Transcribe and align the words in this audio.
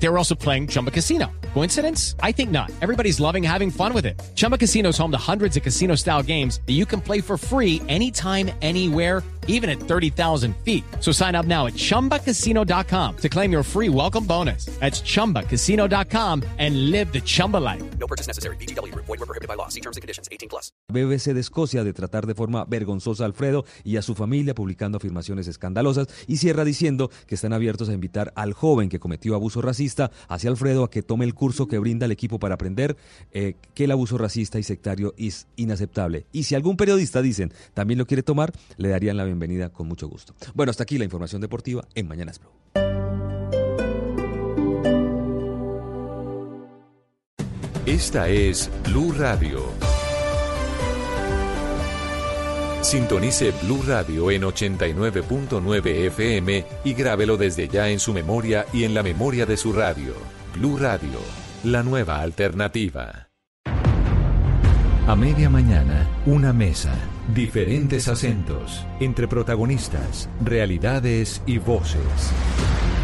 They 0.00 0.08
were 0.08 0.18
also 0.18 0.34
playing 0.34 0.68
Chumba 0.68 0.90
Casino. 0.90 1.26
Coincidence? 1.54 2.14
I 2.22 2.32
think 2.32 2.50
not. 2.50 2.70
Everybody's 2.80 3.20
loving 3.20 3.42
having 3.42 3.70
fun 3.70 3.92
with 3.92 4.06
it. 4.06 4.20
Chumba 4.34 4.56
Casino 4.56 4.90
is 4.90 4.98
home 4.98 5.10
to 5.10 5.18
hundreds 5.18 5.56
of 5.56 5.62
casino 5.62 5.96
style 5.96 6.22
games 6.22 6.60
that 6.66 6.74
you 6.74 6.86
can 6.86 7.00
play 7.00 7.20
for 7.20 7.36
free 7.36 7.82
anytime, 7.88 8.50
anywhere, 8.62 9.22
even 9.48 9.68
at 9.68 9.80
30,000 9.80 10.54
feet. 10.62 10.84
So 11.00 11.10
sign 11.10 11.34
up 11.34 11.46
now 11.46 11.66
at 11.66 11.72
chumbacasino.com 11.72 13.16
to 13.16 13.28
claim 13.28 13.50
your 13.50 13.62
free 13.64 13.88
welcome 13.88 14.24
bonus. 14.24 14.66
That's 14.78 15.00
chumbacasino.com 15.02 16.44
and 16.58 16.90
live 16.90 17.12
the 17.12 17.20
Chumba 17.22 17.56
life. 17.56 17.82
No 17.98 18.06
purchase 18.06 18.28
necessary. 18.28 18.56
BGW. 18.56 18.94
Void 18.94 19.08
were 19.08 19.26
prohibited 19.26 19.48
by 19.48 19.54
law. 19.54 19.68
See 19.68 19.80
terms 19.80 19.96
and 19.96 20.02
conditions. 20.02 20.28
18 20.30 20.48
plus. 20.48 20.70
BBC 20.92 21.32
de 21.32 21.40
Escocia 21.40 21.82
de 21.82 21.92
tratar 21.92 22.26
de 22.26 22.34
forma 22.34 22.66
vergonzosa 22.66 23.24
a 23.24 23.26
Alfredo 23.26 23.64
y 23.84 23.96
a 23.96 24.02
su 24.02 24.14
familia 24.14 24.54
publicando 24.54 24.98
afirmaciones 24.98 25.48
escandalosas 25.48 26.08
y 26.26 26.36
cierra 26.36 26.64
diciendo 26.64 27.10
que 27.26 27.34
están 27.34 27.52
abiertos 27.52 27.88
a 27.88 27.94
invitar 27.94 28.32
al 28.36 28.52
joven 28.52 28.90
que 28.90 29.00
cometió 29.00 29.34
abuso 29.34 29.62
racista 29.62 29.87
hacia 30.28 30.50
Alfredo 30.50 30.84
a 30.84 30.90
que 30.90 31.02
tome 31.02 31.24
el 31.24 31.34
curso 31.34 31.66
que 31.68 31.78
brinda 31.78 32.06
el 32.06 32.12
equipo 32.12 32.38
para 32.38 32.54
aprender 32.54 32.96
eh, 33.32 33.54
que 33.74 33.84
el 33.84 33.90
abuso 33.90 34.18
racista 34.18 34.58
y 34.58 34.62
sectario 34.62 35.14
es 35.16 35.46
inaceptable. 35.56 36.26
Y 36.32 36.44
si 36.44 36.54
algún 36.54 36.76
periodista, 36.76 37.22
dicen, 37.22 37.52
también 37.74 37.98
lo 37.98 38.06
quiere 38.06 38.22
tomar, 38.22 38.52
le 38.76 38.88
darían 38.88 39.16
la 39.16 39.24
bienvenida 39.24 39.70
con 39.70 39.88
mucho 39.88 40.08
gusto. 40.08 40.34
Bueno, 40.54 40.70
hasta 40.70 40.82
aquí 40.82 40.98
la 40.98 41.04
información 41.04 41.40
deportiva 41.40 41.86
en 41.94 42.08
Mañanas 42.08 42.38
Blue. 42.38 42.50
Esta 47.86 48.28
es 48.28 48.70
Blue 48.84 49.12
Radio. 49.12 49.87
Sintonice 52.80 53.52
Blue 53.62 53.82
Radio 53.86 54.30
en 54.30 54.42
89.9 54.42 55.86
FM 56.06 56.64
y 56.84 56.94
grábelo 56.94 57.36
desde 57.36 57.68
ya 57.68 57.88
en 57.88 57.98
su 57.98 58.14
memoria 58.14 58.66
y 58.72 58.84
en 58.84 58.94
la 58.94 59.02
memoria 59.02 59.46
de 59.46 59.56
su 59.56 59.72
radio. 59.72 60.14
Blue 60.54 60.78
Radio, 60.78 61.18
la 61.64 61.82
nueva 61.82 62.20
alternativa. 62.20 63.28
A 65.06 65.16
media 65.16 65.50
mañana, 65.50 66.06
una 66.26 66.52
mesa, 66.52 66.94
diferentes 67.34 68.08
acentos, 68.08 68.86
entre 69.00 69.26
protagonistas, 69.26 70.28
realidades 70.40 71.42
y 71.46 71.58
voces. 71.58 72.32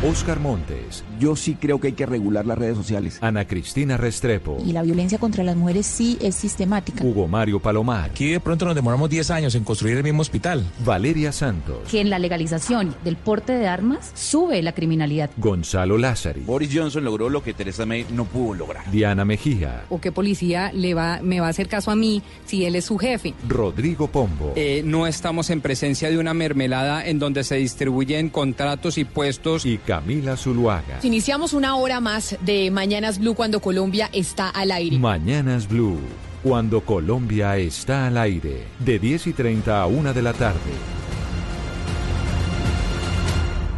Oscar 0.06 0.38
Montes, 0.38 1.02
Yo 1.18 1.36
sí 1.36 1.56
creo 1.60 1.80
que 1.80 1.88
hay 1.88 1.92
que 1.94 2.06
regular 2.06 2.46
las 2.46 2.58
redes 2.58 2.76
sociales. 2.76 3.18
Ana 3.20 3.46
Cristina 3.46 3.96
Restrepo, 3.96 4.58
Y 4.66 4.72
la 4.72 4.82
violencia 4.82 5.18
contra 5.18 5.44
las 5.44 5.56
mujeres 5.56 5.86
sí 5.86 6.18
es 6.20 6.34
sistemática. 6.34 7.04
Hugo 7.04 7.28
Mario 7.28 7.60
Palomar, 7.60 8.10
Aquí 8.10 8.28
de 8.30 8.40
pronto 8.40 8.64
nos 8.64 8.74
demoramos 8.74 9.08
10 9.10 9.30
años 9.30 9.54
en 9.54 9.64
construir 9.64 9.96
el 9.96 10.02
mismo 10.04 10.22
hospital. 10.22 10.64
Valeria 10.84 11.32
Santos, 11.32 11.78
que 11.90 12.00
en 12.00 12.10
la 12.10 12.18
legalización 12.18 12.94
del 13.04 13.16
porte 13.16 13.52
de 13.52 13.66
armas 13.68 14.10
sube 14.14 14.60
la 14.62 14.72
criminalidad. 14.72 15.30
Gonzalo 15.36 15.98
Lázari, 15.98 16.40
Boris 16.42 16.70
Johnson 16.72 17.04
logró 17.04 17.28
lo 17.28 17.42
que 17.42 17.54
Theresa 17.54 17.86
May 17.86 18.06
no 18.10 18.24
pudo 18.24 18.54
lograr. 18.54 18.90
Diana 18.90 19.24
Mejía, 19.24 19.84
¿O 19.90 20.00
qué 20.00 20.12
policía 20.12 20.72
le 20.72 20.94
va, 20.94 21.20
me 21.22 21.40
va 21.40 21.46
a 21.46 21.50
hacer 21.50 21.68
caso 21.68 21.90
a 21.90 21.96
mí 21.96 22.22
si 22.46 22.64
él 22.64 22.76
es 22.76 22.84
su 22.86 22.98
jefe? 22.98 23.34
Rodrigo 23.48 24.08
Pombo, 24.08 24.52
Eh, 24.56 24.82
no 24.84 25.06
estamos 25.06 25.50
en 25.50 25.60
presencia 25.60 26.10
de 26.10 26.18
una 26.18 26.34
mermelada 26.34 27.04
en 27.06 27.18
donde 27.18 27.44
se 27.44 27.56
distribuyen 27.56 28.28
contratos 28.28 28.98
y 28.98 29.04
puestos. 29.04 29.64
y 29.66 29.78
Camila 29.78 30.36
Zuluaga. 30.36 30.98
Iniciamos 31.05 31.52
una 31.52 31.77
hora 31.77 32.00
más 32.00 32.36
de 32.41 32.70
Mañanas 32.70 33.19
Blue 33.19 33.34
cuando 33.34 33.60
Colombia 33.60 34.08
está 34.14 34.48
al 34.48 34.72
aire. 34.72 34.98
Mañanas 34.98 35.69
Blue, 35.69 35.98
cuando 36.42 36.80
Colombia 36.80 37.58
está 37.58 38.06
al 38.06 38.16
aire, 38.16 38.64
de 38.78 38.98
10 38.98 39.27
y 39.27 39.33
30 39.34 39.83
a 39.83 39.86
1 39.86 40.14
de 40.14 40.22
la 40.22 40.33
tarde. 40.33 40.58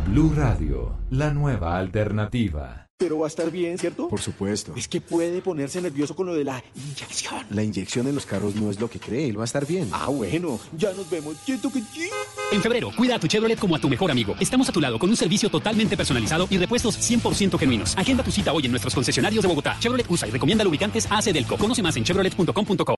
Blue 0.06 0.32
Radio, 0.36 0.98
la 1.10 1.32
nueva 1.32 1.76
alternativa. 1.78 2.85
Pero 2.98 3.18
va 3.18 3.26
a 3.26 3.28
estar 3.28 3.50
bien, 3.50 3.76
¿cierto? 3.76 4.08
Por 4.08 4.22
supuesto. 4.22 4.72
Es 4.74 4.88
que 4.88 5.02
puede 5.02 5.42
ponerse 5.42 5.82
nervioso 5.82 6.16
con 6.16 6.26
lo 6.28 6.34
de 6.34 6.44
la 6.44 6.64
inyección. 6.74 7.44
La 7.50 7.62
inyección 7.62 8.06
en 8.06 8.14
los 8.14 8.24
carros 8.24 8.54
no 8.54 8.70
es 8.70 8.80
lo 8.80 8.88
que 8.88 8.98
cree, 8.98 9.28
él 9.28 9.38
va 9.38 9.42
a 9.42 9.44
estar 9.44 9.66
bien. 9.66 9.90
Ah, 9.92 10.08
bueno, 10.08 10.58
ya 10.74 10.94
nos 10.94 11.10
vemos. 11.10 11.36
¿Cierto 11.44 11.70
que 11.70 11.80
sí? 11.80 12.08
En 12.52 12.62
febrero, 12.62 12.90
cuida 12.96 13.16
a 13.16 13.18
tu 13.20 13.26
Chevrolet 13.26 13.58
como 13.58 13.76
a 13.76 13.78
tu 13.78 13.90
mejor 13.90 14.10
amigo. 14.10 14.34
Estamos 14.40 14.70
a 14.70 14.72
tu 14.72 14.80
lado 14.80 14.98
con 14.98 15.10
un 15.10 15.16
servicio 15.16 15.50
totalmente 15.50 15.94
personalizado 15.94 16.46
y 16.48 16.56
repuestos 16.56 16.98
100% 16.98 17.58
genuinos. 17.58 17.94
Agenda 17.98 18.24
tu 18.24 18.30
cita 18.30 18.54
hoy 18.54 18.64
en 18.64 18.70
nuestros 18.70 18.94
concesionarios 18.94 19.42
de 19.42 19.48
Bogotá. 19.48 19.76
Chevrolet 19.78 20.06
usa 20.10 20.26
y 20.28 20.30
recomienda 20.30 20.64
lubricantes 20.64 21.06
AC 21.10 21.34
Delco. 21.34 21.58
Conoce 21.58 21.82
más 21.82 21.94
en 21.98 22.04
chevrolet.com.co. 22.04 22.94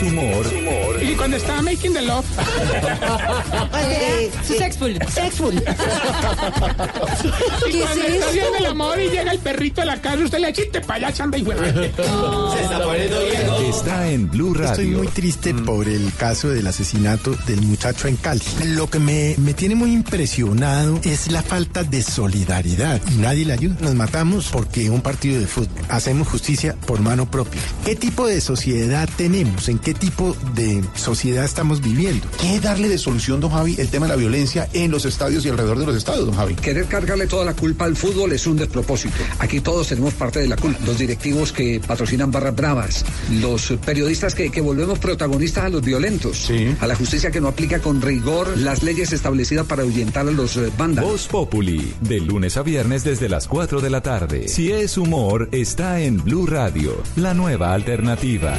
es 0.00 0.52
humor, 0.52 1.02
Y 1.02 1.14
cuando 1.14 1.36
estaba 1.36 1.62
making 1.62 1.92
the 1.92 2.02
love. 2.02 2.24
Sexful, 4.44 4.98
sexful. 5.08 5.54
y 5.54 5.58
¿Qué 7.72 7.80
cuando 7.80 8.04
es 8.04 8.14
está 8.14 8.28
haciendo 8.28 8.58
el 8.58 8.66
amor 8.66 9.00
y 9.00 9.08
llega 9.10 9.32
el 9.32 9.38
perrito 9.38 9.82
a 9.82 9.84
la 9.84 10.00
casa, 10.00 10.24
usted 10.24 10.38
le 10.38 10.52
chiste 10.52 10.80
para 10.80 11.06
allá, 11.06 11.12
chanda 11.12 11.38
y 11.38 11.44
fuera. 11.44 11.66
está 13.68 14.10
en 14.10 14.30
Blue 14.30 14.54
Radio. 14.54 14.70
Estoy 14.70 14.86
muy 14.88 15.08
triste 15.08 15.54
por 15.54 15.88
el 15.88 16.12
caso 16.14 16.48
del 16.48 16.66
asesinato 16.66 17.36
del 17.46 17.62
muchacho 17.62 18.08
en 18.08 18.16
Cali. 18.16 18.42
Lo 18.64 18.88
que 18.88 18.98
me, 18.98 19.34
me 19.38 19.54
tiene 19.54 19.74
muy 19.74 19.92
impresionado 19.92 20.98
es 21.04 21.30
la 21.30 21.42
falta 21.42 21.84
de 21.84 22.02
solidaridad. 22.02 23.00
Y 23.12 23.16
nadie 23.16 23.44
le 23.44 23.52
ayuda. 23.52 23.76
Nos 23.80 23.94
matamos 23.94 24.48
porque 24.50 24.90
un 24.90 25.00
partido 25.00 25.40
de 25.40 25.46
fútbol. 25.46 25.84
Hacemos 25.88 26.28
justicia 26.28 26.76
por 26.86 27.00
mano 27.00 27.30
propia. 27.30 27.60
¿Qué 27.84 27.96
tipo 27.96 28.26
de 28.26 28.40
sociedad 28.40 29.08
tenemos? 29.16 29.68
¿En 29.68 29.78
qué 29.78 29.89
tipo 29.94 30.36
de 30.54 30.82
sociedad 30.94 31.44
estamos 31.44 31.80
viviendo? 31.80 32.26
¿Qué 32.40 32.60
darle 32.60 32.88
de 32.88 32.98
solución, 32.98 33.40
don 33.40 33.50
Javi, 33.50 33.76
el 33.78 33.88
tema 33.88 34.06
de 34.06 34.12
la 34.12 34.16
violencia 34.16 34.68
en 34.72 34.90
los 34.90 35.04
estadios 35.04 35.44
y 35.44 35.48
alrededor 35.48 35.78
de 35.78 35.86
los 35.86 35.96
estadios, 35.96 36.26
don 36.26 36.34
Javi? 36.34 36.54
Querer 36.54 36.86
cargarle 36.86 37.26
toda 37.26 37.44
la 37.44 37.54
culpa 37.54 37.84
al 37.84 37.96
fútbol 37.96 38.32
es 38.32 38.46
un 38.46 38.56
despropósito. 38.56 39.16
Aquí 39.38 39.60
todos 39.60 39.88
tenemos 39.88 40.14
parte 40.14 40.40
de 40.40 40.48
la 40.48 40.56
culpa. 40.56 40.78
Los 40.86 40.98
directivos 40.98 41.52
que 41.52 41.80
patrocinan 41.86 42.30
barras 42.30 42.54
bravas, 42.54 43.04
los 43.40 43.72
periodistas 43.84 44.34
que, 44.34 44.50
que 44.50 44.60
volvemos 44.60 44.98
protagonistas 44.98 45.64
a 45.64 45.68
los 45.68 45.82
violentos, 45.82 46.50
a 46.80 46.86
la 46.86 46.94
justicia 46.94 47.30
que 47.30 47.40
no 47.40 47.48
aplica 47.48 47.80
con 47.80 48.00
rigor 48.00 48.56
las 48.58 48.82
leyes 48.82 49.12
establecidas 49.12 49.66
para 49.66 49.82
ahuyentar 49.82 50.26
a 50.26 50.30
los 50.30 50.56
eh, 50.56 50.70
vándalos. 50.76 51.10
Voz 51.10 51.28
Populi, 51.28 51.94
de 52.00 52.20
lunes 52.20 52.56
a 52.56 52.62
viernes 52.62 53.04
desde 53.04 53.28
las 53.28 53.48
4 53.48 53.80
de 53.80 53.90
la 53.90 54.00
tarde. 54.02 54.48
Si 54.48 54.70
es 54.70 54.98
humor, 54.98 55.48
está 55.52 56.00
en 56.00 56.22
Blue 56.22 56.46
Radio, 56.46 57.02
la 57.16 57.34
nueva 57.34 57.72
alternativa. 57.74 58.58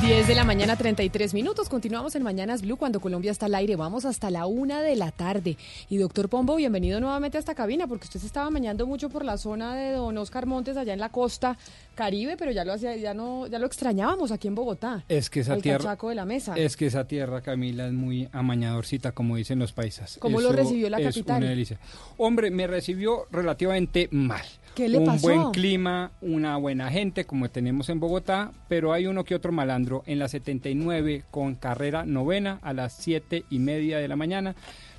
10 0.00 0.28
de 0.28 0.34
la 0.36 0.44
mañana, 0.44 0.76
33 0.76 1.34
minutos. 1.34 1.68
Continuamos 1.68 2.14
en 2.14 2.22
Mañanas 2.22 2.62
Blue 2.62 2.76
cuando 2.76 3.00
Colombia 3.00 3.32
está 3.32 3.46
al 3.46 3.54
aire. 3.56 3.74
Vamos 3.74 4.04
hasta 4.04 4.30
la 4.30 4.46
una 4.46 4.80
de 4.80 4.94
la 4.94 5.10
tarde. 5.10 5.56
Y 5.90 5.96
doctor 5.96 6.28
Pombo, 6.28 6.54
bienvenido 6.54 7.00
nuevamente 7.00 7.36
a 7.36 7.40
esta 7.40 7.56
cabina 7.56 7.88
porque 7.88 8.04
usted 8.04 8.20
se 8.20 8.26
estaba 8.26 8.48
bañando 8.48 8.86
mucho 8.86 9.08
por 9.10 9.24
la 9.24 9.36
zona 9.38 9.74
de 9.74 9.92
don 9.92 10.16
Oscar 10.18 10.46
Montes 10.46 10.76
allá 10.76 10.92
en 10.92 11.00
la 11.00 11.08
costa 11.08 11.58
caribe, 11.96 12.36
pero 12.36 12.52
ya 12.52 12.64
lo 12.64 12.74
hacía, 12.74 12.94
ya 12.96 13.12
no, 13.12 13.48
ya 13.48 13.58
lo 13.58 13.66
extrañábamos 13.66 14.30
aquí 14.30 14.46
en 14.46 14.54
Bogotá. 14.54 15.04
Es 15.08 15.30
que 15.30 15.40
esa 15.40 15.54
el 15.54 15.62
tierra. 15.62 15.96
de 16.00 16.14
la 16.14 16.24
mesa. 16.24 16.54
Es 16.56 16.76
que 16.76 16.86
esa 16.86 17.08
tierra, 17.08 17.40
Camila, 17.40 17.88
es 17.88 17.92
muy 17.92 18.28
amañadorcita, 18.30 19.10
como 19.12 19.34
dicen 19.34 19.58
los 19.58 19.72
paisas. 19.72 20.16
¿Cómo 20.20 20.40
lo 20.40 20.52
recibió 20.52 20.88
la 20.90 20.98
es 20.98 21.08
capital? 21.08 21.38
Una 21.38 21.50
delicia. 21.50 21.80
Hombre, 22.18 22.52
me 22.52 22.68
recibió 22.68 23.26
relativamente 23.32 24.08
mal. 24.12 24.44
¿Qué 24.78 24.88
le 24.88 24.98
un 24.98 25.06
pasó? 25.06 25.26
buen 25.26 25.50
clima, 25.50 26.12
una 26.20 26.56
buena 26.56 26.88
gente 26.88 27.24
como 27.24 27.50
tenemos 27.50 27.88
en 27.88 27.98
Bogotá, 27.98 28.52
pero 28.68 28.92
hay 28.92 29.08
uno 29.08 29.24
que 29.24 29.34
otro 29.34 29.50
malandro 29.50 30.04
en 30.06 30.20
la 30.20 30.28
79 30.28 31.24
con 31.32 31.56
carrera 31.56 32.04
novena 32.06 32.60
a 32.62 32.72
las 32.72 32.92
7 32.92 33.42
y 33.50 33.58
media 33.58 33.98
de 33.98 34.06
la 34.06 34.14
mañana. 34.14 34.54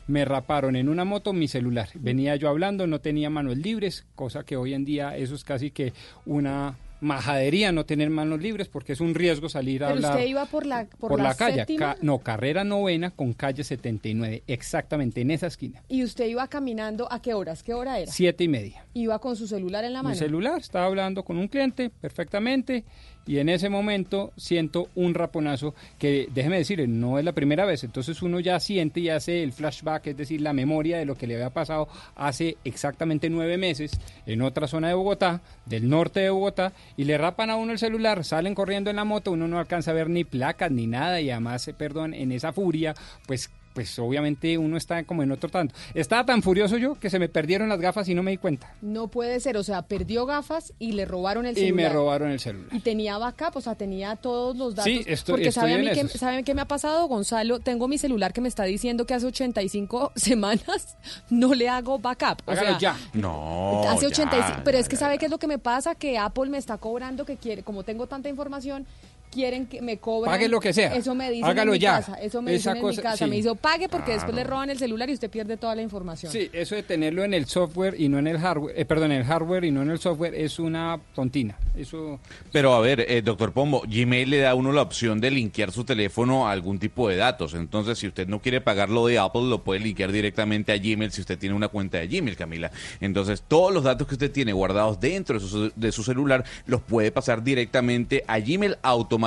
Me 0.05 0.25
raparon 0.25 0.75
en 0.75 0.89
una 0.89 1.05
moto 1.05 1.31
mi 1.31 1.47
celular. 1.47 1.87
Venía 1.93 2.35
yo 2.35 2.49
hablando, 2.49 2.87
no 2.87 2.99
tenía 2.99 3.29
manos 3.29 3.55
libres, 3.55 4.05
cosa 4.15 4.43
que 4.43 4.57
hoy 4.57 4.73
en 4.73 4.83
día 4.83 5.15
eso 5.15 5.33
es 5.33 5.45
casi 5.45 5.71
que 5.71 5.93
una 6.25 6.75
majadería 7.01 7.71
no 7.71 7.85
tener 7.85 8.09
manos 8.09 8.41
libres 8.41 8.67
porque 8.67 8.93
es 8.93 9.01
un 9.01 9.15
riesgo 9.15 9.49
salir 9.49 9.83
a 9.83 9.87
Pero 9.87 9.97
hablar 9.97 10.15
usted 10.15 10.27
iba 10.27 10.45
por 10.45 10.65
la, 10.65 10.85
por, 10.85 11.09
por 11.11 11.21
la, 11.21 11.33
calle. 11.35 11.65
Ca- 11.77 11.97
no, 12.01 12.19
carrera 12.19 12.63
novena 12.63 13.11
con 13.11 13.33
calle 13.33 13.63
79, 13.63 14.43
exactamente 14.47 15.21
en 15.21 15.31
esa 15.31 15.47
esquina. 15.47 15.81
y 15.87 16.03
usted 16.03 16.25
iba 16.27 16.47
caminando, 16.47 17.11
¿a 17.11 17.21
qué 17.21 17.33
horas? 17.33 17.63
¿Qué 17.63 17.73
hora 17.73 17.99
era? 17.99 18.11
Siete 18.11 18.43
y 18.43 18.47
media. 18.47 18.85
Iba 18.93 19.19
con 19.19 19.35
su 19.35 19.47
celular 19.47 19.83
en 19.85 19.93
la 19.93 20.03
mano. 20.03 20.13
Mi 20.13 20.19
celular, 20.19 20.59
estaba 20.59 20.85
hablando 20.85 21.23
con 21.23 21.37
un 21.37 21.47
cliente 21.47 21.89
perfectamente 21.89 22.83
y 23.29 23.37
en 23.37 23.47
ese 23.47 23.69
momento 23.69 24.33
siento 24.37 24.89
un 24.95 25.13
raponazo 25.13 25.75
que, 25.99 26.27
déjeme 26.33 26.57
decirle, 26.57 26.87
no 26.87 27.19
es 27.19 27.23
la 27.23 27.33
primera 27.33 27.63
vez, 27.63 27.83
entonces 27.83 28.23
uno 28.23 28.39
ya 28.39 28.59
siente 28.59 29.01
y 29.01 29.09
hace 29.09 29.43
el 29.43 29.53
flashback, 29.53 30.07
es 30.07 30.17
decir, 30.17 30.41
la 30.41 30.51
memoria 30.51 30.97
de 30.97 31.05
lo 31.05 31.13
que 31.13 31.27
le 31.27 31.35
había 31.35 31.51
pasado 31.51 31.87
hace 32.15 32.57
exactamente 32.63 33.29
nueve 33.29 33.55
meses 33.59 33.91
en 34.25 34.41
otra 34.41 34.67
zona 34.67 34.87
de 34.87 34.95
Bogotá, 34.95 35.43
del 35.67 35.87
norte 35.87 36.21
de 36.21 36.31
Bogotá, 36.31 36.73
y 36.97 37.03
le 37.03 37.19
rapan 37.19 37.51
a 37.51 37.55
uno 37.55 37.71
el 37.71 37.77
celular, 37.77 38.23
salen 38.23 38.55
corriendo 38.55 38.89
en 38.89 38.95
la 38.95 39.03
moto, 39.03 39.31
uno 39.31 39.47
no 39.47 39.59
alcanza 39.59 39.91
a 39.91 39.93
ver 39.93 40.09
ni 40.09 40.23
placas 40.23 40.71
ni 40.71 40.87
nada 40.87 41.21
y 41.21 41.29
además, 41.29 41.69
perdón, 41.77 42.15
en 42.15 42.31
esa 42.31 42.51
furia, 42.51 42.95
pues 43.27 43.51
pues 43.73 43.97
obviamente 43.99 44.57
uno 44.57 44.77
está 44.77 45.03
como 45.03 45.23
en 45.23 45.31
otro 45.31 45.49
tanto. 45.49 45.73
Estaba 45.93 46.25
tan 46.25 46.41
furioso 46.41 46.77
yo 46.77 46.95
que 46.99 47.09
se 47.09 47.19
me 47.19 47.29
perdieron 47.29 47.69
las 47.69 47.79
gafas 47.79 48.07
y 48.09 48.15
no 48.15 48.23
me 48.23 48.31
di 48.31 48.37
cuenta. 48.37 48.73
No 48.81 49.07
puede 49.07 49.39
ser, 49.39 49.57
o 49.57 49.63
sea, 49.63 49.81
perdió 49.83 50.25
gafas 50.25 50.73
y 50.79 50.93
le 50.93 51.05
robaron 51.05 51.45
el 51.45 51.53
Y 51.57 51.61
celular. 51.61 51.75
me 51.75 51.89
robaron 51.89 52.31
el 52.31 52.39
celular. 52.39 52.69
Y 52.73 52.79
tenía 52.79 53.17
backup, 53.17 53.55
o 53.57 53.61
sea, 53.61 53.75
tenía 53.75 54.15
todos 54.15 54.57
los 54.57 54.75
datos. 54.75 54.91
Sí, 54.91 55.03
estoy- 55.07 55.33
porque 55.33 55.47
estoy 55.49 55.61
sabe 55.61 55.73
a 55.75 55.77
mí 55.77 55.89
que. 55.91 56.07
¿saben 56.17 56.43
qué 56.43 56.53
me 56.55 56.61
ha 56.61 56.67
pasado, 56.67 57.07
Gonzalo? 57.07 57.59
Tengo 57.59 57.87
mi 57.87 57.97
celular 57.97 58.33
que 58.33 58.41
me 58.41 58.47
está 58.49 58.63
diciendo 58.63 59.05
que 59.05 59.13
hace 59.13 59.27
85 59.27 60.11
semanas 60.15 60.97
no 61.29 61.53
le 61.53 61.69
hago 61.69 61.99
backup. 61.99 62.41
O 62.45 62.51
Hágalo 62.51 62.69
sea, 62.69 62.79
ya. 62.79 62.97
No. 63.13 63.83
Hace 63.87 64.01
ya, 64.01 64.07
85, 64.07 64.61
pero 64.65 64.77
ya, 64.77 64.81
es 64.81 64.89
que 64.89 64.95
ya, 64.95 64.99
sabe 64.99 65.17
qué 65.17 65.25
es 65.25 65.31
lo 65.31 65.37
que 65.37 65.47
me 65.47 65.59
pasa, 65.59 65.95
que 65.95 66.17
Apple 66.17 66.49
me 66.49 66.57
está 66.57 66.77
cobrando 66.77 67.25
que 67.25 67.37
quiere, 67.37 67.63
como 67.63 67.83
tengo 67.83 68.07
tanta 68.07 68.29
información, 68.29 68.85
quieren 69.31 69.67
que 69.67 69.81
me 69.81 69.97
cobren. 69.97 70.31
Pague 70.31 70.47
lo 70.47 70.59
que 70.59 70.73
sea. 70.73 70.95
Eso 70.95 71.13
me 71.15 71.29
dicen 71.29 71.45
Hágalo 71.49 71.71
en 71.71 71.75
mi 71.77 71.79
ya. 71.79 71.97
casa, 71.97 72.15
eso 72.15 72.41
me 72.41 72.53
Esa 72.55 72.73
dicen 72.73 72.85
en 72.85 72.89
mi 72.89 72.97
casa. 72.97 73.17
sí. 73.25 73.29
Me 73.29 73.35
dice, 73.37 73.55
pague 73.55 73.87
porque 73.89 74.13
después 74.13 74.33
le 74.35 74.43
roban 74.43 74.69
el 74.69 74.77
celular 74.79 75.09
y 75.09 75.13
usted 75.13 75.29
pierde 75.29 75.57
toda 75.57 75.75
la 75.75 75.81
información. 75.81 76.31
Sí, 76.31 76.49
eso 76.53 76.75
de 76.75 76.83
tenerlo 76.83 77.23
en 77.23 77.33
el 77.33 77.45
software 77.45 77.95
y 77.99 78.09
no 78.09 78.19
en 78.19 78.27
el 78.27 78.39
hardware, 78.39 78.73
eh, 78.79 78.85
perdón, 78.85 79.11
en 79.11 79.19
el 79.19 79.25
hardware 79.25 79.65
y 79.65 79.71
no 79.71 79.81
en 79.81 79.89
el 79.91 79.99
software 79.99 80.33
es 80.35 80.59
una 80.59 80.99
tontina. 81.13 81.55
Eso 81.77 82.19
Pero 82.51 82.73
a 82.73 82.81
ver, 82.81 83.05
eh, 83.07 83.21
doctor 83.21 83.51
Pombo, 83.53 83.83
Gmail 83.87 84.29
le 84.29 84.39
da 84.39 84.51
a 84.51 84.55
uno 84.55 84.71
la 84.71 84.81
opción 84.81 85.21
de 85.21 85.31
linkear 85.31 85.71
su 85.71 85.83
teléfono 85.83 86.47
a 86.47 86.51
algún 86.51 86.79
tipo 86.79 87.07
de 87.07 87.15
datos. 87.15 87.53
Entonces, 87.53 87.97
si 87.99 88.07
usted 88.07 88.27
no 88.27 88.41
quiere 88.41 88.61
pagar 88.61 88.89
lo 88.89 89.05
de 89.07 89.19
Apple, 89.19 89.43
lo 89.43 89.63
puede 89.63 89.79
linkear 89.79 90.11
directamente 90.11 90.71
a 90.73 90.77
Gmail 90.77 91.11
si 91.11 91.21
usted 91.21 91.37
tiene 91.37 91.55
una 91.55 91.67
cuenta 91.67 91.97
de 91.99 92.07
Gmail, 92.07 92.35
Camila. 92.35 92.71
Entonces, 92.99 93.43
todos 93.47 93.73
los 93.73 93.83
datos 93.83 94.07
que 94.07 94.15
usted 94.15 94.31
tiene 94.31 94.53
guardados 94.53 94.99
dentro 94.99 95.39
de 95.39 95.45
su, 95.47 95.71
de 95.75 95.91
su 95.91 96.03
celular 96.03 96.43
los 96.65 96.81
puede 96.81 97.11
pasar 97.11 97.43
directamente 97.43 98.23
a 98.27 98.39
Gmail 98.39 98.77
automáticamente. 98.81 99.18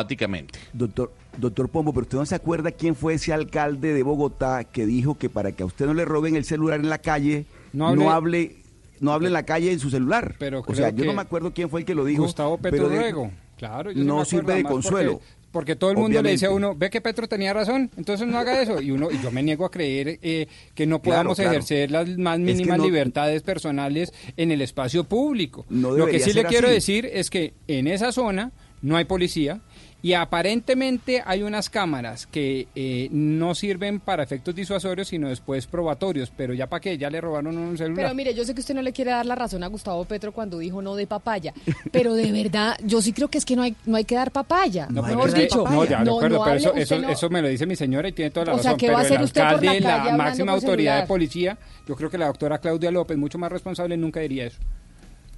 Doctor, 0.72 1.12
doctor 1.38 1.68
Pombo, 1.68 1.92
pero 1.92 2.02
usted 2.02 2.18
no 2.18 2.26
se 2.26 2.34
acuerda 2.34 2.70
quién 2.72 2.94
fue 2.94 3.14
ese 3.14 3.32
alcalde 3.32 3.92
de 3.92 4.02
Bogotá 4.02 4.64
que 4.64 4.86
dijo 4.86 5.16
que 5.16 5.28
para 5.28 5.52
que 5.52 5.62
a 5.62 5.66
usted 5.66 5.86
no 5.86 5.94
le 5.94 6.04
roben 6.04 6.36
el 6.36 6.44
celular 6.44 6.80
en 6.80 6.88
la 6.90 6.98
calle, 6.98 7.46
No 7.72 7.94
no 7.94 8.10
hable- 8.10 8.56
no 9.00 9.12
hable, 9.12 9.26
en 9.28 9.32
la 9.32 9.42
calle 9.44 9.72
en 9.72 9.78
su 9.80 9.90
celular. 9.90 10.36
Pero 10.38 10.62
o 10.66 10.74
sea, 10.74 10.92
creo 10.92 11.04
yo 11.04 11.10
no 11.10 11.16
me 11.16 11.22
acuerdo 11.22 11.52
quién 11.52 11.68
fue 11.68 11.80
el 11.80 11.86
que 11.86 11.94
lo 11.94 12.04
dijo. 12.04 12.22
Gustavo 12.22 12.56
Petro 12.58 12.78
pero 12.78 12.88
de- 12.88 12.96
luego. 12.96 13.30
Claro, 13.56 13.90
yo 13.92 14.02
no 14.04 14.24
sirve 14.24 14.54
de 14.54 14.62
porque- 14.62 14.72
consuelo. 14.72 15.20
Porque, 15.52 15.76
todo 15.76 15.90
el 15.90 15.98
mundo 15.98 16.22
le 16.22 16.30
dice 16.30 16.46
a 16.46 16.50
uno, 16.50 16.74
ve 16.74 16.88
que 16.88 17.02
Petro 17.02 17.28
tenía 17.28 17.52
razón, 17.52 17.90
entonces 17.98 18.26
no 18.26 18.38
haga 18.38 18.62
eso. 18.62 18.80
Y 18.80 18.90
uno 18.90 19.10
y 19.10 19.20
yo 19.20 19.30
me 19.30 19.42
niego 19.42 19.66
a 19.66 19.70
creer 19.70 20.18
eh, 20.22 20.46
que 20.74 20.86
no 20.86 21.02
podamos 21.02 21.36
claro. 21.36 21.50
ejercer 21.50 21.90
las 21.90 22.08
más 22.16 22.38
Es 22.38 22.46
que 22.46 22.52
mínimas 22.54 22.78
no- 22.78 22.84
libertades 22.86 23.42
personales 23.42 24.14
en 24.38 24.50
el 24.50 24.62
espacio 24.62 25.04
público. 25.04 25.66
No 25.68 25.90
Lo 25.90 26.06
que 26.06 26.20
sí 26.20 26.32
le 26.32 26.44
quiero 26.44 26.68
así. 26.68 26.74
decir 26.76 27.04
es 27.12 27.28
que 27.28 27.52
en 27.68 27.86
esa 27.86 28.12
zona 28.12 28.50
no 28.80 28.96
hay 28.96 29.04
policía 29.04 29.60
y 30.02 30.14
aparentemente 30.14 31.22
hay 31.24 31.42
unas 31.44 31.70
cámaras 31.70 32.26
que 32.26 32.66
eh, 32.74 33.08
no 33.12 33.54
sirven 33.54 34.00
para 34.00 34.22
efectos 34.24 34.54
disuasorios, 34.54 35.06
sino 35.08 35.28
después 35.28 35.66
probatorios. 35.68 36.32
Pero 36.36 36.52
ya 36.54 36.66
para 36.68 36.80
qué, 36.80 36.98
ya 36.98 37.08
le 37.08 37.20
robaron 37.20 37.56
un 37.56 37.78
celular. 37.78 38.04
Pero 38.06 38.14
mire, 38.16 38.34
yo 38.34 38.44
sé 38.44 38.52
que 38.54 38.60
usted 38.60 38.74
no 38.74 38.82
le 38.82 38.92
quiere 38.92 39.12
dar 39.12 39.24
la 39.24 39.34
razón 39.36 39.62
a 39.62 39.68
Gustavo 39.68 40.04
Petro 40.04 40.32
cuando 40.32 40.58
dijo 40.58 40.82
no 40.82 40.96
de 40.96 41.06
papaya, 41.06 41.54
pero 41.92 42.14
de 42.14 42.32
verdad, 42.32 42.76
yo 42.84 43.00
sí 43.00 43.12
creo 43.12 43.28
que 43.28 43.38
es 43.38 43.44
que 43.44 43.54
no 43.54 43.62
hay, 43.62 43.76
no 43.86 43.96
hay 43.96 44.04
que 44.04 44.16
dar 44.16 44.32
papaya. 44.32 44.88
No, 44.90 45.02
pero 45.02 45.16
Mejor 45.16 45.32
que- 45.34 45.40
dicho, 45.42 45.64
no, 45.68 45.84
ya, 45.84 46.00
de 46.00 46.04
no, 46.06 46.16
acuerdo, 46.16 46.38
no 46.38 46.44
pero 46.44 46.56
eso, 46.56 46.74
eso, 46.74 46.98
no- 46.98 47.08
eso 47.08 47.30
me 47.30 47.40
lo 47.40 47.48
dice 47.48 47.66
mi 47.66 47.76
señora 47.76 48.08
y 48.08 48.12
tiene 48.12 48.30
toda 48.32 48.46
la 48.46 48.52
O 48.54 48.58
sea, 48.58 48.72
razón. 48.72 48.78
¿qué 48.78 48.90
va 48.90 48.94
a 48.94 49.02
pero 49.02 49.06
hacer 49.06 49.18
el 49.18 49.24
usted 49.24 49.40
por 49.40 49.50
la 49.64 49.70
alcalde, 49.70 49.82
calle 49.82 50.10
la 50.10 50.16
máxima 50.16 50.46
por 50.52 50.54
autoridad 50.62 50.92
celular? 50.92 51.00
de 51.02 51.06
policía, 51.08 51.58
yo 51.86 51.94
creo 51.96 52.10
que 52.10 52.18
la 52.18 52.26
doctora 52.26 52.58
Claudia 52.58 52.90
López, 52.90 53.16
mucho 53.16 53.38
más 53.38 53.52
responsable, 53.52 53.96
nunca 53.96 54.18
diría 54.20 54.46
eso. 54.46 54.58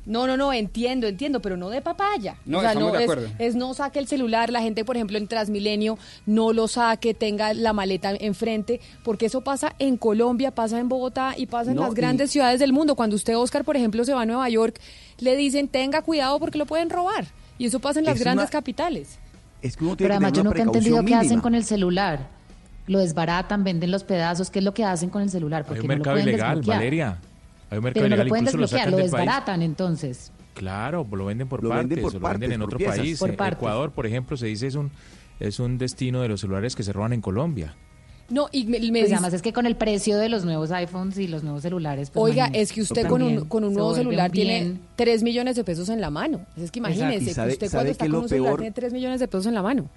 No, 0.07 0.27
no, 0.27 0.37
no, 0.37 0.53
entiendo, 0.53 1.07
entiendo, 1.07 1.41
pero 1.41 1.57
no 1.57 1.71
de 1.71 1.81
papaya. 1.81 2.37
No, 2.45 2.59
o 2.59 2.61
sea, 2.61 2.71
estamos 2.73 2.93
no 2.93 2.99
de 2.99 3.05
es, 3.05 3.11
acuerdo. 3.11 3.29
es 3.39 3.55
no 3.55 3.73
saque 3.73 3.99
el 3.99 4.07
celular, 4.07 4.51
la 4.51 4.61
gente, 4.61 4.85
por 4.85 4.97
ejemplo, 4.97 5.17
en 5.17 5.27
Transmilenio, 5.29 5.97
no 6.27 6.53
lo 6.53 6.69
saque, 6.69 7.15
tenga 7.15 7.55
la 7.55 7.73
maleta 7.73 8.13
enfrente, 8.19 8.81
porque 9.03 9.27
eso 9.27 9.41
pasa 9.41 9.75
en 9.79 9.97
Colombia, 9.97 10.51
pasa 10.51 10.79
en 10.79 10.89
Bogotá 10.91 11.35
y 11.37 11.47
pasa 11.47 11.71
en 11.71 11.77
No, 11.77 11.83
las 11.85 11.93
y- 11.93 11.97
grandes 11.97 12.31
ciudades 12.31 12.61
del 12.61 12.73
mundo. 12.75 12.97
Cuando 12.97 13.17
usted, 13.17 13.37
Oscar, 13.39 13.65
por 13.65 13.77
ejemplo, 13.77 14.05
se 14.05 14.13
va 14.13 14.23
a 14.23 14.27
Nueva 14.27 14.49
York, 14.51 14.79
le 15.21 15.37
dicen, 15.37 15.69
tenga 15.69 16.03
cuidado 16.03 16.39
porque 16.39 16.59
lo 16.59 16.67
pueden 16.67 16.91
robar. 16.91 17.25
Y 17.57 17.67
eso 17.67 17.81
pasa 17.81 17.99
en 18.01 18.05
las 18.05 18.17
Es 18.17 18.21
grandes 18.21 18.45
una- 18.47 18.51
capitales. 18.51 19.19
Es 19.63 19.77
que 19.77 19.85
uno 19.85 19.97
tiene 19.97 20.09
Pero 20.09 20.09
que 20.09 20.15
además 20.27 20.33
tener 20.33 20.45
yo 20.45 20.51
nunca 20.51 20.59
he 20.59 20.63
entendido 20.65 21.05
qué 21.05 21.15
hacen 21.15 21.41
con 21.41 21.55
el 21.55 21.65
celular. 21.65 22.29
Lo 22.87 22.99
desbaratan, 22.99 23.65
venden 23.65 23.91
los 23.91 24.05
pedazos, 24.05 24.51
¿qué 24.51 24.59
es 24.59 24.65
lo 24.67 24.75
que 24.75 24.85
hacen 24.85 25.09
con 25.09 25.23
el 25.23 25.31
celular? 25.31 25.63
Hay 25.63 25.69
Porque 25.69 25.81
un 25.81 25.87
no 25.89 25.95
lo 25.95 25.99
mercado 26.05 26.19
ilegal. 26.19 26.61
Valeria. 26.63 27.19
Hay 27.75 27.79
un 27.79 27.85
mercado 27.85 28.05
Pero 28.05 28.17
no 28.17 28.23
lo 28.25 28.29
pueden 28.29 28.45
incluso 28.45 28.57
lo 28.59 28.63
desbloquear, 28.63 28.85
sacan 28.87 28.91
lo 28.93 28.97
del 28.99 29.11
país. 29.11 29.27
desbaratan 29.27 29.63
entonces. 29.63 30.33
Claro, 30.55 31.07
lo 31.11 31.25
venden 31.25 31.49
por 31.49 31.63
Lo 31.63 31.69
partes, 31.71 31.89
venden 31.89 32.03
por 32.03 32.11
o 32.13 32.15
lo 32.15 32.21
partes, 32.21 32.41
venden 32.41 32.55
en 32.61 32.63
otro 32.63 32.79
piezas. 32.79 32.97
país. 32.99 33.19
Por 33.19 33.37
partes. 33.37 33.59
Ecuador, 33.59 33.91
por 33.91 34.07
ejemplo, 34.07 34.37
se 34.37 34.47
dice 34.47 34.67
es 34.69 34.75
un 34.77 34.91
es 35.41 35.59
un 35.59 35.79
destino 35.79 36.23
de 36.23 36.29
los 36.29 36.41
celulares 36.41 36.77
que 36.77 36.83
se 36.85 36.93
roban 36.93 37.13
en 37.13 37.21
Colombia. 37.21 37.75
No, 38.31 38.49
y 38.53 38.65
me, 38.65 38.79
me 38.81 39.01
Pues 39.01 39.13
además 39.13 39.35
es 39.35 39.43
que 39.43 39.53
con 39.53 39.67
el 39.67 39.77
precio 39.77 40.17
de 40.17 40.29
los 40.31 40.45
nuevos 40.47 40.71
iPhones 40.71 41.19
y 41.19 41.27
los 41.27 41.43
nuevos 41.43 41.61
celulares. 41.63 42.09
pues, 42.11 42.23
Oiga, 42.23 42.45
imagínese, 42.47 42.63
es 42.63 42.73
que 42.73 42.81
usted 42.83 43.07
con 43.07 43.21
un, 43.23 43.45
con 43.47 43.65
un 43.65 43.75
nuevo 43.75 43.95
celular 43.95 44.31
un 44.31 44.33
tiene 44.33 44.61
bien. 44.61 44.81
3 44.97 45.23
millones 45.25 45.57
de 45.57 45.65
pesos 45.65 45.89
en 45.91 46.01
la 46.01 46.09
mano. 46.11 46.41
Es 46.57 46.71
que 46.71 46.79
imagínese 46.79 47.35
que 47.35 47.49
usted 47.53 47.69
sabe 47.69 47.69
cuando 47.71 47.85
que 47.85 47.91
está 47.91 48.07
con 48.07 48.15
un 48.23 48.29
celular 48.29 48.53
peor- 48.53 48.61
tiene 48.61 48.73
3 48.75 48.93
millones 48.95 49.21
de 49.21 49.29
pesos 49.29 49.47
en 49.47 49.55
la 49.55 49.63
mano. 49.63 49.91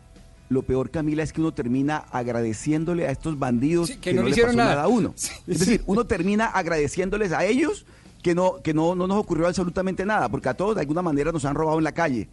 Lo 0.49 0.61
peor, 0.61 0.89
Camila, 0.89 1.23
es 1.23 1.33
que 1.33 1.41
uno 1.41 1.53
termina 1.53 1.97
agradeciéndole 2.11 3.07
a 3.07 3.11
estos 3.11 3.38
bandidos 3.38 3.89
Sí, 3.89 3.95
que, 3.97 4.13
no, 4.13 4.23
le 4.23 4.29
hicieron 4.31 4.51
pasó 4.55 4.57
nada. 4.57 4.69
nada. 4.75 4.83
a 4.83 4.88
uno. 4.88 5.13
Sí, 5.15 5.31
es 5.47 5.59
sí. 5.59 5.65
decir, 5.65 5.83
uno 5.88 6.05
termina 6.05 6.45
agradeciéndoles 6.45 7.31
a 7.33 7.44
ellos 7.45 7.85
que 8.23 8.33
no 8.33 8.61
que 8.63 8.73
no, 8.73 8.95
no 8.95 9.07
nos 9.07 9.17
ocurrió 9.17 9.47
absolutamente 9.47 10.05
nada, 10.05 10.29
porque 10.29 10.49
a 10.49 10.53
todos 10.53 10.75
de 10.75 10.81
alguna 10.81 11.01
manera 11.01 11.31
nos 11.31 11.44
han 11.45 11.55
robado 11.55 11.77
en 11.77 11.83
la 11.83 11.91
calle. 11.91 12.27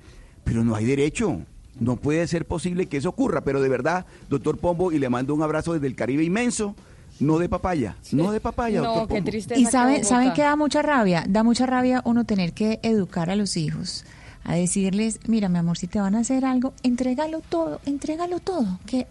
Pero 0.44 0.62
no 0.64 0.75
hay 0.76 0.84
derecho. 0.84 1.40
No 1.81 1.96
puede 1.96 2.26
ser 2.28 2.46
posible 2.46 2.87
que 2.87 2.99
eso 2.99 3.08
ocurra. 3.08 3.40
Pero 3.40 3.61
de 3.61 3.69
verdad, 3.69 4.06
doctor 4.28 4.58
Pombo, 4.58 4.93
y 4.93 4.99
le 5.00 5.08
mando 5.08 5.34
un 5.34 5.43
abrazo 5.43 5.72
desde 5.72 5.88
el 5.88 5.96
Caribe 5.96 6.22
inmenso, 6.22 6.76
no 7.19 7.38
de 7.38 7.49
papaya. 7.49 7.97
No 8.12 8.30
de 8.30 8.40
papaya, 8.40 8.80
No, 8.80 8.88
doctor 8.88 9.09
qué 9.09 9.14
Pombo. 9.16 9.30
tristeza. 9.30 9.61
Y 9.61 9.64
saben, 9.66 10.04
saben 10.04 10.33
que 10.35 10.42
da 10.42 10.54
mucha 10.54 10.83
rabia, 10.83 11.25
da 11.28 11.42
mucha 11.42 11.66
rabia 11.66 12.00
uno 12.04 12.25
tener 12.25 12.52
que 12.52 12.78
educar 12.85 13.28
a 13.30 13.35
los 13.37 13.56
hijos, 13.56 14.04
a 14.44 14.54
decirles, 14.54 15.20
mira 15.26 15.48
mi 15.48 15.58
amor, 15.58 15.78
si 15.78 15.86
te 15.86 15.98
van 16.00 16.14
a 16.14 16.18
hacer 16.20 16.44
algo, 16.44 16.74
entrégalo 16.82 17.40
todo, 17.40 17.80
entrégalo 17.86 18.40
todo, 18.40 18.78
que 18.86 19.06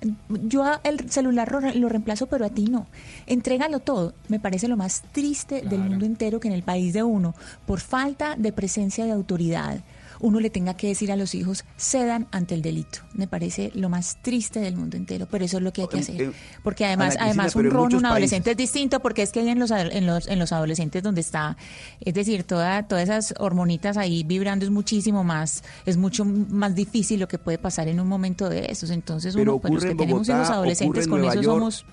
yo 0.48 0.64
a- 0.64 0.80
el 0.84 1.10
celular 1.10 1.52
lo 1.76 1.90
reemplazo, 1.90 2.28
pero 2.28 2.46
a 2.46 2.50
ti 2.50 2.66
no, 2.66 2.86
entrégalo 3.26 3.80
todo. 3.80 4.14
Me 4.28 4.40
parece 4.40 4.68
lo 4.68 4.78
más 4.78 5.02
triste 5.12 5.62
del 5.62 5.80
mundo 5.80 6.06
entero 6.06 6.40
que 6.40 6.48
en 6.48 6.54
el 6.54 6.64
país 6.64 6.94
de 6.94 7.04
uno, 7.04 7.34
por 7.66 7.80
falta 7.80 8.36
de 8.38 8.52
presencia 8.54 9.06
de 9.06 9.12
autoridad, 9.12 9.80
uno 10.24 10.40
le 10.40 10.50
tenga 10.50 10.76
que 10.78 10.88
decir 10.88 11.12
a 11.12 11.18
los 11.18 11.36
hijos, 11.36 11.66
cedan 11.78 12.28
ante 12.32 12.56
el 12.56 12.62
delito. 12.62 13.00
Me 13.14 13.28
parece 13.28 13.72
lo 13.76 13.90
más 13.90 14.18
triste 14.22 14.62
del 14.62 14.78
mundo 14.78 14.96
entero, 14.96 15.28
pero 15.30 15.44
eso 15.44 15.58
es 15.58 15.64
lo 15.64 15.74
que 15.74 15.82
hay 15.82 15.88
que 15.90 15.98
Eh, 15.98 16.00
hacer. 16.00 16.22
eh, 16.22 16.32
Porque 16.64 16.86
además, 16.86 17.10
Cristina, 17.10 17.26
además 17.26 17.56
un 17.58 17.66
en 17.66 17.72
ron, 17.72 17.94
un 17.96 18.06
adolescente 18.06 18.46
países- 18.46 18.52
es 18.52 18.72
distinto 18.74 19.00
porque 19.02 19.22
es 19.22 19.32
que 19.34 19.42
hay 19.42 19.50
en 19.50 19.60
los, 19.60 19.70
en 19.72 20.06
los, 20.08 20.28
en 20.30 20.40
los 20.40 20.54
adolescentes 20.54 21.04
donde 21.04 21.20
está, 21.20 21.58
es 22.00 22.14
decir, 22.14 22.46
toda, 22.46 22.88
todas 22.88 23.04
esas 23.04 23.34
hormonitas 23.38 23.98
ahí 23.98 24.24
vibrando 24.24 24.64
es 24.66 24.72
muchísimo 24.72 25.26
más, 25.26 25.62
es 25.86 25.98
mucho 25.98 26.24
más 26.24 26.74
difícil 26.74 27.20
lo 27.20 27.28
que 27.28 27.38
puede 27.38 27.58
pasar 27.58 27.90
en 27.90 28.00
un 28.00 28.08
momento 28.08 28.48
de 28.48 28.68
esos. 28.72 28.92
Entonces 28.92 29.36
Pero 29.36 29.56
uno, 29.56 29.62
pues 29.62 29.74
los 29.74 29.84
que 29.84 29.92
en 29.92 29.98
tenemos 29.98 30.30
hijos 30.30 30.50
adolescentes, 30.50 31.08
con 31.08 31.24
eso 31.26 31.34
York. 31.42 31.44
somos... 31.46 31.86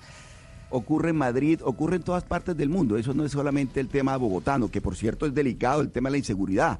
ocurre 0.69 1.09
en 1.09 1.17
Madrid, 1.17 1.59
ocurre 1.65 1.97
en 1.97 2.03
todas 2.03 2.23
partes 2.23 2.55
del 2.55 2.69
mundo. 2.69 2.95
Eso 2.97 3.13
no 3.13 3.25
es 3.25 3.33
solamente 3.33 3.81
el 3.81 3.89
tema 3.89 4.15
bogotano, 4.15 4.69
que 4.71 4.79
por 4.79 4.95
cierto 4.95 5.25
es 5.25 5.33
delicado, 5.33 5.81
el 5.81 5.91
tema 5.91 6.07
de 6.07 6.11
la 6.13 6.17
inseguridad. 6.19 6.79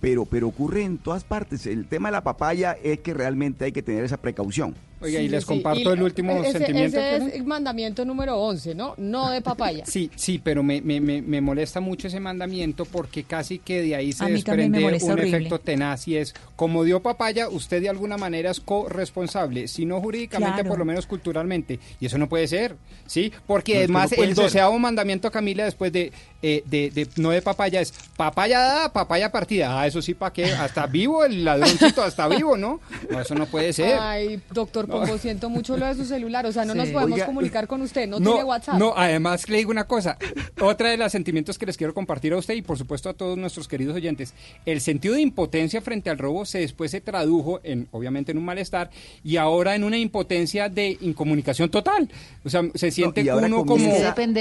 Pero, 0.00 0.24
pero 0.24 0.48
ocurre 0.48 0.82
en 0.82 0.98
todas 0.98 1.24
partes. 1.24 1.66
El 1.66 1.86
tema 1.86 2.08
de 2.08 2.12
la 2.12 2.24
papaya 2.24 2.76
es 2.82 3.00
que 3.00 3.14
realmente 3.14 3.66
hay 3.66 3.72
que 3.72 3.82
tener 3.82 4.04
esa 4.04 4.16
precaución. 4.16 4.74
Oiga, 5.00 5.18
Sí, 5.18 5.24
y 5.24 5.28
les 5.28 5.44
sí, 5.44 5.48
comparto 5.48 5.80
y 5.80 5.92
el 5.94 6.02
último 6.02 6.42
ese, 6.42 6.52
sentimiento. 6.58 6.98
Ese 6.98 7.16
es 7.16 7.34
el 7.34 7.44
mandamiento 7.44 8.04
número 8.04 8.36
11, 8.38 8.74
¿no? 8.74 8.94
No 8.98 9.30
de 9.30 9.40
papaya. 9.40 9.84
Sí, 9.86 10.10
sí, 10.14 10.38
pero 10.42 10.62
me, 10.62 10.80
me, 10.82 11.00
me, 11.00 11.22
me 11.22 11.40
molesta 11.40 11.80
mucho 11.80 12.08
ese 12.08 12.20
mandamiento 12.20 12.84
porque 12.84 13.24
casi 13.24 13.58
que 13.58 13.80
de 13.82 13.94
ahí 13.96 14.12
se 14.12 14.26
desprende 14.26 14.78
un 14.84 14.84
horrible. 15.10 15.36
efecto 15.38 15.58
tenaz 15.58 16.06
y 16.06 16.16
es, 16.16 16.34
como 16.56 16.84
dio 16.84 17.00
papaya, 17.00 17.48
usted 17.48 17.80
de 17.80 17.88
alguna 17.88 18.16
manera 18.18 18.50
es 18.50 18.60
corresponsable, 18.60 19.68
si 19.68 19.86
no 19.86 20.00
jurídicamente, 20.00 20.54
Claro. 20.56 20.68
por 20.68 20.78
lo 20.78 20.84
menos 20.84 21.06
culturalmente. 21.06 21.78
Y 21.98 22.06
eso 22.06 22.18
no 22.18 22.28
puede 22.28 22.46
ser, 22.46 22.76
¿sí? 23.06 23.32
Porque 23.46 23.72
No, 23.74 23.78
además 23.80 24.10
no 24.16 24.22
el 24.24 24.34
ser. 24.34 24.44
doceavo 24.44 24.78
mandamiento, 24.78 25.30
Camila, 25.30 25.64
después 25.64 25.92
de, 25.92 26.12
eh, 26.42 26.62
de, 26.66 26.90
de- 26.90 27.08
no 27.16 27.30
de 27.30 27.40
papaya, 27.42 27.80
es 27.80 27.92
papaya 28.16 28.58
dada, 28.58 28.92
papaya 28.92 29.32
partida. 29.32 29.80
Ah, 29.80 29.86
eso 29.86 30.02
sí, 30.02 30.14
¿para 30.14 30.32
qué? 30.32 30.44
Hasta 30.52 30.86
vivo 30.86 31.24
el 31.24 31.44
ladroncito, 31.44 32.02
hasta 32.02 32.28
vivo, 32.28 32.56
¿no? 32.56 32.80
No, 33.08 33.20
eso 33.20 33.34
no 33.34 33.46
puede 33.46 33.72
ser. 33.72 33.98
Ay, 33.98 34.40
doctor 34.50 34.86
Pombo, 34.90 35.18
siento 35.18 35.48
mucho 35.50 35.76
lo 35.76 35.86
de 35.86 35.94
su 35.94 36.04
celular. 36.04 36.46
O 36.46 36.52
sea, 36.52 36.64
no 36.64 36.72
Sí. 36.72 36.78
nos 36.78 36.88
podemos 36.90 37.14
Oiga, 37.14 37.26
comunicar 37.26 37.66
con 37.66 37.82
usted. 37.82 38.08
No, 38.08 38.18
tiene 38.18 38.44
WhatsApp. 38.44 38.76
No, 38.78 38.92
además 38.96 39.48
le 39.48 39.58
digo 39.58 39.70
una 39.70 39.84
cosa. 39.84 40.18
Otra 40.60 40.90
de 40.90 40.96
los 40.96 41.10
sentimientos 41.12 41.58
que 41.58 41.66
les 41.66 41.76
quiero 41.76 41.94
compartir 41.94 42.32
a 42.32 42.36
usted 42.36 42.54
y 42.54 42.62
por 42.62 42.76
supuesto 42.78 43.08
a 43.08 43.14
todos 43.14 43.38
nuestros 43.38 43.68
queridos 43.68 43.94
oyentes. 43.96 44.34
El 44.66 44.80
sentido 44.80 45.14
de 45.14 45.20
impotencia 45.20 45.80
frente 45.80 46.10
al 46.10 46.18
robo 46.18 46.44
se 46.44 46.58
después 46.60 46.90
se 46.90 47.00
tradujo 47.00 47.60
en, 47.62 47.88
obviamente, 47.92 48.32
en 48.32 48.38
un 48.38 48.44
malestar 48.44 48.90
y 49.24 49.36
ahora 49.36 49.74
en 49.74 49.84
una 49.84 49.96
impotencia 49.98 50.68
de 50.68 50.96
incomunicación 51.00 51.70
total. 51.70 52.08
O 52.44 52.50
sea, 52.50 52.62
se 52.74 52.90
siente 52.90 53.22
uno 53.32 53.64
como 53.64 53.84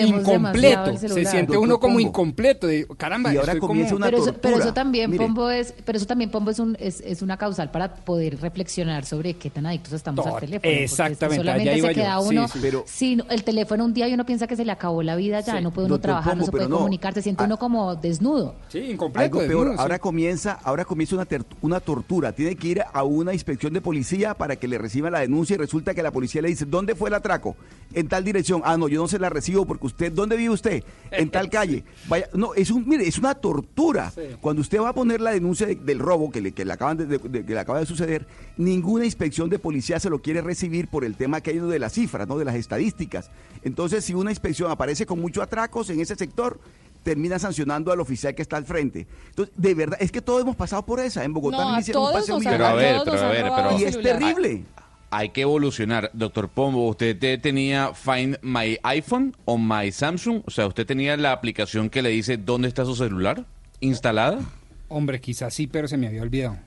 incompleto. 0.03 0.98
Se 0.98 1.25
siente 1.25 1.53
Doctor 1.53 1.58
uno 1.58 1.79
como 1.79 1.94
Pombo. 1.96 2.00
incompleto. 2.08 2.68
De, 2.68 2.88
caramba, 2.98 3.34
Y 3.34 3.38
ahora 3.38 3.53
estoy 3.53 3.68
comienza 3.68 3.94
como... 3.94 3.98
una 3.98 4.06
pero 4.08 4.24
eso, 4.24 4.34
pero 4.41 4.60
eso 4.60 4.74
también 4.74 5.10
Mire. 5.12 5.24
Pombo 5.25 5.50
es 5.50 5.74
pero 5.86 5.98
eso 5.98 6.06
también 6.08 6.29
Pombo 6.29 6.51
es 6.51 6.60
un 6.60 6.77
es, 6.79 7.01
es 7.01 7.22
una 7.22 7.38
causal 7.38 7.72
para 7.72 7.94
poder 7.96 8.39
reflexionar 8.39 9.06
sobre 9.06 9.34
qué 9.36 9.50
tan 9.50 9.65
adictos 9.65 9.94
estamos 9.94 10.25
al 10.25 10.38
Teléfono 10.39 10.74
exactamente, 10.74 11.38
solamente 11.43 11.69
allá 11.69 11.77
iba 11.77 11.88
se 11.89 11.93
yo. 11.96 12.01
queda 12.01 12.22
Sí, 12.22 12.27
uno 12.29 12.48
sí. 12.48 12.60
Pero- 12.62 12.84
sin 12.88 13.24
el 13.29 13.43
teléfono 13.43 13.86
un 13.86 13.93
día 13.93 14.08
y 14.08 14.13
uno 14.13 14.25
piensa 14.25 14.48
que 14.48 14.55
se 14.55 14.65
le 14.65 14.72
acabó 14.72 15.03
la 15.03 15.15
vida 15.15 15.39
ya 15.41 15.58
Sí. 15.58 15.63
no 15.63 15.72
puede 15.72 15.88
uno 15.88 16.00
trabajar 16.00 16.38
no 16.38 16.46
se 16.46 16.51
puede 16.51 16.69
comunicar 16.69 17.13
se 17.13 17.22
siente 17.22 17.43
Ah. 17.43 17.46
uno 17.48 17.58
como 17.58 17.96
desnudo 17.96 18.55
Sí, 18.69 18.79
incompleto. 18.79 19.25
Algo 19.25 19.39
desnudo, 19.41 19.63
peor, 19.63 19.75
sí. 19.75 19.81
ahora 19.81 20.00
comienza, 20.00 20.53
ahora 20.63 20.86
comienza 20.86 21.15
una, 21.15 21.25
ter- 21.25 21.46
una 21.62 21.79
tortura. 21.79 22.31
Tiene 22.34 22.55
que 22.55 22.67
ir 22.67 22.81
a 22.93 23.03
una 23.03 23.34
inspección 23.34 23.74
de 23.74 23.81
policía 23.81 24.34
para 24.34 24.55
que 24.55 24.67
le 24.67 24.77
reciba 24.77 25.10
la 25.10 25.19
denuncia 25.19 25.55
y 25.55 25.58
resulta 25.58 25.93
que 25.93 26.03
la 26.03 26.12
policía 26.12 26.41
le 26.41 26.50
dice, 26.50 26.65
¿dónde 26.65 26.96
fue 26.96 27.10
el 27.10 27.15
atraco? 27.15 27.55
En 27.93 28.08
tal 28.08 28.24
dirección. 28.24 28.62
Ah, 28.63 28.77
no, 28.77 28.88
yo 28.88 29.01
no 29.01 29.08
se 29.08 29.17
la 29.17 29.29
recibo 29.29 29.65
porque 29.65 29.88
usted, 29.88 30.12
¿dónde 30.12 30.38
vive 30.38 30.53
usted? 30.53 30.84
En 31.12 31.29
tal 31.29 31.50
calle. 31.50 31.84
Vaya, 32.08 32.27
no, 32.34 32.53
es 32.53 32.69
un, 32.69 32.88
mire, 32.88 33.08
es 33.08 33.17
una 33.17 33.34
tortura. 33.34 34.12
Sí. 34.12 34.22
Cuando 34.39 34.62
usted 34.62 34.79
va 34.79 34.89
a 34.89 34.93
poner 34.93 35.19
la 35.22 35.31
denuncia 35.31 35.65
de- 35.65 35.75
del 35.75 35.98
robo 35.98 36.29
que 36.29 36.39
le, 36.41 36.51
que 36.51 36.63
le 36.65 36.74
acaban 36.74 36.98
de, 36.98 37.05
de- 37.08 37.17
de- 37.17 37.43
que 37.46 37.53
le 37.53 37.60
acaba 37.60 37.79
de 37.79 37.86
suceder, 37.88 38.27
ninguna 38.58 39.05
inspección 39.05 39.50
de 39.50 39.58
policía 39.58 40.00
se 40.00 40.10
lo 40.12 40.22
quiere 40.22 40.28
recibir 40.33 40.88
por 40.88 41.03
el 41.03 41.15
tema 41.15 41.41
que 41.41 41.51
hay 41.51 41.59
de 41.59 41.79
las 41.79 41.93
cifras, 41.93 42.27
¿no? 42.27 42.38
De 42.38 42.45
las 42.45 42.55
estadísticas. 42.55 43.29
Entonces, 43.63 44.05
si 44.05 44.13
una 44.13 44.31
inspección 44.31 44.71
aparece 44.71 45.05
con 45.05 45.19
muchos 45.19 45.43
atracos 45.43 45.89
en 45.89 46.00
ese 46.00 46.15
sector, 46.15 46.59
termina 47.03 47.39
sancionando 47.39 47.91
al 47.91 48.00
oficial 48.00 48.36
que 48.36 48.41
está 48.41 48.57
al 48.57 48.65
frente. 48.65 49.07
Entonces, 49.29 49.53
de 49.57 49.74
verdad, 49.74 49.98
es 50.01 50.12
que 50.12 50.21
todos 50.21 50.41
hemos 50.41 50.55
pasado 50.55 50.86
por 50.86 51.00
esa. 51.00 51.24
En 51.24 51.33
Bogotá 51.33 51.57
No, 51.63 51.74
me 51.74 51.79
hicieron 51.81 52.03
un 52.03 52.13
paseo 52.13 52.39
Pero 52.39 52.65
a 52.65 52.74
ver, 52.74 52.95
a 52.98 53.29
ver, 53.29 53.79
Y 53.79 53.83
es 53.86 54.00
terrible. 54.01 54.63
Hay 55.12 55.29
que 55.29 55.41
evolucionar. 55.41 56.12
Doctor 56.13 56.50
Pombo, 56.50 56.88
¿usted 56.88 57.17
te- 57.17 57.38
tenía 57.39 57.93
Find 57.95 58.38
My 58.43 58.77
iPhone 58.83 59.36
o 59.45 59.57
My 59.57 59.91
Samsung? 59.91 60.43
O 60.45 60.51
sea, 60.51 60.67
¿usted 60.67 60.86
tenía 60.86 61.17
la 61.17 61.31
aplicación 61.31 61.89
que 61.89 62.03
le 62.03 62.09
dice 62.09 62.38
dónde 62.38 62.67
está 62.67 62.86
su 62.86 62.95
celular 62.95 63.45
instalada? 63.79 64.39
Hombre, 64.88 65.19
quizás 65.19 65.53
sí, 65.53 65.65
pero 65.65 65.88
se 65.88 65.98
me 65.98 66.05
había 66.07 66.21
olvidado. 66.21 66.57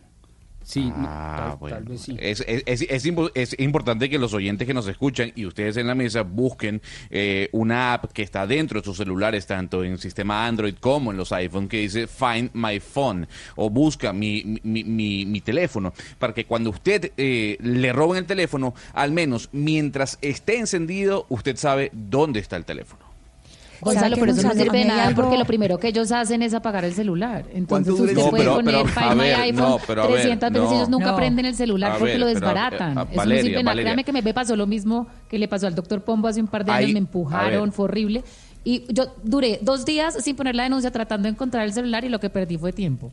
Sí, 0.65 0.93
Ah, 0.95 1.47
tal- 1.51 1.59
bueno. 1.59 1.77
tal 1.77 1.85
vez 1.85 2.01
sí. 2.01 2.17
Es, 2.19 2.45
es- 2.47 2.87
es 3.35 3.59
importante 3.61 4.09
que 4.09 4.19
los 4.19 4.33
oyentes 4.35 4.67
que 4.67 4.75
nos 4.75 4.87
escuchan 4.89 5.33
y 5.35 5.47
ustedes 5.47 5.77
en 5.77 5.87
la 5.87 5.95
mesa 5.95 6.23
busquen 6.23 6.81
eh, 7.11 7.49
una 7.53 7.95
app 7.95 8.13
que 8.13 8.23
está 8.23 8.47
dentro 8.47 8.81
de 8.81 8.85
sus 8.85 8.97
celulares, 8.97 9.47
tanto 9.47 9.85
en 9.85 9.99
sistema 9.99 10.47
Android 10.47 10.75
como 10.81 11.11
en 11.11 11.17
los 11.17 11.33
iPhone, 11.33 11.69
que 11.69 11.79
dice 11.79 12.07
Find 12.07 12.51
My 12.55 12.81
Phone 12.81 13.27
o 13.57 13.71
busca 13.71 14.13
mi, 14.13 14.61
mi, 14.63 14.85
mi- 14.85 15.27
mi 15.27 15.41
teléfono, 15.41 15.93
para 16.19 16.33
que 16.35 16.45
cuando 16.45 16.71
usted 16.71 17.13
eh, 17.17 17.57
le 17.61 17.93
roben 17.93 18.19
el 18.19 18.27
teléfono, 18.27 18.75
al 18.93 19.11
menos 19.13 19.49
mientras 19.53 20.19
esté 20.23 20.59
encendido, 20.59 21.27
usted 21.29 21.57
sabe 21.57 21.91
dónde 21.93 22.41
está 22.41 22.57
el 22.57 22.65
teléfono. 22.65 23.02
Gonzalo, 23.83 24.17
pero 24.19 24.33
eso 24.33 24.43
no 24.43 24.53
sirve 24.55 24.79
de 24.79 24.85
a 24.85 24.87
nada 24.87 25.15
porque 25.15 25.37
lo 25.37 25.45
primero 25.45 25.79
que 25.79 25.89
ellos 25.89 26.11
hacen 26.13 26.43
es 26.43 26.55
apagar 26.55 26.85
el 26.85 26.95
celular. 26.95 27.45
Entonces 27.53 27.93
usted 27.93 28.15
No, 28.17 28.31
puede 28.31 28.45
pero- 28.45 28.55
poner 28.57 28.75
pero, 28.77 28.87
Find 28.89 29.05
a 29.11 29.15
My 29.15 29.21
ver, 29.23 29.35
iPhone 29.41 29.69
no, 29.71 29.79
pero 29.87 30.03
a 30.03 30.07
ver, 30.07 30.15
300 30.17 30.51
veces 30.53 30.69
no. 30.71 30.75
ellos 30.77 30.89
nunca 30.89 31.07
No. 31.07 31.17
prenden 31.17 31.47
el 31.47 31.55
celular 31.55 31.93
A 31.93 31.99
porque 31.99 32.13
ver, 32.13 32.21
lo 32.21 32.27
pero, 32.27 32.41
desbaratan. 32.41 32.93
eh, 32.97 33.01
a- 33.01 33.03
eso 33.03 33.25
no 33.25 33.31
sirve 33.31 33.43
de 33.43 33.51
nada. 33.51 33.63
Valeria. 33.65 33.83
Créame 33.85 34.05
que 34.05 34.13
me 34.13 34.23
pasó 34.35 34.57
lo 34.57 34.67
mismo 34.67 35.07
que 35.29 35.39
le 35.39 35.49
pasó 35.49 35.67
al 35.67 35.75
doctor 35.75 36.03
Pombo 36.03 36.29
hace 36.29 36.41
un 36.41 36.47
par 36.47 36.65
de 36.65 36.73
años. 36.73 36.93
Me 36.93 36.99
a 36.99 36.99
empujaron, 36.99 37.73
fue 37.73 37.85
horrible. 37.87 38.23
Y 38.65 38.85
yo 38.93 39.07
duré 39.25 39.59
dos 39.63 39.85
días 39.85 40.17
sin 40.23 40.37
poner 40.37 40.55
la 40.55 40.63
denuncia 40.63 40.91
tratando 40.93 41.25
de 41.27 41.31
encontrar 41.33 41.65
el 41.65 41.73
celular 41.73 42.05
y 42.05 42.09
lo 42.09 42.21
que 42.21 42.31
perdí 42.31 42.57
fue 42.57 42.73
tiempo. 42.73 43.11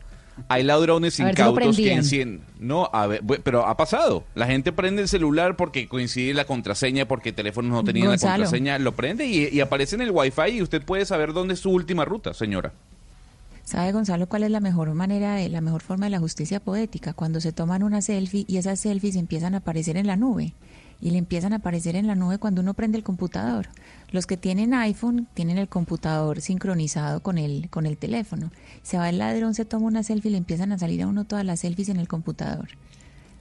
Hay 0.48 0.64
ladrones 0.64 1.18
ver 1.18 1.28
si 1.28 1.32
incautos 1.32 1.76
que 1.76 1.94
encienden. 1.94 2.42
No, 2.60 2.90
a 2.94 3.08
ver, 3.08 3.22
pero 3.44 3.66
ha 3.66 3.76
pasado. 3.78 4.24
La 4.36 4.48
gente 4.48 4.72
prende 4.72 5.02
el 5.02 5.08
celular 5.08 5.56
porque 5.56 5.88
coincide 5.88 6.34
la 6.34 6.46
contraseña, 6.46 7.08
porque 7.08 7.30
el 7.30 7.36
teléfono 7.36 7.70
no 7.70 7.84
tenía 7.84 8.06
la 8.06 8.18
contraseña, 8.18 8.80
lo 8.80 8.94
prende 8.94 9.26
y, 9.26 9.50
y 9.50 9.62
aparece 9.62 9.96
en 9.96 10.02
el 10.02 10.12
wifi 10.12 10.50
y 10.52 10.62
usted 10.62 10.84
puede 10.84 11.06
saber 11.06 11.34
dónde 11.34 11.54
es 11.56 11.60
su 11.60 11.70
última 11.70 12.06
ruta, 12.06 12.34
señora. 12.34 12.74
¿Sabe, 13.70 13.92
Gonzalo, 13.92 14.28
cuál 14.28 14.42
es 14.42 14.50
la 14.50 14.62
mejor 14.62 14.92
manera, 14.96 15.36
de, 15.36 15.48
la 15.48 15.62
mejor 15.62 15.84
forma 15.84 16.08
de 16.08 16.10
la 16.10 16.18
justicia 16.18 16.60
poética? 16.60 17.14
Cuando 17.14 17.40
se 17.40 17.52
toman 17.52 17.84
una 17.84 18.02
selfie 18.02 18.44
y 18.48 18.58
esas 18.58 18.80
selfies 18.80 19.16
empiezan 19.16 19.54
a 19.54 19.60
aparecer 19.60 19.96
en 19.96 20.08
la 20.08 20.16
nube. 20.16 20.56
Y 21.00 21.12
le 21.12 21.20
empiezan 21.20 21.54
a 21.54 21.58
aparecer 21.58 21.96
en 21.96 22.08
la 22.08 22.16
nube 22.16 22.40
cuando 22.40 22.62
uno 22.62 22.74
prende 22.74 22.98
el 22.98 23.04
computador. 23.04 23.68
Los 24.12 24.26
que 24.26 24.38
tienen 24.38 24.74
iPhone 24.74 25.28
tienen 25.34 25.58
el 25.58 25.70
computador 25.70 26.42
sincronizado 26.42 27.22
con 27.22 27.38
el, 27.38 27.70
con 27.70 27.86
el 27.86 27.98
teléfono. 27.98 28.52
Se 28.82 28.98
va 28.98 29.10
el 29.10 29.20
ladrón, 29.20 29.54
se 29.54 29.66
toma 29.66 29.86
una 29.86 30.04
selfie 30.04 30.30
y 30.30 30.32
le 30.32 30.38
empiezan 30.38 30.72
a 30.72 30.80
salir 30.80 31.04
a 31.04 31.08
uno 31.08 31.26
todas 31.26 31.46
las 31.46 31.60
selfies 31.60 31.90
en 31.90 31.98
el 31.98 32.08
computador. 32.08 32.70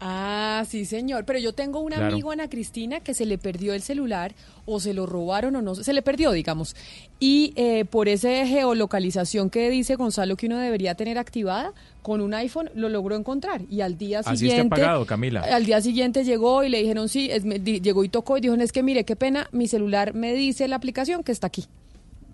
Ah, 0.00 0.64
sí, 0.68 0.84
señor. 0.84 1.24
Pero 1.24 1.40
yo 1.40 1.52
tengo 1.52 1.80
un 1.80 1.88
Claro. 1.90 2.06
amigo, 2.06 2.30
Ana 2.30 2.48
Cristina, 2.48 3.00
que 3.00 3.14
se 3.14 3.26
le 3.26 3.36
perdió 3.36 3.74
el 3.74 3.82
celular 3.82 4.32
o 4.64 4.78
se 4.78 4.94
lo 4.94 5.06
robaron 5.06 5.56
o 5.56 5.62
no. 5.62 5.74
Se 5.74 5.92
le 5.92 6.02
perdió, 6.02 6.30
digamos. 6.30 6.76
Y 7.18 7.52
eh, 7.56 7.84
por 7.84 8.08
esa 8.08 8.28
geolocalización 8.46 9.50
que 9.50 9.68
dice 9.70 9.96
Gonzalo 9.96 10.36
que 10.36 10.46
uno 10.46 10.58
debería 10.58 10.94
tener 10.94 11.18
activada, 11.18 11.72
con 12.02 12.20
un 12.20 12.32
iPhone 12.34 12.70
lo 12.74 12.88
logró 12.88 13.16
encontrar. 13.16 13.62
Y 13.70 13.80
al 13.80 13.98
día 13.98 14.20
Así 14.20 14.36
siguiente. 14.38 14.66
apagado, 14.76 15.04
Camila. 15.04 15.40
Al 15.40 15.66
día 15.66 15.80
siguiente 15.80 16.24
llegó 16.24 16.62
y 16.62 16.68
le 16.68 16.78
dijeron, 16.80 17.08
sí, 17.08 17.28
es- 17.30 17.44
me- 17.44 17.58
di- 17.58 17.80
llegó 17.80 18.04
y 18.04 18.08
tocó 18.08 18.38
y 18.38 18.40
dijo, 18.40 18.54
es 18.54 18.70
que 18.72 18.82
mire, 18.84 19.04
qué 19.04 19.16
pena, 19.16 19.48
mi 19.52 19.66
celular 19.66 20.14
me 20.14 20.32
dice 20.32 20.68
la 20.68 20.76
aplicación 20.76 21.24
que 21.24 21.32
está 21.32 21.48
aquí. 21.48 21.64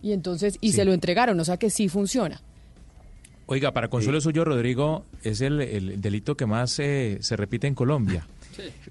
Y 0.03 0.13
entonces, 0.13 0.59
y 0.61 0.73
Sí. 0.73 0.77
se 0.77 0.85
lo 0.85 0.93
entregaron, 0.93 1.41
o 1.41 1.45
sea 1.47 1.57
que 1.57 1.71
sí 1.71 1.89
funciona. 1.89 2.43
Oiga, 3.47 3.73
para 3.73 3.89
consuelo 3.89 4.21
suyo, 4.21 4.45
Rodrigo, 4.45 5.05
es 5.23 5.41
el, 5.41 5.61
el 5.61 6.01
delito 6.01 6.37
que 6.37 6.47
más 6.47 6.79
eh, 6.79 7.19
se 7.21 7.37
repite 7.37 7.67
en 7.67 7.75
Colombia. 7.75 8.27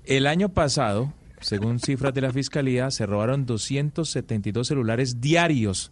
El 0.06 0.28
año 0.28 0.50
pasado, 0.50 1.12
según 1.40 1.80
cifras 1.80 2.14
de 2.14 2.22
la 2.22 2.32
Fiscalía, 2.32 2.92
se 2.92 3.06
robaron 3.06 3.46
272 3.46 4.68
celulares 4.68 5.22
diarios 5.22 5.92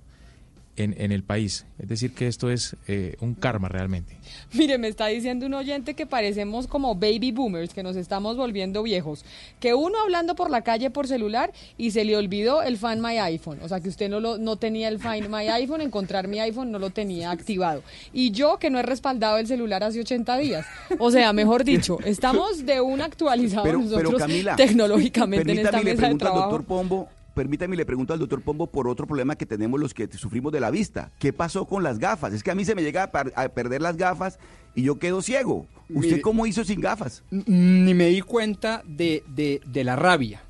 en, 0.75 0.96
en 0.98 1.12
el 1.12 1.24
país. 1.24 1.66
Es 1.80 1.88
decir, 1.88 2.13
que 2.13 2.28
esto 2.28 2.50
es 2.50 2.75
eh, 2.88 3.16
un 3.20 3.34
karma 3.34 3.68
realmente. 3.70 4.18
Mire, 4.54 4.78
me 4.78 4.88
está 4.88 5.08
diciendo 5.08 5.46
un 5.46 5.54
oyente 5.54 5.94
que 5.94 6.06
parecemos 6.06 6.68
como 6.68 6.96
baby 6.96 7.32
boomers, 7.32 7.74
que 7.74 7.84
nos 7.84 7.96
estamos 7.96 8.38
volviendo 8.38 8.84
viejos. 8.84 9.25
Que 9.60 9.74
uno 9.74 10.00
hablando 10.01 10.36
por 10.36 10.50
la 10.50 10.62
calle 10.62 10.90
por 10.90 11.08
celular 11.08 11.51
y 11.78 11.92
se 11.92 12.06
le 12.06 12.16
olvidó 12.16 12.62
el 12.62 12.78
Find 12.78 13.01
My 13.01 13.18
iPhone. 13.18 13.60
O 13.62 13.68
sea, 13.68 13.80
que 13.80 13.90
usted 13.90 14.10
no, 14.10 14.20
lo, 14.20 14.38
no 14.38 14.58
tenía 14.58 14.88
el 14.88 15.00
Find 15.00 15.30
My 15.30 15.48
iPhone, 15.48 15.82
encontrar 15.82 16.28
mi 16.28 16.40
iPhone 16.40 16.72
no 16.72 16.80
lo 16.80 16.90
tenía 16.90 17.32
activado. 17.32 17.84
Y 18.13 18.32
yo 18.32 18.58
que 18.58 18.70
no 18.70 18.80
he 18.80 18.84
respaldado 18.84 19.38
el 19.38 19.48
celular 19.48 19.84
hace 19.84 20.00
80 20.00 20.38
días. 20.38 20.66
O 21.00 21.12
sea, 21.12 21.34
mejor 21.34 21.63
dicho, 21.63 21.98
estamos 22.06 22.66
de 22.66 22.82
un 22.82 23.01
actualizado 23.01 23.63
Pero, 23.63 23.80
nosotros 23.80 24.13
pero 24.13 24.18
Camila, 24.18 24.56
tecnológicamente 24.56 25.51
en 25.51 25.60
esta 25.60 25.72
permítame, 25.72 25.84
le 25.84 25.92
mesa 25.92 26.01
de 26.01 26.08
pregunto 26.08 26.25
al 26.25 26.32
trabajo. 26.32 26.51
doctor 26.51 26.66
Pombo, 26.66 27.10
permítame 27.33 27.75
le 27.75 27.85
pregunto 27.85 28.13
al 28.13 28.19
doctor 28.19 28.41
Pombo 28.41 28.67
por 28.67 28.88
otro 28.88 29.07
problema 29.07 29.35
que 29.35 29.45
tenemos 29.45 29.79
los 29.79 29.93
que 29.93 30.07
sufrimos 30.11 30.51
de 30.51 30.59
la 30.59 30.69
vista. 30.71 31.11
¿Qué 31.19 31.33
pasó 31.33 31.65
con 31.65 31.83
las 31.83 32.00
gafas? 32.00 32.33
Es 32.33 32.43
que 32.43 32.51
a 32.51 32.55
mí 32.55 32.65
se 32.65 32.75
me 32.75 32.81
llega 32.83 33.03
a, 33.03 33.11
par- 33.11 33.33
a 33.35 33.50
perder 33.50 33.81
las 33.81 33.97
gafas 33.97 34.39
y 34.75 34.83
yo 34.83 35.00
quedo 35.00 35.21
ciego. 35.21 35.65
¿Usted 35.89 36.09
Mire- 36.11 36.21
cómo 36.21 36.45
hizo 36.45 36.63
sin 36.63 36.79
gafas? 36.81 37.23
Ni 37.31 37.93
me 37.93 38.07
di 38.07 38.21
cuenta 38.21 38.83
de, 38.88 39.23
de- 39.33 39.61
de 39.65 39.83
la 39.83 39.95
rabia. 39.95 40.41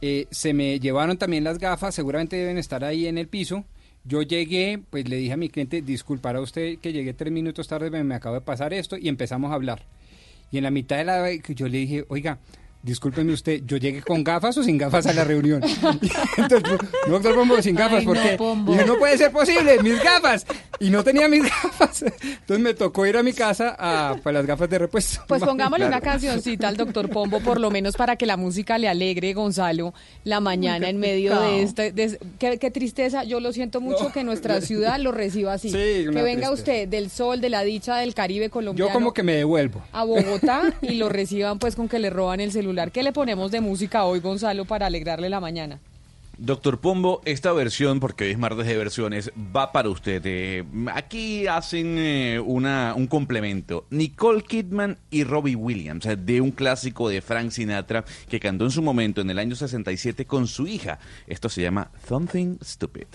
Eh, 0.00 0.26
se 0.30 0.52
me 0.54 0.78
llevaron 0.80 1.18
también 1.18 1.42
las 1.44 1.58
gafas, 1.58 1.94
seguramente 1.94 2.36
deben 2.36 2.58
estar 2.58 2.84
ahí 2.84 3.06
en 3.06 3.18
el 3.18 3.28
piso. 3.28 3.64
Yo 4.04 4.22
llegué, 4.22 4.80
pues 4.90 5.08
le 5.08 5.16
dije 5.16 5.32
a 5.32 5.36
mi 5.36 5.48
cliente, 5.48 5.82
disculpará 5.82 6.40
usted 6.40 6.78
que 6.78 6.92
llegué 6.92 7.12
tres 7.14 7.32
minutos 7.32 7.66
tarde, 7.68 7.90
me, 7.90 8.02
me 8.04 8.14
acabo 8.14 8.36
de 8.36 8.40
pasar 8.40 8.72
esto 8.72 8.96
y 8.96 9.08
empezamos 9.08 9.50
a 9.50 9.54
hablar. 9.54 9.82
Y 10.50 10.56
en 10.58 10.64
la 10.64 10.70
mitad 10.70 10.96
de 10.96 11.04
la 11.04 11.30
yo 11.34 11.68
le 11.68 11.78
dije, 11.78 12.04
oiga, 12.08 12.38
discúlpeme 12.82 13.32
usted, 13.32 13.62
¿yo 13.66 13.76
llegué 13.76 14.02
con 14.02 14.22
gafas 14.24 14.56
o 14.56 14.62
sin 14.62 14.78
gafas 14.78 15.06
a 15.06 15.12
la 15.12 15.24
reunión? 15.24 15.62
Entonces, 16.36 16.62
no, 17.06 17.12
doctor 17.14 17.34
Pombo, 17.34 17.60
sin 17.60 17.74
gafas, 17.74 18.00
Ay, 18.00 18.06
¿por 18.06 18.16
no, 18.16 18.86
no 18.86 18.98
puede 18.98 19.18
ser 19.18 19.32
posible, 19.32 19.82
mis 19.82 20.02
gafas. 20.02 20.46
y 20.80 20.90
no 20.90 21.02
tenía 21.04 21.28
mis 21.28 21.42
gafas. 21.62 22.02
Entonces 22.02 22.60
me 22.60 22.74
tocó 22.74 23.04
ir 23.06 23.16
a 23.16 23.22
mi 23.22 23.32
casa 23.32 23.74
a 23.78 24.16
pues, 24.22 24.32
las 24.32 24.46
gafas 24.46 24.70
de 24.70 24.78
repuesto. 24.78 25.22
Pues 25.26 25.42
pongámosle 25.44 25.86
una 25.86 26.00
cancioncita 26.00 26.68
al 26.68 26.76
doctor 26.76 27.10
Pombo, 27.10 27.40
por 27.40 27.60
lo 27.60 27.70
menos 27.70 27.96
para 27.96 28.16
que 28.16 28.26
la 28.26 28.36
música 28.36 28.78
le 28.78 28.88
alegre, 28.88 29.34
Gonzalo, 29.34 29.92
la 30.24 30.40
mañana 30.40 30.88
en 30.88 30.98
medio 30.98 31.38
de 31.40 31.62
este... 31.62 31.92
de- 31.92 32.18
qué, 32.38 32.58
qué 32.58 32.70
tristeza, 32.70 33.24
yo 33.24 33.40
lo 33.40 33.52
siento 33.52 33.80
mucho 33.80 34.12
que 34.12 34.24
nuestra 34.24 34.60
ciudad 34.60 34.98
lo 35.00 35.12
reciba 35.12 35.52
así. 35.54 35.68
Sí, 35.68 35.74
que 35.74 36.10
venga 36.10 36.48
tristeza. 36.48 36.52
usted 36.52 36.88
del 36.88 37.10
sol, 37.10 37.40
de 37.40 37.50
la 37.50 37.62
dicha 37.64 37.96
del 37.96 38.14
Caribe 38.14 38.50
colombiano 38.50 38.88
Yo 38.88 38.92
como 38.94 39.12
que 39.12 39.22
me 39.22 39.34
devuelvo. 39.34 39.82
a 39.92 40.04
Bogotá 40.04 40.72
y 40.80 40.94
lo 40.94 41.08
reciban 41.08 41.58
pues 41.58 41.74
con 41.74 41.88
que 41.88 41.98
le 41.98 42.08
roban 42.10 42.40
el 42.40 42.52
celular. 42.52 42.67
¿Qué 42.92 43.02
le 43.02 43.12
ponemos 43.12 43.50
de 43.50 43.62
música 43.62 44.04
hoy, 44.04 44.20
Gonzalo, 44.20 44.66
para 44.66 44.86
alegrarle 44.86 45.30
la 45.30 45.40
mañana? 45.40 45.80
Doctor 46.36 46.78
Pombo, 46.78 47.22
esta 47.24 47.50
versión, 47.52 47.98
porque 47.98 48.24
hoy 48.24 48.30
es 48.32 48.38
martes 48.38 48.66
de 48.66 48.76
versiones, 48.76 49.32
va 49.34 49.72
para 49.72 49.88
usted. 49.88 50.22
Eh, 50.24 50.64
aquí 50.94 51.46
hacen 51.46 51.96
eh, 51.98 52.38
una, 52.38 52.92
un 52.94 53.06
complemento. 53.06 53.86
Nicole 53.90 54.42
Kidman 54.42 54.98
y 55.10 55.24
Robbie 55.24 55.56
Williams, 55.56 56.04
eh, 56.06 56.16
de 56.16 56.42
un 56.42 56.50
clásico 56.50 57.08
de 57.08 57.22
Frank 57.22 57.50
Sinatra 57.50 58.04
que 58.28 58.38
cantó 58.38 58.64
en 58.64 58.70
su 58.70 58.82
momento 58.82 59.22
en 59.22 59.30
el 59.30 59.38
año 59.38 59.56
67 59.56 60.26
con 60.26 60.46
su 60.46 60.66
hija. 60.66 60.98
Esto 61.26 61.48
se 61.48 61.62
llama 61.62 61.90
Something 62.06 62.58
Stupid. 62.62 63.06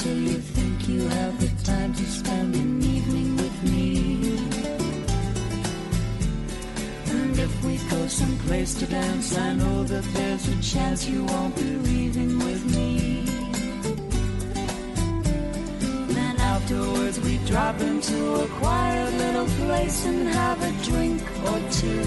Until 0.00 0.32
you 0.32 0.38
think 0.38 0.88
you 0.88 1.06
have 1.08 1.38
the 1.40 1.62
time 1.62 1.92
to 1.92 2.04
spend 2.06 2.54
an 2.54 2.82
evening 2.82 3.36
with 3.36 3.56
me. 3.70 4.38
And 7.10 7.38
if 7.38 7.64
we 7.64 7.76
go 7.90 8.06
someplace 8.06 8.72
to 8.76 8.86
dance, 8.86 9.36
I 9.36 9.52
know 9.52 9.84
that 9.84 10.04
there's 10.14 10.48
a 10.48 10.62
chance 10.62 11.06
you 11.06 11.22
won't 11.26 11.54
be 11.54 11.70
leaving 11.88 12.38
with 12.38 12.62
me. 12.74 13.26
Then 16.14 16.36
afterwards 16.38 17.20
we 17.20 17.36
drop 17.44 17.78
into 17.82 18.34
a 18.36 18.48
quiet 18.58 19.12
little 19.18 19.48
place 19.66 20.06
and 20.06 20.28
have 20.28 20.62
a 20.62 20.72
drink 20.82 21.20
or 21.44 21.60
two. 21.78 22.04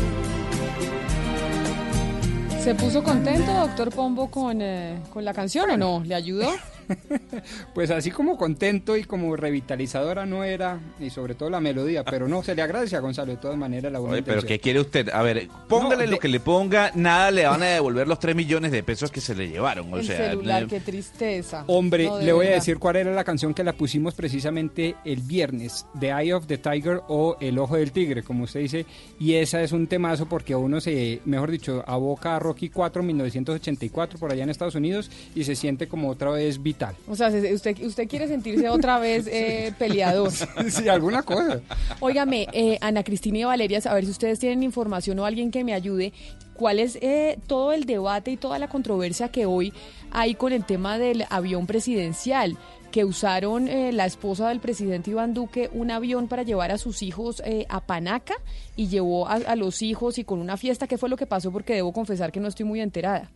¿Se 2.64 2.74
puso 2.74 3.04
contento, 3.04 3.54
doctor 3.54 3.90
Pombo, 3.92 4.32
con, 4.32 4.62
eh, 4.62 4.98
con 5.12 5.24
la 5.26 5.34
canción 5.34 5.70
o 5.70 5.78
no? 5.78 6.02
¿Le 6.04 6.16
ayudó? 6.16 6.50
Pues 7.74 7.90
así 7.92 8.12
como 8.12 8.38
contento 8.38 8.96
y 8.96 9.04
como 9.04 9.36
revitalizadora 9.36 10.26
no 10.26 10.44
era, 10.44 10.80
y 11.00 11.10
sobre 11.10 11.36
todo 11.36 11.50
la 11.50 11.60
melodía, 11.60 12.04
pero 12.04 12.28
no, 12.28 12.44
se 12.44 12.56
le 12.56 12.62
agradece 12.62 12.96
a 12.96 13.00
Gonzalo 13.00 13.32
de 13.32 13.38
todas 13.38 13.58
maneras 13.58 13.92
la 13.92 14.00
buena 14.00 14.14
Oye, 14.16 14.24
pero. 14.24 14.42
¿qué 14.44 14.60
quiere 14.60 14.80
usted? 14.80 15.10
A 15.10 15.22
ver, 15.24 15.48
póngale 15.68 16.04
No, 16.06 16.12
lo 16.12 16.16
de- 16.18 16.20
que 16.20 16.28
le 16.28 16.40
ponga, 16.40 16.92
nada 16.96 17.32
le 17.32 17.46
van 17.46 17.64
a 17.64 17.66
devolver 17.68 18.08
los 18.08 18.20
3 18.20 18.36
millones 18.36 18.72
de 18.72 18.84
pesos 18.84 19.12
que 19.12 19.22
se 19.22 19.34
le 19.36 19.50
llevaron. 19.50 19.92
O 19.94 19.98
el 19.98 20.06
sea, 20.06 20.30
celular, 20.30 20.68
qué 20.68 20.80
tristeza. 20.80 21.64
Hombre, 21.68 22.06
No, 22.06 22.20
le 22.20 22.32
voy 22.34 22.48
a 22.48 22.52
decir 22.52 22.78
cuál 22.78 22.98
era 22.98 23.12
la 23.14 23.24
canción 23.24 23.54
que 23.54 23.64
la 23.64 23.74
pusimos 23.74 24.14
precisamente 24.14 24.96
el 25.06 25.22
viernes, 25.22 25.86
The 26.00 26.10
Eye 26.10 26.34
of 26.34 26.46
the 26.48 26.58
Tiger 26.58 27.02
o 27.08 27.38
El 27.40 27.58
Ojo 27.60 27.76
del 27.78 27.92
Tigre, 27.92 28.24
como 28.24 28.44
usted 28.44 28.60
dice, 28.62 28.86
y 29.20 29.34
esa 29.34 29.62
es 29.64 29.72
un 29.72 29.88
temazo 29.88 30.28
porque 30.28 30.56
uno 30.56 30.80
se, 30.82 31.22
mejor 31.26 31.50
dicho, 31.52 31.84
aboca 31.88 32.36
a 32.36 32.40
Rocky 32.40 32.70
4 32.70 33.04
1984 33.04 34.20
por 34.20 34.32
allá 34.32 34.44
en 34.44 34.50
Estados 34.50 34.76
Unidos 34.76 35.10
y 35.36 35.44
se 35.44 35.56
siente 35.56 35.88
como 35.88 36.10
otra 36.10 36.32
vez 36.32 36.62
vital. 36.74 36.96
O 37.08 37.16
sea, 37.16 37.32
se- 37.32 37.54
usted, 37.54 37.80
usted 37.84 38.08
quiere 38.08 38.28
sentirse 38.28 38.68
otra 38.70 39.00
vez 39.00 39.28
eh, 39.32 39.74
peleador. 39.78 40.32
sí, 40.32 40.90
alguna 40.90 41.24
cosa. 41.24 41.62
Óigame, 42.00 42.48
eh, 42.52 42.78
Ana 42.82 43.04
Cristina 43.04 43.38
y 43.40 43.44
Valeria, 43.44 43.80
a 43.86 43.94
ver 43.94 44.06
si 44.06 44.12
ustedes 44.12 44.40
tienen 44.40 44.64
información 44.64 45.18
o 45.20 45.26
alguien 45.26 45.52
que 45.52 45.64
me 45.64 45.74
ayude. 45.74 46.14
¿Cuál 46.56 46.80
es 46.80 46.98
eh, 47.02 47.40
todo 47.48 47.74
el 47.74 47.86
debate 47.86 48.32
y 48.32 48.38
toda 48.38 48.60
la 48.60 48.68
controversia 48.68 49.30
que 49.30 49.46
hoy 49.46 49.74
hay 50.12 50.36
con 50.36 50.54
el 50.54 50.64
tema 50.66 50.98
del 51.00 51.26
avión 51.30 51.66
presidencial? 51.66 52.58
Que 52.92 53.06
usaron 53.06 53.68
eh, 53.68 53.92
la 53.92 54.06
esposa 54.06 54.50
del 54.50 54.60
presidente 54.60 55.10
Iván 55.10 55.34
Duque 55.34 55.72
un 55.74 55.90
avión 55.90 56.28
para 56.28 56.44
llevar 56.44 56.70
a 56.72 56.78
sus 56.78 57.02
hijos 57.02 57.42
eh, 57.44 57.66
a 57.70 57.80
Panaca 57.82 58.36
y 58.76 58.88
llevó 58.88 59.28
a, 59.28 59.34
a 59.34 59.56
los 59.56 59.82
hijos 59.82 60.20
y 60.20 60.24
con 60.24 60.38
una 60.40 60.58
fiesta. 60.58 60.86
¿Qué 60.86 61.00
fue 61.00 61.10
lo 61.10 61.18
que 61.18 61.26
pasó? 61.26 61.52
Porque 61.52 61.74
debo 61.74 61.92
confesar 61.92 62.32
que 62.32 62.40
no 62.40 62.48
estoy 62.48 62.68
muy 62.68 62.82
enterada. 62.82 63.32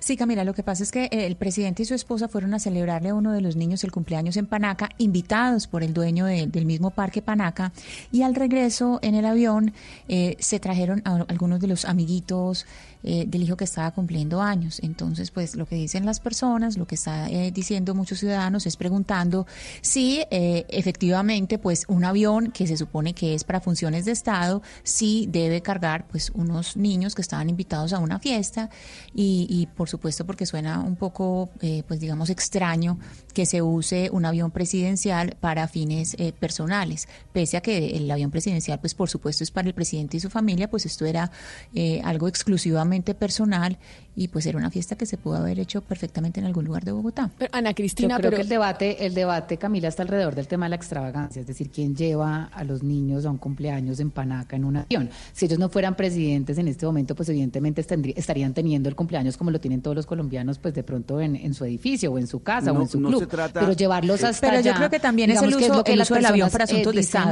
Sí, 0.00 0.16
Camila, 0.16 0.44
lo 0.44 0.54
que 0.54 0.62
pasa 0.62 0.82
es 0.82 0.90
que 0.92 1.04
eh, 1.04 1.26
el 1.26 1.36
presidente 1.36 1.82
y 1.82 1.86
su 1.86 1.94
esposa 1.94 2.28
fueron 2.28 2.54
a 2.54 2.58
celebrarle 2.58 3.10
a 3.10 3.14
uno 3.14 3.32
de 3.32 3.40
los 3.40 3.56
niños 3.56 3.84
el 3.84 3.92
cumpleaños 3.92 4.36
en 4.36 4.46
Panaca, 4.46 4.90
invitados 4.98 5.66
por 5.66 5.82
el 5.82 5.92
dueño 5.94 6.24
de- 6.26 6.46
del 6.46 6.64
mismo 6.66 6.90
parque 6.90 7.22
Panaca, 7.22 7.72
y 8.10 8.22
al 8.22 8.34
regreso 8.34 8.98
en 9.02 9.14
el 9.14 9.24
avión 9.24 9.72
eh, 10.08 10.36
se 10.38 10.60
trajeron 10.60 11.02
a 11.04 11.24
algunos 11.28 11.60
de 11.60 11.66
los 11.68 11.84
amiguitos 11.84 12.66
eh, 13.04 13.24
del 13.26 13.42
hijo 13.42 13.56
que 13.56 13.64
estaba 13.64 13.90
cumpliendo 13.90 14.40
años. 14.40 14.78
Entonces, 14.82 15.30
pues 15.30 15.56
lo 15.56 15.66
que 15.66 15.76
dicen 15.76 16.06
las 16.06 16.20
personas, 16.20 16.76
lo 16.76 16.86
que 16.86 16.94
está 16.94 17.28
eh, 17.28 17.50
diciendo 17.50 17.94
muchos 17.94 18.20
ciudadanos 18.20 18.66
es 18.66 18.76
preguntando 18.76 19.46
si 19.80 20.22
eh, 20.30 20.66
efectivamente, 20.68 21.58
pues 21.58 21.84
un 21.88 22.04
avión 22.04 22.50
que 22.52 22.66
se 22.66 22.76
supone 22.76 23.14
que 23.14 23.34
es 23.34 23.44
para 23.44 23.60
funciones 23.60 24.04
de 24.04 24.12
Estado, 24.12 24.62
sí 24.82 25.28
debe 25.30 25.62
cargar 25.62 26.06
pues 26.08 26.30
unos 26.30 26.76
niños 26.76 27.14
que 27.14 27.22
estaban 27.22 27.48
invitados 27.48 27.92
a 27.92 27.98
una 27.98 28.18
fiesta 28.18 28.70
y, 29.14 29.46
y, 29.48 29.66
por 29.66 29.88
supuesto 29.88 30.24
porque 30.24 30.46
suena 30.46 30.80
un 30.80 30.96
poco, 30.96 31.50
eh, 31.60 31.82
pues 31.86 32.00
digamos, 32.00 32.30
extraño 32.30 32.98
que 33.32 33.46
se 33.46 33.62
use 33.62 34.10
un 34.12 34.24
avión 34.24 34.50
presidencial 34.50 35.36
para 35.40 35.68
fines 35.68 36.14
eh, 36.18 36.32
personales, 36.32 37.08
pese 37.32 37.56
a 37.56 37.60
que 37.60 37.96
el 37.96 38.10
avión 38.10 38.30
presidencial, 38.30 38.80
pues 38.80 38.94
por 38.94 39.08
supuesto 39.08 39.44
es 39.44 39.50
para 39.50 39.68
el 39.68 39.74
presidente 39.74 40.16
y 40.16 40.20
su 40.20 40.30
familia, 40.30 40.70
pues 40.70 40.86
esto 40.86 41.06
era 41.06 41.30
eh, 41.74 42.00
algo 42.04 42.28
exclusivamente 42.28 43.14
personal 43.14 43.78
y 44.14 44.28
pues 44.28 44.44
era 44.46 44.58
una 44.58 44.70
fiesta 44.70 44.94
que 44.96 45.06
se 45.06 45.16
pudo 45.16 45.36
haber 45.36 45.58
hecho 45.58 45.80
perfectamente 45.80 46.38
en 46.40 46.46
algún 46.46 46.64
lugar 46.66 46.84
de 46.84 46.92
Bogotá. 46.92 47.30
Pero, 47.38 47.50
Ana 47.54 47.72
Cristina, 47.72 48.16
Yo 48.16 48.18
creo 48.18 48.30
pero 48.30 48.36
que 48.36 48.42
el 48.42 48.48
debate, 48.48 49.06
el 49.06 49.14
debate, 49.14 49.56
Camila, 49.56 49.88
está 49.88 50.02
alrededor 50.02 50.34
del 50.34 50.46
tema 50.48 50.66
de 50.66 50.70
la 50.70 50.76
extravagancia, 50.76 51.40
es 51.40 51.46
decir, 51.46 51.70
quién 51.70 51.96
lleva 51.96 52.44
a 52.52 52.64
los 52.64 52.82
niños 52.82 53.24
a 53.24 53.30
un 53.30 53.38
cumpleaños 53.38 54.00
en 54.00 54.10
Panaca 54.10 54.54
en 54.56 54.64
un 54.64 54.76
avión. 54.76 55.08
Si 55.32 55.46
ellos 55.46 55.58
no 55.58 55.68
fueran 55.70 55.94
presidentes 55.94 56.58
en 56.58 56.68
este 56.68 56.84
momento, 56.84 57.14
pues 57.14 57.28
evidentemente 57.30 57.80
estarían 58.16 58.52
teniendo 58.54 58.88
el 58.88 58.94
cumpleaños 58.96 59.36
como 59.36 59.50
lo 59.50 59.60
tienen 59.60 59.80
todos 59.80 59.96
los 59.96 60.06
colombianos, 60.06 60.58
pues 60.58 60.74
de 60.74 60.82
pronto 60.82 61.20
en, 61.20 61.36
en 61.36 61.54
su 61.54 61.64
edificio 61.64 62.12
o 62.12 62.18
en 62.18 62.26
su 62.26 62.42
casa 62.42 62.72
o 62.72 62.80
en 62.82 62.88
su 62.88 63.00
no 63.00 63.08
club. 63.08 63.20
se 63.20 63.26
trata- 63.26 63.60
Pero 63.60 63.72
llevarlos 63.72 64.22
Eh, 64.22 64.26
hasta 64.26 64.48
Pero 64.48 64.60
yo 64.62 64.70
allá, 64.70 64.76
creo 64.78 64.90
que 64.90 65.00
también 65.00 65.30
es 65.30 65.40
el 65.40 65.50
que 65.56 65.64
uso, 65.64 65.74
lo 65.76 65.84
que 65.84 65.92
el 65.92 65.98
las 66.00 66.08
uso 66.08 66.14
del 66.16 66.26
avión 66.26 66.50
para 66.50 66.64
asuntos 66.64 66.92
de 66.92 67.00
dicen. 67.00 67.22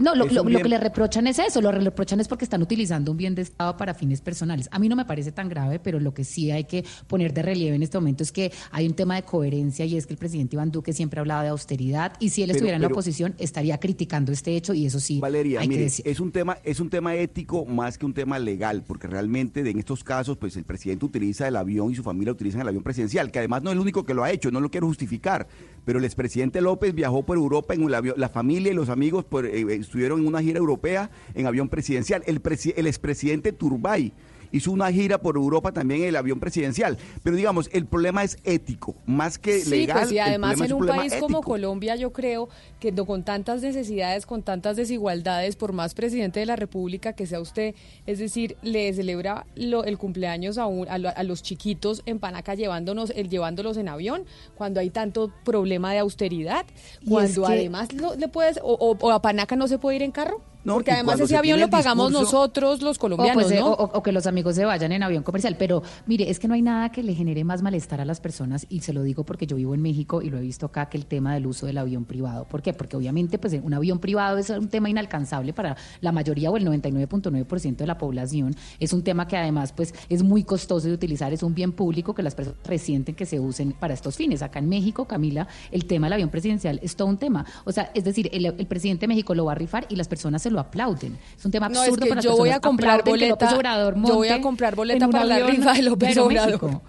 No, 0.00 0.14
lo, 0.14 0.26
lo- 0.26 0.44
lo 0.44 0.58
que 0.60 0.68
le 0.68 0.78
reprochan 0.78 1.26
es 1.26 1.38
eso, 1.38 1.60
lo 1.60 1.70
que 1.70 1.78
reprochan 1.78 2.20
es 2.20 2.28
porque 2.28 2.44
están 2.44 2.62
utilizando 2.62 3.10
un 3.12 3.16
bien 3.16 3.34
de 3.34 3.42
Estado 3.42 3.76
para 3.76 3.94
fines 3.94 4.20
personales. 4.20 4.68
A 4.72 4.78
mí 4.78 4.88
no 4.88 4.96
me 4.96 5.04
parece 5.04 5.32
tan 5.32 5.48
grave, 5.48 5.78
pero 5.78 6.00
lo 6.00 6.12
que 6.14 6.24
sí 6.24 6.50
hay 6.50 6.64
que 6.64 6.84
poner 7.06 7.32
de 7.32 7.42
relieve 7.42 7.76
en 7.76 7.82
este 7.82 7.98
momento 7.98 8.22
es 8.22 8.32
que 8.32 8.52
hay 8.70 8.86
un 8.86 8.94
tema 8.94 9.16
de 9.16 9.22
coherencia 9.22 9.84
y 9.84 9.96
es 9.96 10.06
que 10.06 10.14
el 10.14 10.18
presidente 10.18 10.56
Iván 10.56 10.70
Duque 10.70 10.92
siempre 10.92 11.18
ha 11.18 11.22
hablado 11.22 11.42
de 11.42 11.48
austeridad 11.48 12.12
y 12.20 12.30
si 12.30 12.42
él 12.42 12.48
Pero- 12.48 12.56
estuviera 12.56 12.76
en 12.76 12.82
la 12.82 12.88
oposición 12.88 13.34
estaría 13.38 13.78
criticando 13.78 14.32
este 14.32 14.56
hecho 14.56 14.74
y 14.74 14.86
eso 14.86 15.00
sí 15.00 15.20
Valeria, 15.20 15.60
hay 15.60 15.66
que 15.66 15.74
mire, 15.74 15.84
decir. 15.84 16.06
es 16.08 16.20
un 16.20 16.32
tema, 16.32 16.58
es 16.64 16.80
un 16.80 16.90
tema 16.90 17.14
ético 17.14 17.64
más 17.64 17.98
que 17.98 18.06
un 18.06 18.14
tema 18.14 18.38
legal, 18.38 18.82
porque 18.86 19.06
realmente 19.06 19.60
en 19.68 19.78
estos 19.78 20.02
casos, 20.04 20.36
pues 20.36 20.56
el 20.56 20.64
presidente 20.64 21.04
utiliza 21.04 21.46
el 21.48 21.56
avión 21.56 21.90
y 21.90 21.94
su 21.94 22.02
familia 22.02 22.32
utilizan 22.32 22.60
el 22.62 22.68
avión 22.68 22.82
presidencial, 22.82 23.30
que 23.30 23.38
además 23.38 23.62
no 23.62 23.70
es 23.70 23.74
el 23.74 23.80
único 23.80 24.04
que 24.04 24.14
lo 24.14 24.24
ha 24.24 24.30
hecho, 24.30 24.50
no 24.50 24.60
lo 24.60 24.70
quiero 24.70 24.86
justificar, 24.86 25.46
pero 25.84 25.98
el 25.98 26.04
expresidente 26.04 26.60
López 26.60 26.94
viajó 26.94 27.24
por 27.24 27.36
Europa 27.36 27.74
en 27.74 27.82
un 27.82 27.94
avión, 27.94 28.14
la 28.18 28.28
familia 28.28 28.72
y 28.72 28.74
los 28.74 28.88
amigos 28.88 29.24
por, 29.24 29.43
estuvieron 29.44 30.20
en 30.20 30.26
una 30.26 30.42
gira 30.42 30.58
europea 30.58 31.10
en 31.34 31.46
avión 31.46 31.68
presidencial. 31.68 32.22
El, 32.26 32.40
el 32.76 32.86
expresidente 32.86 33.52
Turbay 33.52 34.12
hizo 34.56 34.70
una 34.72 34.90
gira 34.92 35.18
por 35.18 35.36
Europa 35.36 35.72
también 35.72 36.02
en 36.02 36.08
el 36.08 36.16
avión 36.16 36.40
presidencial, 36.40 36.96
pero 37.22 37.36
digamos, 37.36 37.68
el 37.72 37.86
problema 37.86 38.22
es 38.24 38.38
ético, 38.44 38.94
más 39.04 39.36
que 39.38 39.60
Sí, 39.60 39.70
legal. 39.70 40.00
pues 40.02 40.12
y 40.12 40.18
además 40.18 40.60
en 40.60 40.72
un 40.72 40.86
país 40.86 41.14
como. 41.20 41.42
Colombia, 41.42 41.96
yo 41.96 42.12
creo 42.12 42.48
que 42.80 42.92
no- 42.92 43.04
con 43.04 43.22
tantas 43.24 43.60
necesidades, 43.62 44.26
con 44.26 44.42
tantas 44.42 44.76
desigualdades, 44.76 45.56
por 45.56 45.72
más 45.72 45.94
presidente 45.94 46.40
de 46.40 46.46
la 46.46 46.56
República 46.56 47.12
que 47.14 47.26
sea 47.26 47.40
usted, 47.40 47.74
es 48.06 48.18
decir, 48.18 48.56
le 48.62 48.92
celebra 48.94 49.46
lo- 49.56 49.84
el 49.84 49.98
cumpleaños 49.98 50.56
a, 50.58 50.66
un- 50.66 50.88
a, 50.88 50.98
lo- 50.98 51.10
a 51.14 51.22
los 51.24 51.42
chiquitos 51.42 52.02
en 52.06 52.18
Panaca 52.18 52.54
llevándonos, 52.54 53.10
el, 53.10 53.28
llevándolos 53.28 53.76
en 53.76 53.88
avión, 53.88 54.24
cuando 54.54 54.80
hay 54.80 54.90
tanto 54.90 55.32
problema 55.44 55.92
de 55.92 55.98
austeridad, 55.98 56.64
cuando 57.08 57.46
además 57.46 57.92
lo- 57.92 58.14
le 58.14 58.28
puedes, 58.28 58.58
o, 58.62 58.72
o- 58.74 58.96
o 59.00 59.10
a 59.10 59.20
Panaca 59.20 59.56
no 59.56 59.66
se 59.68 59.78
puede 59.78 59.96
ir 59.96 60.02
en 60.02 60.12
carro. 60.12 60.40
No, 60.64 60.74
Porque 60.74 60.92
además 60.92 61.16
ese 61.16 61.28
se 61.28 61.36
avión 61.36 61.60
lo 61.60 61.68
pagamos 61.70 62.10
discurso- 62.10 62.32
nosotros 62.36 62.82
los 62.82 62.96
O, 62.96 63.00
colombianos, 63.00 63.44
pues, 63.44 63.54
eh, 63.56 63.60
¿no? 63.60 63.66
o- 63.72 63.84
o- 63.84 63.98
o 63.98 64.02
que 64.02 64.12
los 64.12 64.26
amigos 64.26 64.54
se 64.54 64.64
vayan 64.64 64.92
en 64.92 65.02
avión 65.02 65.22
comercial. 65.22 65.56
Pero 65.58 65.82
mire, 66.06 66.30
es 66.30 66.38
que 66.38 66.48
no 66.48 66.54
hay 66.54 66.62
nada 66.62 66.90
que 66.90 67.02
le 67.02 67.14
genere 67.14 67.44
más 67.44 67.60
malestar 67.62 68.00
a 68.00 68.04
las 68.04 68.20
personas 68.20 68.66
y 68.70 68.80
se 68.80 68.92
lo 68.92 69.02
digo 69.02 69.24
porque 69.24 69.46
yo 69.46 69.56
vivo 69.56 69.74
en 69.74 69.82
México 69.82 70.22
y 70.22 70.30
lo 70.30 70.38
he 70.38 70.40
visto 70.40 70.66
acá 70.66 70.86
que 70.88 70.96
el 70.96 71.06
tema 71.06 71.34
del 71.34 71.46
uso 71.46 71.66
del 71.66 71.78
avión 71.78 72.04
privado. 72.06 72.46
¿Por 72.48 72.62
qué? 72.62 72.72
Porque 72.72 72.96
obviamente 72.96 73.38
pues 73.38 73.52
un 73.62 73.74
avión 73.74 73.98
privado 73.98 74.38
es 74.38 74.50
un 74.50 74.68
tema 74.68 74.88
inalcanzable 74.88 75.52
para 75.52 75.76
la 76.00 76.12
mayoría 76.12 76.50
o 76.50 76.56
el 76.56 76.64
99.9% 76.64 77.76
de 77.76 77.86
la 77.86 77.98
población. 77.98 78.54
Es 78.80 78.92
un 78.92 79.02
tema 79.02 79.26
que 79.28 79.36
además 79.36 79.72
pues 79.72 79.94
es 80.08 80.22
muy 80.22 80.44
costoso 80.44 80.86
de 80.88 80.94
utilizar, 80.94 81.32
es 81.32 81.42
un 81.42 81.54
bien 81.54 81.72
público 81.72 82.14
que 82.14 82.22
las 82.22 82.34
personas 82.34 82.58
resienten 82.64 83.14
que 83.14 83.26
se 83.26 83.38
usen 83.40 83.72
para 83.72 83.94
estos 83.94 84.16
fines. 84.16 84.42
Acá 84.42 84.58
en 84.60 84.68
México, 84.68 85.04
Camila, 85.06 85.46
el 85.70 85.84
tema 85.86 86.06
del 86.06 86.14
avión 86.14 86.30
presidencial 86.30 86.80
es 86.82 86.96
todo 86.96 87.08
un 87.08 87.18
tema. 87.18 87.44
O 87.64 87.72
sea, 87.72 87.90
es 87.94 88.04
decir, 88.04 88.30
el, 88.32 88.46
el 88.46 88.66
presidente 88.66 89.02
de 89.02 89.08
México 89.08 89.34
lo 89.34 89.44
va 89.44 89.52
a 89.52 89.56
rifar 89.56 89.86
y 89.88 89.96
las 89.96 90.08
personas 90.08 90.42
se 90.42 90.50
lo 90.54 90.60
aplauden. 90.60 91.18
Es 91.36 91.44
un 91.44 91.50
tema 91.50 91.68
No, 91.68 91.78
absurdo 91.80 91.96
es 91.96 92.02
que 92.04 92.08
para 92.08 92.14
las 92.16 92.24
yo 92.24 92.36
voy 92.36 92.48
a 92.50 92.60
comprar 92.60 93.04
boleta- 93.04 93.54
Obrador 93.54 93.94
yo 93.96 94.14
voy 94.14 94.28
a 94.28 94.40
comprar 94.40 94.74
boleta 94.74 95.08
para 95.08 95.24
la 95.26 95.38
rifa 95.46 95.74
de 95.74 95.82
López 95.82 96.16
Obrador. 96.16 96.80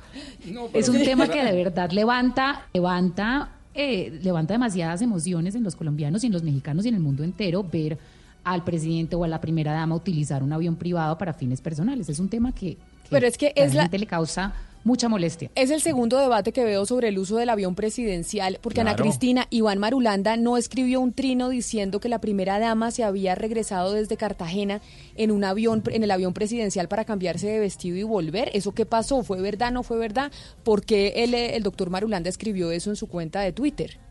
Es 0.73 0.87
un 0.89 0.97
tema 1.03 1.27
que 1.27 1.43
de 1.43 1.51
verdad 1.51 1.91
levanta, 1.91 2.67
levanta, 2.73 3.49
eh, 3.73 4.19
levanta 4.23 4.53
demasiadas 4.53 5.01
emociones 5.01 5.55
en 5.55 5.63
los 5.63 5.75
colombianos 5.75 6.23
y 6.23 6.27
en 6.27 6.33
los 6.33 6.43
mexicanos 6.43 6.85
y 6.85 6.89
en 6.89 6.95
el 6.95 7.01
mundo 7.01 7.23
entero 7.23 7.63
ver 7.63 7.97
al 8.43 8.63
presidente 8.63 9.15
o 9.15 9.23
a 9.23 9.27
la 9.27 9.41
primera 9.41 9.73
dama 9.73 9.95
utilizar 9.95 10.43
un 10.43 10.53
avión 10.53 10.75
privado 10.75 11.17
para 11.17 11.33
fines 11.33 11.61
personales. 11.61 12.07
Es 12.09 12.19
un 12.19 12.29
tema 12.29 12.53
que, 12.53 12.75
que 12.75 12.79
Pero 13.09 13.25
es 13.27 13.37
que 13.37 13.47
a 13.47 13.51
es 13.55 13.73
la- 13.73 13.81
gente 13.83 13.97
le 13.99 14.05
causa 14.05 14.53
mucha 14.85 15.09
molestia. 15.09 15.51
Es 15.55 15.71
el 15.71 15.81
segundo 15.81 16.17
debate 16.17 16.53
que 16.53 16.63
veo 16.63 16.85
sobre 16.85 17.09
el 17.09 17.19
uso 17.19 17.35
del 17.35 17.49
avión 17.49 17.75
presidencial, 17.75 18.59
porque 18.61 18.81
Ana. 18.81 18.95
Cristina 18.95 19.47
Iván 19.49 19.79
Marulanda 19.79 20.37
no 20.37 20.55
escribió 20.55 21.01
un 21.01 21.11
trino 21.11 21.49
diciendo 21.49 21.99
que 21.99 22.07
la 22.07 22.21
primera 22.21 22.59
dama 22.59 22.91
se 22.91 23.03
había 23.03 23.35
regresado 23.35 23.91
desde 23.91 24.15
Cartagena 24.15 24.81
en 25.17 25.31
un 25.31 25.43
avión, 25.43 25.83
en 25.87 26.03
el 26.03 26.11
avión 26.11 26.33
presidencial 26.33 26.87
para 26.87 27.03
cambiarse 27.03 27.47
de 27.47 27.59
vestido 27.59 27.97
y 27.97 28.03
volver. 28.03 28.51
¿Eso 28.53 28.73
qué 28.73 28.85
pasó? 28.85 29.23
¿Fue 29.23 29.41
verdad? 29.41 29.71
¿No 29.71 29.83
fue 29.83 29.97
verdad? 29.97 30.31
¿Por 30.63 30.85
qué 30.85 31.13
el, 31.17 31.33
eh, 31.33 31.55
el 31.55 31.63
doctor 31.63 31.89
Marulanda 31.89 32.29
escribió 32.29 32.71
eso 32.71 32.91
en 32.91 32.95
su 32.95 33.07
cuenta 33.07 33.41
de 33.41 33.51
Twitter? 33.51 34.04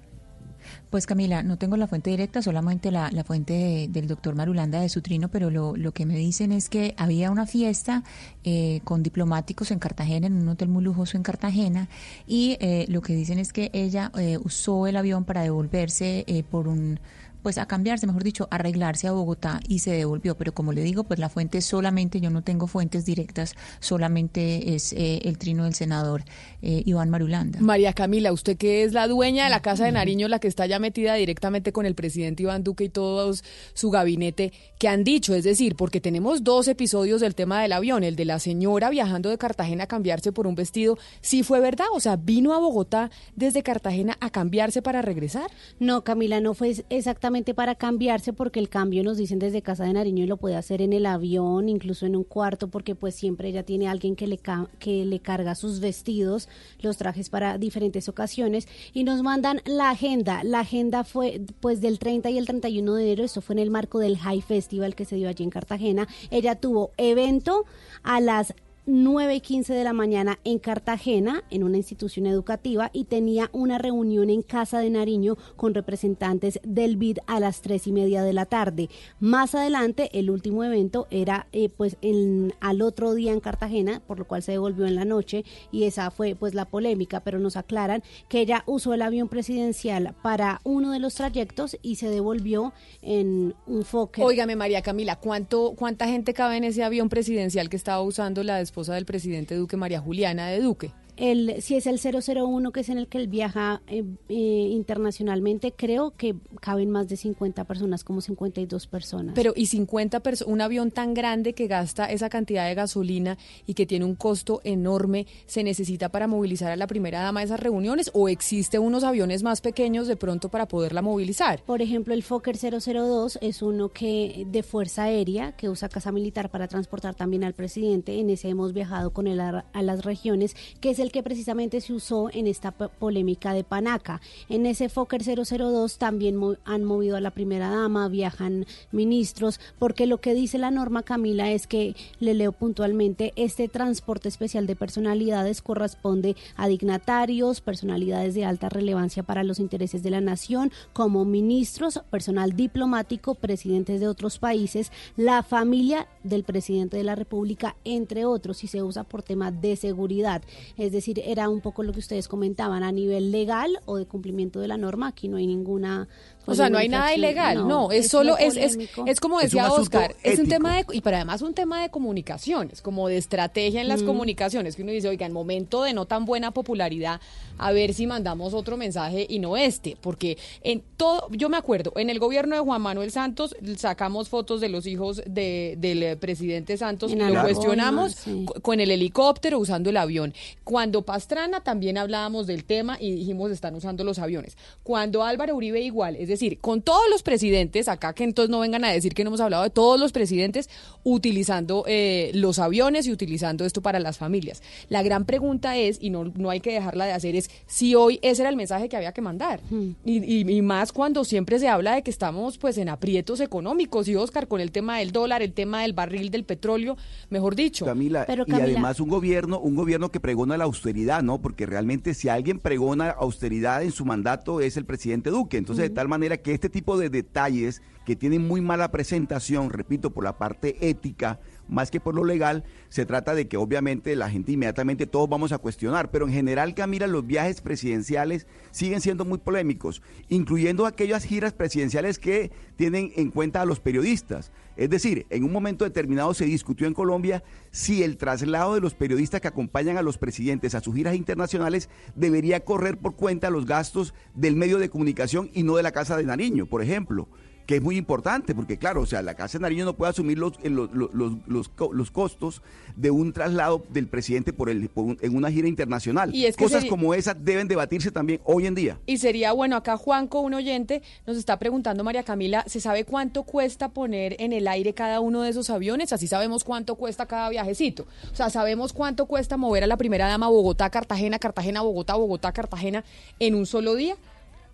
Pues 0.95 1.07
Camila, 1.07 1.43
no 1.43 1.59
tengo 1.59 1.77
la 1.77 1.89
fuente 1.89 2.11
directa, 2.11 2.41
solamente 2.41 2.93
la, 2.93 3.11
la 3.11 3.25
fuente 3.25 3.53
de- 3.53 3.89
del 3.89 4.07
doctor 4.07 4.37
Marulanda 4.37 4.81
de 4.81 4.89
su 4.89 5.03
trino, 5.03 5.27
pero 5.29 5.51
lo, 5.51 5.75
lo 5.77 5.91
que 5.91 6.07
me 6.07 6.15
dicen 6.17 6.53
es 6.53 6.69
que 6.69 6.95
había 6.97 7.33
una 7.33 7.47
fiesta 7.47 8.05
eh, 8.45 8.81
con 8.85 9.03
diplomáticos 9.03 9.73
en 9.73 9.81
Cartagena, 9.81 10.29
en 10.29 10.35
un 10.35 10.47
hotel 10.51 10.69
muy 10.69 10.85
lujoso 10.85 11.17
en 11.17 11.25
Cartagena, 11.25 11.89
y 12.29 12.57
eh, 12.61 12.87
lo 12.89 13.03
que 13.03 13.17
dicen 13.17 13.41
es 13.41 13.53
que 13.53 13.73
ella 13.73 14.13
eh, 14.17 14.39
usó 14.45 14.87
el 14.87 14.97
avión 14.97 15.25
para 15.25 15.43
devolverse 15.43 16.23
eh, 16.29 16.45
por 16.45 16.69
un 16.69 17.01
pues 17.45 17.59
a 17.59 17.67
cambiarse, 17.67 18.07
mejor 18.07 18.25
dicho, 18.25 18.49
a 18.51 18.55
arreglarse 18.55 19.07
a 19.07 19.13
Bogotá 19.13 19.61
y 19.69 19.81
se 19.81 19.93
devolvió. 19.93 20.35
Pero 20.35 20.55
como 20.55 20.73
le 20.73 20.83
digo, 20.83 21.05
pues 21.05 21.21
la 21.21 21.29
fuente 21.29 21.61
solamente, 21.61 22.19
yo 22.19 22.31
no 22.31 22.43
tengo 22.43 22.67
fuentes 22.67 23.05
directas, 23.05 23.55
solamente 23.81 24.75
es 24.75 24.95
eh, 24.95 25.21
el 25.25 25.37
trino 25.37 25.65
del 25.65 25.75
senador 25.75 26.25
eh, 26.63 26.83
Iván 26.87 27.11
Marulanda. 27.11 27.61
María 27.61 27.93
Camila, 27.93 28.33
usted 28.33 28.57
que 28.57 28.83
es 28.83 28.95
la 28.95 29.07
dueña 29.09 29.45
de 29.45 29.51
la 29.51 29.61
Casa 29.61 29.85
de 29.85 29.93
Nariño, 29.93 30.27
la 30.27 30.39
que 30.39 30.49
está 30.49 30.65
ya 30.65 30.79
metida 30.79 31.15
directamente 31.17 31.71
con 31.71 31.85
el 31.85 31.95
presidente 31.95 32.45
Iván 32.45 32.65
Duque 32.65 32.85
y 32.85 32.89
todo 32.89 33.35
su 33.75 33.91
gabinete, 33.91 34.55
¿qué 34.79 34.89
han 34.89 35.05
dicho? 35.05 35.35
Es 35.35 35.45
decir, 35.45 35.77
porque 35.77 36.01
tenemos 36.01 36.45
dos 36.45 36.67
episodios 36.67 37.21
del 37.21 37.35
tema 37.35 37.61
del 37.61 37.73
avión, 37.73 38.05
el 38.05 38.17
de 38.17 38.25
la 38.25 38.39
señora 38.39 38.89
viajando 38.89 39.29
de 39.29 39.37
Cartagena 39.37 39.85
a 39.85 39.87
cambiarse 39.87 40.33
por 40.33 40.47
un 40.47 40.55
vestido, 40.55 40.97
¿sí 41.21 41.43
fue 41.43 41.61
verdad? 41.61 41.89
O 41.93 42.01
sea, 42.01 42.17
¿vino 42.17 42.55
a 42.55 42.59
Bogotá 42.59 43.11
desde 43.37 43.63
Cartagena 43.63 44.17
a 44.21 44.31
cambiarse 44.31 44.81
para 44.81 45.03
regresar? 45.03 45.51
No, 45.79 46.05
Camila, 46.05 46.41
no 46.41 46.55
fue 46.55 46.75
exactamente 46.89 47.34
para 47.35 47.75
cambiarse 47.75 48.33
porque 48.33 48.61
el 48.61 48.69
cambio 48.69 49.03
nos 49.03 49.17
dicen 49.17 49.41
desde 49.41 49.61
Casa 49.61 49.85
de 49.85 49.93
Nariño 49.93 50.23
y 50.23 50.29
lo 50.29 50.37
puede 50.37 50.55
hacer 50.55 50.81
en 50.81 50.93
el 50.93 51.05
avión, 51.05 51.69
incluso 51.69 52.07
en 52.07 52.15
un 52.15 52.23
cuarto, 52.23 52.69
porque 52.69 52.95
pues 52.95 53.17
siempre 53.17 53.49
ella 53.49 53.65
tiene 53.65 53.89
alguien 53.89 54.15
que 54.15 54.29
le, 54.29 54.39
que 54.79 55.05
le 55.05 55.19
carga 55.19 55.57
sus 55.57 55.81
vestidos, 55.81 56.49
los 56.81 56.97
trajes 56.97 57.31
para 57.31 57.59
diferentes 57.59 58.09
ocasiones 58.09 58.69
y 58.93 59.03
nos 59.03 59.23
mandan 59.23 59.61
la 59.65 59.91
agenda. 59.91 60.45
La 60.45 60.61
agenda 60.61 61.03
fue 61.03 61.41
pues 61.59 61.81
del 61.81 61.99
30 61.99 62.31
y 62.31 62.39
el 62.39 62.47
31 62.47 62.95
de 62.95 63.03
enero, 63.03 63.25
eso 63.25 63.41
fue 63.41 63.55
en 63.55 63.59
el 63.59 63.71
marco 63.71 63.99
del 63.99 64.17
High 64.17 64.43
Festival 64.43 64.95
que 64.95 65.05
se 65.05 65.17
dio 65.17 65.29
allí 65.29 65.43
en 65.43 65.51
Cartagena. 65.51 66.07
Ella 66.31 66.55
tuvo 66.55 66.93
evento 66.97 67.65
a 68.05 68.21
las 68.21 68.55
9 68.87 69.37
y 69.37 69.41
15 69.41 69.73
de 69.73 69.83
la 69.83 69.95
mañana 69.95 70.39
en 70.45 70.59
Cartagena, 70.59 71.43
en 71.51 71.65
una 71.65 71.79
institución 71.79 72.27
educativa, 72.27 72.91
y 72.93 73.05
tenía 73.05 73.49
una 73.53 73.79
reunión 73.79 74.29
en 74.29 74.43
Casa 74.43 74.79
de 74.81 74.91
Nariño 74.91 75.37
con 75.57 75.73
representantes 75.73 76.61
del 76.63 76.99
BID 76.99 77.19
a 77.27 77.41
las 77.41 77.63
3 77.63 77.87
y 77.87 77.93
media 77.93 78.23
de 78.23 78.35
la 78.35 78.45
tarde. 78.45 78.91
Más 79.21 79.55
adelante, 79.55 80.11
el 80.13 80.29
último 80.29 80.65
evento 80.65 81.07
era 81.11 81.47
eh, 81.53 81.71
pues 81.71 81.97
en, 82.03 82.53
al 82.61 82.83
otro 82.83 83.15
día 83.15 83.33
en 83.33 83.41
Cartagena, 83.41 84.03
por 84.07 84.19
lo 84.19 84.27
cual 84.27 84.43
se 84.43 84.53
devolvió 84.53 84.87
en 84.87 84.97
la 84.97 85.07
noche, 85.07 85.47
y 85.73 85.85
esa 85.85 86.11
fue 86.11 86.35
pues 86.35 86.53
la 86.53 86.67
polémica, 86.67 87.21
pero 87.21 87.39
nos 87.39 87.57
aclaran 87.57 88.03
que 88.29 88.41
ella 88.41 88.65
usó 88.67 88.93
el 88.93 89.01
avión 89.01 89.29
presidencial 89.29 90.15
para 90.23 90.61
uno 90.63 90.91
de 90.91 90.99
los 90.99 91.15
trayectos 91.15 91.79
y 91.81 91.97
se 91.97 92.11
devolvió 92.11 92.75
en 93.01 93.55
un 93.67 93.85
foque. 93.85 94.23
Óigame, 94.23 94.57
María 94.57 94.83
Camila, 94.83 95.17
¿cuánto, 95.17 95.73
¿cuánta 95.75 96.07
gente 96.07 96.35
cabe 96.35 96.59
en 96.59 96.65
ese 96.65 96.85
avión 96.85 97.09
presidencial 97.09 97.71
que 97.71 97.77
estaba 97.77 98.03
usando 98.03 98.43
la 98.43 98.59
esposa 98.75 98.95
del 98.95 99.05
presidente 99.05 99.55
Duque, 99.55 99.77
María 99.77 100.01
Juliana 100.01 100.49
de 100.49 100.61
Duque? 100.61 100.91
El, 101.17 101.63
si 101.63 101.77
es 101.77 101.87
el 101.87 101.99
001, 101.99 102.73
que 102.73 102.81
es 102.81 102.89
en 102.89 102.99
el 102.99 103.07
que 103.07 103.19
él 103.19 103.29
viaja 103.29 103.83
eh, 103.87 104.05
eh, 104.29 104.35
internacionalmente, 104.35 105.73
creo 105.73 106.13
que 106.17 106.35
caben 106.61 106.91
más 106.91 107.09
de 107.09 107.17
50 107.17 107.65
personas, 107.65 108.05
como 108.05 108.21
52 108.21 108.87
personas. 108.87 109.35
Pero 109.35 109.53
y 109.57 109.67
50 109.67 110.21
personas, 110.21 110.53
un 110.53 110.61
avión 110.61 110.91
tan 110.91 111.15
grande 111.15 111.53
que 111.53 111.67
gasta 111.67 112.07
esa 112.07 112.29
cantidad 112.29 112.67
de 112.67 112.75
gasolina 112.75 113.39
y 113.67 113.75
que 113.75 113.87
tiene 113.87 114.05
un 114.05 114.15
costo 114.15 114.61
enorme, 114.65 115.27
¿se 115.47 115.63
necesita 115.63 116.09
para 116.09 116.27
movilizar 116.27 116.71
a 116.73 116.77
la 116.77 116.87
primera 116.87 117.21
dama 117.21 117.43
esas 117.43 117.61
reuniones 117.61 118.11
o 118.13 118.29
existe 118.29 118.79
unos 118.79 119.05
aviones 119.05 119.43
más 119.43 119.61
pequeños 119.61 120.09
de 120.09 120.17
pronto 120.17 120.49
para 120.49 120.67
poderla 120.67 121.03
movilizar? 121.03 121.63
Por 121.63 121.83
ejemplo, 121.83 122.15
el 122.15 122.23
Fokker 122.23 122.57
002 122.57 123.39
es 123.41 123.63
uno 123.63 123.91
que 123.91 124.47
de 124.51 124.63
Fuerza 124.63 125.05
Aérea 125.05 125.53
que 125.53 125.69
usa 125.69 125.89
Casa 125.89 126.13
Militar 126.13 126.51
para 126.51 126.69
transportar 126.69 127.15
también 127.15 127.45
al 127.45 127.55
presidente. 127.55 128.19
En 128.19 128.31
ese 128.31 128.49
hemos 128.49 128.73
viajado 128.73 129.13
con 129.13 129.27
él 129.27 129.41
a, 129.41 129.65
a 129.73 129.83
las 129.83 130.05
regiones, 130.05 130.57
que 130.81 130.91
es 130.91 130.99
el 131.05 131.13
que 131.13 131.23
precisamente 131.23 131.81
se 131.81 131.93
usó 131.93 132.29
en 132.33 132.47
esta 132.49 132.73
po- 132.73 132.89
polémica 132.89 133.53
de 133.55 133.63
Panaca. 133.63 134.21
En 134.49 134.67
ese 134.67 134.89
Fokker 134.89 135.23
002 135.23 135.99
también 135.99 136.41
han 136.65 136.85
movido 136.85 137.17
a 137.17 137.21
la 137.21 137.31
primera 137.31 137.69
dama, 137.71 138.09
viajan 138.09 138.67
ministros, 138.91 139.61
porque 139.79 140.07
lo 140.07 140.21
que 140.21 140.35
dice 140.35 140.59
la 140.59 140.71
norma, 140.71 141.03
Camila, 141.03 141.51
es 141.53 141.67
que, 141.67 141.95
le 142.19 142.35
leo 142.35 142.53
puntualmente, 142.53 143.33
este 143.37 143.69
transporte 143.69 144.29
especial 144.29 144.67
de 144.67 144.77
personalidades 144.77 145.63
corresponde 145.63 146.37
a 146.57 146.67
dignatarios, 146.69 147.61
personalidades 147.61 148.35
de 148.35 148.45
alta 148.45 148.69
relevancia 148.69 149.23
para 149.23 149.45
los 149.45 149.61
intereses 149.61 150.03
de 150.03 150.11
la 150.11 150.21
nación, 150.21 150.73
como 150.93 151.25
ministros, 151.25 152.01
personal 152.11 152.57
diplomático, 152.57 153.35
presidentes 153.35 154.01
de 154.01 154.09
otros 154.09 154.39
países, 154.39 154.91
la 155.17 155.43
familia 155.43 156.09
del 156.23 156.45
presidente 156.45 156.97
de 156.97 157.05
la 157.05 157.15
República, 157.15 157.77
entre 157.85 158.25
otros, 158.25 158.65
y 158.65 158.69
se 158.69 158.83
usa 158.83 159.05
por 159.05 159.23
tema 159.23 159.51
de 159.51 159.77
seguridad. 159.77 160.43
Es 160.79 160.93
decir, 160.95 161.21
era 161.25 161.49
un 161.49 161.61
poco 161.61 161.83
lo 161.83 161.93
que 161.93 161.99
ustedes 161.99 162.29
comentaban 162.29 162.83
a 162.83 162.93
nivel 162.93 163.31
legal 163.31 163.81
o 163.85 163.97
de 163.97 164.07
cumplimiento 164.07 164.61
de 164.61 164.69
la 164.69 164.77
norma. 164.77 165.09
Aquí 165.09 165.29
no 165.29 165.37
hay 165.37 165.47
ninguna. 165.47 166.09
O 166.47 166.55
sea, 166.55 166.69
no 166.69 166.79
hay 166.79 166.89
nada 166.89 167.15
ilegal, 167.15 167.67
no, 167.67 167.91
es, 167.91 168.09
solo, 168.09 168.37
es, 168.37 168.57
es, 168.57 168.79
es 169.07 169.21
como 169.21 169.41
decía 169.41 169.73
Oscar, 169.73 170.15
es 170.23 170.39
un 170.39 170.49
tema 170.49 170.77
de, 170.77 170.85
y 170.93 171.01
pero 171.01 171.17
además 171.17 171.41
un 171.43 171.55
tema 171.55 171.81
de 171.83 171.89
comunicaciones, 171.91 172.83
como 172.83 173.09
de 173.09 173.17
estrategia 173.17 173.81
en 173.81 173.89
las 173.89 174.03
Mm. 174.03 174.07
comunicaciones, 174.07 174.77
que 174.77 174.83
uno 174.83 174.93
dice, 174.93 175.09
oiga, 175.09 175.25
en 175.27 175.33
momento 175.33 175.83
de 175.83 175.93
no 175.95 176.05
tan 176.07 176.25
buena 176.27 176.51
popularidad, 176.51 177.21
a 177.59 177.73
ver 177.73 177.95
si 177.95 178.07
mandamos 178.07 178.53
otro 178.55 178.77
mensaje 178.77 179.27
y 179.29 179.39
no 179.39 179.57
este, 179.57 179.97
porque 180.01 180.37
en 180.63 180.83
todo, 180.97 181.29
yo 181.31 181.49
me 181.49 181.57
acuerdo, 181.57 181.93
en 181.97 182.11
el 182.11 182.19
gobierno 182.19 182.55
de 182.57 182.61
Juan 182.61 182.83
Manuel 182.83 183.11
Santos 183.11 183.55
sacamos 183.77 184.29
fotos 184.29 184.61
de 184.61 184.69
los 184.69 184.87
hijos 184.87 185.23
de, 185.27 185.77
del 185.79 186.19
presidente 186.19 186.77
Santos 186.77 187.13
En 187.13 187.21
y 187.21 187.33
lo 187.33 187.41
cuestionamos 187.43 188.13
sí. 188.13 188.45
co- 188.47 188.61
con 188.61 188.81
el 188.81 188.91
helicóptero 188.91 189.59
usando 189.59 189.91
el 189.91 189.97
avión. 189.97 190.35
Cuando 190.65 191.03
Pastrana 191.03 191.61
también 191.63 191.97
hablábamos 191.99 192.47
del 192.47 192.65
tema 192.65 192.97
y 193.01 193.13
dijimos 193.13 193.51
están 193.51 193.75
usando 193.75 194.05
los 194.05 194.19
aviones. 194.19 194.57
Cuando 194.83 195.23
Álvaro 195.23 195.55
Uribe 195.57 195.81
igual, 195.81 196.17
es 196.17 196.29
decir, 196.35 196.59
con 196.61 196.83
todos 196.83 197.05
los 197.11 197.23
presidentes, 197.23 197.89
acá 197.89 198.13
que 198.15 198.25
entonces 198.25 198.51
no 198.51 198.61
vengan 198.61 198.85
a 198.85 198.91
decir 198.93 199.15
que 199.15 199.25
no 199.25 199.29
hemos 199.31 199.41
hablado 199.41 199.63
de 199.63 199.71
todos 199.71 199.99
los 199.99 200.13
presidentes 200.13 200.69
utilizando 201.09 201.85
eh, 201.87 202.31
los 202.35 202.59
aviones 202.59 203.07
y 203.07 203.13
utilizando 203.13 203.65
esto 203.65 203.83
para 203.83 204.01
las 204.01 204.19
familias. 204.19 204.63
La 204.89 205.03
gran 205.03 205.25
pregunta 205.25 205.77
es, 205.77 205.99
y 206.01 206.11
no, 206.11 206.25
no 206.25 206.51
hay 206.51 206.61
que 206.61 206.73
dejarla 206.73 207.05
de 207.07 207.13
hacer, 207.13 207.37
es 207.37 207.51
si 207.67 207.95
hoy 207.95 208.19
ese 208.23 208.43
era 208.43 208.49
el 208.51 208.57
mensaje 208.57 208.89
que 208.89 208.97
había 208.97 209.13
que 209.13 209.21
mandar. 209.21 209.61
Y, 210.05 210.19
y- 210.25 210.45
y 210.55 210.63
más 210.63 210.93
cuando 210.93 211.25
siempre 211.25 211.59
se 211.59 211.69
habla 211.69 211.95
de 211.95 212.03
que 212.03 212.11
estamos 212.11 212.59
pues 212.59 212.79
en 212.79 212.89
aprietos 212.89 213.41
económicos 213.41 214.09
y 214.09 214.17
Oscar 214.17 214.49
con 214.49 214.61
el 214.61 214.73
tema 214.73 214.99
del 214.99 215.13
dólar, 215.13 215.43
el 215.43 215.53
tema 215.53 215.83
del 215.83 215.93
barril 215.93 216.31
del 216.31 216.45
petróleo, 216.45 216.97
mejor 217.31 217.55
dicho. 217.55 217.85
Camila, 217.85 218.25
Pero, 218.27 218.45
y 218.47 218.51
Camila- 218.51 218.65
además 218.65 219.01
un 219.01 219.09
gobierno, 219.09 219.59
un 219.61 219.75
gobierno 219.75 220.11
que 220.11 220.21
pregona 220.21 220.57
la 220.57 220.65
austeridad, 220.65 221.23
¿no? 221.23 221.41
Porque 221.41 221.67
realmente 221.67 222.15
si 222.15 222.29
alguien 222.29 222.59
pregona 222.59 223.11
austeridad 223.11 223.83
en 223.83 223.93
su 223.93 224.05
mandato 224.05 224.61
es 224.61 224.77
el 224.77 224.85
presidente 224.85 225.31
Duque. 225.31 225.57
Entonces, 225.59 225.85
de 225.89 225.91
tal 225.95 226.09
manera 226.09 226.24
que 226.43 226.55
este 226.55 226.69
tipo 226.69 226.99
de 226.99 227.11
detalles 227.11 227.83
que 228.05 228.17
tienen 228.17 228.47
muy 228.47 228.61
mala 228.61 228.91
presentación, 228.91 229.71
repito, 229.71 230.11
por 230.11 230.25
la 230.25 230.37
parte 230.37 230.77
ética, 230.89 231.41
más 231.69 231.91
que 231.91 232.01
por 232.01 232.15
lo 232.15 232.25
legal, 232.25 232.65
se 232.89 233.07
trata 233.07 233.35
de 233.35 233.49
que 233.49 233.57
obviamente 233.57 234.15
la 234.17 234.29
gente 234.29 234.53
inmediatamente 234.53 235.07
todos 235.07 235.29
vamos 235.29 235.53
a 235.53 235.59
cuestionar, 235.59 236.11
pero 236.11 236.27
en 236.27 236.33
general, 236.33 236.75
Camila, 236.75 237.07
los 237.07 237.27
viajes 237.27 237.61
presidenciales 237.61 238.47
siguen 238.71 239.01
siendo 239.01 239.25
muy 239.25 239.39
polémicos, 239.39 240.03
incluyendo 240.29 240.87
aquellas 240.87 241.25
giras 241.25 241.55
presidenciales 241.55 242.19
que 242.19 242.53
tienen 242.77 243.13
en 243.17 243.31
cuenta 243.31 243.63
a 243.63 243.67
los 243.67 243.81
periodistas. 243.81 244.53
Es 244.77 244.91
decir, 244.91 245.27
en 245.31 245.45
un 245.45 245.53
momento 245.53 245.85
determinado 245.85 246.35
se 246.35 246.47
discutió 246.47 246.87
en 246.87 246.95
Colombia 246.95 247.45
si 247.71 248.03
el 248.03 248.17
traslado 248.17 248.75
de 248.75 248.81
los 248.81 248.95
periodistas 248.95 249.41
que 249.41 249.49
acompañan 249.49 249.97
a 249.97 250.03
los 250.03 250.19
presidentes 250.19 250.75
a 250.75 250.81
sus 250.81 250.95
giras 250.95 251.15
internacionales 251.15 251.89
debería 252.15 252.65
correr 252.65 252.99
por 252.99 253.15
cuenta 253.15 253.51
los 253.51 253.67
gastos 253.67 254.15
del 254.35 254.57
medio 254.57 254.79
de 254.79 254.91
comunicación 254.91 255.51
y 255.53 255.63
no 255.63 255.77
de 255.77 255.83
la 255.83 255.93
Casa 255.93 256.17
de 256.17 256.25
Nariño, 256.25 256.67
por 256.67 256.83
ejemplo 256.83 257.29
que 257.67 257.77
es 257.77 257.83
muy 257.83 257.97
importante, 257.97 258.55
porque 258.55 258.77
claro, 258.79 259.01
o 259.03 259.07
sea, 259.07 259.23
la 259.23 259.35
Casa 259.35 259.59
de 259.59 259.63
Nariño 259.63 259.85
no 259.87 259.95
puede 259.97 260.11
asumir 260.11 260.39
los, 260.39 260.53
eh, 260.63 260.69
los, 260.71 260.91
los, 260.93 261.15
los, 261.15 261.33
los 261.47 261.69
co- 261.69 261.93
los 261.93 262.11
costos 262.11 262.61
de 262.95 263.11
un 263.11 263.33
traslado 263.33 263.85
del 263.91 264.07
presidente 264.07 264.53
por 264.53 264.69
el, 264.69 264.89
por 264.91 265.05
un- 265.05 265.19
en 265.23 265.35
una 265.35 265.51
gira 265.51 265.67
internacional. 265.67 266.35
Y 266.35 266.45
es 266.47 266.57
que 266.57 266.65
Cosas 266.65 266.81
sería- 266.83 266.91
como 266.91 267.15
esas 267.15 267.37
deben 267.43 267.67
debatirse 267.67 268.11
también 268.11 268.41
hoy 268.45 268.67
en 268.67 268.75
día. 268.75 268.99
Y 269.07 269.17
sería 269.17 269.53
bueno, 269.53 269.77
acá 269.77 269.97
Juanco, 269.97 270.41
un 270.41 270.53
oyente, 270.55 271.03
nos 271.27 271.37
está 271.37 271.59
preguntando, 271.59 272.05
María 272.05 272.23
Camila, 272.23 272.65
¿se 272.67 272.81
sabe 272.81 273.05
cuánto 273.05 273.45
cuesta 273.45 273.89
poner 273.89 274.37
en 274.41 274.53
el 274.53 274.69
aire 274.69 274.93
cada 274.93 275.21
uno 275.21 275.41
de 275.43 275.51
esos 275.51 275.71
aviones? 275.71 276.13
Así 276.13 276.27
sabemos 276.27 276.65
cuánto 276.65 276.97
cuesta 276.97 277.27
cada 277.27 277.49
viajecito. 277.49 278.07
O 278.33 278.37
sea, 278.37 278.51
sabemos 278.51 278.93
cuánto 278.93 279.27
cuesta 279.27 279.57
mover 279.57 279.85
a 279.85 279.87
la 279.87 279.97
primera 279.97 280.29
dama 280.29 280.49
Bogotá, 280.49 280.91
Cartagena, 280.91 281.39
Cartagena, 281.39 281.81
Bogotá, 281.81 282.15
Bogotá, 282.15 282.53
Cartagena 282.53 283.05
en 283.39 283.55
un 283.55 283.65
solo 283.67 283.95
día. 283.95 284.17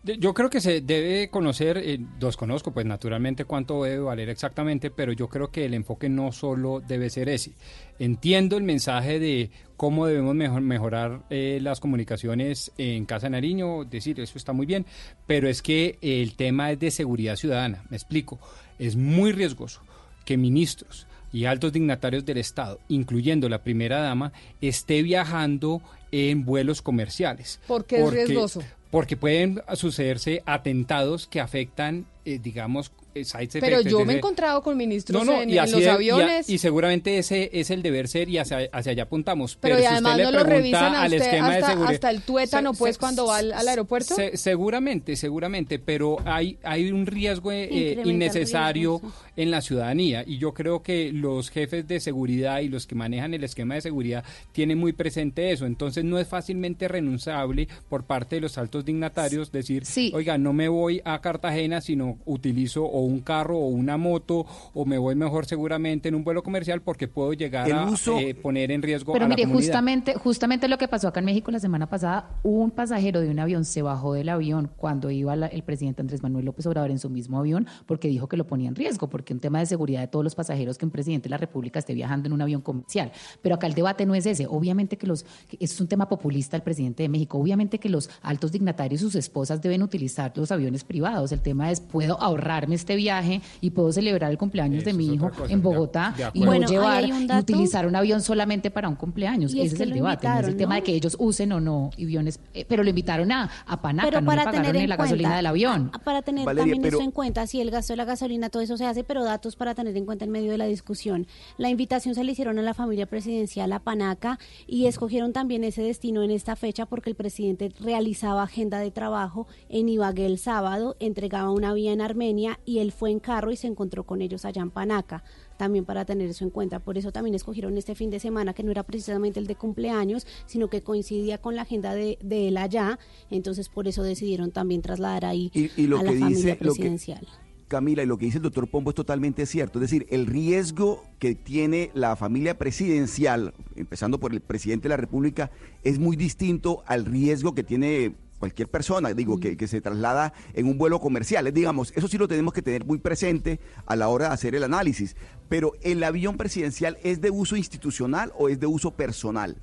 Yo 0.03 0.33
creo 0.33 0.49
que 0.49 0.63
se 0.63 0.81
debe 0.81 1.29
conocer, 1.29 1.77
eh, 1.77 2.01
los 2.19 2.35
conozco 2.39 2.73
pues 2.73 2.87
naturalmente 2.87 3.45
cuánto 3.45 3.85
debe 3.85 3.99
valer 3.99 4.31
exactamente, 4.31 4.91
pero 4.91 5.13
yo 5.13 5.29
creo 5.29 5.51
que 5.51 5.67
el 5.67 5.75
enfoque 5.75 6.09
no 6.09 6.33
solo 6.33 6.81
debe 6.81 7.11
ser 7.11 7.29
ese. 7.29 7.53
Entiendo 7.99 8.57
el 8.57 8.63
mensaje 8.63 9.19
de 9.19 9.51
cómo 9.77 10.07
debemos 10.07 10.35
mejor- 10.35 10.63
mejorar 10.63 11.21
eh, 11.29 11.59
las 11.61 11.81
comunicaciones 11.81 12.73
en 12.79 13.05
Casa 13.05 13.27
de 13.27 13.31
Nariño, 13.33 13.85
decir 13.85 14.19
eso 14.21 14.39
está 14.39 14.55
muy 14.55 14.65
bien, 14.65 14.87
pero 15.27 15.51
es 15.51 15.61
que 15.61 15.99
el 16.01 16.35
tema 16.35 16.73
es 16.73 16.79
de 16.79 16.91
seguridad 16.91 17.37
ciudadana, 17.37 17.85
me 17.91 17.97
explico, 17.99 18.39
es 18.79 18.97
muy 18.97 19.33
riesgoso 19.33 19.83
que 20.25 20.39
ministros 20.39 21.07
y 21.31 21.45
altos 21.45 21.73
dignatarios 21.75 22.25
del 22.25 22.39
Estado, 22.39 22.81
incluyendo 22.89 23.51
la 23.51 23.63
primera 23.63 24.01
dama, 24.01 24.33
esté 24.63 25.03
viajando 25.03 25.83
en 26.11 26.47
vuelos 26.47 26.81
comerciales. 26.81 27.61
¿Por 27.69 27.85
qué 27.85 27.97
es 27.97 28.03
riesgoso? 28.15 28.63
Porque 28.90 29.16
pueden 29.16 29.62
sucederse 29.74 30.42
atentados 30.46 31.26
que 31.29 31.40
afectan, 31.40 32.07
eh, 32.24 32.40
digamos, 32.42 32.90
eh, 33.14 33.24
side 33.24 33.48
Pero 33.61 33.81
yo 33.81 34.05
me 34.05 34.14
he 34.14 34.16
encontrado 34.18 34.62
con 34.62 34.76
ministros 34.76 35.24
no, 35.24 35.33
no, 35.33 35.42
en, 35.42 35.50
y 35.50 35.55
en 35.55 35.59
así 35.61 35.72
los 35.72 35.81
de- 35.81 35.87
y 35.87 35.88
a- 35.88 35.94
aviones. 35.94 36.48
Y, 36.48 36.59
seguramente 36.59 37.18
ese 37.18 37.50
es 37.53 37.70
el 37.70 37.83
deber 37.83 38.07
ser 38.09 38.29
y 38.29 38.38
hacia, 38.38 38.68
hacia 38.72 38.92
allá 38.92 39.03
apuntamos. 39.05 39.57
pero 39.61 39.76
Pero, 39.76 39.79
y 39.79 39.83
si 39.88 39.92
además 39.92 40.12
usted 40.12 40.24
no 40.24 40.31
le 40.33 40.37
lo 40.38 40.44
pregunta 40.44 40.57
revisan 40.81 40.94
a 40.94 41.03
al 41.03 41.12
usted 41.12 41.24
esquema 41.24 41.48
de 41.50 41.55
hasta, 41.55 41.66
seguridad. 41.68 41.94
hasta 41.94 42.11
el 42.11 42.22
tuétano, 42.22 42.72
Se- 42.74 42.79
pues, 42.79 42.94
se- 42.94 43.00
cuando 43.00 43.26
va 43.26 43.37
al, 43.38 43.53
al 43.53 43.68
aeropuerto. 43.68 44.14
Se- 44.14 44.37
seguramente, 44.37 45.16
seguramente, 45.16 45.79
pero 45.79 46.18
hay, 46.24 46.59
hay 46.62 46.90
un 46.92 47.07
riesgo 47.07 47.50
eh, 47.53 47.96
innecesario 48.05 48.98
riesgo, 49.00 49.12
en 49.42 49.50
la 49.50 49.61
ciudadanía 49.61 50.22
y 50.26 50.38
yo 50.38 50.53
creo 50.55 50.83
que 50.83 51.12
los 51.12 51.48
jefes 51.50 51.87
de 51.88 51.98
seguridad 52.00 52.61
y 52.61 52.68
los 52.68 52.87
que 52.87 52.94
manejan 52.94 53.33
el 53.35 53.44
esquema 53.44 53.74
de 53.74 53.81
seguridad 53.81 54.24
tienen 54.53 54.79
muy 54.79 54.92
presente 54.92 55.50
eso. 55.53 55.66
Entonces 55.66 56.05
no 56.05 56.18
es 56.18 56.29
fácilmente 56.29 56.88
renunciable 56.88 57.68
por 57.88 58.05
parte 58.05 58.37
de 58.37 58.42
los 58.42 58.59
altos 58.59 58.85
dignatarios 58.85 59.50
decir, 59.53 59.85
oiga, 60.12 60.37
no 60.38 60.53
me 60.53 60.68
voy 60.68 61.00
a 61.05 61.20
Cartagena, 61.20 61.81
sino 61.81 62.18
utilizo 62.26 62.85
o 62.85 63.00
un 63.00 63.20
carro 63.20 63.59
o 63.59 63.68
una 63.68 63.96
moto 63.96 64.46
o 64.74 64.85
me 64.85 64.98
voy 64.98 65.14
mejor 65.14 65.46
seguramente 65.46 66.09
en 66.09 66.14
un 66.14 66.24
vuelo 66.24 66.42
comercial 66.42 66.83
porque 66.83 67.09
puedo 67.09 67.33
llegar 67.33 67.66
El 67.68 67.76
a 67.76 67.85
uso- 67.87 68.18
eh, 68.18 68.35
poner 68.35 68.70
en 68.70 68.83
riesgo 68.83 69.12
Pero 69.12 69.24
a 69.24 69.29
la 69.29 69.35
mire, 69.35 69.44
comunidad. 69.48 69.66
justamente, 69.68 70.14
justamente 70.14 70.68
lo 70.68 70.79
que 70.79 70.88
pasó 70.88 71.09
acá 71.09 71.20
en 71.20 71.26
México 71.26 71.50
la 71.50 71.61
semana 71.61 71.88
pasada, 71.88 72.31
un 72.42 72.70
pasajero 72.70 73.20
de 73.20 73.31
un 73.31 73.38
avión 73.38 73.64
se 73.64 73.83
bajó 73.83 74.14
del 74.14 74.29
avión 74.29 74.70
cuando 74.76 75.11
iba 75.11 75.35
la- 75.37 75.46
el 75.46 75.62
presidente 75.62 76.03
Andrés 76.03 76.22
Manuel 76.22 76.44
López 76.44 76.66
Obrador 76.66 76.90
en 76.90 76.98
su 76.98 77.09
mismo 77.11 77.38
avión 77.38 77.66
porque 77.87 78.09
dijo 78.09 78.29
que 78.29 78.37
lo 78.37 78.46
ponía 78.46 78.68
en 78.68 78.74
riesgo, 78.74 79.09
porque 79.09 79.30
un 79.33 79.40
tema 79.40 79.59
de 79.61 79.66
seguridad 79.66 80.01
de 80.01 80.09
todos 80.09 80.25
los 80.25 80.35
pasajeros 80.35 80.79
que 80.79 80.85
un 80.85 80.90
presidente 80.90 81.25
de 81.25 81.31
la 81.31 81.37
República 81.38 81.79
esté 81.79 81.95
viajando 81.95 82.27
en 82.27 82.33
un 82.33 82.43
avión 82.43 82.61
comercial. 82.61 83.12
Pero 83.43 83.55
acá 83.55 83.66
el 83.66 83.75
debate 83.75 84.07
no 84.07 84.14
es 84.14 84.27
ese. 84.27 84.47
Obviamente 84.47 84.97
que 84.99 85.07
los, 85.07 85.25
que 85.49 85.57
es 85.61 85.81
un 85.81 85.88
tema 85.88 86.09
populista 86.09 86.57
el 86.57 86.62
presidente 86.62 87.03
de 87.03 87.09
México. 87.09 87.38
Obviamente 87.38 87.79
que 87.79 87.88
los 87.88 88.11
altos 88.23 88.53
dignatarios 88.53 89.01
y 89.01 89.05
sus 89.05 89.14
esposas 89.14 89.61
deben 89.62 89.83
utilizar 89.83 90.33
los 90.37 90.51
aviones 90.53 90.85
privados. 90.85 91.33
El 91.33 91.40
tema 91.40 91.71
es, 91.71 91.81
puedo 91.81 92.21
ahorrarme 92.21 92.75
este 92.75 92.97
viaje 92.97 93.40
y 93.61 93.71
puedo 93.71 93.93
celebrar 93.93 94.31
el 94.31 94.38
cumpleaños 94.38 94.85
de 94.85 94.93
mi 94.93 95.07
hijo 95.14 95.31
cosa, 95.31 95.53
en 95.53 95.62
Bogotá 95.62 96.14
y 96.33 96.40
no 96.40 96.47
Bueno, 96.47 96.66
llevar 96.69 97.05
y 97.05 97.12
utilizar 97.38 97.87
un 97.87 97.97
avión 97.97 98.21
solamente 98.23 98.71
para 98.71 98.88
un 98.88 98.97
cumpleaños. 98.97 99.53
Ese 99.55 99.75
es 99.75 99.81
el 99.81 99.93
debate, 99.93 100.29
no 100.29 100.40
es 100.40 100.49
el 100.49 100.57
tema 100.57 100.77
de 100.77 100.83
que 100.83 100.93
ellos 100.95 101.16
usen 101.19 101.53
o 101.53 101.61
no 101.61 101.90
aviones, 101.95 102.40
eh, 102.55 102.64
pero 102.69 102.83
lo 102.83 102.90
invitaron 102.90 103.31
a, 103.33 103.51
a 103.66 103.81
Panaca, 103.81 104.09
Pero 104.09 104.21
no 104.21 104.27
para 104.27 104.43
le 104.43 104.45
pagaron 104.47 104.66
tener 104.66 104.77
ni 104.77 104.85
en 104.85 104.88
la 104.90 104.97
gasolina 104.97 105.37
del 105.37 105.47
avión. 105.47 105.90
Para 106.05 106.23
tener 106.23 106.45
Valeria, 106.45 106.62
también 106.73 106.83
pero- 106.83 106.99
eso 106.99 107.05
en 107.05 107.11
cuenta, 107.12 107.47
si 107.47 107.61
el 107.61 107.71
gasto 107.71 107.93
de 107.93 107.99
la 107.99 108.05
gasolina, 108.05 108.51
todo 108.51 108.62
eso 108.62 108.77
se 108.77 108.87
hace, 108.87 109.05
pero 109.05 109.20
datos 109.25 109.57
para 109.57 109.75
tener 109.75 109.97
en 109.97 110.07
cuenta 110.07 110.25
en 110.25 110.31
medio 110.31 110.51
de 110.51 110.59
la 110.59 110.67
discusión. 110.67 111.27
La 111.59 111.71
invitación 111.71 112.15
se 112.15 112.25
le 112.25 112.33
hicieron 112.33 112.59
a 112.59 112.63
la 112.63 112.75
familia 112.75 113.07
presidencial 113.07 113.73
a 113.73 113.81
Panaca 113.81 114.39
y 114.67 114.87
escogieron 114.87 115.33
también 115.33 115.65
ese 115.65 115.83
destino 115.83 116.23
en 116.23 116.31
esta 116.31 116.57
fecha 116.57 116.87
porque 116.87 117.11
el 117.11 117.17
presidente 117.17 117.73
realizaba 117.81 118.43
agenda 118.43 118.79
de 118.79 118.91
trabajo 118.91 119.47
en 119.69 119.89
Ibagué 119.89 120.27
el 120.27 120.39
sábado, 120.39 120.97
entregaba 121.01 121.51
una 121.51 121.73
vía 121.75 121.93
en 121.93 122.01
Armenia 122.01 122.61
y 122.65 122.79
él 122.79 122.93
fue 122.93 123.11
en 123.11 123.21
carro 123.21 123.51
y 123.51 123.57
se 123.57 123.67
encontró 123.67 124.05
con 124.05 124.23
ellos 124.23 124.45
allá 124.45 124.63
en 124.63 124.71
Panaca 124.71 125.23
también 125.61 125.85
para 125.85 126.07
tener 126.07 126.31
eso 126.31 126.43
en 126.43 126.49
cuenta. 126.49 126.79
Por 126.79 126.97
eso 126.97 127.13
también 127.13 127.35
escogieron 127.35 127.77
este 127.77 127.95
fin 127.95 128.09
de 128.09 128.19
semana, 128.19 128.55
que 128.55 128.63
no 128.63 128.71
era 128.71 128.83
precisamente 128.83 129.39
el 129.39 129.47
de 129.47 129.57
cumpleaños, 129.57 130.27
sino 130.47 130.71
que 130.71 130.81
coincidía 130.81 131.37
con 131.37 131.55
la 131.55 131.63
agenda 131.63 131.95
de, 131.95 132.17
de 132.23 132.49
él 132.49 132.57
allá. 132.57 132.99
Entonces, 133.31 133.69
por 133.69 133.87
eso 133.87 134.03
decidieron 134.03 134.53
también 134.53 134.81
trasladar 134.81 135.27
ahí 135.27 135.51
Y, 135.53 135.71
y 135.77 135.87
lo 135.87 135.99
a 135.99 136.03
la 136.03 136.13
que 136.13 136.19
familia 136.19 136.37
dice, 136.37 136.49
lo 136.49 136.55
que, 136.55 136.65
presidencial. 136.65 137.29
Camila, 137.71 138.03
y 138.03 138.07
lo 138.07 138.19
que 138.19 138.27
dice 138.27 138.39
el 138.39 138.43
doctor 138.43 138.69
Pombo 138.69 138.91
es 138.91 138.97
totalmente 138.97 139.47
cierto. 139.47 139.79
Es 139.79 139.83
decir, 139.83 140.07
el 140.11 140.27
riesgo 140.27 141.05
que 141.21 141.37
tiene 141.37 141.91
la 141.95 142.17
familia 142.17 142.59
presidencial, 142.59 143.55
empezando 143.77 144.19
por 144.19 144.33
el 144.33 144.41
presidente 144.41 144.89
de 144.89 144.91
la 144.91 144.97
República, 144.97 145.53
es 145.85 145.99
muy 145.99 146.17
distinto 146.17 146.83
al 146.87 147.07
riesgo 147.07 147.55
que 147.55 147.63
tiene 147.63 148.17
cualquier 148.41 148.69
persona, 148.69 149.15
digo, 149.15 149.39
que, 149.39 149.57
que 149.57 149.69
se 149.69 149.81
traslada 149.81 150.33
en 150.55 150.67
un 150.67 150.79
vuelo 150.79 150.99
comercial. 150.99 151.51
Digamos, 151.55 151.93
eso 151.95 152.09
sí 152.09 152.19
lo 152.19 152.27
tenemos 152.27 152.53
que 152.53 152.63
tener 152.63 152.85
muy 152.85 152.99
presente 152.99 153.61
a 153.87 153.95
la 153.95 154.09
hora 154.09 154.29
de 154.29 154.35
hacer 154.35 154.55
el 154.57 154.65
análisis. 154.65 155.15
Pero, 155.49 155.73
¿el 155.83 156.03
avión 156.03 156.37
presidencial 156.37 156.99
es 157.05 157.21
de 157.21 157.31
uso 157.31 157.57
institucional 157.57 158.33
o 158.37 158.49
es 158.49 158.59
de 158.59 158.67
uso 158.67 158.91
personal? 158.91 159.63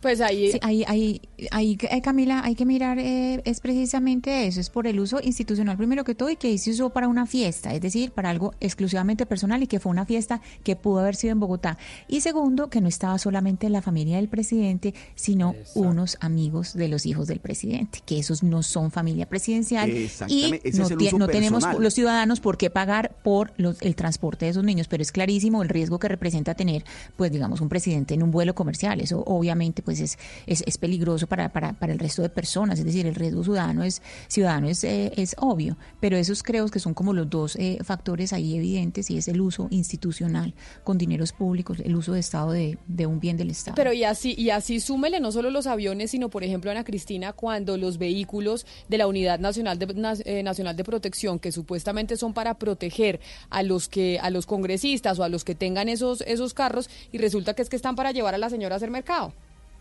Pues 0.00 0.20
ahí, 0.20 0.52
Sí, 0.52 0.58
ahí, 0.62 0.84
ahí, 0.86 1.20
ahí, 1.50 1.78
eh, 1.90 2.00
Camila, 2.02 2.42
hay 2.44 2.54
que 2.54 2.66
mirar, 2.66 2.98
eh, 2.98 3.40
es 3.44 3.60
precisamente 3.60 4.46
eso, 4.46 4.60
es 4.60 4.70
por 4.70 4.86
el 4.86 5.00
uso 5.00 5.20
institucional 5.22 5.76
primero 5.76 6.04
que 6.04 6.14
todo 6.14 6.30
y 6.30 6.36
que 6.36 6.48
ahí 6.48 6.58
se 6.58 6.70
usó 6.72 6.90
para 6.90 7.08
una 7.08 7.26
fiesta, 7.26 7.72
es 7.74 7.80
decir, 7.80 8.10
para 8.12 8.30
algo 8.30 8.52
exclusivamente 8.60 9.24
personal 9.26 9.62
y 9.62 9.66
que 9.66 9.80
fue 9.80 9.90
una 9.90 10.04
fiesta 10.04 10.40
que 10.62 10.76
pudo 10.76 10.98
haber 11.00 11.14
sido 11.16 11.32
en 11.32 11.40
Bogotá. 11.40 11.78
Y 12.08 12.20
segundo, 12.20 12.68
que 12.70 12.80
no 12.80 12.88
estaba 12.88 13.18
solamente 13.18 13.68
la 13.70 13.82
familia 13.82 14.16
del 14.16 14.28
presidente, 14.28 14.94
sino 15.14 15.54
unos 15.74 16.16
amigos 16.20 16.74
de 16.74 16.88
los 16.88 17.06
hijos 17.06 17.26
del 17.28 17.40
presidente, 17.40 18.00
que 18.04 18.18
esos 18.18 18.42
no 18.42 18.62
son 18.62 18.90
familia 18.90 19.26
presidencial 19.26 19.88
y 20.28 20.48
ese 20.64 20.78
no, 20.78 20.84
uso 20.84 21.18
no 21.18 21.26
tenemos 21.32 21.62
los 21.82 21.94
ciudadanos 21.94 22.40
por 22.40 22.56
qué 22.58 22.68
pagar 22.70 23.14
por 23.22 23.52
los- 23.56 23.80
el 23.80 23.94
transporte 23.94 24.46
de 24.46 24.50
esos 24.50 24.64
niños, 24.64 24.88
pero 24.88 25.02
es 25.02 25.12
clarísimo 25.12 25.62
el 25.62 25.68
riesgo 25.68 25.98
que 25.98 26.08
representa 26.08 26.54
tener, 26.54 26.84
pues 27.16 27.30
digamos, 27.30 27.60
un 27.60 27.68
presidente 27.68 28.14
en 28.14 28.22
un 28.22 28.30
vuelo 28.30 28.54
comercial. 28.54 29.00
Eso 29.00 29.22
obviamente 29.26 29.82
pues 29.84 30.00
es, 30.00 30.18
es, 30.46 30.62
es 30.66 30.78
peligroso 30.78 31.26
para, 31.26 31.52
para, 31.52 31.74
para 31.74 31.92
el 31.92 31.98
resto 31.98 32.22
de 32.22 32.28
personas, 32.28 32.78
es 32.78 32.84
decir, 32.84 33.06
el 33.06 33.14
riesgo 33.14 33.44
ciudadano 33.44 33.84
es, 33.84 34.02
ciudadano 34.28 34.68
es, 34.68 34.84
eh, 34.84 35.12
es 35.16 35.36
obvio, 35.38 35.76
pero 36.00 36.16
esos 36.16 36.42
creo 36.42 36.68
que 36.68 36.80
son 36.80 36.94
como 36.94 37.12
los 37.12 37.28
dos 37.28 37.56
eh, 37.56 37.78
factores 37.84 38.32
ahí 38.32 38.56
evidentes 38.56 39.10
y 39.10 39.18
es 39.18 39.28
el 39.28 39.40
uso 39.40 39.68
institucional 39.70 40.54
con 40.82 40.98
dineros 40.98 41.32
públicos, 41.32 41.78
el 41.84 41.96
uso 41.96 42.12
de 42.12 42.20
Estado 42.20 42.52
de, 42.52 42.78
de 42.86 43.06
un 43.06 43.20
bien 43.20 43.36
del 43.36 43.50
Estado. 43.50 43.74
Pero 43.74 43.92
y 43.92 44.04
así, 44.04 44.34
y 44.36 44.50
así 44.50 44.80
súmele 44.80 45.20
no 45.20 45.32
solo 45.32 45.50
los 45.50 45.66
aviones, 45.66 46.10
sino 46.10 46.30
por 46.30 46.44
ejemplo, 46.44 46.70
Ana 46.70 46.84
Cristina, 46.84 47.32
cuando 47.32 47.76
los 47.76 47.98
vehículos 47.98 48.66
de 48.88 48.98
la 48.98 49.06
Unidad 49.06 49.38
Nacional 49.38 49.78
de, 49.78 50.22
eh, 50.24 50.42
Nacional 50.42 50.76
de 50.76 50.84
Protección, 50.84 51.38
que 51.38 51.52
supuestamente 51.52 52.16
son 52.16 52.32
para 52.34 52.54
proteger 52.58 53.20
a 53.50 53.62
los 53.62 53.88
que, 53.88 54.18
a 54.20 54.30
los 54.30 54.46
congresistas 54.46 55.18
o 55.18 55.24
a 55.24 55.28
los 55.28 55.44
que 55.44 55.54
tengan 55.54 55.88
esos, 55.88 56.22
esos 56.22 56.54
carros, 56.54 56.88
y 57.12 57.18
resulta 57.18 57.54
que 57.54 57.62
es 57.62 57.68
que 57.68 57.76
están 57.76 57.96
para 57.96 58.12
llevar 58.12 58.34
a 58.34 58.38
la 58.38 58.50
señora 58.50 58.74
a 58.74 58.76
hacer 58.76 58.90
mercado. 58.90 59.32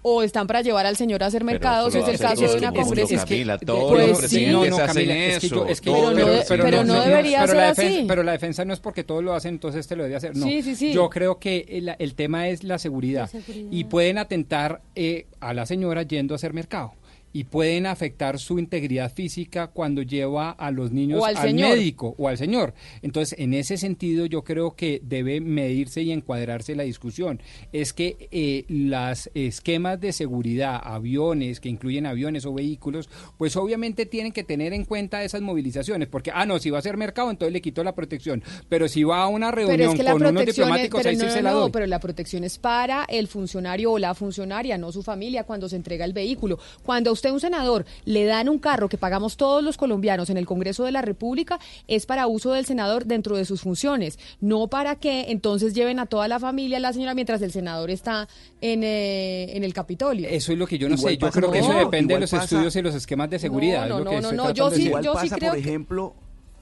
O 0.06 0.22
están 0.22 0.46
para 0.48 0.62
llevar 0.62 0.86
al 0.86 0.96
señor 0.98 1.24
a 1.24 1.28
hacer 1.28 1.44
mercado, 1.44 1.90
si 1.90 1.98
eso 1.98 2.08
es 2.12 2.20
el 2.20 2.28
caso 2.28 2.42
de 2.48 2.58
una 2.58 2.72
congresista. 2.74 3.26
Camila, 3.26 3.58
todos 3.58 3.92
Pues 3.92 4.08
los 4.10 4.18
sí. 4.18 4.22
presidentes 4.22 4.54
No, 4.72 4.78
no, 4.78 4.84
hacen 4.84 4.88
Camila, 5.08 5.16
es 5.16 5.40
que 5.40 5.48
yo- 5.50 5.56
eso. 5.56 5.68
es 5.68 5.82
que 5.82 5.90
todos 5.90 6.18
yo- 6.20 6.28
los 6.28 6.46
pero 6.46 6.84
no- 6.84 7.02
debería 7.02 7.40
pero 7.40 7.48
ser 7.54 7.58
la 7.58 7.70
así. 7.70 8.06
Pero 8.08 8.24
la 8.24 8.32
defensa 8.34 8.66
no 8.66 8.74
es 8.74 8.80
porque 8.80 9.04
todos 9.04 9.24
lo 9.24 9.34
hacen, 9.34 9.54
entonces 9.56 9.80
este 9.80 9.96
lo 9.96 10.04
debe 10.04 10.16
hacer. 10.18 10.36
No. 10.36 10.46
Sí, 10.46 10.62
sí, 10.62 10.76
sí. 10.76 10.92
Yo 10.94 11.10
creo 11.10 11.40
que 11.40 11.66
el, 11.70 11.96
el 11.98 12.16
tema 12.16 12.50
es 12.50 12.64
la 12.64 12.78
seguridad. 12.80 13.22
La 13.34 13.42
seguridad. 13.42 13.70
Y 13.72 13.86
pueden 13.86 14.18
atentar 14.18 14.82
eh, 14.96 15.26
a 15.40 15.54
la 15.54 15.66
señora 15.66 16.04
yendo 16.04 16.34
a 16.34 16.36
hacer 16.36 16.54
mercado. 16.54 16.94
Y 17.34 17.46
pueden 17.46 17.88
afectar 17.88 18.40
su 18.40 18.60
integridad 18.60 19.12
física 19.12 19.68
cuando 19.68 20.02
lleva 20.02 20.52
a 20.52 20.72
los 20.72 20.92
niños 20.92 21.24
al 21.24 21.54
médico 21.54 22.16
o 22.18 22.28
al 22.28 22.38
señor. 22.38 22.74
Entonces, 23.02 23.38
en 23.40 23.54
ese 23.54 23.78
sentido, 23.78 24.26
yo 24.26 24.44
creo 24.44 24.76
que 24.76 25.02
debe 25.04 25.42
medirse 25.42 26.02
y 26.04 26.12
encuadrarse 26.12 26.76
la 26.76 26.84
discusión. 26.84 27.42
Es 27.72 27.94
que 27.94 28.30
eh, 28.32 28.66
las 28.70 29.32
esquemas 29.34 30.00
de 30.00 30.14
seguridad, 30.14 30.80
aviones, 30.84 31.60
que 31.60 31.70
incluyen 31.70 32.06
aviones 32.06 32.46
o 32.46 32.54
vehículos, 32.54 33.10
pues 33.38 33.56
obviamente 33.56 34.06
tienen 34.06 34.32
que 34.32 34.44
tener 34.44 34.74
en 34.74 34.86
cuenta 34.86 35.24
esas 35.24 35.42
movilizaciones. 35.42 36.08
Porque, 36.08 36.32
ah, 36.34 36.46
no, 36.46 36.60
si 36.60 36.70
va 36.70 36.80
a 36.80 36.82
ser 36.84 36.98
mercado, 36.98 37.32
entonces 37.32 37.54
le 37.54 37.62
quito 37.62 37.84
la 37.84 37.96
protección. 37.96 38.44
Pero 38.70 38.88
si 38.88 39.04
va 39.04 39.24
a 39.24 39.28
una 39.28 39.52
Pero 39.52 39.68
reunión 39.68 39.92
es 39.92 39.98
que 39.98 40.04
la 40.04 40.12
con 40.12 40.22
unos 40.22 40.34
protección 40.34 40.68
es, 40.68 40.84
diplomáticos, 40.84 41.00
pero 41.00 41.10
ahí 41.10 41.16
sí 41.16 41.26
no, 41.26 41.32
se 41.32 41.38
no, 41.38 41.44
la 41.44 41.52
no, 41.52 41.60
doy. 41.62 41.72
pero 41.72 41.88
la 41.88 42.00
protección 42.00 42.44
es 42.44 42.58
para 42.58 43.06
el 43.06 43.28
funcionario 43.28 43.92
o 43.92 44.00
la 44.00 44.14
funcionaria, 44.14 44.78
no 44.78 44.92
su 44.92 45.04
familia 45.04 45.44
cuando 45.44 45.68
se 45.68 45.76
entrega 45.76 46.06
el 46.06 46.14
vehículo. 46.14 46.60
Cuando 46.84 47.10
a 47.10 47.23
usted 47.24 47.32
un 47.34 47.40
senador 47.40 47.86
le 48.04 48.26
dan 48.26 48.50
un 48.50 48.60
carro 48.60 48.90
que 48.90 48.98
pagamos 48.98 49.38
todos 49.38 49.64
los 49.64 49.78
colombianos 49.78 50.30
en 50.30 50.36
el 50.38 50.46
Congreso 50.46 50.84
de 50.84 50.92
la 50.92 51.02
República, 51.02 51.58
es 51.88 52.06
para 52.06 52.28
uso 52.28 52.52
del 52.52 52.66
senador 52.66 53.06
dentro 53.06 53.38
de 53.38 53.46
sus 53.46 53.62
funciones, 53.62 54.20
no 54.42 54.68
para 54.68 54.98
que 54.98 55.32
entonces 55.32 55.74
lleven 55.74 56.00
a 56.00 56.06
toda 56.06 56.28
la 56.28 56.38
familia 56.40 56.80
la 56.82 56.92
señora 56.92 57.14
mientras 57.14 57.42
el 57.42 57.54
senador 57.54 57.90
está 57.92 58.28
en, 58.60 58.84
eh, 58.84 59.56
en 59.56 59.64
el 59.64 59.74
Capitolio. 59.74 60.28
Eso 60.30 60.52
es 60.52 60.58
lo 60.58 60.68
que 60.68 60.78
yo 60.78 60.90
no 60.90 60.96
Igual 60.96 61.14
sé. 61.14 61.18
Yo 61.18 61.32
creo 61.32 61.52
que 61.52 61.60
eso 61.60 61.72
no, 61.72 61.80
depende 61.80 62.14
de 62.16 62.20
los 62.20 62.32
pasa- 62.32 62.44
estudios 62.44 62.76
y 62.76 62.82
los 62.82 62.94
esquemas 62.96 63.30
de 63.30 63.40
seguridad. 63.40 63.88
No, 63.88 64.00
es 64.00 64.04
lo 64.04 64.04
no, 64.04 64.10
que 64.10 64.16
no, 64.18 64.22
no, 64.34 64.44
tratando 64.44 64.54
yo 64.54 64.72
sí- 64.76 64.92
yo 65.02 65.14
pasa, 65.14 65.36
creo 65.38 65.52
por 65.52 65.62
que- 65.62 65.70
ejemplo, 65.70 66.16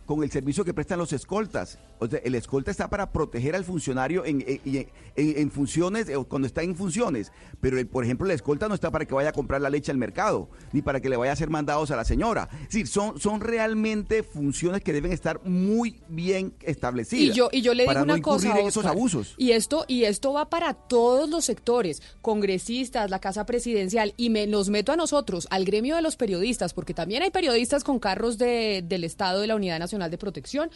con 0.05 0.21
el 0.23 0.29
servicio 0.29 0.63
que 0.63 0.73
prestan 0.75 0.99
los 0.99 1.11
escoltas. 1.11 1.79
O 2.03 2.07
sea, 2.07 2.19
el 2.23 2.33
escolta 2.33 2.71
está 2.71 2.89
para 2.89 3.11
proteger 3.11 3.55
al 3.55 3.63
funcionario 3.63 4.25
en, 4.25 4.43
en- 4.47 4.87
en- 5.15 5.51
funciones, 5.51 6.09
eh, 6.09 6.15
cuando 6.27 6.47
está 6.47 6.63
en 6.63 6.75
funciones. 6.75 7.31
Pero, 7.59 7.77
el- 7.77 7.85
por 7.85 8.03
ejemplo, 8.03 8.25
el 8.25 8.31
escolta 8.31 8.67
no 8.67 8.73
está 8.73 8.89
para 8.89 9.05
que 9.05 9.13
vaya 9.13 9.29
a 9.29 9.33
comprar 9.33 9.61
la 9.61 9.69
leche 9.69 9.91
al 9.91 9.97
mercado, 9.99 10.49
ni 10.73 10.81
para 10.81 10.99
que 10.99 11.09
le 11.09 11.15
vaya 11.17 11.29
a 11.31 11.33
hacer 11.33 11.51
mandados 11.51 11.91
a 11.91 11.95
la 11.95 12.03
señora. 12.03 12.49
Es 12.63 12.69
decir, 12.69 12.87
son, 12.87 13.19
son 13.19 13.39
realmente 13.39 14.23
funciones 14.23 14.81
que 14.81 14.93
deben 14.93 15.11
estar 15.11 15.41
muy 15.45 15.99
bien 16.09 16.53
establecidas. 16.61 17.35
Y 17.35 17.37
yo, 17.37 17.49
y 17.51 17.61
yo 17.61 17.75
le 17.75 17.83
digo 17.83 17.93
para 17.93 18.03
una 18.03 18.17
no 18.17 18.21
cosa, 18.23 18.57
esos 18.61 18.85
abusos. 18.85 19.35
Y 19.37 19.51
esto, 19.51 19.85
y 19.87 20.05
esto 20.05 20.33
va 20.33 20.49
para 20.49 20.73
todos 20.73 21.29
los 21.29 21.45
sectores, 21.45 22.01
congresistas, 22.21 23.11
la 23.11 23.19
Casa 23.19 23.45
Presidencial, 23.45 24.15
y 24.17 24.31
me, 24.31 24.47
nos 24.47 24.69
meto 24.69 24.91
a 24.91 24.95
nosotros, 24.95 25.47
al 25.51 25.65
gremio 25.65 25.95
de 25.95 26.01
los 26.01 26.15
periodistas, 26.15 26.73
porque 26.73 26.95
también 26.95 27.21
hay 27.21 27.29
periodistas 27.29 27.83
con 27.83 27.99
carros 27.99 28.39
de- 28.39 28.83
del 28.87 29.03
Estado 29.03 29.39
de 29.41 29.47
la 29.47 29.55
Unidad 29.55 29.77
Nacional 29.77 30.09
de 30.09 30.17
Protección. 30.17 30.71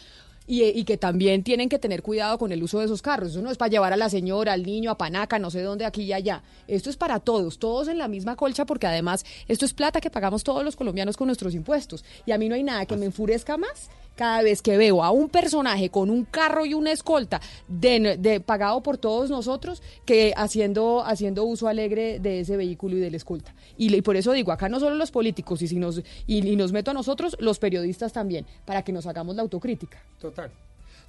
Y, 0.46 0.62
y 0.64 0.84
que 0.84 0.96
también 0.96 1.42
tienen 1.42 1.68
que 1.68 1.78
tener 1.78 2.02
cuidado 2.02 2.38
con 2.38 2.52
el 2.52 2.62
uso 2.62 2.78
de 2.78 2.84
esos 2.84 3.02
carros. 3.02 3.30
Eso 3.30 3.42
no 3.42 3.50
es 3.50 3.58
para 3.58 3.70
llevar 3.70 3.92
a 3.92 3.96
la 3.96 4.08
señora, 4.08 4.52
al 4.52 4.62
niño, 4.62 4.90
a 4.90 4.98
Panaca, 4.98 5.38
no 5.38 5.50
sé 5.50 5.62
dónde, 5.62 5.84
aquí 5.84 6.02
y 6.02 6.12
allá. 6.12 6.42
Esto 6.68 6.90
es 6.90 6.96
para 6.96 7.20
todos, 7.20 7.58
todos 7.58 7.88
en 7.88 7.98
la 7.98 8.08
misma 8.08 8.36
colcha, 8.36 8.64
porque 8.64 8.86
además 8.86 9.24
esto 9.48 9.64
es 9.64 9.74
plata 9.74 10.00
que 10.00 10.10
pagamos 10.10 10.44
todos 10.44 10.64
los 10.64 10.76
colombianos 10.76 11.16
con 11.16 11.26
nuestros 11.26 11.54
impuestos. 11.54 12.04
Y 12.26 12.32
a 12.32 12.38
mí 12.38 12.48
no 12.48 12.54
hay 12.54 12.62
nada 12.62 12.86
que 12.86 12.96
me 12.96 13.06
enfurezca 13.06 13.56
más 13.56 13.90
cada 14.16 14.42
vez 14.42 14.62
que 14.62 14.76
veo 14.76 15.04
a 15.04 15.10
un 15.10 15.28
personaje 15.28 15.90
con 15.90 16.10
un 16.10 16.24
carro 16.24 16.66
y 16.66 16.74
una 16.74 16.90
escolta 16.90 17.40
de, 17.68 18.42
pagado 18.44 18.82
por 18.82 18.98
todos 18.98 19.30
nosotros 19.30 19.82
que 20.04 20.32
haciendo 20.36 21.04
haciendo 21.04 21.44
uso 21.44 21.68
alegre 21.68 22.18
de 22.18 22.40
ese 22.40 22.56
vehículo 22.56 22.96
y 22.96 23.00
de 23.00 23.10
la 23.10 23.16
escolta. 23.16 23.54
Y 23.76 24.00
por 24.02 24.16
eso 24.16 24.32
digo, 24.32 24.52
acá 24.52 24.68
no 24.68 24.80
solo 24.80 24.96
los 24.96 25.10
políticos 25.10 25.62
y 25.62 25.68
si 25.68 25.76
nos 25.76 25.98
y, 26.26 26.48
y 26.48 26.56
nos 26.56 26.72
meto 26.72 26.90
a 26.90 26.94
nosotros, 26.94 27.36
los 27.38 27.58
periodistas 27.58 28.12
también, 28.12 28.46
para 28.64 28.82
que 28.82 28.92
nos 28.92 29.06
hagamos 29.06 29.36
la 29.36 29.42
autocrítica. 29.42 30.02
Total. 30.20 30.50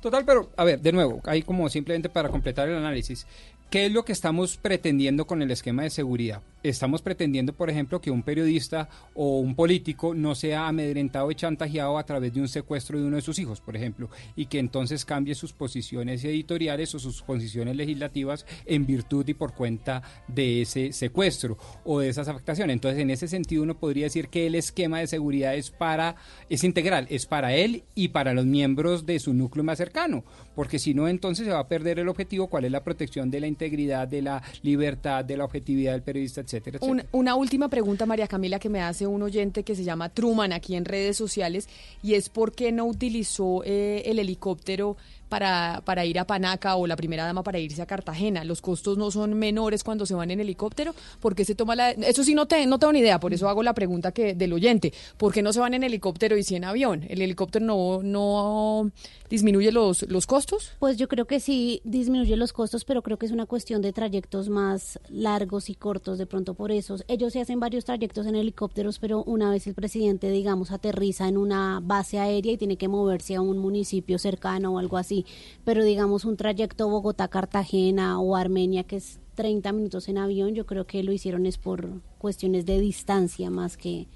Total, 0.02 0.24
pero 0.26 0.52
a 0.56 0.64
ver, 0.64 0.80
de 0.80 0.92
nuevo, 0.92 1.22
ahí 1.24 1.42
como 1.42 1.68
simplemente 1.70 2.08
para 2.08 2.30
completar 2.30 2.70
el 2.70 2.76
análisis, 2.76 3.26
¿qué 3.70 3.86
es 3.86 3.92
lo 3.92 4.06
que 4.06 4.14
estamos 4.14 4.58
pretendiendo 4.58 5.28
con 5.28 5.42
el 5.42 5.52
esquema 5.52 5.84
de 5.84 5.90
seguridad? 5.90 6.42
Estamos 6.64 7.02
pretendiendo, 7.02 7.54
por 7.54 7.70
ejemplo, 7.70 8.02
que 8.02 8.12
un 8.12 8.24
periodista 8.24 8.90
o 9.14 9.40
un 9.40 9.56
político 9.56 10.14
no 10.14 10.36
sea 10.36 10.68
amedrentado 10.68 11.30
y 11.32 11.36
chantajeado 11.36 11.98
a 11.98 12.06
través 12.06 12.34
de 12.34 12.42
un 12.42 12.48
secuestro 12.48 13.00
de 13.00 13.06
uno 13.06 13.16
de 13.16 13.22
sus 13.22 13.40
hijos, 13.40 13.62
por 13.62 13.76
ejemplo, 13.76 14.10
y 14.36 14.48
que 14.48 14.60
entonces 14.60 15.06
cambie 15.06 15.36
sus 15.36 15.54
posiciones 15.54 16.24
editoriales 16.24 16.94
o 16.96 17.00
sus 17.00 17.22
posiciones 17.22 17.76
legislativas 17.76 18.46
en 18.66 18.86
virtud 18.86 19.28
y 19.28 19.34
por 19.34 19.54
cuenta 19.54 20.02
de 20.28 20.64
ese 20.64 20.92
secuestro 20.94 21.58
o 21.86 22.00
de 22.00 22.10
esas 22.10 22.28
afectaciones. 22.28 22.74
Entonces, 22.74 23.02
en 23.02 23.12
ese 23.12 23.28
sentido, 23.28 23.64
uno 23.64 23.80
podría 23.80 24.06
decir 24.06 24.28
que 24.28 24.48
el 24.48 24.56
esquema 24.56 25.00
de 25.00 25.08
seguridad 25.08 25.56
es 25.56 25.70
para, 25.70 26.16
es 26.50 26.64
integral, 26.64 27.08
es 27.10 27.28
para 27.28 27.54
él 27.54 27.84
y 27.94 28.10
para 28.10 28.34
los 28.34 28.46
miembros 28.46 29.06
de 29.06 29.20
su 29.20 29.34
núcleo 29.34 29.64
más 29.64 29.78
cercano, 29.78 30.24
porque 30.56 30.80
si 30.80 30.94
no, 30.94 31.08
entonces 31.08 31.46
se 31.46 31.54
va 31.54 31.60
a 31.60 31.68
perder 31.68 32.00
el 32.00 32.10
objetivo, 32.10 32.48
cuál 32.48 32.66
es 32.66 32.72
la 32.72 32.84
protección 32.84 33.30
de 33.30 33.42
la 33.42 33.48
integridad, 33.58 34.08
de 34.08 34.22
la 34.22 34.42
libertad, 34.62 35.26
de 35.26 35.36
la 35.36 35.46
objetividad 35.46 35.94
del 35.94 36.04
periodista, 36.04 36.42
etcétera, 36.42 36.78
etcétera. 36.78 37.08
Un- 37.12 37.20
una 37.20 37.36
última 37.36 37.68
pregunta, 37.70 38.06
María 38.06 38.28
Camila, 38.28 38.60
que 38.60 38.70
me 38.70 38.82
hace 38.82 39.08
un 39.08 39.22
oyente 39.24 39.64
que 39.64 39.76
se 39.76 39.84
llama 39.84 40.10
Truman 40.10 40.54
aquí 40.54 40.76
en 40.76 40.86
redes 40.86 41.18
sociales, 41.18 41.68
y 42.04 42.14
es 42.14 42.30
por 42.30 42.54
qué 42.54 42.72
no 42.72 42.86
utilizó 42.86 43.64
eh, 43.66 44.04
el 44.06 44.20
helicóptero 44.20 44.96
para, 45.30 45.82
para 45.86 46.06
ir 46.06 46.20
a 46.20 46.26
Panaca 46.26 46.76
o 46.76 46.88
la 46.88 46.96
primera 46.96 47.26
dama 47.26 47.44
para 47.44 47.60
irse 47.60 47.82
a 47.82 47.86
Cartagena. 47.86 48.44
Los 48.44 48.62
costos 48.62 48.98
no 48.98 49.12
son 49.12 49.34
menores 49.34 49.84
cuando 49.84 50.06
se 50.06 50.14
van 50.14 50.32
en 50.32 50.40
helicóptero, 50.40 50.94
porque 51.20 51.46
se 51.46 51.56
toma 51.56 51.76
la... 51.76 51.92
Eso 51.92 52.24
sí, 52.24 52.34
no, 52.34 52.46
te, 52.46 52.66
no 52.66 52.80
tengo 52.80 52.94
ni 52.94 53.00
idea, 53.00 53.20
por 53.20 53.34
eso 53.34 53.50
hago 53.50 53.64
la 53.64 53.74
pregunta 53.74 54.12
que 54.12 54.34
del 54.34 54.54
oyente. 54.54 54.94
¿Por 55.18 55.34
qué 55.34 55.42
no 55.42 55.54
se 55.54 55.60
van 55.60 55.74
en 55.74 55.84
helicóptero 55.84 56.38
y 56.38 56.44
sí 56.44 56.56
en 56.56 56.64
avión? 56.64 57.06
¿El 57.10 57.22
helicóptero 57.22 57.66
no, 57.66 58.02
no 58.04 58.92
disminuye 59.30 59.72
los, 59.72 60.04
los 60.10 60.26
costos? 60.26 60.72
Pues 60.80 60.98
yo 60.98 61.08
creo 61.08 61.26
que 61.26 61.40
sí 61.40 61.82
disminuye 61.84 62.36
los 62.36 62.54
costos, 62.54 62.86
pero 62.86 63.02
creo 63.02 63.18
que 63.18 63.26
es 63.26 63.32
una 63.32 63.46
cuestión 63.46 63.82
de 63.82 63.94
trayectos 63.94 64.50
más 64.50 65.00
largos 65.10 65.70
y 65.70 65.76
cortos, 65.76 66.18
de 66.18 66.26
pronto 66.26 66.54
por 66.54 66.72
eso. 66.72 66.98
Ellos 67.08 67.34
se 67.34 67.42
hacen 67.42 67.60
varios 67.60 67.86
trayectos 67.86 68.26
en 68.26 68.36
helicópteros, 68.36 69.00
pero 69.00 69.24
una 69.24 69.50
vez 69.50 69.68
el 69.68 69.74
presidente, 69.74 70.30
digamos, 70.30 70.72
aterriza 70.72 71.28
en 71.28 71.38
una 71.38 71.80
base 71.84 72.20
aérea 72.20 72.54
y 72.54 72.58
tiene 72.58 72.78
que 72.78 72.88
moverse 72.88 73.36
a 73.36 73.42
un 73.42 73.58
municipio 73.58 74.18
cercano 74.20 74.74
o 74.74 74.80
algo 74.80 74.98
así, 74.98 75.17
pero 75.64 75.84
digamos 75.84 76.26
un 76.26 76.38
trayecto 76.38 76.90
Bogotá-Cartagena 76.90 78.20
o 78.20 78.36
Armenia, 78.36 78.84
que 78.84 78.98
es 78.98 79.20
30 79.36 79.72
minutos 79.72 80.10
en 80.10 80.18
avión, 80.18 80.56
yo 80.56 80.66
creo 80.66 80.86
que 80.86 81.04
lo 81.04 81.12
hicieron 81.12 81.46
es 81.46 81.58
por 81.58 82.02
cuestiones 82.18 82.66
de 82.66 82.80
distancia 82.80 83.50
más 83.50 83.78
que 83.78 84.08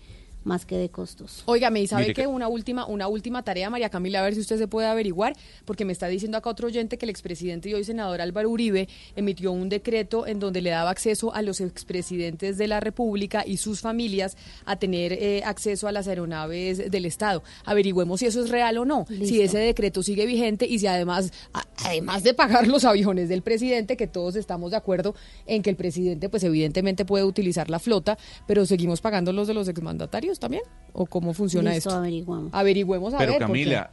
más 0.44 0.66
que 0.66 0.78
de 0.78 0.90
costos. 0.90 1.44
Óigame, 1.46 1.82
y 1.82 1.88
sabe 1.88 2.04
Mire 2.04 2.14
que 2.16 2.28
una 2.28 2.48
última, 2.48 2.86
una 2.88 3.08
última 3.08 3.44
tarea, 3.44 3.70
María 3.70 3.90
Camila, 3.90 4.20
a 4.20 4.24
ver 4.24 4.34
si 4.34 4.40
usted 4.42 4.58
se 4.58 4.68
puede 4.68 4.88
averiguar, 4.88 5.34
porque 5.66 5.86
me 5.86 5.94
está 5.94 6.08
diciendo 6.08 6.38
acá 6.38 6.50
otro 6.50 6.68
oyente 6.68 6.98
que 6.98 7.06
el 7.06 7.10
expresidente 7.12 7.70
y 7.70 7.74
hoy 7.74 7.84
senador 7.84 8.22
Álvaro 8.22 8.50
Uribe 8.50 8.88
emitió 9.16 9.52
un 9.52 9.70
decreto 9.70 10.26
en 10.26 10.40
donde 10.40 10.62
le 10.62 10.72
daba 10.72 10.90
acceso 10.90 11.34
a 11.34 11.42
los 11.42 11.62
expresidentes 11.62 12.58
de 12.58 12.68
la 12.68 12.80
República 12.80 13.44
y 13.46 13.58
sus 13.58 13.82
familias 13.82 14.38
a 14.66 14.78
tener 14.78 15.14
eh, 15.14 15.44
acceso 15.46 15.88
a 15.88 15.92
las 15.92 16.08
aeronaves 16.08 16.90
del 16.90 17.06
Estado. 17.06 17.44
Averigüemos 17.66 18.20
si 18.20 18.26
eso 18.26 18.44
es 18.44 18.50
real 18.50 18.78
o 18.78 18.86
no, 18.86 19.06
si 19.08 19.42
ese 19.42 19.58
decreto 19.60 20.02
sigue 20.04 20.26
vigente 20.26 20.66
y 20.66 20.80
si 20.80 20.88
además, 20.88 21.32
a- 21.54 21.66
además 21.86 22.24
de 22.24 22.34
pagar 22.34 22.68
los 22.68 22.86
aviones 22.86 23.30
del 23.30 23.42
presidente, 23.42 23.98
que 23.98 24.08
todos 24.08 24.36
estamos 24.36 24.72
de 24.72 24.78
acuerdo 24.78 25.14
en 25.46 25.62
que 25.62 25.70
el 25.70 25.76
presidente, 25.76 26.30
pues 26.30 26.44
evidentemente 26.44 27.06
puede 27.06 27.24
utilizar 27.26 27.70
la 27.70 27.80
flota, 27.80 28.18
pero 28.48 28.66
seguimos 28.66 29.02
pagando 29.02 29.34
los 29.34 29.48
de 29.48 29.54
los 29.54 29.68
exmandatarios 29.68 30.31
también, 30.40 30.64
o 30.94 31.06
cómo 31.06 31.34
funciona 31.34 31.72
Listo, 31.74 31.90
esto. 31.90 32.00
averiguamos. 32.00 32.54
Averigüemos 32.54 33.14
a 33.14 33.18
Pero 33.18 33.34
ver. 33.34 33.42
Camila, 33.42 33.92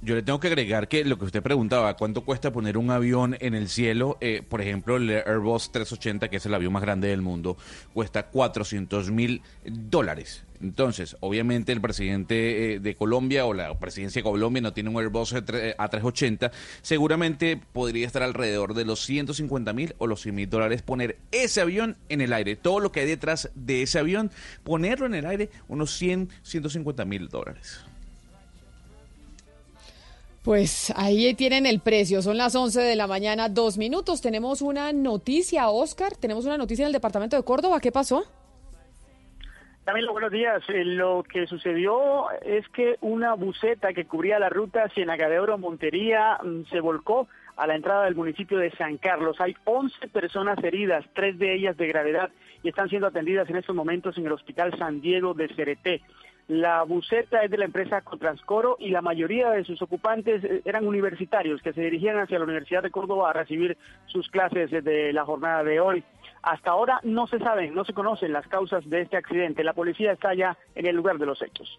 yo 0.00 0.14
le 0.14 0.22
tengo 0.22 0.38
que 0.38 0.46
agregar 0.46 0.86
que 0.88 1.04
lo 1.04 1.18
que 1.18 1.24
usted 1.24 1.42
preguntaba, 1.42 1.96
¿cuánto 1.96 2.24
cuesta 2.24 2.52
poner 2.52 2.78
un 2.78 2.90
avión 2.90 3.36
en 3.40 3.54
el 3.54 3.68
cielo? 3.68 4.16
Eh, 4.20 4.42
por 4.48 4.60
ejemplo, 4.60 4.96
el 4.96 5.10
Airbus 5.10 5.72
380, 5.72 6.28
que 6.28 6.36
es 6.36 6.46
el 6.46 6.54
avión 6.54 6.72
más 6.72 6.82
grande 6.82 7.08
del 7.08 7.20
mundo, 7.20 7.56
cuesta 7.92 8.26
400 8.26 9.10
mil 9.10 9.42
dólares. 9.64 10.44
Entonces, 10.60 11.16
obviamente 11.20 11.72
el 11.72 11.80
presidente 11.80 12.74
eh, 12.74 12.80
de 12.80 12.94
Colombia 12.94 13.46
o 13.46 13.54
la 13.54 13.78
presidencia 13.78 14.20
de 14.20 14.24
Colombia 14.24 14.62
no 14.62 14.72
tiene 14.72 14.90
un 14.90 14.96
Airbus 14.96 15.34
A380, 15.34 16.50
seguramente 16.82 17.60
podría 17.72 18.06
estar 18.06 18.22
alrededor 18.22 18.74
de 18.74 18.84
los 18.84 19.04
150 19.04 19.72
mil 19.72 19.94
o 19.98 20.06
los 20.06 20.22
100 20.22 20.34
mil 20.34 20.50
dólares 20.50 20.82
poner 20.82 21.18
ese 21.32 21.60
avión 21.60 21.96
en 22.08 22.20
el 22.20 22.32
aire. 22.32 22.56
Todo 22.56 22.80
lo 22.80 22.92
que 22.92 23.00
hay 23.00 23.06
detrás 23.06 23.50
de 23.54 23.82
ese 23.82 23.98
avión, 23.98 24.30
ponerlo 24.64 25.06
en 25.06 25.14
el 25.14 25.26
aire, 25.26 25.50
unos 25.68 25.92
100, 25.96 26.30
150 26.42 27.04
mil 27.04 27.28
dólares. 27.28 27.87
Pues 30.48 30.94
ahí 30.96 31.34
tienen 31.34 31.66
el 31.66 31.80
precio, 31.80 32.22
son 32.22 32.38
las 32.38 32.54
11 32.54 32.80
de 32.80 32.96
la 32.96 33.06
mañana, 33.06 33.50
dos 33.50 33.76
minutos. 33.76 34.22
Tenemos 34.22 34.62
una 34.62 34.94
noticia, 34.94 35.68
Oscar, 35.68 36.16
tenemos 36.16 36.46
una 36.46 36.56
noticia 36.56 36.84
en 36.84 36.86
el 36.86 36.94
departamento 36.94 37.36
de 37.36 37.42
Córdoba, 37.42 37.80
¿qué 37.80 37.92
pasó? 37.92 38.24
Camilo, 39.84 40.12
buenos 40.12 40.32
días. 40.32 40.62
Eh, 40.70 40.86
lo 40.86 41.22
que 41.22 41.46
sucedió 41.46 42.30
es 42.40 42.66
que 42.70 42.96
una 43.02 43.34
buseta 43.34 43.92
que 43.92 44.06
cubría 44.06 44.38
la 44.38 44.48
ruta 44.48 44.88
Cienega 44.94 45.28
de 45.28 45.38
Oro 45.38 45.58
Montería 45.58 46.38
mm, 46.42 46.62
se 46.70 46.80
volcó 46.80 47.28
a 47.58 47.66
la 47.66 47.74
entrada 47.74 48.04
del 48.06 48.14
municipio 48.14 48.56
de 48.56 48.70
San 48.70 48.96
Carlos. 48.96 49.36
Hay 49.40 49.54
11 49.66 50.08
personas 50.08 50.56
heridas, 50.64 51.04
tres 51.14 51.38
de 51.38 51.56
ellas 51.56 51.76
de 51.76 51.88
gravedad, 51.88 52.30
y 52.62 52.70
están 52.70 52.88
siendo 52.88 53.08
atendidas 53.08 53.50
en 53.50 53.56
estos 53.56 53.76
momentos 53.76 54.16
en 54.16 54.24
el 54.24 54.32
Hospital 54.32 54.74
San 54.78 55.02
Diego 55.02 55.34
de 55.34 55.48
Cereté. 55.48 56.00
La 56.48 56.82
buseta 56.84 57.42
es 57.42 57.50
de 57.50 57.58
la 57.58 57.66
empresa 57.66 58.00
Cotranscoro 58.00 58.76
y 58.78 58.88
la 58.88 59.02
mayoría 59.02 59.50
de 59.50 59.64
sus 59.64 59.82
ocupantes 59.82 60.42
eh, 60.42 60.62
eran 60.64 60.86
universitarios 60.86 61.60
que 61.60 61.74
se 61.74 61.82
dirigían 61.82 62.18
hacia 62.18 62.38
la 62.38 62.44
Universidad 62.44 62.82
de 62.82 62.90
Córdoba 62.90 63.28
a 63.28 63.32
recibir 63.34 63.76
sus 64.06 64.30
clases 64.30 64.70
de 64.70 65.12
la 65.12 65.26
jornada 65.26 65.62
de 65.62 65.78
hoy. 65.78 66.02
Hasta 66.42 66.70
ahora 66.70 67.00
no 67.02 67.26
se 67.26 67.38
saben, 67.38 67.74
no 67.74 67.84
se 67.84 67.92
conocen 67.92 68.32
las 68.32 68.46
causas 68.48 68.88
de 68.88 69.02
este 69.02 69.18
accidente. 69.18 69.62
La 69.62 69.74
policía 69.74 70.12
está 70.12 70.32
ya 70.32 70.56
en 70.74 70.86
el 70.86 70.96
lugar 70.96 71.18
de 71.18 71.26
los 71.26 71.42
hechos. 71.42 71.78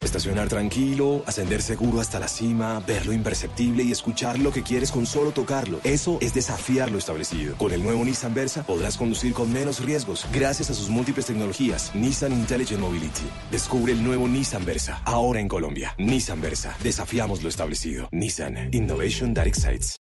Estacionar 0.00 0.48
tranquilo, 0.48 1.22
ascender 1.26 1.60
seguro 1.60 2.00
hasta 2.00 2.18
la 2.18 2.28
cima, 2.28 2.80
ver 2.80 3.04
lo 3.04 3.12
imperceptible 3.12 3.82
y 3.82 3.92
escuchar 3.92 4.38
lo 4.38 4.52
que 4.52 4.62
quieres 4.62 4.90
con 4.90 5.06
solo 5.06 5.32
tocarlo. 5.32 5.80
Eso 5.84 6.18
es 6.20 6.32
desafiar 6.32 6.90
lo 6.90 6.98
establecido. 6.98 7.56
Con 7.56 7.72
el 7.72 7.82
nuevo 7.82 8.04
Nissan 8.04 8.32
Versa 8.32 8.62
podrás 8.62 8.96
conducir 8.96 9.34
con 9.34 9.52
menos 9.52 9.84
riesgos 9.84 10.24
gracias 10.32 10.70
a 10.70 10.74
sus 10.74 10.88
múltiples 10.88 11.26
tecnologías. 11.26 11.94
Nissan 11.94 12.32
Intelligent 12.32 12.80
Mobility. 12.80 13.26
Descubre 13.50 13.92
el 13.92 14.02
nuevo 14.02 14.26
Nissan 14.28 14.64
Versa, 14.64 15.02
ahora 15.04 15.40
en 15.40 15.48
Colombia. 15.48 15.94
Nissan 15.98 16.40
Versa. 16.40 16.76
Desafiamos 16.82 17.42
lo 17.42 17.48
establecido. 17.48 18.08
Nissan. 18.12 18.72
Innovation 18.72 19.34
that 19.34 19.46
excites. 19.46 19.98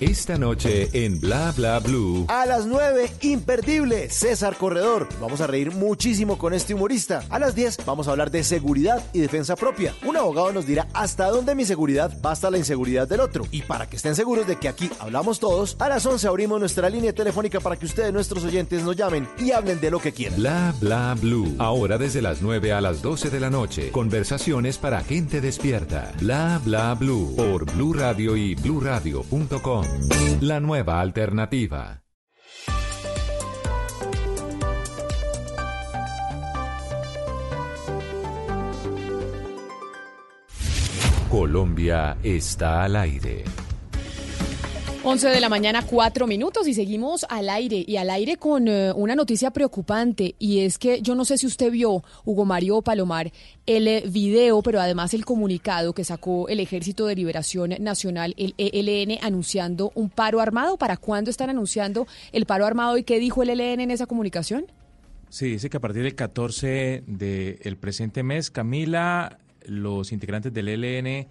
Esta 0.00 0.38
noche 0.38 0.88
en 0.92 1.18
Bla 1.18 1.52
Bla 1.56 1.80
Blue. 1.80 2.24
A 2.28 2.46
las 2.46 2.66
9, 2.66 3.10
imperdible, 3.22 4.08
César 4.10 4.56
Corredor. 4.56 5.08
Vamos 5.20 5.40
a 5.40 5.48
reír 5.48 5.72
muchísimo 5.72 6.38
con 6.38 6.54
este 6.54 6.72
humorista. 6.72 7.24
A 7.30 7.40
las 7.40 7.56
10 7.56 7.78
vamos 7.84 8.06
a 8.06 8.12
hablar 8.12 8.30
de 8.30 8.44
seguridad 8.44 9.04
y 9.12 9.18
defensa 9.18 9.56
propia. 9.56 9.96
Un 10.06 10.16
abogado 10.16 10.52
nos 10.52 10.66
dirá 10.66 10.86
hasta 10.94 11.26
dónde 11.26 11.56
mi 11.56 11.64
seguridad 11.64 12.16
basta 12.22 12.48
la 12.48 12.58
inseguridad 12.58 13.08
del 13.08 13.18
otro. 13.18 13.44
Y 13.50 13.62
para 13.62 13.88
que 13.88 13.96
estén 13.96 14.14
seguros 14.14 14.46
de 14.46 14.54
que 14.54 14.68
aquí 14.68 14.88
hablamos 15.00 15.40
todos, 15.40 15.74
a 15.80 15.88
las 15.88 16.06
11 16.06 16.28
abrimos 16.28 16.60
nuestra 16.60 16.88
línea 16.88 17.12
telefónica 17.12 17.58
para 17.58 17.74
que 17.74 17.86
ustedes, 17.86 18.12
nuestros 18.12 18.44
oyentes, 18.44 18.84
nos 18.84 18.94
llamen 18.94 19.26
y 19.36 19.50
hablen 19.50 19.80
de 19.80 19.90
lo 19.90 19.98
que 19.98 20.12
quieran. 20.12 20.38
Bla 20.38 20.74
Bla 20.80 21.16
Blue. 21.20 21.56
Ahora 21.58 21.98
desde 21.98 22.22
las 22.22 22.40
9 22.40 22.72
a 22.72 22.80
las 22.80 23.02
12 23.02 23.30
de 23.30 23.40
la 23.40 23.50
noche. 23.50 23.90
Conversaciones 23.90 24.78
para 24.78 25.00
gente 25.00 25.40
despierta. 25.40 26.12
Bla 26.20 26.60
Bla 26.64 26.94
Blue. 26.94 27.34
Por 27.34 27.64
Blue 27.72 27.94
Radio 27.94 28.36
y 28.36 28.54
bluradio.com. 28.54 29.87
La 30.40 30.60
nueva 30.60 31.00
alternativa. 31.00 32.02
Colombia 41.28 42.16
está 42.22 42.84
al 42.84 42.96
aire. 42.96 43.44
11 45.08 45.28
de 45.28 45.40
la 45.40 45.48
mañana, 45.48 45.80
4 45.86 46.26
minutos 46.26 46.68
y 46.68 46.74
seguimos 46.74 47.24
al 47.30 47.48
aire 47.48 47.82
y 47.86 47.96
al 47.96 48.10
aire 48.10 48.36
con 48.36 48.68
eh, 48.68 48.92
una 48.92 49.14
noticia 49.14 49.50
preocupante 49.50 50.34
y 50.38 50.60
es 50.60 50.76
que 50.76 51.00
yo 51.00 51.14
no 51.14 51.24
sé 51.24 51.38
si 51.38 51.46
usted 51.46 51.70
vio, 51.70 52.04
Hugo 52.26 52.44
Mario 52.44 52.82
Palomar, 52.82 53.32
el 53.64 53.88
eh, 53.88 54.04
video, 54.06 54.60
pero 54.60 54.82
además 54.82 55.14
el 55.14 55.24
comunicado 55.24 55.94
que 55.94 56.04
sacó 56.04 56.46
el 56.50 56.60
Ejército 56.60 57.06
de 57.06 57.16
Liberación 57.16 57.70
Nacional, 57.80 58.34
el 58.36 58.54
ELN, 58.58 59.16
anunciando 59.22 59.92
un 59.94 60.10
paro 60.10 60.40
armado. 60.40 60.76
¿Para 60.76 60.98
cuándo 60.98 61.30
están 61.30 61.48
anunciando 61.48 62.06
el 62.32 62.44
paro 62.44 62.66
armado 62.66 62.98
y 62.98 63.02
qué 63.02 63.18
dijo 63.18 63.42
el 63.42 63.48
ELN 63.48 63.80
en 63.80 63.90
esa 63.90 64.04
comunicación? 64.04 64.66
Sí, 65.30 65.52
dice 65.52 65.70
que 65.70 65.78
a 65.78 65.80
partir 65.80 66.02
del 66.02 66.16
14 66.16 67.04
del 67.06 67.76
presente 67.78 68.22
mes, 68.22 68.50
Camila, 68.50 69.38
los 69.64 70.12
integrantes 70.12 70.52
del 70.52 70.68
ELN 70.68 71.28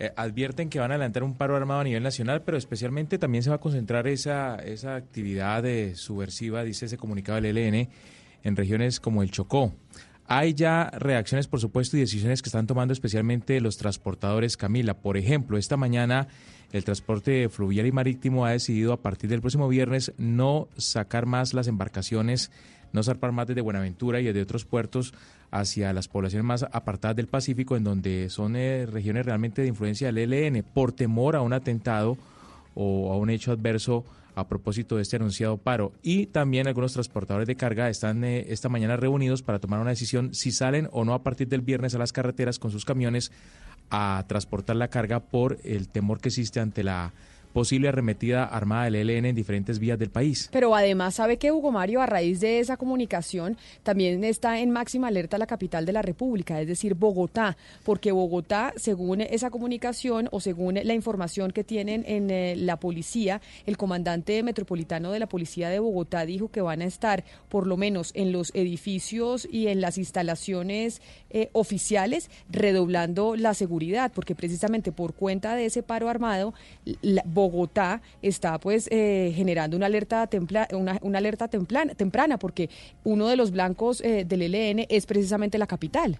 eh, 0.00 0.12
advierten 0.14 0.70
que 0.70 0.78
van 0.78 0.92
a 0.92 0.94
adelantar 0.94 1.24
un 1.24 1.34
paro 1.34 1.56
armado 1.56 1.80
a 1.80 1.84
nivel 1.84 2.04
nacional, 2.04 2.42
pero 2.42 2.56
especialmente 2.56 3.18
también 3.18 3.42
se 3.42 3.50
va 3.50 3.56
a 3.56 3.60
concentrar 3.60 4.06
esa, 4.06 4.54
esa 4.54 4.94
actividad 4.94 5.66
eh, 5.66 5.96
subversiva, 5.96 6.62
dice 6.62 6.86
ese 6.86 6.96
comunicado 6.96 7.40
del 7.40 7.58
ELN, 7.58 7.88
en 8.44 8.56
regiones 8.56 9.00
como 9.00 9.24
el 9.24 9.32
Chocó. 9.32 9.74
Hay 10.28 10.54
ya 10.54 10.90
reacciones, 10.90 11.48
por 11.48 11.58
supuesto, 11.58 11.96
y 11.96 12.00
decisiones 12.00 12.42
que 12.42 12.48
están 12.48 12.68
tomando 12.68 12.92
especialmente 12.92 13.60
los 13.60 13.76
transportadores, 13.76 14.56
Camila. 14.56 14.94
Por 14.94 15.16
ejemplo, 15.16 15.58
esta 15.58 15.76
mañana 15.76 16.28
el 16.70 16.84
transporte 16.84 17.48
fluvial 17.48 17.86
y 17.86 17.92
marítimo 17.92 18.46
ha 18.46 18.50
decidido 18.50 18.92
a 18.92 19.02
partir 19.02 19.28
del 19.30 19.40
próximo 19.40 19.66
viernes 19.66 20.12
no 20.16 20.68
sacar 20.76 21.26
más 21.26 21.54
las 21.54 21.66
embarcaciones, 21.66 22.52
no 22.92 23.02
zarpar 23.02 23.32
más 23.32 23.48
desde 23.48 23.62
Buenaventura 23.62 24.20
y 24.20 24.24
desde 24.26 24.42
otros 24.42 24.64
puertos 24.64 25.12
hacia 25.50 25.92
las 25.92 26.08
poblaciones 26.08 26.44
más 26.44 26.62
apartadas 26.72 27.16
del 27.16 27.26
Pacífico, 27.26 27.76
en 27.76 27.84
donde 27.84 28.28
son 28.30 28.56
eh, 28.56 28.86
regiones 28.86 29.26
realmente 29.26 29.62
de 29.62 29.68
influencia 29.68 30.12
del 30.12 30.32
ELN, 30.32 30.64
por 30.74 30.92
temor 30.92 31.36
a 31.36 31.42
un 31.42 31.52
atentado 31.52 32.16
o 32.74 33.12
a 33.12 33.16
un 33.16 33.30
hecho 33.30 33.52
adverso 33.52 34.04
a 34.34 34.46
propósito 34.46 34.96
de 34.96 35.02
este 35.02 35.16
anunciado 35.16 35.56
paro. 35.56 35.92
Y 36.02 36.26
también 36.26 36.68
algunos 36.68 36.92
transportadores 36.92 37.48
de 37.48 37.56
carga 37.56 37.88
están 37.88 38.22
eh, 38.24 38.46
esta 38.48 38.68
mañana 38.68 38.96
reunidos 38.96 39.42
para 39.42 39.58
tomar 39.58 39.80
una 39.80 39.90
decisión 39.90 40.34
si 40.34 40.52
salen 40.52 40.88
o 40.92 41.04
no 41.04 41.14
a 41.14 41.22
partir 41.22 41.48
del 41.48 41.62
viernes 41.62 41.94
a 41.94 41.98
las 41.98 42.12
carreteras 42.12 42.58
con 42.58 42.70
sus 42.70 42.84
camiones 42.84 43.32
a 43.90 44.24
transportar 44.28 44.76
la 44.76 44.88
carga 44.88 45.20
por 45.20 45.58
el 45.64 45.88
temor 45.88 46.20
que 46.20 46.28
existe 46.28 46.60
ante 46.60 46.84
la 46.84 47.12
posible 47.58 47.88
arremetida 47.88 48.44
armada 48.44 48.84
del 48.84 49.10
ELN 49.10 49.24
en 49.24 49.34
diferentes 49.34 49.80
vías 49.80 49.98
del 49.98 50.10
país. 50.10 50.48
Pero 50.52 50.76
además 50.76 51.16
sabe 51.16 51.38
que 51.38 51.50
Hugo 51.50 51.72
Mario, 51.72 52.00
a 52.00 52.06
raíz 52.06 52.38
de 52.38 52.60
esa 52.60 52.76
comunicación, 52.76 53.56
también 53.82 54.22
está 54.22 54.60
en 54.60 54.70
máxima 54.70 55.08
alerta 55.08 55.38
la 55.38 55.48
capital 55.48 55.84
de 55.84 55.92
la 55.92 56.00
República, 56.00 56.60
es 56.60 56.68
decir, 56.68 56.94
Bogotá, 56.94 57.56
porque 57.82 58.12
Bogotá, 58.12 58.74
según 58.76 59.22
esa 59.22 59.50
comunicación 59.50 60.28
o 60.30 60.38
según 60.38 60.78
la 60.80 60.94
información 60.94 61.50
que 61.50 61.64
tienen 61.64 62.04
en 62.06 62.30
eh, 62.30 62.54
la 62.54 62.76
policía, 62.76 63.40
el 63.66 63.76
comandante 63.76 64.40
metropolitano 64.44 65.10
de 65.10 65.18
la 65.18 65.26
policía 65.26 65.68
de 65.68 65.80
Bogotá 65.80 66.26
dijo 66.26 66.52
que 66.52 66.60
van 66.60 66.80
a 66.80 66.84
estar, 66.84 67.24
por 67.48 67.66
lo 67.66 67.76
menos 67.76 68.12
en 68.14 68.30
los 68.30 68.54
edificios 68.54 69.48
y 69.50 69.66
en 69.66 69.80
las 69.80 69.98
instalaciones 69.98 71.02
eh, 71.30 71.50
oficiales, 71.52 72.30
redoblando 72.50 73.36
la 73.36 73.54
seguridad, 73.54 74.12
porque 74.14 74.34
precisamente 74.34 74.92
por 74.92 75.14
cuenta 75.14 75.54
de 75.56 75.66
ese 75.66 75.82
paro 75.82 76.08
armado, 76.08 76.54
la- 77.02 77.22
Bogotá 77.26 78.00
está 78.22 78.58
pues 78.58 78.88
eh, 78.90 79.32
generando 79.34 79.76
una 79.76 79.86
alerta 79.86 80.26
templa- 80.26 80.68
una, 80.72 80.98
una 81.02 81.18
alerta 81.18 81.48
temprana, 81.48 81.94
temprana, 81.94 82.38
porque 82.38 82.70
uno 83.04 83.28
de 83.28 83.36
los 83.36 83.50
blancos 83.50 84.00
eh, 84.00 84.24
del 84.26 84.42
ELN 84.42 84.86
es 84.88 85.06
precisamente 85.06 85.58
la 85.58 85.66
capital. 85.66 86.18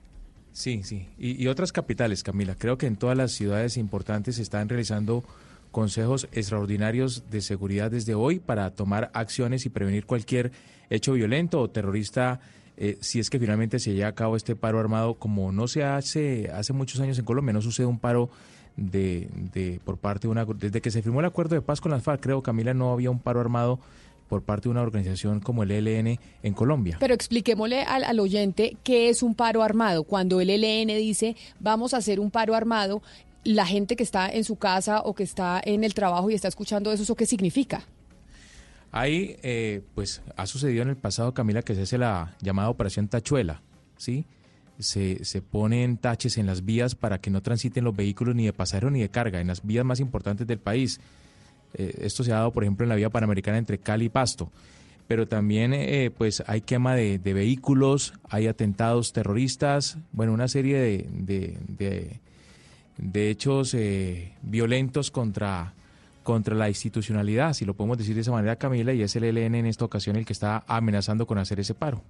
Sí, 0.53 0.83
sí. 0.83 1.07
Y, 1.19 1.43
y 1.43 1.47
otras 1.47 1.73
capitales, 1.73 2.23
Camila. 2.23 2.55
Creo 2.59 2.79
que 2.79 2.87
en 2.87 2.97
todas 2.97 3.17
las 3.17 3.33
ciudades 3.33 3.77
importantes 3.77 4.37
se 4.37 4.43
están 4.43 4.69
realizando 4.69 5.23
consejos 5.71 6.27
extraordinarios 6.33 7.25
de 7.31 7.43
seguridad 7.43 7.91
desde 7.91 8.15
hoy 8.15 8.39
para 8.41 8.71
tomar 8.71 9.11
acciones 9.13 9.67
y 9.67 9.69
prevenir 9.69 10.07
cualquier 10.07 10.51
hecho 10.91 11.13
violento 11.13 11.61
o 11.61 11.69
terrorista 11.69 12.41
eh, 12.81 12.97
si 13.01 13.18
es 13.18 13.29
que 13.29 13.41
finalmente 13.41 13.81
se 13.81 13.93
lleva 13.93 14.09
a 14.09 14.14
cabo 14.14 14.37
este 14.37 14.55
paro 14.55 14.79
armado 14.79 15.14
como 15.14 15.51
no 15.51 15.66
se 15.66 15.83
hace 15.83 16.49
hace 16.55 16.72
muchos 16.72 17.01
años 17.01 17.18
en 17.18 17.24
Colombia, 17.24 17.53
no 17.53 17.61
sucede 17.61 17.87
un 17.87 17.99
paro 17.99 18.31
de, 18.76 19.29
de 19.53 19.81
por 19.85 19.99
parte 19.99 20.29
de 20.29 20.33
una 20.33 20.45
desde 20.45 20.81
que 20.81 20.93
se 20.93 21.03
firmó 21.03 21.18
el 21.18 21.26
acuerdo 21.26 21.57
de 21.57 21.61
paz 21.61 21.81
con 21.81 21.91
las 21.91 22.05
FARC, 22.05 22.22
creo 22.22 22.41
Camila 22.41 22.74
no 22.74 22.93
había 22.93 23.11
un 23.11 23.18
paro 23.18 23.41
armado 23.41 23.81
por 24.29 24.43
parte 24.43 24.64
de 24.64 24.70
una 24.70 24.83
organización 24.83 25.41
como 25.41 25.64
el 25.64 25.70
ELN 25.72 26.20
en 26.43 26.55
Colombia. 26.55 26.99
Pero 27.01 27.14
expliquémosle 27.14 27.83
al, 27.83 28.05
al 28.05 28.20
oyente 28.20 28.76
qué 28.85 29.09
es 29.09 29.22
un 29.22 29.35
paro 29.35 29.62
armado. 29.62 30.05
Cuando 30.05 30.41
el 30.41 30.51
ELN 30.51 30.89
dice 30.99 31.35
vamos 31.59 31.95
a 31.95 31.97
hacer 31.97 32.20
un 32.20 32.31
paro 32.31 32.55
armado, 32.55 33.03
la 33.43 33.66
gente 33.66 33.97
que 33.97 34.05
está 34.05 34.29
en 34.29 34.45
su 34.45 34.57
casa 34.57 35.01
o 35.01 35.14
que 35.14 35.24
está 35.24 35.61
en 35.64 35.83
el 35.83 35.95
trabajo 35.95 36.31
y 36.31 36.35
está 36.35 36.47
escuchando 36.47 36.93
eso, 36.93 37.03
¿eso 37.03 37.16
qué 37.16 37.26
significa? 37.26 37.83
Ahí, 38.91 39.36
eh, 39.43 39.82
pues, 39.95 40.22
ha 40.36 40.47
sucedido 40.47 40.82
en 40.82 40.89
el 40.89 40.97
pasado, 40.97 41.34
Camila, 41.34 41.62
que 41.62 41.74
se 41.74 41.82
hace 41.82 41.99
la 41.99 42.34
llamada 42.41 42.70
Operación 42.70 43.09
Tachuela, 43.09 43.61
¿sí? 43.97 44.24
Se, 44.78 45.24
se 45.24 45.43
ponen 45.43 45.99
taches 45.99 46.39
en 46.39 46.47
las 46.47 46.64
vías 46.64 46.95
para 46.95 47.18
que 47.20 47.30
no 47.30 47.43
transiten 47.43 47.84
los 47.84 47.95
vehículos 47.97 48.34
ni 48.34 48.47
de 48.47 48.53
pasajeros 48.53 48.93
ni 48.93 49.01
de 49.01 49.09
carga, 49.11 49.41
en 49.41 49.49
las 49.49 49.64
vías 49.66 49.84
más 49.84 50.01
importantes 50.01 50.47
del 50.47 50.59
país. 50.59 51.01
Eh, 51.74 51.95
esto 52.03 52.22
se 52.24 52.32
ha 52.32 52.36
dado, 52.36 52.53
por 52.53 52.62
ejemplo, 52.64 52.84
en 52.84 52.89
la 52.89 52.95
vía 52.95 53.11
panamericana 53.11 53.59
entre 53.59 53.78
Cali 53.78 54.07
y 54.07 54.09
Pasto. 54.09 54.51
Pero 55.07 55.26
también, 55.26 55.72
eh, 55.74 56.11
pues, 56.16 56.43
hay 56.47 56.61
quema 56.61 56.95
de, 56.95 57.18
de 57.18 57.32
vehículos, 57.34 58.14
hay 58.28 58.47
atentados 58.47 59.12
terroristas, 59.12 59.99
bueno, 60.12 60.32
una 60.32 60.49
serie 60.49 60.78
de, 60.78 61.07
de, 61.12 61.59
de- 61.66 62.20
de 62.99 63.30
hechos 63.30 63.74
eh, 63.74 64.32
violentos 64.43 65.11
contra, 65.12 65.72
contra 66.29 66.55
la 66.55 66.68
institucionalidad, 66.68 67.55
si 67.55 67.64
lo 67.64 67.72
podemos 67.72 67.97
decir 67.97 68.14
de 68.14 68.20
esa 68.20 68.33
manera, 68.33 68.57
Camila, 68.57 68.93
y 68.93 69.01
es 69.01 69.16
el 69.16 69.24
ELN 69.24 69.55
en 69.55 69.64
esta 69.64 69.87
ocasión 69.87 70.14
el 70.16 70.26
que 70.26 70.35
está 70.35 70.62
amenazando 70.66 71.26
con 71.26 71.39
hacer 71.39 71.59
ese 71.59 71.72
paro. 71.72 72.03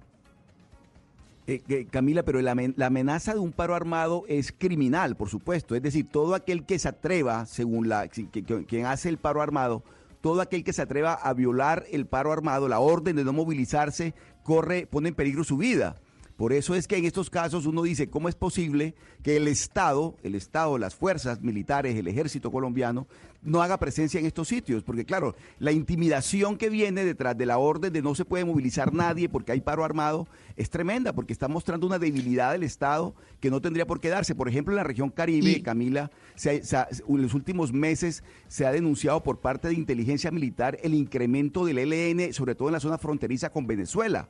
Eh, 1.47 1.61
eh, 1.69 1.87
Camila, 1.89 2.23
pero 2.23 2.41
la, 2.41 2.51
amen- 2.53 2.73
la 2.75 2.87
amenaza 2.87 3.33
de 3.33 3.39
un 3.39 3.53
paro 3.53 3.75
armado 3.75 4.25
es 4.27 4.51
criminal, 4.51 5.15
por 5.15 5.29
supuesto. 5.29 5.73
Es 5.73 5.81
decir, 5.81 6.05
todo 6.11 6.35
aquel 6.35 6.65
que 6.65 6.79
se 6.79 6.89
atreva, 6.89 7.45
según 7.45 7.87
la 7.87 8.09
quien 8.09 8.85
hace 8.87 9.07
el 9.07 9.19
paro 9.19 9.41
armado, 9.41 9.83
todo 10.19 10.41
aquel 10.41 10.65
que 10.65 10.73
se 10.73 10.81
atreva 10.81 11.13
a 11.13 11.33
violar 11.33 11.85
el 11.89 12.05
paro 12.05 12.33
armado, 12.33 12.67
la 12.67 12.79
orden 12.81 13.15
de 13.15 13.23
no 13.23 13.31
movilizarse, 13.31 14.13
corre, 14.43 14.85
pone 14.85 15.07
en 15.07 15.15
peligro 15.15 15.45
su 15.45 15.55
vida. 15.55 15.95
Por 16.39 16.53
eso 16.53 16.73
es 16.73 16.87
que 16.87 16.95
en 16.95 17.03
estos 17.03 17.29
casos 17.29 17.65
uno 17.65 17.83
dice, 17.83 18.09
¿cómo 18.09 18.29
es 18.29 18.35
posible 18.35 18.95
que 19.23 19.35
el 19.35 19.49
Estado, 19.49 20.15
el 20.23 20.35
Estado, 20.35 20.77
las 20.77 20.95
fuerzas 20.95 21.41
militares, 21.41 21.97
el 21.97 22.07
ejército 22.07 22.49
colombiano, 22.49 23.07
no 23.43 23.61
haga 23.61 23.77
presencia 23.77 24.21
en 24.21 24.25
estos 24.25 24.47
sitios? 24.47 24.83
Porque 24.83 25.03
claro, 25.03 25.35
la 25.59 25.73
intimidación 25.73 26.55
que 26.57 26.69
viene 26.69 27.03
detrás 27.03 27.37
de 27.37 27.45
la 27.45 27.57
orden 27.57 27.91
de 27.91 28.01
no 28.01 28.15
se 28.15 28.23
puede 28.23 28.45
movilizar 28.45 28.93
nadie 28.93 29.27
porque 29.27 29.51
hay 29.51 29.59
paro 29.59 29.83
armado 29.83 30.29
es 30.55 30.69
tremenda, 30.69 31.11
porque 31.11 31.33
está 31.33 31.49
mostrando 31.49 31.85
una 31.85 31.99
debilidad 31.99 32.53
del 32.53 32.63
Estado 32.63 33.13
que 33.41 33.49
no 33.51 33.59
tendría 33.59 33.85
por 33.85 33.99
qué 33.99 34.07
darse. 34.07 34.33
Por 34.33 34.47
ejemplo, 34.47 34.71
en 34.71 34.77
la 34.77 34.83
región 34.85 35.09
Caribe, 35.09 35.45
Camila, 35.61 36.09
se 36.35 36.51
ha- 36.51 36.63
se 36.63 36.77
ha- 36.77 36.87
en 37.05 37.21
los 37.21 37.33
últimos 37.33 37.73
meses 37.73 38.23
se 38.47 38.65
ha 38.65 38.71
denunciado 38.71 39.21
por 39.23 39.39
parte 39.41 39.67
de 39.67 39.73
inteligencia 39.73 40.31
militar 40.31 40.77
el 40.83 40.93
incremento 40.93 41.65
del 41.65 41.79
ELN, 41.79 42.31
sobre 42.31 42.55
todo 42.55 42.69
en 42.69 42.75
la 42.75 42.79
zona 42.79 42.97
fronteriza 42.97 43.49
con 43.51 43.67
Venezuela. 43.67 44.29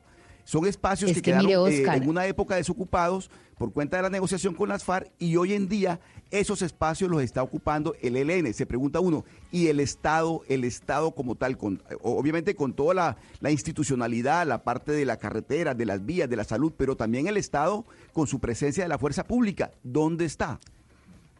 Son 0.50 0.66
espacios 0.66 1.12
Es 1.12 1.16
que, 1.18 1.22
que 1.22 1.30
quedaron 1.30 1.70
eh, 1.70 1.84
en 1.86 2.08
una 2.08 2.26
época 2.26 2.56
desocupados 2.56 3.30
por 3.56 3.72
cuenta 3.72 3.98
de 3.98 4.02
la 4.02 4.10
negociación 4.10 4.52
con 4.52 4.68
las 4.68 4.82
FARC 4.82 5.08
y 5.20 5.36
hoy 5.36 5.52
en 5.52 5.68
día 5.68 6.00
esos 6.32 6.60
espacios 6.60 7.08
los 7.08 7.22
está 7.22 7.40
ocupando 7.40 7.94
el 8.02 8.16
ELN. 8.16 8.52
Se 8.52 8.66
pregunta 8.66 8.98
uno, 8.98 9.24
¿y 9.52 9.68
el 9.68 9.78
Estado, 9.78 10.42
el 10.48 10.64
Estado 10.64 11.12
como 11.12 11.36
tal, 11.36 11.56
con, 11.56 11.80
obviamente 12.02 12.56
con 12.56 12.72
toda 12.72 12.94
la, 12.94 13.16
la 13.38 13.52
institucionalidad, 13.52 14.44
la 14.44 14.64
parte 14.64 14.90
de 14.90 15.04
la 15.04 15.18
carretera, 15.18 15.76
de 15.76 15.86
las 15.86 16.04
vías, 16.04 16.28
de 16.28 16.34
la 16.34 16.42
salud, 16.42 16.72
pero 16.76 16.96
también 16.96 17.28
el 17.28 17.36
Estado 17.36 17.84
con 18.12 18.26
su 18.26 18.40
presencia 18.40 18.82
de 18.82 18.88
la 18.88 18.98
fuerza 18.98 19.22
pública, 19.22 19.70
¿dónde 19.84 20.24
está? 20.24 20.58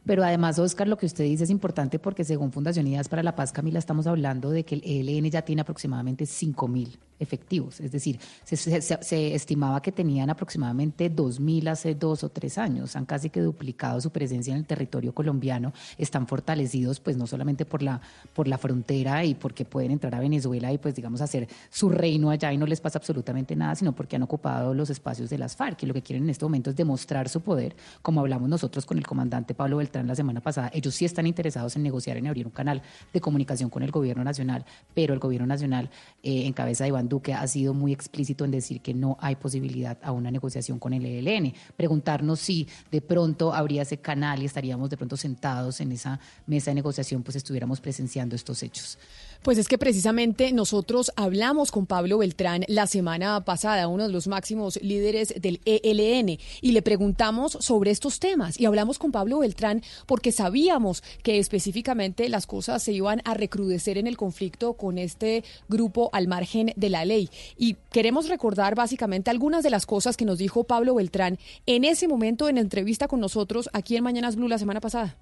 Pero 0.06 0.22
además, 0.22 0.61
Oscar, 0.61 0.86
lo 0.86 0.96
que 0.96 1.06
usted 1.06 1.24
dice 1.24 1.42
es 1.42 1.50
importante 1.50 1.98
porque 1.98 2.22
según 2.22 2.52
Fundación 2.52 2.86
Unidas 2.86 3.08
para 3.08 3.24
la 3.24 3.34
Paz, 3.34 3.50
Camila, 3.50 3.80
estamos 3.80 4.06
hablando 4.06 4.50
de 4.50 4.64
que 4.64 4.76
el 4.76 4.84
ELN 4.84 5.30
ya 5.32 5.42
tiene 5.42 5.62
aproximadamente 5.62 6.26
5.000 6.26 6.96
efectivos. 7.20 7.78
Es 7.80 7.92
decir, 7.92 8.18
se, 8.44 9.34
estimaba 9.34 9.80
que 9.82 9.92
tenían 9.92 10.30
aproximadamente 10.30 11.14
2.000 11.14 11.68
hace 11.68 11.94
dos 11.94 12.24
o 12.24 12.30
tres 12.30 12.58
años. 12.58 12.96
Han 12.96 13.04
casi 13.04 13.30
que 13.30 13.40
duplicado 13.40 14.00
su 14.00 14.10
presencia 14.10 14.52
en 14.52 14.58
el 14.58 14.66
territorio 14.66 15.14
colombiano. 15.14 15.72
Están 15.98 16.26
fortalecidos, 16.26 16.98
pues 16.98 17.16
no 17.16 17.26
solamente 17.26 17.64
por 17.64 17.82
la, 17.82 18.00
por 18.34 18.48
la 18.48 18.58
frontera 18.58 19.24
y 19.24 19.34
porque 19.34 19.64
pueden 19.64 19.92
entrar 19.92 20.14
a 20.14 20.20
Venezuela 20.20 20.72
y, 20.72 20.78
pues, 20.78 20.94
digamos, 20.94 21.20
hacer 21.20 21.48
su 21.68 21.90
reino 21.90 22.30
allá 22.30 22.52
y 22.52 22.56
no 22.56 22.66
les 22.66 22.80
pasa 22.80 22.98
absolutamente 22.98 23.54
nada, 23.54 23.74
sino 23.74 23.92
porque 23.92 24.16
han 24.16 24.22
ocupado 24.22 24.74
los 24.74 24.90
espacios 24.90 25.30
de 25.30 25.38
las 25.38 25.54
FARC. 25.54 25.82
Y 25.82 25.86
lo 25.86 25.94
que 25.94 26.02
quieren 26.02 26.24
en 26.24 26.30
este 26.30 26.44
momento 26.44 26.70
es 26.70 26.76
demostrar 26.76 27.28
su 27.28 27.42
poder, 27.42 27.76
como 28.02 28.20
hablamos 28.20 28.48
nosotros 28.48 28.86
con 28.86 28.98
el 28.98 29.06
comandante 29.06 29.54
Pablo 29.54 29.76
Beltrán 29.76 30.06
la 30.06 30.14
semana 30.14 30.40
pasada. 30.40 30.70
Ellos 30.72 30.94
sí 30.94 31.04
están 31.04 31.26
interesados 31.26 31.76
en 31.76 31.82
negociar, 31.82 32.16
en 32.16 32.26
abrir 32.26 32.46
un 32.46 32.52
canal 32.52 32.82
de 33.12 33.20
comunicación 33.20 33.68
con 33.68 33.82
el 33.82 33.90
gobierno 33.90 34.24
nacional, 34.24 34.64
pero 34.94 35.12
el 35.12 35.20
gobierno 35.20 35.46
nacional, 35.46 35.90
eh, 36.22 36.46
en 36.46 36.52
cabeza 36.54 36.84
de 36.84 36.88
Iván 36.88 37.09
Duque, 37.11 37.34
ha 37.34 37.46
sido 37.46 37.74
muy 37.74 37.92
explícito 37.92 38.46
en 38.46 38.50
decir 38.50 38.80
que 38.80 38.94
no 38.94 39.18
hay 39.20 39.36
posibilidad 39.36 39.98
a 40.02 40.12
una 40.12 40.30
negociación 40.30 40.78
con 40.78 40.94
el 40.94 41.04
ELN. 41.04 41.52
Preguntarnos 41.76 42.40
si 42.40 42.66
de 42.90 43.02
pronto 43.02 43.52
habría 43.52 43.82
ese 43.82 43.98
canal 43.98 44.40
y 44.42 44.46
estaríamos 44.46 44.88
de 44.88 44.96
pronto 44.96 45.18
sentados 45.18 45.82
en 45.82 45.92
esa 45.92 46.18
mesa 46.46 46.70
de 46.70 46.76
negociación, 46.76 47.22
pues 47.22 47.36
estuviéramos 47.36 47.82
presenciando 47.82 48.34
estos 48.34 48.62
hechos. 48.62 48.98
Pues 49.43 49.57
es 49.57 49.68
que 49.68 49.78
precisamente 49.78 50.53
nosotros 50.53 51.12
hablamos 51.16 51.70
con 51.72 51.86
Pablo 51.86 52.18
Beltrán 52.18 52.64
la 52.68 52.86
semana 52.86 53.43
pasada, 53.43 53.88
uno 53.88 54.07
de 54.07 54.12
los 54.12 54.26
máximos 54.26 54.78
líderes 54.82 55.32
del 55.41 55.62
ELN, 55.64 56.38
y 56.61 56.72
le 56.72 56.82
preguntamos 56.82 57.57
sobre 57.59 57.91
estos 57.91 58.20
temas. 58.20 58.61
Y 58.61 58.66
hablamos 58.66 58.99
con 58.99 59.12
Pablo 59.12 59.38
Beltrán 59.38 59.82
porque 60.05 60.30
sabíamos 60.30 61.03
que 61.22 61.38
específicamente 61.38 62.28
las 62.28 62.47
cosas 62.47 62.82
se 62.82 62.93
iban 62.93 63.22
a 63.24 63.32
recrudecer 63.32 63.97
en 63.97 64.07
el 64.07 64.18
conflicto 64.18 64.74
con 64.74 64.99
este 64.99 65.43
grupo 65.70 66.11
al 66.12 66.28
margen 66.28 66.74
de 66.76 66.91
la 66.91 67.07
ley. 67.07 67.30
Y 67.57 67.76
queremos 67.93 68.28
recordar 68.28 68.74
básicamente 68.74 69.30
algunas 69.30 69.62
de 69.62 69.70
las 69.70 69.86
cosas 69.86 70.18
que 70.18 70.26
nos 70.26 70.36
dijo 70.36 70.64
Pablo 70.64 70.97
Beltrán 70.97 71.38
en 71.64 71.84
ese 71.84 72.09
momento 72.09 72.51
en 72.51 72.59
entrevista 72.59 73.09
con 73.09 73.20
nosotros 73.20 73.70
aquí 73.72 73.97
en 73.97 74.05
Mañanas 74.05 74.36
Blue 74.36 74.49
la 74.49 74.59
semana 74.59 74.82
pasada. 74.82 75.16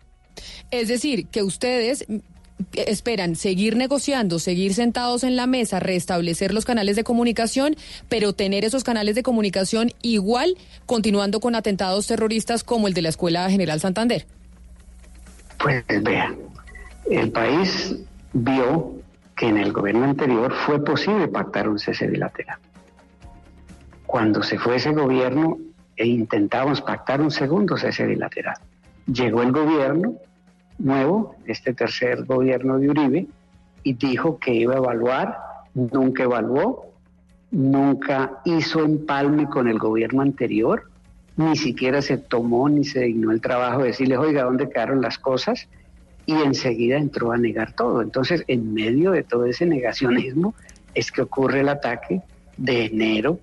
Es 0.72 0.88
decir, 0.88 1.28
que 1.28 1.44
ustedes 1.44 2.04
esperan 2.72 3.36
seguir 3.36 3.76
negociando, 3.76 4.38
seguir 4.38 4.74
sentados 4.74 5.24
en 5.24 5.36
la 5.36 5.46
mesa, 5.46 5.80
restablecer 5.80 6.52
los 6.52 6.64
canales 6.64 6.96
de 6.96 7.04
comunicación, 7.04 7.76
pero 8.08 8.32
tener 8.32 8.64
esos 8.64 8.84
canales 8.84 9.14
de 9.14 9.22
comunicación 9.22 9.90
igual 10.02 10.56
continuando 10.86 11.40
con 11.40 11.54
atentados 11.54 12.06
terroristas 12.06 12.64
como 12.64 12.88
el 12.88 12.94
de 12.94 13.02
la 13.02 13.08
Escuela 13.08 13.48
General 13.50 13.80
Santander. 13.80 14.26
Pues 15.58 15.84
vean, 16.02 16.36
el 17.10 17.30
país 17.30 17.96
vio 18.32 18.94
que 19.36 19.46
en 19.46 19.56
el 19.56 19.72
gobierno 19.72 20.04
anterior 20.04 20.52
fue 20.66 20.84
posible 20.84 21.28
pactar 21.28 21.68
un 21.68 21.78
cese 21.78 22.06
bilateral. 22.06 22.58
Cuando 24.06 24.42
se 24.42 24.58
fue 24.58 24.76
ese 24.76 24.90
gobierno 24.92 25.58
e 25.96 26.06
intentamos 26.06 26.80
pactar 26.80 27.20
un 27.20 27.30
segundo 27.30 27.76
cese 27.76 28.06
bilateral. 28.06 28.56
Llegó 29.06 29.42
el 29.42 29.52
gobierno 29.52 30.16
nuevo, 30.78 31.34
este 31.46 31.74
tercer 31.74 32.24
gobierno 32.24 32.78
de 32.78 32.90
Uribe, 32.90 33.26
y 33.82 33.92
dijo 33.94 34.38
que 34.38 34.54
iba 34.54 34.74
a 34.74 34.78
evaluar, 34.78 35.38
nunca 35.74 36.24
evaluó, 36.24 36.92
nunca 37.50 38.40
hizo 38.44 38.84
empalme 38.84 39.48
con 39.48 39.68
el 39.68 39.78
gobierno 39.78 40.22
anterior, 40.22 40.90
ni 41.36 41.56
siquiera 41.56 42.02
se 42.02 42.18
tomó 42.18 42.68
ni 42.68 42.84
se 42.84 43.00
dignó 43.00 43.30
el 43.30 43.40
trabajo 43.40 43.80
de 43.80 43.88
decirles, 43.88 44.18
oiga, 44.18 44.42
¿dónde 44.42 44.68
quedaron 44.68 45.00
las 45.00 45.18
cosas? 45.18 45.68
Y 46.26 46.34
enseguida 46.34 46.96
entró 46.98 47.32
a 47.32 47.38
negar 47.38 47.72
todo. 47.72 48.02
Entonces, 48.02 48.44
en 48.48 48.74
medio 48.74 49.12
de 49.12 49.22
todo 49.22 49.46
ese 49.46 49.64
negacionismo, 49.64 50.54
es 50.94 51.12
que 51.12 51.22
ocurre 51.22 51.60
el 51.60 51.68
ataque 51.68 52.22
de 52.56 52.86
enero 52.86 53.38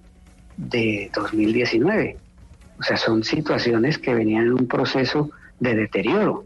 de 0.57 1.09
2019. 1.15 2.17
O 2.77 2.83
sea, 2.83 2.97
son 2.97 3.23
situaciones 3.23 3.97
que 3.97 4.13
venían 4.13 4.47
en 4.47 4.53
un 4.53 4.67
proceso 4.67 5.31
de 5.59 5.75
deterioro. 5.75 6.43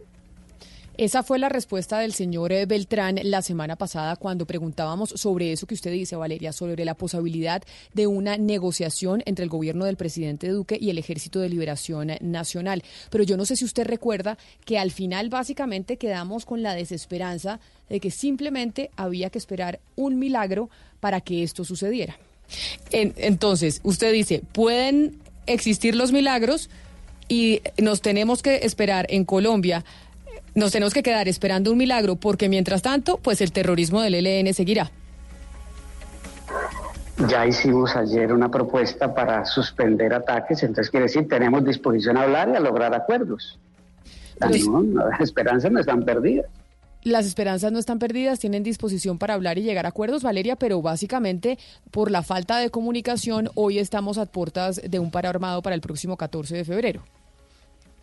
Esa 1.01 1.23
fue 1.23 1.39
la 1.39 1.47
respuesta 1.47 1.99
del 1.99 2.11
señor 2.11 2.51
eh, 2.51 2.65
Beltrán 2.65 3.21
la 3.23 3.41
semana 3.41 3.77
pasada 3.77 4.17
cuando 4.17 4.45
preguntábamos 4.45 5.11
sobre 5.11 5.53
eso 5.53 5.65
que 5.65 5.73
usted 5.75 5.93
dice, 5.93 6.17
Valeria, 6.17 6.51
sobre 6.51 6.83
la 6.83 6.93
posibilidad 6.93 7.63
de 7.93 8.05
una 8.05 8.35
negociación 8.35 9.23
entre 9.25 9.43
el 9.43 9.49
gobierno 9.49 9.85
del 9.85 9.95
presidente 9.95 10.49
Duque 10.49 10.77
y 10.77 10.89
el 10.89 10.97
Ejército 10.97 11.39
de 11.39 11.47
Liberación 11.47 12.11
Nacional. 12.19 12.83
Pero 13.11 13.23
yo 13.23 13.37
no 13.37 13.45
sé 13.45 13.55
si 13.55 13.63
usted 13.63 13.85
recuerda 13.87 14.37
que 14.65 14.77
al 14.77 14.91
final 14.91 15.29
básicamente 15.29 15.95
quedamos 15.95 16.43
con 16.45 16.63
la 16.63 16.75
desesperanza 16.75 17.61
de 17.87 18.01
que 18.01 18.11
simplemente 18.11 18.89
había 18.97 19.29
que 19.29 19.37
esperar 19.37 19.79
un 19.95 20.19
milagro 20.19 20.69
para 20.99 21.21
que 21.21 21.43
esto 21.43 21.63
sucediera. 21.63 22.19
En- 22.91 23.13
entonces, 23.15 23.79
usted 23.83 24.11
dice, 24.11 24.41
pueden 24.51 25.17
existir 25.45 25.95
los 25.95 26.11
milagros 26.11 26.69
y 27.29 27.61
nos 27.81 28.01
tenemos 28.01 28.43
que 28.43 28.57
esperar 28.63 29.05
en 29.09 29.23
Colombia 29.23 29.85
nos 30.55 30.71
tenemos 30.71 30.93
que 30.93 31.03
quedar 31.03 31.27
esperando 31.27 31.71
un 31.71 31.77
milagro 31.77 32.15
porque 32.15 32.49
mientras 32.49 32.81
tanto, 32.81 33.17
pues 33.17 33.41
el 33.41 33.51
terrorismo 33.51 34.01
del 34.01 34.15
ELN 34.15 34.53
seguirá. 34.53 34.91
Ya 37.27 37.45
hicimos 37.45 37.95
ayer 37.95 38.31
una 38.31 38.49
propuesta 38.49 39.13
para 39.13 39.43
suspender 39.45 40.13
ataques, 40.13 40.63
entonces 40.63 40.89
quiere 40.89 41.07
decir 41.07 41.27
tenemos 41.27 41.65
disposición 41.65 42.17
a 42.17 42.23
hablar 42.23 42.49
y 42.49 42.55
a 42.55 42.59
lograr 42.59 42.93
acuerdos. 42.93 43.59
No, 44.39 44.83
no, 44.83 45.09
las 45.09 45.19
esperanzas 45.19 45.69
no 45.71 45.81
están 45.81 46.05
perdidas. 46.05 46.45
Las 47.03 47.25
esperanzas 47.25 47.71
no 47.71 47.79
están 47.79 47.99
perdidas, 47.99 48.39
tienen 48.39 48.63
disposición 48.63 49.17
para 49.17 49.33
hablar 49.33 49.57
y 49.57 49.63
llegar 49.63 49.85
a 49.85 49.89
acuerdos, 49.89 50.23
Valeria, 50.23 50.57
pero 50.57 50.81
básicamente 50.81 51.57
por 51.91 52.11
la 52.11 52.23
falta 52.23 52.57
de 52.57 52.69
comunicación, 52.69 53.49
hoy 53.55 53.79
estamos 53.79 54.17
a 54.17 54.25
puertas 54.25 54.81
de 54.85 54.99
un 54.99 55.11
paro 55.11 55.29
armado 55.29 55.61
para 55.61 55.75
el 55.75 55.81
próximo 55.81 56.17
14 56.17 56.57
de 56.57 56.65
febrero. 56.65 57.03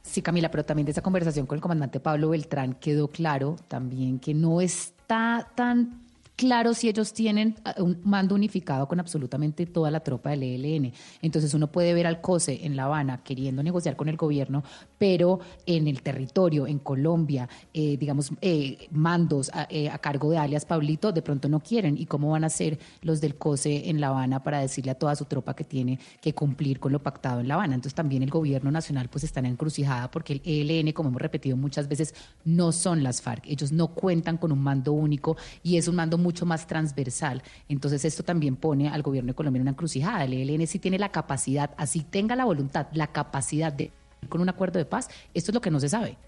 Sí, 0.06 0.22
Camila, 0.22 0.50
pero 0.50 0.64
también 0.64 0.86
de 0.86 0.92
esa 0.92 1.02
conversación 1.02 1.46
con 1.46 1.56
el 1.56 1.62
comandante 1.62 1.98
Pablo 1.98 2.30
Beltrán 2.30 2.74
quedó 2.74 3.08
claro 3.08 3.56
también 3.68 4.20
que 4.20 4.34
no 4.34 4.60
está 4.60 5.50
tan 5.54 6.06
claro 6.36 6.74
si 6.74 6.88
ellos 6.88 7.12
tienen 7.12 7.56
ah, 7.64 7.74
un 7.78 8.00
mando 8.04 8.34
unificado 8.34 8.86
con 8.86 9.00
absolutamente 9.00 9.66
toda 9.66 9.90
la 9.90 10.00
tropa 10.00 10.30
del 10.30 10.44
ELN. 10.44 10.92
Entonces 11.22 11.54
uno 11.54 11.72
puede 11.72 11.92
ver 11.94 12.06
al 12.06 12.20
COSE 12.20 12.64
en 12.64 12.76
La 12.76 12.84
Habana 12.84 13.22
queriendo 13.24 13.62
negociar 13.62 13.96
con 13.96 14.08
el 14.08 14.16
gobierno, 14.16 14.62
pero 14.98 15.40
en 15.66 15.88
el 15.88 16.02
territorio, 16.02 16.66
en 16.66 16.78
Colombia, 16.78 17.48
eh, 17.72 17.96
digamos, 17.96 18.32
eh, 18.40 18.88
mandos 18.90 19.50
a, 19.52 19.66
eh, 19.70 19.88
a 19.90 19.98
cargo 19.98 20.30
de 20.30 20.38
alias 20.38 20.64
Pablito, 20.64 21.12
de 21.12 21.22
pronto 21.22 21.48
no 21.48 21.60
quieren. 21.60 21.96
¿Y 21.96 22.06
cómo 22.06 22.30
van 22.30 22.44
a 22.44 22.48
ser 22.48 22.78
los 23.02 23.20
del 23.20 23.36
COSE 23.36 23.90
en 23.90 24.00
La 24.00 24.08
Habana 24.08 24.42
para 24.42 24.60
decirle 24.60 24.92
a 24.92 24.94
toda 24.94 25.16
su 25.16 25.24
tropa 25.24 25.54
que 25.54 25.64
tiene 25.64 25.98
que 26.20 26.34
cumplir 26.34 26.80
con 26.80 26.92
lo 26.92 27.02
pactado 27.02 27.40
en 27.40 27.48
La 27.48 27.54
Habana? 27.54 27.74
Entonces 27.74 27.94
también 27.94 28.22
el 28.22 28.30
gobierno 28.30 28.70
nacional 28.70 29.08
pues 29.08 29.24
está 29.24 29.40
en 29.40 29.46
encrucijada 29.46 30.10
porque 30.10 30.40
el 30.44 30.70
ELN, 30.70 30.92
como 30.92 31.10
hemos 31.10 31.22
repetido 31.22 31.56
muchas 31.56 31.88
veces, 31.88 32.14
no 32.44 32.72
son 32.72 33.02
las 33.02 33.22
FARC. 33.22 33.46
Ellos 33.46 33.72
no 33.72 33.88
cuentan 33.88 34.38
con 34.38 34.52
un 34.52 34.60
mando 34.60 34.92
único 34.92 35.36
y 35.62 35.76
es 35.76 35.88
un 35.88 35.96
mando 35.96 36.18
mucho 36.18 36.46
más 36.46 36.66
transversal. 36.66 37.42
Entonces 37.68 38.04
esto 38.04 38.22
también 38.22 38.56
pone 38.56 38.88
al 38.88 39.02
gobierno 39.02 39.28
de 39.28 39.34
Colombia 39.34 39.58
en 39.58 39.62
una 39.62 39.70
encrucijada. 39.72 40.24
El 40.24 40.32
ELN 40.32 40.66
sí 40.66 40.78
tiene 40.78 40.98
la 40.98 41.10
capacidad, 41.10 41.70
así 41.76 42.02
tenga 42.02 42.36
la 42.36 42.44
voluntad, 42.44 42.86
la 42.92 43.08
capacidad 43.08 43.72
de 43.72 43.92
con 44.28 44.40
un 44.40 44.48
acuerdo 44.48 44.78
de 44.78 44.84
paz. 44.84 45.08
Esto 45.34 45.50
es 45.50 45.54
lo 45.54 45.60
que 45.60 45.70
no 45.70 45.80
se 45.80 45.88
sabe. 45.88 46.18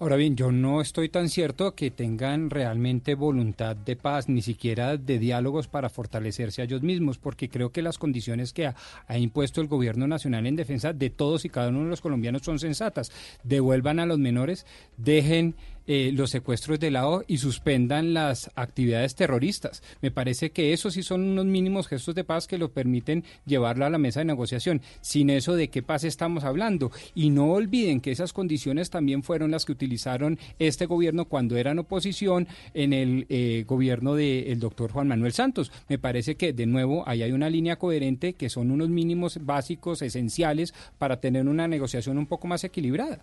Ahora 0.00 0.16
bien, 0.16 0.36
yo 0.36 0.52
no 0.52 0.80
estoy 0.80 1.08
tan 1.08 1.28
cierto 1.28 1.74
que 1.74 1.90
tengan 1.90 2.50
realmente 2.50 3.14
voluntad 3.14 3.74
de 3.74 3.96
paz, 3.96 4.28
ni 4.28 4.42
siquiera 4.42 4.96
de 4.96 5.18
diálogos 5.18 5.66
para 5.66 5.88
fortalecerse 5.88 6.62
a 6.62 6.64
ellos 6.64 6.82
mismos, 6.82 7.18
porque 7.18 7.48
creo 7.48 7.70
que 7.70 7.82
las 7.82 7.98
condiciones 7.98 8.52
que 8.52 8.66
ha, 8.66 8.76
ha 9.06 9.18
impuesto 9.18 9.60
el 9.60 9.66
gobierno 9.66 10.06
nacional 10.06 10.46
en 10.46 10.56
defensa 10.56 10.92
de 10.92 11.10
todos 11.10 11.44
y 11.44 11.48
cada 11.48 11.70
uno 11.70 11.84
de 11.84 11.90
los 11.90 12.00
colombianos 12.00 12.42
son 12.42 12.58
sensatas. 12.58 13.10
Devuelvan 13.42 13.98
a 13.98 14.06
los 14.06 14.18
menores, 14.18 14.66
dejen 14.96 15.56
eh, 15.88 16.12
los 16.14 16.30
secuestros 16.30 16.78
de 16.78 16.90
lado 16.90 17.24
y 17.26 17.38
suspendan 17.38 18.12
las 18.12 18.50
actividades 18.54 19.14
terroristas. 19.14 19.82
Me 20.02 20.10
parece 20.10 20.50
que 20.50 20.74
esos 20.74 20.92
sí 20.92 21.02
son 21.02 21.24
unos 21.24 21.46
mínimos 21.46 21.88
gestos 21.88 22.14
de 22.14 22.24
paz 22.24 22.46
que 22.46 22.58
lo 22.58 22.70
permiten 22.70 23.24
llevarlo 23.46 23.86
a 23.86 23.90
la 23.90 23.96
mesa 23.96 24.20
de 24.20 24.26
negociación. 24.26 24.82
Sin 25.00 25.30
eso, 25.30 25.56
¿de 25.56 25.68
qué 25.68 25.82
paz 25.82 26.04
estamos 26.04 26.44
hablando? 26.44 26.92
Y 27.14 27.30
no 27.30 27.50
olviden 27.52 28.02
que 28.02 28.12
esas 28.12 28.34
condiciones 28.34 28.90
también 28.90 29.22
fueron 29.22 29.50
las 29.50 29.64
que 29.64 29.72
utilizaron 29.72 30.38
este 30.58 30.84
gobierno 30.84 31.24
cuando 31.24 31.56
eran 31.56 31.78
oposición 31.78 32.46
en 32.74 32.92
el 32.92 33.24
eh, 33.30 33.64
gobierno 33.66 34.14
del 34.14 34.60
doctor 34.60 34.92
Juan 34.92 35.08
Manuel 35.08 35.32
Santos. 35.32 35.72
Me 35.88 35.98
parece 35.98 36.36
que, 36.36 36.52
de 36.52 36.66
nuevo, 36.66 37.02
ahí 37.08 37.22
hay 37.22 37.32
una 37.32 37.48
línea 37.48 37.76
coherente 37.76 38.34
que 38.34 38.50
son 38.50 38.70
unos 38.70 38.90
mínimos 38.90 39.38
básicos, 39.42 40.02
esenciales, 40.02 40.74
para 40.98 41.18
tener 41.18 41.48
una 41.48 41.66
negociación 41.66 42.18
un 42.18 42.26
poco 42.26 42.46
más 42.46 42.62
equilibrada. 42.62 43.20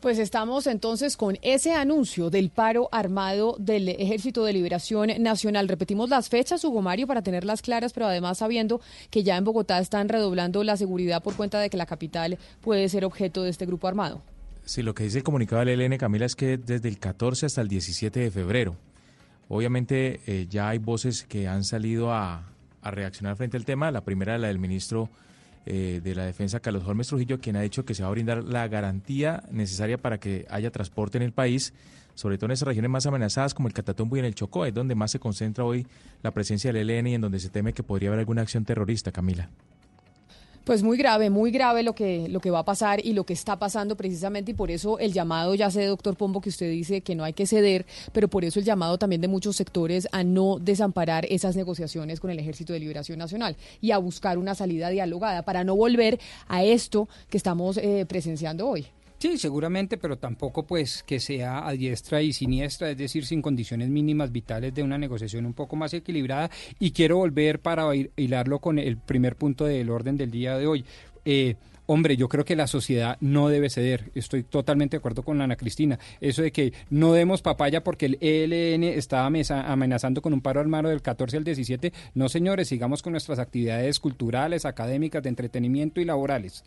Pues 0.00 0.18
estamos 0.18 0.66
entonces 0.66 1.16
con 1.16 1.38
ese 1.40 1.72
anuncio 1.72 2.28
del 2.28 2.50
paro 2.50 2.90
armado 2.92 3.56
del 3.58 3.88
Ejército 3.88 4.44
de 4.44 4.52
Liberación 4.52 5.10
Nacional. 5.20 5.68
Repetimos 5.68 6.10
las 6.10 6.28
fechas, 6.28 6.62
Hugo 6.64 6.82
Mario, 6.82 7.06
para 7.06 7.22
tenerlas 7.22 7.62
claras, 7.62 7.94
pero 7.94 8.06
además 8.06 8.38
sabiendo 8.38 8.82
que 9.10 9.22
ya 9.22 9.38
en 9.38 9.44
Bogotá 9.44 9.78
están 9.78 10.10
redoblando 10.10 10.62
la 10.64 10.76
seguridad 10.76 11.22
por 11.22 11.34
cuenta 11.34 11.58
de 11.60 11.70
que 11.70 11.78
la 11.78 11.86
capital 11.86 12.38
puede 12.60 12.90
ser 12.90 13.06
objeto 13.06 13.42
de 13.42 13.48
este 13.50 13.64
grupo 13.64 13.88
armado. 13.88 14.20
Sí, 14.66 14.82
lo 14.82 14.94
que 14.94 15.04
dice 15.04 15.18
el 15.18 15.24
comunicado 15.24 15.64
del 15.64 15.80
ELN, 15.80 15.96
Camila, 15.96 16.26
es 16.26 16.36
que 16.36 16.58
desde 16.58 16.88
el 16.88 16.98
14 16.98 17.46
hasta 17.46 17.62
el 17.62 17.68
17 17.68 18.20
de 18.20 18.30
febrero. 18.30 18.76
Obviamente 19.48 20.20
eh, 20.26 20.46
ya 20.50 20.68
hay 20.68 20.78
voces 20.78 21.24
que 21.24 21.48
han 21.48 21.64
salido 21.64 22.12
a, 22.12 22.44
a 22.82 22.90
reaccionar 22.90 23.36
frente 23.36 23.56
al 23.56 23.64
tema. 23.64 23.90
La 23.90 24.04
primera, 24.04 24.36
la 24.36 24.48
del 24.48 24.58
ministro 24.58 25.08
eh, 25.66 26.00
de 26.02 26.14
la 26.14 26.24
Defensa, 26.24 26.60
Carlos 26.60 26.84
Holmes 26.86 27.08
Trujillo, 27.08 27.40
quien 27.40 27.56
ha 27.56 27.60
dicho 27.60 27.84
que 27.84 27.94
se 27.94 28.02
va 28.02 28.08
a 28.08 28.12
brindar 28.12 28.44
la 28.44 28.68
garantía 28.68 29.42
necesaria 29.50 29.98
para 29.98 30.18
que 30.18 30.46
haya 30.48 30.70
transporte 30.70 31.18
en 31.18 31.22
el 31.22 31.32
país, 31.32 31.74
sobre 32.14 32.38
todo 32.38 32.46
en 32.46 32.52
esas 32.52 32.68
regiones 32.68 32.90
más 32.90 33.04
amenazadas 33.06 33.52
como 33.52 33.66
el 33.66 33.74
Catatumbo 33.74 34.16
y 34.16 34.20
en 34.20 34.26
el 34.26 34.34
Chocó, 34.36 34.64
es 34.64 34.72
donde 34.72 34.94
más 34.94 35.10
se 35.10 35.18
concentra 35.18 35.64
hoy 35.64 35.86
la 36.22 36.30
presencia 36.30 36.72
del 36.72 36.88
ELN 36.88 37.06
y 37.08 37.14
en 37.14 37.20
donde 37.20 37.40
se 37.40 37.50
teme 37.50 37.72
que 37.72 37.82
podría 37.82 38.10
haber 38.10 38.20
alguna 38.20 38.42
acción 38.42 38.64
terrorista, 38.64 39.10
Camila. 39.10 39.50
Pues 40.66 40.82
muy 40.82 40.98
grave, 40.98 41.30
muy 41.30 41.52
grave 41.52 41.84
lo 41.84 41.94
que, 41.94 42.26
lo 42.28 42.40
que 42.40 42.50
va 42.50 42.58
a 42.58 42.64
pasar 42.64 42.98
y 43.06 43.12
lo 43.12 43.22
que 43.22 43.32
está 43.32 43.56
pasando 43.56 43.96
precisamente 43.96 44.50
y 44.50 44.54
por 44.54 44.72
eso 44.72 44.98
el 44.98 45.12
llamado, 45.12 45.54
ya 45.54 45.70
sé, 45.70 45.84
doctor 45.84 46.16
Pombo, 46.16 46.40
que 46.40 46.48
usted 46.48 46.68
dice 46.68 47.02
que 47.02 47.14
no 47.14 47.22
hay 47.22 47.34
que 47.34 47.46
ceder, 47.46 47.86
pero 48.12 48.26
por 48.26 48.44
eso 48.44 48.58
el 48.58 48.64
llamado 48.64 48.98
también 48.98 49.20
de 49.20 49.28
muchos 49.28 49.54
sectores 49.54 50.08
a 50.10 50.24
no 50.24 50.58
desamparar 50.58 51.24
esas 51.30 51.54
negociaciones 51.54 52.18
con 52.18 52.32
el 52.32 52.40
Ejército 52.40 52.72
de 52.72 52.80
Liberación 52.80 53.20
Nacional 53.20 53.56
y 53.80 53.92
a 53.92 53.98
buscar 53.98 54.38
una 54.38 54.56
salida 54.56 54.88
dialogada 54.88 55.42
para 55.42 55.62
no 55.62 55.76
volver 55.76 56.18
a 56.48 56.64
esto 56.64 57.08
que 57.30 57.36
estamos 57.36 57.76
eh, 57.76 58.04
presenciando 58.04 58.68
hoy. 58.68 58.88
Sí, 59.18 59.38
seguramente, 59.38 59.96
pero 59.96 60.18
tampoco 60.18 60.66
pues 60.66 61.02
que 61.02 61.20
sea 61.20 61.66
a 61.66 61.72
diestra 61.72 62.20
y 62.20 62.32
siniestra, 62.34 62.90
es 62.90 62.98
decir, 62.98 63.24
sin 63.24 63.40
condiciones 63.40 63.88
mínimas 63.88 64.30
vitales 64.30 64.74
de 64.74 64.82
una 64.82 64.98
negociación 64.98 65.46
un 65.46 65.54
poco 65.54 65.74
más 65.74 65.94
equilibrada. 65.94 66.50
Y 66.78 66.90
quiero 66.90 67.16
volver 67.16 67.60
para 67.60 67.84
hil- 67.94 68.10
hilarlo 68.16 68.58
con 68.58 68.78
el 68.78 68.98
primer 68.98 69.36
punto 69.36 69.64
del 69.64 69.88
orden 69.90 70.16
del 70.18 70.30
día 70.30 70.56
de 70.58 70.66
hoy. 70.66 70.84
Eh, 71.24 71.56
Hombre, 71.88 72.16
yo 72.16 72.28
creo 72.28 72.44
que 72.44 72.56
la 72.56 72.66
sociedad 72.66 73.16
no 73.20 73.48
debe 73.48 73.70
ceder. 73.70 74.10
Estoy 74.16 74.42
totalmente 74.42 74.96
de 74.96 74.98
acuerdo 74.98 75.22
con 75.22 75.40
Ana 75.40 75.54
Cristina. 75.54 76.00
Eso 76.20 76.42
de 76.42 76.50
que 76.50 76.72
no 76.90 77.12
demos 77.12 77.42
papaya 77.42 77.84
porque 77.84 78.06
el 78.06 78.18
ELN 78.20 78.82
está 78.82 79.24
amenazando 79.24 80.20
con 80.20 80.32
un 80.32 80.40
paro 80.40 80.58
armado 80.58 80.88
del 80.88 81.00
14 81.00 81.36
al 81.36 81.44
17. 81.44 81.92
No, 82.14 82.28
señores, 82.28 82.66
sigamos 82.66 83.02
con 83.04 83.12
nuestras 83.12 83.38
actividades 83.38 84.00
culturales, 84.00 84.64
académicas, 84.64 85.22
de 85.22 85.28
entretenimiento 85.28 86.00
y 86.00 86.04
laborales. 86.06 86.64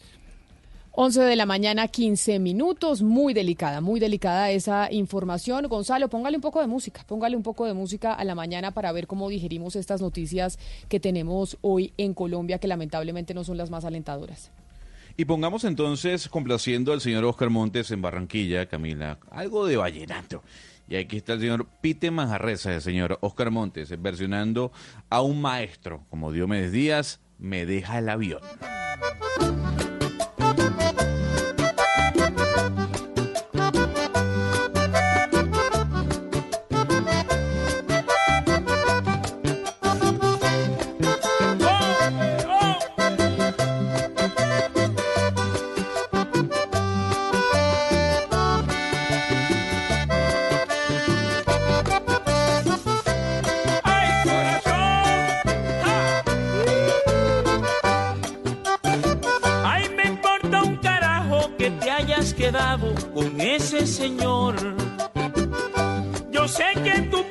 11 1.01 1.21
de 1.21 1.37
la 1.37 1.45
mañana, 1.45 1.87
15 1.87 2.39
minutos. 2.39 3.01
Muy 3.01 3.33
delicada, 3.33 3.79
muy 3.79 4.01
delicada 4.01 4.51
esa 4.51 4.91
información. 4.91 5.65
Gonzalo, 5.69 6.09
póngale 6.09 6.35
un 6.35 6.41
poco 6.41 6.59
de 6.59 6.67
música, 6.67 7.05
póngale 7.07 7.37
un 7.37 7.41
poco 7.41 7.65
de 7.65 7.73
música 7.73 8.13
a 8.13 8.25
la 8.25 8.35
mañana 8.35 8.71
para 8.71 8.91
ver 8.91 9.07
cómo 9.07 9.29
digerimos 9.29 9.77
estas 9.77 10.01
noticias 10.01 10.59
que 10.89 10.99
tenemos 10.99 11.57
hoy 11.61 11.93
en 11.95 12.13
Colombia, 12.13 12.59
que 12.59 12.67
lamentablemente 12.67 13.33
no 13.33 13.45
son 13.45 13.55
las 13.55 13.69
más 13.69 13.85
alentadoras. 13.85 14.51
Y 15.15 15.23
pongamos 15.23 15.63
entonces, 15.63 16.27
complaciendo 16.27 16.91
al 16.91 16.99
señor 16.99 17.23
Oscar 17.23 17.49
Montes 17.49 17.91
en 17.91 18.01
Barranquilla, 18.01 18.65
Camila, 18.65 19.19
algo 19.31 19.67
de 19.67 19.77
vallenato. 19.77 20.43
Y 20.89 20.97
aquí 20.97 21.15
está 21.15 21.31
el 21.31 21.39
señor 21.39 21.65
Pite 21.79 22.11
Manjarresa, 22.11 22.75
el 22.75 22.81
señor 22.81 23.19
Oscar 23.21 23.51
Montes, 23.51 23.89
versionando 24.01 24.73
a 25.09 25.21
un 25.21 25.39
maestro, 25.41 26.03
como 26.09 26.33
Diomedes 26.33 26.73
Díaz, 26.73 27.21
me 27.37 27.65
deja 27.65 27.99
el 27.99 28.09
avión. 28.09 28.41
Con 62.77 63.41
ese 63.41 63.87
señor. 63.87 64.55
Yo 66.31 66.47
sé 66.47 66.65
que 66.83 67.01
tú 67.09 67.25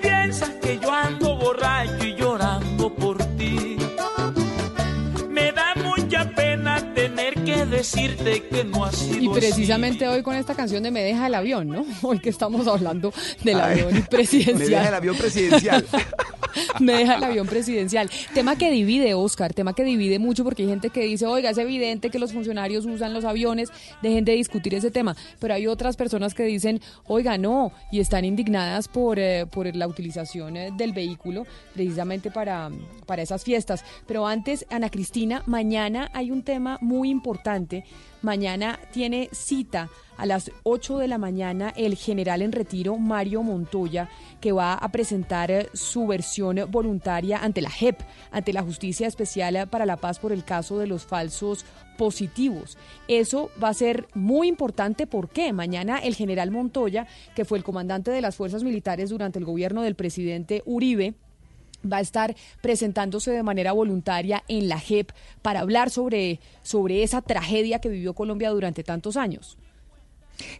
decirte 7.79 8.43
que 8.43 8.65
no 8.65 8.85
ha 8.85 8.93
sido 8.93 9.23
Y 9.23 9.29
precisamente 9.29 10.09
hoy 10.09 10.23
con 10.23 10.35
esta 10.35 10.55
canción 10.55 10.83
de 10.83 10.91
Me 10.91 11.03
deja 11.03 11.29
el 11.29 11.35
avión, 11.35 11.69
¿no? 11.69 11.87
Hoy 12.03 12.19
que 12.19 12.29
estamos 12.29 12.67
hablando 12.67 13.13
del 13.45 13.61
Ay, 13.61 13.81
avión 13.81 14.07
presidencial. 14.11 14.59
Me 14.59 14.67
deja 14.69 14.89
el 14.89 14.95
avión 14.95 15.17
presidencial. 15.17 15.87
Me 16.81 16.93
deja 16.95 17.15
el 17.17 17.25
avión 17.25 17.47
presidencial. 17.47 18.11
Tema 18.35 18.57
que 18.57 18.71
divide, 18.71 19.15
Oscar, 19.15 19.55
tema 19.55 19.75
que 19.75 19.85
divide 19.85 20.19
mucho 20.19 20.43
porque 20.43 20.63
hay 20.63 20.69
gente 20.69 20.91
que 20.91 21.03
dice, 21.03 21.27
oiga, 21.27 21.51
es 21.51 21.59
evidente 21.59 22.11
que 22.11 22.19
los 22.19 22.33
funcionarios 22.33 22.85
usan 22.87 23.15
los 23.15 23.25
aviones, 23.25 23.71
dejen 24.03 24.25
de 24.25 24.33
discutir 24.33 24.75
ese 24.75 24.91
tema. 24.91 25.17
Pero 25.39 25.55
hay 25.55 25.67
otras 25.67 25.97
personas 25.97 26.35
que 26.35 26.45
dicen, 26.45 26.81
oiga, 27.07 27.39
no, 27.39 27.73
y 27.93 28.01
están 28.01 28.25
indignadas 28.25 28.89
por, 28.89 29.19
eh, 29.19 29.47
por 29.47 29.75
la 29.75 29.87
utilización 29.87 30.57
eh, 30.57 30.71
del 30.77 30.93
vehículo 30.93 31.47
precisamente 31.75 32.31
para, 32.31 32.71
para 33.07 33.23
esas 33.23 33.45
fiestas. 33.45 33.85
Pero 34.07 34.27
antes, 34.27 34.67
Ana 34.71 34.91
Cristina, 34.91 35.43
mañana 35.47 36.11
hay 36.13 36.31
un 36.31 36.43
tema 36.43 36.79
muy 36.81 37.11
importante. 37.11 37.68
Mañana 38.23 38.79
tiene 38.93 39.29
cita 39.33 39.89
a 40.17 40.27
las 40.27 40.51
8 40.65 40.99
de 40.99 41.09
la 41.09 41.19
mañana 41.19 41.73
el 41.77 41.95
general 41.95 42.43
en 42.43 42.53
retiro 42.53 42.99
Mario 42.99 43.43
Montoya, 43.43 44.09
que 44.41 44.53
va 44.53 44.75
a 44.75 44.91
presentar 44.91 45.51
eh, 45.51 45.69
su 45.73 46.07
versión 46.07 46.59
voluntaria 46.71 47.39
ante 47.39 47.63
la 47.63 47.71
JEP, 47.71 48.01
ante 48.33 48.53
la 48.53 48.63
Justicia 48.63 49.07
Especial 49.07 49.69
para 49.69 49.87
la 49.87 49.97
Paz 49.97 50.19
por 50.19 50.33
el 50.33 50.45
caso 50.45 50.79
de 50.79 50.89
los 50.89 51.07
falsos 51.07 51.65
positivos. 51.97 52.77
Eso 53.07 53.51
va 53.63 53.69
a 53.69 53.75
ser 53.75 54.09
muy 54.15 54.49
importante 54.49 55.07
porque 55.07 55.53
mañana 55.53 55.99
el 55.99 56.15
general 56.15 56.51
Montoya, 56.51 57.07
que 57.35 57.45
fue 57.45 57.59
el 57.59 57.65
comandante 57.65 58.11
de 58.11 58.21
las 58.21 58.37
fuerzas 58.37 58.65
militares 58.65 59.11
durante 59.11 59.39
el 59.39 59.45
gobierno 59.45 59.83
del 59.83 59.95
presidente 59.95 60.63
Uribe, 60.67 61.15
va 61.93 61.99
a 61.99 62.03
estar 62.03 62.35
presentándose 62.61 63.31
de 63.31 63.43
manera 63.43 63.73
voluntaria 63.73 64.43
en 64.49 64.69
la 64.69 64.79
JEP 64.79 65.11
para 65.43 65.61
hablar 65.61 65.91
sobre, 65.91 66.41
sobre 66.63 67.03
esa 67.03 67.23
tragedia 67.23 67.81
que 67.81 67.89
vivió 67.89 68.15
Colombia 68.15 68.51
durante 68.51 68.85
tantos 68.85 69.17
años. 69.17 69.59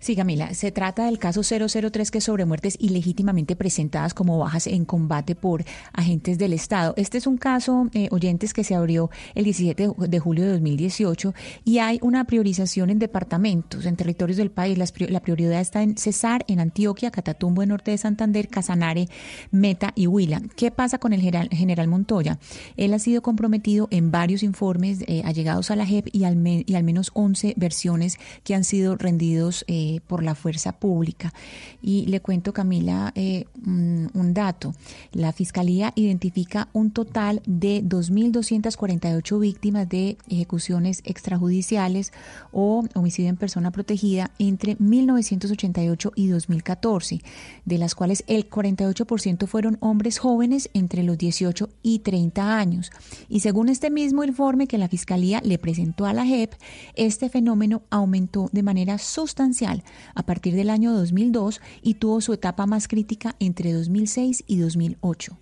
Sí, 0.01 0.17
Camila, 0.17 0.55
se 0.55 0.73
trata 0.73 1.07
del 1.07 1.19
caso 1.19 1.43
003 1.43 2.11
que 2.11 2.19
es 2.19 2.25
sobre 2.25 2.45
muertes 2.45 2.77
ilegítimamente 2.81 3.57
presentadas 3.57 4.15
como 4.15 4.39
bajas 4.39 4.67
en 4.67 4.85
combate 4.85 5.35
por 5.35 5.65
agentes 5.93 6.39
del 6.39 6.53
Estado. 6.53 6.95
Este 6.97 7.19
es 7.19 7.27
un 7.27 7.37
caso, 7.37 7.89
eh, 7.93 8.09
oyentes, 8.11 8.53
que 8.53 8.65
se 8.65 8.75
abrió 8.75 9.11
el 9.35 9.45
17 9.45 9.91
de 9.97 10.19
julio 10.19 10.45
de 10.45 10.53
2018 10.53 11.35
y 11.65 11.79
hay 11.79 11.99
una 12.03 12.25
priorización 12.25 12.91
en 12.91 12.99
departamentos, 12.99 13.87
en 13.87 13.97
territorios 13.97 14.37
del 14.37 14.51
país. 14.51 14.77
Las 14.79 14.93
la 14.99 15.21
prioridad 15.21 15.61
está 15.61 15.83
en 15.83 15.97
Cesar, 15.97 16.45
en 16.49 16.61
Antioquia, 16.61 17.11
Catatumbo, 17.11 17.63
en 17.63 17.69
Norte 17.69 17.93
de 17.93 17.99
Santander, 17.99 18.49
Casanare, 18.49 19.09
Meta 19.51 19.93
y 19.95 20.07
Huila. 20.07 20.43
¿Qué 20.57 20.71
pasa 20.71 20.99
con 20.99 21.13
el 21.13 21.21
general, 21.21 21.89
Montoya? 21.89 22.39
Él 22.77 22.95
ha 22.95 22.99
sido 22.99 23.23
comprometido 23.23 23.87
en 23.91 24.11
varios 24.11 24.43
informes 24.43 25.05
eh, 25.07 25.23
allegados 25.25 25.71
a 25.71 25.77
la 25.77 25.87
JEP 25.87 26.09
y 26.13 26.25
al, 26.25 26.37
y 26.47 26.75
al 26.75 26.85
menos 26.85 27.11
11 27.15 27.55
versiones 27.57 28.19
que 28.43 28.55
han 28.55 28.65
sido 28.65 28.97
rendidos 28.97 29.65
eh, 29.71 30.01
por 30.07 30.23
la 30.23 30.35
fuerza 30.35 30.73
pública. 30.73 31.35
Y 31.83 32.07
le 32.07 32.21
cuento, 32.21 32.55
Camila, 32.55 33.13
eh, 33.15 33.45
un, 33.67 34.11
un 34.15 34.33
dato. 34.33 34.73
La 35.13 35.33
Fiscalía 35.35 35.93
identifica 35.95 36.69
un 36.73 36.91
total 36.91 37.43
de 37.45 37.85
2.248 37.85 39.39
víctimas 39.39 39.87
de 39.87 40.17
ejecuciones 40.27 41.03
extrajudiciales 41.05 42.15
o 42.51 42.83
homicidio 42.95 43.29
en 43.29 43.37
persona 43.37 43.71
protegida 43.71 44.31
entre 44.39 44.77
1988 44.79 46.13
y 46.15 46.29
2014, 46.29 47.21
de 47.67 47.77
las 47.79 47.95
cuales 47.95 48.25
el 48.27 48.49
48% 48.49 49.47
fueron 49.47 49.77
hombres 49.81 50.19
jóvenes 50.19 50.71
entre 50.73 51.03
los 51.03 51.19
18 51.19 51.69
y 51.83 51.99
30 51.99 52.59
años. 52.59 52.91
Y 53.29 53.41
según 53.41 53.69
este 53.69 53.91
mismo 53.91 54.25
informe 54.25 54.67
que 54.67 54.79
la 54.79 54.89
Fiscalía 54.89 55.43
le 55.45 55.59
presentó 55.59 56.07
a 56.07 56.15
la 56.15 56.25
JEP, 56.25 56.55
este 56.95 57.29
fenómeno 57.29 57.83
aumentó 57.91 58.49
de 58.51 58.63
manera 58.63 58.97
sustancial 58.97 59.58
a 59.67 60.23
partir 60.23 60.55
del 60.55 60.71
año 60.71 60.93
2002 60.93 61.61
y 61.83 61.95
tuvo 61.95 62.21
su 62.21 62.33
etapa 62.33 62.67
más 62.67 62.87
crítica 62.87 63.35
entre 63.41 63.73
2006 63.73 64.45
y 64.47 64.59
2008. 64.59 65.37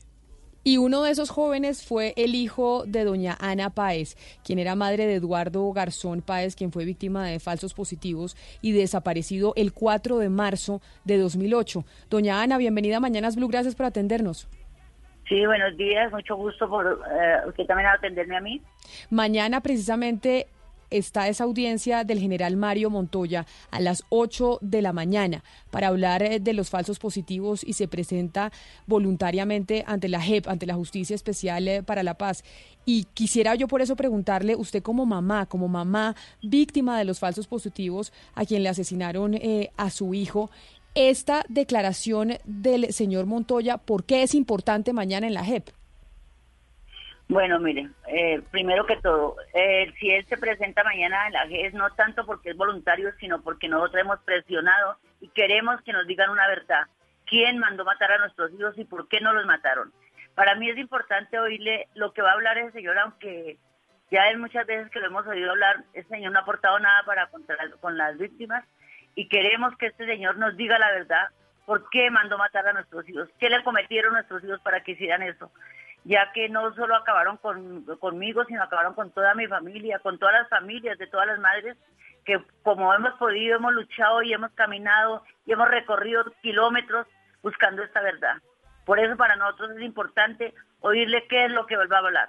Y 0.64 0.78
uno 0.78 1.02
de 1.02 1.12
esos 1.12 1.30
jóvenes 1.30 1.86
fue 1.86 2.12
el 2.16 2.34
hijo 2.34 2.84
de 2.86 3.04
doña 3.04 3.36
Ana 3.40 3.70
Páez, 3.70 4.16
quien 4.44 4.58
era 4.58 4.74
madre 4.74 5.06
de 5.06 5.14
Eduardo 5.14 5.72
Garzón 5.72 6.22
Páez, 6.22 6.56
quien 6.56 6.72
fue 6.72 6.84
víctima 6.84 7.24
de 7.26 7.38
falsos 7.38 7.72
positivos 7.72 8.36
y 8.62 8.72
desaparecido 8.72 9.52
el 9.54 9.72
4 9.72 10.18
de 10.18 10.28
marzo 10.28 10.80
de 11.04 11.18
2008. 11.18 11.84
Doña 12.10 12.42
Ana, 12.42 12.58
bienvenida 12.58 12.96
a 12.96 13.00
Mañanas 13.00 13.36
Blue, 13.36 13.46
gracias 13.46 13.76
por 13.76 13.86
atendernos. 13.86 14.48
Sí, 15.28 15.44
buenos 15.44 15.76
días, 15.76 16.10
mucho 16.10 16.34
gusto 16.34 16.68
por 16.68 16.84
eh, 16.86 17.48
usted 17.48 17.66
también 17.66 17.88
atenderme 17.88 18.36
a 18.36 18.40
mí. 18.40 18.60
Mañana 19.10 19.60
precisamente 19.60 20.48
está 20.90 21.28
esa 21.28 21.44
audiencia 21.44 22.04
del 22.04 22.18
general 22.18 22.56
Mario 22.56 22.90
Montoya 22.90 23.46
a 23.70 23.80
las 23.80 24.04
8 24.08 24.58
de 24.60 24.82
la 24.82 24.92
mañana 24.92 25.44
para 25.70 25.88
hablar 25.88 26.22
eh, 26.22 26.40
de 26.40 26.52
los 26.52 26.70
falsos 26.70 26.98
positivos 26.98 27.62
y 27.64 27.74
se 27.74 27.88
presenta 27.88 28.52
voluntariamente 28.86 29.84
ante 29.86 30.08
la 30.08 30.20
JEP, 30.20 30.48
ante 30.48 30.66
la 30.66 30.74
Justicia 30.74 31.14
Especial 31.14 31.68
eh, 31.68 31.82
para 31.82 32.02
la 32.02 32.14
Paz. 32.14 32.44
Y 32.84 33.04
quisiera 33.14 33.54
yo 33.54 33.68
por 33.68 33.82
eso 33.82 33.96
preguntarle, 33.96 34.54
usted 34.56 34.82
como 34.82 35.06
mamá, 35.06 35.46
como 35.46 35.68
mamá 35.68 36.14
víctima 36.42 36.98
de 36.98 37.04
los 37.04 37.18
falsos 37.18 37.46
positivos 37.46 38.12
a 38.34 38.44
quien 38.44 38.62
le 38.62 38.68
asesinaron 38.68 39.34
eh, 39.34 39.70
a 39.76 39.90
su 39.90 40.14
hijo, 40.14 40.50
esta 40.94 41.44
declaración 41.48 42.38
del 42.44 42.92
señor 42.92 43.26
Montoya, 43.26 43.76
¿por 43.76 44.04
qué 44.04 44.22
es 44.22 44.34
importante 44.34 44.94
mañana 44.94 45.26
en 45.26 45.34
la 45.34 45.44
JEP? 45.44 45.68
Bueno, 47.28 47.58
mire, 47.58 47.90
eh, 48.06 48.40
primero 48.52 48.86
que 48.86 48.96
todo, 48.98 49.34
eh, 49.52 49.92
si 49.98 50.10
él 50.10 50.24
se 50.26 50.36
presenta 50.36 50.84
mañana 50.84 51.26
en 51.26 51.32
la 51.32 51.48
GES, 51.48 51.74
no 51.74 51.90
tanto 51.90 52.24
porque 52.24 52.50
es 52.50 52.56
voluntario, 52.56 53.12
sino 53.18 53.42
porque 53.42 53.68
nosotros 53.68 54.00
hemos 54.00 54.20
presionado 54.20 54.96
y 55.20 55.28
queremos 55.30 55.82
que 55.82 55.92
nos 55.92 56.06
digan 56.06 56.30
una 56.30 56.46
verdad. 56.46 56.86
¿Quién 57.24 57.58
mandó 57.58 57.84
matar 57.84 58.12
a 58.12 58.18
nuestros 58.18 58.52
hijos 58.52 58.78
y 58.78 58.84
por 58.84 59.08
qué 59.08 59.20
no 59.20 59.32
los 59.32 59.44
mataron? 59.44 59.92
Para 60.36 60.54
mí 60.54 60.70
es 60.70 60.78
importante 60.78 61.40
oírle 61.40 61.88
lo 61.94 62.12
que 62.12 62.22
va 62.22 62.30
a 62.30 62.34
hablar 62.34 62.58
ese 62.58 62.70
señor, 62.70 62.96
aunque 62.96 63.58
ya 64.12 64.28
él 64.28 64.38
muchas 64.38 64.64
veces 64.64 64.88
que 64.92 65.00
lo 65.00 65.06
hemos 65.06 65.26
oído 65.26 65.50
hablar, 65.50 65.82
ese 65.94 66.08
señor 66.08 66.30
no 66.30 66.38
ha 66.38 66.42
aportado 66.42 66.78
nada 66.78 67.02
para 67.04 67.26
contra, 67.30 67.56
con 67.80 67.98
las 67.98 68.16
víctimas 68.18 68.64
y 69.16 69.28
queremos 69.28 69.76
que 69.78 69.86
este 69.86 70.06
señor 70.06 70.36
nos 70.36 70.56
diga 70.56 70.78
la 70.78 70.92
verdad, 70.92 71.26
por 71.64 71.90
qué 71.90 72.08
mandó 72.08 72.38
matar 72.38 72.68
a 72.68 72.72
nuestros 72.72 73.08
hijos, 73.08 73.28
qué 73.40 73.50
le 73.50 73.64
cometieron 73.64 74.12
nuestros 74.12 74.44
hijos 74.44 74.60
para 74.60 74.84
que 74.84 74.92
hicieran 74.92 75.24
eso 75.24 75.50
ya 76.06 76.30
que 76.32 76.48
no 76.48 76.72
solo 76.74 76.94
acabaron 76.94 77.36
con, 77.38 77.84
conmigo, 77.98 78.44
sino 78.44 78.62
acabaron 78.62 78.94
con 78.94 79.10
toda 79.10 79.34
mi 79.34 79.48
familia, 79.48 79.98
con 79.98 80.18
todas 80.18 80.34
las 80.34 80.48
familias 80.48 80.98
de 80.98 81.08
todas 81.08 81.26
las 81.26 81.40
madres, 81.40 81.76
que 82.24 82.40
como 82.62 82.94
hemos 82.94 83.12
podido, 83.14 83.56
hemos 83.56 83.74
luchado 83.74 84.22
y 84.22 84.32
hemos 84.32 84.52
caminado 84.52 85.24
y 85.46 85.52
hemos 85.52 85.68
recorrido 85.68 86.24
kilómetros 86.42 87.08
buscando 87.42 87.82
esta 87.82 88.00
verdad. 88.02 88.36
Por 88.84 89.00
eso 89.00 89.16
para 89.16 89.34
nosotros 89.34 89.72
es 89.76 89.82
importante 89.82 90.54
oírle 90.80 91.26
qué 91.28 91.46
es 91.46 91.50
lo 91.50 91.66
que 91.66 91.76
va 91.76 91.84
a 91.90 91.98
hablar. 91.98 92.28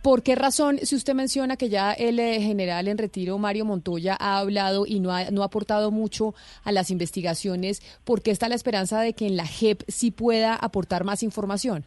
¿Por 0.00 0.22
qué 0.22 0.36
razón, 0.36 0.78
si 0.78 0.94
usted 0.94 1.14
menciona 1.14 1.56
que 1.56 1.68
ya 1.68 1.92
el 1.92 2.20
eh, 2.20 2.40
general 2.40 2.86
en 2.86 2.98
retiro, 2.98 3.36
Mario 3.38 3.64
Montoya, 3.64 4.16
ha 4.20 4.38
hablado 4.38 4.86
y 4.86 5.00
no 5.00 5.12
ha, 5.12 5.32
no 5.32 5.42
ha 5.42 5.46
aportado 5.46 5.90
mucho 5.90 6.34
a 6.62 6.70
las 6.70 6.92
investigaciones, 6.92 7.80
¿por 8.04 8.22
qué 8.22 8.30
está 8.30 8.48
la 8.48 8.54
esperanza 8.54 9.00
de 9.00 9.14
que 9.14 9.26
en 9.26 9.36
la 9.36 9.46
JEP 9.46 9.82
sí 9.88 10.12
pueda 10.12 10.54
aportar 10.54 11.02
más 11.02 11.24
información? 11.24 11.84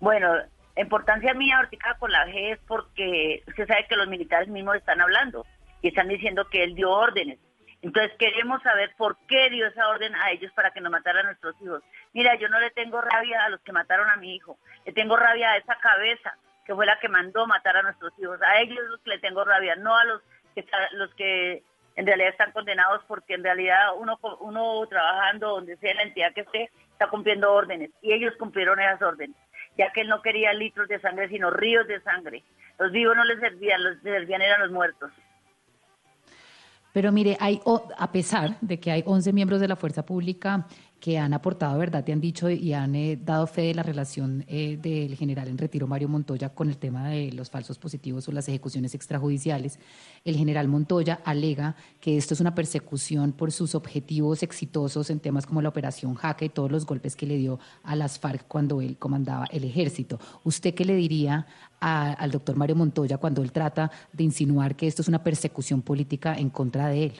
Bueno, 0.00 0.32
importancia 0.76 1.34
mía 1.34 1.58
ahorita 1.58 1.96
con 1.98 2.12
la 2.12 2.26
G 2.26 2.52
es 2.52 2.58
porque 2.66 3.42
usted 3.48 3.66
sabe 3.66 3.86
que 3.88 3.96
los 3.96 4.06
militares 4.06 4.48
mismos 4.48 4.76
están 4.76 5.00
hablando 5.00 5.44
y 5.82 5.88
están 5.88 6.08
diciendo 6.08 6.48
que 6.48 6.62
él 6.62 6.74
dio 6.74 6.90
órdenes. 6.90 7.38
Entonces 7.82 8.12
queremos 8.18 8.62
saber 8.62 8.92
por 8.96 9.16
qué 9.26 9.50
dio 9.50 9.66
esa 9.66 9.88
orden 9.88 10.14
a 10.14 10.30
ellos 10.30 10.52
para 10.52 10.70
que 10.72 10.80
nos 10.80 10.90
mataran 10.90 11.26
a 11.26 11.28
nuestros 11.28 11.54
hijos. 11.62 11.82
Mira, 12.12 12.36
yo 12.36 12.48
no 12.48 12.58
le 12.60 12.70
tengo 12.70 13.00
rabia 13.00 13.44
a 13.44 13.48
los 13.50 13.60
que 13.60 13.72
mataron 13.72 14.08
a 14.10 14.16
mi 14.16 14.34
hijo, 14.34 14.58
le 14.84 14.92
tengo 14.92 15.16
rabia 15.16 15.50
a 15.50 15.56
esa 15.56 15.76
cabeza 15.76 16.36
que 16.64 16.74
fue 16.74 16.86
la 16.86 16.98
que 17.00 17.08
mandó 17.08 17.46
matar 17.46 17.76
a 17.76 17.82
nuestros 17.82 18.12
hijos. 18.18 18.40
A 18.42 18.60
ellos 18.60 18.78
los 18.88 19.00
que 19.00 19.10
le 19.10 19.18
tengo 19.18 19.44
rabia, 19.44 19.74
no 19.76 19.96
a 19.96 20.04
los 20.04 20.22
que, 20.54 20.64
los 20.92 21.14
que 21.14 21.62
en 21.96 22.06
realidad 22.06 22.30
están 22.30 22.52
condenados 22.52 23.02
porque 23.08 23.34
en 23.34 23.42
realidad 23.42 23.94
uno, 23.96 24.18
uno 24.40 24.86
trabajando 24.86 25.50
donde 25.50 25.76
sea 25.78 25.94
la 25.94 26.02
entidad 26.02 26.32
que 26.34 26.42
esté 26.42 26.70
está 26.92 27.08
cumpliendo 27.08 27.52
órdenes 27.52 27.90
y 28.02 28.12
ellos 28.12 28.34
cumplieron 28.38 28.78
esas 28.80 29.02
órdenes 29.02 29.36
ya 29.78 29.92
que 29.92 30.02
él 30.02 30.08
no 30.08 30.20
quería 30.20 30.52
litros 30.52 30.88
de 30.88 31.00
sangre, 31.00 31.28
sino 31.28 31.50
ríos 31.50 31.86
de 31.86 32.00
sangre. 32.02 32.42
Los 32.78 32.92
vivos 32.92 33.16
no 33.16 33.24
les 33.24 33.38
servían, 33.38 33.82
los 33.82 33.96
que 33.98 34.10
servían 34.10 34.42
eran 34.42 34.60
los 34.60 34.72
muertos. 34.72 35.10
Pero 36.92 37.12
mire, 37.12 37.36
hay, 37.38 37.60
a 37.96 38.10
pesar 38.10 38.56
de 38.60 38.80
que 38.80 38.90
hay 38.90 39.02
11 39.06 39.32
miembros 39.32 39.60
de 39.60 39.68
la 39.68 39.76
fuerza 39.76 40.04
pública 40.04 40.66
que 41.00 41.16
han 41.16 41.32
aportado 41.32 41.78
verdad, 41.78 42.02
te 42.04 42.12
han 42.12 42.20
dicho 42.20 42.50
y 42.50 42.72
han 42.72 42.94
eh, 42.94 43.16
dado 43.16 43.46
fe 43.46 43.62
de 43.62 43.74
la 43.74 43.82
relación 43.84 44.44
eh, 44.48 44.78
del 44.82 45.14
general 45.16 45.48
en 45.48 45.56
retiro 45.56 45.86
Mario 45.86 46.08
Montoya 46.08 46.48
con 46.48 46.68
el 46.68 46.76
tema 46.76 47.08
de 47.08 47.30
los 47.32 47.50
falsos 47.50 47.78
positivos 47.78 48.26
o 48.28 48.32
las 48.32 48.48
ejecuciones 48.48 48.94
extrajudiciales. 48.94 49.78
El 50.24 50.36
general 50.36 50.66
Montoya 50.66 51.20
alega 51.24 51.76
que 52.00 52.16
esto 52.16 52.34
es 52.34 52.40
una 52.40 52.54
persecución 52.54 53.32
por 53.32 53.52
sus 53.52 53.74
objetivos 53.74 54.42
exitosos 54.42 55.10
en 55.10 55.20
temas 55.20 55.46
como 55.46 55.62
la 55.62 55.68
operación 55.68 56.14
Jaca 56.14 56.44
y 56.44 56.48
todos 56.48 56.70
los 56.72 56.84
golpes 56.84 57.14
que 57.14 57.26
le 57.26 57.36
dio 57.36 57.60
a 57.84 57.94
las 57.94 58.18
FARC 58.18 58.46
cuando 58.48 58.80
él 58.80 58.96
comandaba 58.98 59.46
el 59.52 59.64
ejército. 59.64 60.18
¿Usted 60.42 60.74
qué 60.74 60.84
le 60.84 60.96
diría 60.96 61.46
a- 61.80 62.12
al 62.14 62.30
doctor 62.32 62.56
Mario 62.56 62.74
Montoya 62.76 63.18
cuando 63.18 63.42
él 63.42 63.52
trata 63.52 63.90
de 64.12 64.24
insinuar 64.24 64.74
que 64.74 64.88
esto 64.88 65.02
es 65.02 65.08
una 65.08 65.22
persecución 65.22 65.82
política 65.82 66.34
en 66.36 66.50
contra 66.50 66.88
de 66.88 67.04
él? 67.04 67.12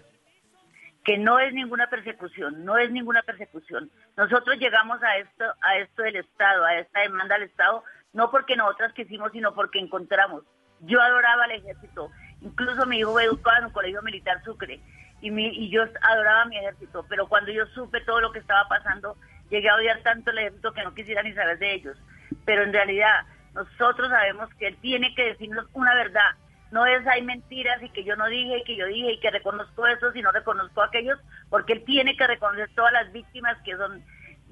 Que 1.08 1.16
no 1.16 1.38
es 1.38 1.54
ninguna 1.54 1.86
persecución, 1.86 2.66
no 2.66 2.76
es 2.76 2.90
ninguna 2.90 3.22
persecución. 3.22 3.90
Nosotros 4.14 4.58
llegamos 4.58 5.02
a 5.02 5.16
esto, 5.16 5.44
a 5.62 5.78
esto 5.78 6.02
del 6.02 6.16
Estado, 6.16 6.62
a 6.66 6.74
esta 6.80 7.00
demanda 7.00 7.36
al 7.36 7.44
Estado, 7.44 7.82
no 8.12 8.30
porque 8.30 8.56
nosotras 8.56 8.92
quisimos, 8.92 9.32
sino 9.32 9.54
porque 9.54 9.78
encontramos. 9.78 10.44
Yo 10.80 11.00
adoraba 11.00 11.44
al 11.44 11.52
ejército, 11.52 12.10
incluso 12.42 12.84
mi 12.84 12.98
hijo 12.98 13.12
fue 13.12 13.24
educado 13.24 13.56
en 13.56 13.64
un 13.64 13.72
colegio 13.72 14.02
militar 14.02 14.44
Sucre, 14.44 14.82
y, 15.22 15.30
mi, 15.30 15.46
y 15.46 15.70
yo 15.70 15.84
adoraba 16.02 16.42
a 16.42 16.44
mi 16.44 16.58
ejército, 16.58 17.06
pero 17.08 17.26
cuando 17.26 17.52
yo 17.52 17.64
supe 17.68 18.02
todo 18.02 18.20
lo 18.20 18.30
que 18.30 18.40
estaba 18.40 18.68
pasando, 18.68 19.16
llegué 19.48 19.70
a 19.70 19.76
odiar 19.76 20.02
tanto 20.02 20.30
el 20.30 20.40
ejército 20.40 20.74
que 20.74 20.82
no 20.82 20.92
quisiera 20.92 21.22
ni 21.22 21.32
saber 21.32 21.58
de 21.58 21.72
ellos. 21.72 21.96
Pero 22.44 22.64
en 22.64 22.72
realidad, 22.74 23.24
nosotros 23.54 24.10
sabemos 24.10 24.52
que 24.56 24.66
él 24.66 24.76
tiene 24.82 25.14
que 25.14 25.24
decirnos 25.24 25.64
una 25.72 25.94
verdad, 25.94 26.36
no 26.70 26.84
es 26.86 27.06
hay 27.06 27.22
mentiras 27.22 27.82
y 27.82 27.88
que 27.90 28.04
yo 28.04 28.16
no 28.16 28.26
dije 28.26 28.58
y 28.58 28.64
que 28.64 28.76
yo 28.76 28.86
dije 28.86 29.12
y 29.12 29.20
que 29.20 29.30
reconozco 29.30 29.86
eso 29.86 30.10
y 30.14 30.22
no 30.22 30.32
reconozco 30.32 30.82
a 30.82 30.86
aquellos, 30.86 31.18
porque 31.48 31.72
él 31.74 31.84
tiene 31.84 32.16
que 32.16 32.26
reconocer 32.26 32.68
todas 32.74 32.92
las 32.92 33.12
víctimas 33.12 33.56
que 33.64 33.76
son, 33.76 34.02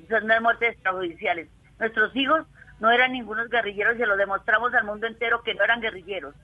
son 0.08 0.42
muertes 0.42 0.72
extrajudiciales. 0.72 1.48
Nuestros 1.78 2.14
hijos 2.16 2.46
no 2.80 2.90
eran 2.90 3.12
ningunos 3.12 3.48
guerrilleros 3.48 3.98
y 3.98 4.04
lo 4.04 4.16
demostramos 4.16 4.72
al 4.74 4.84
mundo 4.84 5.06
entero 5.06 5.42
que 5.42 5.54
no 5.54 5.64
eran 5.64 5.80
guerrilleros. 5.80 6.34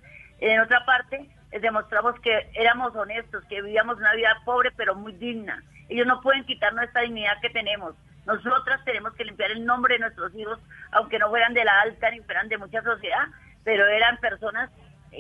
En 0.41 0.61
otra 0.61 0.85
parte, 0.85 1.29
les 1.53 1.63
demostramos 1.63 2.19
que 2.21 2.51
éramos 2.55 2.95
honestos, 2.97 3.45
que 3.45 3.63
vivíamos 3.63 3.97
una 3.97 4.13
vida 4.15 4.37
pobre 4.45 4.71
pero 4.77 4.95
muy 4.95 5.13
digna. 5.13 5.63
Ellos 5.89 6.07
no 6.07 6.21
pueden 6.21 6.45
quitarnos 6.45 6.85
esta 6.85 7.01
dignidad 7.01 7.41
que 7.41 7.51
tenemos. 7.51 7.95
Nosotras 8.27 8.85
tenemos 8.85 9.13
que 9.15 9.25
limpiar 9.25 9.51
el 9.51 9.65
nombre 9.65 9.95
de 9.95 10.01
nuestros 10.01 10.35
hijos, 10.35 10.59
aunque 10.93 11.19
no 11.19 11.29
fueran 11.29 11.55
de 11.55 11.65
la 11.65 11.81
alta 11.81 12.11
ni 12.11 12.21
fueran 12.21 12.49
de 12.49 12.59
mucha 12.59 12.83
sociedad, 12.83 13.27
pero 13.65 13.87
eran 13.87 14.17
personas 14.19 14.71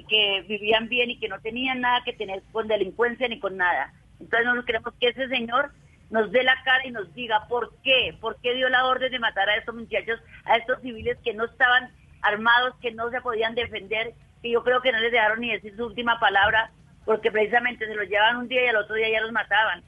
que 0.09 0.45
vivían 0.49 0.89
bien 0.89 1.11
y 1.11 1.19
que 1.19 1.29
no 1.29 1.41
tenían 1.41 1.81
nada 1.81 2.03
que 2.05 2.13
tener 2.15 2.43
con 2.51 2.67
delincuencia 2.69 3.29
ni 3.29 3.39
con 3.39 3.57
nada. 3.57 3.93
Entonces 4.19 4.47
nosotros 4.47 4.67
queremos 4.67 4.95
que 4.99 5.09
ese 5.09 5.29
señor 5.29 5.73
nos 6.11 6.31
dé 6.31 6.43
la 6.43 6.55
cara 6.65 6.87
y 6.87 6.91
nos 6.91 7.13
diga 7.15 7.47
por 7.49 7.75
qué, 7.83 8.17
por 8.21 8.37
qué 8.41 8.55
dio 8.55 8.69
la 8.69 8.87
orden 8.87 9.11
de 9.11 9.19
matar 9.19 9.49
a 9.49 9.57
estos 9.57 9.75
muchachos, 9.75 10.21
a 10.45 10.57
estos 10.57 10.81
civiles 10.83 11.19
que 11.25 11.35
no 11.35 11.45
estaban 11.45 11.91
armados, 12.23 12.75
que 12.81 12.93
no 12.93 13.11
se 13.11 13.21
podían 13.21 13.55
defender, 13.55 14.15
que 14.43 14.51
yo 14.51 14.63
creo 14.63 14.81
que 14.81 14.93
no 14.93 14.99
les 14.99 15.13
dejaron 15.13 15.41
ni 15.41 15.53
decir 15.53 15.75
su 15.77 15.87
última 15.87 16.21
palabra, 16.21 16.71
porque 17.05 17.31
precisamente 17.31 17.87
se 17.87 17.95
los 17.95 18.09
llevaban 18.09 18.37
un 18.37 18.49
día 18.49 18.65
y 18.65 18.69
al 18.69 18.77
otro 18.77 18.95
día 18.95 19.11
ya 19.11 19.21
los 19.21 19.33
mataban. 19.33 19.83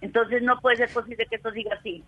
Entonces 0.00 0.42
no 0.42 0.60
puede 0.60 0.76
ser 0.76 0.92
posible 0.92 1.26
que 1.26 1.36
esto 1.36 1.52
siga 1.52 1.74
así. 1.74 2.04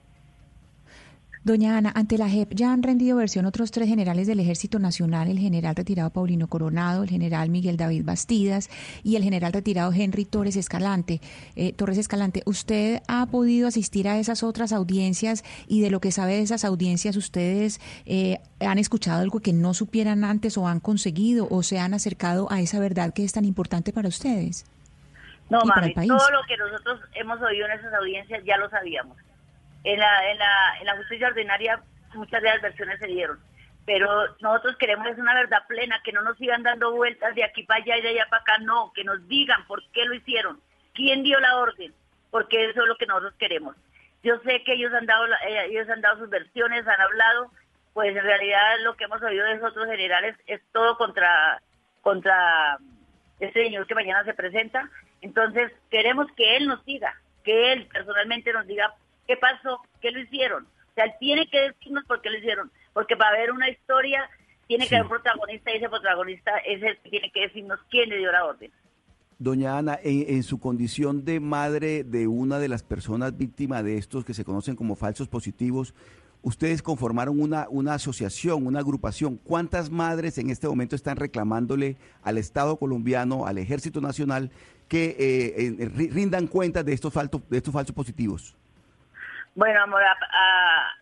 Doña 1.44 1.76
Ana, 1.76 1.90
ante 1.96 2.18
la 2.18 2.28
JEP 2.28 2.54
ya 2.54 2.72
han 2.72 2.84
rendido 2.84 3.16
versión 3.16 3.46
otros 3.46 3.72
tres 3.72 3.88
generales 3.88 4.28
del 4.28 4.38
Ejército 4.38 4.78
Nacional, 4.78 5.28
el 5.28 5.40
general 5.40 5.74
retirado 5.74 6.08
Paulino 6.10 6.46
Coronado, 6.46 7.02
el 7.02 7.10
general 7.10 7.50
Miguel 7.50 7.76
David 7.76 8.04
Bastidas 8.04 8.70
y 9.02 9.16
el 9.16 9.24
general 9.24 9.52
retirado 9.52 9.92
Henry 9.92 10.24
Torres 10.24 10.54
Escalante. 10.54 11.20
Eh, 11.56 11.72
Torres 11.72 11.98
Escalante, 11.98 12.44
¿usted 12.46 13.02
ha 13.08 13.26
podido 13.26 13.66
asistir 13.66 14.06
a 14.06 14.20
esas 14.20 14.44
otras 14.44 14.72
audiencias 14.72 15.42
y 15.66 15.80
de 15.80 15.90
lo 15.90 15.98
que 15.98 16.12
sabe 16.12 16.34
de 16.34 16.42
esas 16.42 16.64
audiencias, 16.64 17.16
ustedes 17.16 17.80
eh, 18.06 18.38
han 18.60 18.78
escuchado 18.78 19.20
algo 19.20 19.40
que 19.40 19.52
no 19.52 19.74
supieran 19.74 20.22
antes 20.22 20.56
o 20.56 20.68
han 20.68 20.78
conseguido 20.78 21.48
o 21.50 21.64
se 21.64 21.80
han 21.80 21.92
acercado 21.92 22.46
a 22.52 22.60
esa 22.60 22.78
verdad 22.78 23.12
que 23.12 23.24
es 23.24 23.32
tan 23.32 23.44
importante 23.44 23.92
para 23.92 24.06
ustedes? 24.06 24.64
No, 25.50 25.58
mami, 25.64 25.92
todo 25.92 26.30
lo 26.30 26.42
que 26.46 26.56
nosotros 26.56 27.00
hemos 27.14 27.42
oído 27.42 27.66
en 27.66 27.72
esas 27.80 27.92
audiencias 27.94 28.44
ya 28.44 28.56
lo 28.58 28.70
sabíamos. 28.70 29.16
En 29.84 29.98
la, 29.98 30.30
en 30.30 30.38
la, 30.38 30.76
en 30.80 30.86
la 30.86 30.96
justicia 30.96 31.28
ordinaria 31.28 31.82
muchas 32.14 32.42
de 32.42 32.48
las 32.48 32.62
versiones 32.62 32.98
se 33.00 33.06
dieron, 33.06 33.38
pero 33.84 34.08
nosotros 34.40 34.76
queremos 34.76 35.06
es 35.08 35.18
una 35.18 35.34
verdad 35.34 35.66
plena, 35.66 36.00
que 36.04 36.12
no 36.12 36.22
nos 36.22 36.36
sigan 36.38 36.62
dando 36.62 36.92
vueltas 36.92 37.34
de 37.34 37.44
aquí 37.44 37.64
para 37.64 37.82
allá 37.82 37.98
y 37.98 38.02
de 38.02 38.08
allá 38.10 38.26
para 38.30 38.42
acá, 38.42 38.58
no, 38.58 38.92
que 38.94 39.04
nos 39.04 39.26
digan 39.28 39.66
por 39.66 39.82
qué 39.92 40.04
lo 40.04 40.14
hicieron, 40.14 40.60
quién 40.94 41.22
dio 41.22 41.38
la 41.40 41.56
orden, 41.56 41.92
porque 42.30 42.66
eso 42.66 42.82
es 42.82 42.88
lo 42.88 42.96
que 42.96 43.06
nosotros 43.06 43.34
queremos. 43.38 43.76
Yo 44.22 44.38
sé 44.40 44.62
que 44.62 44.74
ellos 44.74 44.92
han 44.92 45.06
dado, 45.06 45.26
eh, 45.26 45.66
ellos 45.70 45.88
han 45.88 46.00
dado 46.00 46.18
sus 46.18 46.30
versiones, 46.30 46.86
han 46.86 47.00
hablado, 47.00 47.50
pues 47.92 48.16
en 48.16 48.22
realidad 48.22 48.78
lo 48.82 48.94
que 48.96 49.04
hemos 49.04 49.20
oído 49.22 49.44
de 49.46 49.54
esos 49.54 49.70
otros 49.70 49.86
generales 49.86 50.36
es 50.46 50.60
todo 50.72 50.96
contra, 50.96 51.60
contra 52.02 52.78
este 53.40 53.64
señor 53.64 53.86
que 53.86 53.96
mañana 53.96 54.24
se 54.24 54.34
presenta. 54.34 54.88
Entonces, 55.20 55.72
queremos 55.90 56.28
que 56.36 56.56
él 56.56 56.68
nos 56.68 56.84
diga, 56.84 57.14
que 57.42 57.72
él 57.72 57.88
personalmente 57.92 58.52
nos 58.52 58.66
diga 58.66 58.94
qué 59.26 59.36
pasó, 59.36 59.80
qué 60.00 60.10
lo 60.10 60.20
hicieron. 60.20 60.64
O 60.64 60.94
sea, 60.94 61.04
él 61.04 61.12
tiene 61.20 61.48
que 61.48 61.58
decirnos 61.60 62.04
por 62.04 62.20
qué 62.20 62.30
lo 62.30 62.38
hicieron, 62.38 62.70
porque 62.92 63.16
para 63.16 63.38
ver 63.38 63.50
una 63.52 63.70
historia 63.70 64.28
tiene 64.66 64.86
que 64.88 64.96
haber 64.96 65.06
un 65.06 65.20
protagonista 65.20 65.72
y 65.72 65.76
ese 65.76 65.88
protagonista 65.88 66.52
es 66.58 66.82
el 66.82 66.98
que 66.98 67.10
tiene 67.10 67.30
que 67.30 67.40
decirnos 67.40 67.78
quién 67.90 68.08
le 68.08 68.18
dio 68.18 68.30
la 68.32 68.44
orden. 68.44 68.70
Doña 69.38 69.76
Ana, 69.76 69.98
en, 70.02 70.24
en 70.36 70.42
su 70.44 70.60
condición 70.60 71.24
de 71.24 71.40
madre 71.40 72.04
de 72.04 72.28
una 72.28 72.58
de 72.58 72.68
las 72.68 72.82
personas 72.82 73.36
víctimas 73.36 73.82
de 73.82 73.98
estos 73.98 74.24
que 74.24 74.34
se 74.34 74.44
conocen 74.44 74.76
como 74.76 74.94
falsos 74.94 75.28
positivos, 75.28 75.94
ustedes 76.42 76.80
conformaron 76.82 77.40
una, 77.40 77.66
una 77.68 77.94
asociación, 77.94 78.66
una 78.66 78.80
agrupación. 78.80 79.38
¿Cuántas 79.38 79.90
madres 79.90 80.38
en 80.38 80.50
este 80.50 80.68
momento 80.68 80.94
están 80.94 81.16
reclamándole 81.16 81.96
al 82.22 82.38
Estado 82.38 82.76
colombiano, 82.76 83.46
al 83.46 83.58
Ejército 83.58 84.00
Nacional, 84.00 84.50
que 84.88 85.16
eh, 85.18 85.54
eh, 85.56 85.88
ri- 85.88 86.10
rindan 86.10 86.46
cuentas 86.46 86.84
de 86.84 86.92
estos, 86.92 87.12
faltos, 87.12 87.42
de 87.48 87.56
estos 87.56 87.72
falsos 87.72 87.94
positivos? 87.94 88.56
Bueno, 89.54 89.82
amor, 89.82 90.02
a- 90.02 90.96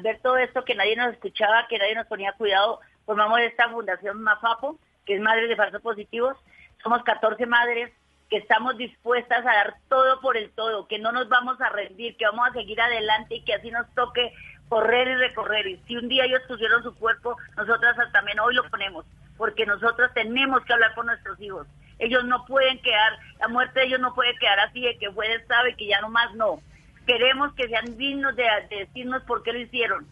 ver 0.00 0.18
todo 0.20 0.36
esto, 0.38 0.64
que 0.64 0.74
nadie 0.74 0.96
nos 0.96 1.12
escuchaba, 1.12 1.68
que 1.68 1.78
nadie 1.78 1.94
nos 1.94 2.06
ponía 2.08 2.32
cuidado, 2.32 2.80
formamos 3.06 3.38
esta 3.40 3.68
fundación 3.68 4.20
MAFAPO, 4.22 4.78
que 5.06 5.14
es 5.14 5.20
Madres 5.20 5.48
de 5.48 5.54
Falsos 5.56 5.80
Positivos. 5.80 6.36
Somos 6.82 7.02
14 7.04 7.46
madres 7.46 7.92
que 8.28 8.38
estamos 8.38 8.76
dispuestas 8.76 9.46
a 9.46 9.54
dar 9.54 9.74
todo 9.88 10.20
por 10.20 10.36
el 10.36 10.50
todo, 10.50 10.88
que 10.88 10.98
no 10.98 11.12
nos 11.12 11.28
vamos 11.28 11.60
a 11.60 11.68
rendir, 11.68 12.16
que 12.16 12.26
vamos 12.26 12.48
a 12.48 12.52
seguir 12.52 12.80
adelante 12.80 13.36
y 13.36 13.42
que 13.44 13.54
así 13.54 13.70
nos 13.70 13.88
toque 13.94 14.34
correr 14.68 15.06
y 15.06 15.14
recorrer. 15.14 15.66
Y 15.68 15.76
si 15.86 15.96
un 15.96 16.08
día 16.08 16.24
ellos 16.24 16.42
pusieron 16.48 16.82
su 16.82 16.94
cuerpo, 16.96 17.36
nosotras 17.56 17.96
también 18.12 18.40
hoy 18.40 18.54
lo 18.54 18.68
ponemos, 18.70 19.04
porque 19.36 19.66
nosotros 19.66 20.10
tenemos 20.14 20.64
que 20.64 20.72
hablar 20.72 20.94
con 20.94 21.06
nuestros 21.06 21.40
hijos. 21.40 21.66
Ellos 22.00 22.24
no 22.24 22.44
pueden 22.46 22.82
quedar, 22.82 23.18
la 23.38 23.48
muerte 23.48 23.80
de 23.80 23.86
ellos 23.86 24.00
no 24.00 24.14
puede 24.14 24.34
quedar 24.38 24.58
así 24.60 24.80
de 24.80 24.98
que 24.98 25.12
fue 25.12 25.28
de 25.28 25.46
sabe 25.46 25.76
que 25.76 25.86
ya 25.86 26.00
no 26.00 26.08
más 26.08 26.34
no. 26.34 26.60
Queremos 27.06 27.54
que 27.54 27.68
sean 27.68 27.96
dignos 27.96 28.34
de, 28.36 28.44
de 28.70 28.76
decirnos 28.86 29.22
por 29.24 29.42
qué 29.42 29.52
lo 29.52 29.60
hicieron 29.60 30.06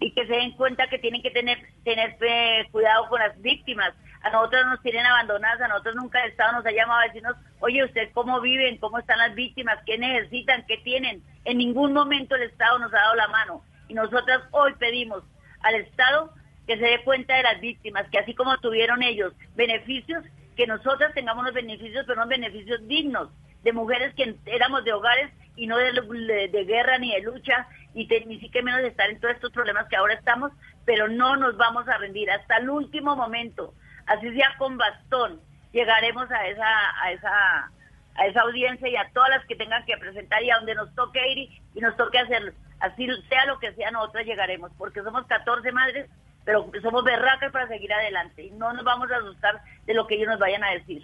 y 0.00 0.12
que 0.12 0.26
se 0.26 0.32
den 0.32 0.52
cuenta 0.52 0.88
que 0.88 0.98
tienen 0.98 1.22
que 1.22 1.30
tener 1.30 1.58
tener 1.84 2.16
eh, 2.20 2.66
cuidado 2.70 3.08
con 3.08 3.20
las 3.20 3.40
víctimas. 3.40 3.94
A 4.22 4.30
nosotros 4.30 4.66
nos 4.66 4.82
tienen 4.82 5.04
abandonadas, 5.04 5.60
a 5.60 5.68
nosotros 5.68 5.96
nunca 5.96 6.22
el 6.22 6.30
Estado 6.30 6.52
nos 6.52 6.66
ha 6.66 6.70
llamado 6.72 7.00
a 7.00 7.04
decirnos, 7.04 7.36
oye, 7.60 7.84
¿ustedes 7.84 8.10
cómo 8.12 8.40
viven? 8.40 8.78
¿Cómo 8.78 8.98
están 8.98 9.18
las 9.18 9.34
víctimas? 9.34 9.78
¿Qué 9.84 9.98
necesitan? 9.98 10.64
¿Qué 10.66 10.78
tienen? 10.78 11.22
En 11.44 11.58
ningún 11.58 11.92
momento 11.92 12.34
el 12.34 12.42
Estado 12.42 12.78
nos 12.78 12.92
ha 12.92 12.98
dado 12.98 13.14
la 13.16 13.28
mano. 13.28 13.64
Y 13.88 13.94
nosotras 13.94 14.42
hoy 14.52 14.74
pedimos 14.78 15.24
al 15.60 15.74
Estado 15.76 16.32
que 16.66 16.76
se 16.76 16.84
dé 16.84 17.02
cuenta 17.02 17.36
de 17.36 17.42
las 17.42 17.60
víctimas, 17.60 18.08
que 18.10 18.18
así 18.18 18.34
como 18.34 18.56
tuvieron 18.58 19.02
ellos 19.02 19.32
beneficios, 19.54 20.24
que 20.56 20.66
nosotras 20.66 21.12
tengamos 21.14 21.42
unos 21.42 21.54
beneficios, 21.54 22.04
pero 22.06 22.20
unos 22.20 22.28
beneficios 22.28 22.86
dignos, 22.86 23.28
de 23.62 23.72
mujeres 23.72 24.14
que 24.14 24.34
éramos 24.46 24.84
de 24.84 24.92
hogares 24.92 25.30
y 25.56 25.66
no 25.66 25.76
de, 25.76 25.92
de- 25.92 26.48
guerra 26.64 26.98
ni 26.98 27.12
de 27.14 27.20
lucha, 27.22 27.66
te- 28.06 28.24
ni 28.26 28.38
siquiera 28.40 28.64
menos 28.64 28.80
de 28.82 28.88
estar 28.88 29.08
en 29.10 29.20
todos 29.20 29.34
estos 29.34 29.52
problemas 29.52 29.86
que 29.88 29.96
ahora 29.96 30.14
estamos, 30.14 30.52
pero 30.84 31.08
no 31.08 31.36
nos 31.36 31.56
vamos 31.56 31.86
a 31.88 31.98
rendir 31.98 32.30
hasta 32.30 32.56
el 32.56 32.70
último 32.70 33.14
momento, 33.16 33.74
así 34.06 34.32
sea 34.34 34.54
con 34.58 34.78
bastón, 34.78 35.40
llegaremos 35.72 36.30
a 36.30 36.46
esa, 36.48 37.02
a 37.02 37.12
esa, 37.12 37.70
a 38.16 38.26
esa 38.26 38.40
audiencia 38.42 38.88
y 38.88 38.96
a 38.96 39.08
todas 39.12 39.30
las 39.30 39.44
que 39.46 39.56
tengan 39.56 39.84
que 39.84 39.96
presentar 39.98 40.42
y 40.42 40.50
a 40.50 40.56
donde 40.56 40.74
nos 40.74 40.94
toque 40.94 41.20
ir 41.32 41.38
y, 41.38 41.62
y 41.74 41.80
nos 41.80 41.96
toque 41.96 42.18
hacerlo. 42.18 42.52
Así 42.80 43.06
sea 43.28 43.46
lo 43.46 43.58
que 43.60 43.72
sea, 43.74 43.90
nosotras 43.92 44.26
llegaremos, 44.26 44.72
porque 44.76 45.02
somos 45.02 45.24
14 45.26 45.70
madres, 45.70 46.10
pero 46.44 46.68
somos 46.82 47.04
berracas 47.04 47.52
para 47.52 47.68
seguir 47.68 47.92
adelante 47.92 48.42
y 48.42 48.50
no 48.50 48.72
nos 48.72 48.82
vamos 48.84 49.08
a 49.12 49.16
asustar 49.18 49.60
de 49.86 49.94
lo 49.94 50.06
que 50.08 50.16
ellos 50.16 50.26
nos 50.28 50.40
vayan 50.40 50.64
a 50.64 50.72
decir. 50.72 51.02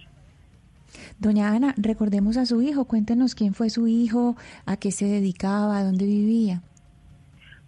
Doña 1.19 1.49
Ana, 1.49 1.75
recordemos 1.77 2.37
a 2.37 2.47
su 2.47 2.63
hijo, 2.63 2.87
cuéntenos 2.87 3.35
quién 3.35 3.55
fue 3.55 3.71
su 3.71 3.87
hijo, 3.89 4.37
a 4.67 4.77
qué 4.77 4.91
se 4.91 5.07
dedicaba, 5.07 5.79
a 5.79 5.85
dónde 5.85 6.05
vivía. 6.05 6.63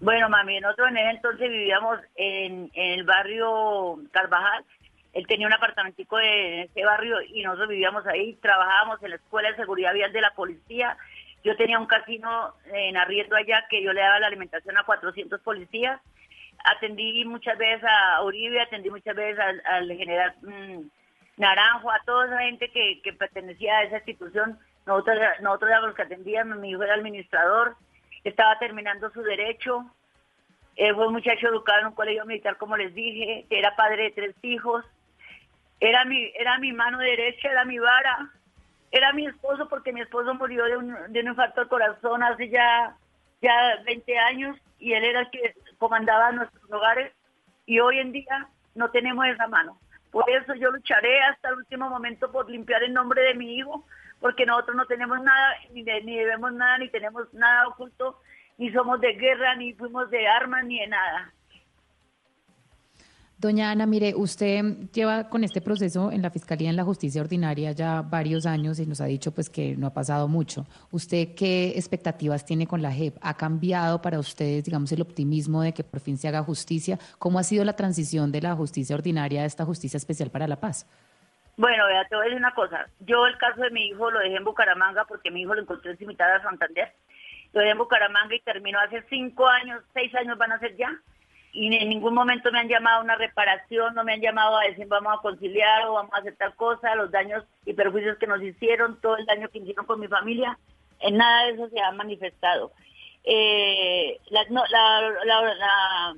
Bueno, 0.01 0.31
mami, 0.31 0.61
nosotros 0.61 0.89
en 0.89 0.97
ese 0.97 1.11
entonces 1.11 1.51
vivíamos 1.51 1.99
en, 2.17 2.71
el 2.75 3.05
barrio 3.05 3.99
Carvajal. 4.13 4.65
Él 5.13 5.27
tenía 5.27 5.47
un 5.47 5.53
apartamentico 5.53 6.19
en 6.19 6.61
ese 6.61 6.85
barrio 6.85 7.21
y 7.21 7.43
nosotros 7.43 7.69
vivíamos 7.69 8.07
ahí, 8.07 8.35
trabajábamos 8.41 9.03
en 9.03 9.11
la 9.11 9.17
escuela 9.17 9.51
de 9.51 9.57
seguridad 9.57 9.93
vial 9.93 10.13
de 10.13 10.23
la 10.23 10.31
policía. 10.31 10.97
Yo 11.45 11.55
tenía 11.57 11.79
un 11.79 11.87
casino 11.87 12.55
en 12.73 12.97
arriendo 12.97 13.37
allá 13.37 13.65
que 13.69 13.83
yo 13.83 13.93
le 13.93 14.01
daba 14.01 14.21
la 14.21 14.29
alimentación 14.29 14.79
a 14.79 14.85
400 14.85 15.41
policías. 15.41 16.01
Atendí 16.65 17.25
muchas 17.25 17.59
veces 17.59 17.83
a 17.85 18.23
Uribe, 18.23 18.61
atendí 18.61 18.89
muchas 18.89 19.17
veces 19.17 19.39
al, 19.39 19.63
al 19.67 19.89
general 19.97 20.35
mm, 20.43 20.81
Naranjo, 21.41 21.91
a 21.91 22.01
toda 22.05 22.27
esa 22.27 22.39
gente 22.41 22.71
que, 22.71 23.01
que 23.03 23.15
pertenecía 23.15 23.79
a 23.79 23.83
esa 23.85 23.97
institución. 23.97 24.59
Nosotros, 24.85 25.19
nosotros 25.41 25.71
éramos 25.71 25.89
los 25.89 25.97
que 25.97 26.03
atendíamos, 26.03 26.59
mi 26.59 26.71
hijo 26.71 26.83
era 26.83 26.95
administrador, 26.95 27.77
estaba 28.25 28.59
terminando 28.59 29.11
su 29.11 29.23
derecho. 29.23 29.87
Él 30.77 30.95
fue 30.95 31.07
un 31.07 31.15
muchacho 31.15 31.49
educado 31.49 31.81
en 31.81 31.87
un 31.87 31.95
colegio 31.95 32.27
militar, 32.27 32.59
como 32.59 32.77
les 32.77 32.95
dije, 32.95 33.47
era 33.49 33.75
padre 33.75 34.05
de 34.05 34.11
tres 34.11 34.37
hijos. 34.43 34.85
Era 35.81 36.05
mi, 36.05 36.31
era 36.39 36.59
mi 36.59 36.75
mano 36.75 36.99
derecha, 36.99 37.49
era 37.49 37.65
mi 37.65 37.79
vara. 37.79 38.31
Era 38.91 39.15
mi 39.15 39.27
esposo 39.27 39.67
porque 39.67 39.95
mi 39.95 40.03
esposo 40.03 40.35
murió 40.35 40.65
de 40.65 40.77
un, 40.77 40.95
de 41.09 41.21
un 41.21 41.29
infarto 41.29 41.63
al 41.63 41.69
corazón 41.69 42.23
hace 42.23 42.51
ya, 42.51 42.97
ya 43.41 43.77
20 43.87 44.19
años 44.19 44.57
y 44.79 44.93
él 44.93 45.05
era 45.05 45.21
el 45.21 45.31
que 45.31 45.55
comandaba 45.79 46.33
nuestros 46.33 46.71
hogares 46.71 47.13
y 47.65 47.81
hoy 47.81 47.99
en 47.99 48.13
día 48.13 48.49
no 48.75 48.91
tenemos 48.91 49.25
esa 49.27 49.47
mano. 49.47 49.79
Por 50.11 50.29
eso 50.29 50.55
yo 50.55 50.71
lucharé 50.71 51.21
hasta 51.23 51.51
el 51.51 51.57
último 51.57 51.89
momento 51.89 52.31
por 52.33 52.51
limpiar 52.51 52.83
el 52.83 52.93
nombre 52.93 53.23
de 53.23 53.35
mi 53.35 53.57
hijo, 53.57 53.87
porque 54.21 54.45
nosotros 54.47 54.77
no 54.77 54.87
tenemos 54.87 55.21
nada, 55.23 55.55
ni, 55.73 55.83
de- 55.83 56.03
ni 56.03 56.17
debemos 56.17 56.53
nada, 56.53 56.79
ni 56.79 56.89
tenemos 56.89 57.33
nada 57.33 57.69
oculto, 57.69 58.21
ni 58.59 58.73
somos 58.73 59.01
de 59.01 59.13
guerra, 59.15 59.55
ni 59.55 59.73
fuimos 59.75 60.11
de 60.11 60.27
armas, 60.29 60.65
ni 60.65 60.81
de 60.81 60.87
nada. 60.89 61.33
Doña 63.41 63.71
Ana, 63.71 63.87
mire, 63.87 64.13
usted 64.15 64.63
lleva 64.93 65.31
con 65.31 65.45
este 65.45 65.63
proceso 65.63 66.13
en 66.13 66.21
la 66.21 66.31
Fiscalía, 66.31 66.69
en 66.69 66.77
la 66.77 66.85
Justicia 66.85 67.23
Ordinaria 67.23 67.73
ya 67.73 68.03
varios 68.03 68.45
años 68.45 68.79
y 68.79 68.85
nos 68.85 69.01
ha 69.01 69.07
dicho 69.07 69.33
pues 69.33 69.49
que 69.49 69.77
no 69.79 69.87
ha 69.87 69.95
pasado 69.95 70.29
mucho. 70.29 70.67
¿Usted 70.91 71.29
qué 71.35 71.71
expectativas 71.71 72.45
tiene 72.45 72.67
con 72.67 72.83
la 72.83 72.93
JEP? 72.93 73.17
¿Ha 73.23 73.39
cambiado 73.39 74.03
para 74.03 74.19
ustedes, 74.19 74.65
digamos, 74.65 74.93
el 74.93 75.01
optimismo 75.01 75.63
de 75.63 75.73
que 75.73 75.83
por 75.83 76.01
fin 76.01 76.19
se 76.19 76.29
haga 76.29 76.43
justicia? 76.43 76.99
¿Cómo 77.19 77.39
ha 77.39 77.43
sido 77.43 77.65
la 77.65 77.73
transición 77.73 78.31
de 78.31 78.43
la 78.43 78.55
Justicia 78.55 78.95
Ordinaria 78.95 79.41
a 79.41 79.47
esta 79.47 79.65
Justicia 79.65 79.97
Especial 79.97 80.29
para 80.29 80.47
la 80.47 80.57
Paz? 80.57 80.87
Bueno, 81.57 81.87
vea, 81.87 82.05
te 82.11 82.17
voy 82.17 82.25
a 82.25 82.29
decir 82.29 82.39
una 82.39 82.53
cosa. 82.53 82.91
Yo 83.07 83.27
el 83.27 83.39
caso 83.39 83.63
de 83.63 83.71
mi 83.71 83.87
hijo 83.87 84.11
lo 84.11 84.19
dejé 84.19 84.37
en 84.37 84.45
Bucaramanga 84.45 85.07
porque 85.07 85.31
mi 85.31 85.41
hijo 85.41 85.55
lo 85.55 85.63
encontré 85.63 85.93
en 85.93 85.97
Cimitarra, 85.97 86.43
Santander. 86.43 86.93
Lo 87.55 87.61
dejé 87.61 87.73
en 87.73 87.79
Bucaramanga 87.79 88.35
y 88.35 88.41
terminó 88.41 88.79
hace 88.81 89.03
cinco 89.09 89.49
años, 89.49 89.83
seis 89.95 90.15
años 90.15 90.37
van 90.37 90.53
a 90.53 90.59
ser 90.59 90.77
ya. 90.77 90.91
Y 91.53 91.75
en 91.75 91.89
ningún 91.89 92.15
momento 92.15 92.53
me 92.53 92.61
han 92.61 92.69
llamado 92.69 93.01
a 93.01 93.05
una 93.05 93.17
reparación, 93.17 93.95
no 93.95 94.05
me 94.05 94.15
han 94.15 94.21
llamado 94.21 94.59
a 94.59 94.65
decir 94.65 94.87
vamos 94.87 95.13
a 95.13 95.23
conciliar 95.23 95.87
o 95.87 95.95
vamos 95.95 96.13
a 96.15 96.19
hacer 96.19 96.37
tal 96.37 96.55
cosa, 96.55 96.95
los 96.95 97.11
daños 97.11 97.45
y 97.65 97.73
perjuicios 97.73 98.19
que 98.19 98.27
nos 98.27 98.41
hicieron, 98.43 99.01
todo 99.01 99.17
el 99.17 99.27
daño 99.27 99.49
que 99.49 99.59
hicieron 99.59 99.87
con 99.87 99.99
mi 99.99 100.07
familia, 100.07 100.59
en 101.01 101.17
nada 101.17 101.47
de 101.47 101.53
eso 101.53 101.69
se 101.69 101.81
ha 101.81 101.91
manifestado. 101.93 102.73
Eh, 103.25 104.19
la, 104.31 104.45
no, 104.51 104.63
la, 104.71 106.15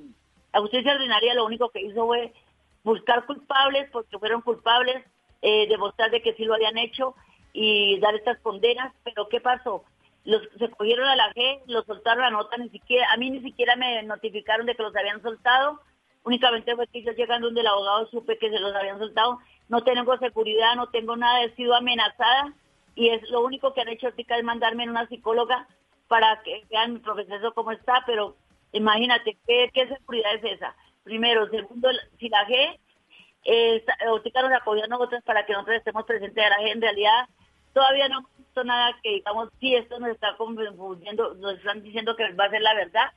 justicia 0.61 0.93
ordinaria 0.93 1.33
lo 1.33 1.45
único 1.45 1.69
que 1.69 1.81
hizo 1.81 2.05
fue 2.05 2.31
buscar 2.83 3.25
culpables 3.25 3.89
porque 3.91 4.19
fueron 4.19 4.41
culpables, 4.41 5.03
eh, 5.41 5.67
demostrar 5.67 6.11
de 6.11 6.21
que 6.21 6.33
sí 6.33 6.45
lo 6.45 6.53
habían 6.53 6.77
hecho 6.77 7.15
y 7.53 7.99
dar 7.99 8.15
estas 8.15 8.39
condenas, 8.39 8.93
pero 9.03 9.27
¿qué 9.29 9.41
pasó? 9.41 9.83
Los, 10.25 10.41
se 10.57 10.69
cogieron 10.69 11.07
a 11.07 11.15
la 11.15 11.33
G, 11.33 11.61
los 11.67 11.85
soltaron 11.85 12.23
a 12.23 12.29
nota, 12.29 12.57
ni 12.57 12.69
siquiera, 12.69 13.11
a 13.11 13.17
mí 13.17 13.29
ni 13.29 13.41
siquiera 13.41 13.75
me 13.75 14.01
notificaron 14.03 14.65
de 14.65 14.75
que 14.75 14.83
los 14.83 14.95
habían 14.95 15.21
soltado, 15.21 15.81
únicamente 16.23 16.75
fue 16.75 16.87
que 16.87 17.03
yo 17.03 17.11
llegando 17.11 17.47
donde 17.47 17.61
el 17.61 17.67
abogado 17.67 18.07
supe 18.07 18.37
que 18.37 18.49
se 18.49 18.59
los 18.59 18.73
habían 18.73 18.99
soltado, 18.99 19.39
no 19.69 19.83
tengo 19.83 20.17
seguridad, 20.17 20.75
no 20.75 20.87
tengo 20.87 21.15
nada, 21.15 21.43
he 21.43 21.55
sido 21.55 21.75
amenazada. 21.75 22.53
Y 22.95 23.09
es 23.09 23.27
lo 23.29 23.41
único 23.41 23.73
que 23.73 23.81
han 23.81 23.89
hecho 23.89 24.07
ahorita 24.07 24.37
es 24.37 24.43
mandarme 24.43 24.83
en 24.83 24.91
una 24.91 25.07
psicóloga 25.07 25.67
para 26.07 26.41
que 26.43 26.63
vean 26.69 26.93
mi 26.93 26.99
proceso 26.99 27.53
cómo 27.53 27.71
está, 27.71 28.03
pero 28.05 28.35
imagínate, 28.71 29.37
¿qué, 29.47 29.71
qué 29.73 29.87
seguridad 29.87 30.35
es 30.35 30.43
esa? 30.43 30.75
Primero, 31.03 31.49
segundo, 31.49 31.89
si 32.19 32.29
la 32.29 32.47
G, 32.47 32.79
eh, 33.45 33.83
ahorita 34.07 34.41
nos 34.41 34.53
acogieron 34.53 34.91
nosotros 34.91 35.23
para 35.23 35.45
que 35.45 35.53
nosotros 35.53 35.77
estemos 35.77 36.05
presentes 36.05 36.35
de 36.35 36.49
la 36.49 36.57
G, 36.57 36.71
en 36.71 36.81
realidad 36.81 37.27
todavía 37.73 38.07
no 38.09 38.19
hemos 38.19 38.37
visto 38.37 38.63
nada 38.63 38.95
que 39.01 39.09
digamos, 39.09 39.49
si 39.59 39.75
esto 39.75 39.99
nos 39.99 40.09
está 40.09 40.35
confundiendo, 40.37 41.33
nos 41.35 41.57
están 41.57 41.81
diciendo 41.83 42.15
que 42.15 42.31
va 42.33 42.45
a 42.45 42.49
ser 42.49 42.61
la 42.61 42.73
verdad, 42.75 43.11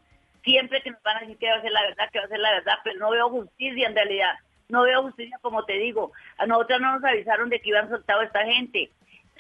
siempre 0.45 0.83
que 0.83 0.91
nos 0.91 1.03
van 1.03 1.19
a 1.19 1.21
decir 1.21 1.39
que 1.39 1.51
va 1.51 1.57
a 1.57 1.63
ser 1.63 1.73
la 1.73 1.83
verdad, 1.83 2.11
que 2.11 2.19
va 2.19 2.25
a 2.25 2.29
ser 2.29 2.41
la 2.41 2.53
verdad, 2.53 2.79
pero 2.85 2.99
no 2.99 3.11
veo 3.11 3.31
justicia 3.31 3.89
en 3.89 3.95
realidad, 3.95 4.35
no 4.69 4.83
veo 4.83 5.03
justicia 5.03 5.39
como 5.43 5.65
te 5.65 5.75
digo, 5.75 6.13
a 6.39 6.47
nosotros 6.47 6.81
no 6.81 6.93
nos 6.93 7.05
avisaron 7.05 7.49
de 7.51 7.61
que 7.61 7.69
iban 7.71 7.89
soltado 7.89 8.21
a 8.21 8.25
esta 8.25 8.45
gente, 8.45 8.91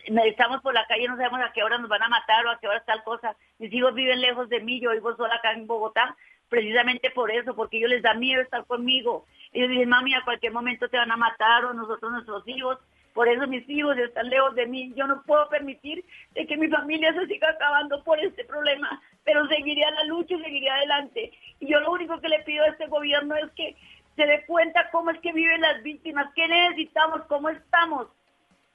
estamos 0.06 0.60
por 0.62 0.74
la 0.74 0.86
calle, 0.86 1.08
no 1.08 1.16
sabemos 1.16 1.40
a 1.40 1.52
qué 1.52 1.62
hora 1.62 1.78
nos 1.78 1.88
van 1.88 2.02
a 2.02 2.08
matar 2.08 2.46
o 2.46 2.50
a 2.50 2.58
qué 2.58 2.68
hora 2.68 2.82
tal 2.84 3.02
cosa. 3.02 3.36
Mis 3.58 3.72
hijos 3.72 3.94
viven 3.94 4.20
lejos 4.20 4.48
de 4.48 4.60
mí, 4.60 4.80
yo 4.80 4.92
vivo 4.92 5.16
sola 5.16 5.34
acá 5.36 5.52
en 5.52 5.66
Bogotá, 5.66 6.16
precisamente 6.48 7.10
por 7.10 7.30
eso, 7.30 7.54
porque 7.54 7.78
ellos 7.78 7.90
les 7.90 8.02
da 8.02 8.14
miedo 8.14 8.42
estar 8.42 8.64
conmigo. 8.66 9.26
Ellos 9.52 9.70
dicen, 9.70 9.88
mami, 9.88 10.14
a 10.14 10.24
cualquier 10.24 10.52
momento 10.52 10.88
te 10.88 10.96
van 10.96 11.10
a 11.10 11.16
matar 11.16 11.64
o 11.64 11.74
nosotros 11.74 12.12
nuestros 12.12 12.46
hijos. 12.46 12.78
Por 13.16 13.28
eso 13.28 13.46
mis 13.46 13.66
hijos 13.70 13.96
están 13.96 14.28
lejos 14.28 14.54
de 14.56 14.66
mí. 14.66 14.92
Yo 14.94 15.06
no 15.06 15.22
puedo 15.22 15.48
permitir 15.48 16.04
de 16.34 16.46
que 16.46 16.58
mi 16.58 16.68
familia 16.68 17.14
se 17.14 17.26
siga 17.26 17.48
acabando 17.48 18.04
por 18.04 18.20
este 18.20 18.44
problema, 18.44 19.00
pero 19.24 19.46
seguiré 19.48 19.82
a 19.86 19.90
la 19.92 20.04
lucha 20.04 20.34
y 20.34 20.42
seguiré 20.42 20.68
adelante. 20.68 21.32
Y 21.58 21.66
yo 21.66 21.80
lo 21.80 21.92
único 21.92 22.20
que 22.20 22.28
le 22.28 22.40
pido 22.40 22.62
a 22.62 22.68
este 22.68 22.86
gobierno 22.88 23.34
es 23.36 23.50
que 23.52 23.74
se 24.16 24.26
dé 24.26 24.44
cuenta 24.44 24.90
cómo 24.90 25.10
es 25.12 25.18
que 25.20 25.32
viven 25.32 25.62
las 25.62 25.82
víctimas, 25.82 26.30
qué 26.34 26.46
necesitamos, 26.46 27.22
cómo 27.22 27.48
estamos. 27.48 28.08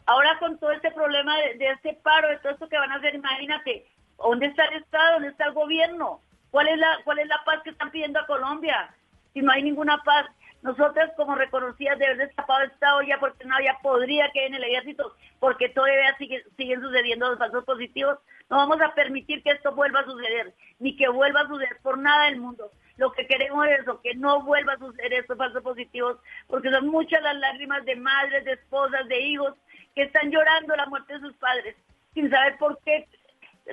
Ahora 0.07 0.35
con 0.39 0.57
todo 0.57 0.71
este 0.71 0.89
problema 0.89 1.37
de, 1.37 1.59
de 1.59 1.69
este 1.73 1.93
paro, 2.01 2.29
de 2.29 2.37
todo 2.37 2.53
esto 2.53 2.67
que 2.67 2.79
van 2.79 2.91
a 2.91 2.95
hacer, 2.95 3.13
imagínate, 3.13 3.85
¿dónde 4.17 4.47
está 4.47 4.65
el 4.65 4.81
Estado? 4.81 5.13
¿Dónde 5.13 5.27
está 5.27 5.45
el 5.45 5.53
gobierno? 5.53 6.19
¿Cuál 6.49 6.67
es 6.67 6.79
la, 6.79 6.97
cuál 7.03 7.19
es 7.19 7.27
la 7.27 7.43
paz 7.45 7.61
que 7.63 7.69
están 7.69 7.91
pidiendo 7.91 8.19
a 8.19 8.25
Colombia? 8.25 8.89
Si 9.35 9.41
no 9.41 9.51
hay 9.51 9.61
ninguna 9.61 10.01
paz, 10.03 10.25
nosotras 10.61 11.11
como 11.15 11.35
reconocidas 11.35 11.97
de 11.97 12.05
haber 12.05 12.17
destapado 12.17 12.63
esta 12.63 12.95
olla 12.95 13.19
porque 13.19 13.45
no 13.45 13.55
había 13.55 13.77
podría 13.81 14.31
que 14.31 14.45
en 14.45 14.53
el 14.55 14.63
ejército, 14.63 15.15
porque 15.39 15.69
todavía 15.69 16.15
sigue- 16.17 16.43
siguen 16.57 16.81
sucediendo 16.81 17.29
los 17.29 17.39
falsos 17.39 17.65
positivos, 17.65 18.19
no 18.49 18.57
vamos 18.57 18.81
a 18.81 18.93
permitir 18.93 19.41
que 19.43 19.51
esto 19.51 19.73
vuelva 19.73 20.01
a 20.01 20.05
suceder, 20.05 20.53
ni 20.79 20.95
que 20.95 21.07
vuelva 21.07 21.41
a 21.41 21.47
suceder 21.47 21.77
por 21.81 21.97
nada 21.97 22.25
del 22.25 22.37
mundo. 22.39 22.69
Lo 22.97 23.11
que 23.11 23.25
queremos 23.25 23.65
es 23.67 23.79
eso, 23.79 23.99
que 24.01 24.13
no 24.15 24.43
vuelva 24.43 24.73
a 24.73 24.77
suceder 24.77 25.13
estos 25.13 25.37
falsos 25.37 25.63
positivos, 25.63 26.17
porque 26.47 26.69
son 26.69 26.87
muchas 26.87 27.23
las 27.23 27.35
lágrimas 27.35 27.83
de 27.85 27.95
madres, 27.95 28.45
de 28.45 28.53
esposas, 28.53 29.07
de 29.07 29.19
hijos, 29.19 29.55
que 29.95 30.03
están 30.03 30.29
llorando 30.29 30.75
la 30.75 30.85
muerte 30.85 31.13
de 31.13 31.19
sus 31.21 31.33
padres, 31.37 31.75
sin 32.13 32.29
saber 32.29 32.57
por 32.57 32.77
qué 32.83 33.07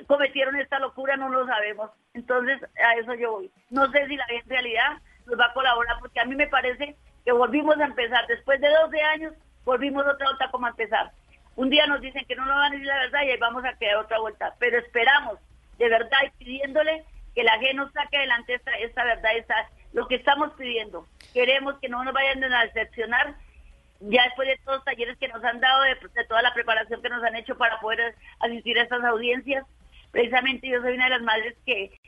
cometieron 0.07 0.55
esta 0.55 0.79
locura, 0.79 1.17
no 1.17 1.29
lo 1.29 1.45
sabemos. 1.45 1.91
Entonces, 2.13 2.59
a 2.83 2.93
eso 2.95 3.13
yo 3.15 3.33
voy. 3.33 3.51
No 3.69 3.91
sé 3.91 4.07
si 4.07 4.15
la 4.15 4.25
gente 4.25 4.43
en 4.45 4.49
realidad 4.49 4.97
nos 5.29 5.39
va 5.39 5.45
a 5.45 5.53
colaborar, 5.53 5.97
porque 5.99 6.19
a 6.19 6.25
mí 6.25 6.35
me 6.35 6.47
parece 6.47 6.95
que 7.23 7.31
volvimos 7.31 7.77
a 7.79 7.85
empezar. 7.85 8.25
Después 8.27 8.59
de 8.61 8.69
12 8.69 9.01
años, 9.01 9.33
volvimos 9.65 10.05
otra 10.05 10.27
vuelta 10.27 10.51
como 10.51 10.65
a 10.65 10.69
empezar. 10.69 11.11
Un 11.55 11.69
día 11.69 11.85
nos 11.87 12.01
dicen 12.01 12.25
que 12.25 12.35
no 12.35 12.45
nos 12.45 12.55
van 12.55 12.67
a 12.67 12.69
decir 12.71 12.87
la 12.87 12.99
verdad 12.99 13.23
y 13.23 13.31
ahí 13.31 13.37
vamos 13.37 13.63
a 13.65 13.73
quedar 13.77 13.97
otra 13.97 14.19
vuelta. 14.19 14.55
Pero 14.59 14.79
esperamos, 14.79 15.39
de 15.77 15.89
verdad, 15.89 16.17
y 16.25 16.43
pidiéndole 16.43 17.03
que 17.35 17.43
la 17.43 17.53
gente 17.53 17.75
nos 17.75 17.91
saque 17.91 18.17
adelante 18.17 18.55
esta, 18.55 18.71
esta 18.77 19.03
verdad, 19.03 19.31
esta, 19.35 19.69
lo 19.93 20.07
que 20.07 20.15
estamos 20.15 20.51
pidiendo. 20.53 21.07
Queremos 21.33 21.77
que 21.79 21.89
no 21.89 22.03
nos 22.03 22.13
vayan 22.13 22.43
a 22.43 22.65
decepcionar 22.65 23.35
ya 24.01 24.23
después 24.23 24.47
de 24.47 24.57
todos 24.63 24.77
los 24.77 24.85
talleres 24.85 25.17
que 25.17 25.27
nos 25.27 25.43
han 25.43 25.59
dado, 25.59 25.83
de, 25.83 25.95
de 26.13 26.25
toda 26.25 26.41
la 26.41 26.53
preparación 26.53 27.01
que 27.01 27.09
nos 27.09 27.23
han 27.23 27.35
hecho 27.35 27.57
para 27.57 27.79
poder 27.79 28.15
asistir 28.39 28.79
a 28.79 28.83
estas 28.83 29.03
audiencias. 29.03 29.65
Precisamente 30.11 30.67
yo 30.67 30.81
soy 30.81 30.93
una 30.93 31.05
de 31.05 31.11
las 31.11 31.21
madres 31.21 31.55
que 31.65 31.99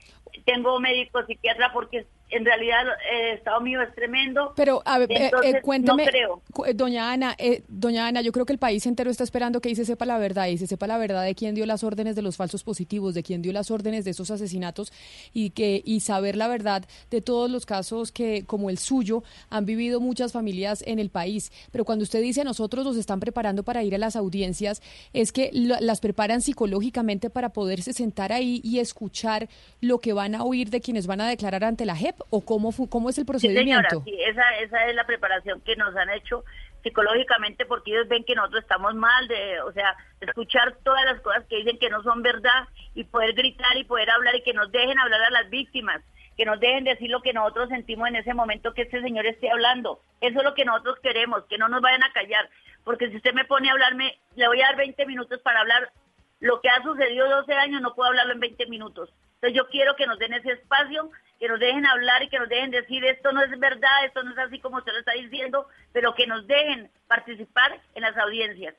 tengo 0.45 0.79
médico 0.79 1.23
psiquiatra 1.25 1.71
porque 1.73 2.07
en 2.31 2.45
realidad 2.45 2.83
el 3.11 3.37
estado 3.37 3.61
mío 3.61 3.81
es 3.81 3.93
tremendo. 3.93 4.53
Pero, 4.55 4.81
a 4.85 4.97
ver, 4.99 5.11
eh, 5.11 5.15
eh, 5.15 5.25
Entonces, 5.25 5.61
cuénteme, 5.61 6.05
no 6.05 6.09
creo. 6.09 6.41
eh, 6.65 6.73
doña 6.73 7.11
Ana, 7.11 7.35
eh, 7.37 7.63
doña 7.67 8.07
Ana, 8.07 8.21
yo 8.21 8.31
creo 8.31 8.45
que 8.45 8.53
el 8.53 8.59
país 8.59 8.85
entero 8.85 9.11
está 9.11 9.23
esperando 9.23 9.61
que 9.61 9.69
ahí 9.69 9.75
se 9.75 9.85
sepa 9.85 10.05
la 10.05 10.17
verdad 10.17 10.47
y 10.47 10.57
se 10.57 10.67
sepa 10.67 10.87
la 10.87 10.97
verdad 10.97 11.23
de 11.23 11.35
quién 11.35 11.55
dio 11.55 11.65
las 11.65 11.83
órdenes 11.83 12.15
de 12.15 12.21
los 12.21 12.37
falsos 12.37 12.63
positivos, 12.63 13.13
de 13.13 13.23
quién 13.23 13.41
dio 13.41 13.53
las 13.53 13.71
órdenes 13.71 14.05
de 14.05 14.11
esos 14.11 14.31
asesinatos 14.31 14.91
y 15.33 15.51
que 15.51 15.81
y 15.85 15.99
saber 16.01 16.35
la 16.35 16.47
verdad 16.47 16.85
de 17.09 17.21
todos 17.21 17.49
los 17.49 17.65
casos 17.65 18.11
que, 18.11 18.45
como 18.45 18.69
el 18.69 18.77
suyo, 18.77 19.23
han 19.49 19.65
vivido 19.65 19.99
muchas 19.99 20.31
familias 20.31 20.83
en 20.87 20.99
el 20.99 21.09
país. 21.09 21.51
Pero 21.71 21.85
cuando 21.85 22.03
usted 22.03 22.21
dice 22.21 22.43
nosotros 22.43 22.85
nos 22.85 22.97
están 22.97 23.19
preparando 23.19 23.63
para 23.63 23.83
ir 23.83 23.95
a 23.95 23.97
las 23.97 24.15
audiencias, 24.15 24.81
es 25.13 25.31
que 25.31 25.49
las 25.53 25.99
preparan 25.99 26.41
psicológicamente 26.41 27.29
para 27.29 27.49
poderse 27.49 27.93
sentar 27.93 28.31
ahí 28.31 28.61
y 28.63 28.79
escuchar 28.79 29.49
lo 29.81 29.99
que 29.99 30.13
van 30.13 30.35
a 30.35 30.43
oír 30.43 30.69
de 30.69 30.81
quienes 30.81 31.07
van 31.07 31.21
a 31.21 31.27
declarar 31.27 31.63
ante 31.63 31.85
la 31.85 31.95
JEP 31.95 32.20
o 32.29 32.41
cómo 32.45 32.71
cómo 32.89 33.09
es 33.09 33.17
el 33.17 33.25
Sí, 33.25 33.39
señora, 33.53 33.89
procedimiento. 33.89 34.01
sí, 34.05 34.17
esa, 34.23 34.57
esa 34.59 34.85
es 34.87 34.95
la 34.95 35.05
preparación 35.05 35.61
que 35.61 35.75
nos 35.75 35.95
han 35.95 36.09
hecho 36.11 36.43
psicológicamente 36.83 37.65
porque 37.65 37.91
ellos 37.91 38.07
ven 38.07 38.23
que 38.23 38.35
nosotros 38.35 38.63
estamos 38.63 38.95
mal, 38.95 39.27
de, 39.27 39.61
o 39.61 39.71
sea, 39.71 39.95
escuchar 40.19 40.75
todas 40.83 41.05
las 41.05 41.21
cosas 41.21 41.45
que 41.47 41.57
dicen 41.57 41.77
que 41.77 41.89
no 41.89 42.01
son 42.03 42.21
verdad 42.23 42.67
y 42.95 43.03
poder 43.03 43.33
gritar 43.33 43.77
y 43.77 43.83
poder 43.83 44.09
hablar 44.09 44.35
y 44.35 44.41
que 44.43 44.53
nos 44.53 44.71
dejen 44.71 44.97
hablar 44.99 45.21
a 45.21 45.29
las 45.29 45.49
víctimas, 45.49 46.01
que 46.37 46.45
nos 46.45 46.59
dejen 46.59 46.83
decir 46.83 47.09
lo 47.09 47.21
que 47.21 47.33
nosotros 47.33 47.69
sentimos 47.69 48.07
en 48.07 48.15
ese 48.15 48.33
momento 48.33 48.73
que 48.73 48.81
este 48.83 49.01
señor 49.01 49.25
esté 49.27 49.51
hablando. 49.51 50.01
Eso 50.21 50.39
es 50.39 50.43
lo 50.43 50.53
que 50.55 50.65
nosotros 50.65 50.97
queremos, 51.03 51.43
que 51.45 51.57
no 51.57 51.67
nos 51.67 51.81
vayan 51.81 52.03
a 52.03 52.11
callar, 52.13 52.49
porque 52.83 53.09
si 53.09 53.17
usted 53.17 53.33
me 53.33 53.45
pone 53.45 53.69
a 53.69 53.73
hablarme, 53.73 54.17
le 54.35 54.47
voy 54.47 54.59
a 54.61 54.65
dar 54.67 54.77
20 54.77 55.05
minutos 55.05 55.39
para 55.41 55.61
hablar 55.61 55.91
lo 56.39 56.61
que 56.61 56.69
ha 56.69 56.81
sucedido 56.81 57.29
12 57.29 57.53
años, 57.53 57.81
no 57.81 57.93
puedo 57.93 58.09
hablarlo 58.09 58.33
en 58.33 58.39
20 58.39 58.65
minutos. 58.67 59.13
Entonces 59.41 59.57
yo 59.57 59.67
quiero 59.71 59.95
que 59.95 60.05
nos 60.05 60.19
den 60.19 60.33
ese 60.33 60.51
espacio, 60.51 61.09
que 61.39 61.47
nos 61.47 61.59
dejen 61.59 61.83
hablar 61.87 62.21
y 62.21 62.29
que 62.29 62.37
nos 62.37 62.47
dejen 62.47 62.69
decir 62.69 63.03
esto 63.05 63.31
no 63.31 63.41
es 63.41 63.49
verdad, 63.59 64.05
esto 64.05 64.21
no 64.21 64.31
es 64.33 64.37
así 64.37 64.59
como 64.59 64.77
usted 64.77 64.91
lo 64.93 64.99
está 64.99 65.13
diciendo, 65.13 65.65
pero 65.91 66.13
que 66.13 66.27
nos 66.27 66.45
dejen 66.45 66.91
participar 67.07 67.81
en 67.95 68.03
las 68.03 68.15
audiencias. 68.17 68.75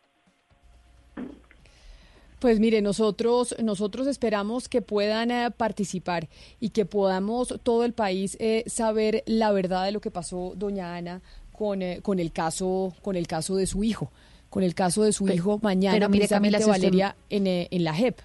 Pues 2.38 2.60
mire, 2.60 2.80
nosotros, 2.80 3.56
nosotros 3.60 4.06
esperamos 4.06 4.68
que 4.68 4.82
puedan 4.82 5.30
eh, 5.32 5.50
participar 5.50 6.28
y 6.60 6.70
que 6.70 6.84
podamos 6.84 7.54
todo 7.64 7.84
el 7.84 7.92
país 7.92 8.36
eh, 8.40 8.62
saber 8.66 9.22
la 9.26 9.50
verdad 9.52 9.84
de 9.84 9.92
lo 9.92 10.00
que 10.00 10.10
pasó 10.12 10.52
doña 10.56 10.94
Ana 10.96 11.22
con, 11.52 11.82
eh, 11.82 12.00
con 12.02 12.18
el 12.20 12.32
caso, 12.32 12.94
con 13.02 13.14
el 13.16 13.26
caso 13.28 13.56
de 13.56 13.66
su 13.66 13.82
hijo, 13.84 14.12
con 14.48 14.62
el 14.64 14.74
caso 14.74 15.02
de 15.04 15.12
su 15.12 15.28
hijo 15.28 15.58
mañana, 15.62 15.94
pero 15.96 16.08
mire, 16.08 16.20
precisamente 16.22 16.58
Camila, 16.58 16.64
si 16.64 16.70
usted- 16.70 16.82
Valeria, 16.88 17.16
en, 17.30 17.46
eh, 17.48 17.68
en 17.70 17.84
la 17.84 17.94
JEP. 17.94 18.18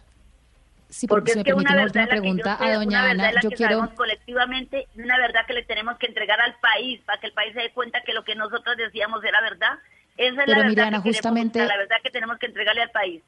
Sí, 0.90 1.06
Porque 1.06 1.34
si 1.34 1.40
es 1.40 1.46
que 1.46 1.54
una 1.54 1.72
una 1.72 1.84
verdad 1.84 1.88
es 1.88 1.96
la 1.96 2.08
que 2.08 2.16
yo 2.16 2.22
pregunta 2.22 2.58
a 2.60 2.74
doña 2.74 3.00
una 3.00 3.08
verdad 3.08 3.26
Ana, 3.26 3.32
la 3.34 3.42
yo 3.42 3.50
que 3.50 3.56
quiero... 3.58 3.96
colectivamente, 3.96 4.88
y 4.96 5.02
una 5.02 5.18
verdad 5.18 5.42
que 5.46 5.54
le 5.54 5.64
tenemos 5.64 5.98
que 5.98 6.06
entregar 6.08 6.40
al 6.40 6.56
país, 6.60 7.02
para 7.06 7.20
que 7.20 7.28
el 7.28 7.34
país 7.34 7.54
se 7.54 7.60
dé 7.62 7.72
cuenta 7.74 8.02
que 8.06 8.14
lo 8.14 8.24
que 8.24 8.36
nosotros 8.36 8.78
decíamos 8.78 9.24
era 9.24 9.42
verdad. 9.42 9.74
Esa 10.16 10.42
es 10.44 10.48
la 10.48 10.58
verdad 10.64 11.04
que 11.04 11.12
justamente- 11.12 11.60
buscar, 11.60 11.76
la 11.78 11.82
verdad 11.82 11.98
que 12.04 12.10
tenemos 12.10 12.38
que 12.40 12.46
entregarle 12.48 12.82
al 12.84 12.92
país. 12.92 13.22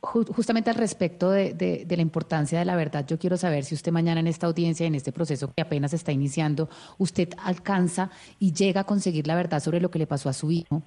Ju- 0.00 0.26
Justamente 0.34 0.68
al 0.70 0.76
respecto 0.76 1.30
de, 1.30 1.54
de- 1.54 1.84
de 1.86 1.96
la 1.96 2.02
importancia 2.02 2.58
de 2.58 2.64
la 2.64 2.74
verdad, 2.74 3.06
yo 3.06 3.16
quiero 3.18 3.36
saber 3.36 3.62
si 3.64 3.76
usted 3.76 3.92
mañana 3.92 4.18
en 4.18 4.26
esta 4.26 4.48
audiencia, 4.48 4.84
en 4.84 4.96
este 4.96 5.12
proceso 5.12 5.52
que 5.54 5.62
apenas 5.62 5.92
está 5.94 6.10
iniciando, 6.10 6.68
usted 6.98 7.28
alcanza 7.44 8.10
y 8.40 8.52
llega 8.52 8.80
a 8.80 8.84
conseguir 8.84 9.28
la 9.28 9.36
verdad 9.36 9.60
sobre 9.60 9.80
lo 9.80 9.90
que 9.92 10.00
le 10.00 10.08
pasó 10.08 10.28
a 10.28 10.32
su 10.32 10.50
hijo. 10.50 10.82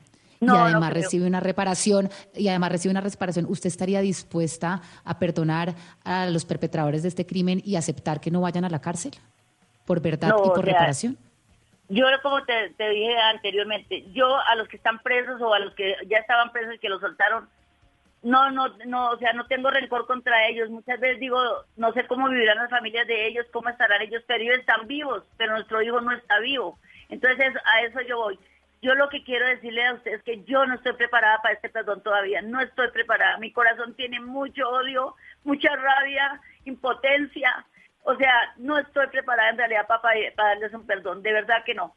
No, 0.45 0.55
y 0.55 0.71
además 0.71 0.93
recibe 0.93 1.27
una 1.27 1.39
reparación 1.39 2.09
y 2.33 2.47
además 2.47 2.71
recibe 2.71 2.91
una 2.91 3.01
reparación, 3.01 3.45
¿usted 3.49 3.67
estaría 3.67 4.01
dispuesta 4.01 4.81
a 5.03 5.19
perdonar 5.19 5.75
a 6.03 6.27
los 6.27 6.45
perpetradores 6.45 7.03
de 7.03 7.09
este 7.09 7.25
crimen 7.25 7.61
y 7.65 7.75
aceptar 7.75 8.19
que 8.19 8.31
no 8.31 8.41
vayan 8.41 8.65
a 8.65 8.69
la 8.69 8.79
cárcel 8.79 9.11
por 9.85 10.01
verdad 10.01 10.29
No, 10.29 10.37
y 10.37 10.49
o 10.49 10.53
por 10.53 10.63
sea, 10.63 10.73
reparación? 10.73 11.17
Yo, 11.87 12.05
como 12.23 12.43
te, 12.43 12.71
te 12.71 12.89
dije 12.89 13.15
anteriormente, 13.17 14.05
yo 14.11 14.37
a 14.37 14.55
los 14.55 14.67
que 14.67 14.77
están 14.77 14.99
presos 14.99 15.39
o 15.41 15.53
a 15.53 15.59
los 15.59 15.73
que 15.75 15.95
ya 16.07 16.17
estaban 16.17 16.51
presos 16.51 16.75
y 16.75 16.79
que 16.79 16.89
los 16.89 16.99
soltaron, 16.99 17.47
no, 18.23 18.49
no, 18.49 18.75
no, 18.87 19.11
o 19.11 19.17
sea, 19.19 19.33
no 19.33 19.45
tengo 19.45 19.69
rencor 19.69 20.07
contra 20.07 20.47
ellos. 20.47 20.71
Muchas 20.71 20.99
veces 20.99 21.19
digo, 21.19 21.39
no 21.77 21.93
sé 21.93 22.07
cómo 22.07 22.27
vivirán 22.27 22.57
las 22.57 22.71
familias 22.71 23.05
de 23.05 23.27
ellos, 23.27 23.45
cómo 23.53 23.69
estarán 23.69 24.01
ellos, 24.01 24.23
pero 24.25 24.43
ellos 24.43 24.57
están 24.59 24.87
vivos, 24.87 25.23
pero 25.37 25.53
nuestro 25.53 25.79
hijo 25.83 26.01
no 26.01 26.11
está 26.11 26.39
vivo. 26.39 26.79
Entonces, 27.09 27.53
a 27.63 27.81
eso 27.81 28.01
yo 28.01 28.17
voy. 28.17 28.39
Yo 28.85 28.93
lo 28.93 29.09
que 29.09 29.23
quiero 29.23 29.47
decirle 29.47 29.83
a 29.83 29.95
ustedes 29.95 30.19
es 30.19 30.23
que 30.23 30.43
yo 30.43 30.63
no 30.67 30.75
estoy 30.75 30.93
preparada 30.93 31.39
para 31.41 31.55
este 31.55 31.69
perdón 31.69 32.03
todavía, 32.03 32.43
no 32.43 32.61
estoy 32.61 32.91
preparada. 32.91 33.39
Mi 33.39 33.51
corazón 33.51 33.95
tiene 33.95 34.19
mucho 34.19 34.69
odio, 34.69 35.15
mucha 35.43 35.75
rabia, 35.75 36.39
impotencia. 36.65 37.65
O 38.03 38.15
sea, 38.15 38.53
no 38.57 38.77
estoy 38.77 39.07
preparada 39.07 39.49
en 39.49 39.57
realidad 39.57 39.87
para, 39.87 40.01
para 40.35 40.49
darles 40.49 40.71
un 40.75 40.85
perdón, 40.85 41.23
de 41.23 41.33
verdad 41.33 41.63
que 41.65 41.73
no. 41.73 41.95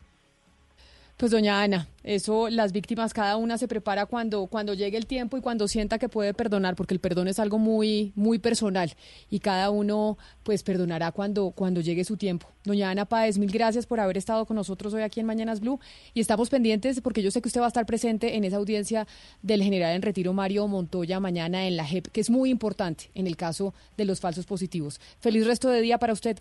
Pues 1.18 1.32
doña 1.32 1.60
Ana, 1.60 1.88
eso 2.04 2.48
las 2.48 2.70
víctimas 2.70 3.12
cada 3.12 3.36
una 3.38 3.58
se 3.58 3.66
prepara 3.66 4.06
cuando 4.06 4.46
cuando 4.46 4.72
llegue 4.72 4.96
el 4.96 5.06
tiempo 5.06 5.36
y 5.36 5.40
cuando 5.40 5.66
sienta 5.66 5.98
que 5.98 6.08
puede 6.08 6.32
perdonar, 6.32 6.76
porque 6.76 6.94
el 6.94 7.00
perdón 7.00 7.26
es 7.26 7.40
algo 7.40 7.58
muy 7.58 8.12
muy 8.14 8.38
personal 8.38 8.94
y 9.28 9.40
cada 9.40 9.70
uno 9.70 10.16
pues 10.44 10.62
perdonará 10.62 11.10
cuando 11.10 11.50
cuando 11.50 11.80
llegue 11.80 12.04
su 12.04 12.16
tiempo. 12.16 12.46
Doña 12.62 12.90
Ana 12.90 13.04
Páez, 13.04 13.36
mil 13.36 13.50
gracias 13.50 13.84
por 13.84 13.98
haber 13.98 14.16
estado 14.16 14.46
con 14.46 14.54
nosotros 14.54 14.94
hoy 14.94 15.02
aquí 15.02 15.18
en 15.18 15.26
Mañanas 15.26 15.58
Blue 15.58 15.80
y 16.14 16.20
estamos 16.20 16.50
pendientes 16.50 17.00
porque 17.00 17.20
yo 17.20 17.32
sé 17.32 17.42
que 17.42 17.48
usted 17.48 17.62
va 17.62 17.66
a 17.66 17.74
estar 17.74 17.84
presente 17.84 18.36
en 18.36 18.44
esa 18.44 18.58
audiencia 18.58 19.08
del 19.42 19.64
general 19.64 19.96
en 19.96 20.02
retiro 20.02 20.32
Mario 20.32 20.68
Montoya 20.68 21.18
mañana 21.18 21.66
en 21.66 21.76
la 21.76 21.84
JEP, 21.84 22.06
que 22.12 22.20
es 22.20 22.30
muy 22.30 22.48
importante 22.48 23.10
en 23.16 23.26
el 23.26 23.36
caso 23.36 23.74
de 23.96 24.04
los 24.04 24.20
falsos 24.20 24.46
positivos. 24.46 25.00
Feliz 25.18 25.48
resto 25.48 25.68
de 25.68 25.80
día 25.80 25.98
para 25.98 26.12
usted. 26.12 26.38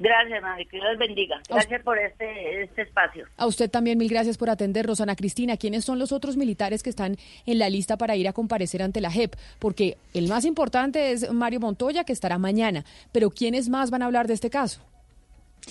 Gracias, 0.00 0.42
madre, 0.42 0.64
que 0.64 0.78
Dios 0.78 0.98
bendiga. 0.98 1.42
Gracias 1.46 1.82
por 1.82 1.98
este, 1.98 2.62
este 2.62 2.82
espacio. 2.82 3.26
A 3.36 3.46
usted 3.46 3.70
también 3.70 3.98
mil 3.98 4.08
gracias 4.08 4.38
por 4.38 4.48
atendernos, 4.48 5.02
Ana 5.02 5.14
Cristina. 5.14 5.58
¿Quiénes 5.58 5.84
son 5.84 5.98
los 5.98 6.10
otros 6.10 6.38
militares 6.38 6.82
que 6.82 6.88
están 6.88 7.16
en 7.44 7.58
la 7.58 7.68
lista 7.68 7.98
para 7.98 8.16
ir 8.16 8.26
a 8.26 8.32
comparecer 8.32 8.82
ante 8.82 9.02
la 9.02 9.10
JEP? 9.10 9.34
Porque 9.58 9.98
el 10.14 10.26
más 10.26 10.46
importante 10.46 11.12
es 11.12 11.30
Mario 11.30 11.60
Montoya, 11.60 12.04
que 12.04 12.14
estará 12.14 12.38
mañana. 12.38 12.86
Pero 13.12 13.28
¿quiénes 13.28 13.68
más 13.68 13.90
van 13.90 14.00
a 14.00 14.06
hablar 14.06 14.26
de 14.26 14.32
este 14.32 14.48
caso? 14.48 14.80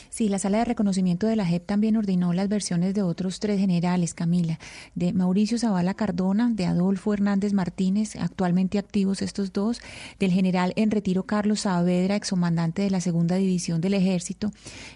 Sí, 0.10 0.30
la 0.30 0.40
sala 0.40 0.60
de 0.60 0.66
reconocimiento 0.66 1.28
de 1.28 1.36
la 1.36 1.46
JEP 1.46 1.66
también 1.66 1.98
ordenó 1.98 2.34
las 2.34 2.48
versiones 2.50 2.94
de 2.94 3.02
otros 3.02 3.40
tres 3.40 3.60
generales, 3.60 4.14
Camila, 4.14 4.60
de 4.96 5.14
Mauricio 5.14 5.58
Zavala 5.58 5.94
Cardona, 5.94 6.50
de 6.54 6.66
Adolfo 6.66 7.14
Hernández 7.14 7.54
Martínez, 7.54 8.16
actualmente 8.16 8.78
activos 8.80 9.22
estos 9.22 9.52
dos, 9.54 9.80
del 10.20 10.32
general 10.32 10.74
en 10.76 10.92
retiro 10.92 11.24
Carlos 11.24 11.62
Saavedra, 11.62 12.16
excomandante 12.16 12.82
de 12.82 12.90
la 12.92 13.02
segunda 13.02 13.36
división 13.36 13.82
del 13.82 13.94
ejército, 13.94 14.52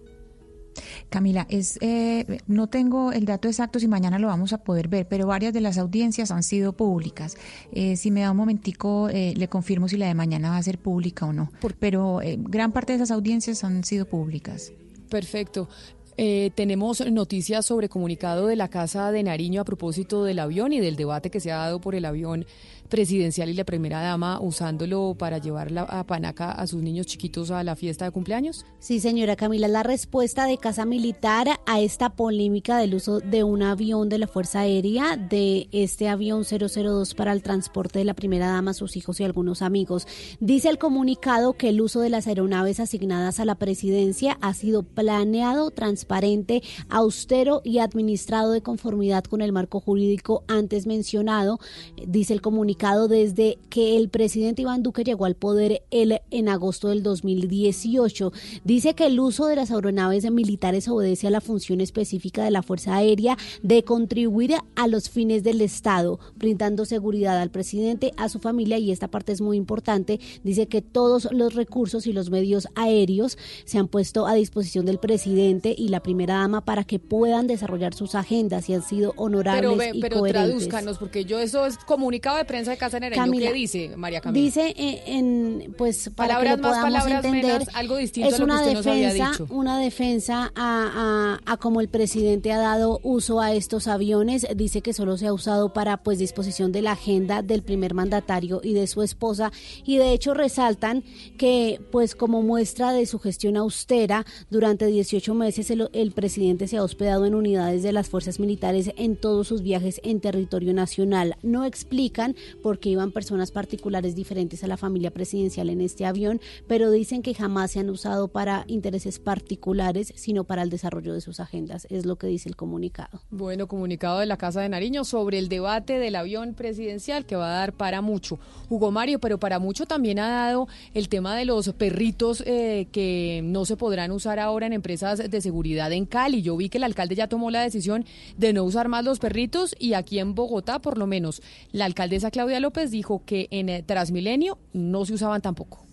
Camila, 1.09 1.47
es 1.49 1.79
eh, 1.81 2.41
no 2.47 2.67
tengo 2.69 3.13
el 3.13 3.25
dato 3.25 3.49
exacto 3.49 3.79
si 3.79 3.89
mañana 3.89 4.19
lo 4.19 4.29
vamos 4.29 4.53
a 4.53 4.59
poder 4.59 4.89
ver, 4.89 5.07
pero 5.07 5.27
varias 5.27 5.53
de 5.53 5.61
las 5.61 5.79
audiencias 5.79 6.31
han 6.31 6.43
sido 6.43 6.73
públicas. 6.73 7.37
Eh, 7.73 7.97
si 7.97 8.11
me 8.11 8.23
da 8.23 8.31
un 8.31 8.37
momentico, 8.37 9.09
eh, 9.09 9.35
le 9.37 9.49
confirmo 9.49 9.89
si 9.89 9.97
la 9.97 10.07
de 10.07 10.15
mañana 10.15 10.51
va 10.51 10.57
a 10.57 10.63
ser 10.63 10.79
pública 10.79 11.27
o 11.27 11.33
no. 11.33 11.51
Pero 11.79 12.21
gran 12.39 12.73
parte 12.73 12.93
de 12.93 12.97
esas 12.97 13.11
audiencias 13.11 13.65
han 13.65 13.85
sido 13.85 14.07
públicas. 14.07 14.73
Perfecto. 15.09 15.69
Eh, 16.17 16.53
tenemos 16.55 17.05
noticias 17.11 17.67
sobre 17.67 17.89
comunicado 17.89 18.47
de 18.47 18.55
la 18.55 18.69
Casa 18.69 19.11
de 19.11 19.25
Nariño 19.25 19.61
a 19.61 19.65
propósito 19.65 20.23
del 20.25 20.39
avión 20.39 20.73
y 20.73 20.81
del 20.81 20.95
debate 20.95 21.31
que 21.31 21.41
se 21.41 21.51
ha 21.51 21.57
dado 21.57 21.81
por 21.81 21.97
el 21.97 22.05
avión 22.05 22.47
presidencial 22.89 23.49
y 23.49 23.55
la 23.55 23.65
primera 23.65 24.01
dama 24.01 24.41
usándolo 24.41 25.15
para 25.19 25.39
llevar 25.39 25.73
a 25.77 26.05
Panaca 26.05 26.51
a 26.51 26.67
sus 26.67 26.83
niños 26.83 27.07
chiquitos 27.07 27.51
a 27.51 27.65
la 27.65 27.77
fiesta 27.77 28.05
de 28.05 28.11
cumpleaños. 28.11 28.65
Sí, 28.79 29.01
señora 29.01 29.37
Camila, 29.37 29.69
la 29.69 29.83
respuesta 29.83 30.47
de 30.47 30.59
Casa 30.59 30.85
Militar 30.85 31.49
a 31.67 31.81
esta 31.81 32.11
polémica 32.11 32.79
del 32.79 32.95
uso 32.95 33.21
de 33.21 33.45
un 33.45 33.63
avión 33.63 34.09
de 34.09 34.19
la 34.19 34.27
Fuerza 34.27 34.61
Aérea, 34.61 35.17
de 35.17 35.69
este 35.73 36.09
avión 36.09 36.45
002 36.45 37.15
para 37.15 37.33
el 37.33 37.43
transporte 37.43 37.99
de 37.99 38.05
la 38.05 38.15
primera 38.15 38.49
dama, 38.49 38.75
sus 38.75 38.97
hijos 38.97 39.21
y 39.21 39.25
algunos 39.25 39.63
amigos. 39.63 40.07
Dice 40.41 40.69
el 40.69 40.79
comunicado 40.79 41.55
que 41.55 41.71
el 41.71 41.81
uso 41.81 42.01
de 42.01 42.11
las 42.11 42.27
aeronaves 42.27 42.81
asignadas 42.81 43.41
a 43.41 43.45
la 43.45 43.55
presidencia 43.55 44.37
ha 44.41 44.53
sido 44.53 44.83
planeado, 44.83 45.71
transparente, 45.71 46.63
austero 46.89 47.63
y 47.65 47.79
administrado 47.79 48.53
de 48.53 48.63
conformidad 48.63 49.25
con 49.25 49.41
el 49.41 49.53
marco 49.53 49.81
jurídico 49.81 50.45
antes 50.49 50.87
mencionado, 50.87 51.59
dice 52.07 52.35
el 52.35 52.43
comunicado 52.43 52.74
desde 52.75 53.59
que 53.71 53.97
el 53.97 54.09
presidente 54.09 54.63
Iván 54.63 54.83
Duque 54.83 55.05
llegó 55.05 55.25
al 55.25 55.37
poder 55.37 55.83
el, 55.91 56.21
en 56.31 56.49
agosto 56.49 56.89
del 56.89 57.03
2018. 57.03 58.33
Dice 58.65 58.95
que 58.95 59.07
el 59.07 59.21
uso 59.21 59.47
de 59.47 59.57
las 59.57 59.71
aeronaves 59.71 60.31
militares 60.31 60.89
obedece 60.89 61.29
a 61.29 61.31
la 61.31 61.41
función 61.41 61.81
específica 61.81 62.45
de 62.45 62.51
la 62.51 62.63
Fuerza 62.63 62.97
Aérea 62.97 63.39
de 63.63 63.85
contribuir 63.85 64.55
a 64.75 64.89
los 64.89 65.09
fines 65.09 65.43
del 65.45 65.61
Estado, 65.61 66.19
brindando 66.37 66.85
seguridad 66.85 67.41
al 67.41 67.51
presidente, 67.51 68.13
a 68.17 68.29
su 68.29 68.39
familia 68.39 68.79
y 68.79 68.91
esta 68.91 69.09
parte 69.09 69.33
es 69.33 69.41
muy 69.41 69.57
importante. 69.57 70.21
Dice 70.43 70.67
que 70.67 70.83
todos 70.83 71.29
los 71.33 71.55
recursos 71.55 72.07
y 72.07 72.13
los 72.13 72.31
medios 72.31 72.69
aéreos 72.75 73.39
se 73.65 73.79
han 73.79 73.89
puesto 73.89 74.27
a 74.27 74.35
disposición 74.35 74.85
del 74.85 74.99
presidente 74.99 75.75
y 75.77 75.89
la 75.89 76.01
primera 76.01 76.35
dama 76.35 76.65
para 76.65 76.85
que 76.85 76.99
puedan 76.99 77.47
desarrollar 77.47 77.95
sus 77.95 78.15
agendas 78.15 78.69
y 78.69 78.75
han 78.75 78.83
sido 78.83 79.15
honorables 79.17 79.79
Pero, 79.79 79.95
y 79.95 80.01
pero 80.01 80.19
coherentes. 80.19 80.51
tradúzcanos, 80.51 80.99
porque 80.99 81.25
yo 81.25 81.39
eso 81.39 81.67
es 81.67 81.79
comunicado 81.79 82.37
de 82.37 82.45
prensa 82.45 82.64
de 82.71 82.77
Casa. 82.77 83.01
Camila, 83.01 83.49
¿Qué 83.49 83.53
dice 83.53 83.97
María 83.97 84.21
Camila? 84.21 84.45
Dice 84.45 84.75
eh, 84.77 85.03
en, 85.07 85.75
pues 85.77 86.11
para 86.15 86.35
Palabras 86.35 86.55
que 86.55 86.57
lo 86.57 86.63
más, 86.63 86.71
podamos 86.73 86.93
palabras 86.93 87.25
entender, 87.25 87.61
menos, 87.61 87.75
algo 87.75 87.97
distinto 87.97 88.29
es 88.29 88.35
a 88.35 88.39
lo 88.39 88.47
que 88.47 88.53
una 88.53 88.61
usted 88.61 88.75
nos 88.75 88.87
había 88.87 89.13
defensa, 89.13 89.31
dicho. 89.31 89.47
una 89.51 89.79
defensa 89.79 90.53
a, 90.55 91.41
a, 91.47 91.53
a 91.53 91.57
cómo 91.57 91.81
el 91.81 91.89
presidente 91.89 92.53
ha 92.53 92.59
dado 92.59 93.01
uso 93.03 93.41
a 93.41 93.53
estos 93.53 93.89
aviones. 93.89 94.47
Dice 94.57 94.81
que 94.81 94.93
solo 94.93 95.17
se 95.17 95.27
ha 95.27 95.33
usado 95.33 95.73
para 95.73 95.99
pues 95.99 96.19
disposición 96.19 96.73
de 96.73 96.83
la 96.83 96.93
agenda 96.93 97.43
del 97.43 97.63
primer 97.63 97.95
mandatario 97.95 98.61
y 98.63 98.75
de 98.75 98.87
su 98.87 99.03
esposa 99.03 99.53
y 99.85 99.99
de 99.99 100.13
hecho 100.13 100.35
resaltan 100.35 101.03
que 101.37 101.81
pues 101.91 102.15
como 102.15 102.43
muestra 102.43 102.93
de 102.93 103.07
su 103.07 103.19
gestión 103.19 103.57
austera 103.57 104.25
durante 104.51 104.87
18 104.87 105.35
meses 105.35 105.71
el, 105.71 105.89
el 105.93 106.13
presidente 106.13 106.69
se 106.69 106.77
ha 106.77 106.83
hospedado 106.83 107.27
en 107.27 107.35
unidades 107.35 107.83
de 107.83 107.93
las 107.93 108.09
fuerzas 108.09 108.39
militares 108.41 108.93
en 108.97 109.17
todos 109.17 109.49
sus 109.49 109.63
viajes 109.63 110.01
en 110.05 110.21
territorio 110.21 110.73
nacional. 110.73 111.37
No 111.43 111.65
explican 111.65 112.37
porque 112.63 112.89
iban 112.89 113.13
personas 113.13 113.51
particulares 113.51 114.15
diferentes 114.15 114.65
a 114.65 114.67
la 114.67 114.77
familia 114.77 115.11
presidencial 115.11 115.71
en 115.71 115.81
este 115.81 116.07
avión, 116.07 116.41
pero 116.67 116.91
dicen 116.91 117.23
que 117.23 117.35
jamás 117.35 117.73
se 117.73 117.81
han 117.81 117.91
usado 117.91 118.29
para 118.29 118.65
intereses 118.69 119.19
particulares, 119.19 120.13
sino 120.17 120.45
para 120.45 120.63
el 120.63 120.71
desarrollo 120.71 121.15
de 121.15 121.21
sus 121.21 121.41
agendas, 121.41 121.87
es 121.91 122.07
lo 122.07 122.17
que 122.17 122.27
dice 122.27 122.49
el 122.49 122.57
comunicado. 122.57 123.21
Bueno, 123.31 123.67
comunicado 123.69 124.19
de 124.19 124.27
la 124.27 124.37
Casa 124.37 124.61
de 124.61 124.69
Nariño 124.69 125.05
sobre 125.05 125.39
el 125.39 125.49
debate 125.49 125.99
del 125.99 126.17
avión 126.17 126.55
presidencial 126.55 127.27
que 127.27 127.37
va 127.37 127.55
a 127.55 127.59
dar 127.59 127.73
para 127.73 128.01
mucho. 128.03 128.39
Hugo 128.69 128.91
Mario, 128.91 129.19
pero 129.19 129.39
para 129.39 129.59
mucho 129.59 129.87
también 129.87 130.19
ha 130.19 130.29
dado 130.29 130.69
el 130.95 131.09
tema 131.09 131.37
de 131.37 131.45
los 131.45 131.73
perritos 131.73 132.43
eh, 132.47 132.89
que 132.93 133.41
no 133.45 133.65
se 133.65 133.77
podrán 133.77 134.11
usar 134.11 134.39
ahora 134.39 134.67
en 134.67 134.73
empresas 134.73 135.31
de 135.31 135.41
seguridad 135.41 135.93
en 135.93 136.07
Cali. 136.07 136.43
Yo 136.43 136.57
vi 136.57 136.69
que 136.69 136.79
el 136.79 136.85
alcalde 136.85 137.15
ya 137.15 137.29
tomó 137.29 137.51
la 137.51 137.63
decisión 137.63 138.05
de 138.37 138.53
no 138.53 138.65
usar 138.65 138.89
más 138.89 139.05
los 139.05 139.19
perritos 139.19 139.75
y 139.79 139.95
aquí 139.95 140.19
en 140.19 140.35
Bogotá, 140.35 140.79
por 140.79 140.99
lo 140.99 141.07
menos, 141.07 141.43
la 141.73 141.85
alcaldesa 141.85 142.31
Claudia 142.31 142.44
López 142.61 142.91
dijo 142.91 143.25
que 143.25 143.49
en 143.51 143.69
eh, 143.69 143.83
Transmilenio 143.83 144.59
no 144.73 145.05
se 145.05 145.15
usaban 145.15 145.41
tampoco. 145.43 145.85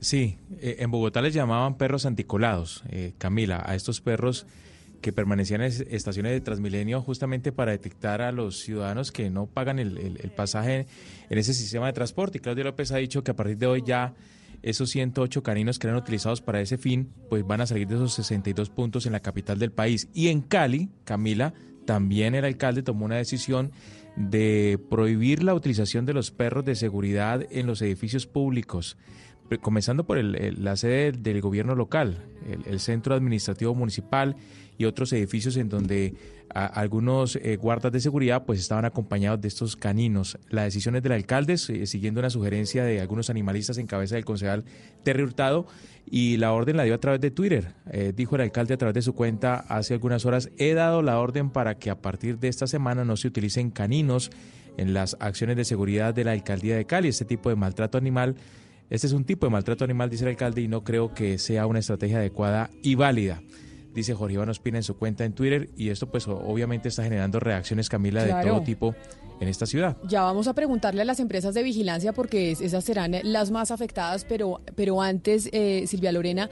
Sí, 0.00 0.38
eh, 0.60 0.76
en 0.78 0.90
Bogotá 0.90 1.20
les 1.22 1.34
llamaban 1.34 1.76
perros 1.76 2.06
anticolados, 2.06 2.84
eh, 2.90 3.14
Camila, 3.18 3.62
a 3.66 3.74
estos 3.74 4.00
perros 4.00 4.46
que 5.00 5.12
permanecían 5.12 5.60
en 5.60 5.68
es- 5.68 5.80
estaciones 5.90 6.32
de 6.32 6.40
Transmilenio 6.40 7.02
justamente 7.02 7.52
para 7.52 7.72
detectar 7.72 8.20
a 8.20 8.32
los 8.32 8.58
ciudadanos 8.60 9.12
que 9.12 9.30
no 9.30 9.46
pagan 9.46 9.78
el 9.78 10.32
pasaje 10.36 10.86
en 11.30 11.38
ese 11.38 11.54
sistema 11.54 11.86
de 11.86 11.92
transporte. 11.92 12.38
Y 12.38 12.40
Claudia 12.40 12.64
López 12.64 12.90
ha 12.92 12.96
dicho 12.96 13.22
que 13.22 13.30
a 13.30 13.36
partir 13.36 13.58
de 13.58 13.66
hoy 13.66 13.82
ya 13.86 14.14
esos 14.62 14.90
108 14.90 15.42
caninos 15.44 15.78
que 15.78 15.86
eran 15.86 15.98
utilizados 16.00 16.40
para 16.40 16.60
ese 16.60 16.78
fin, 16.78 17.12
pues 17.28 17.46
van 17.46 17.60
a 17.60 17.66
salir 17.66 17.86
de 17.86 17.94
esos 17.94 18.12
62 18.14 18.70
puntos 18.70 19.06
en 19.06 19.12
la 19.12 19.20
capital 19.20 19.58
del 19.60 19.70
país. 19.70 20.08
Y 20.14 20.28
en 20.28 20.40
Cali, 20.40 20.90
Camila, 21.04 21.54
también 21.86 22.34
el 22.34 22.44
alcalde 22.44 22.82
tomó 22.82 23.04
una 23.04 23.16
decisión 23.16 23.70
de 24.18 24.78
prohibir 24.90 25.42
la 25.42 25.54
utilización 25.54 26.04
de 26.04 26.12
los 26.14 26.30
perros 26.30 26.64
de 26.64 26.74
seguridad 26.74 27.46
en 27.50 27.66
los 27.66 27.80
edificios 27.82 28.26
públicos, 28.26 28.96
comenzando 29.60 30.04
por 30.04 30.18
el- 30.18 30.56
la 30.62 30.76
sede 30.76 31.12
del 31.12 31.40
gobierno 31.40 31.74
local, 31.74 32.24
el, 32.66 32.80
centro 32.80 33.14
administrativo 33.14 33.74
municipal 33.74 34.36
y 34.76 34.84
otros 34.84 35.12
edificios 35.12 35.56
en 35.56 35.68
donde 35.68 36.14
algunos 36.54 37.36
eh, 37.36 37.56
guardas 37.56 37.92
de 37.92 38.00
seguridad 38.00 38.44
pues 38.46 38.58
estaban 38.58 38.84
acompañados 38.84 39.40
de 39.40 39.48
estos 39.48 39.76
caninos. 39.76 40.38
La 40.50 40.64
decisión 40.64 40.96
es 40.96 41.02
del 41.02 41.12
alcalde, 41.12 41.56
siguiendo 41.58 42.20
una 42.20 42.30
sugerencia 42.30 42.84
de 42.84 43.00
algunos 43.00 43.28
animalistas 43.30 43.78
en 43.78 43.86
cabeza 43.86 44.14
del 44.14 44.24
concejal 44.24 44.64
Terry 45.02 45.22
Hurtado, 45.22 45.66
y 46.10 46.36
la 46.36 46.52
orden 46.52 46.76
la 46.76 46.84
dio 46.84 46.94
a 46.94 46.98
través 46.98 47.20
de 47.20 47.30
Twitter. 47.30 47.74
Eh, 47.90 48.12
dijo 48.14 48.36
el 48.36 48.42
alcalde 48.42 48.74
a 48.74 48.76
través 48.76 48.94
de 48.94 49.02
su 49.02 49.14
cuenta 49.14 49.64
hace 49.68 49.94
algunas 49.94 50.24
horas, 50.26 50.50
he 50.58 50.74
dado 50.74 51.02
la 51.02 51.18
orden 51.18 51.50
para 51.50 51.78
que 51.78 51.90
a 51.90 52.00
partir 52.00 52.38
de 52.38 52.48
esta 52.48 52.66
semana 52.66 53.04
no 53.04 53.16
se 53.16 53.28
utilicen 53.28 53.70
caninos 53.70 54.30
en 54.76 54.94
las 54.94 55.16
acciones 55.20 55.56
de 55.56 55.64
seguridad 55.64 56.14
de 56.14 56.24
la 56.24 56.32
alcaldía 56.32 56.76
de 56.76 56.84
Cali. 56.84 57.08
Este 57.08 57.24
tipo 57.24 57.48
de 57.48 57.56
maltrato 57.56 57.98
animal, 57.98 58.36
este 58.90 59.06
es 59.06 59.12
un 59.12 59.24
tipo 59.24 59.46
de 59.46 59.50
maltrato 59.50 59.84
animal, 59.84 60.10
dice 60.10 60.24
el 60.24 60.30
alcalde, 60.30 60.62
y 60.62 60.68
no 60.68 60.84
creo 60.84 61.12
que 61.12 61.38
sea 61.38 61.66
una 61.66 61.80
estrategia 61.80 62.18
adecuada 62.18 62.70
y 62.82 62.94
válida. 62.94 63.42
Dice 63.94 64.14
Jorge 64.14 64.34
Iván 64.34 64.48
Ospina 64.48 64.78
en 64.78 64.84
su 64.84 64.96
cuenta 64.96 65.24
en 65.24 65.32
Twitter, 65.32 65.70
y 65.76 65.88
esto 65.88 66.10
pues 66.10 66.28
obviamente 66.28 66.88
está 66.88 67.02
generando 67.02 67.40
reacciones, 67.40 67.88
Camila, 67.88 68.22
de 68.22 68.46
todo 68.46 68.62
tipo 68.62 68.94
en 69.40 69.48
esta 69.48 69.66
ciudad. 69.66 69.96
Ya 70.08 70.22
vamos 70.22 70.48
a 70.48 70.54
preguntarle 70.54 71.02
a 71.02 71.04
las 71.04 71.20
empresas 71.20 71.54
de 71.54 71.62
vigilancia 71.62 72.12
porque 72.12 72.50
es- 72.52 72.60
esas 72.60 72.84
serán 72.84 73.14
las 73.22 73.50
más 73.50 73.70
afectadas, 73.70 74.24
pero, 74.24 74.60
pero 74.74 75.00
antes, 75.02 75.48
eh, 75.52 75.84
Silvia 75.86 76.12
Lorena, 76.12 76.48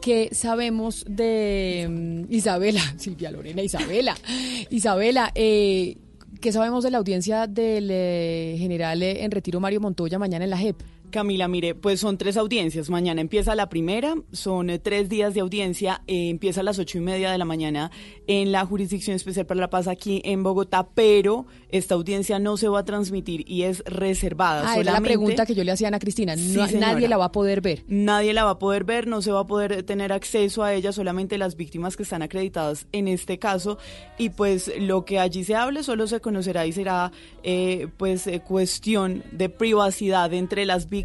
¿qué 0.00 0.28
sabemos 0.32 1.04
de 1.08 1.86
mm, 2.28 2.32
Isabela? 2.32 2.80
Silvia 2.98 3.30
Lorena, 3.30 3.62
Isabela. 3.62 4.16
Isabela, 4.70 5.32
eh, 5.34 5.96
¿qué 6.40 6.52
sabemos 6.52 6.84
de 6.84 6.90
la 6.92 6.98
audiencia 6.98 7.46
del 7.46 7.88
eh, 7.90 8.54
general 8.58 9.02
eh, 9.02 9.24
en 9.24 9.30
retiro 9.30 9.58
Mario 9.60 9.80
Montoya 9.80 10.18
mañana 10.18 10.44
en 10.44 10.50
la 10.50 10.58
JEP? 10.58 10.76
Camila, 11.10 11.48
mire, 11.48 11.74
pues 11.74 12.00
son 12.00 12.18
tres 12.18 12.36
audiencias. 12.36 12.90
Mañana 12.90 13.20
empieza 13.20 13.54
la 13.54 13.68
primera, 13.68 14.14
son 14.32 14.70
eh, 14.70 14.78
tres 14.78 15.08
días 15.08 15.34
de 15.34 15.40
audiencia. 15.40 16.02
eh, 16.06 16.28
empieza 16.28 16.60
a 16.60 16.64
las 16.64 16.78
ocho 16.78 16.98
y 16.98 17.00
media 17.00 17.30
de 17.32 17.38
la 17.38 17.44
mañana 17.44 17.90
en 18.26 18.52
la 18.52 18.64
Jurisdicción 18.66 19.16
Especial 19.16 19.46
para 19.46 19.60
la 19.60 19.70
Paz 19.70 19.88
aquí 19.88 20.20
en 20.24 20.42
Bogotá, 20.42 20.88
pero 20.94 21.46
esta 21.70 21.94
audiencia 21.94 22.38
no 22.38 22.56
se 22.56 22.68
va 22.68 22.80
a 22.80 22.84
transmitir 22.84 23.44
y 23.50 23.62
es 23.62 23.82
reservada. 23.86 24.60
Ah, 24.66 24.74
era 24.74 24.84
la 24.84 24.90
solamente- 24.90 25.08
pregunta 25.08 25.46
que 25.46 25.54
yo 25.54 25.64
le 25.64 25.72
hacía 25.72 25.86
a 25.86 25.88
Ana 25.88 25.98
Cristina. 25.98 26.36
Sí, 26.36 26.52
No- 26.56 26.66
señora. 26.66 26.92
nadie 26.92 27.08
la 27.08 27.16
va 27.16 27.26
a 27.26 27.32
poder 27.32 27.60
ver. 27.60 27.84
Nadie 27.88 28.32
la 28.34 28.44
va 28.44 28.50
a 28.50 28.58
poder 28.58 28.84
ver, 28.84 29.06
no 29.06 29.22
se 29.22 29.32
va 29.32 29.40
a 29.40 29.46
poder 29.46 29.82
tener 29.84 30.12
acceso 30.12 30.62
a 30.62 30.74
ella, 30.74 30.92
solamente 30.92 31.38
las 31.38 31.56
víctimas 31.56 31.96
que 31.96 32.02
están 32.02 32.22
acreditadas 32.22 32.86
en 32.92 33.08
este 33.08 33.38
caso. 33.38 33.78
Y 34.18 34.30
pues 34.30 34.70
lo 34.78 35.04
que 35.04 35.18
allí 35.18 35.44
se 35.44 35.54
hable 35.54 35.82
solo 35.82 36.06
se 36.06 36.20
conocerá 36.20 36.66
y 36.66 36.72
será 36.72 37.12
eh, 37.42 37.88
pues 37.96 38.26
eh, 38.26 38.40
cuestión 38.40 39.22
de 39.32 39.48
privacidad 39.48 40.32
entre 40.34 40.66
las 40.66 40.84
víctimas 40.84 40.97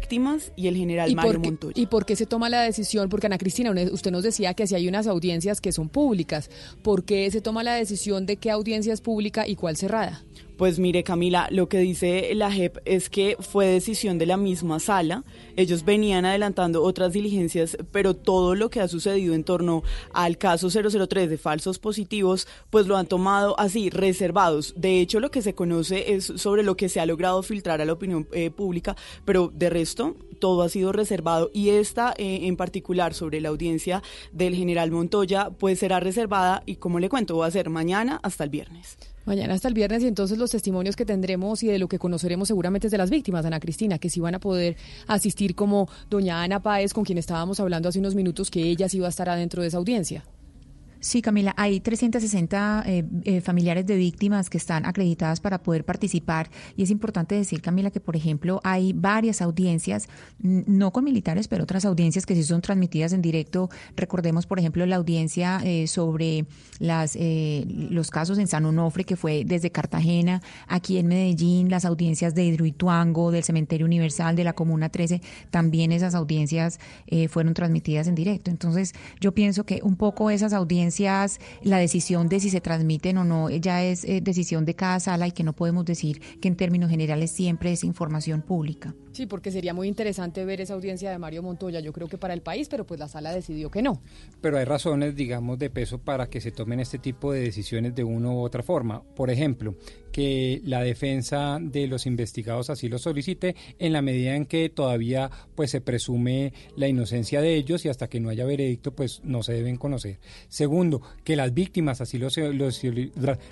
y 0.56 0.68
el 0.68 0.76
general 0.76 1.10
¿Y 1.10 1.14
Mario 1.14 1.32
por, 1.32 1.42
qué, 1.42 1.48
Montoya. 1.48 1.82
¿Y 1.82 1.86
por 1.86 2.06
qué 2.06 2.16
se 2.16 2.26
toma 2.26 2.48
la 2.48 2.62
decisión? 2.62 3.08
Porque 3.08 3.26
Ana 3.26 3.38
Cristina, 3.38 3.72
usted 3.92 4.10
nos 4.10 4.22
decía 4.22 4.54
que 4.54 4.66
si 4.66 4.74
hay 4.74 4.88
unas 4.88 5.06
audiencias 5.06 5.60
que 5.60 5.72
son 5.72 5.88
públicas, 5.88 6.50
¿por 6.82 7.04
qué 7.04 7.30
se 7.30 7.40
toma 7.40 7.62
la 7.62 7.74
decisión 7.74 8.26
de 8.26 8.36
qué 8.36 8.50
audiencia 8.50 8.92
es 8.92 9.00
pública 9.00 9.46
y 9.46 9.56
cuál 9.56 9.76
cerrada? 9.76 10.24
Pues 10.56 10.78
mire, 10.78 11.02
Camila, 11.02 11.48
lo 11.50 11.68
que 11.68 11.78
dice 11.78 12.32
la 12.34 12.50
JEP 12.50 12.78
es 12.84 13.10
que 13.10 13.36
fue 13.40 13.66
decisión 13.66 14.18
de 14.18 14.26
la 14.26 14.36
misma 14.36 14.78
sala. 14.78 15.24
Ellos 15.56 15.84
venían 15.84 16.24
adelantando 16.24 16.84
otras 16.84 17.12
diligencias, 17.12 17.76
pero 17.90 18.14
todo 18.14 18.54
lo 18.54 18.70
que 18.70 18.80
ha 18.80 18.86
sucedido 18.86 19.34
en 19.34 19.42
torno 19.42 19.82
al 20.12 20.38
caso 20.38 20.68
003 20.70 21.28
de 21.28 21.38
falsos 21.38 21.80
positivos, 21.80 22.46
pues 22.70 22.86
lo 22.86 22.96
han 22.96 23.06
tomado 23.06 23.58
así, 23.58 23.90
reservados. 23.90 24.74
De 24.76 25.00
hecho, 25.00 25.18
lo 25.18 25.32
que 25.32 25.42
se 25.42 25.54
conoce 25.54 26.14
es 26.14 26.32
sobre 26.36 26.62
lo 26.62 26.76
que 26.76 26.88
se 26.88 27.00
ha 27.00 27.06
logrado 27.06 27.42
filtrar 27.42 27.80
a 27.80 27.84
la 27.84 27.92
opinión 27.92 28.28
eh, 28.30 28.50
pública, 28.50 28.96
pero 29.24 29.50
de 29.52 29.70
resto, 29.70 30.14
todo 30.38 30.62
ha 30.62 30.68
sido 30.68 30.92
reservado. 30.92 31.50
Y 31.52 31.70
esta 31.70 32.14
eh, 32.16 32.46
en 32.46 32.56
particular 32.56 33.12
sobre 33.12 33.40
la 33.40 33.48
audiencia 33.48 34.04
del 34.30 34.54
general 34.54 34.92
Montoya, 34.92 35.50
pues 35.50 35.80
será 35.80 35.98
reservada 35.98 36.62
y 36.64 36.76
como 36.76 37.00
le 37.00 37.08
cuento, 37.08 37.38
va 37.38 37.46
a 37.46 37.50
ser 37.50 37.70
mañana 37.70 38.20
hasta 38.22 38.44
el 38.44 38.50
viernes. 38.50 38.96
Mañana 39.26 39.54
hasta 39.54 39.68
el 39.68 39.74
viernes 39.74 40.02
y 40.02 40.06
entonces 40.06 40.36
los 40.36 40.50
testimonios 40.50 40.96
que 40.96 41.06
tendremos 41.06 41.62
y 41.62 41.68
de 41.68 41.78
lo 41.78 41.88
que 41.88 41.98
conoceremos 41.98 42.48
seguramente 42.48 42.88
es 42.88 42.90
de 42.90 42.98
las 42.98 43.08
víctimas, 43.08 43.46
Ana 43.46 43.58
Cristina, 43.58 43.98
que 43.98 44.10
sí 44.10 44.20
van 44.20 44.34
a 44.34 44.40
poder 44.40 44.76
asistir 45.06 45.54
como 45.54 45.88
doña 46.10 46.42
Ana 46.42 46.60
Páez, 46.60 46.92
con 46.92 47.04
quien 47.04 47.16
estábamos 47.16 47.58
hablando 47.58 47.88
hace 47.88 48.00
unos 48.00 48.14
minutos, 48.14 48.50
que 48.50 48.62
ella 48.62 48.88
sí 48.88 49.00
va 49.00 49.06
a 49.06 49.10
estar 49.10 49.28
adentro 49.30 49.62
de 49.62 49.68
esa 49.68 49.78
audiencia. 49.78 50.24
Sí, 51.04 51.20
Camila, 51.20 51.52
hay 51.58 51.80
360 51.80 52.82
eh, 52.86 53.04
eh, 53.24 53.42
familiares 53.42 53.84
de 53.84 53.94
víctimas 53.94 54.48
que 54.48 54.56
están 54.56 54.86
acreditadas 54.86 55.38
para 55.38 55.62
poder 55.62 55.84
participar 55.84 56.48
y 56.78 56.82
es 56.82 56.90
importante 56.90 57.34
decir, 57.34 57.60
Camila, 57.60 57.90
que 57.90 58.00
por 58.00 58.16
ejemplo 58.16 58.58
hay 58.64 58.94
varias 58.94 59.42
audiencias, 59.42 60.08
no 60.38 60.92
con 60.92 61.04
militares, 61.04 61.46
pero 61.46 61.64
otras 61.64 61.84
audiencias 61.84 62.24
que 62.24 62.34
sí 62.34 62.42
son 62.42 62.62
transmitidas 62.62 63.12
en 63.12 63.20
directo. 63.20 63.68
Recordemos, 63.96 64.46
por 64.46 64.58
ejemplo, 64.58 64.86
la 64.86 64.96
audiencia 64.96 65.60
eh, 65.62 65.88
sobre 65.88 66.46
las 66.78 67.16
eh, 67.20 67.66
los 67.68 68.10
casos 68.10 68.38
en 68.38 68.46
San 68.46 68.64
Onofre, 68.64 69.04
que 69.04 69.16
fue 69.16 69.44
desde 69.44 69.70
Cartagena, 69.70 70.40
aquí 70.68 70.96
en 70.96 71.08
Medellín, 71.08 71.68
las 71.68 71.84
audiencias 71.84 72.34
de 72.34 72.46
Hidroituango, 72.46 73.30
del 73.30 73.44
Cementerio 73.44 73.84
Universal, 73.84 74.36
de 74.36 74.44
la 74.44 74.54
Comuna 74.54 74.88
13, 74.88 75.20
también 75.50 75.92
esas 75.92 76.14
audiencias 76.14 76.80
eh, 77.08 77.28
fueron 77.28 77.52
transmitidas 77.52 78.06
en 78.06 78.14
directo. 78.14 78.50
Entonces, 78.50 78.94
yo 79.20 79.34
pienso 79.34 79.64
que 79.64 79.80
un 79.82 79.96
poco 79.96 80.30
esas 80.30 80.54
audiencias, 80.54 80.93
la 81.00 81.78
decisión 81.78 82.28
de 82.28 82.40
si 82.40 82.50
se 82.50 82.60
transmiten 82.60 83.18
o 83.18 83.24
no, 83.24 83.50
ya 83.50 83.82
es 83.82 84.04
eh, 84.04 84.20
decisión 84.22 84.64
de 84.64 84.74
cada 84.74 85.00
sala 85.00 85.26
y 85.26 85.32
que 85.32 85.42
no 85.42 85.52
podemos 85.52 85.84
decir 85.84 86.20
que 86.40 86.48
en 86.48 86.56
términos 86.56 86.90
generales 86.90 87.30
siempre 87.30 87.72
es 87.72 87.84
información 87.84 88.42
pública. 88.42 88.94
Sí, 89.12 89.26
porque 89.26 89.52
sería 89.52 89.74
muy 89.74 89.86
interesante 89.86 90.44
ver 90.44 90.60
esa 90.60 90.74
audiencia 90.74 91.10
de 91.10 91.18
Mario 91.18 91.42
Montoya, 91.42 91.78
yo 91.78 91.92
creo 91.92 92.08
que 92.08 92.18
para 92.18 92.34
el 92.34 92.42
país, 92.42 92.68
pero 92.68 92.84
pues 92.84 92.98
la 92.98 93.06
sala 93.06 93.32
decidió 93.32 93.70
que 93.70 93.80
no. 93.80 94.02
Pero 94.40 94.58
hay 94.58 94.64
razones, 94.64 95.14
digamos, 95.14 95.58
de 95.58 95.70
peso 95.70 95.98
para 95.98 96.28
que 96.28 96.40
se 96.40 96.50
tomen 96.50 96.80
este 96.80 96.98
tipo 96.98 97.32
de 97.32 97.40
decisiones 97.40 97.94
de 97.94 98.02
una 98.02 98.30
u 98.30 98.40
otra 98.40 98.64
forma. 98.64 99.02
Por 99.14 99.30
ejemplo, 99.30 99.76
que 100.10 100.60
la 100.64 100.82
defensa 100.82 101.58
de 101.60 101.86
los 101.86 102.06
investigados 102.06 102.70
así 102.70 102.88
lo 102.88 102.98
solicite 102.98 103.56
en 103.78 103.92
la 103.92 104.00
medida 104.00 104.36
en 104.36 104.46
que 104.46 104.68
todavía 104.68 105.30
pues 105.54 105.70
se 105.72 105.80
presume 105.80 106.52
la 106.76 106.86
inocencia 106.86 107.40
de 107.40 107.54
ellos 107.54 107.84
y 107.84 107.88
hasta 107.88 108.08
que 108.08 108.20
no 108.20 108.30
haya 108.30 108.44
veredicto 108.44 108.94
pues 108.94 109.20
no 109.24 109.42
se 109.42 109.54
deben 109.54 109.76
conocer. 109.76 110.18
Que 111.24 111.36
las 111.36 111.54
víctimas 111.54 112.00
así 112.00 112.18
lo, 112.18 112.28
lo, 112.52 112.68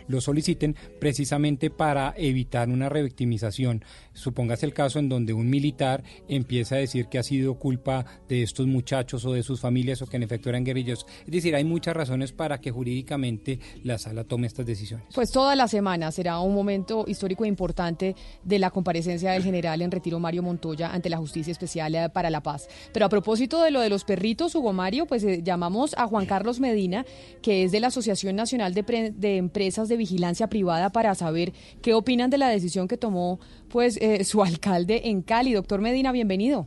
lo 0.09 0.21
soliciten 0.21 0.77
precisamente 1.01 1.71
para 1.71 2.15
evitar 2.17 2.69
una 2.69 2.89
revictimización. 2.89 3.85
Supóngase 4.15 4.67
el 4.67 4.75
caso 4.75 4.99
en 4.99 5.09
donde 5.09 5.33
un 5.33 5.49
militar 5.49 6.03
empieza 6.29 6.75
a 6.75 6.79
decir 6.79 7.07
que 7.07 7.19
ha 7.19 7.23
sido 7.23 7.59
culpa 7.59 8.05
de 8.29 8.43
estos 8.43 8.67
muchachos 8.67 9.25
o 9.25 9.33
de 9.33 9.43
sus 9.43 9.61
familias 9.61 10.03
o 10.03 10.07
que 10.07 10.17
en 10.17 10.23
efecto 10.23 10.49
eran 10.49 10.65
guerrillos. 10.65 11.07
Es 11.25 11.33
decir, 11.33 11.55
hay 11.55 11.65
muchas 11.65 11.95
razones 11.95 12.33
para 12.33 12.61
que 12.61 12.71
jurídicamente 12.71 13.59
la 13.83 13.99
sala 13.99 14.25
tome 14.25 14.47
estas 14.47 14.67
decisiones. 14.67 15.07
Pues 15.15 15.31
toda 15.31 15.57
la 15.57 15.69
semana 15.69 16.11
será 16.11 16.41
un 16.41 16.55
momento 16.55 17.05
histórico 17.07 17.45
e 17.45 17.49
importante 17.49 18.15
de 18.45 18.59
la 18.59 18.71
comparecencia 18.71 19.33
del 19.33 19.43
general 19.43 19.83
en 19.83 19.91
retiro 19.91 20.19
Mario 20.19 20.43
Montoya 20.43 20.93
ante 20.93 21.09
la 21.09 21.17
Justicia 21.17 21.51
Especial 21.51 21.95
eh, 21.95 22.09
para 22.11 22.31
la 22.31 22.43
Paz. 22.43 22.69
Pero 22.93 23.07
a 23.07 23.09
propósito 23.09 23.63
de 23.63 23.71
lo 23.71 23.81
de 23.81 23.89
los 23.89 24.05
perritos, 24.05 24.55
Hugo 24.55 24.73
Mario, 24.73 25.07
pues 25.07 25.25
eh, 25.25 25.43
llamamos 25.43 25.95
a 25.97 26.07
Juan 26.07 26.27
Carlos 26.27 26.61
Medina, 26.61 27.05
que 27.41 27.65
es 27.65 27.73
de 27.73 27.81
la 27.81 27.89
Asociación 27.89 28.37
Nacional 28.37 28.75
de, 28.75 29.13
de 29.17 29.37
Empresas 29.37 29.89
de 29.89 29.97
Vigilancia 29.97 30.49
Privada, 30.49 30.91
para 30.91 31.15
saber 31.15 31.53
qué 31.81 31.95
opinan 31.95 32.31
de 32.31 32.39
la 32.39 32.49
decisión 32.49 32.89
que 32.89 32.97
tomó 32.97 33.41
pues 33.73 33.97
eh, 34.01 34.23
su 34.25 34.43
alcalde 34.43 35.03
en 35.09 35.23
Cali. 35.23 35.55
Doctor 35.55 35.81
Medina, 35.81 36.13
bienvenido. 36.13 36.67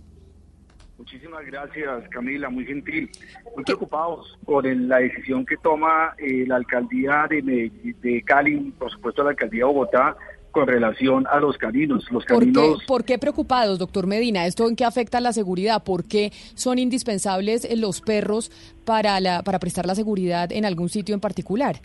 Muchísimas 0.97 1.45
gracias, 1.45 2.07
Camila, 2.09 2.49
muy 2.49 2.65
gentil. 2.65 3.09
Muy 3.55 3.63
preocupados 3.65 4.37
por 4.45 4.65
el- 4.65 4.87
la 4.87 4.97
decisión 4.99 5.45
que 5.45 5.57
toma 5.57 6.15
eh, 6.17 6.45
la 6.47 6.55
alcaldía 6.55 7.25
de, 7.29 7.43
Medellín- 7.43 7.95
de 8.01 8.21
Cali, 8.23 8.73
por 8.79 8.89
supuesto 8.91 9.23
la 9.23 9.31
alcaldía 9.31 9.59
de 9.59 9.65
Bogotá, 9.65 10.15
con 10.51 10.67
relación 10.67 11.25
a 11.29 11.41
los 11.41 11.57
caninos. 11.57 12.09
Los 12.11 12.23
¿Por 12.25 12.45
qué, 12.45 12.51
caninos 12.53 12.83
por 12.85 13.03
qué 13.03 13.19
preocupados, 13.19 13.77
doctor 13.77 14.07
Medina? 14.07 14.45
¿Esto 14.45 14.69
en 14.69 14.77
qué 14.77 14.85
afecta 14.85 15.19
la 15.19 15.33
seguridad? 15.33 15.83
¿Por 15.83 16.05
qué 16.05 16.31
son 16.53 16.79
indispensables 16.79 17.65
eh, 17.65 17.75
los 17.75 17.99
perros 17.99 18.49
para, 18.85 19.19
la, 19.19 19.43
para 19.43 19.59
prestar 19.59 19.85
la 19.85 19.95
seguridad 19.95 20.49
en 20.53 20.63
algún 20.63 20.87
sitio 20.87 21.13
en 21.13 21.19
particular? 21.19 21.81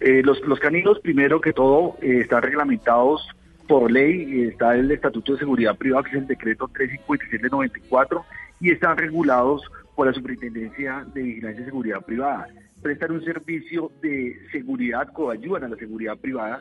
Eh, 0.00 0.22
los, 0.24 0.40
los 0.40 0.58
caninos, 0.58 0.98
primero 0.98 1.40
que 1.40 1.52
todo, 1.52 1.96
eh, 2.02 2.18
están 2.22 2.42
reglamentados 2.42 3.26
por 3.66 3.90
ley, 3.90 4.44
está 4.44 4.74
el 4.76 4.90
Estatuto 4.90 5.32
de 5.32 5.38
Seguridad 5.38 5.76
Privada, 5.76 6.04
que 6.04 6.10
es 6.10 6.16
el 6.16 6.26
decreto 6.26 6.68
356 6.68 7.42
de 7.42 7.48
94, 7.48 8.24
y 8.60 8.70
están 8.70 8.96
regulados 8.96 9.62
por 9.94 10.06
la 10.06 10.12
Superintendencia 10.12 11.06
de 11.14 11.22
Vigilancia 11.22 11.62
y 11.62 11.64
Seguridad 11.64 12.04
Privada. 12.04 12.48
Prestan 12.82 13.12
un 13.12 13.24
servicio 13.24 13.90
de 14.02 14.36
seguridad, 14.52 15.12
coayudan 15.12 15.64
a 15.64 15.68
la 15.68 15.76
seguridad 15.76 16.16
privada 16.18 16.60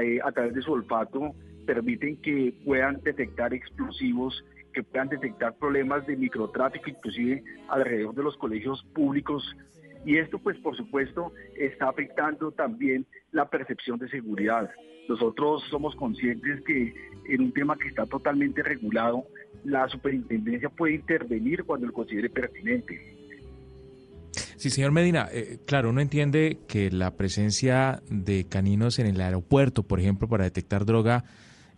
eh, 0.00 0.18
a 0.24 0.32
través 0.32 0.54
de 0.54 0.62
su 0.62 0.72
olfato, 0.72 1.34
permiten 1.66 2.16
que 2.22 2.54
puedan 2.64 3.00
detectar 3.02 3.52
explosivos, 3.52 4.44
que 4.72 4.82
puedan 4.82 5.08
detectar 5.08 5.54
problemas 5.56 6.06
de 6.06 6.16
microtráfico, 6.16 6.90
inclusive 6.90 7.42
alrededor 7.68 8.14
de 8.14 8.22
los 8.22 8.36
colegios 8.36 8.84
públicos 8.94 9.44
y 10.06 10.18
esto, 10.18 10.38
pues, 10.38 10.56
por 10.58 10.76
supuesto, 10.76 11.32
está 11.56 11.88
afectando 11.88 12.52
también 12.52 13.04
la 13.32 13.50
percepción 13.50 13.98
de 13.98 14.08
seguridad. 14.08 14.70
Nosotros 15.08 15.62
somos 15.70 15.94
conscientes 15.96 16.62
que 16.64 16.94
en 17.28 17.40
un 17.40 17.52
tema 17.52 17.76
que 17.76 17.88
está 17.88 18.06
totalmente 18.06 18.62
regulado, 18.62 19.24
la 19.64 19.88
superintendencia 19.88 20.68
puede 20.68 20.94
intervenir 20.94 21.64
cuando 21.64 21.86
lo 21.86 21.92
considere 21.92 22.30
pertinente. 22.30 23.16
Sí, 24.56 24.70
señor 24.70 24.92
Medina, 24.92 25.28
eh, 25.32 25.58
claro, 25.66 25.90
uno 25.90 26.00
entiende 26.00 26.60
que 26.66 26.90
la 26.90 27.16
presencia 27.16 28.02
de 28.10 28.46
caninos 28.48 28.98
en 28.98 29.06
el 29.06 29.20
aeropuerto, 29.20 29.82
por 29.82 30.00
ejemplo, 30.00 30.28
para 30.28 30.44
detectar 30.44 30.86
droga, 30.86 31.24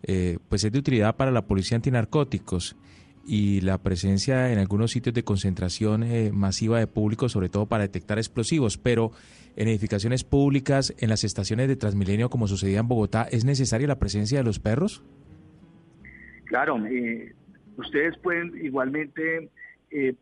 eh, 0.03 0.37
pues 0.47 0.63
es 0.63 0.71
de 0.71 0.79
utilidad 0.79 1.15
para 1.17 1.31
la 1.31 1.45
policía 1.45 1.75
antinarcóticos 1.75 2.75
y 3.25 3.61
la 3.61 3.77
presencia 3.77 4.51
en 4.51 4.59
algunos 4.59 4.91
sitios 4.91 5.13
de 5.13 5.23
concentración 5.23 6.03
eh, 6.03 6.31
masiva 6.33 6.79
de 6.79 6.87
público, 6.87 7.29
sobre 7.29 7.49
todo 7.49 7.67
para 7.67 7.83
detectar 7.83 8.17
explosivos, 8.17 8.77
pero 8.77 9.11
en 9.55 9.67
edificaciones 9.67 10.23
públicas, 10.23 10.93
en 10.99 11.09
las 11.09 11.23
estaciones 11.23 11.67
de 11.67 11.75
Transmilenio, 11.75 12.29
como 12.29 12.47
sucedía 12.47 12.79
en 12.79 12.87
Bogotá, 12.87 13.27
¿es 13.29 13.45
necesaria 13.45 13.87
la 13.87 13.99
presencia 13.99 14.37
de 14.37 14.43
los 14.43 14.59
perros? 14.59 15.03
Claro, 16.45 16.83
eh, 16.87 17.33
ustedes 17.77 18.17
pueden 18.17 18.53
igualmente 18.63 19.49
eh, 19.91 20.15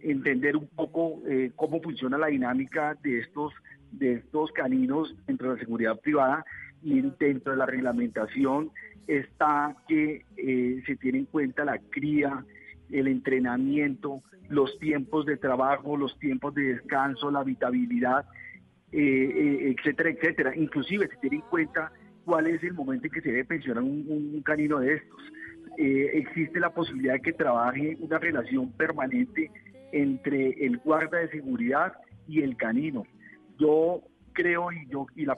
entender 0.00 0.56
un 0.56 0.68
poco 0.68 1.22
eh, 1.28 1.50
cómo 1.56 1.80
funciona 1.80 2.18
la 2.18 2.28
dinámica 2.28 2.96
de 3.02 3.20
estos 3.20 3.52
de 3.92 4.14
estos 4.14 4.52
caninos 4.52 5.14
dentro 5.26 5.48
de 5.48 5.54
la 5.54 5.60
seguridad 5.60 5.98
privada 6.00 6.44
y 6.82 7.00
dentro 7.18 7.52
de 7.52 7.58
la 7.58 7.66
reglamentación 7.66 8.70
está 9.06 9.76
que 9.88 10.24
eh, 10.36 10.82
se 10.86 10.96
tiene 10.96 11.18
en 11.18 11.24
cuenta 11.26 11.64
la 11.64 11.78
cría, 11.90 12.44
el 12.90 13.08
entrenamiento, 13.08 14.22
los 14.48 14.78
tiempos 14.78 15.26
de 15.26 15.36
trabajo, 15.36 15.96
los 15.96 16.18
tiempos 16.18 16.54
de 16.54 16.74
descanso, 16.74 17.30
la 17.30 17.40
habitabilidad, 17.40 18.26
eh, 18.92 19.00
eh, 19.00 19.74
etcétera, 19.76 20.10
etcétera. 20.10 20.56
Inclusive 20.56 21.08
se 21.08 21.16
tiene 21.16 21.36
en 21.36 21.42
cuenta 21.42 21.92
cuál 22.24 22.46
es 22.46 22.62
el 22.62 22.74
momento 22.74 23.06
en 23.06 23.12
que 23.12 23.20
se 23.20 23.30
debe 23.30 23.44
pensionar 23.44 23.82
un, 23.82 24.42
canino 24.44 24.78
de 24.78 24.94
estos. 24.94 25.22
Eh, 25.78 26.10
existe 26.14 26.60
la 26.60 26.70
posibilidad 26.70 27.14
de 27.14 27.20
que 27.20 27.32
trabaje 27.32 27.96
una 28.00 28.18
relación 28.18 28.72
permanente 28.72 29.50
entre 29.92 30.50
el 30.64 30.78
guarda 30.78 31.18
de 31.18 31.28
seguridad 31.28 31.92
y 32.28 32.42
el 32.42 32.56
canino. 32.56 33.04
Yo 33.58 34.02
creo 34.32 34.70
y 34.72 34.86
yo 34.88 35.06
y 35.14 35.24
la 35.24 35.36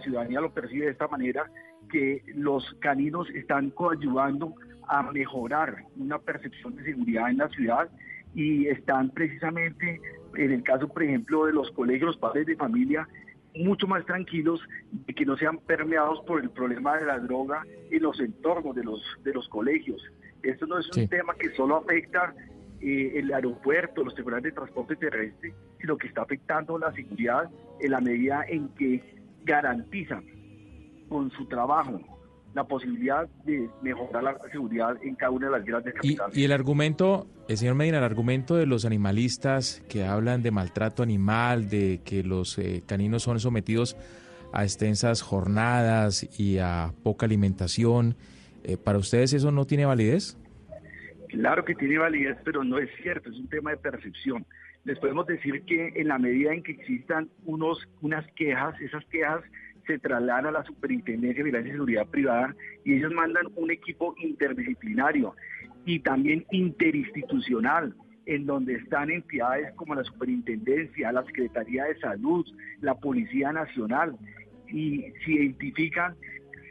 ciudadanía 0.00 0.40
lo 0.40 0.52
percibe 0.52 0.86
de 0.86 0.92
esta 0.92 1.08
manera 1.08 1.50
que 1.94 2.24
los 2.34 2.64
caninos 2.80 3.30
están 3.30 3.70
coayudando 3.70 4.52
a 4.88 5.04
mejorar 5.12 5.84
una 5.96 6.18
percepción 6.18 6.74
de 6.74 6.82
seguridad 6.82 7.30
en 7.30 7.36
la 7.38 7.48
ciudad 7.50 7.88
y 8.34 8.66
están 8.66 9.10
precisamente 9.10 10.00
en 10.34 10.50
el 10.50 10.64
caso 10.64 10.88
por 10.88 11.04
ejemplo 11.04 11.46
de 11.46 11.52
los 11.52 11.70
colegios 11.70 12.06
los 12.08 12.16
padres 12.16 12.46
de 12.46 12.56
familia 12.56 13.06
mucho 13.54 13.86
más 13.86 14.04
tranquilos 14.06 14.60
de 15.06 15.14
que 15.14 15.24
no 15.24 15.36
sean 15.36 15.58
permeados 15.58 16.18
por 16.26 16.42
el 16.42 16.50
problema 16.50 16.96
de 16.98 17.06
la 17.06 17.20
droga 17.20 17.62
en 17.92 18.02
los 18.02 18.18
entornos 18.18 18.74
de 18.74 18.82
los 18.82 19.00
de 19.22 19.32
los 19.32 19.48
colegios 19.48 20.02
esto 20.42 20.66
no 20.66 20.80
es 20.80 20.86
un 20.88 20.94
Sí. 20.94 21.06
tema 21.06 21.32
que 21.38 21.50
solo 21.54 21.76
afecta 21.76 22.34
eh, 22.80 23.12
el 23.20 23.32
aeropuerto, 23.32 24.02
los 24.04 24.14
terminales 24.16 24.44
de 24.44 24.52
transporte 24.52 24.96
terrestre, 24.96 25.54
sino 25.80 25.96
que 25.96 26.08
está 26.08 26.22
afectando 26.22 26.76
la 26.78 26.92
seguridad 26.92 27.48
en 27.80 27.90
la 27.92 28.00
medida 28.00 28.44
en 28.48 28.68
que 28.70 29.00
garantizan 29.44 30.24
con 31.08 31.30
su 31.32 31.46
trabajo 31.46 32.00
la 32.54 32.64
posibilidad 32.64 33.28
de 33.44 33.68
mejorar 33.82 34.22
la 34.22 34.38
seguridad 34.52 34.96
en 35.02 35.16
cada 35.16 35.32
una 35.32 35.46
de 35.46 35.52
las 35.58 35.64
grandes 35.64 35.92
Y, 35.94 35.96
capitales. 36.14 36.38
y 36.38 36.44
el 36.44 36.52
argumento, 36.52 37.26
el 37.48 37.56
señor 37.56 37.74
Medina, 37.74 37.98
el 37.98 38.04
argumento 38.04 38.54
de 38.54 38.64
los 38.66 38.84
animalistas 38.84 39.82
que 39.88 40.04
hablan 40.04 40.42
de 40.42 40.52
maltrato 40.52 41.02
animal, 41.02 41.68
de 41.68 42.00
que 42.04 42.22
los 42.22 42.56
eh, 42.58 42.84
caninos 42.86 43.24
son 43.24 43.40
sometidos 43.40 43.96
a 44.52 44.62
extensas 44.62 45.20
jornadas 45.20 46.28
y 46.38 46.58
a 46.58 46.92
poca 47.02 47.26
alimentación, 47.26 48.14
eh, 48.62 48.76
¿para 48.76 48.98
ustedes 48.98 49.32
eso 49.32 49.50
no 49.50 49.64
tiene 49.66 49.84
validez? 49.84 50.38
Claro 51.28 51.64
que 51.64 51.74
tiene 51.74 51.98
validez, 51.98 52.38
pero 52.44 52.62
no 52.62 52.78
es 52.78 52.88
cierto, 53.02 53.30
es 53.30 53.36
un 53.36 53.48
tema 53.48 53.72
de 53.72 53.78
percepción. 53.78 54.46
Les 54.84 54.96
podemos 55.00 55.26
decir 55.26 55.64
que 55.64 55.92
en 55.96 56.06
la 56.06 56.18
medida 56.18 56.52
en 56.54 56.62
que 56.62 56.70
existan 56.72 57.28
unos, 57.46 57.78
unas 58.00 58.24
quejas, 58.36 58.80
esas 58.80 59.04
quejas 59.06 59.42
se 59.86 59.98
trasladan 59.98 60.46
a 60.46 60.52
la 60.52 60.64
Superintendencia 60.64 61.44
de 61.44 61.62
Seguridad 61.70 62.06
Privada 62.06 62.54
y 62.84 62.94
ellos 62.94 63.12
mandan 63.12 63.46
un 63.56 63.70
equipo 63.70 64.14
interdisciplinario 64.18 65.34
y 65.84 66.00
también 66.00 66.44
interinstitucional, 66.50 67.94
en 68.26 68.46
donde 68.46 68.74
están 68.74 69.10
entidades 69.10 69.72
como 69.74 69.94
la 69.94 70.04
Superintendencia, 70.04 71.12
la 71.12 71.24
Secretaría 71.24 71.84
de 71.84 71.98
Salud, 72.00 72.46
la 72.80 72.94
Policía 72.94 73.52
Nacional, 73.52 74.16
y 74.68 75.04
se 75.24 75.32
identifican 75.32 76.14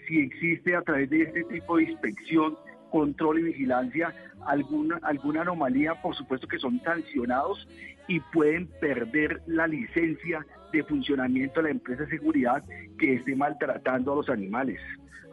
si 0.07 0.19
existe 0.19 0.75
a 0.75 0.81
través 0.81 1.09
de 1.09 1.23
este 1.23 1.43
tipo 1.45 1.77
de 1.77 1.83
inspección, 1.83 2.55
control 2.93 3.39
y 3.39 3.43
vigilancia 3.43 4.13
alguna, 4.45 4.99
alguna 5.01 5.41
anomalía, 5.41 5.95
por 5.95 6.15
supuesto 6.15 6.47
que 6.47 6.59
son 6.59 6.79
sancionados 6.81 7.67
y 8.07 8.19
pueden 8.19 8.67
perder 8.79 9.41
la 9.47 9.65
licencia 9.65 10.45
de 10.71 10.83
funcionamiento 10.83 11.59
de 11.59 11.63
la 11.63 11.71
empresa 11.71 12.03
de 12.03 12.11
seguridad 12.11 12.63
que 12.99 13.15
esté 13.15 13.35
maltratando 13.35 14.13
a 14.13 14.17
los 14.17 14.29
animales. 14.29 14.79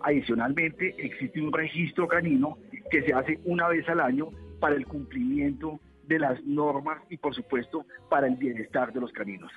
Adicionalmente, 0.02 0.94
existe 0.96 1.42
un 1.42 1.52
registro 1.52 2.08
canino 2.08 2.56
que 2.90 3.02
se 3.02 3.12
hace 3.12 3.38
una 3.44 3.68
vez 3.68 3.86
al 3.90 4.00
año 4.00 4.30
para 4.58 4.74
el 4.74 4.86
cumplimiento 4.86 5.78
de 6.04 6.18
las 6.18 6.42
normas 6.44 7.02
y, 7.10 7.18
por 7.18 7.34
supuesto, 7.34 7.84
para 8.08 8.26
el 8.26 8.36
bienestar 8.36 8.90
de 8.94 9.00
los 9.00 9.12
caninos. 9.12 9.52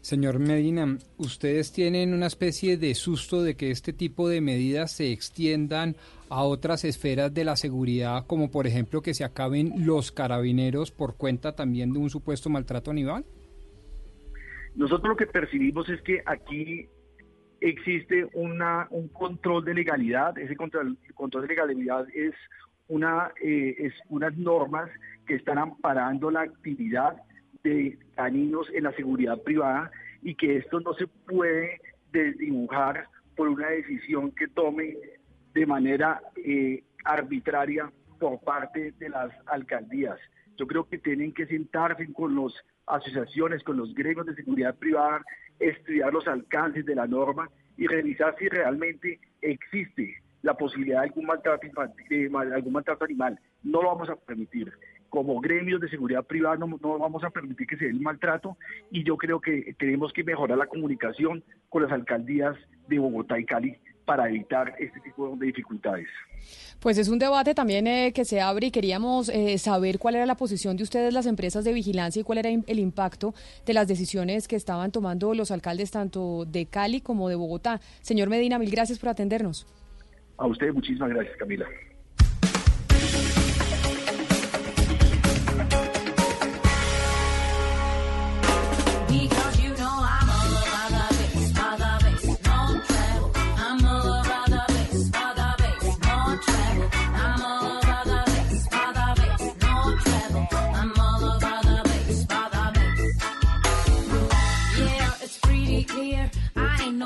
Señor 0.00 0.38
Medina, 0.38 0.96
¿ustedes 1.18 1.72
tienen 1.72 2.14
una 2.14 2.26
especie 2.26 2.78
de 2.78 2.94
susto 2.94 3.42
de 3.42 3.54
que 3.54 3.70
este 3.70 3.92
tipo 3.92 4.30
de 4.30 4.40
medidas 4.40 4.92
se 4.92 5.12
extiendan 5.12 5.94
a 6.30 6.42
otras 6.42 6.84
esferas 6.84 7.34
de 7.34 7.44
la 7.44 7.54
seguridad, 7.54 8.26
como 8.26 8.50
por 8.50 8.66
ejemplo 8.66 9.02
que 9.02 9.12
se 9.12 9.24
acaben 9.24 9.84
los 9.84 10.10
carabineros 10.10 10.90
por 10.90 11.16
cuenta 11.16 11.54
también 11.54 11.92
de 11.92 11.98
un 11.98 12.08
supuesto 12.08 12.48
maltrato 12.48 12.90
animal? 12.90 13.26
Nosotros 14.74 15.10
lo 15.10 15.16
que 15.16 15.26
percibimos 15.26 15.86
es 15.90 16.00
que 16.00 16.22
aquí 16.24 16.88
existe 17.60 18.26
una, 18.32 18.86
un 18.90 19.08
control 19.08 19.64
de 19.66 19.74
legalidad. 19.74 20.38
Ese 20.38 20.56
control, 20.56 20.96
de 20.96 21.46
legalidad 21.46 22.06
es, 22.14 22.34
una, 22.88 23.32
eh, 23.42 23.74
es 23.78 23.92
unas 24.08 24.34
normas 24.38 24.88
que 25.26 25.34
están 25.34 25.58
amparando 25.58 26.30
la 26.30 26.40
actividad 26.40 27.16
de 27.62 27.98
caninos 28.14 28.68
en 28.72 28.84
la 28.84 28.92
seguridad 28.92 29.38
privada 29.42 29.90
y 30.22 30.34
que 30.34 30.56
esto 30.56 30.80
no 30.80 30.94
se 30.94 31.06
puede 31.06 31.80
desdibujar 32.12 33.06
por 33.36 33.48
una 33.48 33.68
decisión 33.68 34.32
que 34.32 34.48
tome 34.48 34.96
de 35.54 35.66
manera 35.66 36.20
eh, 36.36 36.82
arbitraria 37.04 37.90
por 38.18 38.40
parte 38.40 38.92
de 38.98 39.08
las 39.08 39.30
alcaldías. 39.46 40.18
Yo 40.56 40.66
creo 40.66 40.88
que 40.88 40.98
tienen 40.98 41.32
que 41.32 41.46
sentarse 41.46 42.12
con 42.12 42.36
las 42.36 42.52
asociaciones, 42.86 43.62
con 43.62 43.76
los 43.76 43.94
gremios 43.94 44.26
de 44.26 44.34
seguridad 44.34 44.74
privada, 44.76 45.24
estudiar 45.58 46.12
los 46.12 46.26
alcances 46.26 46.84
de 46.84 46.94
la 46.94 47.06
norma 47.06 47.48
y 47.76 47.86
revisar 47.86 48.34
si 48.38 48.48
realmente 48.48 49.18
existe 49.40 50.16
la 50.42 50.54
posibilidad 50.54 51.00
de 51.00 51.08
algún 51.08 51.26
maltrato, 51.26 51.66
de 52.08 52.30
algún 52.54 52.72
maltrato 52.72 53.04
animal. 53.04 53.38
No 53.62 53.82
lo 53.82 53.88
vamos 53.88 54.10
a 54.10 54.16
permitir. 54.16 54.72
Como 55.10 55.40
gremios 55.40 55.80
de 55.80 55.90
seguridad 55.90 56.24
privada 56.24 56.56
no, 56.56 56.66
no 56.66 56.98
vamos 56.98 57.22
a 57.24 57.30
permitir 57.30 57.66
que 57.66 57.76
se 57.76 57.84
dé 57.84 57.90
el 57.90 58.00
maltrato 58.00 58.56
y 58.90 59.04
yo 59.04 59.16
creo 59.16 59.40
que 59.40 59.74
tenemos 59.78 60.12
que 60.12 60.24
mejorar 60.24 60.56
la 60.56 60.66
comunicación 60.66 61.42
con 61.68 61.82
las 61.82 61.92
alcaldías 61.92 62.56
de 62.88 62.98
Bogotá 62.98 63.38
y 63.38 63.44
Cali 63.44 63.76
para 64.04 64.28
evitar 64.28 64.74
este 64.80 64.98
tipo 65.00 65.36
de 65.36 65.46
dificultades. 65.46 66.08
Pues 66.80 66.98
es 66.98 67.08
un 67.08 67.18
debate 67.20 67.54
también 67.54 67.86
eh, 67.86 68.12
que 68.12 68.24
se 68.24 68.40
abre 68.40 68.68
y 68.68 68.70
queríamos 68.70 69.28
eh, 69.28 69.56
saber 69.58 70.00
cuál 70.00 70.16
era 70.16 70.26
la 70.26 70.36
posición 70.36 70.76
de 70.76 70.82
ustedes, 70.82 71.14
las 71.14 71.26
empresas 71.26 71.62
de 71.64 71.72
vigilancia, 71.72 72.20
y 72.20 72.24
cuál 72.24 72.38
era 72.38 72.48
el 72.48 72.78
impacto 72.78 73.34
de 73.66 73.74
las 73.74 73.86
decisiones 73.86 74.48
que 74.48 74.56
estaban 74.56 74.90
tomando 74.90 75.34
los 75.34 75.50
alcaldes 75.50 75.90
tanto 75.90 76.44
de 76.44 76.66
Cali 76.66 77.00
como 77.00 77.28
de 77.28 77.36
Bogotá. 77.36 77.80
Señor 78.00 78.28
Medina, 78.28 78.58
mil 78.58 78.70
gracias 78.70 78.98
por 78.98 79.10
atendernos. 79.10 79.66
A 80.38 80.46
ustedes 80.46 80.74
muchísimas 80.74 81.10
gracias, 81.10 81.36
Camila. 81.36 81.66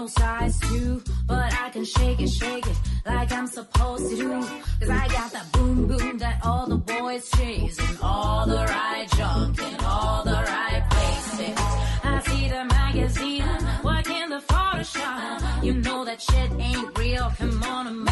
Size 0.09 0.59
two, 0.61 1.03
but 1.27 1.53
I 1.61 1.71
can 1.71 1.85
shake 1.85 2.21
it, 2.21 2.29
shake 2.29 2.67
it 2.67 2.77
like 3.07 3.33
I'm 3.33 3.47
supposed 3.47 4.11
to 4.11 4.17
do. 4.17 4.31
Cause 4.81 4.91
I 4.91 5.09
got 5.09 5.33
that 5.33 5.51
boom 5.53 5.87
boom 5.87 6.19
that 6.19 6.41
all 6.45 6.67
the 6.67 6.77
boys 6.77 7.31
chase 7.31 7.79
and 7.79 7.99
all 8.03 8.47
the 8.47 8.65
right 8.65 9.07
junk 9.17 9.59
in 9.59 9.77
all 9.85 10.25
the 10.25 10.33
right 10.33 10.85
places. 10.91 11.59
I 12.05 12.23
see 12.27 12.49
the 12.49 12.65
magazine, 12.65 13.43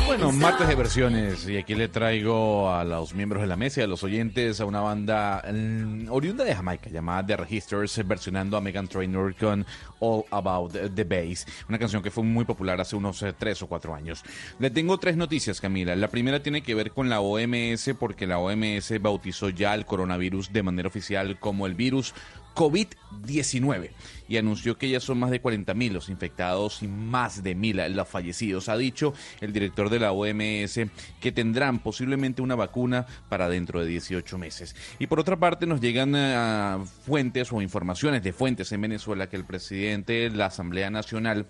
Bueno, 0.07 0.33
martes 0.33 0.69
de 0.69 0.75
versiones 0.75 1.49
y 1.49 1.57
aquí 1.57 1.75
le 1.75 1.89
traigo 1.89 2.73
a 2.73 2.85
los 2.85 3.15
miembros 3.15 3.43
de 3.43 3.49
la 3.49 3.57
mesa 3.57 3.81
y 3.81 3.85
a 3.85 3.87
los 3.87 4.03
oyentes 4.03 4.61
a 4.61 4.65
una 4.65 4.81
banda 4.81 5.43
mm, 5.53 6.11
oriunda 6.11 6.45
de 6.45 6.55
Jamaica 6.55 6.91
llamada 6.91 7.27
The 7.27 7.37
Registers 7.37 8.07
versionando 8.07 8.57
a 8.57 8.61
Megan 8.61 8.89
Trainor 8.89 9.35
con 9.37 9.67
All 10.01 10.25
About 10.31 10.95
the 10.95 11.05
Bass, 11.05 11.47
una 11.69 11.79
canción 11.79 12.03
que 12.03 12.11
fue 12.11 12.25
muy 12.25 12.45
popular 12.45 12.81
hace 12.81 12.97
unos 12.97 13.23
eh, 13.23 13.35
tres 13.37 13.63
o 13.63 13.67
cuatro 13.67 13.95
años. 13.95 14.23
Le 14.59 14.71
tengo 14.71 14.99
tres 14.99 15.17
noticias, 15.17 15.61
Camila. 15.61 15.95
La 15.95 16.09
primera 16.09 16.43
tiene 16.43 16.63
que 16.63 16.75
ver 16.75 16.93
con 16.93 17.09
la 17.09 17.21
OMS 17.21 17.91
porque 17.99 18.27
la 18.27 18.39
OMS 18.39 19.01
bautizó 19.01 19.49
ya 19.51 19.75
el 19.75 19.87
coronavirus 19.87 20.53
de 20.53 20.63
manera 20.63 20.89
oficial 20.89 21.39
como 21.39 21.67
el 21.67 21.75
virus 21.75 22.15
COVID-19 22.55 23.91
y 24.29 24.37
anunció 24.37 24.79
que 24.79 24.89
ya 24.89 25.01
son 25.01 25.19
más 25.19 25.31
de 25.31 25.43
40.000 25.43 25.91
los 25.91 26.09
infectados 26.09 26.83
y 26.83 26.89
más 26.89 27.43
de 27.43 27.57
1.000 27.57 27.89
los 27.91 28.09
fallecidos. 28.09 28.69
Ha 28.69 28.77
dicho 28.77 29.13
el 29.41 29.53
director 29.53 29.91
de 29.91 29.99
la 29.99 30.13
OMS 30.13 30.81
que 31.21 31.33
tendrán 31.33 31.81
posiblemente 31.81 32.43
una 32.43 32.55
vacuna 32.55 33.07
para 33.29 33.49
dentro 33.49 33.81
de 33.81 33.87
18 33.87 34.39
meses. 34.39 34.75
Y 34.99 35.07
por 35.07 35.21
otra 35.21 35.37
parte 35.37 35.67
nos 35.67 35.81
llegan 35.81 36.15
eh, 36.17 36.79
fuentes 37.05 37.53
o 37.53 37.61
informaciones 37.61 38.23
de 38.23 38.33
fuentes 38.33 38.73
en 38.73 38.81
Venezuela 38.81 39.29
que 39.29 39.37
el 39.37 39.45
presidente 39.45 40.13
de 40.13 40.31
la 40.31 40.47
Asamblea 40.47 40.91
Nacional 40.91 41.47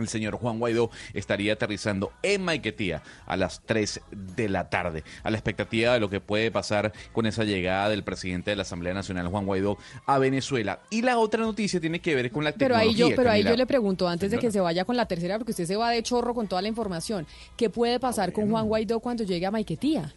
el 0.00 0.08
señor 0.08 0.36
Juan 0.36 0.58
Guaidó 0.58 0.90
estaría 1.14 1.54
aterrizando 1.54 2.12
en 2.22 2.44
Maiquetía 2.44 3.02
a 3.26 3.36
las 3.36 3.60
3 3.66 4.00
de 4.10 4.48
la 4.48 4.68
tarde, 4.70 5.04
a 5.22 5.30
la 5.30 5.36
expectativa 5.36 5.94
de 5.94 6.00
lo 6.00 6.10
que 6.10 6.20
puede 6.20 6.50
pasar 6.50 6.92
con 7.12 7.26
esa 7.26 7.44
llegada 7.44 7.88
del 7.88 8.02
presidente 8.04 8.50
de 8.50 8.56
la 8.56 8.62
Asamblea 8.62 8.94
Nacional, 8.94 9.28
Juan 9.28 9.46
Guaidó, 9.46 9.78
a 10.06 10.18
Venezuela. 10.18 10.80
Y 10.90 11.02
la 11.02 11.18
otra 11.18 11.40
noticia 11.42 11.80
tiene 11.80 12.00
que 12.00 12.14
ver 12.14 12.30
con 12.30 12.44
la 12.44 12.52
Pero 12.52 12.74
tecnología. 12.76 13.04
ahí 13.06 13.10
yo, 13.10 13.16
pero 13.16 13.30
ahí 13.30 13.42
yo 13.44 13.56
le 13.56 13.66
pregunto, 13.66 14.08
antes 14.08 14.30
de 14.30 14.38
que 14.38 14.50
se 14.50 14.60
vaya 14.60 14.84
con 14.84 14.96
la 14.96 15.06
tercera, 15.06 15.38
porque 15.38 15.52
usted 15.52 15.66
se 15.66 15.76
va 15.76 15.90
de 15.90 16.02
chorro 16.02 16.34
con 16.34 16.46
toda 16.48 16.62
la 16.62 16.68
información, 16.68 17.26
¿qué 17.56 17.70
puede 17.70 17.98
pasar 18.00 18.32
con 18.32 18.50
Juan 18.50 18.66
Guaidó 18.66 19.00
cuando 19.00 19.24
llegue 19.24 19.46
a 19.46 19.50
Maiquetía? 19.50 20.14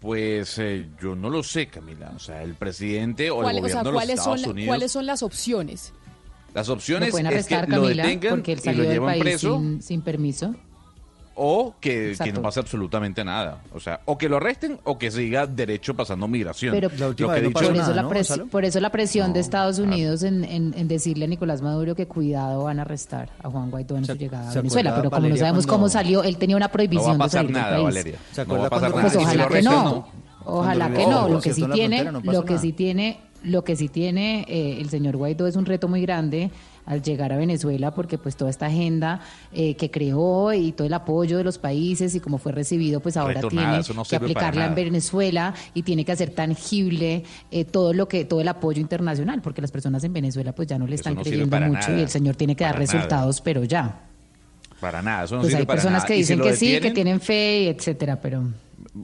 Pues 0.00 0.58
eh, 0.58 0.86
yo 1.02 1.14
no 1.14 1.28
lo 1.28 1.42
sé, 1.42 1.66
Camila. 1.66 2.12
O 2.16 2.18
sea, 2.18 2.42
el 2.42 2.54
presidente 2.54 3.30
o 3.30 3.36
el 3.40 3.42
¿Cuál- 3.42 3.56
o 3.56 3.60
gobierno 3.60 3.68
sea, 3.68 3.80
de 3.82 3.84
los 3.84 3.92
¿cuáles 3.94 4.18
Estados 4.18 4.40
son, 4.40 4.50
Unidos. 4.52 4.68
¿cuáles 4.68 4.92
son 4.92 5.06
las 5.06 5.22
opciones? 5.22 5.92
Las 6.54 6.68
opciones 6.68 7.08
Lo 7.08 7.12
pueden 7.12 7.26
es 7.26 7.46
que 7.46 7.54
arrestar, 7.54 7.68
lo 7.68 7.82
Camila, 7.82 8.02
detengan 8.04 8.30
porque 8.32 8.52
él 8.52 8.58
y 8.58 8.62
salió 8.62 8.82
lo 8.82 8.88
del 8.88 8.92
llevan 8.98 9.10
país 9.10 9.22
preso. 9.22 9.56
sin, 9.58 9.82
sin 9.82 10.02
permiso. 10.02 10.54
O 11.42 11.74
que, 11.80 12.14
que 12.22 12.32
no 12.34 12.42
pase 12.42 12.60
absolutamente 12.60 13.24
nada. 13.24 13.62
O 13.72 13.80
sea, 13.80 14.00
o 14.04 14.18
que 14.18 14.28
lo 14.28 14.36
arresten 14.36 14.78
o 14.84 14.98
que 14.98 15.10
siga 15.10 15.46
derecho 15.46 15.94
pasando 15.94 16.28
migración. 16.28 16.72
Pero 16.72 16.90
Lo 16.98 17.16
que 17.16 17.22
he 17.38 17.40
dicho- 17.40 17.52
por, 17.52 17.76
eso 17.76 17.94
la 17.94 18.02
presi- 18.02 18.48
por 18.50 18.64
eso 18.66 18.78
la 18.80 18.90
presión 18.90 19.32
de 19.32 19.40
Estados 19.40 19.78
Unidos 19.78 20.22
en, 20.22 20.44
en- 20.44 20.74
en 20.76 20.86
decirle 20.88 21.24
a 21.24 21.28
Nicolás 21.28 21.62
Maduro 21.62 21.94
que 21.94 22.06
cuidado 22.06 22.64
van 22.64 22.78
a 22.78 22.82
arrestar 22.82 23.30
a 23.42 23.48
Juan 23.48 23.70
Guaidó 23.70 23.96
en 23.96 24.04
su 24.04 24.14
llegada 24.16 24.50
a 24.50 24.52
se 24.52 24.58
Venezuela. 24.58 24.90
Pero 24.96 25.08
como 25.08 25.20
no 25.20 25.22
Valeria, 25.22 25.38
sabemos 25.38 25.66
cuando- 25.66 25.76
cómo 25.84 25.88
salió, 25.88 26.22
él 26.24 26.36
tenía 26.36 26.56
una 26.56 26.68
prohibición 26.68 27.12
No 27.12 27.18
va 27.20 27.24
a 27.24 27.28
de 27.28 27.32
salir 27.32 27.52
pasar 27.52 27.62
nada, 27.62 27.74
del 27.76 27.84
país. 27.84 27.94
Valeria. 27.96 28.18
¿Se 28.32 28.44
No 28.44 28.58
va 28.58 28.66
a 28.66 28.70
pasar 28.70 28.90
nada. 28.90 29.02
Pues 29.02 29.16
ojalá 29.16 29.42
lo 29.44 29.48
que 29.48 29.62
no. 29.62 30.08
Ojalá 30.44 30.90
que 30.92 31.06
no. 31.06 31.28
Lo 31.28 31.40
que 31.40 31.54
tiene, 31.54 32.04
no 32.04 32.20
lo 32.20 32.58
sí 32.58 32.72
tiene, 32.72 33.20
lo 33.42 33.64
que 33.64 33.76
sí 33.76 33.88
tiene 33.88 34.44
eh, 34.48 34.78
el 34.80 34.90
señor 34.90 35.16
Guaidó 35.16 35.46
es 35.46 35.56
un 35.56 35.66
reto 35.66 35.88
muy 35.88 36.02
grande 36.02 36.50
al 36.86 37.02
llegar 37.02 37.32
a 37.32 37.36
Venezuela, 37.36 37.94
porque 37.94 38.18
pues 38.18 38.36
toda 38.36 38.50
esta 38.50 38.66
agenda 38.66 39.20
eh, 39.52 39.76
que 39.76 39.90
creó 39.90 40.52
y 40.52 40.72
todo 40.72 40.86
el 40.86 40.94
apoyo 40.94 41.36
de 41.38 41.44
los 41.44 41.58
países 41.58 42.14
y 42.14 42.20
cómo 42.20 42.38
fue 42.38 42.50
recibido, 42.52 43.00
pues 43.00 43.16
ahora 43.16 43.40
tiene 43.42 43.80
no 43.94 44.04
que 44.04 44.16
aplicarla 44.16 44.66
en. 44.66 44.74
Venezuela 44.74 45.54
y 45.72 45.82
tiene 45.82 46.04
que 46.04 46.12
hacer 46.12 46.30
tangible 46.30 47.22
eh, 47.50 47.64
todo 47.64 47.92
lo 47.92 48.08
que 48.08 48.24
todo 48.24 48.40
el 48.40 48.48
apoyo 48.48 48.80
internacional, 48.80 49.40
porque 49.40 49.60
las 49.60 49.70
personas 49.70 50.02
en 50.04 50.12
Venezuela 50.12 50.52
pues 50.52 50.66
ya 50.68 50.78
no 50.78 50.86
le 50.86 50.96
están 50.96 51.14
no 51.14 51.22
creyendo 51.22 51.60
mucho 51.60 51.96
y 51.96 52.00
el 52.00 52.08
señor 52.08 52.34
tiene 52.36 52.56
que 52.56 52.64
dar 52.64 52.74
nada. 52.74 52.84
resultados, 52.86 53.40
pero 53.40 53.62
ya. 53.64 54.06
Para 54.80 55.00
nada, 55.02 55.24
eso 55.24 55.36
no 55.36 55.42
Pues 55.42 55.52
sirve 55.52 55.60
hay 55.60 55.66
para 55.66 55.76
personas 55.76 55.98
nada. 56.02 56.06
que 56.08 56.14
dicen 56.14 56.40
que 56.40 56.56
sí, 56.56 56.80
que 56.80 56.90
tienen 56.90 57.20
fe, 57.20 57.62
y 57.64 57.66
etcétera, 57.68 58.20
pero 58.20 58.42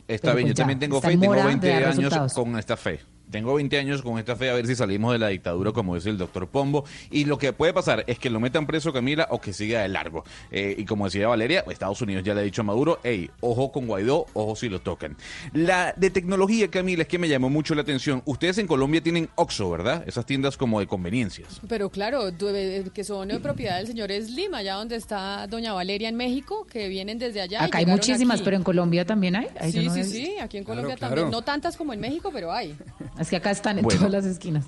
Está 0.09 0.33
Pero 0.33 0.37
bien, 0.37 0.49
pues 0.49 0.49
yo 0.49 0.55
ya, 0.55 0.55
también 0.63 0.79
tengo 0.81 1.01
fe, 1.01 1.13
en 1.13 1.21
tengo 1.21 1.33
mora 1.33 1.43
de 1.43 1.49
20 1.49 1.69
dar 1.69 1.85
años 1.85 1.97
resultados. 1.97 2.33
con 2.33 2.59
esta 2.59 2.77
fe. 2.77 3.01
Tengo 3.31 3.55
20 3.55 3.79
años 3.79 4.03
con 4.03 4.19
esta 4.19 4.37
fe 4.37 4.51
a 4.51 4.55
ver 4.55 4.67
si 4.67 4.75
salimos 4.77 5.13
de 5.13 5.19
la 5.19 5.29
dictadura, 5.29 5.73
como 5.73 5.95
dice 5.97 6.11
el 6.11 6.19
doctor 6.19 6.47
Pombo. 6.47 6.85
Y 7.11 7.25
lo 7.25 7.39
que 7.39 7.53
puede 7.53 7.73
pasar 7.73 8.05
es 8.07 8.19
que 8.19 8.31
lo 8.31 8.39
metan 8.41 8.67
preso 8.67 8.93
Camila 8.93 9.27
o 9.31 9.41
que 9.41 9.53
siga 9.53 9.83
de 9.83 9.89
largo. 9.89 10.25
Eh, 10.51 10.75
y 10.79 10.85
como 10.85 11.07
decía 11.07 11.27
Valeria, 11.29 11.65
Estados 11.69 12.01
Unidos 12.03 12.23
ya 12.25 12.35
le 12.35 12.41
ha 12.41 12.45
dicho 12.45 12.61
a 12.61 12.65
Maduro, 12.65 13.01
hey, 13.03 13.31
ojo 13.41 13.73
con 13.73 13.87
Guaidó, 13.87 14.27
ojo 14.33 14.55
si 14.57 14.69
lo 14.69 14.81
tocan. 14.81 15.17
La 15.53 15.93
de 15.97 16.11
tecnología, 16.11 16.69
Camila, 16.69 17.03
es 17.03 17.09
que 17.09 17.19
me 17.19 17.29
llamó 17.29 17.51
mucho 17.51 17.75
la 17.75 17.83
atención. 17.83 18.23
Ustedes 18.27 18.59
en 18.59 18.67
Colombia 18.67 19.01
tienen 19.03 19.29
Oxxo, 19.35 19.69
¿verdad? 19.71 20.05
Esas 20.07 20.25
tiendas 20.25 20.57
como 20.57 20.81
de 20.81 20.87
conveniencias. 20.87 21.61
Pero 21.69 21.91
claro, 21.91 22.29
eh, 22.29 22.85
que 22.95 23.05
son 23.05 23.29
de 23.29 23.41
propiedad 23.41 23.79
del 23.79 23.87
señor 23.89 24.11
Slim, 24.13 24.55
allá 24.55 24.75
donde 24.75 24.97
está 24.97 25.47
doña 25.49 25.73
Valeria 25.73 26.09
en 26.09 26.17
México, 26.17 26.67
que 26.71 26.89
vienen 26.89 27.19
desde 27.19 27.41
allá. 27.41 27.63
y 27.63 27.65
acá 27.67 27.79
hay 27.79 27.87
muchísimas, 27.87 28.37
aquí. 28.37 28.45
pero 28.45 28.57
en 28.57 28.63
Colombia 28.63 29.05
también 29.05 29.37
hay. 29.37 29.49
Sí, 29.71 29.85
no 29.87 29.95
sí, 29.95 30.05
sí, 30.05 30.35
aquí 30.41 30.59
en 30.59 30.65
Claro, 30.65 30.81
Colombia 30.83 30.97
claro. 30.97 31.15
también. 31.15 31.31
No 31.31 31.43
tantas 31.43 31.77
como 31.77 31.93
en 31.93 32.01
México, 32.01 32.31
pero 32.33 32.53
hay. 32.53 32.75
Es 33.19 33.31
que 33.31 33.37
acá 33.37 33.51
están 33.51 33.79
en 33.79 33.85
Bueno. 33.85 33.99
todas 33.99 34.13
las 34.13 34.25
esquinas. 34.25 34.65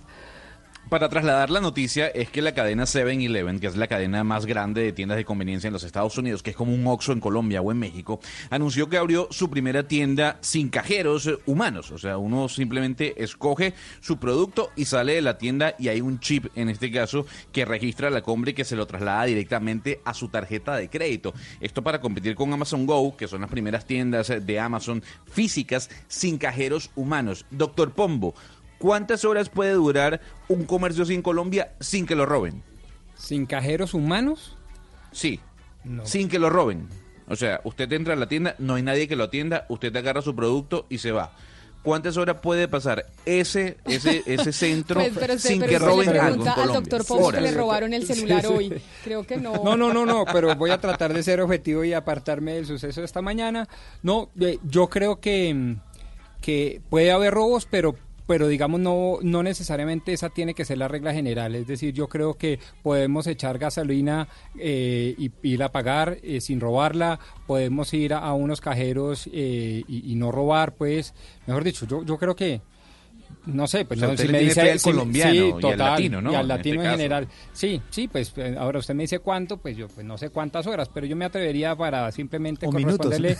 Para 0.88 1.10
trasladar 1.10 1.50
la 1.50 1.60
noticia 1.60 2.06
es 2.06 2.30
que 2.30 2.40
la 2.40 2.54
cadena 2.54 2.84
7-Eleven, 2.84 3.60
que 3.60 3.66
es 3.66 3.76
la 3.76 3.88
cadena 3.88 4.24
más 4.24 4.46
grande 4.46 4.82
de 4.82 4.94
tiendas 4.94 5.18
de 5.18 5.26
conveniencia 5.26 5.68
en 5.68 5.74
los 5.74 5.82
Estados 5.82 6.16
Unidos, 6.16 6.42
que 6.42 6.50
es 6.50 6.56
como 6.56 6.72
un 6.72 6.86
Oxxo 6.86 7.12
en 7.12 7.20
Colombia 7.20 7.60
o 7.60 7.70
en 7.70 7.78
México, 7.78 8.20
anunció 8.48 8.88
que 8.88 8.96
abrió 8.96 9.28
su 9.30 9.50
primera 9.50 9.86
tienda 9.86 10.38
sin 10.40 10.70
cajeros 10.70 11.28
humanos. 11.44 11.90
O 11.90 11.98
sea, 11.98 12.16
uno 12.16 12.48
simplemente 12.48 13.22
escoge 13.22 13.74
su 14.00 14.18
producto 14.18 14.70
y 14.76 14.86
sale 14.86 15.12
de 15.12 15.20
la 15.20 15.36
tienda 15.36 15.74
y 15.78 15.88
hay 15.88 16.00
un 16.00 16.20
chip, 16.20 16.46
en 16.54 16.70
este 16.70 16.90
caso, 16.90 17.26
que 17.52 17.66
registra 17.66 18.08
la 18.08 18.22
compra 18.22 18.52
y 18.52 18.54
que 18.54 18.64
se 18.64 18.74
lo 18.74 18.86
traslada 18.86 19.24
directamente 19.24 20.00
a 20.06 20.14
su 20.14 20.28
tarjeta 20.28 20.74
de 20.76 20.88
crédito. 20.88 21.34
Esto 21.60 21.82
para 21.82 22.00
competir 22.00 22.34
con 22.34 22.50
Amazon 22.50 22.86
Go, 22.86 23.14
que 23.14 23.28
son 23.28 23.42
las 23.42 23.50
primeras 23.50 23.84
tiendas 23.84 24.32
de 24.40 24.58
Amazon 24.58 25.02
físicas 25.30 25.90
sin 26.06 26.38
cajeros 26.38 26.90
humanos. 26.96 27.44
Doctor 27.50 27.92
Pombo, 27.92 28.34
¿Cuántas 28.78 29.24
horas 29.24 29.48
puede 29.48 29.72
durar 29.72 30.20
un 30.48 30.64
comercio 30.64 31.02
así 31.02 31.14
en 31.14 31.22
Colombia 31.22 31.72
sin 31.80 32.06
que 32.06 32.14
lo 32.14 32.26
roben? 32.26 32.62
¿Sin 33.16 33.46
cajeros 33.46 33.94
humanos? 33.94 34.56
Sí, 35.12 35.40
No. 35.84 36.06
sin 36.06 36.28
que 36.28 36.38
lo 36.38 36.50
roben. 36.50 36.88
O 37.28 37.36
sea, 37.36 37.60
usted 37.64 37.92
entra 37.92 38.14
a 38.14 38.16
la 38.16 38.28
tienda, 38.28 38.54
no 38.58 38.74
hay 38.76 38.82
nadie 38.82 39.08
que 39.08 39.16
lo 39.16 39.24
atienda, 39.24 39.66
usted 39.68 39.94
agarra 39.96 40.22
su 40.22 40.34
producto 40.34 40.86
y 40.88 40.98
se 40.98 41.12
va. 41.12 41.32
¿Cuántas 41.82 42.16
horas 42.16 42.38
puede 42.42 42.68
pasar 42.68 43.06
ese 43.24 43.76
ese 43.84 44.22
ese 44.26 44.52
centro 44.52 45.00
Pues, 45.00 45.12
pero 45.18 45.38
sin 45.38 45.60
pero 45.60 45.70
que 45.72 45.78
le 45.78 45.84
roben 45.86 46.08
algo 46.18 46.42
en 46.42 46.48
al 46.48 46.68
doctor 46.72 47.04
Pombo 47.06 47.30
que 47.30 47.40
le 47.40 47.52
robaron 47.52 47.94
el 47.94 48.04
celular 48.06 48.42
Sí, 48.42 48.48
sí. 48.48 48.52
hoy. 48.54 48.82
Creo 49.04 49.24
que 49.24 49.36
no. 49.36 49.62
No, 49.64 49.76
no, 49.76 49.92
no, 49.92 50.04
no, 50.04 50.24
pero 50.32 50.54
voy 50.56 50.70
a 50.70 50.80
tratar 50.80 51.12
de 51.14 51.22
ser 51.22 51.40
objetivo 51.40 51.84
y 51.84 51.92
apartarme 51.92 52.54
del 52.54 52.66
suceso 52.66 53.00
de 53.00 53.06
esta 53.06 53.22
mañana. 53.22 53.68
No, 54.02 54.30
eh, 54.40 54.58
yo 54.64 54.88
creo 54.88 55.20
que, 55.20 55.54
mm, 55.54 55.76
que 56.40 56.80
puede 56.90 57.10
haber 57.12 57.32
robos, 57.32 57.66
pero 57.70 57.94
pero 58.28 58.46
digamos 58.46 58.78
no 58.78 59.18
no 59.22 59.42
necesariamente 59.42 60.12
esa 60.12 60.28
tiene 60.28 60.54
que 60.54 60.66
ser 60.66 60.78
la 60.78 60.86
regla 60.86 61.12
general. 61.14 61.54
Es 61.54 61.66
decir 61.66 61.94
yo 61.94 62.08
creo 62.08 62.34
que 62.34 62.60
podemos 62.82 63.26
echar 63.26 63.58
gasolina 63.58 64.28
eh, 64.58 65.14
y 65.18 65.32
ir 65.42 65.62
a 65.62 65.72
pagar 65.72 66.18
eh, 66.22 66.40
sin 66.40 66.60
robarla. 66.60 67.18
Podemos 67.46 67.92
ir 67.94 68.12
a, 68.12 68.18
a 68.18 68.34
unos 68.34 68.60
cajeros 68.60 69.28
eh, 69.32 69.82
y, 69.88 70.12
y 70.12 70.14
no 70.14 70.30
robar 70.30 70.74
pues. 70.74 71.14
Mejor 71.46 71.64
dicho 71.64 71.86
yo 71.86 72.04
yo 72.04 72.18
creo 72.18 72.36
que 72.36 72.60
No 73.46 73.66
sé, 73.66 73.84
pues 73.84 73.98
O 73.98 74.00
sea, 74.00 74.08
no, 74.08 74.12
usted 74.14 74.26
si 74.26 74.32
le 74.32 74.38
me 74.38 74.44
dice 74.44 74.60
al 74.72 74.78
si- 74.78 74.84
colombiano 74.90 75.32
sí, 75.32 75.54
y 75.62 75.66
al 75.70 75.78
latino, 75.78 76.20
¿no? 76.20 76.32
Y 76.32 76.34
al 76.34 76.42
En 76.42 76.48
latino 76.48 76.74
este 76.76 76.86
en, 76.86 76.90
general. 76.92 77.28
Sí, 77.52 77.80
sí, 77.90 78.08
pues 78.08 78.32
eh, 78.36 78.56
ahora 78.58 78.78
usted 78.78 78.94
me 78.94 79.04
dice 79.04 79.20
cuánto, 79.20 79.56
pues 79.56 79.76
yo 79.76 79.88
pues 79.88 80.04
no 80.06 80.18
sé 80.18 80.30
cuántas 80.30 80.66
horas, 80.66 80.90
pero 80.92 81.06
yo 81.06 81.16
me 81.16 81.24
atrevería 81.24 81.74
para 81.74 82.10
simplemente 82.12 82.66
O 82.66 82.70
corresponderle 82.70 83.36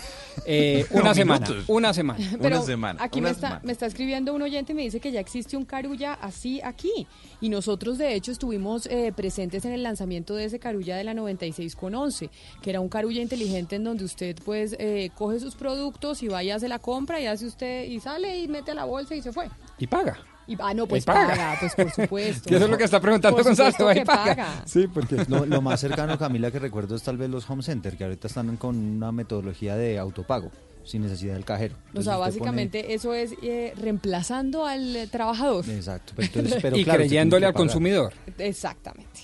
eh, 0.46 0.86
una 0.92 1.14
semana. 1.14 1.46
minutos. 1.46 1.64
Una 1.68 1.92
semana. 1.92 2.24
Pero 2.40 2.62
semana, 2.62 3.02
aquí 3.02 3.18
una 3.18 3.28
me, 3.28 3.32
está, 3.34 3.46
semana. 3.48 3.62
me 3.64 3.72
está 3.72 3.86
escribiendo 3.86 4.32
un 4.34 4.42
oyente 4.42 4.72
y 4.72 4.74
me 4.74 4.82
dice 4.82 4.98
que 5.00 5.12
ya 5.12 5.20
existe 5.20 5.56
un 5.56 5.64
carulla 5.64 6.14
así 6.14 6.60
aquí. 6.62 7.06
Y 7.40 7.48
nosotros, 7.51 7.98
de 7.98 8.15
hecho, 8.15 8.32
estuvimos 8.32 8.86
eh, 8.86 9.12
presentes 9.15 9.65
en 9.65 9.73
el 9.73 9.82
lanzamiento 9.82 10.35
de 10.35 10.44
ese 10.47 10.59
carulla 10.59 10.97
de 10.97 11.05
la 11.05 11.15
96 11.15 11.77
con 11.77 11.94
11, 11.94 12.31
que 12.62 12.70
era 12.70 12.81
un 12.81 12.89
carulla 12.89 13.23
inteligente 13.23 13.77
en 13.77 13.85
donde 13.85 14.05
usted 14.05 14.36
pues 14.44 14.74
eh, 14.78 15.10
coge 15.15 15.39
sus 15.40 15.55
productos 15.55 16.23
y 16.23 16.28
vaya 16.28 16.55
a 16.55 16.56
hacer 16.56 16.69
la 16.69 16.78
compra 16.81 17.20
y 17.20 17.27
hace 17.27 17.47
usted 17.47 17.85
y 17.85 18.01
sale 18.01 18.40
y 18.40 18.48
mete 18.48 18.73
a 18.73 18.74
la 18.74 18.85
bolsa 18.85 19.15
y 19.15 19.23
se 19.23 19.32
fue. 19.32 19.48
Y 19.78 19.86
paga. 19.86 20.19
Y, 20.48 20.56
ah, 20.60 20.73
no, 20.73 20.86
pues 20.86 21.02
Y 21.02 21.06
paga. 21.06 21.28
paga. 21.28 21.56
pues 21.60 21.74
por 21.74 21.90
supuesto. 21.90 22.48
Y 22.52 22.55
eso 22.56 22.65
es 22.65 22.70
lo 22.70 22.78
que 22.78 22.85
está 22.85 23.01
preguntando 23.01 23.43
Gonzalo. 23.44 23.85
¿va 23.85 23.93
y 23.94 23.98
que 23.98 24.05
paga? 24.06 24.24
paga. 24.35 24.62
Sí, 24.66 24.86
porque 24.89 25.24
Lo, 25.28 25.44
lo 25.44 25.60
más 25.60 25.78
cercano, 25.81 26.19
Camila, 26.19 26.51
que 26.51 26.59
recuerdo 26.59 26.97
es 26.97 27.02
tal 27.02 27.19
vez 27.19 27.28
los 27.28 27.48
home 27.48 27.62
center, 27.62 27.97
que 27.97 28.05
ahorita 28.05 28.28
están 28.28 28.56
con 28.56 28.77
una 28.77 29.12
metodología 29.12 29.77
de 29.77 29.98
autopago, 29.98 30.51
sin 30.84 31.02
necesidad 31.02 31.34
del 31.34 31.44
cajero. 31.44 31.76
O 31.94 32.02
sea, 32.02 32.16
básicamente 32.16 32.94
eso 32.94 33.12
es 33.14 33.34
eh, 33.42 33.72
reemplazando 33.76 34.64
al 34.66 34.96
eh, 34.96 35.06
trabajador. 35.06 35.68
Exacto. 35.68 36.12
Pero 36.16 36.26
entonces- 36.28 36.59
pero 36.62 36.76
y 36.76 36.84
claro, 36.84 36.98
creyéndole 37.00 37.46
al 37.46 37.52
consumidor. 37.55 38.12
Exactamente. 38.38 39.20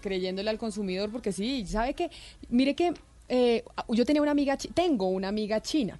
Creyéndole 0.00 0.48
al 0.50 0.58
consumidor, 0.58 1.10
porque 1.10 1.32
sí, 1.32 1.66
sabe 1.66 1.94
que, 1.94 2.10
mire 2.48 2.74
que 2.74 2.94
eh, 3.28 3.64
yo 3.88 4.04
tenía 4.06 4.22
una 4.22 4.30
amiga, 4.30 4.56
chi- 4.56 4.68
tengo 4.68 5.08
una 5.08 5.28
amiga 5.28 5.60
china 5.60 5.98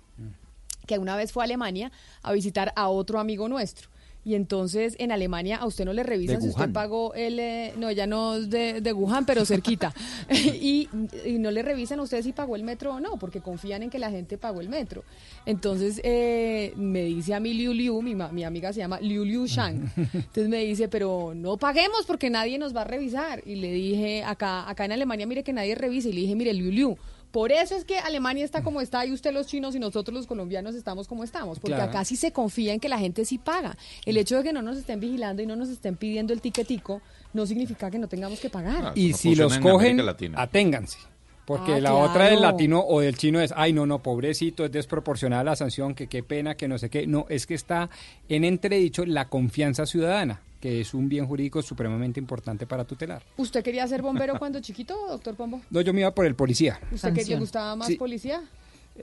que 0.86 0.98
una 0.98 1.14
vez 1.16 1.30
fue 1.32 1.42
a 1.42 1.44
Alemania 1.44 1.92
a 2.22 2.32
visitar 2.32 2.72
a 2.74 2.88
otro 2.88 3.20
amigo 3.20 3.48
nuestro. 3.48 3.88
Y 4.24 4.34
entonces 4.34 4.96
en 4.98 5.12
Alemania 5.12 5.56
a 5.56 5.66
usted 5.66 5.84
no 5.84 5.92
le 5.92 6.02
revisan 6.02 6.42
si 6.42 6.48
usted 6.48 6.70
pagó 6.72 7.14
el... 7.14 7.38
eh, 7.38 7.72
no, 7.76 7.90
ya 7.90 8.06
no 8.06 8.36
es 8.36 8.50
de, 8.50 8.80
de 8.80 8.92
Wuhan, 8.92 9.24
pero 9.24 9.44
cerquita. 9.46 9.94
y, 10.30 10.88
y 11.24 11.38
no 11.38 11.50
le 11.50 11.62
revisan 11.62 12.00
a 12.00 12.02
usted 12.02 12.22
si 12.22 12.32
pagó 12.32 12.56
el 12.56 12.62
metro 12.62 12.94
o 12.94 13.00
no, 13.00 13.16
porque 13.18 13.40
confían 13.40 13.82
en 13.82 13.90
que 13.90 13.98
la 13.98 14.10
gente 14.10 14.36
pagó 14.36 14.60
el 14.60 14.68
metro. 14.68 15.04
Entonces 15.46 16.00
eh, 16.04 16.72
me 16.76 17.04
dice 17.04 17.34
a 17.34 17.40
mí 17.40 17.54
Liu 17.54 17.72
Liu, 17.72 18.02
mi, 18.02 18.14
mi 18.14 18.44
amiga 18.44 18.72
se 18.72 18.80
llama 18.80 19.00
Liu 19.00 19.24
Liu 19.24 19.46
Shang. 19.46 19.90
Entonces 19.96 20.48
me 20.48 20.64
dice, 20.64 20.88
pero 20.88 21.32
no 21.34 21.56
paguemos 21.56 22.04
porque 22.06 22.30
nadie 22.30 22.58
nos 22.58 22.76
va 22.76 22.82
a 22.82 22.84
revisar. 22.84 23.42
Y 23.46 23.56
le 23.56 23.72
dije, 23.72 24.22
acá, 24.24 24.68
acá 24.68 24.84
en 24.84 24.92
Alemania, 24.92 25.26
mire 25.26 25.42
que 25.42 25.52
nadie 25.52 25.74
revisa. 25.74 26.08
Y 26.08 26.12
le 26.12 26.20
dije, 26.22 26.34
mire, 26.34 26.52
Liu 26.52 26.70
Liu, 26.70 26.98
por 27.30 27.52
eso 27.52 27.76
es 27.76 27.84
que 27.84 27.98
Alemania 27.98 28.44
está 28.44 28.62
como 28.62 28.80
está 28.80 29.06
y 29.06 29.12
usted 29.12 29.32
los 29.32 29.46
chinos 29.46 29.74
y 29.74 29.78
nosotros 29.78 30.14
los 30.14 30.26
colombianos 30.26 30.74
estamos 30.74 31.06
como 31.06 31.22
estamos. 31.24 31.58
Porque 31.60 31.76
Claro. 31.76 31.90
acá 31.90 32.04
sí 32.04 32.16
se 32.16 32.32
confía 32.32 32.72
en 32.72 32.80
que 32.80 32.88
la 32.88 32.98
gente 32.98 33.24
sí 33.24 33.38
paga. 33.38 33.76
El 34.04 34.16
hecho 34.16 34.36
de 34.38 34.42
que 34.42 34.52
no 34.52 34.62
nos 34.62 34.76
estén 34.78 34.98
vigilando 35.00 35.42
y 35.42 35.46
no 35.46 35.56
nos 35.56 35.68
estén 35.68 35.96
pidiendo 35.96 36.32
el 36.32 36.40
tiquetico 36.40 37.00
no 37.32 37.46
significa 37.46 37.90
que 37.90 37.98
no 37.98 38.08
tengamos 38.08 38.40
que 38.40 38.50
pagar. 38.50 38.86
Ah, 38.86 38.92
Y 38.94 39.10
no 39.10 39.16
si 39.16 39.34
los 39.34 39.56
en 39.56 39.62
cogen, 39.62 40.00
aténganse. 40.34 40.98
Porque 41.44 41.74
Ah, 41.74 41.80
la 41.80 41.94
otra 41.94 42.26
del 42.26 42.42
latino 42.42 42.84
o 42.86 43.00
del 43.00 43.16
chino 43.16 43.40
es, 43.40 43.52
ay, 43.56 43.72
no, 43.72 43.84
no, 43.86 44.00
pobrecito, 44.02 44.64
es 44.64 44.70
desproporcionada 44.70 45.42
la 45.42 45.56
sanción, 45.56 45.94
que 45.94 46.06
qué 46.06 46.22
pena, 46.22 46.54
que 46.56 46.68
no 46.68 46.78
sé 46.78 46.90
qué. 46.90 47.06
No, 47.08 47.26
es 47.28 47.46
que 47.46 47.54
está 47.54 47.90
en 48.28 48.44
entredicho 48.44 49.04
la 49.04 49.28
confianza 49.28 49.84
ciudadana, 49.86 50.42
que 50.60 50.80
es 50.80 50.92
un 50.94 51.08
bien 51.08 51.26
jurídico 51.26 51.62
supremamente 51.62 52.20
importante 52.20 52.66
para 52.66 52.84
tutelar. 52.84 53.22
¿Usted 53.36 53.64
quería 53.64 53.86
ser 53.88 54.02
bombero 54.02 54.34
cuando 54.38 54.60
chiquito, 54.60 54.94
doctor 55.08 55.34
Pombo? 55.34 55.62
No, 55.70 55.80
yo 55.80 55.92
me 55.92 56.00
iba 56.00 56.14
por 56.14 56.26
el 56.26 56.34
policía. 56.34 56.78
¿Usted 56.92 57.14
que 57.14 57.24
le 57.24 57.36
gustaba 57.38 57.74
más 57.76 57.88
Sí. 57.88 57.96
policía? 57.96 58.42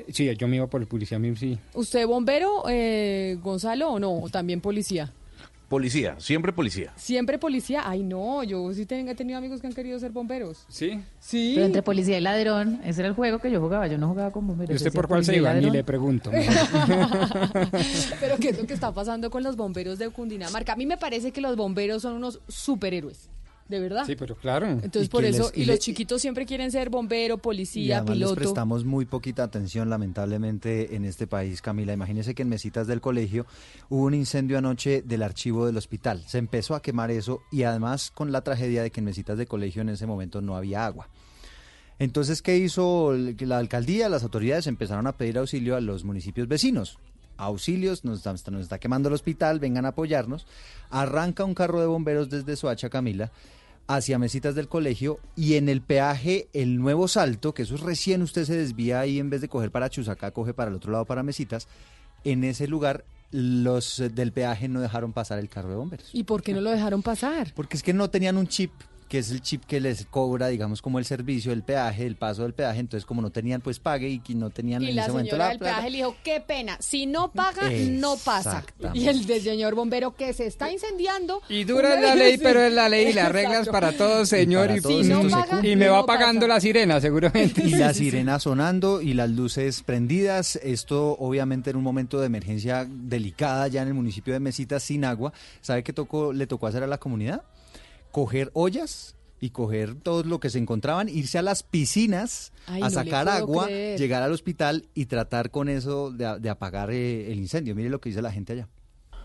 Sí, 0.10 0.30
yo 0.38 0.48
me 0.48 0.58
iba 0.58 0.68
por 0.68 0.82
el 0.82 0.88
policía, 0.88 1.18
a 1.18 1.20
mí 1.20 1.36
sí. 1.36 1.58
¿Usted 1.74 2.06
bombero, 2.06 2.64
eh, 2.70 3.38
Gonzalo, 3.42 3.90
o 3.90 4.00
no? 4.00 4.14
¿O 4.14 4.30
también 4.30 4.62
policía? 4.62 5.12
Policía, 5.68 6.16
siempre 6.18 6.54
policía. 6.54 6.94
¿Siempre 6.96 7.38
policía? 7.38 7.82
Ay, 7.84 8.02
no, 8.02 8.42
yo 8.44 8.74
sí 8.74 8.86
ten- 8.86 9.10
he 9.10 9.16
tenido 9.16 9.38
amigos 9.38 9.60
que 9.60 9.68
han 9.68 9.74
querido 9.74 10.00
ser 10.00 10.12
bomberos. 10.12 10.66
¿Sí? 10.70 11.02
Sí. 11.20 11.52
Pero 11.56 11.66
entre 11.66 11.84
policía 11.84 12.18
y 12.18 12.22
ladrón, 12.22 12.80
ese 12.86 13.02
era 13.02 13.10
el 13.10 13.16
juego 13.16 13.40
que 13.40 13.52
yo 13.52 13.60
jugaba. 13.60 13.86
Yo 13.88 13.98
no 13.98 14.08
jugaba 14.08 14.32
con 14.32 14.48
bomberos. 14.48 14.72
¿Y 14.72 14.76
usted 14.78 14.94
por 14.94 15.10
cuál 15.10 15.26
se 15.26 15.36
iba? 15.36 15.54
Ni 15.54 15.70
le 15.70 15.84
pregunto. 15.84 16.32
Pero 18.20 18.38
¿qué 18.40 18.50
es 18.50 18.58
lo 18.58 18.66
que 18.66 18.74
está 18.74 18.94
pasando 18.94 19.30
con 19.30 19.44
los 19.44 19.56
bomberos 19.56 20.00
de 20.00 20.10
Cundinamarca? 20.10 20.74
A 20.74 20.76
mí 20.76 20.86
me 20.86 20.98
parece 20.98 21.32
que 21.32 21.42
los 21.42 21.56
bomberos 21.56 22.02
son 22.02 22.14
unos 22.14 22.40
superhéroes, 22.48 23.30
de 23.70 23.80
verdad. 23.80 24.06
Sí, 24.06 24.16
pero 24.16 24.36
claro. 24.36 24.68
Entonces 24.68 25.06
Y 25.06 25.10
por 25.10 25.26
eso, 25.26 25.44
les- 25.50 25.58
y, 25.58 25.62
y 25.62 25.66
los 25.66 25.80
chiquitos 25.80 26.22
siempre 26.22 26.46
quieren 26.46 26.72
ser 26.72 26.90
bombero, 26.90 27.36
Y 27.36 27.38
policía, 27.38 27.98
además 27.98 28.10
les 28.18 28.18
piloto. 28.28 28.36
prestamos 28.36 28.86
muy 28.86 29.06
poquita 29.06 29.44
atención, 29.44 29.90
lamentablemente, 29.90 30.96
en 30.96 31.06
este 31.06 31.28
país, 31.28 31.62
Camila. 31.62 31.94
Imagínese 31.94 32.34
que 32.36 32.44
en 32.44 32.50
mesitas 32.50 32.88
del 32.88 33.02
colegio 33.02 33.46
hubo 33.90 34.04
un 34.06 34.14
incendio 34.14 34.58
anoche 34.58 35.02
del 35.02 35.24
archivo 35.24 35.66
del 35.66 35.78
hospital. 35.78 36.24
Se 36.28 36.38
empezó 36.38 36.76
a 36.76 36.82
quemar 36.82 37.12
eso 37.12 37.42
y 37.52 37.64
además 37.64 38.12
con 38.12 38.32
la 38.32 38.42
tragedia 38.42 38.84
de 38.84 38.92
que 38.92 39.00
en 39.02 39.06
mesitas 39.06 39.38
de 39.38 39.46
colegio 39.48 39.82
en 39.82 39.90
ese 39.90 40.06
momento 40.08 40.42
no 40.42 40.56
había 40.56 40.86
agua. 40.86 41.10
Entonces, 42.00 42.42
¿qué 42.44 42.58
hizo 42.58 43.14
la 43.14 43.58
alcaldía? 43.58 44.08
Las 44.08 44.22
autoridades 44.24 44.68
empezaron 44.68 45.08
a 45.08 45.18
pedir 45.18 45.38
auxilio 45.40 45.76
a 45.76 45.82
los 45.82 46.04
municipios 46.04 46.48
vecinos. 46.48 47.00
Auxilios, 47.38 48.04
nos, 48.04 48.26
está- 48.26 48.52
nos 48.52 48.62
está 48.62 48.80
quemando 48.80 49.10
el 49.10 49.16
hospital, 49.16 49.60
vengan 49.60 49.86
a 49.86 49.90
apoyarnos. 49.90 50.46
Arranca 50.90 51.44
un 51.46 51.54
carro 51.54 51.80
de 51.80 51.88
bomberos 51.88 52.30
desde 52.30 52.56
Soacha, 52.56 52.90
Camila, 52.90 53.32
hacia 53.88 54.20
mesitas 54.20 54.54
del 54.56 54.68
colegio 54.68 55.20
y 55.36 55.56
en 55.56 55.70
el 55.70 55.82
peaje 55.82 56.48
el 56.54 56.78
nuevo 56.78 57.08
salto, 57.08 57.54
que 57.54 57.62
eso 57.64 57.76
es 57.76 57.82
recién 57.82 58.22
usted 58.22 58.44
se 58.46 58.56
desvía 58.58 59.00
ahí 59.00 59.20
en 59.20 59.30
vez 59.30 59.40
de 59.42 59.48
coger 59.48 59.72
para 59.72 59.90
Chusacá, 59.90 60.32
coge 60.32 60.54
para 60.54 60.70
el 60.70 60.76
otro 60.76 60.92
lado 60.92 61.06
para 61.06 61.24
mesitas. 61.24 61.68
En 62.24 62.44
ese 62.44 62.68
lugar 62.68 63.06
los 63.32 64.02
del 64.14 64.32
peaje 64.32 64.68
no 64.68 64.82
dejaron 64.82 65.14
pasar 65.14 65.40
el 65.40 65.50
carro 65.50 65.70
de 65.70 65.76
bomberos. 65.76 66.10
¿Y 66.14 66.24
por 66.24 66.42
qué 66.42 66.54
no 66.54 66.62
lo 66.62 66.72
dejaron 66.72 67.02
pasar? 67.02 67.54
Porque 67.56 67.78
es 67.78 67.84
que 67.84 67.94
no 67.94 68.10
tenían 68.10 68.38
un 68.38 68.48
chip, 68.48 68.72
que 69.08 69.20
es 69.20 69.32
el 69.32 69.42
chip 69.42 69.64
que 69.66 69.80
les 69.80 70.06
cobra, 70.06 70.48
digamos, 70.48 70.82
como 70.82 71.00
el 71.00 71.06
servicio, 71.06 71.52
el 71.54 71.64
peaje, 71.64 72.06
el 72.06 72.16
paso 72.16 72.44
del 72.44 72.54
peaje. 72.54 72.80
Entonces, 72.80 73.06
como 73.06 73.22
no 73.22 73.30
tenían, 73.30 73.62
pues 73.62 73.80
pague 73.80 74.10
y 74.10 74.36
no 74.36 74.50
tenían 74.50 74.82
Y 74.84 74.90
en 74.90 74.96
la 74.98 75.04
ese 75.04 75.12
momento 75.12 75.38
la 75.38 75.50
del 75.50 75.60
plata. 75.60 75.76
peaje 75.76 75.90
le 75.92 75.98
dijo, 75.98 76.16
qué 76.24 76.42
pena, 76.42 76.78
si 76.80 77.06
no 77.06 77.32
paga, 77.32 77.70
no 77.90 78.16
pasa. 78.18 78.64
Y 78.94 79.08
el 79.08 79.26
del 79.26 79.42
señor 79.42 79.76
bombero 79.76 80.16
que 80.16 80.34
se 80.34 80.46
está 80.46 80.72
incendiando. 80.72 81.42
Y 81.50 81.64
dura 81.64 82.00
la 82.00 82.16
ley, 82.16 82.38
pero 82.38 82.62
es 82.62 82.74
la 82.74 82.90
ley 82.90 83.08
y 83.08 83.14
las 83.14 83.32
reglas 83.32 83.68
Exacto. 83.68 83.72
para 83.72 83.92
todos, 83.94 84.30
señor. 84.30 84.68
para 84.68 84.78
Y, 84.78 84.82
todos 84.82 85.06
y- 85.06 85.12
esto 85.12 85.30
se 85.62 85.68
y 85.70 85.76
me 85.76 85.88
va 85.88 85.98
no 86.00 86.06
pagando 86.06 86.42
pasa. 86.42 86.54
la 86.56 86.60
sirena, 86.60 87.00
seguramente. 87.02 87.64
Y 87.66 87.72
la 87.72 87.94
sirena 87.94 88.40
sonando 88.40 89.02
y 89.02 89.14
las 89.14 89.30
luces 89.30 89.84
prendidas. 89.84 90.58
Esto 90.58 91.16
obviamente 91.20 91.70
en 91.70 91.78
un 91.78 91.84
momento 91.84 92.20
de 92.20 92.28
emergencia 92.28 92.86
delicada 92.90 93.68
ya 93.68 93.82
en 93.82 93.88
el 93.90 93.94
municipio 93.94 94.34
de 94.34 94.40
Mesitas 94.40 94.84
sin 94.84 95.06
agua. 95.06 95.34
¿Sabe 95.62 95.84
qué 95.84 95.94
tocó, 95.94 96.34
le 96.34 96.48
tocó 96.48 96.68
hacer 96.68 96.84
a 96.84 96.88
la 96.88 96.98
comunidad? 96.98 97.42
Coger 98.12 98.50
ollas 98.54 99.16
y 99.40 99.52
coger 99.52 99.96
todo 99.96 100.24
lo 100.24 100.40
que 100.40 100.50
se 100.50 100.58
encontraban, 100.58 101.10
irse 101.10 101.38
a 101.38 101.42
las 101.42 101.62
piscinas 101.64 102.52
Ay, 102.66 102.82
a 102.82 102.86
no 102.86 102.90
sacar 102.90 103.30
agua, 103.30 103.66
creer. 103.66 104.00
llegar 104.00 104.24
al 104.24 104.32
hospital 104.32 104.88
y 104.96 105.06
tratar 105.06 105.52
con 105.52 105.70
eso 105.70 106.12
de 106.12 106.50
apagar 106.50 106.92
eh, 106.92 107.32
el 107.32 107.40
incendio. 107.40 107.76
Mire 107.76 107.90
lo 107.90 108.02
que 108.02 108.10
dice 108.10 108.22
la 108.22 108.32
gente 108.32 108.54
allá. 108.54 108.68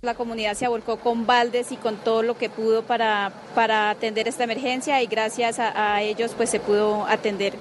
La 0.03 0.15
comunidad 0.15 0.55
se 0.55 0.67
volcó 0.67 0.99
con 0.99 1.27
baldes 1.27 1.71
y 1.71 1.77
con 1.77 1.97
todo 1.97 2.25
lo 2.25 2.37
que 2.37 2.51
pudo 2.51 2.83
para, 2.83 3.33
para 3.55 3.89
atender 3.89 4.27
esta 4.27 4.43
emergencia 4.45 5.01
y 5.01 5.07
gracias 5.07 5.61
a, 5.61 5.95
a 5.95 6.03
ellos 6.03 6.33
pues 6.37 6.51
se 6.51 6.59
pudo 6.59 7.07
atender. 7.07 7.55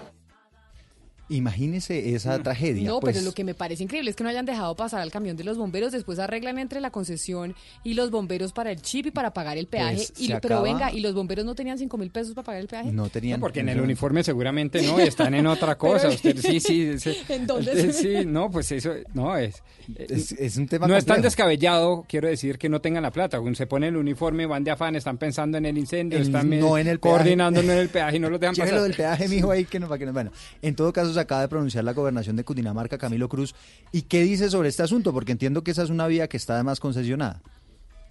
Imagínese 1.35 2.13
esa 2.13 2.41
tragedia. 2.43 2.87
No, 2.87 2.99
pues, 2.99 3.15
pero 3.15 3.25
lo 3.25 3.33
que 3.33 3.43
me 3.43 3.53
parece 3.53 3.83
increíble 3.83 4.09
es 4.11 4.15
que 4.15 4.23
no 4.23 4.29
hayan 4.29 4.45
dejado 4.45 4.75
pasar 4.75 4.99
al 5.01 5.11
camión 5.11 5.37
de 5.37 5.43
los 5.43 5.57
bomberos, 5.57 5.91
después 5.91 6.19
arreglan 6.19 6.59
entre 6.59 6.81
la 6.81 6.91
concesión 6.91 7.55
y 7.83 7.93
los 7.93 8.11
bomberos 8.11 8.51
para 8.53 8.71
el 8.71 8.81
chip 8.81 9.07
y 9.07 9.11
para 9.11 9.33
pagar 9.33 9.57
el 9.57 9.67
peaje. 9.67 9.95
Pues, 9.95 10.13
y, 10.17 10.33
pero 10.41 10.61
venga, 10.61 10.91
¿y 10.91 10.99
los 10.99 11.13
bomberos 11.13 11.45
no 11.45 11.55
tenían 11.55 11.77
cinco 11.77 11.97
mil 11.97 12.11
pesos 12.11 12.33
para 12.33 12.45
pagar 12.45 12.61
el 12.61 12.67
peaje? 12.67 12.91
no 12.91 13.09
tenían... 13.09 13.39
No, 13.39 13.45
porque 13.45 13.61
en 13.61 13.69
el 13.69 13.79
uniforme 13.81 14.23
seguramente 14.23 14.81
no, 14.81 14.99
están 14.99 15.33
en 15.33 15.47
otra 15.47 15.77
cosa. 15.77 16.09
Pero- 16.09 16.13
Usted, 16.13 16.37
sí, 16.37 16.59
sí. 16.59 16.91
sí. 16.99 17.17
¿En 17.29 17.47
dónde 17.47 17.75
se- 17.75 17.93
Sí, 17.93 18.25
no, 18.25 18.49
pues 18.51 18.71
eso, 18.71 18.91
no 19.13 19.37
es. 19.37 19.63
Es, 19.97 20.31
es 20.33 20.57
un 20.57 20.67
tema 20.67 20.87
No 20.87 20.95
es 20.95 21.05
tan 21.05 21.15
complejo. 21.15 21.23
descabellado, 21.27 22.05
quiero 22.07 22.27
decir, 22.27 22.57
que 22.57 22.69
no 22.69 22.81
tengan 22.81 23.03
la 23.03 23.11
plata. 23.11 23.39
Cuando 23.39 23.55
se 23.57 23.67
pone 23.67 23.87
el 23.87 23.95
uniforme, 23.97 24.45
van 24.45 24.63
de 24.63 24.71
afán, 24.71 24.95
están 24.95 25.17
pensando 25.17 25.57
en 25.57 25.65
el 25.65 25.77
incendio, 25.77 26.17
En- 26.17 26.25
están 26.25 26.49
no 26.49 26.77
en 26.77 26.87
el 26.87 26.99
peaje. 26.99 27.15
coordinando 27.17 27.61
no 27.63 27.71
en 27.71 27.77
el 27.79 27.89
peaje 27.89 28.17
y 28.17 28.19
no 28.19 28.29
lo 28.29 28.37
dejan 28.39 28.55
pasar. 28.57 28.81
del 28.81 28.93
peaje, 28.93 29.27
mijo, 29.27 29.51
ahí 29.51 29.65
que 29.65 29.79
no, 29.79 29.87
para 29.87 29.99
que 29.99 30.05
no. 30.05 30.13
Bueno, 30.13 30.31
en 30.61 30.75
todo 30.75 30.91
caso 30.93 31.13
acaba 31.21 31.41
de 31.41 31.47
pronunciar 31.47 31.83
la 31.83 31.93
gobernación 31.93 32.35
de 32.35 32.43
Cundinamarca, 32.43 32.97
Camilo 32.97 33.29
Cruz. 33.29 33.55
¿Y 33.91 34.03
qué 34.03 34.21
dice 34.23 34.49
sobre 34.49 34.69
este 34.69 34.83
asunto? 34.83 35.13
Porque 35.13 35.31
entiendo 35.31 35.63
que 35.63 35.71
esa 35.71 35.83
es 35.83 35.89
una 35.89 36.07
vía 36.07 36.27
que 36.27 36.37
está 36.37 36.55
además 36.55 36.79
concesionada. 36.79 37.41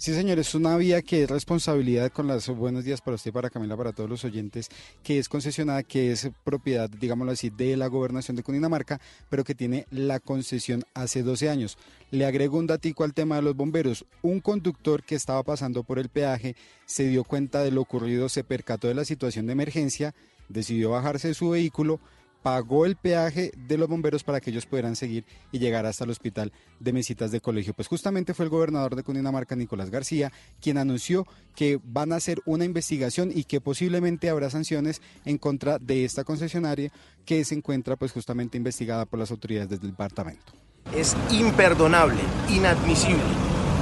Sí, 0.00 0.14
señor, 0.14 0.38
es 0.38 0.54
una 0.54 0.78
vía 0.78 1.02
que 1.02 1.24
es 1.24 1.28
responsabilidad 1.28 2.10
con 2.10 2.26
las 2.26 2.48
buenos 2.48 2.84
días 2.84 3.02
para 3.02 3.16
usted, 3.16 3.34
para 3.34 3.50
Camila, 3.50 3.76
para 3.76 3.92
todos 3.92 4.08
los 4.08 4.24
oyentes, 4.24 4.70
que 5.02 5.18
es 5.18 5.28
concesionada, 5.28 5.82
que 5.82 6.10
es 6.12 6.30
propiedad, 6.42 6.88
digámoslo 6.88 7.32
así, 7.32 7.50
de 7.50 7.76
la 7.76 7.86
gobernación 7.86 8.34
de 8.34 8.42
Cundinamarca, 8.42 8.98
pero 9.28 9.44
que 9.44 9.54
tiene 9.54 9.86
la 9.90 10.18
concesión 10.18 10.84
hace 10.94 11.22
12 11.22 11.50
años. 11.50 11.76
Le 12.10 12.24
agrego 12.24 12.56
un 12.56 12.66
datico 12.66 13.04
al 13.04 13.12
tema 13.12 13.36
de 13.36 13.42
los 13.42 13.54
bomberos. 13.54 14.06
Un 14.22 14.40
conductor 14.40 15.02
que 15.02 15.16
estaba 15.16 15.42
pasando 15.42 15.82
por 15.82 15.98
el 15.98 16.08
peaje 16.08 16.56
se 16.86 17.06
dio 17.06 17.22
cuenta 17.22 17.62
de 17.62 17.70
lo 17.70 17.82
ocurrido, 17.82 18.30
se 18.30 18.42
percató 18.42 18.88
de 18.88 18.94
la 18.94 19.04
situación 19.04 19.44
de 19.44 19.52
emergencia, 19.52 20.14
decidió 20.48 20.88
bajarse 20.88 21.28
de 21.28 21.34
su 21.34 21.50
vehículo, 21.50 22.00
pagó 22.42 22.86
el 22.86 22.96
peaje 22.96 23.52
de 23.56 23.78
los 23.78 23.88
bomberos 23.88 24.24
para 24.24 24.40
que 24.40 24.50
ellos 24.50 24.66
pudieran 24.66 24.96
seguir 24.96 25.24
y 25.52 25.58
llegar 25.58 25.86
hasta 25.86 26.04
el 26.04 26.10
hospital 26.10 26.52
de 26.78 26.92
Mesitas 26.92 27.30
de 27.30 27.40
Colegio. 27.40 27.74
Pues 27.74 27.88
justamente 27.88 28.34
fue 28.34 28.44
el 28.46 28.50
gobernador 28.50 28.96
de 28.96 29.02
Cundinamarca, 29.02 29.56
Nicolás 29.56 29.90
García, 29.90 30.32
quien 30.60 30.78
anunció 30.78 31.26
que 31.54 31.78
van 31.82 32.12
a 32.12 32.16
hacer 32.16 32.40
una 32.46 32.64
investigación 32.64 33.30
y 33.34 33.44
que 33.44 33.60
posiblemente 33.60 34.30
habrá 34.30 34.50
sanciones 34.50 35.02
en 35.24 35.38
contra 35.38 35.78
de 35.78 36.04
esta 36.04 36.24
concesionaria 36.24 36.90
que 37.24 37.44
se 37.44 37.54
encuentra 37.54 37.96
pues 37.96 38.12
justamente 38.12 38.56
investigada 38.56 39.04
por 39.04 39.18
las 39.18 39.30
autoridades 39.30 39.68
del 39.68 39.90
departamento. 39.90 40.52
Es 40.94 41.16
imperdonable, 41.30 42.20
inadmisible 42.48 43.22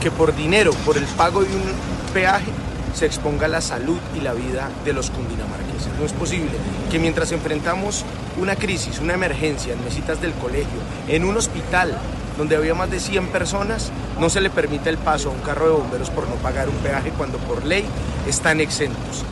que 0.00 0.10
por 0.10 0.34
dinero, 0.36 0.72
por 0.84 0.96
el 0.96 1.04
pago 1.16 1.42
de 1.42 1.54
un 1.54 2.12
peaje, 2.12 2.50
se 2.94 3.06
exponga 3.06 3.48
la 3.48 3.60
salud 3.60 3.98
y 4.16 4.20
la 4.20 4.32
vida 4.32 4.70
de 4.84 4.92
los 4.92 5.10
cundinamarqueses. 5.10 5.67
No 5.98 6.04
es 6.04 6.12
posible 6.12 6.50
que 6.90 6.98
mientras 6.98 7.32
enfrentamos 7.32 8.04
una 8.36 8.56
crisis, 8.56 8.98
una 9.00 9.14
emergencia 9.14 9.72
en 9.72 9.84
mesitas 9.84 10.20
del 10.20 10.32
colegio, 10.32 10.78
en 11.08 11.24
un 11.24 11.36
hospital 11.36 11.96
donde 12.36 12.56
había 12.56 12.74
más 12.74 12.90
de 12.90 13.00
100 13.00 13.28
personas, 13.28 13.90
no 14.20 14.30
se 14.30 14.40
le 14.40 14.50
permita 14.50 14.90
el 14.90 14.98
paso 14.98 15.30
a 15.30 15.32
un 15.32 15.40
carro 15.40 15.66
de 15.66 15.72
bomberos 15.72 16.10
por 16.10 16.28
no 16.28 16.36
pagar 16.36 16.68
un 16.68 16.76
peaje 16.76 17.10
cuando 17.10 17.38
por 17.38 17.64
ley 17.66 17.84
están 18.26 18.60
exentos. 18.60 19.24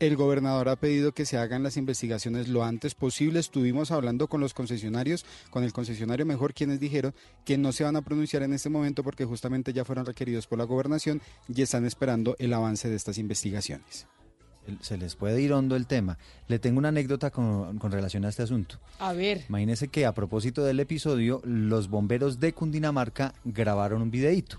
El 0.00 0.16
gobernador 0.16 0.70
ha 0.70 0.76
pedido 0.76 1.12
que 1.12 1.26
se 1.26 1.36
hagan 1.36 1.62
las 1.62 1.76
investigaciones 1.76 2.48
lo 2.48 2.64
antes 2.64 2.94
posible. 2.94 3.38
Estuvimos 3.38 3.90
hablando 3.90 4.28
con 4.28 4.40
los 4.40 4.54
concesionarios, 4.54 5.26
con 5.50 5.62
el 5.62 5.74
concesionario 5.74 6.24
mejor, 6.24 6.54
quienes 6.54 6.80
dijeron 6.80 7.14
que 7.44 7.58
no 7.58 7.70
se 7.70 7.84
van 7.84 7.96
a 7.96 8.02
pronunciar 8.02 8.42
en 8.42 8.54
este 8.54 8.70
momento 8.70 9.04
porque 9.04 9.26
justamente 9.26 9.74
ya 9.74 9.84
fueron 9.84 10.06
requeridos 10.06 10.46
por 10.46 10.56
la 10.56 10.64
gobernación 10.64 11.20
y 11.54 11.60
están 11.60 11.84
esperando 11.84 12.34
el 12.38 12.54
avance 12.54 12.88
de 12.88 12.96
estas 12.96 13.18
investigaciones. 13.18 14.06
Se 14.80 14.96
les 14.96 15.14
puede 15.14 15.40
ir 15.40 15.52
hondo 15.52 15.76
el 15.76 15.86
tema. 15.86 16.18
Le 16.48 16.58
tengo 16.58 16.78
una 16.78 16.88
anécdota 16.88 17.30
con, 17.30 17.78
con 17.78 17.92
relación 17.92 18.24
a 18.24 18.28
este 18.28 18.42
asunto. 18.42 18.78
A 18.98 19.12
ver. 19.12 19.44
Imagínese 19.48 19.88
que 19.88 20.06
a 20.06 20.14
propósito 20.14 20.64
del 20.64 20.80
episodio, 20.80 21.40
los 21.44 21.88
bomberos 21.88 22.40
de 22.40 22.52
Cundinamarca 22.52 23.34
grabaron 23.44 24.02
un 24.02 24.10
videíto. 24.10 24.58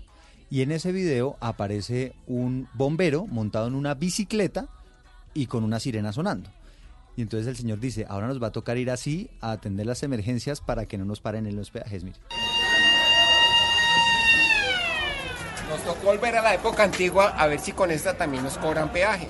Y 0.50 0.60
en 0.62 0.70
ese 0.70 0.92
video 0.92 1.36
aparece 1.40 2.12
un 2.26 2.68
bombero 2.74 3.26
montado 3.26 3.68
en 3.68 3.74
una 3.74 3.94
bicicleta 3.94 4.68
y 5.34 5.46
con 5.46 5.64
una 5.64 5.80
sirena 5.80 6.12
sonando. 6.12 6.50
Y 7.16 7.22
entonces 7.22 7.46
el 7.46 7.56
señor 7.56 7.78
dice, 7.78 8.06
ahora 8.08 8.26
nos 8.26 8.42
va 8.42 8.48
a 8.48 8.52
tocar 8.52 8.78
ir 8.78 8.90
así 8.90 9.30
a 9.40 9.52
atender 9.52 9.86
las 9.86 10.02
emergencias 10.02 10.60
para 10.60 10.86
que 10.86 10.96
no 10.98 11.04
nos 11.04 11.20
paren 11.20 11.46
en 11.46 11.56
los 11.56 11.70
peajes. 11.70 12.04
Mire. 12.04 12.16
Nos 15.68 15.82
tocó 15.84 16.06
volver 16.06 16.36
a 16.36 16.42
la 16.42 16.54
época 16.54 16.84
antigua 16.84 17.28
a 17.28 17.46
ver 17.46 17.60
si 17.60 17.72
con 17.72 17.90
esta 17.90 18.16
también 18.16 18.42
nos 18.42 18.58
cobran 18.58 18.92
peaje. 18.92 19.28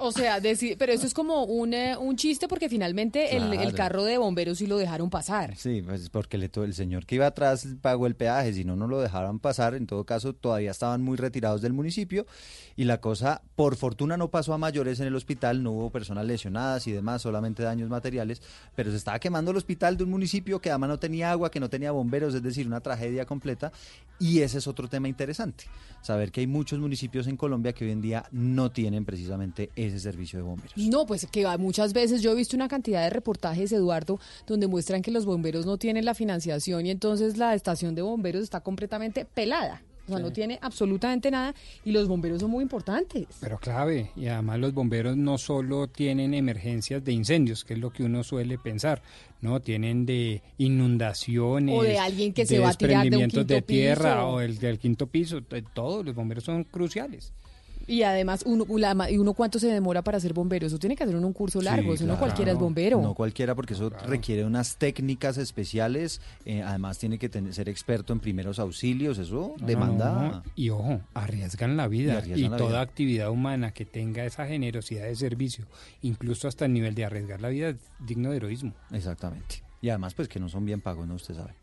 O 0.00 0.12
sea, 0.12 0.40
deci- 0.40 0.76
pero 0.78 0.92
eso 0.92 1.06
es 1.06 1.14
como 1.14 1.44
un, 1.44 1.72
eh, 1.74 1.96
un 1.96 2.16
chiste 2.16 2.48
porque 2.48 2.68
finalmente 2.68 3.36
el, 3.36 3.52
el 3.54 3.74
carro 3.74 4.04
de 4.04 4.18
bomberos 4.18 4.58
sí 4.58 4.66
lo 4.66 4.76
dejaron 4.76 5.10
pasar. 5.10 5.56
Sí, 5.56 5.82
pues 5.82 6.10
porque 6.10 6.36
le 6.36 6.48
el 6.56 6.74
señor 6.74 7.06
que 7.06 7.14
iba 7.14 7.26
atrás 7.26 7.66
pagó 7.80 8.06
el 8.06 8.16
peaje, 8.16 8.52
si 8.52 8.64
no, 8.64 8.74
no 8.74 8.86
lo 8.88 9.00
dejaron 9.00 9.38
pasar. 9.38 9.74
En 9.74 9.86
todo 9.86 10.04
caso, 10.04 10.32
todavía 10.32 10.70
estaban 10.70 11.02
muy 11.02 11.16
retirados 11.16 11.62
del 11.62 11.72
municipio 11.72 12.26
y 12.74 12.84
la 12.84 13.00
cosa, 13.00 13.42
por 13.54 13.76
fortuna, 13.76 14.16
no 14.16 14.28
pasó 14.30 14.54
a 14.54 14.58
mayores 14.58 14.98
en 15.00 15.06
el 15.06 15.14
hospital, 15.14 15.62
no 15.62 15.72
hubo 15.72 15.90
personas 15.90 16.24
lesionadas 16.26 16.86
y 16.86 16.92
demás, 16.92 17.22
solamente 17.22 17.62
daños 17.62 17.88
materiales, 17.88 18.40
pero 18.74 18.90
se 18.90 18.96
estaba 18.96 19.18
quemando 19.18 19.50
el 19.50 19.56
hospital 19.56 19.96
de 19.96 20.04
un 20.04 20.10
municipio 20.10 20.60
que 20.60 20.70
además 20.70 20.88
no 20.90 20.98
tenía 20.98 21.30
agua, 21.30 21.50
que 21.50 21.60
no 21.60 21.68
tenía 21.68 21.92
bomberos, 21.92 22.34
es 22.34 22.42
decir, 22.42 22.66
una 22.66 22.80
tragedia 22.80 23.26
completa. 23.26 23.72
Y 24.18 24.40
ese 24.40 24.58
es 24.58 24.66
otro 24.66 24.88
tema 24.88 25.06
interesante, 25.08 25.64
saber 26.00 26.30
que 26.32 26.40
hay 26.40 26.46
muchos 26.46 26.78
municipios 26.78 27.26
en 27.26 27.36
Colombia 27.36 27.72
que 27.72 27.84
hoy 27.84 27.90
en 27.90 28.00
día 28.00 28.24
no 28.30 28.70
tienen 28.70 29.04
precisamente 29.04 29.70
ese 29.76 29.98
servicio 29.98 30.38
de 30.38 30.44
bomberos. 30.44 30.76
No, 30.76 31.06
pues 31.06 31.26
que 31.26 31.46
muchas 31.58 31.92
veces 31.92 32.22
yo 32.22 32.32
he 32.32 32.34
visto 32.34 32.56
una 32.56 32.68
cantidad 32.68 33.02
de 33.02 33.10
reportajes, 33.10 33.72
Eduardo, 33.72 34.20
donde 34.46 34.66
muestran 34.66 35.02
que 35.02 35.10
los 35.10 35.24
bomberos 35.24 35.66
no 35.66 35.78
tienen 35.78 36.04
la 36.04 36.14
financiación 36.14 36.86
y 36.86 36.90
entonces 36.90 37.36
la 37.36 37.54
estación 37.54 37.94
de 37.94 38.02
bomberos 38.02 38.42
está 38.42 38.60
completamente 38.60 39.24
pelada. 39.24 39.82
O 40.08 40.12
sea, 40.12 40.18
no 40.20 40.32
tiene 40.32 40.58
absolutamente 40.62 41.30
nada 41.30 41.54
y 41.84 41.92
los 41.92 42.08
bomberos 42.08 42.40
son 42.40 42.50
muy 42.50 42.62
importantes. 42.62 43.26
Pero 43.40 43.58
clave, 43.58 44.10
y 44.16 44.26
además 44.26 44.58
los 44.58 44.72
bomberos 44.72 45.16
no 45.16 45.38
solo 45.38 45.86
tienen 45.88 46.34
emergencias 46.34 47.04
de 47.04 47.12
incendios, 47.12 47.64
que 47.64 47.74
es 47.74 47.80
lo 47.80 47.90
que 47.90 48.04
uno 48.04 48.24
suele 48.24 48.58
pensar, 48.58 49.02
no, 49.40 49.60
tienen 49.60 50.06
de 50.06 50.42
inundaciones, 50.56 51.78
O 51.78 51.82
de 51.82 51.98
alguien 51.98 52.32
que 52.32 52.46
se 52.46 52.58
va 52.58 52.70
a 52.70 52.74
tirar 52.74 53.08
de 53.08 53.16
un 53.16 53.46
de 53.46 53.62
tierra 53.62 54.14
piso. 54.14 54.28
o 54.28 54.40
el 54.40 54.58
del 54.58 54.78
quinto 54.78 55.06
piso, 55.06 55.40
de 55.40 55.62
todo, 55.62 56.02
los 56.02 56.14
bomberos 56.14 56.44
son 56.44 56.64
cruciales. 56.64 57.32
Y 57.88 58.02
además, 58.02 58.42
uno, 58.46 58.64
la 58.78 59.10
¿y 59.10 59.16
uno 59.18 59.32
cuánto 59.32 59.58
se 59.58 59.66
demora 59.68 60.02
para 60.02 60.20
ser 60.20 60.34
bombero? 60.34 60.66
Eso 60.66 60.78
tiene 60.78 60.94
que 60.94 61.02
hacer 61.04 61.16
uno 61.16 61.26
un 61.26 61.32
curso 61.32 61.60
largo, 61.60 61.94
eso 61.94 62.04
no 62.06 62.18
cualquiera 62.18 62.52
es 62.52 62.58
bombero. 62.58 63.00
No 63.00 63.14
cualquiera, 63.14 63.54
porque 63.54 63.74
eso 63.74 63.88
requiere 63.88 64.44
unas 64.44 64.76
técnicas 64.76 65.38
especiales. 65.38 66.20
eh, 66.44 66.62
además, 66.62 66.98
tiene 66.98 67.18
que 67.18 67.28
tener- 67.28 67.52
ser 67.54 67.68
experto 67.68 68.12
en 68.12 68.20
primeros 68.20 68.58
auxilios. 68.58 69.18
Eso 69.18 69.54
No, 69.58 69.66
demanda. 69.66 70.12
no, 70.12 70.28
no. 70.32 70.42
Y 70.54 70.70
ojo, 70.70 71.00
arriesgan 71.14 71.76
la 71.76 71.88
vida. 71.88 72.14
Y, 72.14 72.16
arriesgan 72.18 72.50
la 72.52 72.56
toda 72.58 72.68
vida. 72.70 72.80
actividad 72.82 73.30
humana 73.30 73.72
que 73.72 73.84
tenga 73.84 74.24
esa 74.24 74.46
generosidad 74.46 75.04
de 75.06 75.16
servicio, 75.16 75.66
incluso 76.02 76.46
hasta 76.48 76.66
el 76.66 76.72
nivel 76.74 76.94
de 76.94 77.04
arriesgar 77.06 77.40
la 77.40 77.48
vida, 77.48 77.70
es 77.70 77.76
digno 78.06 78.30
de 78.30 78.36
heroísmo. 78.36 78.74
Exactamente. 78.92 79.62
Y 79.80 79.88
además, 79.88 80.14
pues 80.14 80.28
que 80.28 80.40
no 80.40 80.48
son 80.48 80.64
bien 80.64 80.80
pagos, 80.80 81.06
¿no? 81.06 81.14
Usted 81.14 81.34
sabe. 81.34 81.54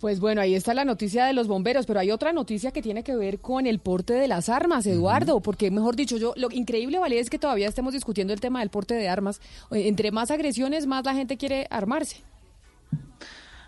Pues 0.00 0.18
bueno, 0.18 0.40
ahí 0.40 0.54
está 0.54 0.72
la 0.72 0.86
noticia 0.86 1.26
de 1.26 1.34
los 1.34 1.46
bomberos, 1.46 1.84
pero 1.84 2.00
hay 2.00 2.10
otra 2.10 2.32
noticia 2.32 2.70
que 2.70 2.80
tiene 2.80 3.02
que 3.02 3.14
ver 3.14 3.38
con 3.38 3.66
el 3.66 3.80
porte 3.80 4.14
de 4.14 4.28
las 4.28 4.48
armas, 4.48 4.86
Eduardo, 4.86 5.40
porque 5.40 5.70
mejor 5.70 5.94
dicho, 5.94 6.16
yo 6.16 6.32
lo 6.36 6.50
increíble, 6.50 6.98
vale, 6.98 7.18
es 7.18 7.28
que 7.28 7.38
todavía 7.38 7.68
estemos 7.68 7.92
discutiendo 7.92 8.32
el 8.32 8.40
tema 8.40 8.60
del 8.60 8.70
porte 8.70 8.94
de 8.94 9.10
armas. 9.10 9.42
Eh, 9.70 9.88
Entre 9.88 10.10
más 10.10 10.30
agresiones, 10.30 10.86
más 10.86 11.04
la 11.04 11.14
gente 11.14 11.36
quiere 11.36 11.66
armarse. 11.68 12.16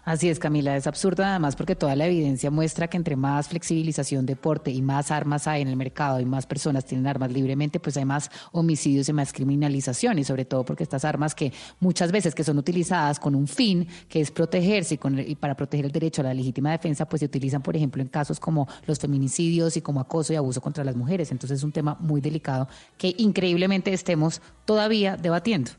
Así 0.05 0.29
es, 0.29 0.41
Camila, 0.41 0.77
es 0.77 0.89
absurdo 0.89 1.25
además 1.25 1.55
porque 1.55 1.77
toda 1.77 1.95
la 1.95 2.07
evidencia 2.07 2.51
muestra 2.51 2.89
que 2.89 2.97
entre 2.97 3.15
más 3.15 3.47
flexibilización 3.47 4.27
de 4.27 4.35
porte 4.35 4.73
y 4.73 4.83
más 4.83 5.13
armas 5.13 5.47
hay 5.47 5.63
en 5.63 5.69
el 5.69 5.77
mercado 5.77 6.19
y 6.19 6.25
más 6.25 6.45
personas 6.45 6.85
tienen 6.85 7.07
armas 7.07 7.31
libremente, 7.31 7.79
pues 7.79 7.97
hay 7.97 8.05
más 8.05 8.29
homicidios 8.51 9.09
y 9.09 9.13
más 9.13 9.33
criminalización 9.33 10.19
y 10.19 10.25
sobre 10.25 10.45
todo 10.45 10.65
porque 10.65 10.83
estas 10.83 11.05
armas 11.05 11.37
que 11.37 11.53
muchas 11.79 12.11
veces 12.11 12.35
que 12.35 12.43
son 12.43 12.59
utilizadas 12.59 13.21
con 13.21 13.37
un 13.37 13.47
fin 13.47 13.87
que 14.09 14.21
es 14.21 14.33
protegerse 14.33 14.95
y, 14.95 14.99
con, 14.99 15.21
y 15.21 15.37
para 15.37 15.55
proteger 15.55 15.87
el 15.87 15.93
derecho 15.93 16.23
a 16.23 16.25
la 16.25 16.35
legítima 16.35 16.73
defensa, 16.73 17.09
pues 17.09 17.21
se 17.21 17.27
utilizan, 17.27 17.63
por 17.63 17.77
ejemplo, 17.77 18.03
en 18.03 18.09
casos 18.09 18.41
como 18.41 18.67
los 18.87 18.99
feminicidios 18.99 19.77
y 19.77 19.83
como 19.83 20.01
acoso 20.01 20.33
y 20.33 20.37
abuso 20.37 20.61
contra 20.61 20.83
las 20.83 20.97
mujeres. 20.97 21.31
Entonces 21.31 21.59
es 21.59 21.65
un 21.65 21.71
tema 21.71 21.97
muy 22.01 22.21
delicado 22.21 22.67
que 22.99 23.15
increíblemente 23.19 23.93
estemos 23.93 24.43
todavía 24.65 25.17
debatiendo. 25.17 25.71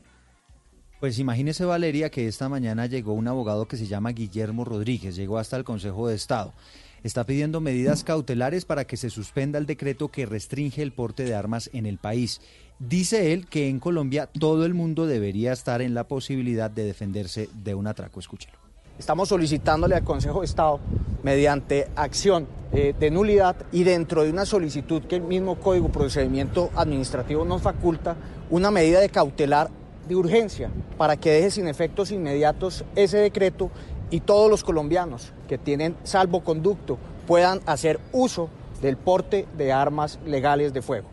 Pues 1.04 1.18
imagínese, 1.18 1.66
Valeria, 1.66 2.10
que 2.10 2.26
esta 2.26 2.48
mañana 2.48 2.86
llegó 2.86 3.12
un 3.12 3.28
abogado 3.28 3.68
que 3.68 3.76
se 3.76 3.86
llama 3.86 4.12
Guillermo 4.12 4.64
Rodríguez, 4.64 5.14
llegó 5.16 5.36
hasta 5.36 5.58
el 5.58 5.62
Consejo 5.62 6.08
de 6.08 6.14
Estado. 6.14 6.54
Está 7.02 7.24
pidiendo 7.24 7.60
medidas 7.60 8.04
cautelares 8.04 8.64
para 8.64 8.86
que 8.86 8.96
se 8.96 9.10
suspenda 9.10 9.58
el 9.58 9.66
decreto 9.66 10.08
que 10.08 10.24
restringe 10.24 10.80
el 10.80 10.92
porte 10.92 11.24
de 11.24 11.34
armas 11.34 11.68
en 11.74 11.84
el 11.84 11.98
país. 11.98 12.40
Dice 12.78 13.34
él 13.34 13.46
que 13.48 13.68
en 13.68 13.80
Colombia 13.80 14.30
todo 14.32 14.64
el 14.64 14.72
mundo 14.72 15.06
debería 15.06 15.52
estar 15.52 15.82
en 15.82 15.92
la 15.92 16.04
posibilidad 16.04 16.70
de 16.70 16.84
defenderse 16.84 17.50
de 17.52 17.74
un 17.74 17.86
atraco. 17.86 18.18
Escúchelo. 18.18 18.56
Estamos 18.98 19.28
solicitándole 19.28 19.96
al 19.96 20.04
Consejo 20.04 20.40
de 20.40 20.46
Estado, 20.46 20.80
mediante 21.22 21.86
acción 21.96 22.46
eh, 22.72 22.94
de 22.98 23.10
nulidad 23.10 23.56
y 23.72 23.84
dentro 23.84 24.22
de 24.22 24.30
una 24.30 24.46
solicitud 24.46 25.02
que 25.02 25.16
el 25.16 25.22
mismo 25.22 25.56
Código 25.56 25.90
Procedimiento 25.92 26.70
Administrativo 26.74 27.44
nos 27.44 27.60
faculta, 27.60 28.16
una 28.48 28.70
medida 28.70 29.00
de 29.00 29.10
cautelar 29.10 29.68
de 30.08 30.16
urgencia 30.16 30.70
para 30.98 31.16
que 31.16 31.30
deje 31.30 31.50
sin 31.50 31.68
efectos 31.68 32.10
inmediatos 32.10 32.84
ese 32.96 33.18
decreto 33.18 33.70
y 34.10 34.20
todos 34.20 34.50
los 34.50 34.62
colombianos 34.64 35.32
que 35.48 35.58
tienen 35.58 35.96
salvoconducto 36.04 36.98
puedan 37.26 37.60
hacer 37.66 38.00
uso 38.12 38.48
del 38.82 38.96
porte 38.96 39.46
de 39.56 39.72
armas 39.72 40.18
legales 40.26 40.72
de 40.74 40.82
fuego. 40.82 41.08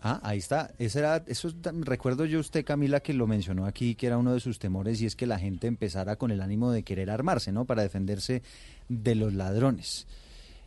Ah, 0.00 0.20
ahí 0.22 0.38
está. 0.38 0.70
Ese 0.78 1.00
era, 1.00 1.24
eso 1.26 1.48
es- 1.48 1.56
recuerdo 1.82 2.24
yo 2.24 2.38
usted, 2.38 2.64
Camila, 2.64 3.00
que 3.00 3.12
lo 3.12 3.26
mencionó 3.26 3.66
aquí, 3.66 3.94
que 3.96 4.06
era 4.06 4.16
uno 4.16 4.32
de 4.32 4.40
sus 4.40 4.58
temores, 4.60 5.00
y 5.02 5.06
es 5.06 5.16
que 5.16 5.26
la 5.26 5.38
gente 5.40 5.66
empezara 5.66 6.16
con 6.16 6.30
el 6.30 6.40
ánimo 6.40 6.70
de 6.70 6.84
querer 6.84 7.10
armarse, 7.10 7.50
¿no? 7.50 7.64
Para 7.64 7.82
defenderse 7.82 8.42
de 8.88 9.14
los 9.16 9.34
ladrones. 9.34 10.06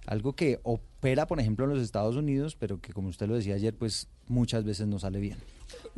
Algo 0.05 0.33
que 0.33 0.59
opera, 0.63 1.27
por 1.27 1.39
ejemplo, 1.39 1.63
en 1.65 1.71
los 1.71 1.81
Estados 1.81 2.15
Unidos, 2.17 2.57
pero 2.59 2.81
que, 2.81 2.91
como 2.91 3.07
usted 3.07 3.27
lo 3.27 3.35
decía 3.35 3.55
ayer, 3.55 3.73
pues 3.73 4.09
muchas 4.27 4.63
veces 4.65 4.87
no 4.87 4.99
sale 4.99 5.19
bien. 5.19 5.37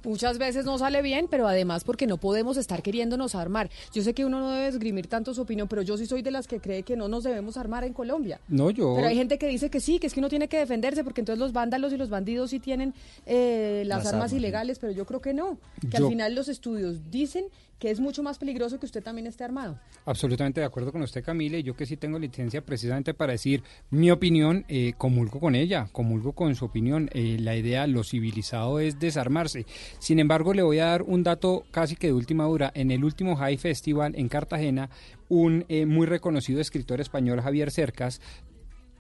Muchas 0.03 0.37
veces 0.37 0.65
no 0.65 0.77
sale 0.77 1.01
bien, 1.01 1.27
pero 1.29 1.47
además 1.47 1.83
porque 1.85 2.07
no 2.07 2.17
podemos 2.17 2.57
estar 2.57 2.81
queriéndonos 2.83 3.35
armar. 3.35 3.69
Yo 3.93 4.03
sé 4.03 4.13
que 4.13 4.25
uno 4.25 4.39
no 4.41 4.51
debe 4.51 4.67
esgrimir 4.67 5.07
tanto 5.07 5.33
su 5.33 5.41
opinión, 5.41 5.67
pero 5.69 5.81
yo 5.81 5.97
sí 5.97 6.05
soy 6.05 6.21
de 6.21 6.31
las 6.31 6.45
que 6.47 6.59
cree 6.59 6.83
que 6.83 6.97
no 6.97 7.07
nos 7.07 7.23
debemos 7.23 7.55
armar 7.55 7.83
en 7.85 7.93
Colombia. 7.93 8.39
No, 8.49 8.69
yo... 8.69 8.93
Pero 8.95 9.07
hay 9.07 9.15
gente 9.15 9.37
que 9.37 9.47
dice 9.47 9.69
que 9.69 9.79
sí, 9.79 9.99
que 9.99 10.07
es 10.07 10.13
que 10.13 10.19
uno 10.19 10.27
tiene 10.29 10.49
que 10.49 10.57
defenderse, 10.57 11.03
porque 11.05 11.21
entonces 11.21 11.39
los 11.39 11.53
vándalos 11.53 11.93
y 11.93 11.97
los 11.97 12.09
bandidos 12.09 12.49
sí 12.49 12.59
tienen 12.59 12.93
eh, 13.25 13.83
las, 13.85 13.99
Las 13.99 14.07
armas, 14.07 14.13
armas, 14.13 14.33
ilegales, 14.33 14.79
pero 14.79 14.91
yo 14.91 15.05
creo 15.05 15.21
que 15.21 15.33
no. 15.33 15.57
Que 15.89 15.97
Yo- 15.97 16.05
al 16.05 16.09
final 16.11 16.35
los 16.35 16.49
estudios 16.49 17.09
dicen 17.09 17.45
que 17.84 17.91
es 17.91 17.99
mucho 17.99 18.23
más 18.23 18.38
peligroso 18.38 18.80
que 18.80 18.85
usted 18.85 19.03
también 19.03 19.27
esté 19.27 19.43
armado. 19.43 19.77
Absolutamente 20.05 20.61
de 20.61 20.65
acuerdo 20.65 20.93
con 20.93 21.01
usted, 21.01 21.22
Camila, 21.22 21.57
y 21.57 21.64
yo 21.64 21.76
que 21.76 21.85
sí 21.85 21.97
tengo 21.97 22.18
licencia 22.18 22.61
precisamente 22.61 23.14
para 23.14 23.34
decir 23.34 23.61
mi 23.89 24.10
opinión, 24.10 24.64
eh, 24.69 24.93
comulgo 24.97 25.41
con 25.41 25.53
ella, 25.53 25.89
comulgo 25.91 26.31
con 26.31 26.55
su 26.55 26.64
opinión. 26.64 27.10
Eh, 27.11 27.35
la 27.41 27.57
idea, 27.57 27.85
lo 27.88 28.05
civilizado 28.05 28.80
es 28.80 29.01
desarmarse. 29.01 29.65
Sin 29.99 30.19
embargo, 30.19 30.53
le 30.53 30.61
voy 30.61 30.80
a 30.80 30.85
dar 30.85 31.01
un 31.01 31.23
dato 31.23 31.65
casi 31.72 31.97
que 31.97 32.07
de 32.07 32.14
última 32.14 32.47
hora. 32.47 32.72
En 32.73 32.89
el 32.89 33.03
último 33.03 33.35
High 33.35 33.57
Festival 33.57 34.14
en 34.15 34.30
Cartagena, 34.30 34.89
un 35.27 35.65
eh, 35.68 35.85
muy 35.85 36.07
reconocido 36.07 36.61
escritor 36.61 37.01
español, 37.01 37.41
Javier 37.41 37.69
Cercas, 37.69 38.22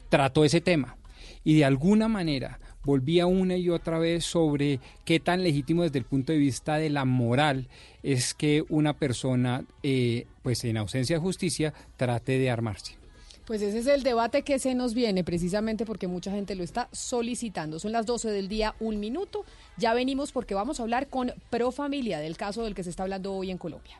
trató 0.09 0.43
ese 0.43 0.59
tema 0.59 0.97
y 1.45 1.55
de 1.55 1.63
alguna 1.63 2.09
manera 2.09 2.59
volvía 2.83 3.27
una 3.27 3.55
y 3.55 3.69
otra 3.69 3.97
vez 3.97 4.25
sobre 4.25 4.81
qué 5.05 5.21
tan 5.21 5.41
legítimo 5.41 5.83
desde 5.83 5.99
el 5.99 6.05
punto 6.05 6.33
de 6.33 6.37
vista 6.37 6.75
de 6.75 6.89
la 6.89 7.05
moral 7.05 7.69
es 8.03 8.33
que 8.33 8.63
una 8.69 8.93
persona, 8.93 9.65
eh, 9.81 10.27
pues 10.43 10.63
en 10.65 10.77
ausencia 10.77 11.15
de 11.15 11.21
justicia, 11.21 11.73
trate 11.97 12.37
de 12.37 12.49
armarse. 12.49 12.97
Pues 13.45 13.61
ese 13.61 13.79
es 13.79 13.87
el 13.87 14.03
debate 14.03 14.43
que 14.43 14.57
se 14.57 14.73
nos 14.73 14.93
viene, 14.93 15.23
precisamente 15.23 15.85
porque 15.85 16.07
mucha 16.07 16.31
gente 16.31 16.55
lo 16.55 16.63
está 16.63 16.87
solicitando. 16.93 17.77
Son 17.79 17.91
las 17.91 18.05
12 18.05 18.29
del 18.29 18.47
día, 18.47 18.75
un 18.79 18.99
minuto. 18.99 19.43
Ya 19.77 19.93
venimos 19.93 20.31
porque 20.31 20.55
vamos 20.55 20.79
a 20.79 20.83
hablar 20.83 21.07
con 21.07 21.33
Pro 21.49 21.71
Familia, 21.71 22.19
del 22.19 22.37
caso 22.37 22.63
del 22.63 22.73
que 22.73 22.83
se 22.83 22.89
está 22.89 23.03
hablando 23.03 23.33
hoy 23.33 23.51
en 23.51 23.57
Colombia. 23.57 23.99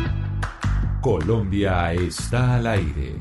Colombia 1.01 1.93
está 1.93 2.57
al 2.57 2.67
aire. 2.67 3.15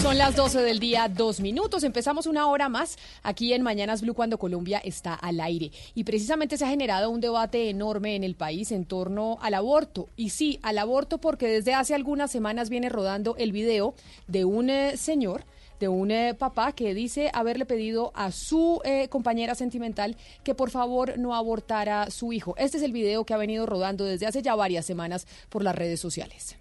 Son 0.00 0.16
las 0.16 0.36
12 0.36 0.62
del 0.62 0.78
día, 0.78 1.08
dos 1.08 1.40
minutos. 1.40 1.82
Empezamos 1.82 2.26
una 2.26 2.46
hora 2.46 2.68
más 2.68 2.96
aquí 3.24 3.54
en 3.54 3.62
Mañanas 3.62 4.02
Blue 4.02 4.14
cuando 4.14 4.38
Colombia 4.38 4.80
está 4.84 5.14
al 5.14 5.40
aire. 5.40 5.72
Y 5.96 6.04
precisamente 6.04 6.56
se 6.56 6.64
ha 6.64 6.68
generado 6.68 7.10
un 7.10 7.20
debate 7.20 7.70
enorme 7.70 8.14
en 8.14 8.22
el 8.22 8.36
país 8.36 8.70
en 8.70 8.84
torno 8.84 9.36
al 9.42 9.54
aborto. 9.54 10.10
Y 10.14 10.30
sí, 10.30 10.60
al 10.62 10.78
aborto 10.78 11.18
porque 11.18 11.48
desde 11.48 11.74
hace 11.74 11.96
algunas 11.96 12.30
semanas 12.30 12.70
viene 12.70 12.88
rodando 12.88 13.34
el 13.38 13.50
video 13.50 13.96
de 14.28 14.44
un 14.44 14.70
eh, 14.70 14.96
señor 14.96 15.44
de 15.82 15.88
un 15.88 16.12
eh, 16.12 16.34
papá 16.38 16.70
que 16.70 16.94
dice 16.94 17.28
haberle 17.34 17.66
pedido 17.66 18.12
a 18.14 18.30
su 18.30 18.80
eh, 18.84 19.08
compañera 19.08 19.56
sentimental 19.56 20.16
que 20.44 20.54
por 20.54 20.70
favor 20.70 21.18
no 21.18 21.34
abortara 21.34 22.08
su 22.08 22.32
hijo. 22.32 22.54
Este 22.56 22.76
es 22.76 22.84
el 22.84 22.92
video 22.92 23.24
que 23.24 23.34
ha 23.34 23.36
venido 23.36 23.66
rodando 23.66 24.04
desde 24.04 24.28
hace 24.28 24.42
ya 24.42 24.54
varias 24.54 24.86
semanas 24.86 25.26
por 25.48 25.64
las 25.64 25.74
redes 25.74 25.98
sociales. 25.98 26.56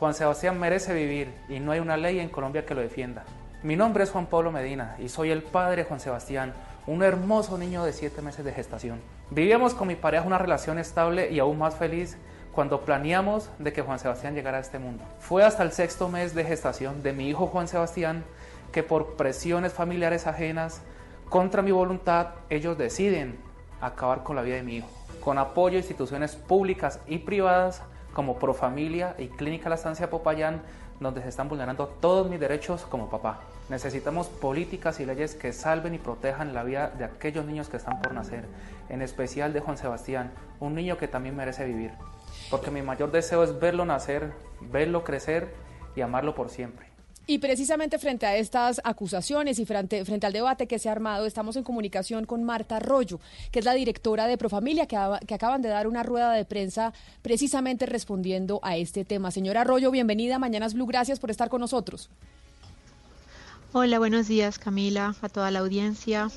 Juan 0.00 0.14
Sebastián 0.14 0.58
merece 0.58 0.92
vivir 0.92 1.32
y 1.48 1.60
no 1.60 1.70
hay 1.70 1.78
una 1.78 1.96
ley 1.96 2.18
en 2.18 2.28
Colombia 2.28 2.66
que 2.66 2.74
lo 2.74 2.80
defienda. 2.80 3.24
Mi 3.62 3.76
nombre 3.76 4.02
es 4.02 4.10
Juan 4.10 4.26
Pablo 4.26 4.50
Medina 4.50 4.96
y 4.98 5.08
soy 5.08 5.30
el 5.30 5.44
padre 5.44 5.82
de 5.82 5.88
Juan 5.88 6.00
Sebastián, 6.00 6.52
un 6.88 7.04
hermoso 7.04 7.56
niño 7.56 7.84
de 7.84 7.92
siete 7.92 8.20
meses 8.20 8.44
de 8.44 8.52
gestación. 8.52 9.00
Vivíamos 9.30 9.74
con 9.74 9.86
mi 9.86 9.94
pareja 9.94 10.26
una 10.26 10.38
relación 10.38 10.80
estable 10.80 11.30
y 11.30 11.38
aún 11.38 11.56
más 11.56 11.76
feliz 11.76 12.16
cuando 12.52 12.80
planeamos 12.80 13.48
de 13.60 13.72
que 13.72 13.82
Juan 13.82 14.00
Sebastián 14.00 14.34
llegara 14.34 14.58
a 14.58 14.60
este 14.60 14.80
mundo. 14.80 15.04
Fue 15.20 15.44
hasta 15.44 15.62
el 15.62 15.70
sexto 15.70 16.08
mes 16.08 16.34
de 16.34 16.42
gestación 16.42 17.04
de 17.04 17.12
mi 17.12 17.28
hijo 17.28 17.46
Juan 17.46 17.68
Sebastián 17.68 18.24
que 18.72 18.82
por 18.82 19.16
presiones 19.16 19.72
familiares 19.72 20.26
ajenas, 20.26 20.82
contra 21.28 21.62
mi 21.62 21.70
voluntad, 21.70 22.28
ellos 22.48 22.76
deciden 22.76 23.38
acabar 23.80 24.22
con 24.22 24.36
la 24.36 24.42
vida 24.42 24.56
de 24.56 24.62
mi 24.62 24.76
hijo. 24.76 24.88
Con 25.20 25.38
apoyo 25.38 25.74
de 25.74 25.80
instituciones 25.80 26.34
públicas 26.36 27.00
y 27.06 27.18
privadas 27.18 27.82
como 28.12 28.38
Profamilia 28.38 29.14
y 29.18 29.28
Clínica 29.28 29.68
La 29.68 29.76
Estancia 29.76 30.10
Popayán, 30.10 30.62
donde 30.98 31.22
se 31.22 31.28
están 31.28 31.48
vulnerando 31.48 31.86
todos 31.86 32.28
mis 32.28 32.40
derechos 32.40 32.82
como 32.82 33.08
papá. 33.08 33.40
Necesitamos 33.68 34.26
políticas 34.26 34.98
y 35.00 35.06
leyes 35.06 35.34
que 35.34 35.52
salven 35.52 35.94
y 35.94 35.98
protejan 35.98 36.52
la 36.52 36.64
vida 36.64 36.90
de 36.90 37.04
aquellos 37.04 37.46
niños 37.46 37.68
que 37.68 37.76
están 37.76 38.02
por 38.02 38.12
nacer, 38.12 38.44
en 38.88 39.00
especial 39.00 39.52
de 39.52 39.60
Juan 39.60 39.78
Sebastián, 39.78 40.32
un 40.58 40.74
niño 40.74 40.98
que 40.98 41.08
también 41.08 41.36
merece 41.36 41.64
vivir. 41.64 41.92
Porque 42.50 42.70
mi 42.70 42.82
mayor 42.82 43.12
deseo 43.12 43.44
es 43.44 43.58
verlo 43.60 43.84
nacer, 43.84 44.32
verlo 44.60 45.04
crecer 45.04 45.54
y 45.94 46.00
amarlo 46.00 46.34
por 46.34 46.50
siempre. 46.50 46.89
Y 47.30 47.38
precisamente 47.38 48.00
frente 48.00 48.26
a 48.26 48.36
estas 48.36 48.80
acusaciones 48.82 49.60
y 49.60 49.64
frente, 49.64 50.02
al 50.20 50.32
debate 50.32 50.66
que 50.66 50.80
se 50.80 50.88
ha 50.88 50.92
armado, 50.92 51.26
estamos 51.26 51.54
en 51.54 51.62
comunicación 51.62 52.26
con 52.26 52.42
Marta 52.42 52.78
Arroyo, 52.78 53.20
que 53.52 53.60
es 53.60 53.64
la 53.64 53.72
directora 53.72 54.26
de 54.26 54.36
Profamilia, 54.36 54.86
que, 54.86 54.98
que 55.28 55.34
acaban 55.34 55.62
de 55.62 55.68
dar 55.68 55.86
una 55.86 56.02
rueda 56.02 56.32
de 56.32 56.44
prensa 56.44 56.92
precisamente 57.22 57.86
respondiendo 57.86 58.58
a 58.64 58.76
este 58.76 59.04
tema. 59.04 59.30
Señora 59.30 59.60
Arroyo, 59.60 59.92
bienvenida 59.92 60.34
a 60.34 60.38
Mañanas 60.40 60.74
Blue, 60.74 60.86
gracias 60.86 61.20
por 61.20 61.30
estar 61.30 61.48
con 61.48 61.60
nosotros. 61.60 62.10
Hola, 63.72 64.00
buenos 64.00 64.26
días 64.26 64.58
Camila, 64.58 65.14
a 65.22 65.28
toda 65.28 65.52
la 65.52 65.60
audiencia. 65.60 66.32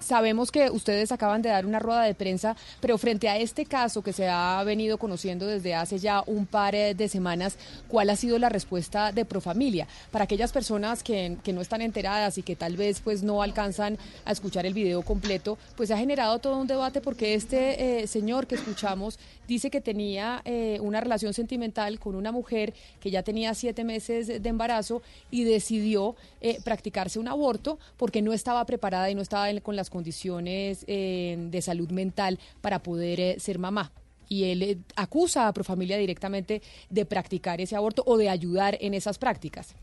Sabemos 0.00 0.50
que 0.50 0.70
ustedes 0.70 1.12
acaban 1.12 1.42
de 1.42 1.50
dar 1.50 1.66
una 1.66 1.78
rueda 1.78 2.02
de 2.02 2.14
prensa, 2.14 2.56
pero 2.80 2.96
frente 2.96 3.28
a 3.28 3.36
este 3.36 3.66
caso 3.66 4.02
que 4.02 4.14
se 4.14 4.28
ha 4.28 4.62
venido 4.64 4.96
conociendo 4.96 5.46
desde 5.46 5.74
hace 5.74 5.98
ya 5.98 6.24
un 6.26 6.46
par 6.46 6.74
eh, 6.74 6.94
de 6.94 7.08
semanas, 7.08 7.58
¿cuál 7.86 8.08
ha 8.08 8.16
sido 8.16 8.38
la 8.38 8.48
respuesta 8.48 9.12
de 9.12 9.26
Profamilia? 9.26 9.86
Para 10.10 10.24
aquellas 10.24 10.52
personas 10.52 11.02
que, 11.02 11.36
no 11.50 11.60
están 11.60 11.82
enteradas 11.82 12.38
y 12.38 12.42
que 12.42 12.54
tal 12.54 12.76
vez 12.76 13.00
pues 13.00 13.24
no 13.24 13.42
alcanzan 13.42 13.98
a 14.24 14.30
escuchar 14.30 14.66
el 14.66 14.72
video 14.72 15.02
completo, 15.02 15.58
pues 15.76 15.90
ha 15.90 15.98
generado 15.98 16.38
todo 16.38 16.56
un 16.56 16.68
debate 16.68 17.00
porque 17.00 17.34
este 17.34 18.02
eh, 18.02 18.06
señor 18.06 18.46
que 18.46 18.54
escuchamos 18.54 19.18
dice 19.48 19.68
que 19.68 19.80
tenía 19.80 20.40
eh, 20.44 20.78
una 20.80 21.00
relación 21.00 21.34
sentimental 21.34 21.98
con 21.98 22.14
una 22.14 22.30
mujer 22.30 22.72
que 23.00 23.10
ya 23.10 23.24
tenía 23.24 23.52
siete 23.54 23.82
meses 23.82 24.28
de 24.28 24.48
embarazo 24.48 25.02
y 25.30 25.42
decidió 25.42 26.14
practicarse 26.64 27.18
un 27.18 27.26
aborto 27.26 27.78
porque 27.96 28.22
no 28.22 28.32
estaba 28.32 28.64
preparada 28.64 29.10
y 29.10 29.14
no 29.16 29.22
estaba 29.22 29.48
con 29.60 29.74
las 29.74 29.89
condiciones 29.90 30.84
eh, 30.86 31.36
de 31.38 31.60
salud 31.60 31.90
mental 31.90 32.38
para 32.62 32.82
poder 32.82 33.20
eh, 33.20 33.36
ser 33.38 33.58
mamá. 33.58 33.92
Y 34.28 34.44
él 34.44 34.62
eh, 34.62 34.78
acusa 34.96 35.48
a 35.48 35.52
Profamilia 35.52 35.98
directamente 35.98 36.62
de 36.88 37.04
practicar 37.04 37.60
ese 37.60 37.76
aborto 37.76 38.02
o 38.06 38.16
de 38.16 38.30
ayudar 38.30 38.78
en 38.80 38.94
esas 38.94 39.18
prácticas. 39.18 39.74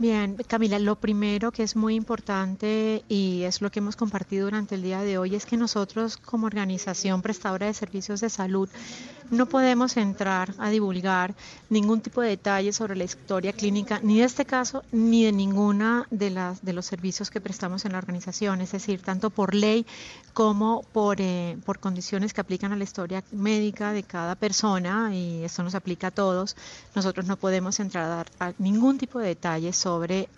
Bien, 0.00 0.36
Camila, 0.46 0.78
lo 0.78 0.94
primero 0.94 1.50
que 1.50 1.64
es 1.64 1.74
muy 1.74 1.96
importante 1.96 3.02
y 3.08 3.42
es 3.42 3.60
lo 3.60 3.72
que 3.72 3.80
hemos 3.80 3.96
compartido 3.96 4.44
durante 4.44 4.76
el 4.76 4.82
día 4.82 5.00
de 5.00 5.18
hoy 5.18 5.34
es 5.34 5.44
que 5.44 5.56
nosotros 5.56 6.16
como 6.16 6.46
organización 6.46 7.20
prestadora 7.20 7.66
de 7.66 7.74
servicios 7.74 8.20
de 8.20 8.30
salud 8.30 8.68
no 9.30 9.46
podemos 9.46 9.96
entrar 9.96 10.54
a 10.58 10.70
divulgar 10.70 11.34
ningún 11.68 12.00
tipo 12.00 12.22
de 12.22 12.28
detalle 12.28 12.72
sobre 12.72 12.94
la 12.96 13.04
historia 13.04 13.52
clínica 13.52 14.00
ni 14.02 14.20
de 14.20 14.24
este 14.24 14.44
caso 14.46 14.84
ni 14.92 15.24
de 15.24 15.32
ninguna 15.32 16.06
de 16.10 16.30
las 16.30 16.64
de 16.64 16.72
los 16.72 16.86
servicios 16.86 17.28
que 17.28 17.40
prestamos 17.40 17.84
en 17.84 17.92
la 17.92 17.98
organización, 17.98 18.60
es 18.60 18.72
decir, 18.72 19.02
tanto 19.02 19.30
por 19.30 19.54
ley 19.54 19.84
como 20.32 20.82
por 20.92 21.20
eh, 21.20 21.58
por 21.66 21.80
condiciones 21.80 22.32
que 22.32 22.40
aplican 22.40 22.72
a 22.72 22.76
la 22.76 22.84
historia 22.84 23.24
médica 23.32 23.92
de 23.92 24.04
cada 24.04 24.36
persona 24.36 25.14
y 25.14 25.42
esto 25.42 25.64
nos 25.64 25.74
aplica 25.74 26.06
a 26.06 26.10
todos. 26.12 26.56
Nosotros 26.94 27.26
no 27.26 27.36
podemos 27.36 27.80
entrar 27.80 28.04
a 28.04 28.08
dar 28.08 28.26
a 28.38 28.52
ningún 28.58 28.96
tipo 28.96 29.18
de 29.18 29.26
detalles 29.26 29.76
sobre 29.76 29.87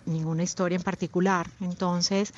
ninguna 0.05 0.43
historia 0.43 0.75
en 0.75 0.83
particular. 0.83 1.47
Entonces, 1.59 2.33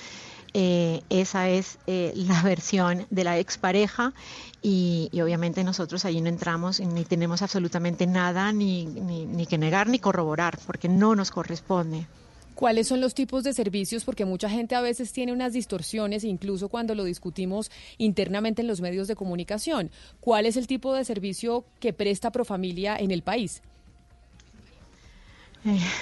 eh, 0.53 1.01
esa 1.09 1.49
es 1.49 1.79
eh, 1.87 2.13
la 2.15 2.41
versión 2.43 3.05
de 3.09 3.23
la 3.23 3.39
expareja 3.39 4.13
y, 4.61 5.09
y 5.11 5.21
obviamente 5.21 5.63
nosotros 5.63 6.05
allí 6.05 6.21
no 6.21 6.29
entramos 6.29 6.79
ni 6.79 7.05
tenemos 7.05 7.41
absolutamente 7.41 8.05
nada 8.05 8.51
ni, 8.53 8.85
ni, 8.85 9.25
ni 9.25 9.45
que 9.45 9.57
negar 9.57 9.87
ni 9.87 9.99
corroborar 9.99 10.59
porque 10.65 10.89
no 10.89 11.15
nos 11.15 11.31
corresponde. 11.31 12.05
¿Cuáles 12.55 12.87
son 12.87 13.01
los 13.01 13.15
tipos 13.15 13.43
de 13.43 13.51
servicios? 13.53 14.05
Porque 14.05 14.25
mucha 14.25 14.47
gente 14.47 14.75
a 14.75 14.81
veces 14.81 15.11
tiene 15.11 15.33
unas 15.33 15.53
distorsiones, 15.53 16.23
incluso 16.23 16.69
cuando 16.69 16.93
lo 16.93 17.03
discutimos 17.03 17.71
internamente 17.97 18.61
en 18.61 18.67
los 18.67 18.79
medios 18.79 19.07
de 19.07 19.15
comunicación. 19.15 19.89
¿Cuál 20.19 20.45
es 20.45 20.55
el 20.55 20.67
tipo 20.67 20.93
de 20.93 21.03
servicio 21.03 21.65
que 21.79 21.93
presta 21.93 22.31
Profamilia 22.31 22.95
en 22.95 23.09
el 23.09 23.23
país? 23.23 23.63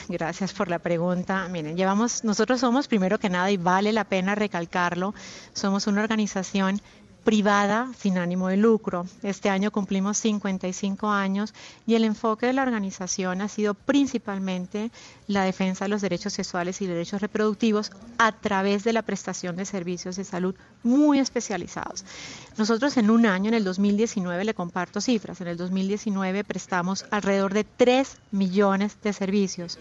Gracias 0.07 0.53
por 0.53 0.69
la 0.69 0.79
pregunta. 0.79 1.47
Miren, 1.47 1.77
llevamos, 1.77 2.23
nosotros 2.23 2.59
somos 2.59 2.87
primero 2.87 3.19
que 3.19 3.29
nada, 3.29 3.51
y 3.51 3.57
vale 3.57 3.91
la 3.91 4.05
pena 4.05 4.33
recalcarlo, 4.35 5.13
somos 5.53 5.87
una 5.87 6.01
organización 6.01 6.81
privada 7.23 7.89
sin 7.97 8.17
ánimo 8.17 8.47
de 8.47 8.57
lucro. 8.57 9.05
Este 9.21 9.49
año 9.49 9.71
cumplimos 9.71 10.17
55 10.17 11.09
años 11.09 11.53
y 11.85 11.95
el 11.95 12.03
enfoque 12.03 12.47
de 12.47 12.53
la 12.53 12.63
organización 12.63 13.41
ha 13.41 13.47
sido 13.47 13.73
principalmente 13.73 14.91
la 15.27 15.43
defensa 15.43 15.85
de 15.85 15.89
los 15.89 16.01
derechos 16.01 16.33
sexuales 16.33 16.81
y 16.81 16.87
derechos 16.87 17.21
reproductivos 17.21 17.91
a 18.17 18.31
través 18.31 18.83
de 18.83 18.93
la 18.93 19.03
prestación 19.03 19.55
de 19.55 19.65
servicios 19.65 20.15
de 20.15 20.23
salud 20.23 20.55
muy 20.83 21.19
especializados. 21.19 22.03
Nosotros 22.57 22.97
en 22.97 23.09
un 23.09 23.25
año, 23.25 23.49
en 23.49 23.53
el 23.53 23.63
2019, 23.63 24.43
le 24.43 24.53
comparto 24.53 24.99
cifras, 24.99 25.41
en 25.41 25.47
el 25.47 25.57
2019 25.57 26.43
prestamos 26.43 27.05
alrededor 27.11 27.53
de 27.53 27.63
3 27.63 28.17
millones 28.31 28.97
de 29.03 29.13
servicios 29.13 29.77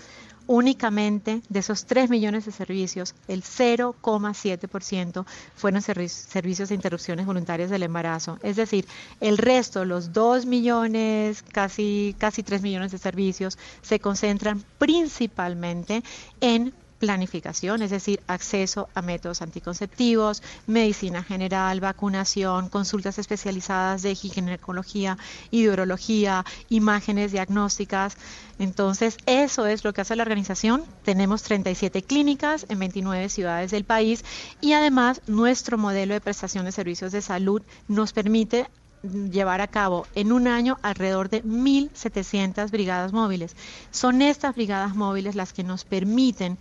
únicamente 0.51 1.43
de 1.49 1.61
esos 1.61 1.87
3 1.87 2.11
millones 2.11 2.45
de 2.45 2.51
servicios, 2.51 3.15
el 3.29 3.45
0,7% 3.45 5.25
fueron 5.55 5.81
servi- 5.81 6.09
servicios 6.09 6.71
de 6.71 6.75
interrupciones 6.75 7.25
voluntarias 7.25 7.71
del 7.71 7.85
embarazo. 7.85 8.37
Es 8.43 8.57
decir, 8.57 8.85
el 9.21 9.39
resto, 9.39 9.85
los 9.85 10.13
2 10.13 10.47
millones, 10.47 11.45
casi, 11.53 12.17
casi 12.19 12.43
3 12.43 12.63
millones 12.63 12.91
de 12.91 12.99
servicios, 12.99 13.59
se 13.81 14.01
concentran 14.01 14.65
principalmente 14.79 16.03
en 16.41 16.75
planificación, 17.01 17.83
es 17.83 17.91
decir, 17.91 18.21
acceso 18.29 18.89
a 18.95 19.03
métodos 19.03 19.43
anticonceptivos, 19.43 20.43
medicina 20.69 21.25
general, 21.25 21.81
vacunación, 21.81 22.69
consultas 22.69 23.19
especializadas 23.19 24.03
de 24.03 24.15
ginecología 24.15 25.19
y 25.51 25.65
de 25.65 25.71
urología, 25.71 26.45
imágenes 26.69 27.33
diagnósticas. 27.33 28.17
Entonces, 28.59 29.17
eso 29.27 29.67
es 29.67 29.83
lo 29.83 29.93
que 29.93 30.03
hace 30.03 30.15
la 30.15 30.23
organización. 30.23 30.85
Tenemos 31.03 31.43
37 31.43 32.03
clínicas 32.03 32.67
en 32.69 32.79
29 32.79 33.29
ciudades 33.31 33.71
del 33.71 33.85
país 33.85 34.25
y 34.61 34.75
además 34.75 35.23
nuestro 35.27 35.79
modelo 35.79 36.15
de 36.15 36.21
prestación 36.21 36.67
de 36.67 36.73
servicios 36.73 37.13
de 37.13 37.23
salud 37.23 37.63
nos 37.89 38.13
permite 38.13 38.69
llevar 39.03 39.61
a 39.61 39.67
cabo 39.67 40.07
en 40.15 40.33
un 40.33 40.47
año 40.47 40.79
alrededor 40.83 41.31
de 41.31 41.43
1.700 41.43 42.71
brigadas 42.71 43.13
móviles. 43.13 43.57
Son 43.91 44.23
estas 44.23 44.55
brigadas 44.55 44.95
móviles 44.95 45.35
las 45.35 45.53
que 45.53 45.65
nos 45.65 45.85
permiten 45.85 46.59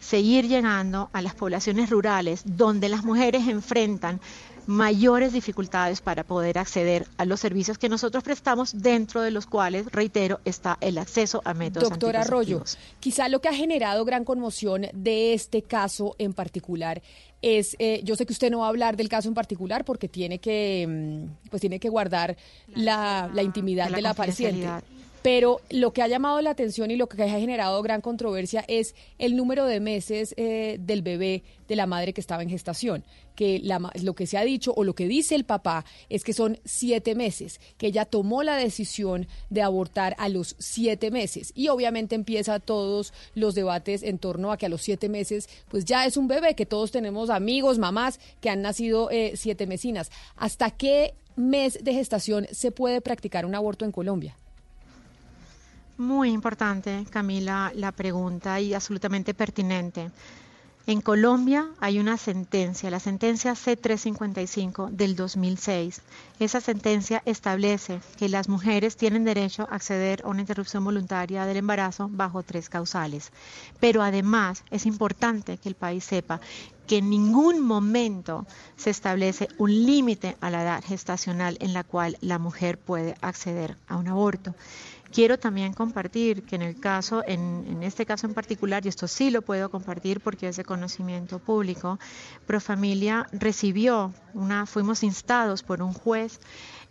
seguir 0.00 0.48
llegando 0.48 1.10
a 1.12 1.22
las 1.22 1.34
poblaciones 1.34 1.90
rurales 1.90 2.42
donde 2.44 2.88
las 2.88 3.04
mujeres 3.04 3.46
enfrentan 3.46 4.20
mayores 4.66 5.32
dificultades 5.32 6.00
para 6.00 6.24
poder 6.24 6.58
acceder 6.58 7.06
a 7.16 7.24
los 7.24 7.40
servicios 7.40 7.78
que 7.78 7.88
nosotros 7.88 8.22
prestamos, 8.22 8.82
dentro 8.82 9.20
de 9.20 9.30
los 9.30 9.46
cuales, 9.46 9.86
reitero, 9.90 10.40
está 10.44 10.78
el 10.80 10.98
acceso 10.98 11.42
a 11.44 11.54
métodos 11.54 11.90
Doctor 11.90 12.16
Arroyo, 12.16 12.62
quizá 13.00 13.28
lo 13.28 13.40
que 13.40 13.48
ha 13.48 13.54
generado 13.54 14.04
gran 14.04 14.24
conmoción 14.24 14.86
de 14.92 15.34
este 15.34 15.62
caso 15.62 16.14
en 16.18 16.32
particular 16.32 17.02
es, 17.42 17.74
eh, 17.78 18.00
yo 18.04 18.16
sé 18.16 18.26
que 18.26 18.32
usted 18.32 18.50
no 18.50 18.60
va 18.60 18.66
a 18.66 18.68
hablar 18.68 18.96
del 18.96 19.08
caso 19.08 19.28
en 19.28 19.34
particular 19.34 19.84
porque 19.84 20.08
tiene 20.08 20.38
que, 20.38 20.86
mm, 20.86 21.48
pues 21.50 21.60
tiene 21.60 21.80
que 21.80 21.88
guardar 21.88 22.36
la, 22.74 23.30
la 23.32 23.42
intimidad 23.42 23.86
de 23.86 23.90
la 23.90 23.96
de 23.96 24.02
la 24.02 24.14
paciente. 24.14 24.68
Pero 25.22 25.60
lo 25.68 25.92
que 25.92 26.02
ha 26.02 26.08
llamado 26.08 26.40
la 26.40 26.50
atención 26.50 26.90
y 26.90 26.96
lo 26.96 27.08
que 27.08 27.22
ha 27.22 27.28
generado 27.28 27.82
gran 27.82 28.00
controversia 28.00 28.64
es 28.68 28.94
el 29.18 29.36
número 29.36 29.66
de 29.66 29.80
meses 29.80 30.34
eh, 30.38 30.78
del 30.80 31.02
bebé 31.02 31.42
de 31.68 31.76
la 31.76 31.86
madre 31.86 32.14
que 32.14 32.22
estaba 32.22 32.42
en 32.42 32.48
gestación. 32.48 33.04
Que 33.34 33.60
la 33.62 33.80
lo 34.02 34.14
que 34.14 34.26
se 34.26 34.38
ha 34.38 34.44
dicho 34.44 34.72
o 34.74 34.82
lo 34.84 34.94
que 34.94 35.08
dice 35.08 35.34
el 35.34 35.44
papá 35.44 35.84
es 36.08 36.24
que 36.24 36.32
son 36.32 36.58
siete 36.64 37.14
meses, 37.14 37.60
que 37.76 37.86
ella 37.86 38.04
tomó 38.04 38.42
la 38.42 38.56
decisión 38.56 39.28
de 39.50 39.62
abortar 39.62 40.14
a 40.18 40.28
los 40.28 40.56
siete 40.58 41.10
meses. 41.10 41.52
Y 41.54 41.68
obviamente 41.68 42.14
empieza 42.14 42.58
todos 42.58 43.12
los 43.34 43.54
debates 43.54 44.02
en 44.02 44.18
torno 44.18 44.52
a 44.52 44.56
que 44.56 44.66
a 44.66 44.70
los 44.70 44.82
siete 44.82 45.08
meses, 45.08 45.48
pues 45.68 45.84
ya 45.84 46.06
es 46.06 46.16
un 46.16 46.28
bebé, 46.28 46.54
que 46.54 46.66
todos 46.66 46.90
tenemos 46.90 47.30
amigos, 47.30 47.78
mamás 47.78 48.20
que 48.40 48.50
han 48.50 48.62
nacido 48.62 49.10
eh, 49.10 49.32
siete 49.36 49.66
mesinas. 49.66 50.10
¿Hasta 50.36 50.70
qué 50.70 51.14
mes 51.36 51.78
de 51.82 51.94
gestación 51.94 52.46
se 52.52 52.70
puede 52.72 53.00
practicar 53.00 53.46
un 53.46 53.54
aborto 53.54 53.84
en 53.84 53.92
Colombia? 53.92 54.36
Muy 56.00 56.30
importante, 56.30 57.04
Camila, 57.10 57.72
la 57.74 57.92
pregunta 57.92 58.58
y 58.58 58.72
absolutamente 58.72 59.34
pertinente. 59.34 60.10
En 60.86 61.02
Colombia 61.02 61.68
hay 61.78 61.98
una 61.98 62.16
sentencia, 62.16 62.90
la 62.90 63.00
sentencia 63.00 63.52
C355 63.52 64.88
del 64.92 65.14
2006. 65.14 66.00
Esa 66.38 66.62
sentencia 66.62 67.20
establece 67.26 68.00
que 68.16 68.30
las 68.30 68.48
mujeres 68.48 68.96
tienen 68.96 69.26
derecho 69.26 69.68
a 69.70 69.74
acceder 69.74 70.22
a 70.24 70.28
una 70.28 70.40
interrupción 70.40 70.82
voluntaria 70.84 71.44
del 71.44 71.58
embarazo 71.58 72.08
bajo 72.10 72.42
tres 72.42 72.70
causales. 72.70 73.30
Pero 73.78 74.00
además 74.02 74.64
es 74.70 74.86
importante 74.86 75.58
que 75.58 75.68
el 75.68 75.74
país 75.74 76.02
sepa 76.04 76.40
que 76.86 76.96
en 76.96 77.10
ningún 77.10 77.60
momento 77.60 78.46
se 78.76 78.88
establece 78.88 79.48
un 79.58 79.70
límite 79.70 80.38
a 80.40 80.48
la 80.48 80.62
edad 80.62 80.82
gestacional 80.82 81.58
en 81.60 81.74
la 81.74 81.84
cual 81.84 82.16
la 82.22 82.38
mujer 82.38 82.78
puede 82.78 83.16
acceder 83.20 83.76
a 83.86 83.98
un 83.98 84.08
aborto. 84.08 84.54
Quiero 85.12 85.38
también 85.38 85.72
compartir 85.72 86.44
que 86.44 86.54
en 86.54 86.62
el 86.62 86.78
caso, 86.78 87.24
en, 87.26 87.66
en 87.66 87.82
este 87.82 88.06
caso 88.06 88.26
en 88.28 88.34
particular, 88.34 88.86
y 88.86 88.88
esto 88.88 89.08
sí 89.08 89.30
lo 89.30 89.42
puedo 89.42 89.68
compartir 89.68 90.20
porque 90.20 90.48
es 90.48 90.56
de 90.56 90.64
conocimiento 90.64 91.40
público, 91.40 91.98
Profamilia 92.46 93.26
recibió 93.32 94.14
una, 94.34 94.66
fuimos 94.66 95.02
instados 95.02 95.64
por 95.64 95.82
un 95.82 95.92
juez 95.92 96.38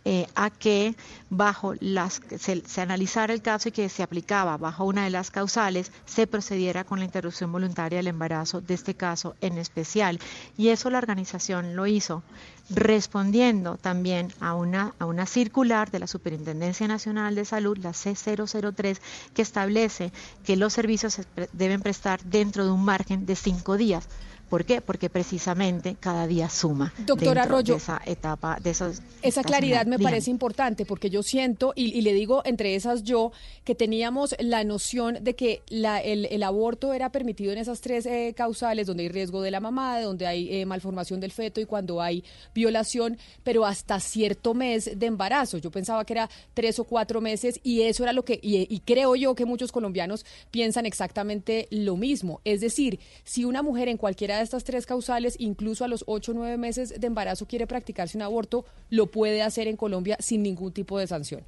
eh, 0.06 0.26
a 0.34 0.48
que 0.48 0.94
bajo 1.28 1.74
las 1.80 2.22
se, 2.38 2.80
analizara 2.80 3.34
el 3.34 3.42
caso 3.42 3.68
y 3.68 3.72
que 3.72 3.88
se 3.90 4.02
aplicaba 4.02 4.56
bajo 4.56 4.84
una 4.84 5.04
de 5.04 5.10
las 5.10 5.30
causales 5.30 5.92
se 6.06 6.26
procediera 6.26 6.84
con 6.84 7.00
la 7.00 7.04
interrupción 7.04 7.52
voluntaria 7.52 7.98
del 7.98 8.06
embarazo 8.06 8.62
de 8.62 8.74
este 8.74 8.94
caso 8.94 9.34
en 9.42 9.58
especial. 9.58 10.18
Y 10.56 10.68
eso 10.68 10.88
la 10.88 10.98
organización 10.98 11.76
lo 11.76 11.86
hizo 11.86 12.22
respondiendo 12.70 13.76
también 13.76 14.32
a 14.40 14.54
una 14.54 14.94
a 14.98 15.04
una 15.04 15.26
circular 15.26 15.90
de 15.90 15.98
la 15.98 16.06
Superintendencia 16.06 16.88
Nacional 16.88 17.34
de 17.34 17.44
Salud 17.44 17.76
la 17.76 17.90
C003 17.90 18.98
que 19.34 19.42
establece 19.42 20.12
que 20.44 20.56
los 20.56 20.72
servicios 20.72 21.20
deben 21.52 21.82
prestar 21.82 22.22
dentro 22.24 22.64
de 22.64 22.70
un 22.70 22.84
margen 22.84 23.26
de 23.26 23.36
cinco 23.36 23.76
días 23.76 24.08
¿Por 24.50 24.64
qué? 24.66 24.80
Porque 24.82 25.08
precisamente 25.08 25.96
cada 25.98 26.26
día 26.26 26.50
suma. 26.50 26.92
Doctor 27.06 27.38
Arroyo, 27.38 27.74
de 27.74 27.78
esa 27.78 28.02
etapa, 28.04 28.58
de 28.62 28.70
esos. 28.70 29.00
Esa 29.22 29.42
claridad 29.44 29.86
me 29.86 29.96
parece 29.98 30.30
importante 30.30 30.84
porque 30.84 31.08
yo 31.08 31.22
siento, 31.22 31.72
y, 31.76 31.96
y 31.96 32.02
le 32.02 32.12
digo 32.12 32.42
entre 32.44 32.74
esas 32.74 33.04
yo, 33.04 33.30
que 33.64 33.76
teníamos 33.76 34.34
la 34.40 34.64
noción 34.64 35.18
de 35.22 35.36
que 35.36 35.62
la- 35.68 36.00
el, 36.00 36.26
el 36.26 36.42
aborto 36.42 36.92
era 36.92 37.10
permitido 37.12 37.52
en 37.52 37.58
esas 37.58 37.80
tres 37.80 38.06
eh, 38.06 38.34
causales, 38.36 38.88
donde 38.88 39.04
hay 39.04 39.08
riesgo 39.08 39.40
de 39.40 39.52
la 39.52 39.60
mamá, 39.60 40.00
donde 40.00 40.26
hay 40.26 40.52
eh, 40.52 40.66
malformación 40.66 41.20
del 41.20 41.30
feto 41.30 41.60
y 41.60 41.64
cuando 41.64 42.02
hay 42.02 42.24
violación, 42.54 43.18
pero 43.44 43.64
hasta 43.64 44.00
cierto 44.00 44.52
mes 44.54 44.98
de 44.98 45.06
embarazo. 45.06 45.58
Yo 45.58 45.70
pensaba 45.70 46.04
que 46.04 46.14
era 46.14 46.28
tres 46.54 46.78
o 46.80 46.84
cuatro 46.84 47.20
meses 47.20 47.60
y 47.62 47.82
eso 47.82 48.02
era 48.02 48.12
lo 48.12 48.24
que, 48.24 48.40
y, 48.42 48.66
y 48.68 48.80
creo 48.80 49.14
yo 49.14 49.36
que 49.36 49.44
muchos 49.44 49.70
colombianos 49.70 50.26
piensan 50.50 50.86
exactamente 50.86 51.68
lo 51.70 51.96
mismo. 51.96 52.40
Es 52.44 52.60
decir, 52.60 52.98
si 53.22 53.44
una 53.44 53.62
mujer 53.62 53.86
en 53.88 53.96
cualquiera 53.96 54.39
estas 54.42 54.64
tres 54.64 54.86
causales, 54.86 55.36
incluso 55.38 55.84
a 55.84 55.88
los 55.88 56.04
ocho 56.06 56.32
o 56.32 56.34
nueve 56.34 56.56
meses 56.56 56.94
de 56.98 57.06
embarazo, 57.06 57.46
quiere 57.46 57.66
practicarse 57.66 58.16
un 58.16 58.22
aborto, 58.22 58.64
lo 58.88 59.10
puede 59.10 59.42
hacer 59.42 59.68
en 59.68 59.76
Colombia 59.76 60.16
sin 60.20 60.42
ningún 60.42 60.72
tipo 60.72 60.98
de 60.98 61.06
sanción. 61.06 61.44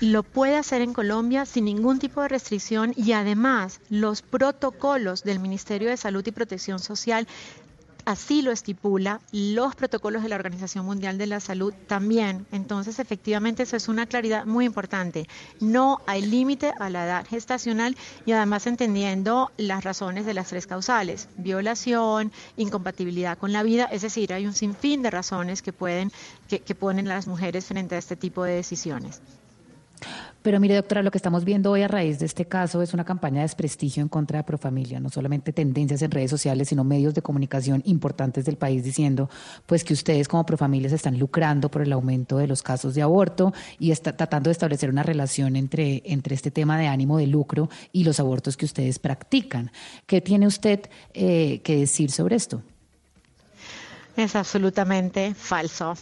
Lo 0.00 0.24
puede 0.24 0.56
hacer 0.56 0.82
en 0.82 0.92
Colombia 0.92 1.46
sin 1.46 1.66
ningún 1.66 2.00
tipo 2.00 2.20
de 2.20 2.28
restricción 2.28 2.92
y 2.96 3.12
además 3.12 3.80
los 3.90 4.22
protocolos 4.22 5.22
del 5.22 5.38
Ministerio 5.38 5.88
de 5.88 5.96
Salud 5.96 6.26
y 6.26 6.32
Protección 6.32 6.80
Social 6.80 7.28
así 8.04 8.42
lo 8.42 8.52
estipula, 8.52 9.20
los 9.32 9.74
protocolos 9.74 10.22
de 10.22 10.28
la 10.28 10.36
Organización 10.36 10.84
Mundial 10.84 11.18
de 11.18 11.26
la 11.26 11.40
Salud 11.40 11.72
también. 11.86 12.46
Entonces, 12.52 12.98
efectivamente, 12.98 13.62
eso 13.62 13.76
es 13.76 13.88
una 13.88 14.06
claridad 14.06 14.44
muy 14.44 14.64
importante. 14.64 15.28
No 15.60 16.00
hay 16.06 16.22
límite 16.22 16.72
a 16.78 16.90
la 16.90 17.04
edad 17.04 17.26
gestacional 17.26 17.96
y 18.26 18.32
además 18.32 18.66
entendiendo 18.66 19.50
las 19.56 19.84
razones 19.84 20.26
de 20.26 20.34
las 20.34 20.48
tres 20.48 20.66
causales, 20.66 21.28
violación, 21.36 22.32
incompatibilidad 22.56 23.38
con 23.38 23.52
la 23.52 23.62
vida, 23.62 23.84
es 23.86 24.02
decir, 24.02 24.32
hay 24.32 24.46
un 24.46 24.54
sinfín 24.54 25.02
de 25.02 25.10
razones 25.10 25.62
que 25.62 25.72
pueden, 25.72 26.12
que, 26.48 26.60
que 26.60 26.74
ponen 26.74 27.08
las 27.08 27.26
mujeres 27.26 27.66
frente 27.66 27.94
a 27.94 27.98
este 27.98 28.16
tipo 28.16 28.44
de 28.44 28.54
decisiones. 28.54 29.20
Pero 30.44 30.60
mire, 30.60 30.74
doctora, 30.74 31.02
lo 31.02 31.10
que 31.10 31.16
estamos 31.16 31.46
viendo 31.46 31.70
hoy 31.70 31.80
a 31.80 31.88
raíz 31.88 32.18
de 32.18 32.26
este 32.26 32.44
caso 32.44 32.82
es 32.82 32.92
una 32.92 33.06
campaña 33.06 33.36
de 33.36 33.44
desprestigio 33.44 34.02
en 34.02 34.10
contra 34.10 34.40
de 34.40 34.44
Profamilia, 34.44 35.00
no 35.00 35.08
solamente 35.08 35.54
tendencias 35.54 36.02
en 36.02 36.10
redes 36.10 36.28
sociales, 36.30 36.68
sino 36.68 36.84
medios 36.84 37.14
de 37.14 37.22
comunicación 37.22 37.80
importantes 37.86 38.44
del 38.44 38.58
país 38.58 38.84
diciendo 38.84 39.30
pues 39.64 39.84
que 39.84 39.94
ustedes 39.94 40.28
como 40.28 40.44
Profamilia 40.44 40.90
se 40.90 40.96
están 40.96 41.18
lucrando 41.18 41.70
por 41.70 41.80
el 41.80 41.90
aumento 41.94 42.36
de 42.36 42.46
los 42.46 42.62
casos 42.62 42.94
de 42.94 43.00
aborto 43.00 43.54
y 43.78 43.90
está 43.90 44.18
tratando 44.18 44.48
de 44.48 44.52
establecer 44.52 44.90
una 44.90 45.02
relación 45.02 45.56
entre, 45.56 46.02
entre 46.04 46.34
este 46.34 46.50
tema 46.50 46.76
de 46.76 46.88
ánimo 46.88 47.16
de 47.16 47.26
lucro 47.26 47.70
y 47.90 48.04
los 48.04 48.20
abortos 48.20 48.58
que 48.58 48.66
ustedes 48.66 48.98
practican. 48.98 49.72
¿Qué 50.04 50.20
tiene 50.20 50.46
usted 50.46 50.90
eh, 51.14 51.62
que 51.64 51.78
decir 51.78 52.10
sobre 52.10 52.36
esto? 52.36 52.60
Es 54.14 54.36
absolutamente 54.36 55.32
falso. 55.32 55.94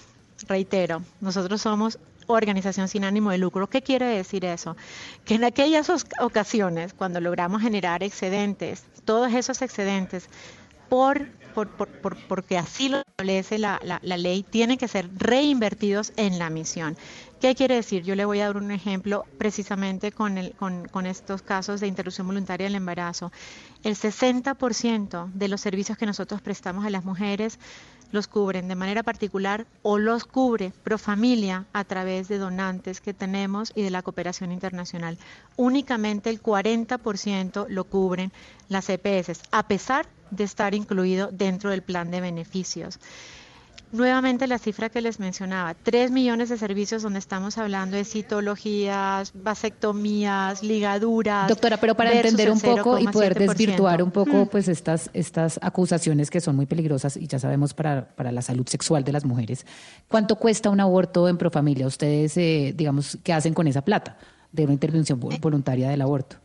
Reitero, 0.48 1.01
nosotros 1.20 1.60
somos 1.60 2.01
organización 2.32 2.88
sin 2.88 3.04
ánimo 3.04 3.30
de 3.30 3.38
lucro. 3.38 3.68
¿Qué 3.68 3.82
quiere 3.82 4.06
decir 4.06 4.44
eso? 4.44 4.76
Que 5.24 5.34
en 5.34 5.44
aquellas 5.44 5.90
ocasiones, 6.20 6.92
cuando 6.94 7.20
logramos 7.20 7.62
generar 7.62 8.02
excedentes, 8.02 8.84
todos 9.04 9.32
esos 9.32 9.62
excedentes 9.62 10.28
por, 10.88 11.26
por, 11.54 11.68
por- 11.68 11.88
por- 11.88 12.16
porque 12.28 12.59
así 12.59 12.88
lo 12.90 12.98
establece 12.98 13.59
la, 13.59 13.78
ley, 14.02 14.42
tienen 14.42 14.76
que 14.78 14.88
ser 14.88 15.09
reinvertidos 15.16 16.12
en 16.16 16.38
la 16.38 16.50
misión. 16.50 16.96
¿Qué 17.40 17.54
quiere 17.56 17.74
decir? 17.76 18.02
Yo 18.04 18.14
le 18.14 18.24
voy 18.24 18.38
a 18.40 18.46
dar 18.46 18.56
un 18.56 18.70
ejemplo 18.70 19.24
precisamente 19.38 20.12
con, 20.12 20.38
el, 20.38 20.54
con 20.54 21.06
estos 21.06 21.42
casos 21.42 21.80
de 21.80 21.88
interrupción 21.88 22.26
voluntaria 22.28 22.66
del 22.66 22.76
embarazo. 22.76 23.32
El 23.82 23.96
60% 23.96 25.30
de 25.32 25.48
los 25.48 25.60
servicios 25.60 25.98
que 25.98 26.06
nosotros 26.06 26.40
prestamos 26.40 26.84
a 26.84 26.90
las 26.90 27.04
mujeres 27.04 27.59
los 28.12 28.28
cubren 28.28 28.68
de 28.68 28.76
manera 28.76 29.02
particular 29.02 29.66
o 29.82 29.98
los 29.98 30.24
cubre 30.24 30.72
Profamilia 30.84 31.66
a 31.72 31.84
través 31.84 32.28
de 32.28 32.39
donantes 32.39 33.01
que 33.01 33.14
tenemos 33.14 33.72
y 33.74 33.82
de 33.82 33.90
la 33.90 34.02
cooperación 34.02 34.52
internacional. 34.52 35.18
Únicamente 35.56 36.30
el 36.30 36.40
40% 36.40 37.66
lo 37.68 37.84
cubren 37.84 38.30
las 38.68 38.89
EPS, 38.89 39.40
a 39.51 39.66
pesar 39.66 40.06
de 40.30 40.44
estar 40.44 40.74
incluido 40.74 41.30
dentro 41.32 41.70
del 41.70 41.82
plan 41.82 42.10
de 42.10 42.20
beneficios. 42.20 43.01
Nuevamente 43.93 44.47
la 44.47 44.59
cifra 44.59 44.89
que 44.89 45.02
les 45.02 45.20
mencionaba, 45.20 45.74
3 45.74 46.10
millones 46.10 46.48
de 46.48 46.56
servicios 46.56 47.02
donde 47.02 47.19
estamos 47.19 47.59
hablando 47.59 47.94
de 47.97 48.05
citologías, 48.05 49.32
vasectomías, 49.35 50.62
ligaduras. 50.62 51.47
Doctora, 51.48 51.77
pero 51.77 51.94
para 51.94 52.12
entender 52.12 52.51
un 52.51 52.59
poco 52.60 52.98
y 52.98 53.06
poder 53.09 53.35
0,7%. 53.35 53.39
desvirtuar 53.48 54.02
un 54.02 54.10
poco 54.10 54.44
Mm. 54.44 54.47
pues 54.48 54.69
estas, 54.69 55.10
estas 55.12 55.59
acusaciones 55.62 56.31
que 56.31 56.40
son 56.40 56.56
muy 56.56 56.64
peligrosas 56.66 57.16
y 57.19 57.27
ya 57.27 57.39
sabemos 57.39 57.74
para, 57.74 58.09
para 58.16 58.32
la 58.32 58.40
salud 58.40 58.66
sexual 58.66 59.05
de 59.05 59.12
las 59.12 59.24
mujeres, 59.27 59.66
¿cuánto 60.09 60.36
cuesta 60.36 60.70
un 60.70 60.81
aborto 60.81 61.28
en 61.28 61.36
Profamilia? 61.36 61.86
Ustedes, 61.86 62.36
eh, 62.39 62.73
digamos, 62.74 63.19
¿qué 63.23 63.32
hacen 63.35 63.52
con 63.52 63.66
esa 63.66 63.82
plata 63.82 64.16
de 64.52 64.64
una 64.64 64.73
intervención 64.73 65.19
Eh, 65.19 65.23
vo- 65.23 65.40
voluntaria 65.40 65.90
del 65.90 66.01
aborto? 66.01 66.36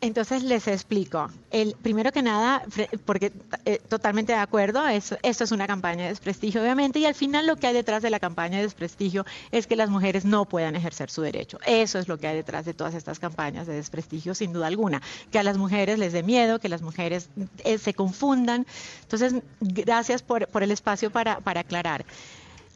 Entonces 0.00 0.44
les 0.44 0.68
explico. 0.68 1.28
El, 1.50 1.74
primero 1.82 2.12
que 2.12 2.22
nada, 2.22 2.62
porque 3.04 3.32
eh, 3.64 3.80
totalmente 3.88 4.32
de 4.32 4.38
acuerdo, 4.38 4.86
eso, 4.86 5.16
esto 5.22 5.42
es 5.42 5.50
una 5.50 5.66
campaña 5.66 6.04
de 6.04 6.10
desprestigio, 6.10 6.62
obviamente, 6.62 7.00
y 7.00 7.04
al 7.04 7.16
final 7.16 7.48
lo 7.48 7.56
que 7.56 7.66
hay 7.66 7.74
detrás 7.74 8.00
de 8.02 8.10
la 8.10 8.20
campaña 8.20 8.58
de 8.58 8.62
desprestigio 8.62 9.26
es 9.50 9.66
que 9.66 9.74
las 9.74 9.90
mujeres 9.90 10.24
no 10.24 10.44
puedan 10.44 10.76
ejercer 10.76 11.10
su 11.10 11.22
derecho. 11.22 11.58
Eso 11.66 11.98
es 11.98 12.06
lo 12.06 12.16
que 12.16 12.28
hay 12.28 12.36
detrás 12.36 12.64
de 12.64 12.74
todas 12.74 12.94
estas 12.94 13.18
campañas 13.18 13.66
de 13.66 13.74
desprestigio, 13.74 14.36
sin 14.36 14.52
duda 14.52 14.68
alguna. 14.68 15.02
Que 15.32 15.40
a 15.40 15.42
las 15.42 15.58
mujeres 15.58 15.98
les 15.98 16.12
dé 16.12 16.22
miedo, 16.22 16.60
que 16.60 16.68
las 16.68 16.82
mujeres 16.82 17.28
eh, 17.64 17.78
se 17.78 17.92
confundan. 17.92 18.66
Entonces, 19.02 19.34
gracias 19.60 20.22
por, 20.22 20.46
por 20.46 20.62
el 20.62 20.70
espacio 20.70 21.10
para, 21.10 21.40
para 21.40 21.60
aclarar. 21.60 22.04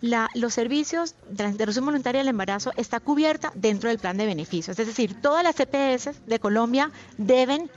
La- 0.03 0.29
los 0.35 0.53
servicios 0.53 1.15
de 1.31 1.45
la 1.45 1.51
interrupción 1.51 1.85
voluntaria 1.87 2.19
del 2.21 2.29
embarazo 2.29 2.73
está 2.77 2.99
cubierta 3.01 3.53
dentro 3.55 3.89
del 3.89 4.01
plan 4.01 4.17
de 4.17 4.27
beneficios. 4.27 4.77
Es 4.79 4.87
decir, 4.89 5.21
todas 5.23 5.45
las 5.45 5.55
CPS 5.55 6.13
de 6.27 6.39
Colombia 6.41 6.91
deben 7.19 7.71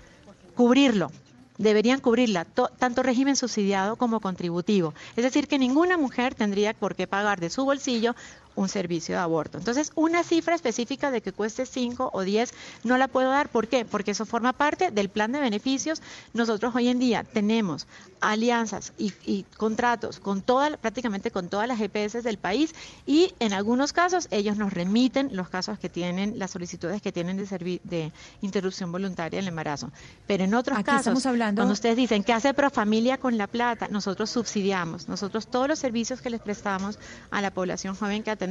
cubrirlo, 0.56 1.12
deberían 1.60 2.00
cubrirla, 2.02 2.44
to- 2.44 2.70
tanto 2.80 3.04
régimen 3.04 3.36
subsidiado 3.36 3.96
como 3.96 4.20
contributivo. 4.22 4.96
Es 5.16 5.24
decir, 5.24 5.48
que 5.48 5.60
ninguna 5.60 5.98
mujer 5.98 6.34
tendría 6.34 6.74
por 6.74 6.96
qué 6.96 7.06
pagar 7.06 7.40
de 7.40 7.52
su 7.52 7.64
bolsillo 7.64 8.16
un 8.56 8.70
servicio 8.70 9.16
de 9.16 9.22
aborto. 9.22 9.58
Entonces, 9.58 9.92
una 9.96 10.24
cifra 10.24 10.56
específica 10.56 11.12
de 11.12 11.22
que 11.22 11.32
cueste 11.34 11.66
5 11.66 12.10
o 12.14 12.22
10 12.22 12.54
no 12.84 12.98
la 12.98 13.08
puedo 13.08 13.30
dar. 13.30 13.50
¿Por 13.50 13.68
qué? 13.68 13.86
Porque 13.86 14.12
eso 14.12 14.26
forma 14.26 14.54
parte 14.54 14.92
del 14.92 15.10
plan 15.10 15.32
de 15.32 15.40
beneficios. 15.40 16.02
Nosotros 16.34 16.74
hoy 16.76 16.88
en 16.88 17.00
día 17.00 17.24
tenemos 17.24 17.88
alianzas 18.22 18.94
y, 18.98 19.14
y 19.26 19.44
contratos 19.58 20.20
con 20.20 20.42
toda, 20.42 20.78
prácticamente 20.78 21.32
con 21.32 21.50
todas 21.50 21.68
las 21.68 21.78
GPS 21.78 22.22
del 22.22 22.38
país 22.38 22.74
y 23.06 23.34
en 23.40 23.54
algunos 23.54 23.94
casos 23.94 24.28
ellos 24.32 24.58
nos 24.58 24.74
remiten 24.74 25.30
los 25.36 25.50
casos 25.50 25.78
que 25.78 25.90
tienen, 25.90 26.40
las 26.40 26.52
solicitudes 26.52 27.02
que 27.02 27.12
tienen 27.12 27.38
de, 27.38 27.80
de 27.84 28.12
interrupción 28.42 28.92
voluntaria 28.92 29.38
del 29.40 29.48
embarazo. 29.50 29.92
Pero 30.28 30.44
en 30.46 30.54
otros 30.56 30.78
Aquí 30.78 30.86
casos, 30.86 31.00
estamos 31.02 31.26
hablando- 31.26 31.60
cuando 31.60 31.74
ustedes 31.74 31.98
dicen 31.98 32.24
que 32.24 32.34
hace 32.34 32.54
Profamilia 32.54 33.18
con 33.18 33.38
la 33.38 33.48
plata, 33.48 33.88
nosotros 33.90 34.30
subsidiamos. 34.30 35.08
Nosotros 35.08 35.48
todos 35.48 35.68
los 35.68 35.78
servicios 35.80 36.22
que 36.22 36.30
les 36.30 36.42
prestamos 36.42 36.98
a 37.32 37.42
la 37.42 37.52
población 37.52 37.96
joven 37.96 38.24
que 38.24 38.32
atendemos 38.32 38.45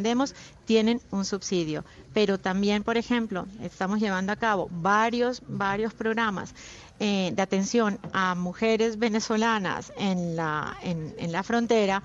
tienen 0.65 1.01
un 1.11 1.25
subsidio. 1.25 1.85
Pero 2.13 2.39
también, 2.39 2.83
por 2.83 2.97
ejemplo, 2.97 3.47
estamos 3.63 4.01
llevando 4.01 4.33
a 4.33 4.37
cabo 4.37 4.69
varios, 4.71 5.43
varios 5.47 5.93
programas 5.95 6.55
eh, 7.01 7.33
de 7.35 7.43
atención 7.43 7.99
a 8.13 8.35
mujeres 8.35 8.99
venezolanas 8.99 9.93
en 9.97 10.37
la, 10.37 10.77
en, 10.83 11.15
en 11.19 11.33
la 11.33 11.43
frontera 11.43 12.03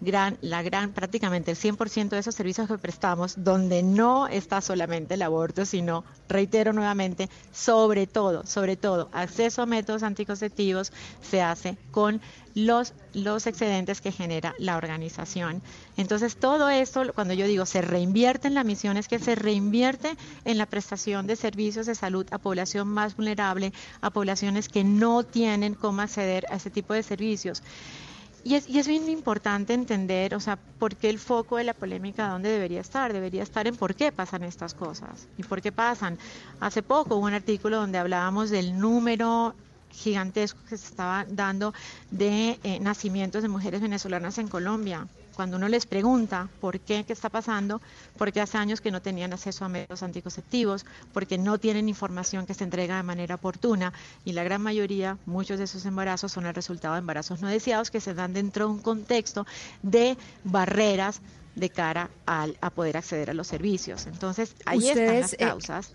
gran, 0.00 0.38
la 0.40 0.62
gran, 0.62 0.92
prácticamente 0.92 1.50
el 1.50 1.56
100% 1.56 2.10
de 2.10 2.18
esos 2.18 2.34
servicios 2.34 2.68
que 2.68 2.78
prestamos, 2.78 3.34
donde 3.36 3.82
no 3.82 4.26
está 4.28 4.60
solamente 4.60 5.14
el 5.14 5.22
aborto, 5.22 5.64
sino, 5.64 6.04
reitero 6.28 6.72
nuevamente, 6.72 7.28
sobre 7.52 8.06
todo, 8.06 8.46
sobre 8.46 8.76
todo, 8.76 9.08
acceso 9.12 9.62
a 9.62 9.66
métodos 9.66 10.02
anticonceptivos 10.02 10.92
se 11.22 11.42
hace 11.42 11.76
con 11.90 12.20
los, 12.54 12.94
los 13.12 13.46
excedentes 13.46 14.00
que 14.00 14.12
genera 14.12 14.54
la 14.58 14.76
organización. 14.76 15.60
Entonces, 15.96 16.36
todo 16.36 16.68
esto, 16.70 17.12
cuando 17.14 17.34
yo 17.34 17.46
digo 17.46 17.66
se 17.66 17.82
reinvierte 17.82 18.48
en 18.48 18.54
la 18.54 18.64
misión, 18.64 18.96
es 18.96 19.08
que 19.08 19.18
se 19.18 19.34
reinvierte 19.34 20.16
en 20.44 20.58
la 20.58 20.66
prestación 20.66 21.26
de 21.26 21.36
servicios 21.36 21.86
de 21.86 21.94
salud 21.94 22.26
a 22.30 22.38
población 22.38 22.88
más 22.88 23.16
vulnerable, 23.16 23.72
a 24.00 24.10
poblaciones 24.10 24.68
que 24.68 24.84
no 24.84 25.24
tienen 25.24 25.74
cómo 25.74 26.02
acceder 26.02 26.46
a 26.50 26.56
ese 26.56 26.70
tipo 26.70 26.94
de 26.94 27.02
servicios. 27.02 27.62
Y 28.44 28.56
es, 28.56 28.68
y 28.68 28.78
es 28.78 28.86
bien 28.86 29.08
importante 29.08 29.72
entender, 29.72 30.34
o 30.34 30.40
sea, 30.40 30.56
por 30.78 30.96
qué 30.96 31.08
el 31.08 31.18
foco 31.18 31.56
de 31.56 31.64
la 31.64 31.72
polémica, 31.72 32.28
dónde 32.28 32.50
debería 32.50 32.82
estar. 32.82 33.12
Debería 33.12 33.42
estar 33.42 33.66
en 33.66 33.74
por 33.74 33.94
qué 33.94 34.12
pasan 34.12 34.44
estas 34.44 34.74
cosas 34.74 35.28
y 35.38 35.42
por 35.42 35.62
qué 35.62 35.72
pasan. 35.72 36.18
Hace 36.60 36.82
poco 36.82 37.16
hubo 37.16 37.24
un 37.24 37.32
artículo 37.32 37.78
donde 37.78 37.96
hablábamos 37.96 38.50
del 38.50 38.78
número 38.78 39.54
gigantesco 39.90 40.60
que 40.68 40.76
se 40.76 40.86
estaba 40.86 41.24
dando 41.26 41.72
de 42.10 42.58
eh, 42.62 42.80
nacimientos 42.80 43.42
de 43.42 43.48
mujeres 43.48 43.80
venezolanas 43.80 44.36
en 44.36 44.48
Colombia. 44.48 45.08
Cuando 45.34 45.56
uno 45.56 45.68
les 45.68 45.86
pregunta 45.86 46.48
por 46.60 46.80
qué, 46.80 47.04
qué 47.04 47.12
está 47.12 47.28
pasando, 47.28 47.80
porque 48.16 48.40
hace 48.40 48.58
años 48.58 48.80
que 48.80 48.90
no 48.90 49.02
tenían 49.02 49.32
acceso 49.32 49.64
a 49.64 49.68
métodos 49.68 50.02
anticonceptivos, 50.02 50.86
porque 51.12 51.38
no 51.38 51.58
tienen 51.58 51.88
información 51.88 52.46
que 52.46 52.54
se 52.54 52.64
entrega 52.64 52.96
de 52.96 53.02
manera 53.02 53.34
oportuna 53.34 53.92
y 54.24 54.32
la 54.32 54.44
gran 54.44 54.62
mayoría, 54.62 55.18
muchos 55.26 55.58
de 55.58 55.64
esos 55.64 55.84
embarazos 55.86 56.32
son 56.32 56.46
el 56.46 56.54
resultado 56.54 56.94
de 56.94 57.00
embarazos 57.00 57.40
no 57.40 57.48
deseados 57.48 57.90
que 57.90 58.00
se 58.00 58.14
dan 58.14 58.32
dentro 58.32 58.66
de 58.66 58.72
un 58.72 58.80
contexto 58.80 59.46
de 59.82 60.16
barreras 60.44 61.20
de 61.54 61.70
cara 61.70 62.10
al, 62.26 62.56
a 62.60 62.70
poder 62.70 62.96
acceder 62.96 63.30
a 63.30 63.34
los 63.34 63.46
servicios. 63.46 64.06
Entonces, 64.06 64.54
ahí 64.66 64.88
están 64.88 65.20
las 65.20 65.32
eh, 65.34 65.36
causas. 65.38 65.92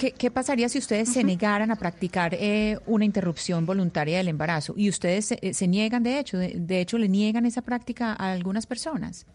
¿Qué, 0.00 0.12
qué 0.12 0.30
pasaría 0.30 0.66
si 0.70 0.78
ustedes 0.78 1.12
se 1.12 1.22
negaran 1.22 1.70
a 1.70 1.76
practicar 1.76 2.32
eh, 2.32 2.78
una 2.86 3.04
interrupción 3.04 3.66
voluntaria 3.66 4.16
del 4.16 4.28
embarazo? 4.28 4.72
Y 4.74 4.88
ustedes 4.88 5.26
se, 5.26 5.38
eh, 5.42 5.52
se 5.52 5.68
niegan, 5.68 6.02
de 6.02 6.18
hecho, 6.18 6.38
de, 6.38 6.54
de 6.56 6.80
hecho, 6.80 6.96
le 6.96 7.06
niegan 7.06 7.44
esa 7.44 7.60
práctica 7.60 8.14
a 8.14 8.32
algunas 8.32 8.66
personas. 8.66 9.26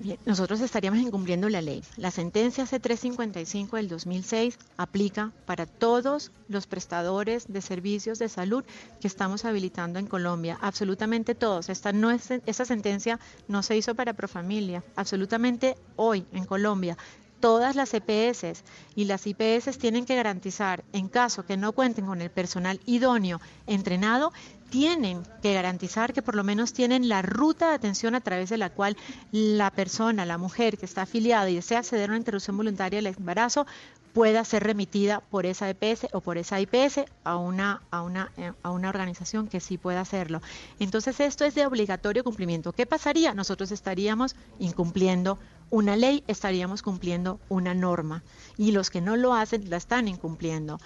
Bien, 0.00 0.18
Nosotros 0.26 0.60
estaríamos 0.60 0.98
incumpliendo 0.98 1.48
la 1.48 1.62
ley. 1.62 1.84
La 1.96 2.10
sentencia 2.10 2.64
C355 2.64 3.76
del 3.76 3.86
2006 3.86 4.58
aplica 4.76 5.30
para 5.46 5.66
todos 5.66 6.32
los 6.48 6.66
prestadores 6.66 7.44
de 7.46 7.60
servicios 7.60 8.18
de 8.18 8.28
salud 8.28 8.64
que 9.00 9.06
estamos 9.06 9.44
habilitando 9.44 10.00
en 10.00 10.08
Colombia, 10.08 10.58
absolutamente 10.60 11.36
todos. 11.36 11.68
Esta 11.68 11.92
no 11.92 12.10
es 12.10 12.28
esta 12.44 12.64
sentencia 12.64 13.20
no 13.46 13.62
se 13.62 13.76
hizo 13.76 13.94
para 13.94 14.14
Profamilia, 14.14 14.82
absolutamente 14.96 15.76
hoy 15.94 16.26
en 16.32 16.44
Colombia 16.44 16.98
todas 17.42 17.74
las 17.74 17.92
EPS 17.92 18.62
y 18.94 19.04
las 19.04 19.26
IPS 19.26 19.76
tienen 19.76 20.06
que 20.06 20.14
garantizar, 20.14 20.84
en 20.92 21.08
caso 21.08 21.44
que 21.44 21.56
no 21.56 21.72
cuenten 21.72 22.06
con 22.06 22.22
el 22.22 22.30
personal 22.30 22.78
idóneo 22.86 23.40
entrenado, 23.66 24.32
tienen 24.70 25.24
que 25.42 25.52
garantizar 25.52 26.12
que 26.12 26.22
por 26.22 26.36
lo 26.36 26.44
menos 26.44 26.72
tienen 26.72 27.08
la 27.08 27.20
ruta 27.20 27.70
de 27.70 27.74
atención 27.74 28.14
a 28.14 28.20
través 28.20 28.48
de 28.48 28.58
la 28.58 28.70
cual 28.70 28.96
la 29.32 29.72
persona, 29.72 30.24
la 30.24 30.38
mujer 30.38 30.78
que 30.78 30.86
está 30.86 31.02
afiliada 31.02 31.50
y 31.50 31.56
desea 31.56 31.80
acceder 31.80 32.08
a 32.08 32.12
una 32.12 32.18
interrupción 32.18 32.56
voluntaria 32.56 33.02
del 33.02 33.12
embarazo 33.12 33.66
pueda 34.12 34.44
ser 34.44 34.62
remitida 34.62 35.20
por 35.20 35.44
esa 35.44 35.68
EPS 35.68 36.06
o 36.12 36.20
por 36.20 36.38
esa 36.38 36.60
IPS 36.60 37.06
a 37.24 37.36
una, 37.36 37.82
a 37.90 38.02
una, 38.02 38.30
eh, 38.36 38.52
a 38.62 38.70
una 38.70 38.88
organización 38.88 39.48
que 39.48 39.58
sí 39.58 39.78
pueda 39.78 40.00
hacerlo. 40.00 40.40
Entonces 40.78 41.18
esto 41.18 41.44
es 41.44 41.56
de 41.56 41.66
obligatorio 41.66 42.22
cumplimiento. 42.22 42.72
¿Qué 42.72 42.86
pasaría? 42.86 43.34
Nosotros 43.34 43.72
estaríamos 43.72 44.36
incumpliendo 44.60 45.38
una 45.72 45.96
ley, 45.96 46.22
estaríamos 46.28 46.82
cumpliendo 46.82 47.40
una 47.48 47.74
norma 47.74 48.22
y 48.58 48.70
los 48.72 48.90
que 48.90 49.00
no 49.00 49.16
lo 49.16 49.34
hacen 49.34 49.68
la 49.70 49.78
están 49.78 50.06
incumpliendo. 50.06 50.78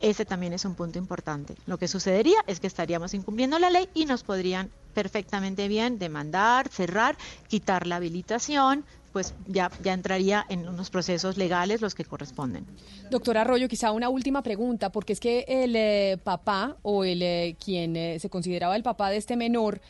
Ese 0.00 0.24
también 0.24 0.52
es 0.52 0.64
un 0.64 0.74
punto 0.74 0.98
importante. 0.98 1.54
Lo 1.66 1.78
que 1.78 1.88
sucedería 1.88 2.36
es 2.48 2.58
que 2.58 2.66
estaríamos 2.66 3.14
incumpliendo 3.14 3.58
la 3.60 3.70
ley 3.70 3.88
y 3.94 4.04
nos 4.06 4.24
podrían 4.24 4.70
perfectamente 4.92 5.68
bien 5.68 5.98
demandar, 6.00 6.68
cerrar, 6.68 7.16
quitar 7.48 7.86
la 7.86 7.96
habilitación, 7.96 8.84
pues 9.12 9.34
ya, 9.46 9.70
ya 9.84 9.92
entraría 9.92 10.44
en 10.48 10.68
unos 10.68 10.90
procesos 10.90 11.36
legales 11.36 11.80
los 11.80 11.94
que 11.94 12.04
corresponden. 12.04 12.66
Doctor 13.10 13.38
Arroyo, 13.38 13.68
quizá 13.68 13.92
una 13.92 14.08
última 14.08 14.42
pregunta, 14.42 14.90
porque 14.90 15.12
es 15.12 15.20
que 15.20 15.44
el 15.46 15.76
eh, 15.76 16.18
papá 16.24 16.76
o 16.82 17.04
el 17.04 17.22
eh, 17.22 17.56
quien 17.64 17.94
eh, 17.94 18.18
se 18.18 18.28
consideraba 18.28 18.74
el 18.74 18.82
papá 18.82 19.10
de 19.10 19.18
este 19.18 19.36
menor, 19.36 19.80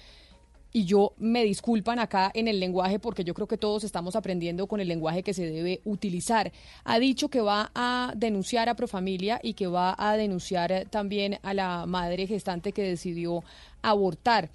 y 0.77 0.87
yo 0.87 1.15
me 1.19 1.45
disculpan 1.45 2.01
acá 2.01 2.33
en 2.35 2.49
el 2.49 2.59
lenguaje 2.59 2.99
porque 2.99 3.23
yo 3.23 3.33
creo 3.33 3.47
que 3.47 3.57
todos 3.57 3.85
estamos 3.85 4.17
aprendiendo 4.17 4.67
con 4.67 4.81
el 4.81 4.89
lenguaje 4.89 5.23
que 5.23 5.33
se 5.33 5.49
debe 5.49 5.81
utilizar. 5.85 6.51
Ha 6.83 6.99
dicho 6.99 7.29
que 7.29 7.41
va 7.41 7.71
a 7.77 8.13
denunciar 8.17 8.69
a 8.69 8.75
Profamilia 8.75 9.39
y 9.41 9.55
que 9.55 9.69
va 9.69 9.95
a 9.97 10.17
denunciar 10.17 10.87
también 10.91 11.39
a 11.45 11.55
la 11.55 11.87
madre 11.87 12.27
gestante 12.27 12.73
que 12.73 12.83
decidió 12.83 13.45
abortar. 13.83 14.51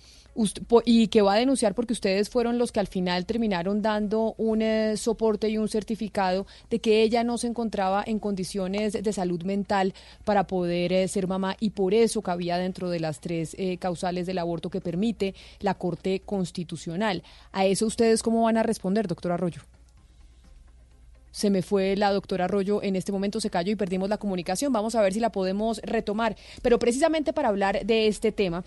Y 0.86 1.08
que 1.08 1.22
va 1.22 1.34
a 1.34 1.38
denunciar 1.38 1.76
porque 1.76 1.94
ustedes 1.94 2.30
fueron 2.30 2.58
los 2.58 2.72
que 2.72 2.80
al 2.80 2.88
final 2.88 3.26
terminaron 3.26 3.82
dando 3.82 4.36
un 4.38 4.62
eh, 4.62 4.96
soporte 4.96 5.50
y 5.50 5.58
un 5.58 5.68
certificado 5.68 6.48
de 6.70 6.80
que 6.80 7.02
ella 7.02 7.24
no 7.24 7.38
se 7.38 7.48
encontraba 7.48 8.04
en 8.06 8.20
condiciones 8.20 8.94
de 8.94 9.14
salud 9.14 9.44
mental 9.44 9.94
para 10.24 10.48
poder 10.48 10.94
eh, 10.94 11.08
ser 11.08 11.28
mamá 11.28 11.58
y 11.60 11.72
por 11.72 11.94
eso 11.94 12.22
cabía 12.22 12.58
dentro 12.58 12.90
de 12.90 13.02
las 13.02 13.20
tres 13.20 13.56
eh, 13.58 13.78
causales 13.78 14.26
del 14.28 14.38
aborto 14.38 14.70
que 14.70 14.80
permite 14.80 15.36
la 15.60 15.74
Corte 15.74 16.22
Constitucional. 16.26 17.24
¿A 17.52 17.66
eso 17.66 17.86
ustedes 17.86 18.24
cómo 18.24 18.44
van 18.44 18.58
a 18.58 18.64
responder, 18.64 19.08
doctor 19.08 19.34
Arroyo? 19.34 19.62
Se 21.32 21.50
me 21.50 21.62
fue 21.62 21.96
la 21.96 22.12
doctora 22.12 22.46
Arroyo, 22.46 22.82
en 22.82 22.96
este 22.96 23.12
momento 23.12 23.40
se 23.40 23.50
cayó 23.50 23.72
y 23.72 23.76
perdimos 23.76 24.10
la 24.10 24.18
comunicación. 24.18 24.74
Vamos 24.74 24.96
a 24.96 25.02
ver 25.02 25.14
si 25.14 25.20
la 25.20 25.32
podemos 25.32 25.80
retomar. 25.84 26.36
Pero 26.62 26.80
precisamente 26.80 27.34
para 27.34 27.50
hablar 27.50 27.86
de 27.86 28.08
este 28.08 28.32
tema, 28.32 28.64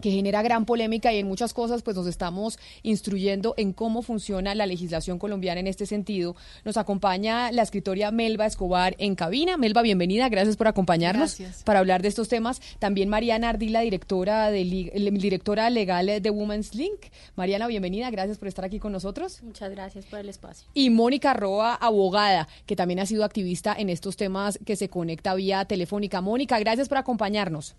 que 0.00 0.10
genera 0.10 0.42
gran 0.42 0.64
polémica 0.64 1.12
y 1.12 1.18
en 1.18 1.26
muchas 1.26 1.54
cosas 1.54 1.82
pues 1.82 1.96
nos 1.96 2.06
estamos 2.06 2.58
instruyendo 2.82 3.54
en 3.56 3.72
cómo 3.72 4.02
funciona 4.02 4.54
la 4.54 4.66
legislación 4.66 5.18
colombiana 5.18 5.60
en 5.60 5.66
este 5.66 5.86
sentido. 5.86 6.36
Nos 6.64 6.76
acompaña 6.76 7.52
la 7.52 7.62
escritora 7.62 8.10
Melba 8.10 8.46
Escobar 8.46 8.94
en 8.98 9.14
cabina. 9.14 9.56
Melba, 9.56 9.82
bienvenida, 9.82 10.28
gracias 10.28 10.56
por 10.56 10.68
acompañarnos 10.68 11.38
Gracias. 11.38 11.62
para 11.64 11.80
hablar 11.80 12.02
de 12.02 12.08
estos 12.08 12.28
temas. 12.28 12.60
También 12.78 13.08
Mariana 13.08 13.50
Ardila, 13.50 13.80
directora, 13.80 14.50
de, 14.50 14.64
directora 15.12 15.70
legal 15.70 16.06
de 16.20 16.30
Women's 16.30 16.74
Link. 16.74 17.06
Mariana, 17.36 17.66
bienvenida, 17.66 18.10
gracias 18.10 18.38
por 18.38 18.48
estar 18.48 18.64
aquí 18.64 18.78
con 18.78 18.92
nosotros. 18.92 19.42
Muchas 19.42 19.70
gracias 19.70 20.06
por 20.06 20.18
el 20.18 20.28
espacio. 20.28 20.68
Y 20.74 20.90
Mónica 20.90 21.34
Roa, 21.34 21.74
abogada, 21.74 22.48
que 22.66 22.76
también 22.76 23.00
ha 23.00 23.06
sido 23.06 23.24
activista 23.24 23.74
en 23.76 23.90
estos 23.90 24.16
temas 24.16 24.58
que 24.64 24.76
se 24.76 24.88
conecta 24.88 25.34
vía 25.34 25.64
telefónica. 25.64 26.20
Mónica, 26.20 26.58
gracias 26.58 26.88
por 26.88 26.98
acompañarnos. 26.98 27.76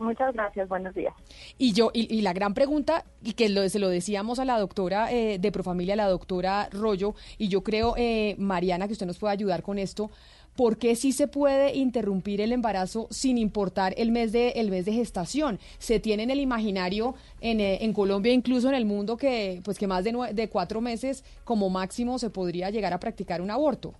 Muchas 0.00 0.32
gracias, 0.32 0.66
buenos 0.66 0.94
días. 0.94 1.12
Y 1.58 1.74
yo, 1.74 1.90
y, 1.92 2.12
y 2.12 2.22
la 2.22 2.32
gran 2.32 2.54
pregunta, 2.54 3.04
y 3.22 3.34
que 3.34 3.50
lo, 3.50 3.68
se 3.68 3.78
lo 3.78 3.90
decíamos 3.90 4.38
a 4.38 4.46
la 4.46 4.58
doctora 4.58 5.12
eh, 5.12 5.38
de 5.38 5.52
Profamilia, 5.52 5.94
la 5.94 6.08
doctora 6.08 6.70
Rollo, 6.72 7.14
y 7.36 7.48
yo 7.48 7.62
creo, 7.62 7.92
eh, 7.98 8.34
Mariana, 8.38 8.86
que 8.86 8.94
usted 8.94 9.04
nos 9.04 9.18
puede 9.18 9.34
ayudar 9.34 9.62
con 9.62 9.78
esto, 9.78 10.10
¿por 10.56 10.78
qué 10.78 10.96
sí 10.96 11.12
se 11.12 11.28
puede 11.28 11.76
interrumpir 11.76 12.40
el 12.40 12.52
embarazo 12.52 13.08
sin 13.10 13.36
importar 13.36 13.92
el 13.98 14.10
mes 14.10 14.32
de, 14.32 14.52
el 14.52 14.70
mes 14.70 14.86
de 14.86 14.94
gestación? 14.94 15.60
Se 15.78 16.00
tiene 16.00 16.22
en 16.22 16.30
el 16.30 16.40
imaginario 16.40 17.14
en, 17.42 17.60
eh, 17.60 17.84
en 17.84 17.92
Colombia, 17.92 18.32
incluso 18.32 18.70
en 18.70 18.76
el 18.76 18.86
mundo, 18.86 19.18
que, 19.18 19.60
pues 19.66 19.78
que 19.78 19.86
más 19.86 20.02
de, 20.02 20.48
cuatro 20.50 20.80
meses 20.80 21.24
como 21.44 21.68
máximo 21.68 22.18
se 22.18 22.30
podría 22.30 22.70
llegar 22.70 22.94
a 22.94 23.00
practicar 23.00 23.42
un 23.42 23.50
aborto. 23.50 23.94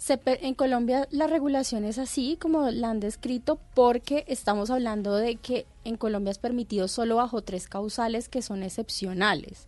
Se 0.00 0.18
en 0.24 0.54
Colombia 0.54 1.06
la 1.10 1.26
regulación 1.26 1.84
es 1.84 1.98
así 1.98 2.38
como 2.40 2.70
la 2.70 2.88
han 2.88 3.00
descrito 3.00 3.58
porque 3.74 4.24
estamos 4.28 4.70
hablando 4.70 5.14
de 5.14 5.36
que 5.36 5.66
en 5.84 5.98
Colombia 5.98 6.30
es 6.30 6.38
permitido 6.38 6.88
solo 6.88 7.16
bajo 7.16 7.42
tres 7.42 7.68
causales 7.68 8.30
que 8.30 8.40
son 8.40 8.62
excepcionales. 8.62 9.66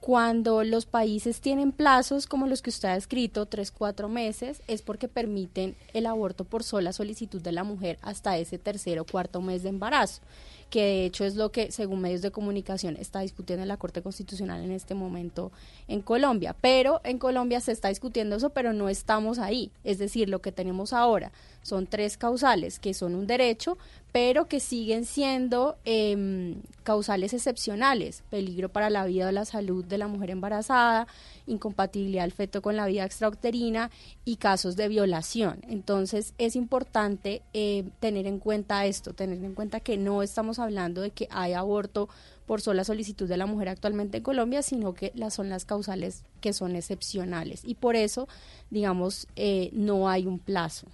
Cuando 0.00 0.64
los 0.64 0.86
países 0.86 1.40
tienen 1.40 1.70
plazos 1.70 2.26
como 2.26 2.48
los 2.48 2.62
que 2.62 2.70
usted 2.70 2.88
ha 2.88 2.96
escrito, 2.96 3.46
tres, 3.46 3.70
cuatro 3.70 4.08
meses, 4.08 4.60
es 4.66 4.82
porque 4.82 5.06
permiten 5.06 5.76
el 5.92 6.06
aborto 6.06 6.42
por 6.42 6.64
sola 6.64 6.92
solicitud 6.92 7.40
de 7.40 7.52
la 7.52 7.62
mujer 7.62 7.96
hasta 8.02 8.36
ese 8.36 8.58
tercer 8.58 8.98
o 8.98 9.06
cuarto 9.06 9.40
mes 9.40 9.62
de 9.62 9.68
embarazo, 9.68 10.20
que 10.70 10.82
de 10.82 11.04
hecho 11.06 11.24
es 11.24 11.36
lo 11.36 11.50
que, 11.50 11.70
según 11.70 12.00
medios 12.00 12.22
de 12.22 12.30
comunicación, 12.30 12.96
está 12.96 13.20
discutiendo 13.20 13.62
en 13.62 13.68
la 13.68 13.76
Corte 13.76 14.02
Constitucional 14.02 14.62
en 14.62 14.70
este 14.70 14.94
momento 14.94 15.52
en 15.88 16.00
Colombia. 16.02 16.56
Pero 16.60 17.00
en 17.04 17.18
Colombia 17.18 17.60
se 17.60 17.72
está 17.72 17.88
discutiendo 17.88 18.36
eso, 18.36 18.50
pero 18.50 18.72
no 18.72 18.88
estamos 18.88 19.38
ahí. 19.38 19.70
Es 19.84 19.98
decir, 19.98 20.28
lo 20.28 20.40
que 20.40 20.52
tenemos 20.52 20.92
ahora 20.92 21.32
son 21.62 21.86
tres 21.86 22.16
causales 22.16 22.78
que 22.78 22.94
son 22.94 23.14
un 23.14 23.26
derecho, 23.26 23.78
pero 24.14 24.46
que 24.46 24.60
siguen 24.60 25.06
siendo 25.06 25.76
em, 25.84 26.62
causales 26.84 27.32
excepcionales, 27.34 28.22
peligro 28.30 28.68
para 28.68 28.88
la 28.88 29.04
vida 29.06 29.26
o 29.26 29.32
la 29.32 29.44
salud 29.44 29.84
de 29.84 29.98
la 29.98 30.06
mujer 30.06 30.30
embarazada, 30.30 31.08
incompatibilidad 31.48 32.22
del 32.22 32.30
feto 32.30 32.62
con 32.62 32.76
la 32.76 32.86
vida 32.86 33.04
extrauterina 33.04 33.90
y 34.24 34.36
casos 34.36 34.76
de 34.76 34.86
violación. 34.86 35.62
Entonces 35.68 36.32
es 36.38 36.54
importante 36.54 37.42
eh, 37.54 37.90
tener 37.98 38.28
en 38.28 38.38
cuenta 38.38 38.86
esto, 38.86 39.14
tener 39.14 39.42
en 39.42 39.56
cuenta 39.56 39.80
que 39.80 39.96
no 39.96 40.22
estamos 40.22 40.60
hablando 40.60 41.00
de 41.00 41.10
que 41.10 41.26
hay 41.32 41.54
aborto 41.54 42.08
por 42.46 42.60
sola 42.60 42.84
solicitud 42.84 43.28
de 43.28 43.36
la 43.36 43.46
mujer 43.46 43.68
actualmente 43.68 44.18
en 44.18 44.22
Colombia, 44.22 44.62
sino 44.62 44.94
que 44.94 45.10
las 45.16 45.34
son 45.34 45.48
las 45.48 45.64
causales 45.64 46.22
que 46.40 46.52
son 46.52 46.76
excepcionales 46.76 47.62
y 47.64 47.74
por 47.74 47.96
eso, 47.96 48.28
digamos, 48.70 49.26
eh, 49.34 49.70
no 49.72 50.08
hay 50.08 50.24
un 50.24 50.38
plazo. 50.38 50.86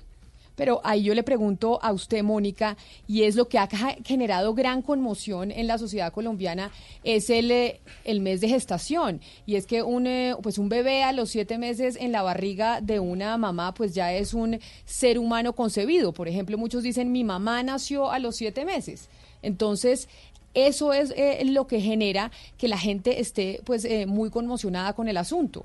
Pero 0.56 0.80
ahí 0.84 1.02
yo 1.02 1.14
le 1.14 1.22
pregunto 1.22 1.78
a 1.82 1.92
usted, 1.92 2.22
Mónica, 2.22 2.76
y 3.06 3.22
es 3.22 3.34
lo 3.34 3.48
que 3.48 3.58
ha 3.58 3.68
generado 4.04 4.54
gran 4.54 4.82
conmoción 4.82 5.50
en 5.50 5.66
la 5.66 5.78
sociedad 5.78 6.12
colombiana, 6.12 6.70
es 7.02 7.30
el, 7.30 7.50
eh, 7.50 7.80
el 8.04 8.20
mes 8.20 8.40
de 8.40 8.48
gestación. 8.48 9.20
Y 9.46 9.56
es 9.56 9.66
que 9.66 9.82
un, 9.82 10.06
eh, 10.06 10.34
pues 10.42 10.58
un 10.58 10.68
bebé 10.68 11.02
a 11.02 11.12
los 11.12 11.30
siete 11.30 11.56
meses 11.58 11.96
en 11.96 12.12
la 12.12 12.22
barriga 12.22 12.80
de 12.80 13.00
una 13.00 13.36
mamá, 13.38 13.72
pues 13.74 13.94
ya 13.94 14.12
es 14.12 14.34
un 14.34 14.60
ser 14.84 15.18
humano 15.18 15.54
concebido. 15.54 16.12
Por 16.12 16.28
ejemplo, 16.28 16.58
muchos 16.58 16.82
dicen, 16.82 17.12
mi 17.12 17.24
mamá 17.24 17.62
nació 17.62 18.10
a 18.10 18.18
los 18.18 18.36
siete 18.36 18.64
meses. 18.64 19.08
Entonces, 19.42 20.08
eso 20.54 20.92
es 20.92 21.12
eh, 21.16 21.42
lo 21.44 21.66
que 21.66 21.80
genera 21.80 22.30
que 22.58 22.68
la 22.68 22.78
gente 22.78 23.20
esté 23.20 23.60
pues 23.64 23.84
eh, 23.84 24.06
muy 24.06 24.30
conmocionada 24.30 24.94
con 24.94 25.08
el 25.08 25.16
asunto. 25.16 25.64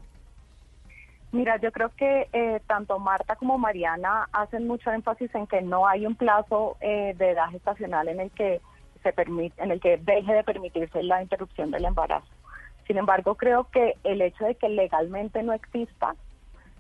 Mira, 1.32 1.58
yo 1.58 1.72
creo 1.72 1.90
que 1.96 2.30
eh, 2.32 2.62
tanto 2.68 2.98
Marta 3.00 3.36
como 3.36 3.58
Mariana 3.58 4.30
hacen 4.32 4.68
mucho 4.68 4.92
énfasis 4.92 5.34
en 5.36 5.48
que 5.48 5.62
no 5.62 5.88
hay 5.88 6.06
un 6.06 6.16
plazo 6.16 6.78
eh, 6.80 7.14
de 7.18 7.32
edad 7.32 7.50
gestacional 7.52 8.08
en 8.08 8.22
el 8.22 8.32
que 8.32 8.62
se 9.04 9.12
permite, 9.12 9.62
en 9.62 9.72
el 9.72 9.82
que 9.82 9.98
deje 9.98 10.34
de 10.34 10.44
permitirse 10.44 11.04
la 11.04 11.22
interrupción 11.22 11.72
del 11.72 11.86
embarazo. 11.86 12.28
Sin 12.88 12.98
embargo, 12.98 13.36
creo 13.36 13.66
que 13.66 13.96
el 14.04 14.22
hecho 14.22 14.46
de 14.46 14.56
que 14.56 14.70
legalmente 14.70 15.44
no 15.44 15.54
exista, 15.54 16.16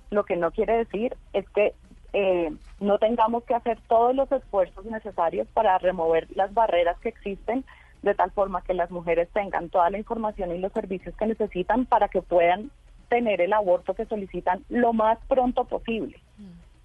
lo 0.09 0.23
que 0.23 0.35
no 0.35 0.51
quiere 0.51 0.77
decir 0.77 1.17
es 1.33 1.47
que 1.49 1.73
eh, 2.13 2.51
no 2.79 2.97
tengamos 2.97 3.43
que 3.43 3.55
hacer 3.55 3.79
todos 3.87 4.15
los 4.15 4.31
esfuerzos 4.31 4.85
necesarios 4.85 5.47
para 5.53 5.77
remover 5.79 6.27
las 6.35 6.53
barreras 6.53 6.97
que 6.99 7.09
existen 7.09 7.65
de 8.03 8.13
tal 8.13 8.31
forma 8.31 8.61
que 8.61 8.73
las 8.73 8.91
mujeres 8.91 9.27
tengan 9.33 9.69
toda 9.69 9.89
la 9.89 9.97
información 9.97 10.55
y 10.55 10.59
los 10.59 10.71
servicios 10.71 11.15
que 11.15 11.25
necesitan 11.25 11.85
para 11.85 12.07
que 12.07 12.21
puedan 12.21 12.71
tener 13.09 13.41
el 13.41 13.53
aborto 13.53 13.93
que 13.93 14.05
solicitan 14.05 14.63
lo 14.69 14.93
más 14.93 15.17
pronto 15.27 15.65
posible. 15.65 16.19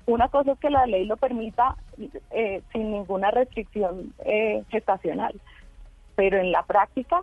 Una 0.07 0.29
cosa 0.29 0.53
es 0.53 0.59
que 0.59 0.71
la 0.71 0.87
ley 0.87 1.05
lo 1.05 1.17
permita 1.17 1.77
eh, 2.31 2.63
sin 2.73 2.91
ninguna 2.91 3.31
restricción 3.31 4.13
eh, 4.25 4.65
gestacional, 4.71 5.41
pero 6.17 6.39
en 6.39 6.51
la 6.51 6.63
práctica 6.65 7.23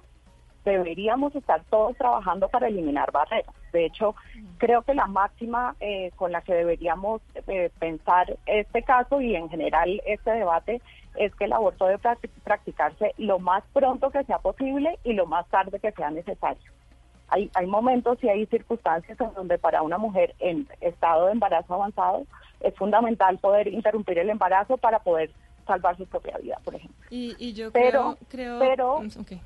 deberíamos 0.64 1.36
estar 1.36 1.64
todos 1.70 1.98
trabajando 1.98 2.50
para 2.50 2.68
eliminar 2.68 3.12
barreras. 3.12 3.54
De 3.74 3.86
hecho, 3.86 4.16
creo 4.58 4.82
que 4.84 4.94
la 4.94 5.08
máxima 5.08 5.76
eh, 5.80 6.12
con 6.16 6.32
la 6.32 6.42
que 6.42 6.54
deberíamos 6.54 7.22
eh, 7.48 7.70
pensar 7.80 8.38
este 8.46 8.84
caso 8.84 9.22
y 9.22 9.36
en 9.36 9.50
general 9.50 10.02
este 10.06 10.32
debate 10.32 10.82
es 11.16 11.34
que 11.36 11.46
el 11.46 11.54
aborto 11.54 11.86
debe 11.86 12.00
practi- 12.00 12.30
practicarse 12.44 13.14
lo 13.18 13.40
más 13.40 13.64
pronto 13.74 14.12
que 14.12 14.24
sea 14.24 14.40
posible 14.40 15.00
y 15.04 15.14
lo 15.14 15.26
más 15.26 15.48
tarde 15.48 15.80
que 15.80 15.92
sea 15.92 16.10
necesario. 16.12 16.72
Hay, 17.30 17.50
hay 17.56 17.68
momentos 17.68 18.18
y 18.24 18.30
hay 18.30 18.46
circunstancias 18.46 19.20
en 19.20 19.34
donde 19.34 19.58
para 19.58 19.82
una 19.82 19.98
mujer 19.98 20.34
en 20.40 20.68
estado 20.82 21.26
de 21.28 21.34
embarazo 21.34 21.74
avanzado 21.74 22.26
es 22.62 22.74
fundamental 22.76 23.38
poder 23.38 23.68
interrumpir 23.68 24.18
el 24.20 24.30
embarazo 24.30 24.78
para 24.78 25.00
poder 25.00 25.30
salvar 25.66 25.98
su 25.98 26.06
propia 26.06 26.38
vida, 26.38 26.60
por 26.64 26.76
ejemplo. 26.76 26.98
Y, 27.10 27.36
y 27.38 27.54
yo 27.54 27.72
Pero- 27.72 28.18
creo, 28.30 28.58
creo 28.58 28.60
pero- 28.60 29.02
Mm. 29.02 29.40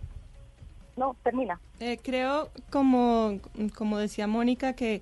No, 0.98 1.16
termina. 1.24 1.60
Eh, 1.80 1.98
creo, 2.04 2.50
como, 2.70 3.40
como 3.76 3.98
decía 3.98 4.28
Mónica, 4.28 4.74
que 4.74 5.02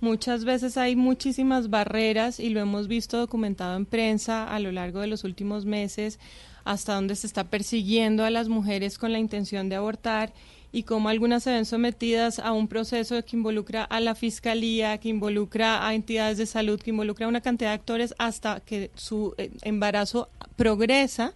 muchas 0.00 0.44
veces 0.44 0.78
hay 0.78 0.96
muchísimas 0.96 1.68
barreras 1.70 2.40
y 2.40 2.50
lo 2.50 2.60
hemos 2.60 2.88
visto 2.88 3.18
documentado 3.18 3.76
en 3.76 3.84
prensa 3.84 4.48
a 4.48 4.58
lo 4.60 4.70
largo 4.72 5.00
de 5.00 5.08
los 5.08 5.24
últimos 5.24 5.66
meses, 5.66 6.18
hasta 6.64 6.94
donde 6.94 7.16
se 7.16 7.26
está 7.26 7.44
persiguiendo 7.44 8.24
a 8.24 8.30
las 8.30 8.48
mujeres 8.48 8.96
con 8.96 9.12
la 9.12 9.18
intención 9.18 9.68
de 9.68 9.76
abortar 9.76 10.32
y 10.74 10.82
cómo 10.82 11.08
algunas 11.08 11.44
se 11.44 11.52
ven 11.52 11.66
sometidas 11.66 12.40
a 12.40 12.52
un 12.52 12.66
proceso 12.66 13.24
que 13.24 13.36
involucra 13.36 13.84
a 13.84 14.00
la 14.00 14.16
fiscalía, 14.16 14.98
que 14.98 15.08
involucra 15.08 15.86
a 15.86 15.94
entidades 15.94 16.36
de 16.36 16.46
salud, 16.46 16.80
que 16.80 16.90
involucra 16.90 17.26
a 17.26 17.28
una 17.28 17.40
cantidad 17.40 17.70
de 17.70 17.76
actores 17.76 18.12
hasta 18.18 18.58
que 18.58 18.90
su 18.96 19.34
eh, 19.38 19.52
embarazo 19.62 20.28
progresa, 20.56 21.32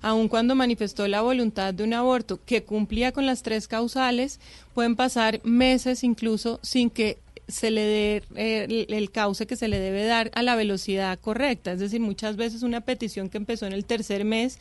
aun 0.00 0.28
cuando 0.28 0.54
manifestó 0.54 1.08
la 1.08 1.22
voluntad 1.22 1.74
de 1.74 1.82
un 1.82 1.92
aborto 1.92 2.38
que 2.46 2.62
cumplía 2.62 3.10
con 3.10 3.26
las 3.26 3.42
tres 3.42 3.66
causales, 3.66 4.38
pueden 4.74 4.94
pasar 4.94 5.40
meses 5.42 6.04
incluso 6.04 6.60
sin 6.62 6.88
que 6.88 7.18
se 7.48 7.72
le 7.72 7.80
dé 7.80 8.22
eh, 8.36 8.86
el, 8.88 8.94
el 8.94 9.10
cauce 9.10 9.48
que 9.48 9.56
se 9.56 9.66
le 9.66 9.80
debe 9.80 10.04
dar 10.04 10.30
a 10.36 10.42
la 10.44 10.54
velocidad 10.54 11.18
correcta. 11.18 11.72
Es 11.72 11.80
decir, 11.80 12.00
muchas 12.00 12.36
veces 12.36 12.62
una 12.62 12.82
petición 12.82 13.28
que 13.28 13.38
empezó 13.38 13.66
en 13.66 13.72
el 13.72 13.84
tercer 13.84 14.24
mes 14.24 14.60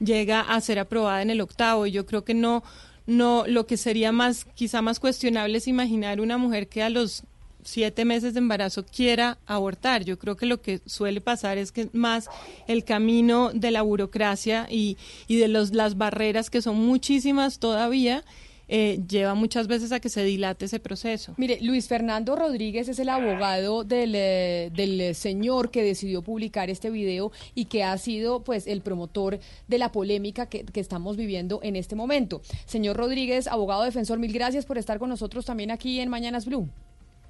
llega 0.00 0.40
a 0.40 0.58
ser 0.62 0.78
aprobada 0.78 1.20
en 1.20 1.28
el 1.30 1.42
octavo 1.42 1.86
y 1.86 1.90
yo 1.90 2.06
creo 2.06 2.24
que 2.24 2.34
no 2.34 2.62
no 3.08 3.44
lo 3.46 3.66
que 3.66 3.78
sería 3.78 4.12
más 4.12 4.44
quizá 4.54 4.82
más 4.82 5.00
cuestionable 5.00 5.56
es 5.56 5.66
imaginar 5.66 6.20
una 6.20 6.36
mujer 6.36 6.68
que 6.68 6.82
a 6.82 6.90
los 6.90 7.24
siete 7.64 8.04
meses 8.04 8.34
de 8.34 8.38
embarazo 8.38 8.84
quiera 8.84 9.38
abortar. 9.46 10.04
Yo 10.04 10.18
creo 10.18 10.36
que 10.36 10.44
lo 10.44 10.60
que 10.60 10.80
suele 10.84 11.22
pasar 11.22 11.56
es 11.56 11.72
que 11.72 11.88
más 11.94 12.28
el 12.66 12.84
camino 12.84 13.50
de 13.54 13.70
la 13.70 13.80
burocracia 13.80 14.66
y, 14.70 14.98
y 15.26 15.36
de 15.36 15.48
los, 15.48 15.72
las 15.72 15.96
barreras 15.96 16.50
que 16.50 16.60
son 16.60 16.76
muchísimas 16.76 17.58
todavía 17.58 18.24
eh, 18.68 19.00
lleva 19.08 19.34
muchas 19.34 19.66
veces 19.66 19.92
a 19.92 20.00
que 20.00 20.08
se 20.08 20.22
dilate 20.24 20.66
ese 20.66 20.78
proceso. 20.78 21.34
Mire, 21.36 21.58
Luis 21.62 21.88
Fernando 21.88 22.36
Rodríguez 22.36 22.88
es 22.88 22.98
el 22.98 23.08
abogado 23.08 23.84
del, 23.84 24.12
eh, 24.14 24.70
del 24.74 25.14
señor 25.14 25.70
que 25.70 25.82
decidió 25.82 26.22
publicar 26.22 26.70
este 26.70 26.90
video 26.90 27.32
y 27.54 27.64
que 27.66 27.82
ha 27.82 27.96
sido 27.98 28.44
pues 28.44 28.66
el 28.66 28.80
promotor 28.82 29.40
de 29.66 29.78
la 29.78 29.90
polémica 29.90 30.46
que, 30.46 30.64
que 30.64 30.80
estamos 30.80 31.16
viviendo 31.16 31.60
en 31.62 31.76
este 31.76 31.96
momento. 31.96 32.42
Señor 32.66 32.96
Rodríguez, 32.96 33.46
abogado 33.46 33.84
defensor, 33.84 34.18
mil 34.18 34.32
gracias 34.32 34.66
por 34.66 34.78
estar 34.78 34.98
con 34.98 35.08
nosotros 35.08 35.44
también 35.44 35.70
aquí 35.70 36.00
en 36.00 36.08
Mañanas 36.08 36.44
Blue. 36.44 36.68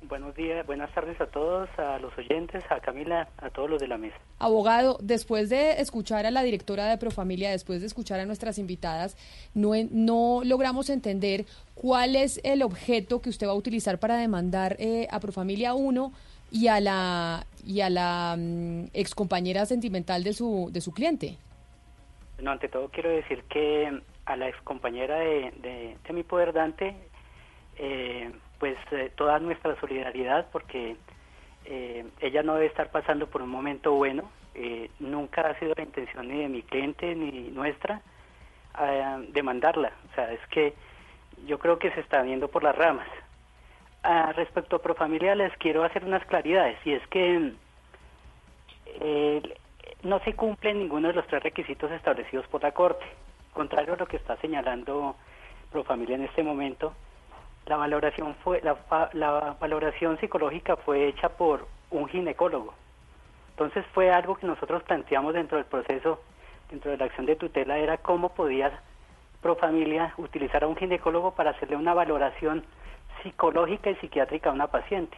Buenos 0.09 0.35
días, 0.35 0.67
buenas 0.67 0.91
tardes 0.95 1.21
a 1.21 1.27
todos, 1.27 1.69
a 1.79 1.99
los 1.99 2.17
oyentes, 2.17 2.65
a 2.71 2.81
Camila, 2.81 3.29
a 3.37 3.51
todos 3.51 3.69
los 3.69 3.79
de 3.79 3.89
la 3.89 3.99
mesa. 3.99 4.17
Abogado, 4.39 4.97
después 5.03 5.51
de 5.51 5.83
escuchar 5.83 6.25
a 6.25 6.31
la 6.31 6.43
directora 6.43 6.87
de 6.87 6.97
Profamilia, 6.97 7.51
después 7.51 7.81
de 7.81 7.89
escuchar 7.89 8.19
a 8.19 8.25
nuestras 8.25 8.59
invitadas, 8.59 9.19
no, 9.55 9.73
no 9.91 10.41
logramos 10.45 10.89
entender 10.89 11.45
cuál 11.75 12.17
es 12.17 12.41
el 12.43 12.63
objeto 12.63 13.21
que 13.21 13.29
usted 13.29 13.47
va 13.47 13.51
a 13.51 13.57
utilizar 13.57 13.99
para 13.99 14.17
demandar 14.17 14.77
eh, 14.79 15.09
a 15.11 15.21
Profamilia 15.21 15.75
1 15.75 16.11
y 16.53 16.69
a 16.69 16.81
la 16.81 17.45
y 17.67 17.83
a 17.83 17.91
la 17.91 18.35
mm, 18.39 18.87
excompañera 18.95 19.67
sentimental 19.67 20.25
de 20.25 20.33
su 20.33 20.71
de 20.73 20.81
su 20.81 20.95
cliente. 20.95 21.37
No, 22.41 22.53
ante 22.53 22.69
todo 22.69 22.89
quiero 22.89 23.11
decir 23.11 23.45
que 23.51 24.01
a 24.25 24.37
la 24.37 24.49
excompañera 24.49 25.19
de, 25.19 25.53
de, 25.61 25.97
de 26.03 26.13
mi 26.15 26.23
poder 26.23 26.55
Dante, 26.55 26.97
eh, 27.77 28.33
pues 28.59 28.77
eh, 28.91 29.11
toda 29.15 29.39
nuestra 29.39 29.79
solidaridad 29.81 30.49
porque 30.51 30.97
eh, 31.65 32.05
ella 32.21 32.43
no 32.43 32.55
debe 32.55 32.67
estar 32.67 32.91
pasando 32.91 33.27
por 33.29 33.43
un 33.43 33.51
momento 33.51 33.93
bueno. 33.93 34.31
Eh, 34.55 34.91
nunca 34.99 35.43
ha 35.43 35.59
sido 35.59 35.75
la 35.77 35.85
intención 35.85 36.29
ni 36.29 36.41
de 36.41 36.49
mi 36.49 36.63
cliente 36.63 37.15
ni 37.15 37.49
nuestra 37.51 38.01
demandarla. 39.31 39.91
O 40.11 40.15
sea, 40.15 40.33
es 40.33 40.41
que 40.51 40.73
yo 41.47 41.59
creo 41.59 41.81
que 41.81 41.91
se 41.91 42.01
está 42.01 42.23
viendo 42.23 42.47
por 42.47 42.63
las 42.63 42.77
ramas. 42.77 43.09
Ah, 44.05 44.33
respecto 44.37 44.77
a 44.77 44.83
Profamilia 44.83 45.35
les 45.35 45.53
quiero 45.57 45.83
hacer 45.83 46.05
unas 46.05 46.25
claridades 46.27 46.79
y 46.85 46.93
es 46.93 47.05
que 47.09 47.55
no 50.05 50.21
se 50.21 50.35
cumplen 50.35 50.79
ninguno 50.79 51.09
de 51.09 51.15
los 51.15 51.27
tres 51.27 51.43
requisitos 51.43 51.91
establecidos 51.91 52.47
por 52.47 52.63
la 52.63 52.71
Corte. 52.71 53.05
Contrario 53.53 53.95
a 53.95 53.97
lo 53.97 54.07
que 54.07 54.17
está 54.17 54.37
señalando 54.37 55.17
Profamilia 55.73 56.15
en 56.15 56.25
este 56.25 56.45
momento, 56.45 56.95
la 57.69 57.77
valoración 57.77 58.35
fue 58.43 58.61
la, 58.63 58.77
la 59.13 59.57
valoración 59.61 60.19
psicológica 60.19 60.77
fue 60.77 61.07
hecha 61.07 61.29
por 61.29 61.67
un 61.91 62.09
ginecólogo. 62.09 62.75
Entonces 63.51 63.85
fue 63.93 64.11
algo 64.11 64.37
que 64.37 64.47
nosotros 64.47 64.83
planteamos 64.85 65.35
dentro 65.35 65.59
del 65.59 65.67
proceso, 65.67 66.21
dentro 66.71 66.91
de 66.91 66.97
la 66.97 67.07
acción 67.07 67.27
de 67.27 67.37
tutela, 67.37 67.79
era 67.79 67.99
cómo 67.99 68.31
podía 68.31 68.81
Profamilia 69.41 70.15
utilizar 70.17 70.65
a 70.65 70.67
un 70.67 70.77
ginecólogo 70.77 71.31
para 71.31 71.51
hacerle 71.51 71.77
una 71.77 71.95
valoración 71.95 72.65
psicológica 73.23 73.91
y 73.91 73.95
psiquiátrica 73.97 74.51
a 74.51 74.53
una 74.53 74.67
paciente. 74.67 75.17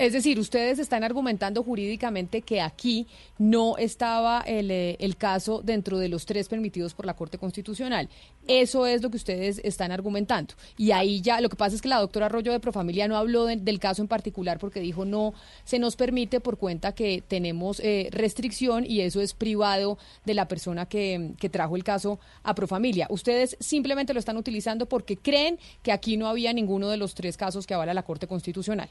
Es 0.00 0.14
decir, 0.14 0.38
ustedes 0.40 0.78
están 0.78 1.04
argumentando 1.04 1.62
jurídicamente 1.62 2.40
que 2.40 2.62
aquí 2.62 3.06
no 3.36 3.76
estaba 3.76 4.40
el, 4.46 4.70
eh, 4.70 4.96
el 4.98 5.18
caso 5.18 5.60
dentro 5.62 5.98
de 5.98 6.08
los 6.08 6.24
tres 6.24 6.48
permitidos 6.48 6.94
por 6.94 7.04
la 7.04 7.12
Corte 7.12 7.36
Constitucional. 7.36 8.08
Eso 8.48 8.86
es 8.86 9.02
lo 9.02 9.10
que 9.10 9.18
ustedes 9.18 9.60
están 9.62 9.92
argumentando. 9.92 10.54
Y 10.78 10.92
ahí 10.92 11.20
ya, 11.20 11.42
lo 11.42 11.50
que 11.50 11.56
pasa 11.56 11.76
es 11.76 11.82
que 11.82 11.88
la 11.90 11.98
doctora 12.00 12.26
Arroyo 12.26 12.50
de 12.50 12.60
Profamilia 12.60 13.08
no 13.08 13.16
habló 13.18 13.44
de- 13.44 13.56
del 13.56 13.78
caso 13.78 14.00
en 14.00 14.08
particular 14.08 14.58
porque 14.58 14.80
dijo 14.80 15.04
no 15.04 15.34
se 15.64 15.78
nos 15.78 15.96
permite 15.96 16.40
por 16.40 16.56
cuenta 16.56 16.92
que 16.94 17.22
tenemos 17.28 17.78
eh, 17.80 18.08
restricción 18.10 18.86
y 18.86 19.02
eso 19.02 19.20
es 19.20 19.34
privado 19.34 19.98
de 20.24 20.32
la 20.32 20.48
persona 20.48 20.86
que, 20.86 21.32
que 21.38 21.50
trajo 21.50 21.76
el 21.76 21.84
caso 21.84 22.18
a 22.42 22.54
Profamilia. 22.54 23.06
Ustedes 23.10 23.54
simplemente 23.60 24.14
lo 24.14 24.18
están 24.18 24.38
utilizando 24.38 24.86
porque 24.86 25.18
creen 25.18 25.58
que 25.82 25.92
aquí 25.92 26.16
no 26.16 26.26
había 26.26 26.54
ninguno 26.54 26.88
de 26.88 26.96
los 26.96 27.14
tres 27.14 27.36
casos 27.36 27.66
que 27.66 27.74
avala 27.74 27.92
la 27.92 28.02
Corte 28.02 28.26
Constitucional. 28.26 28.88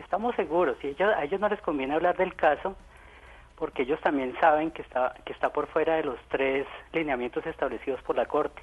Estamos 0.00 0.34
seguros, 0.34 0.76
y 0.82 0.88
ellos, 0.88 1.12
a 1.14 1.24
ellos 1.24 1.40
no 1.40 1.48
les 1.48 1.60
conviene 1.60 1.94
hablar 1.94 2.16
del 2.16 2.34
caso, 2.34 2.74
porque 3.56 3.82
ellos 3.82 4.00
también 4.00 4.34
saben 4.40 4.70
que 4.70 4.82
está, 4.82 5.14
que 5.24 5.32
está 5.32 5.50
por 5.50 5.66
fuera 5.68 5.96
de 5.96 6.04
los 6.04 6.18
tres 6.28 6.66
lineamientos 6.92 7.44
establecidos 7.46 8.02
por 8.02 8.16
la 8.16 8.26
Corte. 8.26 8.62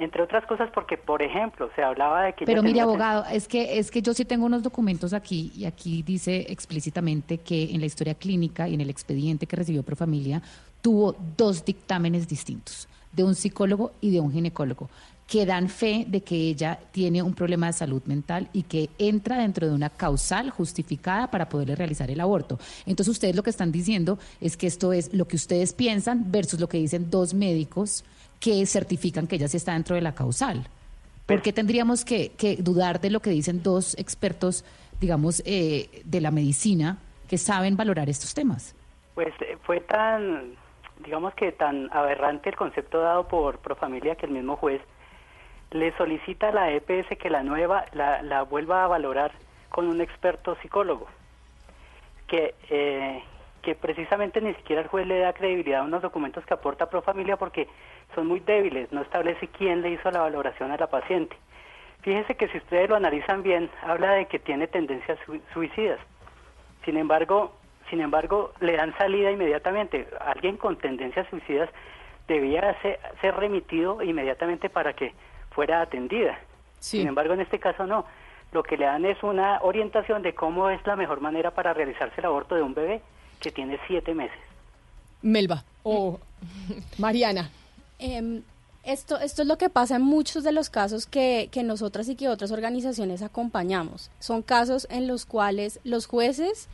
Entre 0.00 0.20
otras 0.20 0.44
cosas 0.46 0.68
porque, 0.74 0.98
por 0.98 1.22
ejemplo, 1.22 1.70
se 1.76 1.82
hablaba 1.82 2.24
de 2.24 2.32
que... 2.32 2.44
Pero 2.44 2.64
mire, 2.64 2.80
abogado, 2.80 3.24
es 3.30 3.46
que 3.46 3.78
es 3.78 3.92
que 3.92 4.02
yo 4.02 4.12
sí 4.12 4.24
tengo 4.24 4.44
unos 4.44 4.64
documentos 4.64 5.12
aquí 5.12 5.52
y 5.54 5.66
aquí 5.66 6.02
dice 6.02 6.46
explícitamente 6.48 7.38
que 7.38 7.70
en 7.72 7.78
la 7.78 7.86
historia 7.86 8.16
clínica 8.16 8.66
y 8.68 8.74
en 8.74 8.80
el 8.80 8.90
expediente 8.90 9.46
que 9.46 9.54
recibió 9.54 9.84
Profamilia 9.84 10.42
tuvo 10.82 11.14
dos 11.36 11.64
dictámenes 11.64 12.26
distintos, 12.26 12.88
de 13.12 13.22
un 13.22 13.36
psicólogo 13.36 13.92
y 14.00 14.10
de 14.10 14.18
un 14.18 14.32
ginecólogo, 14.32 14.90
que 15.34 15.46
dan 15.46 15.68
fe 15.68 16.04
de 16.06 16.20
que 16.20 16.36
ella 16.36 16.78
tiene 16.92 17.20
un 17.20 17.34
problema 17.34 17.66
de 17.66 17.72
salud 17.72 18.00
mental 18.04 18.48
y 18.52 18.62
que 18.62 18.88
entra 19.00 19.36
dentro 19.36 19.66
de 19.66 19.74
una 19.74 19.90
causal 19.90 20.50
justificada 20.50 21.26
para 21.28 21.48
poderle 21.48 21.74
realizar 21.74 22.08
el 22.08 22.20
aborto. 22.20 22.56
Entonces 22.86 23.08
ustedes 23.08 23.34
lo 23.34 23.42
que 23.42 23.50
están 23.50 23.72
diciendo 23.72 24.16
es 24.40 24.56
que 24.56 24.68
esto 24.68 24.92
es 24.92 25.12
lo 25.12 25.26
que 25.26 25.34
ustedes 25.34 25.72
piensan 25.72 26.30
versus 26.30 26.60
lo 26.60 26.68
que 26.68 26.78
dicen 26.78 27.10
dos 27.10 27.34
médicos 27.34 28.04
que 28.38 28.64
certifican 28.64 29.26
que 29.26 29.34
ella 29.34 29.48
sí 29.48 29.56
está 29.56 29.72
dentro 29.72 29.96
de 29.96 30.02
la 30.02 30.14
causal. 30.14 30.68
¿Por 31.26 31.42
qué 31.42 31.52
tendríamos 31.52 32.04
que, 32.04 32.28
que 32.38 32.54
dudar 32.54 33.00
de 33.00 33.10
lo 33.10 33.18
que 33.18 33.30
dicen 33.30 33.60
dos 33.60 33.98
expertos, 33.98 34.64
digamos, 35.00 35.42
eh, 35.46 36.02
de 36.04 36.20
la 36.20 36.30
medicina 36.30 36.98
que 37.28 37.38
saben 37.38 37.76
valorar 37.76 38.08
estos 38.08 38.34
temas? 38.34 38.76
Pues 39.16 39.34
eh, 39.40 39.58
fue 39.64 39.80
tan, 39.80 40.52
digamos 41.04 41.34
que 41.34 41.50
tan 41.50 41.92
aberrante 41.92 42.50
el 42.50 42.54
concepto 42.54 43.00
dado 43.00 43.26
por 43.26 43.58
Profamilia 43.58 44.14
que 44.14 44.26
el 44.26 44.32
mismo 44.32 44.54
juez 44.54 44.80
le 45.70 45.92
solicita 45.96 46.48
a 46.48 46.52
la 46.52 46.70
EPS 46.70 47.16
que 47.18 47.30
la 47.30 47.42
nueva 47.42 47.84
la, 47.92 48.22
la 48.22 48.42
vuelva 48.42 48.84
a 48.84 48.88
valorar 48.88 49.32
con 49.70 49.88
un 49.88 50.00
experto 50.00 50.54
psicólogo, 50.56 51.06
que, 52.28 52.54
eh, 52.70 53.22
que 53.62 53.74
precisamente 53.74 54.40
ni 54.40 54.54
siquiera 54.54 54.82
el 54.82 54.88
juez 54.88 55.06
le 55.06 55.18
da 55.18 55.32
credibilidad 55.32 55.80
a 55.80 55.84
unos 55.84 56.02
documentos 56.02 56.44
que 56.46 56.54
aporta 56.54 56.88
Profamilia 56.90 57.36
porque 57.36 57.68
son 58.14 58.26
muy 58.26 58.40
débiles, 58.40 58.92
no 58.92 59.02
establece 59.02 59.48
quién 59.48 59.82
le 59.82 59.90
hizo 59.90 60.10
la 60.10 60.20
valoración 60.20 60.70
a 60.70 60.76
la 60.76 60.86
paciente. 60.86 61.36
Fíjense 62.02 62.36
que 62.36 62.48
si 62.48 62.58
ustedes 62.58 62.88
lo 62.88 62.96
analizan 62.96 63.42
bien, 63.42 63.70
habla 63.82 64.12
de 64.12 64.26
que 64.26 64.38
tiene 64.38 64.66
tendencias 64.68 65.18
sui- 65.26 65.42
suicidas. 65.52 65.98
Sin 66.84 66.96
embargo, 66.98 67.52
sin 67.90 68.00
embargo, 68.00 68.52
le 68.60 68.76
dan 68.76 68.96
salida 68.98 69.30
inmediatamente. 69.30 70.06
Alguien 70.20 70.56
con 70.58 70.76
tendencias 70.76 71.26
suicidas 71.28 71.70
debía 72.28 72.78
ser, 72.82 73.00
ser 73.20 73.34
remitido 73.36 74.02
inmediatamente 74.02 74.68
para 74.68 74.92
que 74.92 75.14
fuera 75.54 75.82
atendida. 75.82 76.38
Sin 76.80 77.06
embargo, 77.06 77.34
en 77.34 77.40
este 77.40 77.58
caso 77.58 77.86
no. 77.86 78.04
Lo 78.52 78.62
que 78.62 78.76
le 78.76 78.84
dan 78.84 79.04
es 79.04 79.22
una 79.22 79.60
orientación 79.62 80.22
de 80.22 80.34
cómo 80.34 80.70
es 80.70 80.84
la 80.86 80.96
mejor 80.96 81.20
manera 81.20 81.50
para 81.50 81.72
realizarse 81.72 82.20
el 82.20 82.26
aborto 82.26 82.54
de 82.54 82.62
un 82.62 82.74
bebé 82.74 83.00
que 83.40 83.50
tiene 83.50 83.78
siete 83.86 84.14
meses. 84.14 84.38
Melba 85.22 85.64
o 85.82 86.20
Mariana. 86.98 87.50
Em, 87.98 88.42
esto, 88.84 89.18
esto 89.18 89.42
es 89.42 89.48
lo 89.48 89.56
que 89.56 89.70
pasa 89.70 89.96
en 89.96 90.02
muchos 90.02 90.44
de 90.44 90.52
los 90.52 90.68
casos 90.68 91.06
que, 91.06 91.48
que 91.50 91.62
nosotras 91.62 92.08
y 92.08 92.16
que 92.16 92.28
otras 92.28 92.52
organizaciones 92.52 93.22
acompañamos. 93.22 94.10
Son 94.18 94.42
casos 94.42 94.86
en 94.90 95.08
los 95.08 95.24
cuales 95.24 95.80
los 95.84 96.06
jueces 96.06 96.68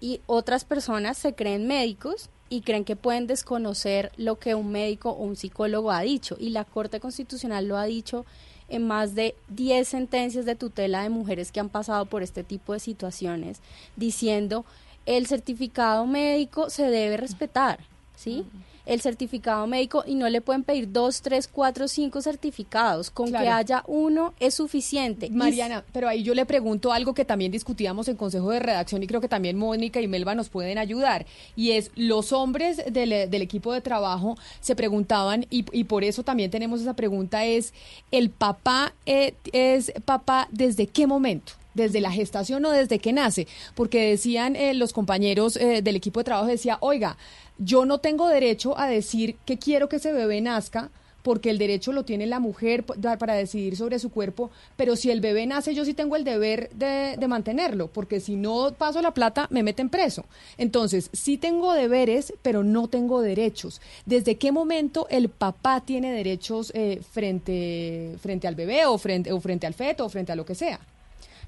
y 0.00 0.20
otras 0.26 0.64
personas 0.64 1.18
se 1.18 1.34
creen 1.34 1.68
médicos 1.68 2.30
y 2.50 2.62
creen 2.62 2.84
que 2.84 2.96
pueden 2.96 3.26
desconocer 3.28 4.12
lo 4.16 4.38
que 4.38 4.54
un 4.54 4.70
médico 4.72 5.10
o 5.10 5.22
un 5.22 5.36
psicólogo 5.36 5.92
ha 5.92 6.02
dicho. 6.02 6.36
Y 6.38 6.50
la 6.50 6.64
Corte 6.64 7.00
Constitucional 7.00 7.66
lo 7.66 7.78
ha 7.78 7.84
dicho 7.84 8.26
en 8.68 8.86
más 8.86 9.14
de 9.14 9.36
10 9.48 9.86
sentencias 9.86 10.44
de 10.44 10.56
tutela 10.56 11.02
de 11.02 11.10
mujeres 11.10 11.52
que 11.52 11.60
han 11.60 11.68
pasado 11.68 12.06
por 12.06 12.22
este 12.22 12.44
tipo 12.44 12.72
de 12.72 12.80
situaciones, 12.80 13.60
diciendo 13.96 14.64
el 15.06 15.26
certificado 15.26 16.06
médico 16.06 16.70
se 16.70 16.90
debe 16.90 17.16
respetar, 17.16 17.80
¿sí? 18.16 18.44
El 18.86 19.00
certificado 19.00 19.66
médico 19.66 20.04
y 20.06 20.14
no 20.14 20.28
le 20.28 20.40
pueden 20.40 20.64
pedir 20.64 20.90
dos, 20.90 21.22
tres, 21.22 21.48
cuatro, 21.48 21.88
cinco 21.88 22.22
certificados. 22.22 23.10
Con 23.10 23.30
que 23.30 23.36
haya 23.36 23.84
uno 23.86 24.34
es 24.40 24.54
suficiente. 24.54 25.30
Mariana, 25.30 25.84
pero 25.92 26.08
ahí 26.08 26.22
yo 26.22 26.34
le 26.34 26.46
pregunto 26.46 26.92
algo 26.92 27.14
que 27.14 27.24
también 27.24 27.52
discutíamos 27.52 28.08
en 28.08 28.16
Consejo 28.16 28.50
de 28.50 28.60
Redacción 28.60 29.02
y 29.02 29.06
creo 29.06 29.20
que 29.20 29.28
también 29.28 29.56
Mónica 29.56 30.00
y 30.00 30.08
Melba 30.08 30.34
nos 30.34 30.48
pueden 30.48 30.78
ayudar. 30.78 31.26
Y 31.56 31.72
es, 31.72 31.90
los 31.94 32.32
hombres 32.32 32.82
del, 32.90 33.30
del 33.30 33.42
equipo 33.42 33.72
de 33.72 33.80
trabajo 33.80 34.36
se 34.60 34.74
preguntaban, 34.74 35.46
y, 35.50 35.64
y 35.72 35.84
por 35.84 36.04
eso 36.04 36.22
también 36.22 36.50
tenemos 36.50 36.80
esa 36.80 36.94
pregunta, 36.94 37.44
es, 37.44 37.72
¿el 38.10 38.30
papá 38.30 38.94
eh, 39.06 39.34
es 39.52 39.92
papá 40.04 40.48
desde 40.50 40.86
qué 40.86 41.06
momento? 41.06 41.52
¿Desde 41.74 42.00
la 42.00 42.10
gestación 42.10 42.64
o 42.64 42.70
desde 42.70 42.98
que 42.98 43.12
nace? 43.12 43.46
Porque 43.76 44.10
decían 44.10 44.56
eh, 44.56 44.74
los 44.74 44.92
compañeros 44.92 45.56
eh, 45.56 45.82
del 45.82 45.94
equipo 45.94 46.20
de 46.20 46.24
trabajo, 46.24 46.48
decía, 46.48 46.78
oiga, 46.80 47.16
yo 47.60 47.84
no 47.84 47.98
tengo 47.98 48.26
derecho 48.28 48.76
a 48.78 48.88
decir 48.88 49.36
que 49.44 49.58
quiero 49.58 49.88
que 49.88 49.96
ese 49.96 50.12
bebé 50.12 50.40
nazca 50.40 50.90
porque 51.22 51.50
el 51.50 51.58
derecho 51.58 51.92
lo 51.92 52.04
tiene 52.04 52.26
la 52.26 52.40
mujer 52.40 52.84
para 52.84 53.34
decidir 53.34 53.76
sobre 53.76 53.98
su 53.98 54.10
cuerpo, 54.10 54.50
pero 54.76 54.96
si 54.96 55.10
el 55.10 55.20
bebé 55.20 55.46
nace 55.46 55.74
yo 55.74 55.84
sí 55.84 55.92
tengo 55.92 56.16
el 56.16 56.24
deber 56.24 56.70
de, 56.70 57.16
de 57.18 57.28
mantenerlo, 57.28 57.88
porque 57.88 58.20
si 58.20 58.36
no 58.36 58.72
paso 58.72 59.02
la 59.02 59.12
plata 59.12 59.46
me 59.50 59.62
meten 59.62 59.90
preso. 59.90 60.24
Entonces, 60.56 61.10
sí 61.12 61.36
tengo 61.36 61.74
deberes, 61.74 62.32
pero 62.40 62.64
no 62.64 62.88
tengo 62.88 63.20
derechos. 63.20 63.82
¿Desde 64.06 64.36
qué 64.36 64.50
momento 64.50 65.06
el 65.10 65.28
papá 65.28 65.82
tiene 65.82 66.10
derechos 66.10 66.72
eh, 66.74 67.02
frente, 67.12 68.16
frente 68.20 68.48
al 68.48 68.54
bebé 68.54 68.86
o 68.86 68.96
frente, 68.96 69.30
o 69.32 69.40
frente 69.40 69.66
al 69.66 69.74
feto 69.74 70.06
o 70.06 70.08
frente 70.08 70.32
a 70.32 70.36
lo 70.36 70.46
que 70.46 70.54
sea? 70.54 70.80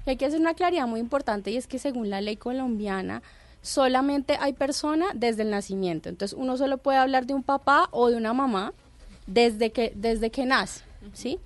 Hay 0.05 0.17
que 0.17 0.25
hacer 0.25 0.39
una 0.39 0.53
claridad 0.53 0.85
muy 0.85 0.99
importante 0.99 1.49
y 1.49 1.57
es 1.57 1.65
que 1.65 1.79
según 1.79 2.09
la 2.09 2.21
ley 2.21 2.35
colombiana 2.35 3.23
solamente 3.63 4.37
hay 4.39 4.53
persona 4.53 5.07
desde 5.15 5.41
el 5.41 5.49
nacimiento. 5.49 6.09
Entonces 6.09 6.37
uno 6.37 6.55
solo 6.57 6.77
puede 6.77 6.99
hablar 6.99 7.25
de 7.25 7.33
un 7.33 7.41
papá 7.41 7.87
o 7.89 8.09
de 8.09 8.15
una 8.17 8.33
mamá 8.33 8.73
desde 9.25 9.71
que 9.71 9.91
desde 9.95 10.29
que 10.29 10.45
nace, 10.45 10.81
¿sí? 11.13 11.39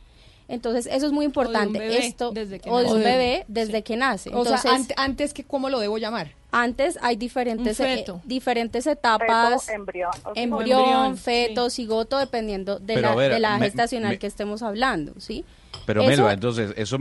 Entonces 0.50 0.88
eso 0.92 1.06
es 1.06 1.12
muy 1.12 1.26
importante. 1.26 1.78
bebé 1.80 2.06
Esto 2.08 2.32
desde 2.32 2.60
que 2.60 2.70
o 2.70 2.78
de 2.78 2.84
nace. 2.84 2.96
un 2.96 3.02
O 3.02 3.04
de- 3.04 3.12
bebé 3.12 3.46
desde 3.48 3.84
que 3.84 3.96
nace. 3.98 4.30
O 4.30 4.44
sea, 4.44 4.56
Entonces, 4.56 4.72
ante- 4.72 4.94
antes 4.98 5.34
que 5.34 5.44
cómo 5.44 5.70
lo 5.70 5.80
debo 5.80 5.98
llamar. 5.98 6.34
antes 6.52 6.98
hay 7.02 7.18
diferentes 7.18 7.80
Un 7.80 7.86
eh, 7.86 8.06
diferentes 8.24 8.88
etapas, 8.88 9.66
Feto, 9.66 9.76
embrión, 9.76 10.12
o 10.24 10.34
sea, 10.34 10.44
embrión, 10.44 10.80
embrión, 10.80 11.18
feto, 11.18 11.70
cigoto, 11.70 12.18
dependiendo 12.18 12.80
de 12.80 12.96
Pero 12.96 13.10
la, 13.10 13.16
ver, 13.16 13.32
de 13.34 13.40
la 13.40 13.58
me- 13.60 13.66
gestacional 13.66 14.12
me- 14.12 14.20
que 14.20 14.28
estemos 14.28 14.64
hablando, 14.64 15.14
¿sí? 15.20 15.44
Pero 15.86 16.02
Eso- 16.02 16.10
Melba, 16.10 16.34
entonces, 16.34 16.74
eso, 16.78 16.98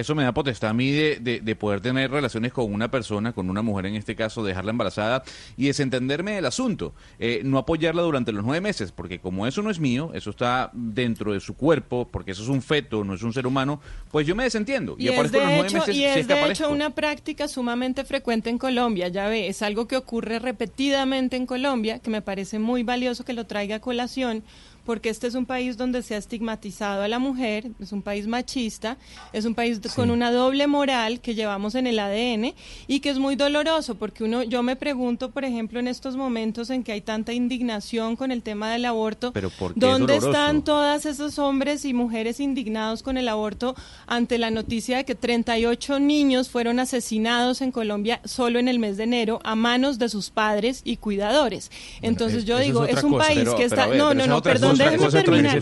eso 0.00 0.14
me 0.14 0.22
da 0.22 0.32
potestad 0.32 0.70
a 0.70 0.74
mí 0.74 0.90
de, 0.90 1.16
de- 1.20 1.40
de 1.40 1.56
poder 1.56 1.80
tener 1.80 2.10
relaciones 2.10 2.52
con 2.52 2.72
una 2.72 2.90
persona, 2.90 3.32
con 3.32 3.50
una 3.50 3.62
mujer 3.62 3.86
en 3.86 3.94
este 3.96 4.14
caso, 4.14 4.44
dejarla 4.44 4.70
embarazada 4.70 5.22
y 5.56 5.66
desentenderme 5.66 6.32
del 6.32 6.46
asunto. 6.46 6.94
Eh, 7.18 7.42
no 7.44 7.58
apoyarla 7.58 8.02
durante 8.02 8.32
los 8.32 8.44
nueve 8.44 8.60
meses, 8.60 8.92
porque 8.92 9.18
como 9.18 9.46
eso 9.46 9.62
no 9.62 9.70
es 9.70 9.78
mío, 9.80 10.10
eso 10.14 10.30
está 10.30 10.70
dentro 10.72 11.32
de 11.32 11.40
su 11.40 11.54
cuerpo, 11.56 12.08
porque 12.10 12.32
eso 12.32 12.42
es 12.42 12.48
un 12.48 12.62
feto, 12.62 13.04
no 13.04 13.14
es 13.14 13.22
un 13.22 13.32
ser 13.32 13.46
humano, 13.46 13.80
pues 14.10 14.26
yo 14.26 14.34
me 14.34 14.44
desentiendo. 14.44 14.96
Y, 14.98 15.06
Y 15.06 15.08
aparezco 15.08 15.38
de 15.38 15.44
los 15.44 15.52
nueve 15.52 15.68
hecho, 15.68 15.78
meses 15.78 15.94
y 15.94 15.98
si 15.98 16.04
es 16.04 16.16
es 16.16 16.26
que 16.26 16.32
de 16.34 16.38
aparezco. 16.40 16.64
hecho 16.64 16.72
una 16.72 16.90
práctica 16.90 17.48
sumamente 17.48 18.04
frecuente 18.04 18.50
en 18.50 18.58
Colombia, 18.58 19.08
ya 19.08 19.28
ve, 19.28 19.48
es 19.48 19.62
algo 19.62 19.86
que 19.88 19.96
ocurre 19.96 20.38
repetidamente 20.38 21.36
en 21.36 21.46
Colombia, 21.46 21.98
que 21.98 22.10
me 22.10 22.22
parece 22.22 22.58
muy 22.58 22.82
valioso 22.82 23.24
que 23.24 23.32
lo 23.32 23.46
traiga 23.46 23.76
a 23.76 23.80
colación, 23.80 24.44
porque 24.88 25.10
este 25.10 25.26
es 25.26 25.34
un 25.34 25.44
país 25.44 25.76
donde 25.76 26.00
se 26.02 26.14
ha 26.14 26.16
estigmatizado 26.16 27.02
a 27.02 27.08
la 27.08 27.18
mujer, 27.18 27.66
es 27.78 27.92
un 27.92 28.00
país 28.00 28.26
machista, 28.26 28.96
es 29.34 29.44
un 29.44 29.54
país 29.54 29.80
con 29.94 30.10
una 30.10 30.32
doble 30.32 30.66
moral 30.66 31.20
que 31.20 31.34
llevamos 31.34 31.74
en 31.74 31.86
el 31.86 31.98
ADN 31.98 32.54
y 32.86 33.00
que 33.00 33.10
es 33.10 33.18
muy 33.18 33.36
doloroso, 33.36 33.96
porque 33.96 34.24
uno, 34.24 34.44
yo 34.44 34.62
me 34.62 34.76
pregunto, 34.76 35.30
por 35.30 35.44
ejemplo, 35.44 35.78
en 35.78 35.88
estos 35.88 36.16
momentos 36.16 36.70
en 36.70 36.84
que 36.84 36.92
hay 36.92 37.02
tanta 37.02 37.34
indignación 37.34 38.16
con 38.16 38.32
el 38.32 38.42
tema 38.42 38.72
del 38.72 38.86
aborto, 38.86 39.30
Pero 39.34 39.50
¿por 39.50 39.74
qué 39.74 39.78
es 39.78 39.80
¿dónde 39.82 40.16
están 40.16 40.64
todos 40.64 41.04
esos 41.04 41.38
hombres 41.38 41.84
y 41.84 41.92
mujeres 41.92 42.40
indignados 42.40 43.02
con 43.02 43.18
el 43.18 43.28
aborto 43.28 43.74
ante 44.06 44.38
la 44.38 44.50
noticia 44.50 44.96
de 44.96 45.04
que 45.04 45.14
38 45.14 46.00
niños 46.00 46.48
fueron 46.48 46.80
asesinados 46.80 47.60
en 47.60 47.72
Colombia 47.72 48.22
solo 48.24 48.58
en 48.58 48.68
el 48.68 48.78
mes 48.78 48.96
de 48.96 49.02
enero 49.04 49.38
a 49.44 49.54
manos 49.54 49.98
de 49.98 50.08
sus 50.08 50.30
padres 50.30 50.80
y 50.82 50.96
cuidadores? 50.96 51.70
Entonces 52.00 52.38
es- 52.38 52.44
yo 52.46 52.56
es 52.58 52.64
digo, 52.64 52.86
es, 52.86 53.04
un 53.04 53.12
cosa. 53.12 53.26
país 53.26 53.40
Pero- 53.40 53.56
que 53.56 53.64
está... 53.64 53.86
ver, 53.86 53.98
no, 53.98 54.14
no, 54.14 54.26
no, 54.26 54.40
perdón, 54.42 54.77
déjeme 54.78 54.98
terminar. 55.24 55.52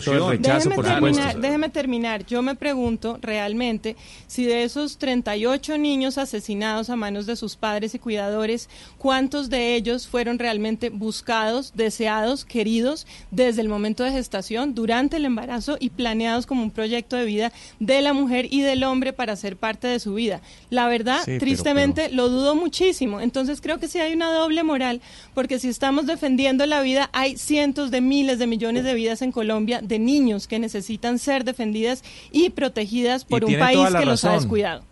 Déjeme 0.59 0.75
por 0.75 0.85
terminar, 0.85 1.13
supuesto. 1.23 1.41
déjeme 1.41 1.69
terminar. 1.69 2.25
Yo 2.25 2.41
me 2.41 2.55
pregunto 2.55 3.17
realmente 3.21 3.95
si 4.27 4.45
de 4.45 4.63
esos 4.63 4.97
38 4.97 5.77
niños 5.77 6.17
asesinados 6.17 6.89
a 6.89 6.95
manos 6.95 7.25
de 7.25 7.35
sus 7.35 7.55
padres 7.55 7.95
y 7.95 7.99
cuidadores, 7.99 8.69
¿cuántos 8.97 9.49
de 9.49 9.75
ellos 9.75 10.07
fueron 10.07 10.39
realmente 10.39 10.89
buscados, 10.89 11.71
deseados, 11.75 12.45
queridos 12.45 13.07
desde 13.31 13.61
el 13.61 13.69
momento 13.69 14.03
de 14.03 14.11
gestación, 14.11 14.75
durante 14.75 15.17
el 15.17 15.25
embarazo 15.25 15.77
y 15.79 15.89
planeados 15.89 16.45
como 16.45 16.63
un 16.63 16.71
proyecto 16.71 17.15
de 17.15 17.25
vida 17.25 17.51
de 17.79 18.01
la 18.01 18.13
mujer 18.13 18.47
y 18.51 18.61
del 18.61 18.83
hombre 18.83 19.13
para 19.13 19.35
ser 19.35 19.57
parte 19.57 19.87
de 19.87 19.99
su 19.99 20.13
vida? 20.13 20.41
La 20.69 20.87
verdad, 20.87 21.19
Sí, 21.19 21.31
pero- 21.31 21.39
tristemente, 21.39 22.09
lo 22.09 22.29
dudo 22.29 22.55
muchísimo. 22.55 23.21
Entonces 23.21 23.61
creo 23.61 23.79
que 23.79 23.87
sí 23.87 23.99
hay 23.99 24.13
una 24.13 24.31
doble 24.31 24.63
moral, 24.63 25.01
porque 25.33 25.59
si 25.59 25.69
estamos 25.69 26.05
defendiendo 26.05 26.65
la 26.65 26.81
vida, 26.81 27.09
hay 27.13 27.37
cientos 27.37 27.91
de 27.91 28.01
miles 28.01 28.39
de 28.39 28.47
millones 28.47 28.83
de 28.83 28.93
vidas 28.93 29.06
en 29.21 29.31
Colombia 29.31 29.81
de 29.81 29.99
niños 29.99 30.47
que 30.47 30.59
necesitan 30.59 31.19
ser 31.19 31.43
defendidas 31.43 32.03
y 32.31 32.49
protegidas 32.49 33.25
por 33.25 33.45
un 33.45 33.57
país 33.57 33.93
que 33.97 34.05
los 34.05 34.23
ha 34.25 34.33
descuidado. 34.33 34.83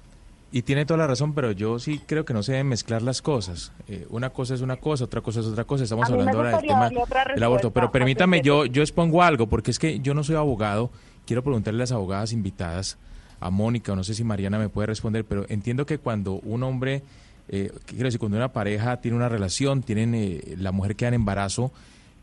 Y 0.56 0.62
tiene 0.62 0.86
toda 0.86 1.00
la 1.00 1.08
razón, 1.08 1.34
pero 1.34 1.52
yo 1.52 1.80
sí 1.80 2.00
creo 2.06 2.24
que 2.24 2.34
no 2.34 2.42
se 2.42 2.54
deben 2.54 2.70
mezclar 2.70 3.02
las 3.02 3.22
cosas. 3.22 3.74
Eh, 3.90 4.08
una 4.10 4.30
cosa 4.30 4.54
es 4.54 4.62
una 4.62 4.78
cosa, 4.78 5.04
otra 5.04 5.20
cosa 5.20 5.42
es 5.42 5.48
otra 5.48 5.66
cosa. 5.66 5.84
Estamos 5.84 6.10
hablando 6.10 6.38
ahora 6.38 6.52
del 6.52 6.62
tema 6.62 6.90
del 6.90 7.44
aborto. 7.44 7.72
Pero 7.72 7.92
permítame, 7.92 8.42
yo, 8.42 8.66
yo 8.66 8.82
expongo 8.82 9.22
algo, 9.22 9.48
porque 9.48 9.72
es 9.72 9.80
que 9.80 10.00
yo 10.00 10.14
no 10.14 10.24
soy 10.24 10.38
abogado. 10.38 10.92
Quiero 11.26 11.44
preguntarle 11.44 11.80
a 11.80 11.84
las 11.84 11.92
abogadas 11.92 12.32
invitadas, 12.32 12.98
a 13.42 13.50
Mónica, 13.50 13.92
o 13.92 13.96
no 13.98 14.06
sé 14.06 14.14
si 14.14 14.24
Mariana 14.24 14.58
me 14.58 14.70
puede 14.70 14.86
responder, 14.86 15.26
pero 15.26 15.46
entiendo 15.50 15.86
que 15.86 15.98
cuando 15.98 16.36
un 16.36 16.64
hombre, 16.64 17.04
eh, 17.50 17.74
quiero 17.86 18.06
decir, 18.06 18.20
cuando 18.20 18.38
una 18.38 18.54
pareja 18.54 19.02
tiene 19.02 19.18
una 19.18 19.28
relación, 19.28 19.82
tienen 19.82 20.16
eh, 20.16 20.56
la 20.58 20.72
mujer 20.72 20.96
queda 20.96 21.10
en 21.10 21.16
embarazo, 21.16 21.74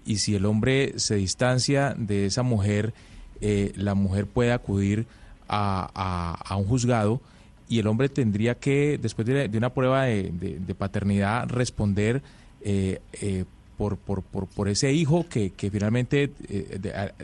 y 0.04 0.16
si 0.18 0.34
el 0.34 0.44
hombre 0.46 0.94
se 0.98 1.16
distancia 1.16 1.94
de 1.96 2.26
esa 2.26 2.42
mujer, 2.42 2.92
eh, 3.40 3.72
la 3.76 3.94
mujer 3.94 4.26
puede 4.26 4.52
acudir 4.52 5.06
a, 5.48 6.36
a- 6.48 6.56
un 6.56 6.64
juzgado 6.64 7.20
y 7.68 7.78
el 7.78 7.86
hombre 7.86 8.08
tendría 8.08 8.54
que, 8.54 8.98
después 9.00 9.26
de, 9.26 9.48
una 9.56 9.70
prueba 9.70 10.04
de, 10.04 10.30
de- 10.32 10.74
paternidad, 10.74 11.48
responder 11.48 12.22
eh, 12.62 13.00
eh, 13.20 13.44
por, 13.78 13.96
por, 13.96 14.22
por, 14.22 14.46
por 14.46 14.68
ese 14.68 14.92
hijo 14.92 15.26
que, 15.28 15.50
que 15.50 15.70
finalmente, 15.70 16.30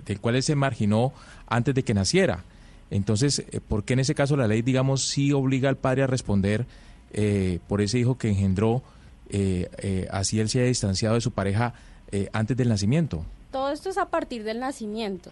del 0.06 0.20
cual 0.20 0.36
él 0.36 0.42
se 0.42 0.54
marginó 0.56 1.12
antes 1.46 1.74
de 1.74 1.82
que 1.82 1.94
naciera. 1.94 2.44
Entonces, 2.90 3.44
¿por 3.68 3.84
qué 3.84 3.92
en 3.92 4.00
ese 4.00 4.14
caso 4.14 4.36
la 4.36 4.48
ley, 4.48 4.62
digamos, 4.62 5.06
sí 5.08 5.32
obliga 5.32 5.68
al 5.68 5.76
padre 5.76 6.02
a 6.04 6.06
responder 6.06 6.66
por 7.68 7.80
ese 7.82 7.98
hijo 7.98 8.16
que 8.18 8.28
engendró, 8.30 8.82
así 10.10 10.40
él 10.40 10.48
se 10.48 10.60
haya 10.60 10.68
distanciado 10.68 11.14
de 11.16 11.20
su 11.20 11.30
pareja 11.32 11.74
eh, 12.12 12.28
antes 12.32 12.56
del 12.56 12.68
nacimiento? 12.68 13.24
Todo 13.50 13.70
esto 13.70 13.88
es 13.90 13.98
a 13.98 14.06
partir 14.06 14.44
del 14.44 14.60
nacimiento. 14.60 15.30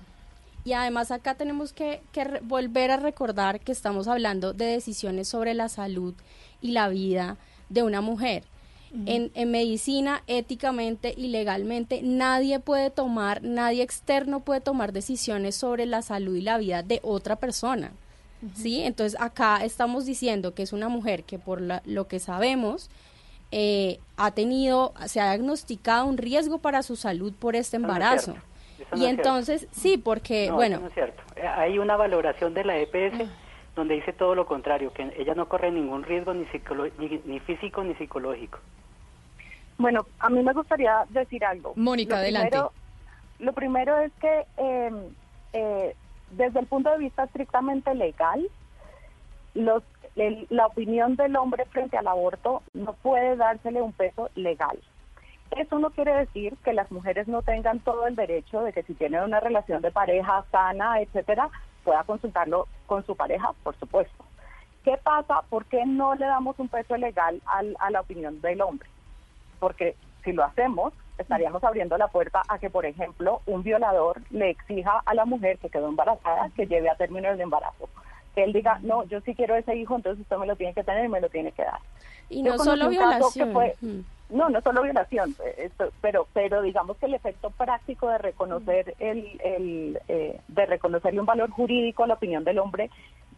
Y 0.64 0.72
además 0.72 1.10
acá 1.12 1.34
tenemos 1.36 1.72
que, 1.72 2.00
volver 2.42 2.90
a 2.90 2.96
recordar 2.96 3.60
que 3.60 3.70
estamos 3.72 4.08
hablando 4.08 4.52
de 4.52 4.64
decisiones 4.66 5.28
sobre 5.28 5.54
la 5.54 5.68
salud 5.68 6.14
y 6.60 6.72
la 6.72 6.88
vida 6.88 7.36
de 7.68 7.82
una 7.82 8.00
mujer. 8.00 8.44
En, 9.04 9.30
en 9.34 9.50
medicina, 9.50 10.22
éticamente 10.26 11.12
y 11.16 11.28
legalmente, 11.28 12.00
nadie 12.02 12.60
puede 12.60 12.90
tomar, 12.90 13.42
nadie 13.42 13.82
externo 13.82 14.40
puede 14.40 14.60
tomar 14.60 14.92
decisiones 14.92 15.54
sobre 15.54 15.84
la 15.86 16.00
salud 16.02 16.34
y 16.34 16.40
la 16.40 16.56
vida 16.56 16.82
de 16.82 17.00
otra 17.02 17.36
persona. 17.36 17.92
¿Sí? 18.54 18.82
Entonces 18.82 19.18
acá 19.20 19.64
estamos 19.64 20.06
diciendo 20.06 20.54
que 20.54 20.62
es 20.62 20.72
una 20.72 20.88
mujer 20.88 21.24
que 21.24 21.38
por 21.38 21.60
la- 21.60 21.82
lo 21.84 22.06
que 22.06 22.20
sabemos 22.20 22.88
eh, 23.52 23.98
ha 24.16 24.30
tenido, 24.32 24.92
se 25.06 25.20
ha 25.20 25.30
diagnosticado 25.32 26.06
un 26.06 26.16
riesgo 26.18 26.58
para 26.58 26.82
su 26.82 26.96
salud 26.96 27.32
por 27.38 27.54
este 27.56 27.78
no 27.78 27.86
es 27.88 27.94
embarazo. 27.94 28.32
y 28.32 28.34
es 28.82 28.88
cierto. 28.88 29.04
entonces, 29.04 29.68
sí, 29.70 29.96
porque, 29.98 30.48
No, 30.48 30.54
bueno, 30.56 30.74
eso 30.76 30.82
no 30.82 30.88
es 30.88 30.94
cierto. 30.94 31.22
Eh, 31.36 31.46
Hay 31.46 31.78
una 31.78 31.96
valoración 31.96 32.54
de 32.54 32.64
la 32.64 32.76
EPS 32.78 33.28
donde 33.74 33.94
dice 33.94 34.12
todo 34.12 34.34
lo 34.34 34.46
contrario, 34.46 34.92
que 34.92 35.12
ella 35.18 35.34
no 35.34 35.48
corre 35.48 35.70
ningún 35.70 36.02
riesgo 36.02 36.32
ni, 36.34 36.44
psicolo- 36.46 36.90
ni, 36.98 37.20
ni 37.24 37.40
físico 37.40 37.84
ni 37.84 37.94
psicológico. 37.94 38.58
Bueno, 39.78 40.06
a 40.18 40.30
mí 40.30 40.42
me 40.42 40.54
gustaría 40.54 41.04
decir 41.10 41.44
algo. 41.44 41.74
Mónica, 41.76 42.14
Lo 42.14 42.20
adelante. 42.20 42.48
primero- 42.50 42.72
lo 43.38 43.52
primero 43.52 43.98
es 43.98 44.12
que 44.18 44.46
eh, 44.56 44.90
eh, 45.52 45.94
desde 46.30 46.60
el 46.60 46.66
punto 46.66 46.90
de 46.90 46.96
vista 46.98 47.24
estrictamente 47.24 47.94
legal, 47.94 48.48
los, 49.52 49.82
la 50.16 50.66
opinión 50.66 51.14
del 51.16 51.36
hombre 51.36 51.64
frente 51.66 51.96
al 51.98 52.08
aborto 52.08 52.62
no 52.74 52.94
puede 52.94 53.36
dársele 53.36 53.82
un 53.82 53.92
peso 53.92 54.30
legal. 54.34 54.78
Eso 55.56 55.78
no 55.78 55.90
quiere 55.90 56.12
decir 56.14 56.56
que 56.64 56.72
las 56.72 56.90
mujeres 56.90 57.28
no 57.28 57.42
tengan 57.42 57.78
todo 57.80 58.06
el 58.06 58.16
derecho 58.16 58.62
de 58.62 58.72
que 58.72 58.82
si 58.82 58.94
tienen 58.94 59.22
una 59.22 59.40
relación 59.40 59.80
de 59.82 59.90
pareja 59.92 60.44
sana, 60.50 61.00
etcétera, 61.00 61.48
pueda 61.84 62.02
consultarlo 62.04 62.66
con 62.86 63.04
su 63.06 63.14
pareja, 63.14 63.52
por 63.62 63.76
supuesto. 63.76 64.24
¿Qué 64.84 64.96
pasa? 65.02 65.42
¿Por 65.48 65.64
qué 65.66 65.84
no 65.86 66.14
le 66.14 66.26
damos 66.26 66.58
un 66.58 66.68
peso 66.68 66.96
legal 66.96 67.40
al- 67.46 67.76
a 67.78 67.90
la 67.90 68.00
opinión 68.00 68.40
del 68.40 68.60
hombre? 68.62 68.88
porque 69.58 69.96
si 70.22 70.32
lo 70.32 70.44
hacemos, 70.44 70.92
estaríamos 71.16 71.64
abriendo 71.64 71.96
la 71.96 72.08
puerta 72.08 72.42
a 72.46 72.58
que, 72.58 72.68
por 72.68 72.84
ejemplo, 72.84 73.40
un 73.46 73.62
violador 73.62 74.20
le 74.30 74.50
exija 74.50 75.02
a 75.06 75.14
la 75.14 75.24
mujer 75.24 75.56
que 75.58 75.70
quedó 75.70 75.88
embarazada 75.88 76.50
que 76.54 76.66
lleve 76.66 76.90
a 76.90 76.94
término 76.96 77.30
el 77.30 77.40
embarazo. 77.40 77.88
Que 78.36 78.44
él 78.44 78.52
diga, 78.52 78.78
no, 78.82 79.02
yo 79.04 79.20
sí 79.22 79.34
quiero 79.34 79.56
ese 79.56 79.74
hijo, 79.74 79.96
entonces 79.96 80.20
usted 80.22 80.36
me 80.36 80.46
lo 80.46 80.54
tiene 80.56 80.74
que 80.74 80.84
tener 80.84 81.06
y 81.06 81.08
me 81.08 81.20
lo 81.22 81.28
tiene 81.30 81.50
que 81.52 81.64
dar. 81.64 81.80
y 82.28 82.44
Yo 82.44 82.52
no 82.52 82.58
solo 82.62 82.88
violación. 82.90 83.52
fue- 83.52 83.74
mm. 83.80 84.00
no, 84.30 84.50
no 84.50 84.60
solo 84.60 84.82
violación, 84.82 85.34
eh, 85.44 85.54
esto- 85.58 85.90
pero 86.02 86.28
pero 86.34 86.60
digamos 86.60 86.98
que 86.98 87.06
el 87.06 87.14
efecto 87.14 87.50
práctico 87.50 88.08
de 88.10 88.18
reconocer 88.18 88.94
el, 88.98 89.40
el 89.42 89.98
eh, 90.08 90.38
de 90.48 90.66
reconocerle 90.66 91.18
un 91.20 91.24
valor 91.26 91.48
jurídico 91.50 92.04
a 92.04 92.08
la 92.08 92.14
opinión 92.14 92.44
del 92.44 92.58
hombre 92.58 92.90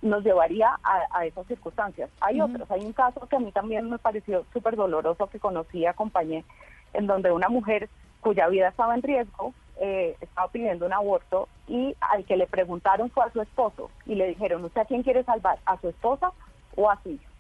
nos 0.03 0.25
llevaría 0.25 0.69
a, 0.83 1.03
a 1.17 1.27
esas 1.27 1.47
circunstancias. 1.47 2.11
Hay 2.21 2.41
otros, 2.41 2.71
hay 2.71 2.81
un 2.85 2.93
caso 2.93 3.21
que 3.29 3.37
a 3.37 3.41
mí 3.41 3.51
también 3.53 3.89
me 3.91 3.99
pareció 3.99 4.45
súper 4.53 4.75
doloroso 4.77 5.27
que 5.29 5.39
conocí, 5.41 5.87
acompañé, 5.87 6.45
en 6.93 7.07
donde 7.07 7.31
una 7.33 7.49
mujer 7.49 7.89
cuya 8.21 8.49
vida 8.49 8.69
estaba 8.69 8.95
en 8.97 9.03
riesgo 9.03 9.55
eh, 9.81 10.17
estaba 10.21 10.49
pidiendo 10.49 10.87
un 10.87 10.93
aborto 10.93 11.49
y 11.67 11.95
al 12.01 12.25
que 12.25 12.37
le 12.37 12.47
preguntaron 12.47 13.11
fue 13.11 13.25
a 13.25 13.33
su 13.33 13.41
esposo 13.41 13.91
y 14.07 14.15
le 14.15 14.29
dijeron, 14.29 14.65
¿usted 14.65 14.81
a 14.81 14.85
quién 14.85 15.03
quiere 15.03 15.25
salvar? 15.25 15.59
¿A 15.67 15.79
su 15.81 15.89
esposa 15.89 16.33
o 16.77 16.91
a 16.91 17.01
su 17.03 17.11
hijo? 17.11 17.33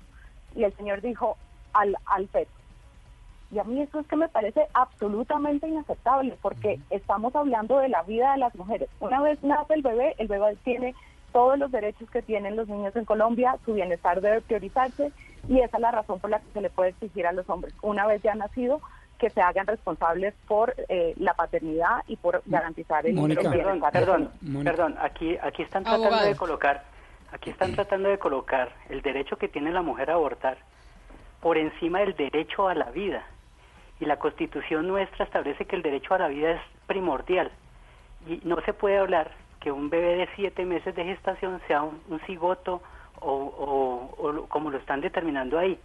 Y 0.55 0.65
el 0.65 0.75
señor 0.77 1.01
dijo, 1.01 1.37
al, 1.73 1.97
al 2.07 2.29
feto. 2.29 2.51
Y 3.51 3.59
a 3.59 3.65
mí 3.65 3.81
eso 3.81 4.01
es 4.01 4.07
que 4.07 4.17
me 4.17 4.29
parece 4.29 4.67
absolutamente 4.75 5.67
inaceptable 5.67 6.37
porque 6.43 6.79
estamos 6.91 7.35
hablando 7.35 7.79
de 7.79 7.89
la 7.89 8.03
vida 8.03 8.33
de 8.33 8.39
las 8.39 8.55
mujeres. 8.55 8.91
Una 9.01 9.23
vez 9.23 9.43
nace 9.43 9.75
el 9.75 9.83
bebé, 9.83 10.15
el 10.19 10.29
bebé 10.29 10.57
tiene 10.65 10.95
todos 11.33 11.59
los 11.59 11.71
derechos 11.71 12.11
que 12.11 12.23
tienen 12.23 12.57
los 12.57 12.69
niños 12.69 12.95
en 12.97 13.05
Colombia, 13.05 13.57
su 13.65 13.75
bienestar 13.75 14.21
debe 14.21 14.41
priorizarse 14.43 15.13
y 15.49 15.61
esa 15.61 15.77
es 15.77 15.81
la 15.81 15.91
razón 15.91 16.21
por 16.21 16.31
la 16.31 16.41
que 16.41 16.53
se 16.53 16.61
le 16.61 16.71
puede 16.71 16.91
exigir 16.91 17.27
a 17.27 17.33
los 17.33 17.49
hombres, 17.49 17.75
una 17.83 18.07
vez 18.07 18.23
ya 18.23 18.35
nacido, 18.35 18.81
que 19.19 19.31
se 19.31 19.41
hagan 19.41 19.67
responsables 19.67 20.35
por 20.47 20.75
eh, 20.89 21.15
la 21.19 21.35
paternidad 21.35 22.03
y 22.07 22.17
por 22.17 22.43
garantizar 22.47 23.07
el 23.07 23.15
Mónica. 23.15 23.43
Perdón, 23.43 23.55
bienestar. 23.63 23.93
perdón, 23.93 24.31
Mónica. 24.43 24.71
perdón, 24.71 24.97
aquí, 25.01 25.37
aquí 25.43 25.63
están 25.63 25.83
tratando 25.85 26.07
Abogado. 26.07 26.29
de 26.29 26.37
colocar, 26.37 26.85
aquí 27.33 27.51
están 27.51 27.73
tratando 27.75 28.09
de 28.09 28.19
colocar 28.19 28.71
el 28.89 29.03
derecho 29.03 29.37
que 29.37 29.49
tiene 29.49 29.73
la 29.73 29.83
mujer 29.83 30.11
a 30.11 30.15
abortar 30.15 30.57
por 31.41 31.59
encima 31.59 32.01
del 32.01 32.15
derecho 32.17 32.69
a 32.69 32.75
la 32.75 32.91
vida. 32.91 33.25
Y 34.01 34.05
la 34.05 34.17
constitución 34.19 34.87
nuestra 34.87 35.25
establece 35.25 35.65
que 35.67 35.75
el 35.77 35.83
derecho 35.83 36.15
a 36.15 36.19
la 36.19 36.29
vida 36.29 36.53
es 36.53 36.61
primordial. 36.87 37.51
Y 38.29 38.41
no 38.45 38.61
se 38.63 38.73
puede 38.73 38.99
hablar 38.99 39.33
que 39.61 39.73
un 39.73 39.91
bebé 39.91 40.15
de 40.17 40.29
siete 40.37 40.65
meses 40.65 40.95
de 40.95 41.05
gestación 41.05 41.61
sea 41.67 41.83
un, 41.83 42.01
un 42.09 42.21
cigoto 42.21 42.81
o, 43.21 43.33
o- 43.33 44.15
o 44.17 44.33
lo- 44.33 44.47
como 44.47 44.71
lo 44.71 44.79
están 44.79 45.01
determinando 45.01 45.59
ahí. 45.59 45.77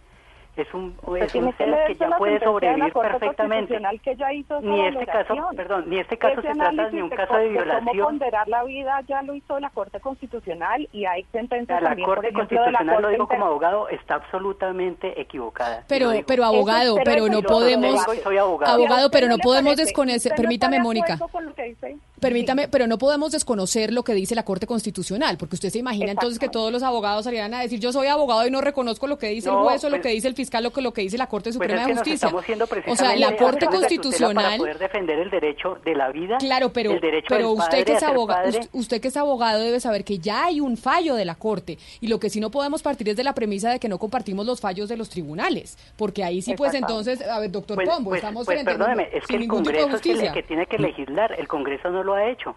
Es 0.56 0.72
un, 0.72 0.96
Usted 1.02 1.22
es 1.24 1.34
un 1.34 1.56
ser 1.56 1.86
que 1.88 1.94
ya 1.96 2.10
puede 2.16 2.38
sobrevivir 2.38 2.92
perfectamente. 2.92 3.74
Constitucional 3.74 4.00
que 4.00 4.16
ya 4.16 4.32
hizo 4.32 4.60
Ni 4.60 4.86
este 4.86 5.06
caso, 5.06 5.34
perdón, 5.56 5.84
ni 5.88 5.98
este 5.98 6.16
caso 6.16 6.40
Ese 6.40 6.48
se 6.48 6.54
trata 6.54 6.90
ni 6.90 7.02
un 7.02 7.10
caso 7.10 7.36
de 7.36 7.46
Cómo 7.48 7.64
violación. 7.64 7.98
ponderar 8.06 8.48
la 8.48 8.62
vida 8.64 9.00
ya 9.08 9.22
lo 9.22 9.34
hizo 9.34 9.58
la 9.58 9.70
Corte 9.70 9.98
Constitucional 9.98 10.88
y 10.92 11.06
hay 11.06 11.24
sentencias 11.32 11.82
La 11.82 11.88
también, 11.88 12.06
por 12.06 12.16
Corte 12.16 12.28
ejemplo, 12.30 12.60
de 12.64 12.70
la 12.70 12.78
Constitucional, 12.78 13.02
lo 13.02 13.08
digo 13.08 13.26
como 13.26 13.46
abogado, 13.46 13.88
está 13.88 14.14
absolutamente 14.14 15.20
equivocada. 15.20 15.84
Pero, 15.88 16.12
pero 16.26 16.44
abogado, 16.44 16.96
pero 17.04 17.28
no 17.28 17.42
podemos, 17.42 18.00
abogado. 18.24 18.72
abogado, 18.74 19.10
pero 19.10 19.26
¿A 19.26 19.30
no 19.30 19.38
podemos 19.38 19.76
desconocer, 19.76 20.18
¿Usted 20.18 20.30
no 20.30 20.36
permítame, 20.36 20.78
Mónica. 20.80 21.18
con 21.18 21.44
lo 21.46 21.54
que 21.54 21.64
dice? 21.64 21.96
Permítame, 22.24 22.68
pero 22.68 22.86
no 22.86 22.98
podemos 22.98 23.32
desconocer 23.32 23.92
lo 23.92 24.02
que 24.02 24.14
dice 24.14 24.34
la 24.34 24.44
Corte 24.44 24.66
Constitucional, 24.66 25.36
porque 25.36 25.56
usted 25.56 25.70
se 25.70 25.78
imagina 25.78 26.10
entonces 26.12 26.38
que 26.38 26.48
todos 26.48 26.72
los 26.72 26.82
abogados 26.82 27.24
salieran 27.24 27.52
a 27.54 27.60
decir 27.60 27.80
yo 27.80 27.92
soy 27.92 28.06
abogado 28.06 28.46
y 28.46 28.50
no 28.50 28.60
reconozco 28.60 29.06
lo 29.06 29.18
que 29.18 29.28
dice 29.28 29.48
el 29.50 29.56
juez 29.56 29.84
o 29.84 29.88
lo 29.88 29.96
pues- 29.96 30.02
que 30.02 30.08
dice 30.10 30.28
el 30.28 30.34
fiscal 30.34 30.64
o 30.66 30.80
lo 30.80 30.92
que 30.92 31.02
dice 31.02 31.18
la 31.18 31.26
Corte 31.26 31.50
Pues 31.50 31.54
Suprema 31.54 31.80
es 31.82 31.86
que 31.86 31.92
de 31.92 31.98
Justicia. 31.98 32.26
estamos 32.26 32.44
siendo 32.44 32.64
O 32.86 32.96
sea, 32.96 33.16
la 33.16 33.36
Corte 33.36 33.66
Constitucional 33.66 34.34
para 34.34 34.56
poder 34.56 34.78
defender 34.78 35.18
el 35.18 35.30
derecho 35.30 35.78
de 35.84 35.94
la 35.94 36.10
vida. 36.10 36.38
Claro, 36.38 36.72
pero, 36.72 36.92
el 36.92 37.00
derecho 37.00 37.26
pero 37.28 37.50
del 37.50 37.58
usted 37.58 37.84
que 37.84 37.92
es 37.92 38.02
abogado, 38.02 38.50
usted, 38.72 39.00
que 39.00 39.08
es 39.08 39.16
abogado 39.16 39.60
debe 39.60 39.80
saber 39.80 40.04
que 40.04 40.18
ya 40.18 40.46
hay 40.46 40.60
un 40.60 40.76
fallo 40.76 41.14
de 41.14 41.24
la 41.24 41.34
Corte 41.34 41.78
y 42.00 42.08
lo 42.08 42.18
que 42.18 42.30
sí 42.30 42.40
no 42.40 42.50
podemos 42.50 42.82
partir 42.82 43.08
es 43.10 43.16
de 43.16 43.24
la 43.24 43.34
premisa 43.34 43.70
de 43.70 43.78
que 43.78 43.88
no 43.88 43.98
compartimos 43.98 44.46
los 44.46 44.60
fallos 44.60 44.88
de 44.88 44.96
los 44.96 45.08
tribunales, 45.10 45.76
porque 45.96 46.24
ahí 46.24 46.40
sí 46.42 46.54
pues 46.56 46.74
entonces, 46.74 47.20
a 47.22 47.38
ver, 47.38 47.50
doctor 47.50 47.76
Pues, 47.76 47.88
Pombo, 47.88 48.10
pues- 48.10 48.18
estamos 48.22 48.44
pues 48.46 48.56
frente 48.56 48.70
a 48.72 48.74
perdóneme, 48.78 49.08
es 49.12 49.20
que 49.22 49.26
sin 49.26 49.36
el 49.36 49.40
ningún 49.42 49.62
tipo 49.62 49.72
de 49.76 49.82
Congreso 49.82 49.96
es 50.00 50.06
el 50.06 50.12
justicia. 50.12 50.32
que 50.32 50.42
tiene 50.42 50.66
que 50.66 50.78
legislar, 50.78 51.38
el 51.38 51.48
Congreso 51.48 51.90
no 51.90 52.02
lo 52.02 52.13
ha 52.14 52.26
hecho. 52.26 52.56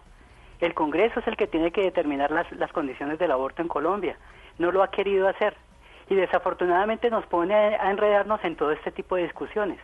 El 0.60 0.74
Congreso 0.74 1.20
es 1.20 1.26
el 1.28 1.36
que 1.36 1.46
tiene 1.46 1.70
que 1.70 1.82
determinar 1.82 2.30
las, 2.30 2.50
las 2.52 2.72
condiciones 2.72 3.18
del 3.18 3.30
aborto 3.30 3.62
en 3.62 3.68
Colombia. 3.68 4.16
No 4.58 4.72
lo 4.72 4.82
ha 4.82 4.90
querido 4.90 5.28
hacer. 5.28 5.54
Y 6.10 6.14
desafortunadamente 6.14 7.10
nos 7.10 7.26
pone 7.26 7.54
a, 7.54 7.86
a 7.86 7.90
enredarnos 7.90 8.42
en 8.44 8.56
todo 8.56 8.72
este 8.72 8.90
tipo 8.90 9.16
de 9.16 9.22
discusiones. 9.24 9.78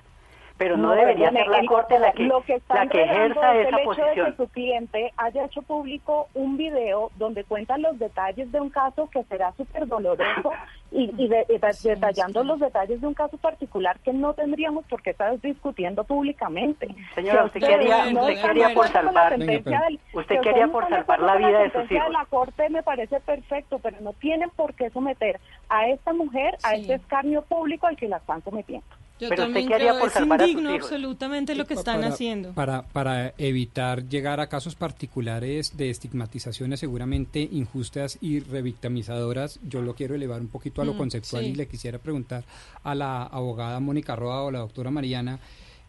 Pero 0.57 0.77
no, 0.77 0.93
debería 0.93 1.33
ser 1.33 1.49
la 1.49 1.59
el- 1.59 1.67
Corte 1.67 1.99
la 1.99 2.13
que, 2.13 2.23
lo 2.25 2.41
que 2.43 2.55
está 2.55 2.77
la 2.85 2.87
que 2.89 3.03
ejerza 3.03 3.55
es 3.57 3.67
esa 3.67 3.69
el 3.69 3.75
hecho 3.75 3.77
de 3.77 3.85
posición. 3.85 4.27
que 4.31 4.37
su 4.37 4.49
cliente 4.51 5.13
haya 5.17 5.45
hecho 5.47 5.63
público 5.63 6.29
un 6.35 6.57
video 6.57 7.11
donde 7.17 7.43
cuenta 7.43 7.77
los 7.77 7.99
detalles 7.99 8.51
de 8.53 8.61
un 8.61 8.71
caso 8.71 9.11
que 9.11 9.25
será 9.25 9.53
súper 9.57 9.87
doloroso 9.89 10.53
y, 10.95 11.13
y 11.23 11.29
de- 11.29 11.45
y 11.49 11.59
de- 11.59 11.75
detallando 11.95 12.45
los 12.45 12.61
detalles 12.61 13.01
de 13.01 13.07
un 13.07 13.15
caso 13.15 13.37
particular 13.37 13.99
que 13.99 14.13
no 14.13 14.33
tendríamos 14.33 14.85
por 14.87 15.03
qué 15.03 15.11
estar 15.11 15.39
discutiendo 15.41 16.05
públicamente. 16.05 16.89
Señora, 17.15 17.45
usted 17.45 17.61
quería- 17.61 18.11
no 18.13 18.21
usted 18.23 18.41
quería 18.41 18.69
por 18.75 18.89
salvar- 18.89 19.31
sentencia 19.31 19.71
Venga, 19.73 19.85
del- 19.87 20.01
usted 20.15 20.35
que 20.37 20.41
quería 20.41 20.69
por 20.69 20.89
salvar 20.89 21.21
la 21.21 21.37
vida 21.37 21.49
de 21.59 21.65
sus 21.65 21.73
sentencia 21.73 21.97
hijos. 21.97 22.07
de 22.09 22.13
la 22.13 22.25
Corte 22.27 22.71
me 22.71 22.83
parece 22.83 23.21
perfecto, 23.21 23.79
pero 23.81 23.97
no 24.01 24.13
tienen 24.15 24.51
por 24.51 24.73
qué 24.75 24.89
someter 24.91 25.41
a 25.69 25.89
esta 25.89 26.13
mujer 26.13 26.57
a 26.63 26.75
este 26.77 26.95
escarnio 26.95 27.43
público 27.43 27.87
al 27.89 27.97
que 27.97 28.09
la 28.09 28.19
están 28.19 28.43
sometiendo. 28.45 28.87
Yo 29.21 29.29
Pero 29.29 29.43
usted 29.43 29.45
también 29.45 29.69
qué 29.69 29.75
haría 29.75 29.89
creo 29.91 30.01
por 30.01 30.09
es 30.09 30.15
salvar 30.15 30.41
a 30.41 30.45
sus 30.45 30.51
indigno 30.51 30.75
hijos. 30.75 30.85
absolutamente 30.91 31.55
lo 31.55 31.67
que 31.67 31.75
están 31.75 32.01
para- 32.01 32.13
haciendo. 32.13 32.53
Para, 32.53 32.83
para 32.83 33.33
evitar 33.39 34.09
llegar 34.09 34.41
a 34.41 34.49
casos 34.49 34.75
particulares 34.75 35.77
de 35.77 35.91
estigmatizaciones 35.91 36.81
seguramente 36.81 37.41
injustas 37.53 38.19
y 38.21 38.41
revictimizadoras, 38.41 39.61
yo 39.63 39.83
lo 39.83 39.95
quiero 39.95 40.15
elevar 40.15 40.41
un 40.41 40.49
poquito 40.49 40.83
a 40.83 40.85
lo 40.85 40.95
Mm, 40.95 40.99
conceptual 40.99 41.45
sí. 41.45 41.51
y 41.51 41.55
le 41.55 41.69
quisiera 41.69 41.99
preguntar 41.99 42.45
a 42.83 42.95
la 42.95 43.23
abogada 43.23 43.79
Mónica 43.81 44.17
Roa 44.17 44.43
o 44.43 44.51
la 44.51 44.59
doctora 44.61 44.91
Mariana 44.91 45.39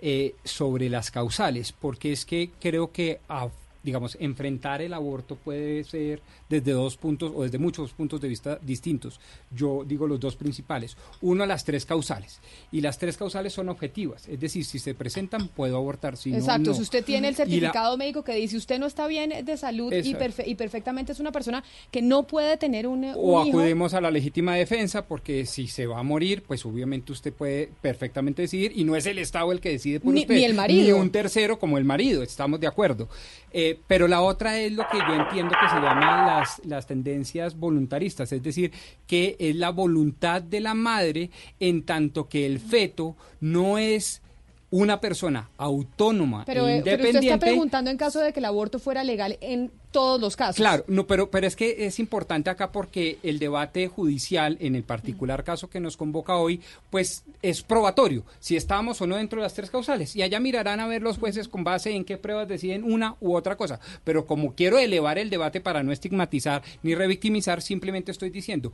eh, 0.02 0.36
sobre 0.44 0.90
las 0.90 1.10
causales, 1.10 1.72
porque 1.72 2.12
es 2.12 2.26
que 2.26 2.52
creo 2.60 2.92
que 2.92 3.20
a- 3.30 3.48
digamos, 3.82 4.18
enfrentar 4.20 4.82
el 4.82 4.94
aborto 4.94 5.36
puede 5.36 5.84
ser 5.84 6.20
desde 6.50 6.72
dos 6.74 6.98
puntos 6.98 7.32
o 7.36 7.44
desde 7.44 7.58
muchos 7.58 7.92
puntos 7.94 8.22
de 8.22 8.28
vista 8.28 8.60
distintos. 8.62 9.20
Yo 9.52 9.84
digo 9.86 10.08
los 10.08 10.20
dos 10.20 10.36
principales. 10.36 10.96
Uno, 11.22 11.46
las 11.46 11.64
tres 11.66 11.86
causales. 11.86 12.40
Y 12.72 12.82
las 12.82 12.98
tres 13.00 13.18
causales 13.18 13.54
son 13.54 13.70
objetivas. 13.70 14.28
Es 14.28 14.40
decir, 14.40 14.64
si 14.66 14.80
se 14.80 14.94
presentan, 14.94 15.48
puedo 15.48 15.78
abortar. 15.78 16.18
Si 16.18 16.32
no, 16.32 16.38
Exacto, 16.38 16.70
no. 16.72 16.76
si 16.76 16.82
usted 16.84 17.04
tiene 17.04 17.30
el 17.30 17.34
la- 17.34 17.38
certificado 17.38 17.98
médico 17.98 18.24
que 18.24 18.36
dice 18.36 18.58
usted 18.58 18.80
no 18.80 18.86
está 18.86 19.08
bien 19.08 19.34
de 19.46 19.58
salud 19.58 19.92
y, 19.92 20.14
perfe- 20.14 20.44
y 20.46 20.56
perfectamente 20.56 21.12
es 21.12 21.20
una 21.20 21.32
persona 21.32 21.64
que 21.92 22.02
no 22.02 22.24
puede 22.24 22.58
tener 22.58 22.88
un, 22.88 23.04
o 23.16 23.46
hijo. 23.46 23.58
acudimos 23.60 23.94
a 23.94 24.02
la 24.02 24.12
legítima 24.12 24.56
defensa 24.56 25.06
porque 25.08 25.46
si 25.46 25.68
se 25.68 25.88
va 25.88 26.00
a 26.00 26.04
morir, 26.04 26.44
pues 26.44 26.66
obviamente 26.66 27.12
usted 27.12 27.34
puede 27.34 27.70
perfectamente 27.82 28.44
decidir 28.44 28.72
y 28.76 28.84
no 28.84 28.96
es 28.96 29.06
el 29.06 29.18
Estado 29.20 29.52
el 29.52 29.60
que 29.62 29.70
decide 29.70 30.00
por 30.00 30.14
Ni- 30.14 30.22
usted. 30.22 30.36
ni 30.36 30.44
el 30.44 30.54
marido. 30.54 30.84
Ni 30.84 30.92
un 31.02 31.10
tercero 31.10 31.58
como 31.60 31.78
el 31.78 31.86
marido, 31.86 32.22
estamos 32.24 32.60
de 32.60 32.68
acuerdo. 32.68 33.10
Eh, 33.52 33.80
pero 33.88 34.08
la 34.08 34.22
otra 34.22 34.60
es 34.60 34.72
lo 34.74 34.84
que 34.92 34.98
yo 34.98 35.14
entiendo 35.16 35.54
que 35.60 35.70
se 35.70 35.76
llaman 35.76 36.35
las, 36.40 36.62
las 36.66 36.88
tendencias 36.88 37.58
voluntaristas, 37.58 38.32
es 38.32 38.44
decir, 38.44 38.72
que 39.08 39.36
es 39.40 39.56
la 39.56 39.70
voluntad 39.70 40.42
de 40.42 40.60
la 40.60 40.74
madre 40.74 41.30
en 41.60 41.84
tanto 41.84 42.28
que 42.28 42.46
el 42.46 42.60
feto 42.60 43.16
no 43.40 43.78
es 43.78 44.22
una 44.72 45.00
persona 45.00 45.50
autónoma 45.58 46.44
Pero, 46.46 46.68
e 46.68 46.78
eh, 46.78 46.82
pero 46.84 46.96
independiente. 46.96 47.20
usted 47.20 47.34
está 47.34 47.46
preguntando 47.46 47.92
en 47.92 47.98
caso 47.98 48.20
de 48.20 48.34
que 48.34 48.40
el 48.40 48.46
aborto 48.46 48.80
fuera 48.80 49.04
legal 49.04 49.38
en 49.42 49.72
todos 49.92 50.20
los 50.20 50.36
casos. 50.36 50.58
Claro, 50.58 50.84
no, 50.88 51.08
pero, 51.08 51.32
pero 51.32 51.48
es 51.48 51.56
que 51.56 51.86
es 51.86 52.00
importante 52.00 52.50
acá 52.50 52.74
porque 52.74 53.18
el 53.24 53.40
debate 53.40 53.88
judicial, 53.88 54.58
en 54.60 54.76
el 54.76 54.84
particular 54.84 55.46
caso 55.46 55.70
que 55.70 55.80
nos 55.80 55.96
convoca 55.96 56.36
hoy, 56.36 56.60
pues 56.90 57.24
es 57.42 57.62
probatorio, 57.62 58.26
si 58.40 58.58
estamos 58.58 59.00
o 59.02 59.08
no 59.08 59.16
dentro 59.16 59.40
de 59.40 59.44
las 59.44 59.54
tres 59.54 59.70
causales. 59.70 60.14
Y 60.16 60.22
allá 60.22 60.42
mirarán 60.42 60.82
a 60.82 60.88
ver 60.88 61.02
los 61.02 61.18
jueces 61.18 61.48
con 61.48 61.64
base 61.64 61.92
en 61.92 62.04
qué 62.04 62.18
pruebas 62.18 62.48
deciden 62.48 62.84
una 62.84 63.16
u 63.22 63.36
otra 63.36 63.56
cosa. 63.56 63.80
Pero 64.04 64.26
como 64.26 64.54
quiero 64.54 64.80
elevar 64.80 65.18
el 65.18 65.30
debate 65.30 65.62
para 65.62 65.84
no 65.84 65.94
estigmatizar 65.94 66.62
ni 66.84 66.94
revictimizar, 66.94 67.62
simplemente 67.62 68.12
estoy 68.12 68.32
diciendo, 68.32 68.74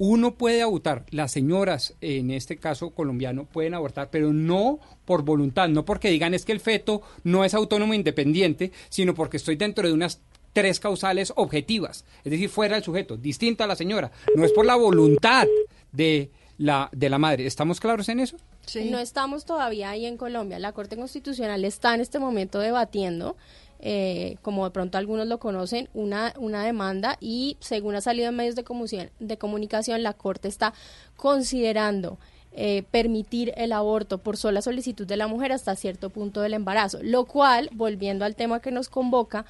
uno 0.00 0.34
puede 0.34 0.62
abortar, 0.62 1.04
las 1.10 1.30
señoras, 1.30 1.94
en 2.00 2.30
este 2.30 2.56
caso 2.56 2.88
colombiano, 2.90 3.44
pueden 3.44 3.74
abortar, 3.74 4.08
pero 4.10 4.32
no 4.32 4.80
por 5.04 5.24
voluntad, 5.24 5.68
no 5.68 5.84
porque 5.84 6.08
digan 6.08 6.32
es 6.32 6.46
que 6.46 6.52
el 6.52 6.60
feto 6.60 7.02
no 7.22 7.44
es 7.44 7.52
autónomo 7.52 7.92
e 7.92 7.96
independiente, 7.96 8.72
sino 8.88 9.14
porque 9.14 9.36
estoy 9.36 9.56
dentro 9.56 9.86
de 9.86 9.92
unas 9.92 10.22
tres 10.54 10.80
causales 10.80 11.34
objetivas, 11.36 12.06
es 12.24 12.30
decir, 12.30 12.48
fuera 12.48 12.76
del 12.76 12.82
sujeto, 12.82 13.18
distinto 13.18 13.62
a 13.62 13.66
la 13.66 13.76
señora, 13.76 14.10
no 14.34 14.46
es 14.46 14.52
por 14.52 14.64
la 14.64 14.74
voluntad 14.74 15.46
de 15.92 16.30
la, 16.56 16.88
de 16.92 17.10
la 17.10 17.18
madre. 17.18 17.44
¿Estamos 17.44 17.78
claros 17.78 18.08
en 18.08 18.20
eso? 18.20 18.38
No 18.86 19.00
estamos 19.00 19.44
todavía 19.44 19.90
ahí 19.90 20.06
en 20.06 20.16
Colombia. 20.16 20.58
La 20.58 20.72
Corte 20.72 20.96
Constitucional 20.96 21.62
está 21.66 21.94
en 21.94 22.00
este 22.00 22.18
momento 22.18 22.58
debatiendo, 22.58 23.36
eh, 23.82 24.36
como 24.42 24.64
de 24.64 24.70
pronto 24.70 24.98
algunos 24.98 25.26
lo 25.26 25.38
conocen, 25.38 25.88
una, 25.94 26.34
una 26.38 26.64
demanda 26.64 27.16
y 27.20 27.56
según 27.60 27.94
ha 27.94 28.00
salido 28.00 28.28
en 28.28 28.36
medios 28.36 28.54
de 28.54 28.64
comunicación, 28.64 29.10
de 29.18 29.38
comunicación 29.38 30.02
la 30.02 30.12
Corte 30.12 30.48
está 30.48 30.74
considerando 31.16 32.18
eh, 32.52 32.82
permitir 32.90 33.52
el 33.56 33.72
aborto 33.72 34.18
por 34.18 34.36
sola 34.36 34.60
solicitud 34.60 35.06
de 35.06 35.16
la 35.16 35.28
mujer 35.28 35.52
hasta 35.52 35.76
cierto 35.76 36.10
punto 36.10 36.40
del 36.40 36.54
embarazo, 36.54 36.98
lo 37.00 37.24
cual, 37.24 37.70
volviendo 37.72 38.24
al 38.24 38.34
tema 38.34 38.60
que 38.60 38.72
nos 38.72 38.88
convoca, 38.88 39.46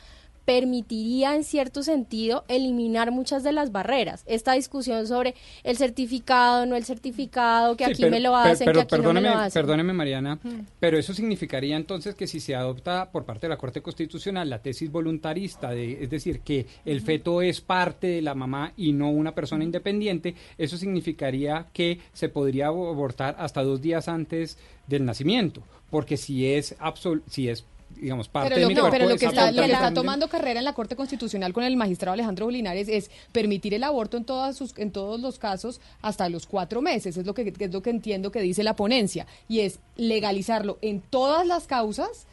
permitiría 0.51 1.37
en 1.37 1.45
cierto 1.45 1.85
sentido 1.85 2.45
eliminar 2.49 3.13
muchas 3.13 3.45
de 3.45 3.53
las 3.53 3.71
barreras. 3.71 4.25
Esta 4.27 4.55
discusión 4.55 5.07
sobre 5.07 5.37
el 5.63 5.77
certificado, 5.77 6.67
no 6.67 6.75
el 6.75 6.85
certificado, 6.85 7.77
que 7.77 7.85
Sí, 7.85 7.91
aquí 7.93 8.03
pero- 8.03 8.11
me 8.11 8.19
lo 8.21 8.31
pero- 8.31 8.37
hacen, 8.53 8.65
pero 8.65 8.79
que 8.79 8.83
aquí 8.83 8.91
perdóneme, 8.91 9.29
no 9.29 9.35
me 9.35 9.35
lo 9.37 9.43
hacen. 9.43 9.63
Perdóneme, 9.63 9.93
Mariana, 9.93 10.41
Mm. 10.43 10.49
pero 10.81 10.99
eso 10.99 11.15
significaría 11.15 11.77
entonces 11.77 12.17
que 12.17 12.27
si 12.27 12.41
se 12.41 12.57
adopta 12.57 13.11
por 13.13 13.25
parte 13.25 13.47
de 13.47 13.51
la 13.51 13.59
Corte 13.59 13.81
Constitucional 13.81 14.51
la 14.51 14.61
tesis 14.61 14.91
voluntarista, 14.91 15.71
de, 15.71 16.03
es 16.03 16.11
decir, 16.11 16.41
que 16.41 16.67
el 16.85 17.01
feto 17.01 17.43
es 17.43 17.61
parte 17.61 18.09
de 18.09 18.23
la 18.23 18.35
mamá 18.35 18.73
y 18.77 18.93
no 18.93 19.09
una 19.11 19.35
persona 19.37 19.63
independiente, 19.63 20.35
eso 20.59 20.77
significaría 20.77 21.67
que 21.73 22.01
se 22.13 22.29
podría 22.29 22.67
abortar 22.67 23.37
hasta 23.39 23.63
dos 23.63 23.81
días 23.81 24.09
antes 24.09 24.59
del 24.89 25.05
nacimiento, 25.05 25.63
porque 25.91 26.17
si 26.17 26.47
es 26.53 26.75
absol 26.81 27.23
si 27.29 27.49
es 27.49 27.65
digamos, 28.01 28.29
parte 28.29 28.49
pero 28.49 28.57
de 28.57 28.63
lo, 28.63 28.69
mi 28.69 28.75
que- 28.75 28.81
cuerpo 28.81 28.97
pero 28.99 29.09
lo 29.11 29.17
que 29.17 29.27
está, 29.27 29.53
lo 29.53 29.63
que 29.63 29.73
está 29.73 29.93
tomando 29.95 30.29
carrera 30.29 30.59
en 30.61 30.65
la 30.65 30.73
Corte 30.73 30.97
Constitucional 30.97 31.53
con 31.53 31.65
el 31.65 31.77
magistrado 31.77 32.15
Alejandro 32.15 32.51
Linares 32.51 32.89
es 32.89 33.11
permitir 33.33 33.75
el 33.75 33.85
aborto 33.85 34.17
en 34.17 34.25
todas 34.25 34.57
sus, 34.57 34.77
en 34.79 34.91
todos 34.91 35.21
los 35.21 35.39
casos 35.39 35.81
hasta 36.03 36.29
los 36.29 36.47
cuatro 36.47 36.81
meses, 36.83 37.17
es 37.17 37.27
lo 37.27 37.35
que 37.35 37.53
es 37.59 37.73
lo 37.73 37.83
que 37.83 37.91
entiendo 37.91 38.31
que 38.33 38.41
dice 38.41 38.63
la 38.63 38.75
ponencia, 38.77 39.27
y 39.49 39.61
es 39.61 39.79
legalizarlo 39.97 40.79
en 40.83 41.01
todas 41.01 41.47
las 41.47 41.67
causas, 41.67 42.27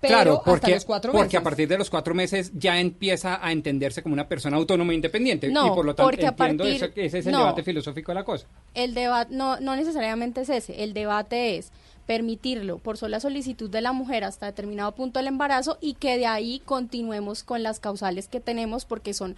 pero 0.00 0.14
claro, 0.14 0.32
hasta 0.38 0.44
porque, 0.50 0.70
los 0.74 0.84
cuatro 0.86 1.12
porque 1.12 1.24
meses. 1.26 1.40
a 1.40 1.42
partir 1.42 1.68
de 1.68 1.76
los 1.76 1.90
cuatro 1.90 2.14
meses 2.14 2.52
ya 2.54 2.80
empieza 2.80 3.38
a 3.44 3.52
entenderse 3.52 4.02
como 4.02 4.14
una 4.14 4.26
persona 4.26 4.56
autónoma 4.56 4.92
e 4.92 4.94
independiente. 4.94 5.48
No, 5.50 5.66
y 5.66 5.70
por 5.70 5.84
lo 5.84 5.94
tanto 5.94 6.10
porque 6.10 6.24
a 6.24 6.30
entiendo 6.30 6.64
partir- 6.64 6.76
eso- 6.76 6.92
ese 6.96 7.18
es 7.18 7.26
el 7.26 7.32
no. 7.32 7.38
debate 7.40 7.62
filosófico 7.62 8.10
de 8.12 8.14
la 8.14 8.24
cosa. 8.24 8.46
El 8.72 8.94
debate 8.94 9.34
no, 9.34 9.60
no 9.60 9.76
necesariamente 9.76 10.40
es 10.40 10.48
ese, 10.48 10.82
el 10.84 10.94
debate 10.94 11.58
es 11.58 11.70
permitirlo 12.06 12.78
por 12.78 12.96
sola 12.96 13.20
solicitud 13.20 13.70
de 13.70 13.80
la 13.80 13.92
mujer 13.92 14.24
hasta 14.24 14.46
determinado 14.46 14.92
punto 14.92 15.18
del 15.18 15.28
embarazo 15.28 15.78
y 15.80 15.94
que 15.94 16.18
de 16.18 16.26
ahí 16.26 16.60
continuemos 16.64 17.42
con 17.44 17.62
las 17.62 17.80
causales 17.80 18.28
que 18.28 18.40
tenemos 18.40 18.84
porque 18.84 19.14
son 19.14 19.36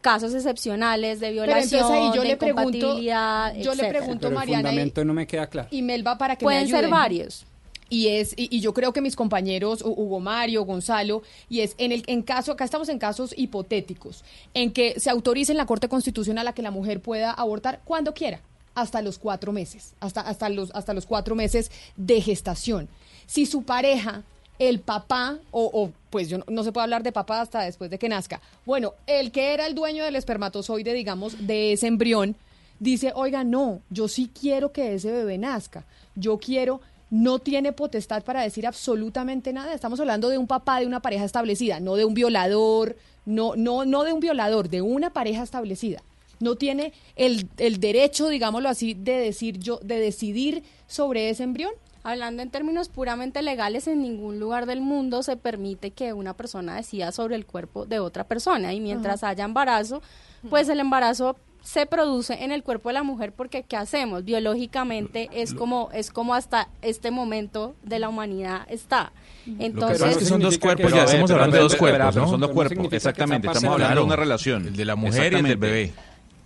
casos 0.00 0.32
excepcionales 0.34 1.20
de 1.20 1.32
violación, 1.32 1.80
entonces 1.80 1.90
ahí 1.90 2.10
yo 2.14 2.22
de 2.22 2.28
le 2.28 2.36
pregunto, 2.36 2.98
yo 3.00 3.74
le 3.74 3.84
pregunto, 3.88 4.18
Pero 4.20 4.28
el 4.28 4.34
Mariana, 4.34 4.60
y- 4.68 4.72
fundamento 4.72 5.04
no 5.04 5.12
me 5.12 5.26
queda 5.26 5.48
claro. 5.48 5.68
y 5.70 5.82
Melba 5.82 6.16
para 6.16 6.36
que 6.36 6.44
Pueden 6.44 6.64
me 6.64 6.70
ser 6.70 6.88
varios. 6.88 7.44
Y 7.90 8.08
es 8.08 8.34
y, 8.36 8.54
y 8.54 8.60
yo 8.60 8.74
creo 8.74 8.92
que 8.92 9.00
mis 9.00 9.16
compañeros 9.16 9.82
Hu- 9.82 9.94
Hugo 9.96 10.20
Mario, 10.20 10.62
Gonzalo, 10.66 11.22
y 11.48 11.60
es 11.60 11.74
en 11.78 11.90
el 11.90 12.04
en 12.06 12.20
caso 12.22 12.52
acá 12.52 12.64
estamos 12.64 12.90
en 12.90 12.98
casos 12.98 13.32
hipotéticos 13.36 14.24
en 14.52 14.72
que 14.72 15.00
se 15.00 15.08
autorice 15.08 15.52
en 15.52 15.58
la 15.58 15.64
Corte 15.64 15.88
Constitucional 15.88 16.46
a 16.46 16.52
que 16.52 16.60
la 16.60 16.70
mujer 16.70 17.00
pueda 17.00 17.32
abortar 17.32 17.80
cuando 17.86 18.12
quiera, 18.12 18.40
hasta 18.80 19.02
los 19.02 19.18
cuatro 19.18 19.52
meses, 19.52 19.94
hasta 20.00 20.20
hasta 20.20 20.48
los 20.48 20.70
hasta 20.74 20.94
los 20.94 21.06
cuatro 21.06 21.34
meses 21.34 21.70
de 21.96 22.20
gestación. 22.20 22.88
Si 23.26 23.46
su 23.46 23.62
pareja 23.62 24.22
el 24.58 24.80
papá, 24.80 25.38
o, 25.50 25.70
o, 25.72 25.92
pues 26.10 26.28
yo 26.28 26.38
no, 26.38 26.44
no 26.48 26.64
se 26.64 26.72
puede 26.72 26.84
hablar 26.84 27.02
de 27.02 27.12
papá 27.12 27.40
hasta 27.40 27.62
después 27.62 27.90
de 27.90 27.98
que 27.98 28.08
nazca. 28.08 28.40
Bueno, 28.66 28.94
el 29.06 29.30
que 29.30 29.54
era 29.54 29.66
el 29.66 29.74
dueño 29.74 30.04
del 30.04 30.16
espermatozoide, 30.16 30.92
digamos, 30.94 31.46
de 31.46 31.72
ese 31.72 31.86
embrión, 31.86 32.34
dice, 32.80 33.12
oiga, 33.14 33.44
no, 33.44 33.80
yo 33.90 34.08
sí 34.08 34.30
quiero 34.38 34.72
que 34.72 34.94
ese 34.94 35.12
bebé 35.12 35.38
nazca. 35.38 35.84
Yo 36.16 36.38
quiero, 36.38 36.80
no 37.10 37.38
tiene 37.38 37.72
potestad 37.72 38.24
para 38.24 38.42
decir 38.42 38.66
absolutamente 38.66 39.52
nada. 39.52 39.74
Estamos 39.74 40.00
hablando 40.00 40.28
de 40.28 40.38
un 40.38 40.46
papá 40.46 40.80
de 40.80 40.86
una 40.86 41.00
pareja 41.00 41.24
establecida, 41.24 41.80
no 41.80 41.94
de 41.94 42.04
un 42.04 42.14
violador, 42.14 42.96
no, 43.26 43.54
no, 43.56 43.84
no 43.84 44.04
de 44.04 44.12
un 44.12 44.20
violador, 44.20 44.68
de 44.68 44.82
una 44.82 45.10
pareja 45.12 45.42
establecida. 45.42 46.02
No 46.40 46.56
tiene 46.56 46.92
el, 47.16 47.48
el 47.58 47.80
derecho, 47.80 48.28
digámoslo 48.28 48.68
así, 48.68 48.94
de 48.94 49.12
decir 49.12 49.58
yo, 49.58 49.78
de 49.82 49.98
decidir 49.98 50.62
sobre 50.86 51.30
ese 51.30 51.42
embrión. 51.44 51.72
Hablando 52.04 52.42
en 52.42 52.50
términos 52.50 52.88
puramente 52.88 53.42
legales, 53.42 53.86
en 53.86 54.02
ningún 54.02 54.38
lugar 54.38 54.66
del 54.66 54.80
mundo 54.80 55.22
se 55.22 55.36
permite 55.36 55.90
que 55.90 56.12
una 56.12 56.34
persona 56.34 56.76
decida 56.76 57.12
sobre 57.12 57.34
el 57.34 57.44
cuerpo 57.44 57.86
de 57.86 57.98
otra 57.98 58.24
persona. 58.24 58.72
Y 58.72 58.80
mientras 58.80 59.24
haya 59.24 59.44
embarazo, 59.44 60.00
pues 60.48 60.68
el 60.68 60.80
embarazo 60.80 61.36
se 61.62 61.86
produce 61.86 62.44
en 62.44 62.52
el 62.52 62.62
cuerpo 62.62 62.88
de 62.88 62.94
la 62.94 63.02
mujer 63.02 63.32
porque 63.32 63.62
¿qué 63.62 63.76
hacemos? 63.76 64.24
Biológicamente 64.24 65.28
es 65.32 65.52
como 65.52 65.90
es 65.92 66.10
como 66.10 66.34
hasta 66.34 66.68
este 66.82 67.10
momento 67.10 67.74
de 67.82 67.98
la 67.98 68.08
humanidad 68.08 68.62
está. 68.70 69.12
Entonces, 69.58 70.00
es 70.02 70.16
que 70.18 70.24
son 70.24 70.40
dos 70.40 70.56
cuerpos, 70.56 70.92
ya 70.92 71.04
estamos 71.04 71.30
hablando 71.30 71.56
de 71.56 71.62
dos 71.62 71.76
cuerpos, 71.76 72.16
¿no? 72.16 72.28
Son 72.28 72.40
dos 72.40 72.50
cuerpos, 72.52 72.92
exactamente. 72.92 73.48
Estamos 73.48 73.72
hablando 73.74 74.00
de 74.00 74.06
una 74.06 74.16
relación. 74.16 74.68
el 74.68 74.76
de 74.76 74.84
la 74.84 74.96
mujer 74.96 75.32
y 75.32 75.36
el 75.36 75.42
del 75.42 75.56
bebé. 75.56 75.92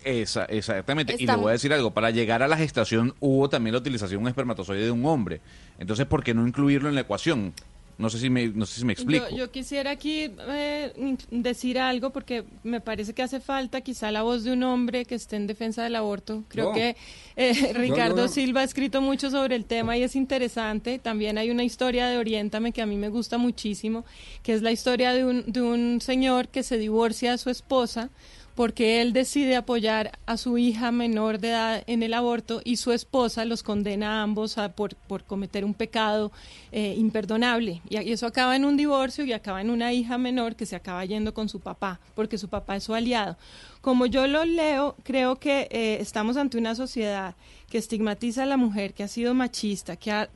Esa- 0.04 0.44
exactamente. 0.46 1.14
Y 1.18 1.26
le 1.26 1.36
voy 1.36 1.50
a 1.50 1.52
decir 1.52 1.72
algo. 1.72 1.90
Para 1.92 2.10
llegar 2.10 2.42
a 2.42 2.48
la 2.48 2.56
gestación 2.56 3.14
hubo 3.20 3.48
también 3.48 3.72
la 3.74 3.80
utilización 3.80 4.18
de 4.20 4.22
un 4.24 4.28
espermatozoide 4.28 4.84
de 4.84 4.90
un 4.90 5.04
hombre. 5.06 5.40
Entonces, 5.78 6.06
¿por 6.06 6.22
qué 6.24 6.34
no 6.34 6.46
incluirlo 6.46 6.88
en 6.88 6.94
la 6.94 7.02
ecuación? 7.02 7.52
No 7.98 8.08
sé 8.08 8.18
si 8.18 8.30
me, 8.30 8.48
no 8.48 8.64
sé 8.66 8.80
si 8.80 8.84
me 8.86 8.94
explico. 8.94 9.28
Yo, 9.30 9.36
yo 9.36 9.50
quisiera 9.52 9.90
aquí 9.92 10.30
eh, 10.48 11.16
decir 11.30 11.78
algo 11.78 12.10
porque 12.10 12.42
me 12.64 12.80
parece 12.80 13.12
que 13.12 13.22
hace 13.22 13.38
falta 13.38 13.82
quizá 13.82 14.10
la 14.10 14.22
voz 14.22 14.42
de 14.44 14.52
un 14.52 14.62
hombre 14.64 15.04
que 15.04 15.14
esté 15.14 15.36
en 15.36 15.46
defensa 15.46 15.84
del 15.84 15.94
aborto. 15.94 16.42
Creo 16.48 16.70
No. 16.70 16.72
que 16.74 16.96
eh, 17.36 17.72
Ricardo 17.74 18.16
no, 18.16 18.22
no. 18.22 18.28
Silva 18.28 18.62
ha 18.62 18.64
escrito 18.64 19.02
mucho 19.02 19.30
sobre 19.30 19.54
el 19.56 19.66
tema 19.66 19.96
y 19.98 20.02
es 20.02 20.16
interesante. 20.16 20.98
También 20.98 21.36
hay 21.38 21.50
una 21.50 21.64
historia 21.64 22.08
de 22.08 22.16
Oriéntame 22.16 22.72
que 22.72 22.80
a 22.82 22.86
mí 22.86 22.96
me 22.96 23.08
gusta 23.10 23.36
muchísimo, 23.38 24.04
que 24.42 24.54
es 24.54 24.62
la 24.62 24.72
historia 24.72 25.12
de 25.12 25.24
un, 25.24 25.44
de 25.46 25.60
un 25.60 26.00
señor 26.00 26.48
que 26.48 26.62
se 26.62 26.78
divorcia 26.78 27.34
a 27.34 27.38
su 27.38 27.50
esposa 27.50 28.08
porque 28.54 29.00
él 29.00 29.12
decide 29.12 29.56
apoyar 29.56 30.18
a 30.26 30.36
su 30.36 30.58
hija 30.58 30.92
menor 30.92 31.38
de 31.38 31.48
edad 31.48 31.84
en 31.86 32.02
el 32.02 32.14
aborto 32.14 32.60
y 32.64 32.76
su 32.76 32.92
esposa 32.92 33.44
los 33.44 33.62
condena 33.62 34.20
a 34.20 34.22
ambos 34.22 34.58
a- 34.58 34.72
por, 34.72 34.94
por 34.94 35.24
cometer 35.24 35.64
un 35.64 35.74
pecado 35.74 36.32
eh, 36.70 36.94
imperdonable. 36.98 37.80
Y, 37.88 37.96
eso 38.12 38.26
acaba 38.26 38.56
en 38.56 38.64
un 38.64 38.76
divorcio 38.76 39.24
y 39.24 39.32
acaba 39.32 39.60
en 39.60 39.70
una 39.70 39.92
hija 39.92 40.18
menor 40.18 40.56
que 40.56 40.66
se 40.66 40.76
acaba 40.76 41.04
yendo 41.04 41.32
con 41.32 41.48
su 41.48 41.60
papá, 41.60 42.00
porque 42.14 42.38
su 42.38 42.48
papá 42.48 42.76
es 42.76 42.84
su 42.84 42.94
aliado. 42.94 43.36
Como 43.80 44.06
yo 44.06 44.26
lo 44.26 44.44
leo, 44.44 44.96
creo 45.02 45.36
que 45.36 45.68
eh, 45.70 45.98
estamos 46.00 46.36
ante 46.36 46.58
una 46.58 46.74
sociedad 46.74 47.34
que 47.70 47.78
estigmatiza 47.78 48.42
a 48.42 48.46
la 48.46 48.56
mujer, 48.56 48.92
que 48.92 49.02
ha 49.02 49.08
sido 49.08 49.34
machista, 49.34 49.96
que 49.96 50.12
ha 50.12 50.28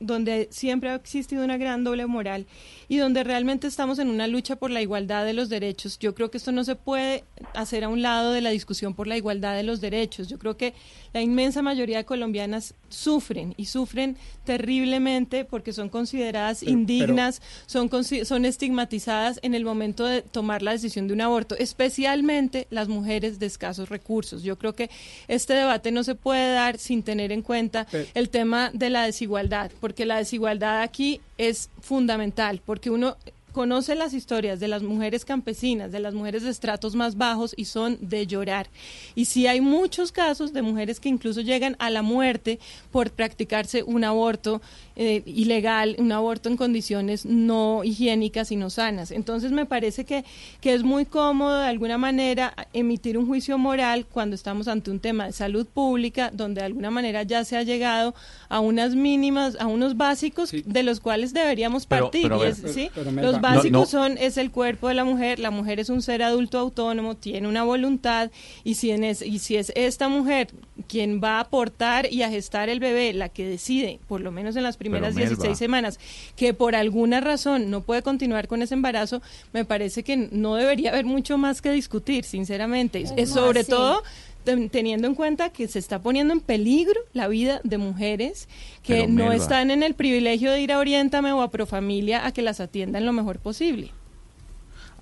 donde 0.00 0.48
siempre 0.50 0.90
ha 0.90 0.94
existido 0.94 1.44
una 1.44 1.56
gran 1.56 1.84
doble 1.84 2.06
moral 2.06 2.46
y 2.88 2.98
donde 2.98 3.24
realmente 3.24 3.66
estamos 3.66 3.98
en 3.98 4.08
una 4.08 4.26
lucha 4.26 4.56
por 4.56 4.70
la 4.70 4.82
igualdad 4.82 5.24
de 5.24 5.32
los 5.32 5.48
derechos. 5.48 5.98
Yo 5.98 6.14
creo 6.14 6.30
que 6.30 6.38
esto 6.38 6.52
no 6.52 6.64
se 6.64 6.76
puede 6.76 7.24
hacer 7.54 7.84
a 7.84 7.88
un 7.88 8.02
lado 8.02 8.32
de 8.32 8.40
la 8.40 8.50
discusión 8.50 8.94
por 8.94 9.06
la 9.06 9.16
igualdad 9.16 9.56
de 9.56 9.62
los 9.62 9.80
derechos. 9.80 10.28
Yo 10.28 10.38
creo 10.38 10.56
que 10.56 10.74
la 11.12 11.22
inmensa 11.22 11.62
mayoría 11.62 11.98
de 11.98 12.04
colombianas 12.04 12.74
sufren 12.92 13.54
y 13.56 13.66
sufren 13.66 14.16
terriblemente 14.44 15.44
porque 15.44 15.72
son 15.72 15.88
consideradas 15.88 16.60
Pero- 16.60 16.72
indignas, 16.72 17.42
son, 17.66 17.90
son 18.24 18.44
estigmatizadas 18.44 19.40
en 19.42 19.54
el 19.54 19.64
momento 19.64 20.04
de 20.04 20.22
tomar 20.22 20.62
la 20.62 20.72
decisión 20.72 21.08
de 21.08 21.14
un 21.14 21.20
aborto, 21.20 21.56
especialmente 21.56 22.66
las 22.70 22.88
mujeres 22.88 23.38
de 23.38 23.46
escasos 23.46 23.88
recursos. 23.88 24.42
Yo 24.42 24.56
creo 24.58 24.74
que 24.74 24.90
este 25.28 25.54
debate 25.54 25.90
no 25.90 26.04
se 26.04 26.14
puede 26.14 26.52
dar 26.54 26.78
sin 26.78 27.02
tener 27.02 27.32
en 27.32 27.42
cuenta 27.42 27.86
Pero- 27.90 28.06
el 28.14 28.28
tema 28.30 28.70
de 28.72 28.90
la 28.90 29.04
desigualdad, 29.04 29.70
porque 29.80 30.06
la 30.06 30.18
desigualdad 30.18 30.82
aquí 30.82 31.20
es 31.38 31.70
fundamental, 31.80 32.60
porque 32.64 32.90
uno 32.90 33.16
conoce 33.52 33.94
las 33.94 34.14
historias 34.14 34.60
de 34.60 34.68
las 34.68 34.82
mujeres 34.82 35.24
campesinas, 35.24 35.92
de 35.92 36.00
las 36.00 36.14
mujeres 36.14 36.42
de 36.42 36.50
estratos 36.50 36.94
más 36.94 37.16
bajos 37.16 37.54
y 37.56 37.66
son 37.66 37.98
de 38.00 38.26
llorar. 38.26 38.68
Y 39.14 39.26
sí 39.26 39.46
hay 39.46 39.60
muchos 39.60 40.12
casos 40.12 40.52
de 40.52 40.62
mujeres 40.62 41.00
que 41.00 41.08
incluso 41.08 41.40
llegan 41.40 41.76
a 41.78 41.90
la 41.90 42.02
muerte 42.02 42.58
por 42.90 43.10
practicarse 43.10 43.82
un 43.82 44.04
aborto 44.04 44.60
eh, 44.96 45.22
ilegal, 45.26 45.96
un 45.98 46.12
aborto 46.12 46.48
en 46.48 46.56
condiciones 46.56 47.24
no 47.26 47.82
higiénicas 47.84 48.52
y 48.52 48.56
no 48.56 48.70
sanas. 48.70 49.10
Entonces 49.10 49.52
me 49.52 49.66
parece 49.66 50.04
que, 50.04 50.24
que 50.60 50.74
es 50.74 50.82
muy 50.82 51.04
cómodo 51.06 51.58
de 51.60 51.66
alguna 51.66 51.98
manera 51.98 52.54
emitir 52.72 53.16
un 53.18 53.26
juicio 53.26 53.58
moral 53.58 54.06
cuando 54.06 54.34
estamos 54.34 54.68
ante 54.68 54.90
un 54.90 55.00
tema 55.00 55.26
de 55.26 55.32
salud 55.32 55.66
pública, 55.66 56.30
donde 56.32 56.60
de 56.60 56.66
alguna 56.66 56.90
manera 56.90 57.22
ya 57.22 57.44
se 57.44 57.56
ha 57.56 57.62
llegado 57.62 58.14
a 58.48 58.60
unas 58.60 58.94
mínimas, 58.94 59.56
a 59.60 59.66
unos 59.66 59.96
básicos 59.96 60.50
de 60.52 60.82
los 60.82 61.00
cuales 61.00 61.32
deberíamos 61.32 61.86
Pero- 61.86 62.10
partir. 62.10 62.30
Los 62.30 63.34
No, 63.34 63.40
básicos 63.40 63.70
no. 63.70 63.86
son 63.86 64.18
es 64.18 64.36
el 64.36 64.50
cuerpo 64.50 64.88
de 64.88 64.94
la 64.94 65.04
mujer, 65.04 65.38
la 65.38 65.50
mujer 65.50 65.80
es 65.80 65.88
un 65.88 66.02
ser 66.02 66.22
adulto 66.22 66.58
autónomo, 66.58 67.16
tiene 67.16 67.48
una 67.48 67.64
voluntad 67.64 68.30
y 68.64 68.74
si, 68.74 68.90
en 68.90 69.04
es- 69.04 69.22
y 69.22 69.38
si 69.38 69.56
es 69.56 69.72
esta 69.74 70.08
mujer 70.08 70.48
quien 70.88 71.20
va 71.22 71.36
a 71.38 71.40
aportar 71.40 72.12
y 72.12 72.22
a 72.22 72.30
gestar 72.30 72.68
el 72.68 72.80
bebé, 72.80 73.12
la 73.12 73.28
que 73.28 73.46
decide, 73.46 74.00
por 74.08 74.20
lo 74.20 74.32
menos 74.32 74.56
en 74.56 74.62
las 74.62 74.76
primeras 74.82 75.14
Melba. 75.14 75.28
16 75.30 75.56
semanas, 75.58 75.98
que 76.36 76.54
por 76.54 76.74
alguna 76.74 77.20
razón 77.20 77.70
no 77.70 77.82
puede 77.82 78.02
continuar 78.02 78.48
con 78.48 78.62
ese 78.62 78.74
embarazo, 78.74 79.22
me 79.52 79.64
parece 79.64 80.02
que 80.02 80.16
no 80.16 80.56
debería 80.56 80.90
haber 80.90 81.04
mucho 81.04 81.38
más 81.38 81.62
que 81.62 81.70
discutir, 81.72 82.24
sinceramente. 82.24 83.04
Es 83.16 83.30
sobre 83.30 83.60
así? 83.60 83.70
todo 83.70 84.02
ten- 84.44 84.68
teniendo 84.70 85.06
en 85.06 85.14
cuenta 85.14 85.50
que 85.50 85.68
se 85.68 85.78
está 85.78 86.00
poniendo 86.00 86.32
en 86.32 86.40
peligro 86.40 87.00
la 87.12 87.28
vida 87.28 87.60
de 87.62 87.78
mujeres 87.78 88.48
que 88.82 88.94
Pero, 88.94 89.08
no 89.08 89.14
Melba. 89.28 89.36
están 89.36 89.70
en 89.70 89.82
el 89.84 89.94
privilegio 89.94 90.50
de 90.50 90.60
ir 90.60 90.72
a 90.72 90.78
Oriéntame 90.78 91.32
o 91.32 91.42
a 91.42 91.50
Profamilia 91.50 92.26
a 92.26 92.32
que 92.32 92.42
las 92.42 92.58
atiendan 92.60 93.06
lo 93.06 93.12
mejor 93.12 93.38
posible. 93.38 93.92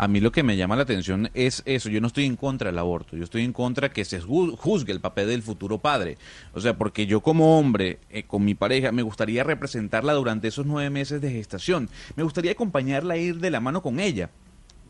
A 0.02 0.08
mí 0.08 0.18
lo 0.20 0.32
que 0.32 0.42
me 0.42 0.56
llama 0.56 0.76
la 0.76 0.84
atención 0.84 1.28
es 1.34 1.62
eso. 1.66 1.90
Yo 1.90 2.00
no 2.00 2.06
estoy 2.06 2.24
en 2.24 2.36
contra 2.36 2.70
del 2.70 2.78
aborto. 2.78 3.18
Yo 3.18 3.24
estoy 3.24 3.44
en 3.44 3.52
contra 3.52 3.90
que 3.90 4.06
se 4.06 4.22
ju- 4.22 4.56
juzgue 4.56 4.92
el 4.92 5.00
papel 5.00 5.28
del 5.28 5.42
futuro 5.42 5.76
padre. 5.76 6.16
O 6.54 6.60
sea, 6.62 6.78
porque 6.78 7.04
yo 7.04 7.20
como 7.20 7.58
hombre, 7.58 7.98
eh, 8.08 8.22
con 8.22 8.42
mi 8.42 8.54
pareja, 8.54 8.92
me 8.92 9.02
gustaría 9.02 9.44
representarla 9.44 10.14
durante 10.14 10.48
esos 10.48 10.64
nueve 10.64 10.88
meses 10.88 11.20
de 11.20 11.30
gestación. 11.30 11.90
Me 12.16 12.22
gustaría 12.22 12.52
acompañarla 12.52 13.18
ir 13.18 13.40
de 13.40 13.50
la 13.50 13.60
mano 13.60 13.82
con 13.82 14.00
ella 14.00 14.30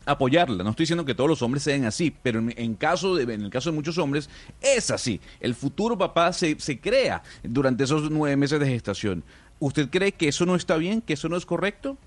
apoyarla. 0.05 0.63
No 0.63 0.69
estoy 0.69 0.83
diciendo 0.85 1.03
que 1.03 1.13
todos 1.13 1.29
los 1.29 1.41
hombres 1.41 1.61
sean 1.63 1.83
así, 1.83 2.15
pero 2.23 2.39
en, 2.39 2.53
en 2.55 2.75
caso 2.75 3.13
de, 3.15 3.23
en 3.33 3.41
el 3.41 3.49
caso 3.49 3.69
de 3.69 3.75
muchos 3.75 3.97
hombres 3.97 4.29
es 4.61 4.91
así. 4.91 5.19
El 5.41 5.55
futuro 5.55 5.97
papá 5.97 6.31
se, 6.31 6.57
se 6.57 6.79
crea 6.79 7.21
durante 7.43 7.83
esos 7.83 8.09
nueve 8.09 8.37
meses 8.37 8.61
de 8.61 8.65
gestación. 8.67 9.23
¿Usted 9.59 9.89
cree 9.89 10.13
que 10.13 10.29
eso 10.29 10.45
no 10.45 10.55
está 10.55 10.77
bien, 10.77 11.01
que 11.01 11.13
eso 11.13 11.27
no 11.27 11.35
es 11.35 11.45
correcto? 11.45 11.97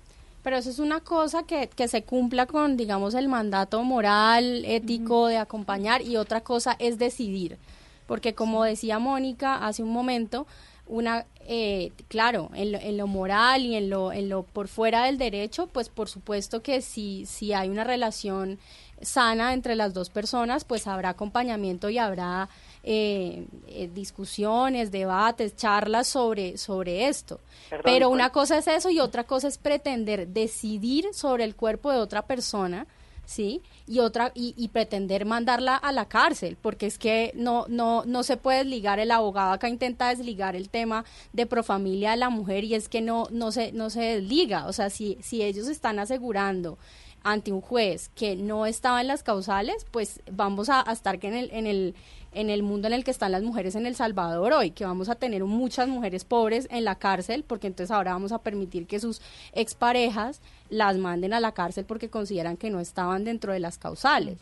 Pero 0.45 0.57
eso 0.57 0.69
es 0.69 0.77
una 0.77 0.99
cosa 0.99 1.41
que, 1.41 1.69
que 1.69 1.87
se 1.87 2.03
cumpla 2.03 2.45
con, 2.45 2.77
digamos, 2.77 3.15
el 3.15 3.27
mandato 3.27 3.81
moral, 3.83 4.63
ético 4.63 5.25
de 5.25 5.37
acompañar 5.37 6.03
y 6.03 6.17
otra 6.17 6.41
cosa 6.41 6.75
es 6.77 6.99
decidir. 6.99 7.57
Porque 8.05 8.35
como 8.35 8.63
decía 8.63 8.99
Mónica 8.99 9.65
hace 9.65 9.81
un 9.81 9.89
momento, 9.89 10.45
una, 10.85 11.25
eh, 11.47 11.93
claro, 12.09 12.51
en 12.53 12.73
lo, 12.73 12.77
en 12.77 12.95
lo, 12.95 13.07
moral 13.07 13.63
y 13.63 13.73
en 13.73 13.89
lo, 13.89 14.13
en 14.13 14.29
lo 14.29 14.43
por 14.43 14.67
fuera 14.67 15.05
del 15.05 15.17
derecho, 15.17 15.65
pues 15.65 15.89
por 15.89 16.09
supuesto 16.09 16.61
que 16.61 16.81
si, 16.81 17.25
si 17.25 17.53
hay 17.53 17.69
una 17.69 17.83
relación 17.83 18.59
sana 19.01 19.51
entre 19.51 19.75
las 19.75 19.95
dos 19.95 20.11
personas, 20.11 20.63
pues 20.63 20.85
habrá 20.85 21.09
acompañamiento 21.09 21.89
y 21.89 21.97
habrá 21.97 22.49
eh, 22.87 23.47
eh, 23.67 23.89
discusiones, 23.91 24.91
debates, 24.91 25.55
charlas 25.55 26.07
sobre, 26.07 26.57
sobre 26.57 27.07
esto. 27.07 27.39
Pero 27.83 28.09
una 28.09 28.31
cosa 28.31 28.59
es 28.59 28.67
eso 28.67 28.91
y 28.91 28.99
otra 28.99 29.23
cosa 29.23 29.47
es 29.47 29.57
pretender 29.57 30.27
decidir 30.27 31.07
sobre 31.13 31.45
el 31.45 31.55
cuerpo 31.55 31.91
de 31.91 31.97
otra 31.97 32.21
persona 32.21 32.85
¿sí? 33.25 33.63
Y 33.87 33.99
otra 33.99 34.31
y, 34.35 34.67
pretender 34.67 35.25
mandarla 35.25 35.75
a 35.75 35.91
la 35.91 36.05
cárcel, 36.07 36.57
porque 36.61 36.85
es 36.85 36.97
que 36.97 37.31
no 37.35 37.65
no 37.67 38.03
no 38.05 38.23
se 38.23 38.37
puede 38.37 38.59
desligar 38.59 38.99
el 38.99 39.11
abogado 39.11 39.53
acá 39.53 39.67
intenta 39.69 40.09
desligar 40.09 40.55
el 40.55 40.69
tema 40.69 41.05
de 41.33 41.45
profamilia 41.45 42.11
de 42.11 42.17
la 42.17 42.29
mujer 42.29 42.63
y 42.63 42.75
es 42.75 42.89
que 42.89 43.01
no 43.01 43.27
no 43.31 43.51
se 43.51 43.71
no 43.71 43.89
se 43.89 44.01
desliga, 44.01 44.67
o 44.67 44.73
sea, 44.73 44.89
si 44.89 45.17
si 45.21 45.43
ellos 45.43 45.67
están 45.67 45.99
asegurando 45.99 46.77
ante 47.23 47.51
un 47.51 47.61
juez 47.61 48.09
que 48.09 48.35
no 48.35 48.67
estaba 48.67 49.01
en 49.01 49.07
las 49.07 49.23
causales, 49.23 49.85
pues 49.89 50.21
vamos 50.31 50.69
a, 50.69 50.87
a 50.87 50.93
estar 50.93 51.17
que 51.17 51.27
en 51.27 51.35
el 51.35 51.51
en 51.51 51.65
el 51.67 51.95
en 52.35 52.49
el 52.49 52.61
mundo 52.61 52.87
en 52.87 52.93
el 52.93 53.03
que 53.03 53.11
están 53.11 53.31
las 53.31 53.41
mujeres 53.41 53.75
en 53.75 53.85
El 53.85 53.95
Salvador 53.95 54.53
hoy, 54.53 54.71
que 54.71 54.85
vamos 54.85 55.09
a 55.09 55.15
tener 55.15 55.43
muchas 55.45 55.87
mujeres 55.87 56.25
pobres 56.25 56.67
en 56.69 56.83
la 56.83 56.95
cárcel, 56.95 57.43
porque 57.43 57.67
entonces 57.67 57.91
ahora 57.91 58.11
vamos 58.11 58.31
a 58.31 58.39
permitir 58.39 58.85
que 58.85 58.99
sus 58.99 59.21
exparejas 59.53 60.41
las 60.69 60.97
manden 60.97 61.33
a 61.33 61.39
la 61.39 61.53
cárcel 61.53 61.85
porque 61.85 62.09
consideran 62.09 62.57
que 62.57 62.69
no 62.69 62.79
estaban 62.79 63.23
dentro 63.23 63.53
de 63.53 63.59
las 63.59 63.77
causales. 63.77 64.37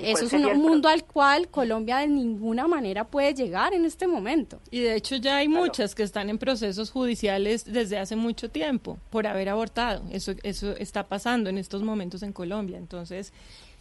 Eso 0.00 0.24
es 0.24 0.32
un 0.32 0.62
mundo 0.62 0.88
al 0.88 1.04
cual 1.04 1.48
Colombia 1.48 1.98
de 1.98 2.08
ninguna 2.08 2.66
manera 2.66 3.04
puede 3.04 3.34
llegar 3.34 3.74
en 3.74 3.84
este 3.84 4.06
momento. 4.06 4.60
Y 4.70 4.80
de 4.80 4.94
hecho 4.94 5.16
ya 5.16 5.36
hay 5.36 5.48
muchas 5.48 5.94
que 5.94 6.04
están 6.04 6.30
en 6.30 6.38
procesos 6.38 6.90
judiciales 6.90 7.64
desde 7.64 7.98
hace 7.98 8.16
mucho 8.16 8.50
tiempo 8.50 8.98
por 9.10 9.26
haber 9.26 9.48
abortado. 9.48 10.02
Eso, 10.10 10.32
eso 10.42 10.76
está 10.76 11.06
pasando 11.06 11.50
en 11.50 11.58
estos 11.58 11.82
momentos 11.82 12.22
en 12.22 12.32
Colombia. 12.32 12.78
Entonces, 12.78 13.32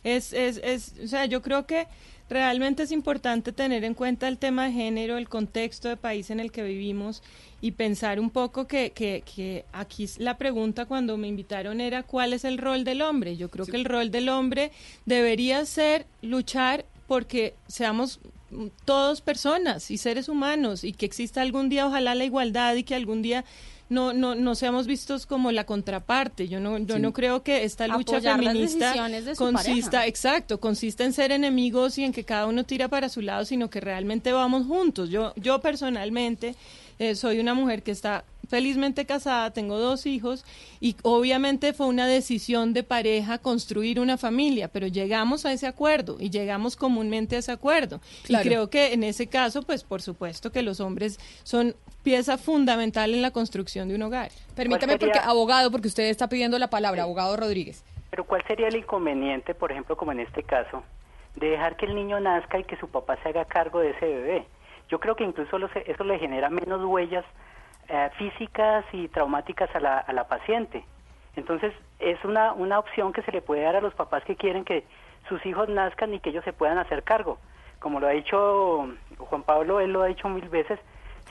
es, 0.03 0.33
es, 0.33 0.59
es, 0.63 0.93
o 1.03 1.07
sea, 1.07 1.25
yo 1.25 1.41
creo 1.41 1.65
que 1.65 1.87
realmente 2.29 2.83
es 2.83 2.91
importante 2.91 3.51
tener 3.51 3.83
en 3.83 3.93
cuenta 3.93 4.27
el 4.27 4.37
tema 4.37 4.65
de 4.65 4.73
género, 4.73 5.17
el 5.17 5.29
contexto 5.29 5.87
de 5.87 5.97
país 5.97 6.29
en 6.29 6.39
el 6.39 6.51
que 6.51 6.63
vivimos 6.63 7.23
y 7.61 7.71
pensar 7.71 8.19
un 8.19 8.29
poco 8.29 8.67
que, 8.67 8.91
que, 8.91 9.23
que 9.23 9.65
aquí 9.71 10.07
la 10.17 10.37
pregunta 10.37 10.85
cuando 10.85 11.17
me 11.17 11.27
invitaron 11.27 11.81
era 11.81 12.03
cuál 12.03 12.33
es 12.33 12.43
el 12.45 12.57
rol 12.57 12.83
del 12.83 13.01
hombre. 13.01 13.37
Yo 13.37 13.49
creo 13.49 13.65
que 13.65 13.77
el 13.77 13.85
rol 13.85 14.11
del 14.11 14.29
hombre 14.29 14.71
debería 15.05 15.65
ser 15.65 16.05
luchar 16.21 16.85
porque 17.07 17.55
seamos 17.67 18.19
todos 18.85 19.21
personas 19.21 19.91
y 19.91 19.97
seres 19.97 20.29
humanos 20.29 20.83
y 20.83 20.93
que 20.93 21.05
exista 21.05 21.41
algún 21.41 21.69
día 21.69 21.87
ojalá 21.87 22.15
la 22.15 22.25
igualdad 22.25 22.75
y 22.75 22.83
que 22.83 22.95
algún 22.95 23.21
día 23.21 23.43
no, 23.89 24.13
no, 24.13 24.35
no 24.35 24.55
seamos 24.55 24.87
vistos 24.87 25.25
como 25.25 25.51
la 25.51 25.65
contraparte. 25.65 26.47
Yo 26.47 26.59
no, 26.59 26.77
yo 26.77 26.99
no 26.99 27.13
creo 27.13 27.43
que 27.43 27.63
esta 27.63 27.87
lucha 27.87 28.19
feminista 28.21 28.93
consista, 29.37 30.05
exacto, 30.05 30.59
consista 30.59 31.03
en 31.05 31.13
ser 31.13 31.31
enemigos 31.31 31.97
y 31.97 32.03
en 32.03 32.11
que 32.11 32.23
cada 32.23 32.47
uno 32.47 32.63
tira 32.63 32.87
para 32.87 33.09
su 33.09 33.21
lado, 33.21 33.45
sino 33.45 33.69
que 33.69 33.79
realmente 33.79 34.31
vamos 34.33 34.67
juntos. 34.67 35.09
Yo, 35.09 35.33
yo 35.35 35.59
personalmente 35.59 36.55
eh, 36.99 37.15
soy 37.15 37.39
una 37.39 37.53
mujer 37.53 37.83
que 37.83 37.91
está 37.91 38.23
felizmente 38.47 39.05
casada, 39.05 39.51
tengo 39.51 39.77
dos 39.77 40.05
hijos 40.05 40.45
y 40.79 40.95
obviamente 41.03 41.73
fue 41.73 41.87
una 41.87 42.07
decisión 42.07 42.73
de 42.73 42.83
pareja 42.83 43.37
construir 43.37 43.99
una 43.99 44.17
familia, 44.17 44.69
pero 44.69 44.87
llegamos 44.87 45.45
a 45.45 45.51
ese 45.51 45.67
acuerdo 45.67 46.17
y 46.19 46.29
llegamos 46.29 46.75
comúnmente 46.75 47.35
a 47.35 47.39
ese 47.39 47.51
acuerdo. 47.51 47.99
Y 48.27 48.35
creo 48.37 48.69
que 48.69 48.93
en 48.93 49.03
ese 49.03 49.27
caso, 49.27 49.63
pues 49.63 49.83
por 49.83 50.01
supuesto 50.01 50.51
que 50.51 50.61
los 50.61 50.79
hombres 50.79 51.19
son 51.43 51.75
pieza 52.03 52.37
fundamental 52.37 53.13
en 53.13 53.21
la 53.21 53.31
construcción 53.31 53.89
de 53.89 53.95
un 53.95 54.03
hogar. 54.03 54.31
Permítame, 54.55 54.97
porque 54.97 55.19
abogado, 55.19 55.71
porque 55.71 55.89
usted 55.89 56.05
está 56.05 56.29
pidiendo 56.29 56.57
la 56.57 56.69
palabra, 56.69 57.03
abogado 57.03 57.35
Rodríguez. 57.35 57.83
Pero 58.09 58.23
¿cuál 58.23 58.43
sería 58.47 58.69
el 58.69 58.77
inconveniente, 58.77 59.53
por 59.53 59.71
ejemplo, 59.71 59.97
como 59.97 60.13
en 60.13 60.21
este 60.21 60.43
caso, 60.43 60.83
de 61.35 61.49
dejar 61.49 61.75
que 61.75 61.85
el 61.85 61.95
niño 61.95 62.19
nazca 62.19 62.57
y 62.59 62.63
que 62.63 62.77
su 62.77 62.87
papá 62.87 63.17
se 63.21 63.29
haga 63.29 63.43
cargo 63.45 63.79
de 63.79 63.91
ese 63.91 64.05
bebé? 64.05 64.47
Yo 64.89 64.99
creo 64.99 65.15
que 65.15 65.23
incluso 65.23 65.57
eso 65.57 66.03
le 66.03 66.19
genera 66.19 66.49
menos 66.49 66.83
huellas 66.83 67.25
eh, 67.89 68.09
físicas 68.17 68.85
y 68.91 69.07
traumáticas 69.07 69.73
a 69.75 69.79
la, 69.79 69.97
a 69.99 70.13
la 70.13 70.27
paciente. 70.27 70.83
Entonces, 71.35 71.73
es 71.99 72.23
una, 72.25 72.53
una 72.53 72.79
opción 72.79 73.13
que 73.13 73.21
se 73.21 73.31
le 73.31 73.41
puede 73.41 73.61
dar 73.61 73.75
a 73.75 73.81
los 73.81 73.93
papás 73.93 74.23
que 74.23 74.35
quieren 74.35 74.65
que 74.65 74.85
sus 75.29 75.45
hijos 75.45 75.69
nazcan 75.69 76.13
y 76.13 76.19
que 76.19 76.29
ellos 76.29 76.43
se 76.43 76.53
puedan 76.53 76.77
hacer 76.77 77.03
cargo. 77.03 77.37
Como 77.79 77.99
lo 77.99 78.07
ha 78.07 78.11
dicho 78.11 78.87
Juan 79.17 79.43
Pablo, 79.43 79.79
él 79.79 79.93
lo 79.93 80.01
ha 80.01 80.07
dicho 80.07 80.29
mil 80.29 80.49
veces, 80.49 80.79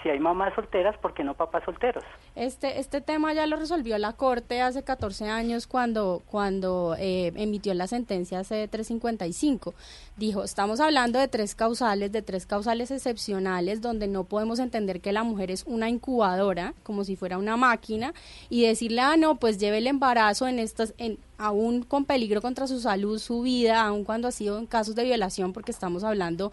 si 0.07 0.11
hay 0.11 0.21
mamás 0.21 0.55
solteras, 0.55 0.97
¿por 0.99 1.15
qué 1.15 1.25
no 1.25 1.35
papás 1.35 1.65
solteros? 1.65 2.05
Este, 2.37 2.79
este 2.79 3.01
tema 3.01 3.33
ya 3.33 3.45
lo 3.49 3.57
resolvió 3.57 3.99
la 3.99 4.13
Corte 4.13 4.63
hace 4.63 4.85
14 4.85 5.29
años 5.29 5.67
cuando, 5.67 6.23
cuando 6.31 6.95
eh, 6.97 7.33
emitió 7.35 7.75
la 7.75 7.89
sentencia 7.89 8.43
C355. 8.43 9.75
Dijo, 10.17 10.45
estamos 10.45 10.79
hablando 10.79 11.19
de 11.19 11.27
tres 11.27 11.57
causales, 11.57 12.13
de 12.13 12.23
tres 12.23 12.47
causales 12.47 12.93
excepcionales 12.93 13.81
donde 13.81 14.07
no 14.07 14.23
podemos 14.23 14.61
entender 14.61 15.01
que 15.01 15.11
la 15.11 15.25
mujer 15.25 15.51
es 15.51 15.65
una 15.67 15.89
incubadora, 15.89 16.75
como 16.85 17.03
si 17.03 17.17
fuera 17.17 17.37
una 17.37 17.57
máquina, 17.57 18.15
y 18.49 18.65
decirle, 18.65 19.01
ah, 19.01 19.17
no, 19.17 19.37
pues 19.37 19.59
lleve 19.59 19.79
el 19.79 19.89
embarazo 19.89 20.47
en 20.47 20.61
estas, 20.61 20.95
en, 20.99 21.19
aún 21.37 21.83
con 21.83 22.05
peligro 22.05 22.41
contra 22.41 22.69
su 22.69 22.79
salud, 22.79 23.19
su 23.19 23.43
vida, 23.43 23.83
aún 23.83 24.05
cuando 24.05 24.29
ha 24.29 24.33
sido 24.33 24.57
en 24.61 24.67
casos 24.67 24.95
de 24.95 25.03
violación, 25.03 25.53
porque 25.53 25.73
estamos 25.73 26.05
hablando 26.05 26.53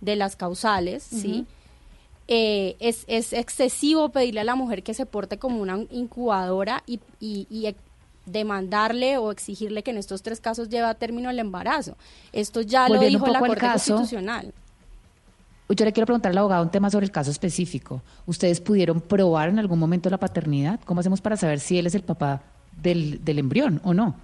de 0.00 0.16
las 0.16 0.36
causales, 0.36 1.02
¿sí? 1.02 1.46
Eh, 2.26 2.76
es, 2.80 3.04
es, 3.06 3.32
excesivo 3.34 4.08
pedirle 4.08 4.40
a 4.40 4.44
la 4.44 4.54
mujer 4.54 4.82
que 4.82 4.94
se 4.94 5.04
porte 5.04 5.38
como 5.38 5.60
una 5.60 5.78
incubadora 5.90 6.82
y, 6.86 7.00
y, 7.20 7.74
demandarle 8.24 9.18
o 9.18 9.30
exigirle 9.30 9.82
que 9.82 9.90
en 9.90 9.98
estos 9.98 10.22
tres 10.22 10.40
casos 10.40 10.70
lleve 10.70 10.86
a 10.86 10.94
término 10.94 11.28
el 11.28 11.38
embarazo. 11.38 11.96
Esto 12.32 12.62
ya 12.62 12.88
lo 12.88 12.98
dijo 12.98 13.26
la 13.26 13.40
Corte 13.40 13.60
Constitucional. 13.60 14.52
Yo 15.68 15.84
le 15.84 15.92
quiero 15.92 16.06
preguntar 16.06 16.32
al 16.32 16.38
abogado 16.38 16.62
un 16.62 16.70
tema 16.70 16.90
sobre 16.90 17.04
el 17.04 17.12
caso 17.12 17.30
específico. 17.30 18.00
¿Ustedes 18.26 18.60
pudieron 18.60 19.00
probar 19.00 19.48
en 19.48 19.58
algún 19.58 19.78
momento 19.78 20.08
la 20.08 20.18
paternidad? 20.18 20.80
¿Cómo 20.84 21.00
hacemos 21.00 21.20
para 21.20 21.36
saber 21.36 21.60
si 21.60 21.78
él 21.78 21.86
es 21.86 21.94
el 21.94 22.02
papá 22.02 22.42
del, 22.80 23.22
del 23.24 23.38
embrión 23.38 23.80
o 23.84 23.92
no? 23.92 24.14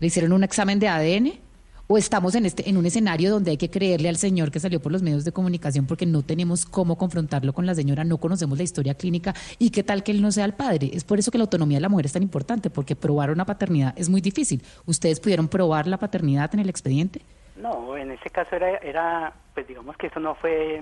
¿Le 0.00 0.06
hicieron 0.06 0.32
un 0.32 0.44
examen 0.44 0.78
de 0.78 0.88
ADN? 0.88 1.47
O 1.90 1.96
estamos 1.96 2.34
en 2.34 2.44
este 2.44 2.68
en 2.68 2.76
un 2.76 2.84
escenario 2.84 3.30
donde 3.30 3.50
hay 3.50 3.56
que 3.56 3.70
creerle 3.70 4.10
al 4.10 4.16
señor 4.16 4.50
que 4.50 4.60
salió 4.60 4.78
por 4.78 4.92
los 4.92 5.02
medios 5.02 5.24
de 5.24 5.32
comunicación 5.32 5.86
porque 5.86 6.04
no 6.04 6.22
tenemos 6.22 6.66
cómo 6.66 6.98
confrontarlo 6.98 7.54
con 7.54 7.64
la 7.64 7.74
señora, 7.74 8.04
no 8.04 8.18
conocemos 8.18 8.58
la 8.58 8.64
historia 8.64 8.94
clínica 8.94 9.32
y 9.58 9.70
qué 9.70 9.82
tal 9.82 10.02
que 10.02 10.12
él 10.12 10.20
no 10.20 10.30
sea 10.30 10.44
el 10.44 10.52
padre. 10.52 10.90
Es 10.92 11.04
por 11.04 11.18
eso 11.18 11.30
que 11.30 11.38
la 11.38 11.44
autonomía 11.44 11.78
de 11.78 11.82
la 11.82 11.88
mujer 11.88 12.06
es 12.06 12.12
tan 12.12 12.22
importante, 12.22 12.68
porque 12.68 12.94
probar 12.94 13.30
una 13.30 13.46
paternidad 13.46 13.94
es 13.96 14.10
muy 14.10 14.20
difícil. 14.20 14.62
¿Ustedes 14.84 15.18
pudieron 15.18 15.48
probar 15.48 15.86
la 15.86 15.96
paternidad 15.96 16.52
en 16.52 16.60
el 16.60 16.68
expediente? 16.68 17.22
No, 17.56 17.96
en 17.96 18.10
ese 18.10 18.28
caso 18.28 18.54
era, 18.54 18.76
era 18.76 19.32
pues 19.54 19.66
digamos 19.66 19.96
que 19.96 20.08
eso 20.08 20.20
no 20.20 20.34
fue 20.34 20.80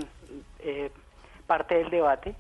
eh, 0.58 0.90
parte 1.46 1.76
del 1.76 1.90
debate, 1.90 2.34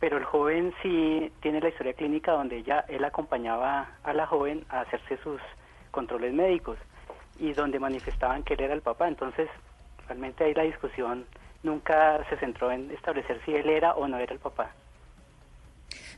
pero 0.00 0.16
el 0.16 0.24
joven 0.24 0.74
sí 0.82 1.30
tiene 1.40 1.60
la 1.60 1.68
historia 1.68 1.92
clínica 1.92 2.32
donde 2.32 2.58
ella, 2.58 2.84
él 2.88 3.04
acompañaba 3.04 3.90
a 4.02 4.12
la 4.12 4.26
joven 4.26 4.64
a 4.70 4.80
hacerse 4.80 5.18
sus 5.22 5.40
controles 5.92 6.34
médicos 6.34 6.78
y 7.42 7.52
donde 7.54 7.80
manifestaban 7.80 8.44
que 8.44 8.54
él 8.54 8.60
era 8.60 8.74
el 8.74 8.82
papá. 8.82 9.08
Entonces, 9.08 9.48
realmente 10.06 10.44
ahí 10.44 10.54
la 10.54 10.62
discusión 10.62 11.26
nunca 11.64 12.24
se 12.30 12.36
centró 12.36 12.70
en 12.70 12.90
establecer 12.92 13.40
si 13.44 13.52
él 13.52 13.68
era 13.68 13.94
o 13.94 14.06
no 14.06 14.16
era 14.18 14.32
el 14.32 14.38
papá. 14.38 14.70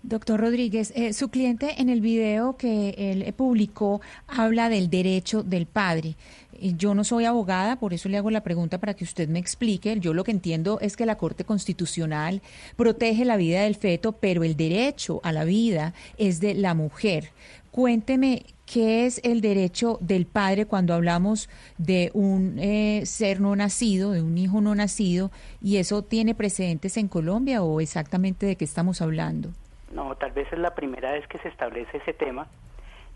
Doctor 0.03 0.39
Rodríguez, 0.39 0.93
eh, 0.95 1.15
su 1.15 1.31
cliente 1.31 1.81
en 1.81 1.89
el 1.89 2.03
video 2.03 2.59
que 2.59 2.91
él 2.99 3.33
publicó 3.33 4.03
habla 4.29 4.69
del 4.69 4.91
derecho 4.91 5.43
del 5.43 5.65
padre. 5.65 6.15
Eh, 6.61 6.75
yo 6.77 6.95
no 6.95 7.05
soy 7.05 7.25
abogada, 7.25 7.77
por 7.77 7.95
eso 7.95 8.11
le 8.11 8.19
hago 8.19 8.31
la 8.31 8.43
pregunta 8.43 8.77
para 8.79 8.93
que 8.93 9.05
usted 9.05 9.31
me 9.31 9.39
explique. 9.39 9.99
Yo 9.99 10.13
lo 10.13 10.23
que 10.23 10.31
entiendo 10.31 10.79
es 10.81 10.95
que 10.95 11.07
la 11.07 11.17
Corte 11.17 11.45
Constitucional 11.45 12.43
protege 12.77 13.25
la 13.25 13.39
vida 13.39 13.63
del 13.63 13.77
feto, 13.77 14.13
pero 14.13 14.45
el 14.45 14.59
derecho 14.59 15.21
a 15.25 15.33
la 15.33 15.45
vida 15.45 15.95
es 16.19 16.39
de 16.39 16.53
la 16.53 16.75
mujer. 16.75 17.31
Cuénteme 17.75 18.47
¿Qué 18.73 19.05
es 19.05 19.21
el 19.25 19.41
derecho 19.41 19.99
del 20.01 20.27
padre 20.27 20.65
cuando 20.65 20.95
hablamos 20.95 21.51
de 21.77 22.13
un 22.15 22.57
eh, 22.61 23.05
ser 23.05 23.41
no 23.41 23.57
nacido, 23.57 24.13
de 24.13 24.23
un 24.23 24.39
hijo 24.39 24.61
no 24.61 24.77
nacido? 24.77 25.33
¿Y 25.61 25.79
eso 25.79 26.03
tiene 26.03 26.37
precedentes 26.37 26.97
en 26.99 27.09
Colombia 27.09 27.65
o 27.65 27.81
exactamente 27.81 28.47
de 28.47 28.55
qué 28.55 28.65
estamos 28.65 29.03
hablando? 29.03 29.49
No, 29.93 30.15
tal 30.15 30.31
vez 30.31 30.47
es 30.53 30.59
la 30.61 30.73
primera 30.73 31.11
vez 31.11 31.27
que 31.27 31.39
se 31.39 31.49
establece 31.49 31.97
ese 31.97 32.13
tema 32.13 32.47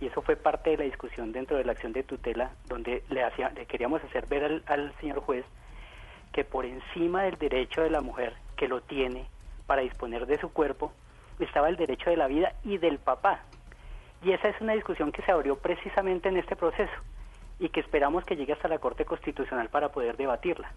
y 0.01 0.07
eso 0.07 0.23
fue 0.23 0.35
parte 0.35 0.71
de 0.71 0.79
la 0.79 0.85
discusión 0.85 1.31
dentro 1.31 1.57
de 1.57 1.65
la 1.65 1.71
acción 1.71 1.93
de 1.93 2.03
tutela 2.03 2.51
donde 2.67 3.05
le, 3.11 3.23
hacía, 3.23 3.51
le 3.51 3.65
queríamos 3.65 4.03
hacer 4.03 4.27
ver 4.27 4.43
al, 4.43 4.65
al 4.67 4.93
señor 5.01 5.21
juez 5.21 5.45
que 6.33 6.43
por 6.43 6.67
encima 6.67 7.23
del 7.23 7.39
derecho 7.39 7.83
de 7.83 7.91
la 7.91 8.01
mujer 8.01 8.35
que 8.57 8.67
lo 8.67 8.81
tiene 8.81 9.27
para 9.69 9.83
disponer 9.83 10.27
de 10.27 10.41
su 10.41 10.53
cuerpo 10.53 10.93
estaba 11.39 11.69
el 11.69 11.77
derecho 11.77 12.11
de 12.11 12.17
la 12.17 12.27
vida 12.27 12.55
y 12.65 12.79
del 12.79 12.99
papá, 12.99 13.45
y 14.23 14.32
esa 14.32 14.49
es 14.49 14.61
una 14.61 14.74
discusión 14.74 15.12
que 15.12 15.23
se 15.23 15.32
abrió 15.32 15.57
precisamente 15.57 16.28
en 16.28 16.36
este 16.36 16.57
proceso 16.57 16.93
y 17.59 17.69
que 17.69 17.81
esperamos 17.81 18.24
que 18.24 18.36
llegue 18.36 18.53
hasta 18.53 18.69
la 18.69 18.78
Corte 18.78 19.05
Constitucional 19.05 19.69
para 19.69 19.90
poder 19.90 20.16
debatirla. 20.16 20.73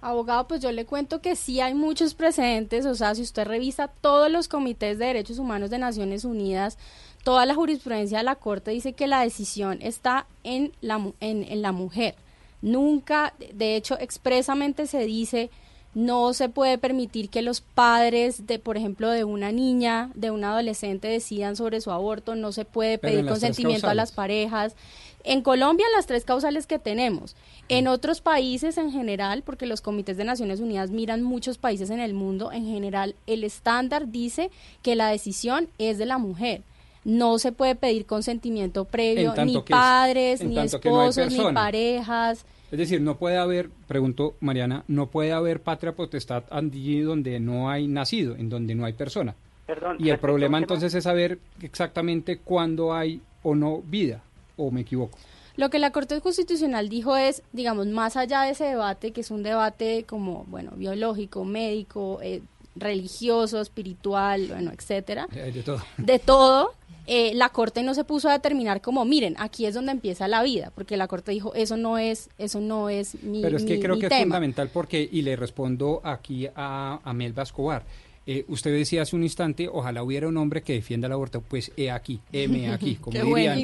Abogado, 0.00 0.46
pues 0.46 0.60
yo 0.60 0.70
le 0.70 0.84
cuento 0.84 1.22
que 1.22 1.34
sí 1.34 1.60
hay 1.60 1.72
muchos 1.72 2.14
precedentes, 2.14 2.84
o 2.84 2.94
sea, 2.94 3.14
si 3.14 3.22
usted 3.22 3.46
revisa 3.46 3.88
todos 3.88 4.30
los 4.30 4.48
comités 4.48 4.98
de 4.98 5.06
derechos 5.06 5.38
humanos 5.38 5.70
de 5.70 5.78
Naciones 5.78 6.24
Unidas, 6.24 6.78
toda 7.22 7.46
la 7.46 7.54
jurisprudencia 7.54 8.18
de 8.18 8.24
la 8.24 8.34
Corte 8.34 8.70
dice 8.72 8.92
que 8.92 9.06
la 9.06 9.22
decisión 9.22 9.78
está 9.80 10.26
en 10.42 10.72
la, 10.82 10.96
en, 11.20 11.44
en 11.44 11.62
la 11.62 11.72
mujer. 11.72 12.16
Nunca, 12.60 13.32
de 13.52 13.76
hecho, 13.76 13.98
expresamente 13.98 14.86
se 14.86 15.04
dice 15.06 15.50
no 15.94 16.32
se 16.32 16.48
puede 16.48 16.76
permitir 16.76 17.28
que 17.28 17.42
los 17.42 17.60
padres 17.60 18.46
de, 18.46 18.58
por 18.58 18.76
ejemplo, 18.76 19.10
de 19.10 19.24
una 19.24 19.52
niña, 19.52 20.10
de 20.14 20.30
un 20.30 20.44
adolescente 20.44 21.08
decidan 21.08 21.56
sobre 21.56 21.80
su 21.80 21.90
aborto, 21.90 22.34
no 22.34 22.52
se 22.52 22.64
puede 22.64 22.98
pedir 22.98 23.26
consentimiento 23.26 23.88
a 23.88 23.94
las 23.94 24.12
parejas. 24.12 24.74
En 25.22 25.40
Colombia, 25.40 25.86
las 25.94 26.06
tres 26.06 26.24
causales 26.24 26.66
que 26.66 26.78
tenemos. 26.78 27.36
En 27.68 27.88
otros 27.88 28.20
países 28.20 28.76
en 28.76 28.90
general, 28.90 29.42
porque 29.42 29.66
los 29.66 29.80
comités 29.80 30.16
de 30.16 30.24
Naciones 30.24 30.60
Unidas 30.60 30.90
miran 30.90 31.22
muchos 31.22 31.56
países 31.56 31.90
en 31.90 32.00
el 32.00 32.12
mundo, 32.12 32.52
en 32.52 32.66
general, 32.66 33.14
el 33.26 33.44
estándar 33.44 34.10
dice 34.10 34.50
que 34.82 34.96
la 34.96 35.08
decisión 35.08 35.68
es 35.78 35.96
de 35.96 36.06
la 36.06 36.18
mujer. 36.18 36.62
No 37.04 37.38
se 37.38 37.52
puede 37.52 37.74
pedir 37.74 38.06
consentimiento 38.06 38.84
previo, 38.86 39.34
ni 39.44 39.60
padres, 39.60 40.42
ni 40.42 40.58
esposos, 40.58 41.30
ni 41.30 41.52
parejas. 41.52 42.46
Es 42.70 42.78
decir, 42.78 43.00
no 43.00 43.18
puede 43.18 43.36
haber, 43.36 43.70
pregunto 43.86 44.34
Mariana, 44.40 44.84
no 44.88 45.08
puede 45.08 45.32
haber 45.32 45.60
patria 45.60 45.94
potestad 45.94 46.44
allí 46.50 47.00
donde 47.02 47.38
no 47.38 47.70
hay 47.70 47.86
nacido, 47.86 48.34
en 48.36 48.48
donde 48.48 48.74
no 48.74 48.84
hay 48.84 48.94
persona. 48.94 49.34
Perdón, 49.66 49.96
y 50.00 50.10
el 50.10 50.18
problema 50.18 50.58
entonces 50.58 50.94
es 50.94 51.04
saber 51.04 51.38
exactamente 51.62 52.38
cuándo 52.38 52.92
hay 52.92 53.20
o 53.42 53.54
no 53.54 53.80
vida, 53.82 54.22
o 54.56 54.70
me 54.70 54.80
equivoco. 54.80 55.18
Lo 55.56 55.70
que 55.70 55.78
la 55.78 55.92
Corte 55.92 56.20
Constitucional 56.20 56.88
dijo 56.88 57.16
es, 57.16 57.42
digamos, 57.52 57.86
más 57.86 58.16
allá 58.16 58.42
de 58.42 58.50
ese 58.50 58.64
debate, 58.64 59.12
que 59.12 59.20
es 59.20 59.30
un 59.30 59.44
debate 59.44 60.04
como, 60.04 60.44
bueno, 60.48 60.72
biológico, 60.74 61.44
médico, 61.44 62.18
eh, 62.22 62.42
religioso, 62.76 63.60
espiritual, 63.60 64.48
bueno, 64.48 64.72
etcétera. 64.72 65.26
De 65.30 65.62
todo. 65.62 65.82
De 65.96 66.18
todo 66.18 66.74
eh, 67.06 67.32
la 67.34 67.50
corte 67.50 67.82
no 67.82 67.92
se 67.92 68.04
puso 68.04 68.30
a 68.30 68.32
determinar 68.32 68.80
como 68.80 69.04
miren 69.04 69.34
aquí 69.38 69.66
es 69.66 69.74
donde 69.74 69.92
empieza 69.92 70.26
la 70.26 70.42
vida 70.42 70.72
porque 70.74 70.96
la 70.96 71.06
corte 71.06 71.32
dijo 71.32 71.52
eso 71.54 71.76
no 71.76 71.98
es 71.98 72.30
eso 72.38 72.62
no 72.62 72.88
es 72.88 73.22
mi 73.22 73.42
pero 73.42 73.58
es 73.58 73.64
que 73.64 73.78
creo 73.78 73.98
que 73.98 74.06
es 74.06 74.18
fundamental 74.20 74.70
porque 74.72 75.06
y 75.12 75.20
le 75.20 75.36
respondo 75.36 76.00
aquí 76.02 76.48
a, 76.56 77.00
a 77.04 77.12
Melba 77.12 77.42
Escobar 77.42 77.84
eh, 78.26 78.46
usted 78.48 78.72
decía 78.72 79.02
hace 79.02 79.16
un 79.16 79.22
instante, 79.22 79.68
ojalá 79.70 80.02
hubiera 80.02 80.26
un 80.26 80.36
hombre 80.38 80.62
que 80.62 80.72
defienda 80.72 81.06
el 81.06 81.12
aborto. 81.12 81.42
Pues 81.42 81.72
he 81.76 81.90
aquí, 81.90 82.20
heme 82.32 82.68
aquí, 82.72 82.96
como 82.96 83.18
dirían. 83.22 83.58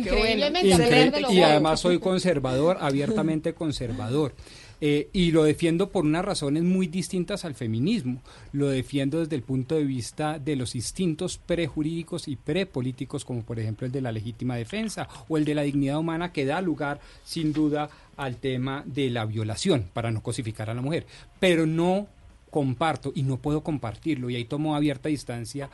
y 1.30 1.40
además 1.40 1.80
soy 1.80 1.98
conservador, 1.98 2.76
abiertamente 2.80 3.54
conservador. 3.54 4.34
Eh, 4.80 5.10
y 5.12 5.30
lo 5.30 5.44
defiendo 5.44 5.90
por 5.90 6.04
unas 6.04 6.24
razones 6.24 6.62
muy 6.62 6.86
distintas 6.86 7.44
al 7.44 7.54
feminismo. 7.54 8.22
Lo 8.52 8.68
defiendo 8.68 9.20
desde 9.20 9.36
el 9.36 9.42
punto 9.42 9.74
de 9.74 9.84
vista 9.84 10.38
de 10.38 10.56
los 10.56 10.74
instintos 10.74 11.38
prejurídicos 11.38 12.28
y 12.28 12.36
prepolíticos, 12.36 13.24
como 13.24 13.42
por 13.42 13.58
ejemplo 13.58 13.86
el 13.86 13.92
de 13.92 14.00
la 14.00 14.12
legítima 14.12 14.56
defensa 14.56 15.08
o 15.28 15.36
el 15.36 15.44
de 15.44 15.54
la 15.54 15.62
dignidad 15.62 15.98
humana, 15.98 16.32
que 16.32 16.46
da 16.46 16.60
lugar, 16.60 17.00
sin 17.24 17.52
duda, 17.52 17.90
al 18.16 18.36
tema 18.36 18.82
de 18.86 19.10
la 19.10 19.24
violación, 19.26 19.88
para 19.92 20.10
no 20.10 20.22
cosificar 20.22 20.70
a 20.70 20.74
la 20.74 20.82
mujer. 20.82 21.06
Pero 21.38 21.66
no 21.66 22.08
comparto 22.50 23.12
y 23.14 23.22
no 23.22 23.36
puedo 23.36 23.62
compartirlo 23.62 24.28
y 24.28 24.36
ahí 24.36 24.44
tomo 24.44 24.74
abierta 24.74 25.08
distancia 25.08 25.70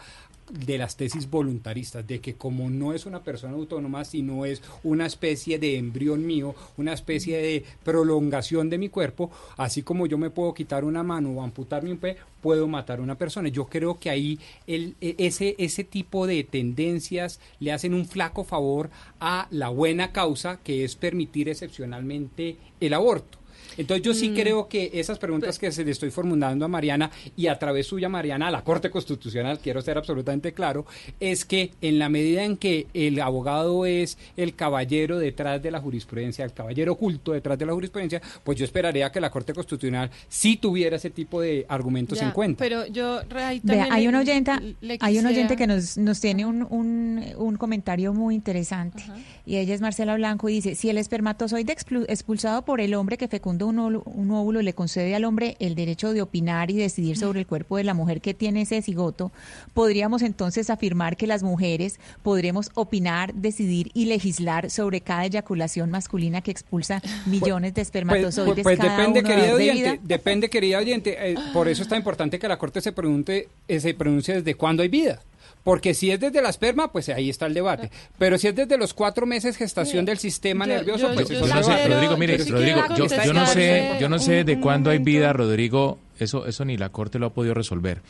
de 0.50 0.78
las 0.78 0.96
tesis 0.96 1.28
voluntaristas, 1.28 2.06
de 2.06 2.20
que 2.20 2.34
como 2.34 2.70
no 2.70 2.92
es 2.92 3.06
una 3.06 3.22
persona 3.22 3.54
autónoma, 3.54 4.04
sino 4.04 4.44
es 4.44 4.62
una 4.82 5.06
especie 5.06 5.58
de 5.58 5.76
embrión 5.76 6.24
mío, 6.26 6.54
una 6.76 6.92
especie 6.92 7.38
de 7.38 7.64
prolongación 7.84 8.70
de 8.70 8.78
mi 8.78 8.88
cuerpo, 8.88 9.30
así 9.56 9.82
como 9.82 10.06
yo 10.06 10.18
me 10.18 10.30
puedo 10.30 10.54
quitar 10.54 10.84
una 10.84 11.02
mano 11.02 11.30
o 11.30 11.42
amputarme 11.42 11.92
un 11.92 11.98
pie, 11.98 12.16
puedo 12.40 12.68
matar 12.68 13.00
a 13.00 13.02
una 13.02 13.18
persona. 13.18 13.48
Yo 13.48 13.66
creo 13.66 13.98
que 13.98 14.10
ahí 14.10 14.38
el, 14.66 14.94
e, 15.00 15.16
ese, 15.18 15.56
ese 15.58 15.84
tipo 15.84 16.26
de 16.26 16.44
tendencias 16.44 17.40
le 17.58 17.72
hacen 17.72 17.94
un 17.94 18.06
flaco 18.06 18.44
favor 18.44 18.90
a 19.20 19.48
la 19.50 19.68
buena 19.68 20.12
causa, 20.12 20.58
que 20.62 20.84
es 20.84 20.94
permitir 20.96 21.48
excepcionalmente 21.48 22.56
el 22.80 22.94
aborto. 22.94 23.38
Entonces 23.76 24.04
yo 24.04 24.14
sí 24.14 24.30
mm. 24.30 24.34
creo 24.34 24.68
que 24.68 24.90
esas 24.94 25.18
preguntas 25.18 25.58
que 25.58 25.72
se 25.72 25.84
le 25.84 25.90
estoy 25.90 26.10
formulando 26.10 26.64
a 26.64 26.68
Mariana 26.68 27.10
y 27.36 27.46
a 27.46 27.58
través 27.58 27.86
suya 27.86 28.08
Mariana 28.08 28.48
a 28.48 28.50
la 28.50 28.62
Corte 28.62 28.90
Constitucional, 28.90 29.58
quiero 29.58 29.82
ser 29.82 29.98
absolutamente 29.98 30.52
claro, 30.52 30.86
es 31.20 31.44
que 31.44 31.72
en 31.80 31.98
la 31.98 32.08
medida 32.08 32.44
en 32.44 32.56
que 32.56 32.86
el 32.94 33.20
abogado 33.20 33.86
es 33.86 34.18
el 34.36 34.54
caballero 34.54 35.18
detrás 35.18 35.62
de 35.62 35.70
la 35.70 35.80
jurisprudencia, 35.80 36.44
el 36.44 36.52
caballero 36.52 36.92
oculto 36.92 37.32
detrás 37.32 37.58
de 37.58 37.66
la 37.66 37.72
jurisprudencia, 37.72 38.20
pues 38.44 38.58
yo 38.58 38.64
esperaría 38.64 39.10
que 39.10 39.20
la 39.20 39.30
Corte 39.30 39.52
Constitucional 39.52 40.10
sí 40.28 40.56
tuviera 40.56 40.96
ese 40.96 41.10
tipo 41.10 41.40
de 41.40 41.66
argumentos 41.68 42.20
en 42.20 42.30
cuenta. 42.30 42.62
Pero 42.62 42.86
yo 42.86 43.20
hay 43.34 44.08
un 44.08 44.14
oyente, 44.14 44.52
hay 45.00 45.18
un 45.18 45.26
oyente 45.26 45.56
que 45.56 45.66
nos, 45.66 45.96
nos 45.96 46.20
tiene 46.20 46.46
un, 46.46 46.66
un, 46.70 47.56
comentario 47.56 48.12
muy 48.12 48.34
interesante 48.34 49.02
y 49.46 49.56
ella 49.56 49.74
es 49.74 49.80
Marcela 49.80 50.14
Blanco 50.14 50.48
y 50.48 50.54
dice, 50.54 50.74
si 50.74 50.90
el 50.90 50.98
espermatozoide 50.98 51.74
expulsado 52.08 52.62
por 52.64 52.80
el 52.80 52.94
hombre 52.94 53.16
que 53.16 53.28
fecundó 53.28 53.65
un 53.66 54.30
óvulo, 54.30 54.62
le 54.62 54.72
concede 54.72 55.14
al 55.14 55.24
hombre 55.24 55.56
el 55.58 55.74
derecho 55.74 56.12
de 56.12 56.22
opinar 56.22 56.70
y 56.70 56.76
decidir 56.76 57.16
sobre 57.16 57.40
el 57.40 57.46
cuerpo 57.46 57.76
de 57.76 57.84
la 57.84 57.94
mujer 57.94 58.20
que 58.20 58.34
tiene 58.34 58.62
ese 58.62 58.82
cigoto, 58.82 59.32
podríamos 59.74 60.22
entonces 60.22 60.70
afirmar 60.70 61.16
que 61.16 61.26
las 61.26 61.42
mujeres 61.42 61.98
podremos 62.22 62.70
opinar, 62.74 63.34
decidir 63.34 63.90
y 63.94 64.06
legislar 64.06 64.70
sobre 64.70 65.00
cada 65.00 65.24
eyaculación 65.24 65.90
masculina 65.90 66.40
que 66.40 66.50
expulsa 66.50 67.00
pues, 67.00 67.26
millones 67.26 67.74
de 67.74 67.80
pues, 67.80 67.88
espermatozoides. 67.88 68.62
Pues, 68.62 68.78
pues 68.78 68.78
depende, 68.78 69.22
querida 69.22 69.54
oyente, 69.54 70.00
depende, 70.02 70.50
querida 70.50 70.78
oyente. 70.78 71.16
Eh, 71.18 71.34
por 71.52 71.68
eso 71.68 71.82
está 71.82 71.96
importante 71.96 72.38
que 72.38 72.48
la 72.48 72.58
Corte 72.58 72.80
se, 72.80 72.92
pregunte, 72.92 73.48
eh, 73.68 73.80
se 73.80 73.94
pronuncie 73.94 74.34
desde 74.34 74.54
cuándo 74.54 74.82
hay 74.82 74.88
vida. 74.88 75.20
Porque 75.66 75.94
si 75.94 76.12
es 76.12 76.20
desde 76.20 76.40
la 76.40 76.50
esperma, 76.50 76.92
pues 76.92 77.08
ahí 77.08 77.28
está 77.28 77.46
el 77.46 77.54
debate. 77.54 77.90
Pero 78.20 78.38
si 78.38 78.46
es 78.46 78.54
desde 78.54 78.78
los 78.78 78.94
cuatro 78.94 79.26
meses 79.26 79.56
gestación 79.56 80.04
del 80.04 80.16
sistema 80.16 80.64
nervioso, 80.64 81.10
pues 81.12 81.28
eso 81.28 81.44
no 81.44 81.60
sé, 81.60 81.88
Rodrigo, 81.88 82.16
mire, 82.16 82.38
Rodrigo, 82.38 82.82
yo, 82.96 83.32
no 83.32 83.46
sé, 83.48 83.96
yo 84.00 84.08
no 84.08 84.20
sé 84.20 84.44
de 84.44 84.60
cuándo 84.60 84.90
hay 84.90 84.98
vida, 84.98 85.32
Rodrigo. 85.32 85.98
Eso, 86.20 86.46
eso 86.46 86.64
ni 86.64 86.76
la 86.76 86.90
corte 86.90 87.18
lo 87.18 87.26
ha 87.26 87.30
podido 87.30 87.52
resolver. 87.52 88.00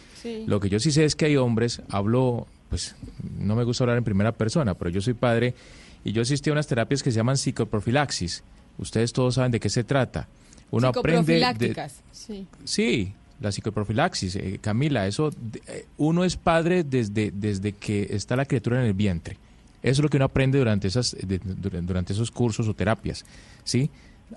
Lo 0.44 0.60
que 0.60 0.68
yo 0.68 0.78
sí 0.78 0.92
sé 0.92 1.06
es 1.06 1.16
que 1.16 1.24
hay 1.24 1.38
hombres, 1.38 1.80
hablo, 1.88 2.46
pues 2.68 2.94
no 3.38 3.56
me 3.56 3.64
gusta 3.64 3.84
hablar 3.84 3.96
en 3.96 4.04
primera 4.04 4.32
persona, 4.32 4.74
pero 4.74 4.90
yo 4.90 5.00
soy 5.00 5.14
padre 5.14 5.54
y 6.04 6.12
yo 6.12 6.20
asistí 6.20 6.50
a 6.50 6.52
unas 6.52 6.66
terapias 6.66 7.02
que 7.02 7.10
se 7.10 7.16
llaman 7.16 7.38
psicoprofilaxis. 7.38 8.42
Ustedes 8.76 9.14
todos 9.14 9.36
saben 9.36 9.52
de 9.52 9.60
qué 9.60 9.70
se 9.70 9.82
trata. 9.82 10.28
Uno 10.70 10.88
aprende. 10.88 11.40
De, 11.56 11.90
sí. 12.12 12.46
Sí, 12.64 13.14
la 13.40 13.52
psicoprofilaxis, 13.52 14.36
eh, 14.36 14.58
Camila, 14.60 15.06
eso 15.06 15.30
eh, 15.66 15.86
uno 15.98 16.24
es 16.24 16.36
padre 16.36 16.84
desde, 16.84 17.30
desde 17.30 17.72
que 17.72 18.08
está 18.10 18.36
la 18.36 18.44
criatura 18.44 18.80
en 18.80 18.86
el 18.86 18.94
vientre. 18.94 19.36
Eso 19.82 20.00
es 20.00 20.02
lo 20.02 20.08
que 20.08 20.16
uno 20.16 20.24
aprende 20.24 20.58
durante 20.58 20.88
esas 20.88 21.16
durante 21.22 22.12
esos 22.12 22.30
cursos 22.30 22.66
o 22.66 22.74
terapias, 22.74 23.24
¿sí? 23.62 23.90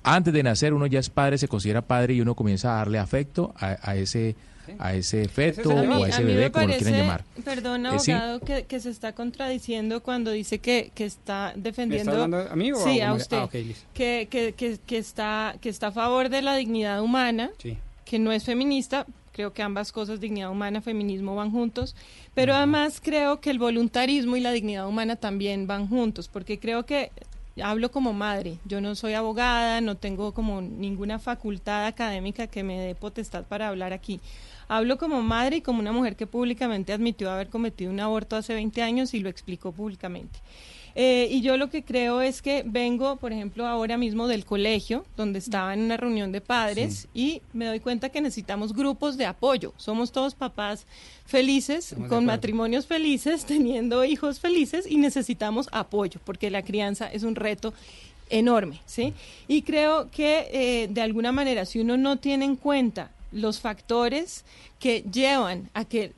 Antes 0.04 0.34
de 0.34 0.44
nacer 0.44 0.74
uno 0.74 0.86
ya 0.86 1.00
es 1.00 1.10
padre, 1.10 1.38
se 1.38 1.48
considera 1.48 1.82
padre 1.82 2.14
y 2.14 2.22
uno 2.22 2.36
comienza 2.36 2.74
a 2.74 2.78
darle 2.78 3.00
afecto 3.00 3.54
a, 3.58 3.96
ese 3.96 4.36
a 4.78 4.94
ese 4.94 5.28
feto 5.28 5.70
o 5.70 6.04
a 6.04 6.10
ese 6.10 6.24
bebé, 6.24 6.52
como 6.52 6.68
lo 6.68 6.76
quieran 6.76 6.94
llamar. 6.94 7.24
Perdón, 7.44 7.88
eh, 7.88 7.90
abogado, 7.90 8.40
que, 8.42 8.80
se 8.80 8.92
está 8.92 9.14
contradiciendo 9.14 10.04
cuando 10.04 10.30
dice 10.30 10.60
que, 10.60 10.92
que 10.94 11.06
está 11.06 11.54
defendiendo... 11.56 12.26
¿Está 12.26 12.54
a 12.54 12.56
mí 12.56 12.72
o 12.72 12.76
sí, 12.76 13.02
a, 13.02 13.14
usted. 13.14 13.38
Ah, 13.38 13.50
que, 13.50 14.28
que, 14.30 14.54
que, 14.86 14.98
está, 15.00 15.56
que 15.60 15.70
está 15.70 15.88
a 15.88 15.92
favor 15.92 16.30
de 16.30 16.44
la 16.44 16.56
dignidad 16.56 17.02
humana. 17.02 17.50
Sí 17.58 17.80
que 18.10 18.18
no 18.18 18.32
es 18.32 18.44
feminista, 18.44 19.06
creo 19.32 19.54
que 19.54 19.62
ambas 19.62 19.92
cosas, 19.92 20.20
dignidad 20.20 20.50
humana, 20.50 20.82
feminismo, 20.82 21.36
van 21.36 21.52
juntos, 21.52 21.96
pero 22.34 22.56
además 22.56 23.00
creo 23.04 23.40
que 23.40 23.52
el 23.52 23.60
voluntarismo 23.60 24.36
y 24.36 24.40
la 24.40 24.52
dignidad 24.52 24.88
humana 24.88 25.16
también 25.16 25.68
van 25.68 25.88
juntos, 25.88 26.28
porque 26.28 26.58
creo 26.58 26.88
que 26.88 27.12
hablo 27.62 27.92
como 27.92 28.12
madre, 28.12 28.58
yo 28.66 28.82
no 28.82 28.96
soy 28.96 29.14
abogada, 29.14 29.80
no 29.80 29.96
tengo 29.96 30.34
como 30.34 30.60
ninguna 30.60 31.20
facultad 31.20 31.86
académica 31.86 32.48
que 32.48 32.64
me 32.64 32.80
dé 32.80 32.96
potestad 32.96 33.44
para 33.44 33.68
hablar 33.68 33.94
aquí. 33.94 34.20
Hablo 34.68 34.98
como 34.98 35.22
madre 35.22 35.58
y 35.58 35.62
como 35.62 35.80
una 35.80 35.92
mujer 35.92 36.16
que 36.16 36.26
públicamente 36.26 36.94
admitió 36.94 37.30
haber 37.30 37.50
cometido 37.50 37.92
un 37.92 38.00
aborto 38.00 38.38
hace 38.38 38.56
20 38.56 38.82
años 38.82 39.14
y 39.14 39.20
lo 39.20 39.30
explicó 39.30 39.72
públicamente. 39.72 40.40
Eh, 40.96 41.28
y 41.32 41.42
yo 41.42 41.58
lo 41.58 41.70
que 41.70 41.84
creo 41.84 42.22
es 42.22 42.42
que 42.42 42.64
vengo, 42.66 43.16
por 43.18 43.32
ejemplo, 43.32 43.68
ahora 43.68 43.98
mismo 43.98 44.28
del 44.28 44.46
colegio, 44.46 45.06
donde 45.16 45.40
estaba 45.40 45.74
en 45.74 45.82
una 45.82 45.98
reunión 45.98 46.32
de 46.32 46.42
padres, 46.42 47.08
y 47.14 47.42
me 47.54 47.66
doy 47.66 47.80
cuenta 47.80 48.10
que 48.10 48.22
necesitamos 48.22 48.74
grupos 48.74 49.18
de 49.18 49.26
apoyo. 49.26 49.74
Somos 49.78 50.12
todos 50.12 50.36
papás 50.36 50.86
felices, 51.26 51.96
con 52.08 52.26
matrimonios 52.26 52.88
felices, 52.88 53.46
teniendo 53.48 54.04
hijos 54.04 54.40
felices, 54.40 54.86
y 54.90 54.98
necesitamos 54.98 55.70
apoyo, 55.72 56.20
porque 56.26 56.50
la 56.50 56.64
crianza 56.64 57.08
es 57.08 57.24
un 57.24 57.36
reto 57.36 57.74
enorme, 58.30 58.80
¿sí? 58.86 59.14
Y 59.48 59.64
creo 59.64 60.10
que 60.12 60.48
eh, 60.52 60.88
de 60.90 61.02
alguna 61.02 61.32
manera, 61.32 61.66
si 61.66 61.80
uno 61.80 61.98
no 61.98 62.18
tiene 62.18 62.46
en 62.46 62.56
cuenta 62.56 63.12
los 63.32 63.60
factores 63.60 64.44
que 64.80 65.04
llevan 65.12 65.70
a 65.74 65.86
que 65.86 66.14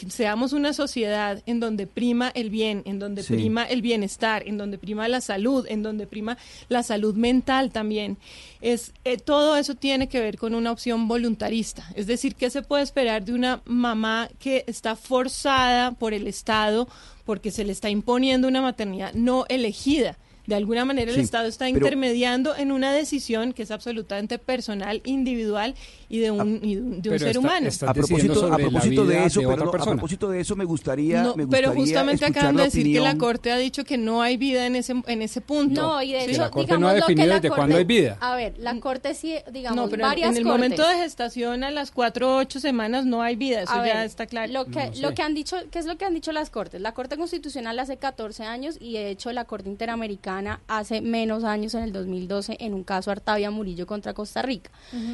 que 0.00 0.10
seamos 0.10 0.52
una 0.54 0.72
sociedad 0.72 1.42
en 1.46 1.60
donde 1.60 1.86
prima 1.86 2.30
el 2.34 2.48
bien, 2.50 2.82
en 2.86 2.98
donde 2.98 3.22
Sí. 3.22 3.34
prima 3.34 3.64
el 3.64 3.82
bienestar, 3.82 4.42
en 4.46 4.56
donde 4.56 4.78
prima 4.78 5.06
la 5.08 5.20
salud, 5.20 5.66
en 5.68 5.82
donde 5.82 6.06
prima 6.06 6.38
la 6.68 6.82
salud 6.82 7.14
mental 7.14 7.70
también. 7.70 8.16
Es 8.62 8.92
eh, 9.04 9.18
todo 9.18 9.56
eso 9.56 9.74
tiene 9.74 10.08
que 10.08 10.20
ver 10.20 10.38
con 10.38 10.54
una 10.54 10.72
opción 10.72 11.06
voluntarista. 11.08 11.84
Es 11.94 12.06
decir, 12.06 12.34
¿qué 12.34 12.48
se 12.50 12.62
puede 12.62 12.82
esperar 12.82 13.24
de 13.24 13.34
una 13.34 13.60
mamá 13.66 14.28
que 14.38 14.64
está 14.66 14.96
forzada 14.96 15.92
por 15.92 16.14
el 16.14 16.26
Estado 16.26 16.88
porque 17.24 17.50
se 17.50 17.64
le 17.64 17.72
está 17.72 17.90
imponiendo 17.90 18.48
una 18.48 18.62
maternidad 18.62 19.12
no 19.14 19.44
elegida? 19.48 20.16
De 20.46 20.54
alguna 20.56 20.84
manera 20.84 21.10
el 21.10 21.16
Sí, 21.18 21.22
Estado 21.22 21.46
está 21.46 21.68
intermediando 21.68 22.56
en 22.56 22.72
una 22.72 22.92
decisión 22.92 23.52
que 23.52 23.62
es 23.62 23.70
absolutamente 23.70 24.38
personal, 24.38 25.00
individual 25.04 25.74
y 26.10 26.18
de 26.18 26.30
un, 26.30 26.60
y 26.62 26.74
de 26.74 26.82
un- 26.82 27.00
de 27.02 27.10
un 27.10 27.18
ser 27.18 27.38
humano. 27.38 27.68
a 27.86 27.94
propósito, 27.94 28.52
a 28.52 28.56
propósito 28.58 29.06
de 29.06 29.24
eso, 29.24 29.40
perdón, 29.40 29.68
a 29.68 29.84
propósito 29.84 30.28
de 30.28 30.40
eso 30.40 30.56
me 30.56 30.64
gustaría, 30.64 31.22
No, 31.22 31.36
me 31.36 31.46
pero 31.46 31.72
justamente 31.72 32.26
acaban 32.26 32.56
de 32.56 32.64
decir 32.64 32.92
que 32.92 33.00
la 33.00 33.16
Corte 33.16 33.52
ha 33.52 33.56
dicho 33.56 33.84
que 33.84 33.96
no 33.96 34.20
hay 34.20 34.36
vida 34.36 34.66
en 34.66 34.76
ese 34.76 34.94
en 35.06 35.22
ese 35.22 35.40
punto. 35.40 35.80
No, 35.80 36.02
y 36.02 36.12
de 36.12 36.20
¿Sí? 36.22 36.30
hecho, 36.32 36.50
digamos 36.54 36.94
lo 36.98 37.06
que 37.06 37.14
la 37.26 37.40
corte- 37.40 38.16
A 38.20 38.34
ver, 38.36 38.54
la 38.58 38.78
corte 38.80 39.14
sí, 39.14 39.36
digamos, 39.52 39.76
No, 39.84 39.88
pero 39.88 40.02
varias 40.02 40.30
en 40.30 40.36
el 40.38 40.42
cortes. 40.42 40.58
momento 40.60 40.86
de 40.88 40.96
gestación 40.96 41.62
a 41.64 41.70
las 41.70 41.90
cuatro 41.92 42.34
o 42.34 42.38
ocho 42.38 42.58
semanas 42.60 43.06
no 43.06 43.22
hay 43.22 43.36
vida, 43.36 43.62
eso 43.62 43.72
A 43.72 43.86
ya 43.86 43.94
ver, 43.94 44.06
está 44.06 44.26
claro. 44.26 44.52
Lo 44.52 44.64
que, 44.66 44.90
lo 45.00 45.14
que 45.14 45.22
han 45.22 45.34
dicho, 45.34 45.56
¿qué 45.70 45.78
es 45.78 45.86
lo 45.86 45.96
que 45.96 46.04
han 46.04 46.14
dicho 46.14 46.32
las 46.32 46.50
cortes? 46.50 46.80
La 46.80 46.92
Corte 46.92 47.16
Constitucional 47.16 47.78
hace 47.78 47.98
14 47.98 48.42
años 48.42 48.76
y 48.80 48.94
de 48.94 49.10
hecho 49.10 49.30
la 49.32 49.44
Corte 49.44 49.68
Interamericana 49.68 50.60
hace 50.66 51.00
menos 51.00 51.44
años, 51.44 51.74
en 51.74 51.84
el 51.84 51.92
2012, 51.92 52.56
en 52.58 52.74
un 52.74 52.82
caso 52.82 53.10
Artavia 53.12 53.50
Murillo 53.52 53.86
contra 53.86 54.12
Costa 54.12 54.42
Rica. 54.42 54.70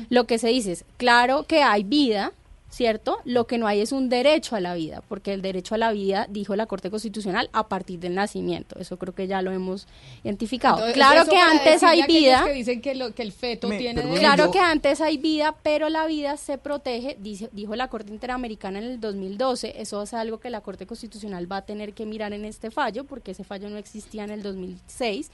Lo 0.08 0.24
que 0.26 0.38
se 0.38 0.48
dice 0.48 0.72
es, 0.72 0.84
claro 0.96 1.44
que 1.44 1.62
hay 1.62 1.82
vida, 1.84 2.32
¿cierto? 2.68 3.18
Lo 3.24 3.46
que 3.46 3.56
no 3.56 3.66
hay 3.66 3.80
es 3.80 3.92
un 3.92 4.08
derecho 4.10 4.54
a 4.56 4.60
la 4.60 4.74
vida, 4.74 5.02
porque 5.08 5.32
el 5.32 5.40
derecho 5.40 5.74
a 5.74 5.78
la 5.78 5.92
vida, 5.92 6.26
dijo 6.28 6.56
la 6.56 6.66
Corte 6.66 6.90
Constitucional, 6.90 7.48
a 7.52 7.68
partir 7.68 8.00
del 8.00 8.14
nacimiento. 8.14 8.78
Eso 8.78 8.98
creo 8.98 9.14
que 9.14 9.26
ya 9.26 9.40
lo 9.40 9.50
hemos 9.50 9.86
identificado. 10.24 10.76
Entonces, 10.76 10.94
claro 10.94 11.24
que 11.30 11.38
antes 11.38 11.82
hay 11.82 12.02
vida. 12.02 12.44
que 12.44 12.52
dicen 12.52 12.82
que, 12.82 12.94
lo- 12.94 13.14
que 13.14 13.22
el 13.22 13.32
feto 13.32 13.68
Me- 13.68 13.78
tiene 13.78 14.02
perdón, 14.02 14.18
Claro 14.18 14.44
yo- 14.46 14.50
que 14.50 14.58
antes 14.58 15.00
hay 15.00 15.16
vida, 15.16 15.54
pero 15.62 15.88
la 15.88 16.06
vida 16.06 16.36
se 16.36 16.58
protege, 16.58 17.16
dice, 17.18 17.48
dijo 17.52 17.74
la 17.76 17.88
Corte 17.88 18.12
Interamericana 18.12 18.78
en 18.80 18.84
el 18.84 19.00
2012. 19.00 19.80
Eso 19.80 20.02
es 20.02 20.12
algo 20.12 20.38
que 20.38 20.50
la 20.50 20.60
Corte 20.60 20.86
Constitucional 20.86 21.50
va 21.50 21.58
a 21.58 21.62
tener 21.62 21.94
que 21.94 22.04
mirar 22.04 22.32
en 22.34 22.44
este 22.44 22.70
fallo, 22.70 23.04
porque 23.04 23.30
ese 23.30 23.44
fallo 23.44 23.70
no 23.70 23.78
existía 23.78 24.24
en 24.24 24.30
el 24.30 24.42
2006. 24.42 25.30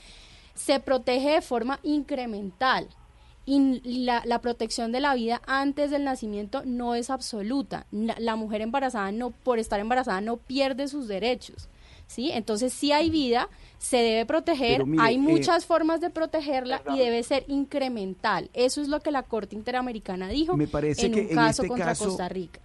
Se 0.55 0.79
protege 0.81 1.31
de 1.31 1.41
forma 1.43 1.81
incremental. 1.83 2.87
Y 3.45 3.81
la, 4.05 4.23
la 4.25 4.41
protección 4.41 4.93
de 4.93 5.01
la 5.01 5.15
vida 5.15 5.43
antes 5.47 5.91
del 5.91 6.05
nacimiento 6.05 6.63
no 6.65 6.95
es 6.95 7.11
absoluta. 7.11 7.87
La 7.91 8.37
mujer 8.37 8.61
embarazada 8.61 9.11
no, 9.13 9.31
por 9.31 9.59
estar 9.59 9.81
embarazada, 9.81 10.21
no 10.21 10.37
pierde 10.37 10.87
sus 10.89 11.09
derechos. 11.09 11.69
¿Sí? 12.07 12.31
Entonces, 12.31 12.73
si 12.75 12.93
hay 12.93 13.09
vida, 13.09 13.49
se 13.79 13.97
debe 13.97 14.27
proteger. 14.27 14.85
Mire, 14.87 15.03
hay 15.03 15.15
eh, 15.15 15.19
muchas 15.19 15.65
formas 15.65 16.01
de 16.03 16.11
protegerla 16.11 16.83
y 16.95 16.99
debe 16.99 17.23
ser 17.23 17.45
incremental. 17.49 18.51
Eso 18.53 18.83
es 18.83 18.89
lo 18.89 19.01
que 19.01 19.11
la 19.11 19.23
Corte 19.23 19.57
Interamericana 19.57 20.29
dijo 20.29 20.57
Me 20.57 20.67
parece 20.69 21.07
en 21.07 21.13
que 21.15 21.21
un 21.23 21.29
en 21.31 21.35
caso 21.35 21.63
este 21.63 21.69
contra 21.69 21.87
caso- 21.87 22.05
Costa 22.07 22.29
Rica. 22.29 22.61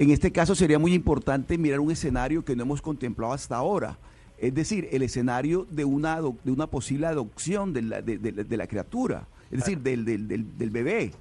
En 0.00 0.10
este 0.10 0.32
caso 0.32 0.56
sería 0.56 0.80
muy 0.80 0.92
importante 0.92 1.56
mirar 1.56 1.78
un 1.78 1.92
escenario 1.92 2.44
que 2.44 2.56
no 2.56 2.64
hemos 2.64 2.82
contemplado 2.82 3.32
hasta 3.32 3.54
ahora. 3.56 3.96
Es 4.36 4.52
decir, 4.52 4.88
el 4.90 5.02
escenario 5.02 5.68
de 5.70 5.84
una, 5.84 6.20
de 6.20 6.50
una 6.50 6.66
posible 6.66 7.06
adopción 7.06 7.72
de 7.72 7.82
la, 7.82 8.02
de, 8.02 8.18
de- 8.18 8.32
de 8.32 8.56
la 8.56 8.66
criatura, 8.66 9.28
es 9.52 9.58
decir, 9.60 9.78
del, 9.80 10.04
del, 10.04 10.26
del- 10.26 10.58
del 10.58 10.70
bebé. 10.70 11.12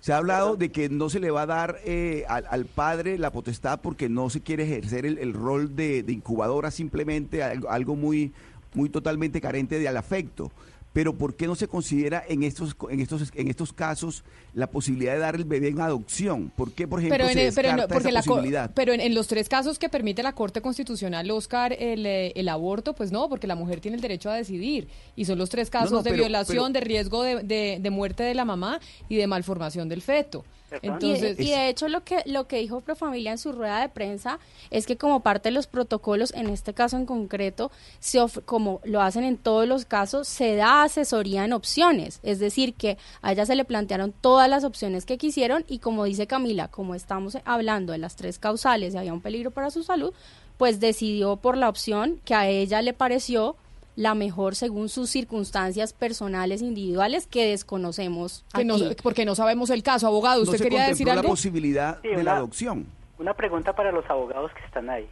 Se 0.00 0.12
ha 0.12 0.16
hablado 0.16 0.56
de 0.56 0.70
que 0.72 0.88
no 0.88 1.10
se 1.10 1.20
le 1.20 1.30
va 1.30 1.42
a 1.42 1.46
dar 1.46 1.76
eh, 1.84 2.24
al, 2.28 2.46
al 2.50 2.64
padre 2.64 3.18
la 3.18 3.30
potestad 3.32 3.80
porque 3.82 4.08
no 4.08 4.30
se 4.30 4.40
quiere 4.40 4.64
ejercer 4.64 5.04
el, 5.04 5.18
el 5.18 5.34
rol 5.34 5.76
de, 5.76 6.02
de 6.02 6.12
incubadora, 6.12 6.70
simplemente 6.70 7.42
algo, 7.42 7.68
algo 7.70 7.96
muy, 7.96 8.32
muy 8.74 8.88
totalmente 8.88 9.40
carente 9.42 9.78
de 9.78 9.88
al 9.88 9.96
afecto. 9.98 10.50
Pero 10.92 11.14
¿por 11.16 11.36
qué 11.36 11.46
no 11.46 11.54
se 11.54 11.68
considera 11.68 12.24
en 12.28 12.42
estos, 12.42 12.74
en 12.90 12.98
estos, 12.98 13.30
en 13.36 13.46
estos 13.46 13.72
casos 13.72 14.24
la 14.54 14.66
posibilidad 14.66 15.12
de 15.12 15.20
dar 15.20 15.36
el 15.36 15.44
bebé 15.44 15.68
en 15.68 15.80
adopción? 15.80 16.50
¿Por 16.56 16.72
qué, 16.72 16.88
por 16.88 16.98
ejemplo, 16.98 17.16
pero 17.18 17.28
en, 17.30 17.52
se 17.52 17.62
pero 17.62 17.76
porque 17.86 18.08
esa 18.08 18.10
la 18.10 18.22
posibilidad? 18.22 18.70
pero 18.74 18.92
en, 18.92 19.00
en 19.00 19.14
los 19.14 19.28
tres 19.28 19.48
casos 19.48 19.78
que 19.78 19.88
permite 19.88 20.24
la 20.24 20.32
Corte 20.34 20.60
Constitucional, 20.60 21.30
Oscar, 21.30 21.72
el, 21.78 22.04
eh, 22.06 22.32
el 22.34 22.48
aborto, 22.48 22.92
pues 22.94 23.12
no, 23.12 23.28
porque 23.28 23.46
la 23.46 23.54
mujer 23.54 23.80
tiene 23.80 23.94
el 23.96 24.00
derecho 24.00 24.30
a 24.30 24.34
decidir. 24.34 24.88
Y 25.14 25.26
son 25.26 25.38
los 25.38 25.48
tres 25.48 25.70
casos 25.70 25.92
No, 25.92 25.96
no, 25.98 26.02
de 26.02 26.10
pero- 26.10 26.24
violación, 26.24 26.72
pero- 26.72 26.80
de 26.80 26.80
riesgo 26.80 27.22
de, 27.22 27.42
de- 27.44 27.78
de 27.80 27.90
muerte 27.90 28.24
de 28.24 28.34
la 28.34 28.44
mamá 28.44 28.80
y 29.08 29.14
de 29.16 29.28
malformación 29.28 29.88
del 29.88 30.02
feto. 30.02 30.44
Entonces, 30.82 31.32
y, 31.32 31.34
de, 31.34 31.42
y 31.42 31.50
de 31.50 31.68
hecho 31.68 31.88
lo 31.88 32.04
que 32.04 32.22
lo 32.26 32.46
que 32.46 32.58
dijo 32.58 32.80
Profamilia 32.80 33.32
en 33.32 33.38
su 33.38 33.52
rueda 33.52 33.80
de 33.80 33.88
prensa 33.88 34.38
es 34.70 34.86
que 34.86 34.96
como 34.96 35.20
parte 35.20 35.48
de 35.48 35.54
los 35.54 35.66
protocolos, 35.66 36.32
en 36.34 36.48
este 36.48 36.74
caso 36.74 36.96
en 36.96 37.06
concreto, 37.06 37.70
se 37.98 38.20
of- 38.20 38.38
como 38.44 38.80
lo 38.84 39.00
hacen 39.02 39.24
en 39.24 39.36
todos 39.36 39.66
los 39.66 39.84
casos, 39.84 40.28
se 40.28 40.54
da 40.56 40.82
asesoría 40.82 41.44
en 41.44 41.52
opciones. 41.52 42.20
Es 42.22 42.38
decir, 42.38 42.74
que 42.74 42.98
a 43.22 43.32
ella 43.32 43.46
se 43.46 43.54
le 43.54 43.64
plantearon 43.64 44.12
todas 44.20 44.48
las 44.48 44.64
opciones 44.64 45.04
que 45.04 45.18
quisieron 45.18 45.64
y 45.68 45.78
como 45.78 46.04
dice 46.04 46.26
Camila, 46.26 46.68
como 46.68 46.94
estamos 46.94 47.36
hablando 47.44 47.92
de 47.92 47.98
las 47.98 48.16
tres 48.16 48.38
causales 48.38 48.94
y 48.94 48.98
había 48.98 49.12
un 49.12 49.20
peligro 49.20 49.50
para 49.50 49.70
su 49.70 49.82
salud, 49.82 50.12
pues 50.56 50.78
decidió 50.78 51.36
por 51.36 51.56
la 51.56 51.68
opción 51.68 52.20
que 52.24 52.34
a 52.34 52.46
ella 52.48 52.82
le 52.82 52.92
pareció 52.92 53.56
la 53.96 54.14
mejor 54.14 54.54
según 54.54 54.88
sus 54.88 55.10
circunstancias 55.10 55.92
personales 55.92 56.62
individuales 56.62 57.26
que 57.26 57.46
desconocemos 57.48 58.44
que 58.54 58.64
no- 58.64 58.76
aquí. 58.76 58.96
porque 59.02 59.24
no 59.24 59.34
sabemos 59.34 59.70
el 59.70 59.82
caso. 59.82 60.06
Abogado, 60.06 60.36
no 60.38 60.42
¿usted 60.44 60.58
se 60.58 60.64
quería 60.64 60.78
contempló 60.86 60.92
decir 60.94 61.06
la 61.08 61.12
algo? 61.14 61.28
posibilidad 61.28 61.98
Sí, 62.02 62.08
de 62.08 62.14
la 62.16 62.20
una- 62.22 62.36
adopción. 62.36 62.86
Una 63.18 63.34
pregunta 63.34 63.74
para 63.74 63.92
los 63.92 64.08
abogados 64.08 64.50
que 64.54 64.64
están 64.64 64.88
ahí. 64.88 65.06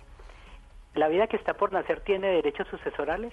¿La 0.94 1.08
vida 1.08 1.26
que 1.26 1.36
está 1.36 1.54
por 1.54 1.72
nacer 1.72 2.00
tiene 2.04 2.28
derechos 2.28 2.66
sucesorales? 2.70 3.32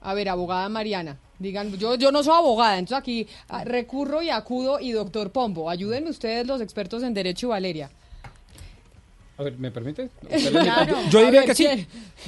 A 0.00 0.14
ver, 0.14 0.28
abogada 0.28 0.68
Mariana, 0.68 1.16
digan, 1.38 1.72
yo, 1.78 1.94
yo 1.94 2.10
no 2.10 2.24
soy 2.24 2.34
abogada, 2.36 2.76
entonces 2.78 2.98
aquí 2.98 3.28
ah, 3.48 3.62
recurro 3.64 4.20
y 4.20 4.30
acudo 4.30 4.80
y 4.80 4.90
doctor 4.90 5.30
Pombo, 5.30 5.70
ayúdenme 5.70 6.10
ustedes 6.10 6.44
los 6.46 6.60
expertos 6.60 7.04
en 7.04 7.14
derecho 7.14 7.46
y 7.46 7.50
Valeria. 7.50 7.88
A 9.42 9.44
ver, 9.44 9.58
¿me 9.58 9.70
permite? 9.70 10.08
Claro. 10.52 10.96
Yo 11.10 11.24
diría 11.24 11.40
ver, 11.40 11.48
que 11.48 11.54
sí. 11.54 11.66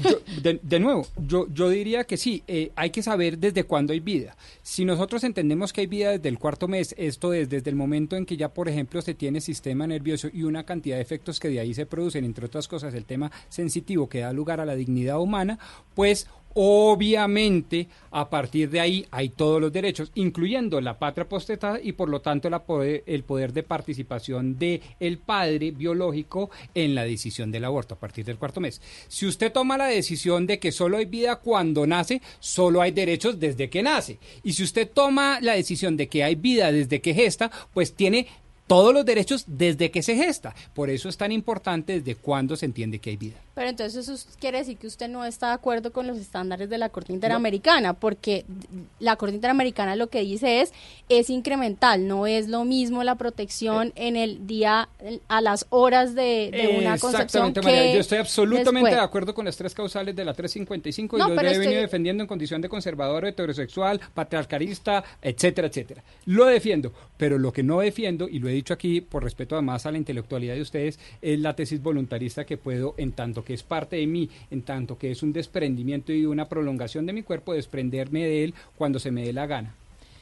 Yo- 0.02 0.20
de, 0.42 0.58
de 0.62 0.80
nuevo, 0.80 1.06
yo, 1.16 1.46
yo 1.52 1.68
diría 1.68 2.04
que 2.04 2.16
sí. 2.16 2.42
eh, 2.48 2.72
hay 2.76 2.90
que 2.90 3.02
saber 3.02 3.38
desde 3.38 3.64
cuándo 3.64 3.92
hay 3.92 4.00
vida. 4.00 4.36
Si 4.62 4.84
nosotros 4.84 5.22
entendemos 5.24 5.72
que 5.72 5.82
hay 5.82 5.86
vida 5.86 6.10
desde 6.10 6.28
el 6.28 6.38
cuarto 6.38 6.68
mes, 6.68 6.94
esto 6.98 7.32
es 7.32 7.48
desde 7.48 7.70
el 7.70 7.76
momento 7.76 8.16
en 8.16 8.26
que 8.26 8.36
ya, 8.36 8.48
por 8.52 8.68
ejemplo, 8.68 9.00
se 9.02 9.14
tiene 9.14 9.40
sistema 9.40 9.86
nervioso 9.86 10.28
y 10.32 10.42
una 10.42 10.64
cantidad 10.64 10.96
de 10.96 11.02
efectos 11.02 11.38
que 11.40 11.48
de 11.48 11.60
ahí 11.60 11.72
se 11.74 11.86
producen, 11.86 12.24
entre 12.24 12.46
otras 12.46 12.66
cosas, 12.68 12.92
el 12.94 13.04
tema 13.04 13.30
sensitivo 13.48 14.08
que 14.08 14.20
da 14.20 14.32
lugar 14.32 14.60
a 14.60 14.66
la 14.66 14.74
dignidad 14.74 15.20
humana, 15.20 15.58
pues 15.94 16.26
obviamente 16.54 17.88
a 18.10 18.30
partir 18.30 18.70
de 18.70 18.80
ahí 18.80 19.06
hay 19.10 19.28
todos 19.30 19.60
los 19.60 19.72
derechos, 19.72 20.10
incluyendo 20.14 20.80
la 20.80 20.98
patria 20.98 21.28
potestad 21.28 21.80
y 21.82 21.92
por 21.92 22.08
lo 22.08 22.20
tanto 22.20 22.48
el 22.48 23.24
poder 23.24 23.52
de 23.52 23.62
participación 23.62 24.58
de 24.58 24.80
el 25.00 25.18
padre 25.18 25.72
biológico 25.72 26.50
en 26.74 26.94
la 26.94 27.04
decisión 27.04 27.50
del 27.50 27.64
aborto 27.64 27.94
a 27.94 27.98
partir 27.98 28.24
del 28.24 28.38
cuarto 28.38 28.60
mes. 28.60 28.80
Si 29.08 29.26
usted 29.26 29.52
toma 29.52 29.76
la 29.76 29.86
decisión 29.86 30.46
de 30.46 30.58
que 30.58 30.72
solo 30.72 30.96
hay 30.96 31.06
vida 31.06 31.36
cuando 31.36 31.86
nace, 31.86 32.22
solo 32.38 32.80
hay 32.80 32.92
derechos 32.92 33.38
desde 33.38 33.68
que 33.68 33.82
nace. 33.82 34.18
Y 34.42 34.52
si 34.52 34.62
usted 34.62 34.88
toma 34.88 35.40
la 35.40 35.54
decisión 35.54 35.96
de 35.96 36.08
que 36.08 36.24
hay 36.24 36.36
vida 36.36 36.70
desde 36.70 37.00
que 37.00 37.14
gesta, 37.14 37.50
pues 37.72 37.94
tiene 37.94 38.26
todos 38.66 38.94
los 38.94 39.04
derechos 39.04 39.44
desde 39.46 39.90
que 39.90 40.02
se 40.02 40.16
gesta. 40.16 40.54
Por 40.74 40.90
eso 40.90 41.08
es 41.08 41.16
tan 41.16 41.32
importante 41.32 42.00
desde 42.00 42.14
cuándo 42.14 42.56
se 42.56 42.66
entiende 42.66 42.98
que 42.98 43.10
hay 43.10 43.16
vida. 43.16 43.43
Pero 43.54 43.68
entonces 43.68 44.08
eso 44.08 44.28
quiere 44.40 44.58
decir 44.58 44.76
que 44.76 44.86
usted 44.86 45.08
no 45.08 45.24
está 45.24 45.48
de 45.48 45.54
acuerdo 45.54 45.92
con 45.92 46.06
los 46.06 46.18
estándares 46.18 46.68
de 46.68 46.78
la 46.78 46.88
Corte 46.88 47.12
Interamericana, 47.12 47.94
porque 47.94 48.44
la 48.98 49.16
Corte 49.16 49.36
Interamericana 49.36 49.94
lo 49.96 50.08
que 50.08 50.20
dice 50.20 50.60
es 50.60 50.72
es 51.08 51.30
incremental, 51.30 52.08
no 52.08 52.26
es 52.26 52.48
lo 52.48 52.64
mismo 52.64 53.04
la 53.04 53.14
protección 53.14 53.92
en 53.94 54.16
el 54.16 54.46
día 54.46 54.88
a 55.28 55.40
las 55.40 55.66
horas 55.70 56.14
de, 56.14 56.50
de 56.50 56.76
una 56.78 56.98
concepción 56.98 57.48
Exactamente, 57.48 57.60
que 57.60 57.66
María. 57.66 57.94
Yo 57.94 58.00
estoy 58.00 58.18
absolutamente 58.18 58.80
después. 58.80 58.94
de 58.94 59.00
acuerdo 59.00 59.34
con 59.34 59.44
las 59.44 59.56
tres 59.56 59.74
causales 59.74 60.16
de 60.16 60.24
la 60.24 60.34
355 60.34 61.18
No, 61.18 61.26
y 61.26 61.28
los 61.28 61.36
pero 61.36 61.50
he 61.50 61.58
venido 61.58 61.80
defendiendo 61.80 62.22
en 62.22 62.26
condición 62.26 62.60
de 62.60 62.68
conservador, 62.68 63.24
heterosexual, 63.24 64.00
patriarcalista, 64.14 65.04
etcétera, 65.22 65.68
etcétera. 65.68 66.02
Lo 66.26 66.46
defiendo, 66.46 66.92
pero 67.16 67.38
lo 67.38 67.52
que 67.52 67.62
no 67.62 67.80
defiendo, 67.80 68.28
y 68.28 68.38
lo 68.38 68.48
he 68.48 68.52
dicho 68.52 68.74
aquí 68.74 69.00
por 69.00 69.22
respeto 69.22 69.54
además 69.54 69.86
a 69.86 69.92
la 69.92 69.98
intelectualidad 69.98 70.54
de 70.54 70.62
ustedes, 70.62 70.98
es 71.22 71.38
la 71.38 71.54
tesis 71.54 71.82
voluntarista 71.82 72.44
que 72.44 72.56
puedo, 72.56 72.94
en 72.96 73.12
tanto 73.12 73.43
que 73.44 73.54
es 73.54 73.62
parte 73.62 73.96
de 73.96 74.06
mí, 74.06 74.28
en 74.50 74.62
tanto 74.62 74.98
que 74.98 75.10
es 75.10 75.22
un 75.22 75.32
desprendimiento 75.32 76.12
y 76.12 76.26
una 76.26 76.48
prolongación 76.48 77.06
de 77.06 77.12
mi 77.12 77.22
cuerpo, 77.22 77.54
desprenderme 77.54 78.24
de 78.24 78.44
él 78.44 78.54
cuando 78.76 78.98
se 78.98 79.10
me 79.10 79.24
dé 79.24 79.32
la 79.32 79.46
gana. 79.46 79.74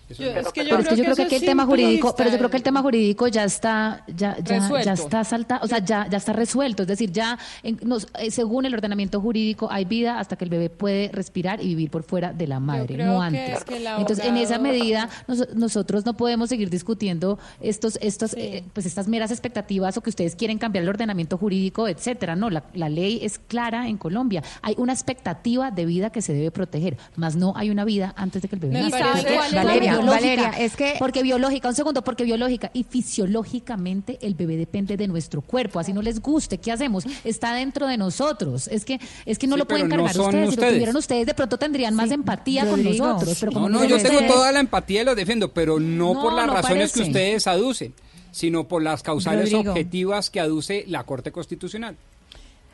Yo- 0.09 0.27
es- 0.31 0.47
es 0.47 0.53
que 0.53 0.65
yo, 0.67 0.77
creo, 0.77 1.17
que, 1.17 1.37
el 1.37 1.43
tema 1.45 1.65
jurídico, 1.65 2.15
pero 2.15 2.29
yo 2.31 2.37
creo 2.37 2.51
que 2.51 2.57
el 2.59 2.63
tema 2.63 2.83
jurídico 2.83 3.29
ya 3.29 3.45
está, 3.45 4.05
ya, 4.09 4.37
ya, 4.43 4.59
Resuelto. 4.61 4.85
ya 4.85 4.93
está 4.93 5.25
salta, 5.25 5.61
o 5.63 5.67
sea, 5.67 5.79
ya, 5.79 6.07
ya 6.09 6.19
está 6.19 6.33
resuelto. 6.35 6.83
Es 6.83 6.89
decir, 6.89 7.11
ya 7.13 7.39
en- 7.63 7.79
eh, 8.19 8.31
según 8.31 8.67
el 8.67 8.75
ordenamiento 8.75 9.21
jurídico 9.21 9.69
hay 9.71 9.85
vida 9.87 10.19
hasta 10.19 10.37
que 10.37 10.45
el 10.45 10.51
bebé 10.51 10.69
puede 10.69 11.09
respirar 11.13 11.63
y 11.63 11.69
vivir 11.69 11.91
por 11.91 12.03
fuera 12.03 12.33
de 12.33 12.47
la 12.47 12.61
madre, 12.61 12.99
no 12.99 13.21
que 13.21 13.25
antes. 13.27 13.59
es 13.59 13.65
que 13.65 13.77
el 13.79 13.87
Entonces, 13.87 14.25
en 14.27 14.37
esa 14.37 14.59
medida 14.59 15.09
nos- 15.29 15.55
nosotros 15.55 16.05
no 16.05 16.15
podemos 16.15 16.49
seguir 16.51 16.69
discutiendo 16.69 17.39
estos, 17.61 17.99
estos, 18.03 18.35
eh, 18.35 18.65
pues 18.75 18.85
estas 18.87 19.09
meras 19.09 19.31
expectativas 19.31 19.97
o 19.97 20.03
que 20.03 20.11
ustedes 20.11 20.37
quieren 20.37 20.59
cambiar 20.59 20.83
el 20.83 20.89
ordenamiento 20.91 21.39
jurídico, 21.39 21.89
etcétera. 21.89 22.37
No, 22.37 22.51
la, 22.51 22.65
la 22.75 22.89
ley 22.91 23.21
es 23.23 23.39
clara 23.39 23.89
en 23.89 23.97
Colombia. 23.97 24.43
Hay 24.61 24.75
una 24.77 24.93
expectativa 24.93 25.71
de 25.71 25.87
vida 25.87 26.11
que 26.11 26.21
se 26.21 26.35
debe 26.35 26.51
proteger, 26.51 26.99
más 27.17 27.35
no 27.35 27.55
hay 27.57 27.71
una 27.71 27.85
vida 27.85 28.13
antes 28.17 28.43
de 28.43 28.49
que 28.49 28.57
el 28.57 28.61
bebé 28.61 28.75
nazca. 28.91 30.02
Parece- 30.03 30.03
Porque 30.03 30.03
¿cuál 30.03 30.03
es 30.03 30.07
la 30.07 30.11
Valeria, 30.11 30.35
biológica? 30.35 30.51
Valeria, 30.51 30.67
es 30.67 30.77
que 30.77 30.95
porque 30.99 31.23
biológica, 31.23 31.69
un 31.69 31.75
segundo, 31.75 32.03
porque 32.05 32.25
biológica 32.25 32.71
y 32.75 32.85
fisiológicamente 32.85 34.19
el 34.23 34.35
bebé 34.35 34.57
depende 34.57 34.97
de 34.97 35.09
nuestro 35.09 35.41
cuerpo, 35.43 35.81
así 35.81 35.93
no 35.93 36.03
les 36.03 36.21
guste, 36.21 36.59
¿qué 36.59 36.73
hacemos? 36.73 37.05
Está 37.25 37.55
dentro 37.55 37.87
de 37.87 37.97
nosotros. 37.97 38.69
Es 38.69 38.85
que 38.85 39.01
es 39.27 39.39
que 39.39 39.47
no 39.47 39.55
Sí, 39.57 39.59
lo 39.61 39.67
pueden 39.67 39.89
no 39.89 39.97
cargar 39.97 40.15
son 40.15 40.27
ustedes, 40.27 40.41
si 40.43 40.47
lo 40.47 40.51
ustedes. 40.61 40.73
tuvieran 40.75 40.97
ustedes 40.97 41.27
de 41.27 41.35
pronto 41.35 41.59
tendrían 41.59 41.95
más 41.95 42.11
empatía 42.11 42.67
con 42.69 42.83
nosotros, 42.83 43.37
pero 43.41 43.53
como 43.53 43.69
No, 43.69 43.79
no, 43.79 43.83
no 43.85 43.89
yo 43.91 43.97
ustedes- 43.97 44.19
tengo 44.19 44.33
toda 44.35 44.53
la 44.53 44.61
empatía 44.61 45.03
y 45.03 45.05
los 45.05 45.17
defiendo, 45.17 45.53
pero 45.53 45.81
no, 45.81 46.15
No, 46.15 46.23
por 46.23 46.33
las 46.35 46.47
no 46.47 46.55
razones 46.55 46.93
que 46.93 47.03
ustedes 47.03 47.47
aducen, 47.47 47.95
sino 48.31 48.67
por 48.69 48.83
las 48.83 49.03
causales 49.03 49.51
Rodrigo. 49.53 49.73
objetivas 49.73 50.31
que 50.31 50.41
aduce 50.41 50.85
la 50.89 51.05
Corte 51.05 51.33
Constitucional. 51.33 51.97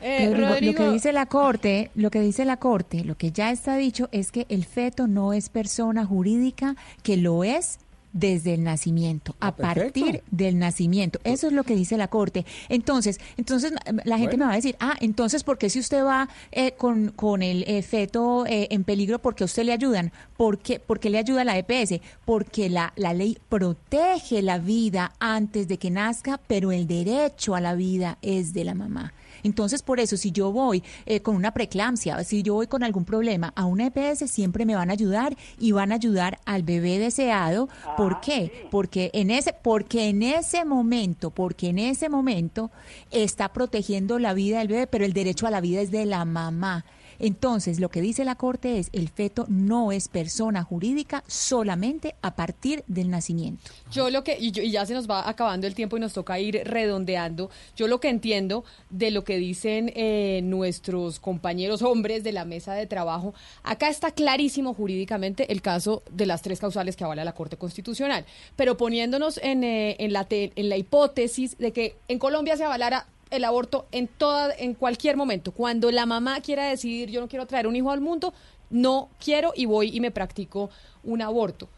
Rodrigo, 0.01 0.83
lo 0.83 0.87
que 0.87 0.91
dice 0.91 1.13
la 1.13 1.25
corte, 1.25 1.91
lo 1.95 2.11
que 2.11 2.21
dice 2.21 2.45
la 2.45 2.57
corte, 2.57 3.03
lo 3.03 3.15
que 3.15 3.31
ya 3.31 3.51
está 3.51 3.75
dicho 3.75 4.09
es 4.11 4.31
que 4.31 4.45
el 4.49 4.65
feto 4.65 5.07
no 5.07 5.33
es 5.33 5.49
persona 5.49 6.05
jurídica, 6.05 6.75
que 7.03 7.17
lo 7.17 7.43
es 7.43 7.79
desde 8.13 8.55
el 8.55 8.63
nacimiento, 8.63 9.35
a 9.39 9.55
perfecto. 9.55 10.01
partir 10.01 10.23
del 10.31 10.57
nacimiento. 10.57 11.19
Eso 11.23 11.47
es 11.47 11.53
lo 11.53 11.63
que 11.63 11.75
dice 11.75 11.97
la 11.97 12.07
corte. 12.07 12.45
Entonces, 12.67 13.19
entonces 13.37 13.73
la 14.03 14.17
gente 14.17 14.37
me 14.37 14.45
va 14.45 14.53
a 14.53 14.55
decir, 14.55 14.75
ah, 14.79 14.95
entonces 14.99 15.43
¿por 15.43 15.57
qué 15.57 15.69
si 15.69 15.79
usted 15.79 16.03
va 16.03 16.29
eh, 16.51 16.71
con, 16.71 17.09
con 17.09 17.43
el 17.43 17.63
eh, 17.67 17.81
feto 17.81 18.45
eh, 18.45 18.67
en 18.71 18.83
peligro, 18.83 19.19
porque 19.19 19.43
a 19.43 19.45
usted 19.45 19.63
le 19.63 19.73
ayudan? 19.73 20.11
¿Por 20.37 20.59
qué, 20.59 20.79
¿Por 20.79 20.99
qué 20.99 21.09
le 21.09 21.19
ayuda 21.19 21.43
la 21.43 21.57
EPS? 21.57 22.01
Porque 22.25 22.69
la, 22.69 22.93
la 22.95 23.13
ley 23.13 23.37
protege 23.49 24.41
la 24.41 24.57
vida 24.57 25.13
antes 25.19 25.67
de 25.67 25.77
que 25.77 25.91
nazca, 25.91 26.39
pero 26.47 26.71
el 26.71 26.87
derecho 26.87 27.55
a 27.55 27.61
la 27.61 27.75
vida 27.75 28.17
es 28.21 28.53
de 28.53 28.63
la 28.63 28.73
mamá. 28.73 29.13
Entonces, 29.43 29.81
por 29.81 29.99
eso, 29.99 30.17
si 30.17 30.31
yo 30.31 30.51
voy 30.51 30.83
eh, 31.05 31.21
con 31.21 31.35
una 31.35 31.51
preeclampsia, 31.51 32.23
si 32.23 32.43
yo 32.43 32.55
voy 32.55 32.67
con 32.67 32.83
algún 32.83 33.05
problema 33.05 33.53
a 33.55 33.65
una 33.65 33.87
EPS, 33.87 34.29
siempre 34.29 34.65
me 34.65 34.75
van 34.75 34.89
a 34.89 34.93
ayudar 34.93 35.35
y 35.59 35.71
van 35.71 35.91
a 35.91 35.95
ayudar 35.95 36.39
al 36.45 36.63
bebé 36.63 36.99
deseado. 36.99 37.69
¿Por 37.97 38.21
qué? 38.21 38.67
Porque 38.71 39.09
en 39.13 39.31
ese, 39.31 39.53
porque 39.53 40.09
en 40.09 40.23
ese 40.23 40.65
momento, 40.65 41.31
porque 41.31 41.69
en 41.69 41.79
ese 41.79 42.09
momento 42.09 42.71
está 43.11 43.51
protegiendo 43.53 44.19
la 44.19 44.33
vida 44.33 44.59
del 44.59 44.67
bebé, 44.67 44.87
pero 44.87 45.05
el 45.05 45.13
derecho 45.13 45.47
a 45.47 45.51
la 45.51 45.61
vida 45.61 45.81
es 45.81 45.91
de 45.91 46.05
la 46.05 46.25
mamá. 46.25 46.85
Entonces, 47.19 47.79
lo 47.79 47.89
que 47.89 48.01
dice 48.01 48.25
la 48.25 48.35
Corte 48.35 48.79
es, 48.79 48.89
el 48.93 49.09
feto 49.09 49.45
no 49.49 49.91
es 49.91 50.07
persona 50.07 50.63
jurídica 50.63 51.23
solamente 51.27 52.15
a 52.21 52.35
partir 52.35 52.83
del 52.87 53.09
nacimiento. 53.09 53.71
Yo 53.91 54.09
lo 54.09 54.23
que, 54.23 54.37
y, 54.39 54.51
yo- 54.51 54.63
y 54.63 54.71
ya 54.71 54.85
se 54.85 54.93
nos 54.93 55.09
va 55.09 55.27
acabando 55.29 55.67
el 55.67 55.75
tiempo 55.75 55.97
y 55.97 55.99
nos 55.99 56.13
toca 56.13 56.39
ir 56.39 56.61
redondeando, 56.65 57.49
yo 57.75 57.87
lo 57.87 57.99
que 57.99 58.09
entiendo 58.09 58.63
de 58.89 59.11
lo 59.11 59.23
que 59.23 59.37
dicen 59.37 59.91
eh, 59.95 60.41
nuestros 60.43 61.19
compañeros 61.19 61.81
hombres 61.81 62.23
de 62.23 62.31
la 62.31 62.45
mesa 62.45 62.73
de 62.73 62.87
trabajo, 62.87 63.33
acá 63.63 63.89
está 63.89 64.11
clarísimo 64.11 64.73
jurídicamente 64.73 65.51
el 65.51 65.61
caso 65.61 66.03
de 66.11 66.25
las 66.25 66.41
tres 66.41 66.59
causales 66.59 66.95
que 66.95 67.03
avala 67.03 67.23
la 67.23 67.33
Corte 67.33 67.57
Constitucional, 67.57 68.25
pero 68.55 68.77
poniéndonos 68.77 69.39
en, 69.43 69.63
eh, 69.63 69.95
en, 69.99 70.13
la, 70.13 70.25
en 70.29 70.69
la 70.69 70.77
hipótesis 70.77 71.57
de 71.57 71.71
que 71.71 71.95
en 72.07 72.19
Colombia 72.19 72.55
se 72.57 72.63
avalara 72.63 73.07
el 73.31 73.43
aborto 73.43 73.87
en 73.91 74.07
toda 74.07 74.53
en 74.57 74.73
cualquier 74.73 75.17
momento. 75.17 75.51
Cuando 75.51 75.91
la 75.91 76.05
mamá 76.05 76.41
quiera 76.41 76.67
decidir, 76.67 77.09
yo 77.09 77.21
no 77.21 77.27
quiero 77.27 77.45
traer 77.45 77.67
un 77.67 77.75
hijo 77.75 77.91
al 77.91 78.01
mundo, 78.01 78.33
no 78.69 79.09
quiero 79.23 79.53
y 79.55 79.65
voy 79.65 79.95
y 79.95 79.99
me 79.99 80.11
practico 80.11 80.69
un 81.03 81.21
aborto. 81.21 81.69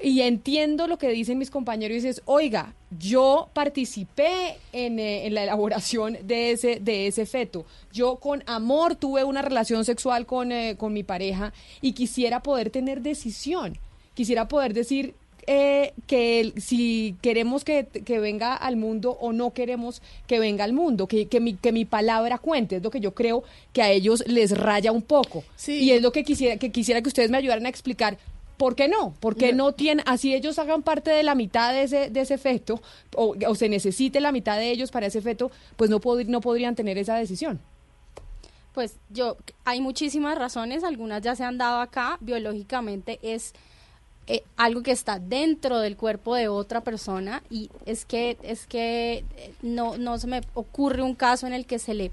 Y 0.00 0.20
entiendo 0.20 0.86
lo 0.86 0.96
que 0.96 1.08
dicen 1.08 1.38
mis 1.38 1.50
compañeros 1.50 1.92
y 1.92 2.00
dices, 2.00 2.22
oiga, 2.24 2.74
yo 2.98 3.48
participé 3.52 4.58
en, 4.72 4.98
eh, 4.98 5.26
en 5.26 5.34
la 5.34 5.42
elaboración 5.42 6.18
de 6.22 6.52
ese, 6.52 6.78
de 6.80 7.08
ese 7.08 7.26
feto. 7.26 7.66
Yo 7.92 8.16
con 8.16 8.44
amor 8.46 8.94
tuve 8.94 9.24
una 9.24 9.42
relación 9.42 9.84
sexual 9.84 10.24
con, 10.24 10.52
eh, 10.52 10.76
con 10.78 10.92
mi 10.92 11.02
pareja 11.02 11.52
y 11.80 11.92
quisiera 11.92 12.42
poder 12.42 12.70
tener 12.70 13.00
decisión. 13.02 13.76
Quisiera 14.14 14.46
poder 14.46 14.72
decir 14.72 15.14
eh, 15.50 15.94
que 16.06 16.40
el- 16.40 16.60
si 16.60 17.16
queremos 17.22 17.64
que, 17.64 17.86
que 17.86 18.18
venga 18.20 18.54
al 18.54 18.76
mundo 18.76 19.16
o 19.20 19.32
no 19.32 19.52
queremos 19.54 20.02
que 20.26 20.38
venga 20.38 20.62
al 20.64 20.74
mundo, 20.74 21.06
que, 21.06 21.26
que, 21.26 21.40
mi, 21.40 21.54
que 21.54 21.72
mi 21.72 21.84
palabra 21.86 22.36
cuente, 22.38 22.76
es 22.76 22.82
lo 22.82 22.90
que 22.90 23.00
yo 23.00 23.14
creo 23.14 23.42
que 23.72 23.80
a 23.82 23.90
ellos 23.90 24.22
les 24.26 24.56
raya 24.56 24.92
un 24.92 25.00
poco. 25.02 25.42
Y 25.80 25.90
es 25.92 26.02
lo 26.02 26.12
que 26.12 26.22
quisiera, 26.22 26.58
que 26.58 26.70
quisiera 26.70 27.00
que 27.00 27.08
ustedes 27.08 27.30
me 27.30 27.38
ayudaran 27.38 27.64
a 27.64 27.70
explicar. 27.70 28.18
¿Por 28.58 28.74
qué 28.74 28.88
no? 28.88 29.14
¿Por 29.20 29.36
qué 29.36 29.52
no 29.52 29.72
tienen, 29.72 30.04
así 30.06 30.34
ellos 30.34 30.58
hagan 30.58 30.82
parte 30.82 31.10
de 31.12 31.22
la 31.22 31.34
mitad 31.34 31.72
de 31.72 31.84
ese, 31.84 32.10
de 32.10 32.20
ese 32.20 32.38
feto, 32.38 32.82
o, 33.14 33.34
o 33.46 33.54
se 33.54 33.68
necesite 33.68 34.20
la 34.20 34.32
mitad 34.32 34.58
de 34.58 34.70
ellos 34.70 34.90
para 34.90 35.06
ese 35.06 35.22
feto, 35.22 35.50
pues 35.76 35.88
no, 35.90 36.00
pod- 36.00 36.26
no 36.26 36.40
podrían 36.40 36.74
tener 36.74 36.98
esa 36.98 37.14
decisión? 37.14 37.60
Pues 38.74 38.96
yo, 39.10 39.36
hay 39.64 39.80
muchísimas 39.80 40.36
razones, 40.36 40.84
algunas 40.84 41.22
ya 41.22 41.34
se 41.36 41.44
han 41.44 41.56
dado 41.56 41.80
acá, 41.80 42.18
biológicamente 42.20 43.18
es 43.22 43.54
eh, 44.28 44.44
algo 44.56 44.82
que 44.82 44.92
está 44.92 45.18
dentro 45.18 45.80
del 45.80 45.96
cuerpo 45.96 46.34
de 46.34 46.48
otra 46.48 46.82
persona 46.82 47.42
y 47.50 47.70
es 47.86 48.04
que 48.04 48.36
es 48.42 48.66
que 48.66 49.24
eh, 49.36 49.54
no 49.62 49.96
no 49.96 50.18
se 50.18 50.26
me 50.26 50.42
ocurre 50.54 51.02
un 51.02 51.14
caso 51.14 51.46
en 51.46 51.54
el 51.54 51.64
que 51.64 51.78
se 51.78 51.94
le 51.94 52.10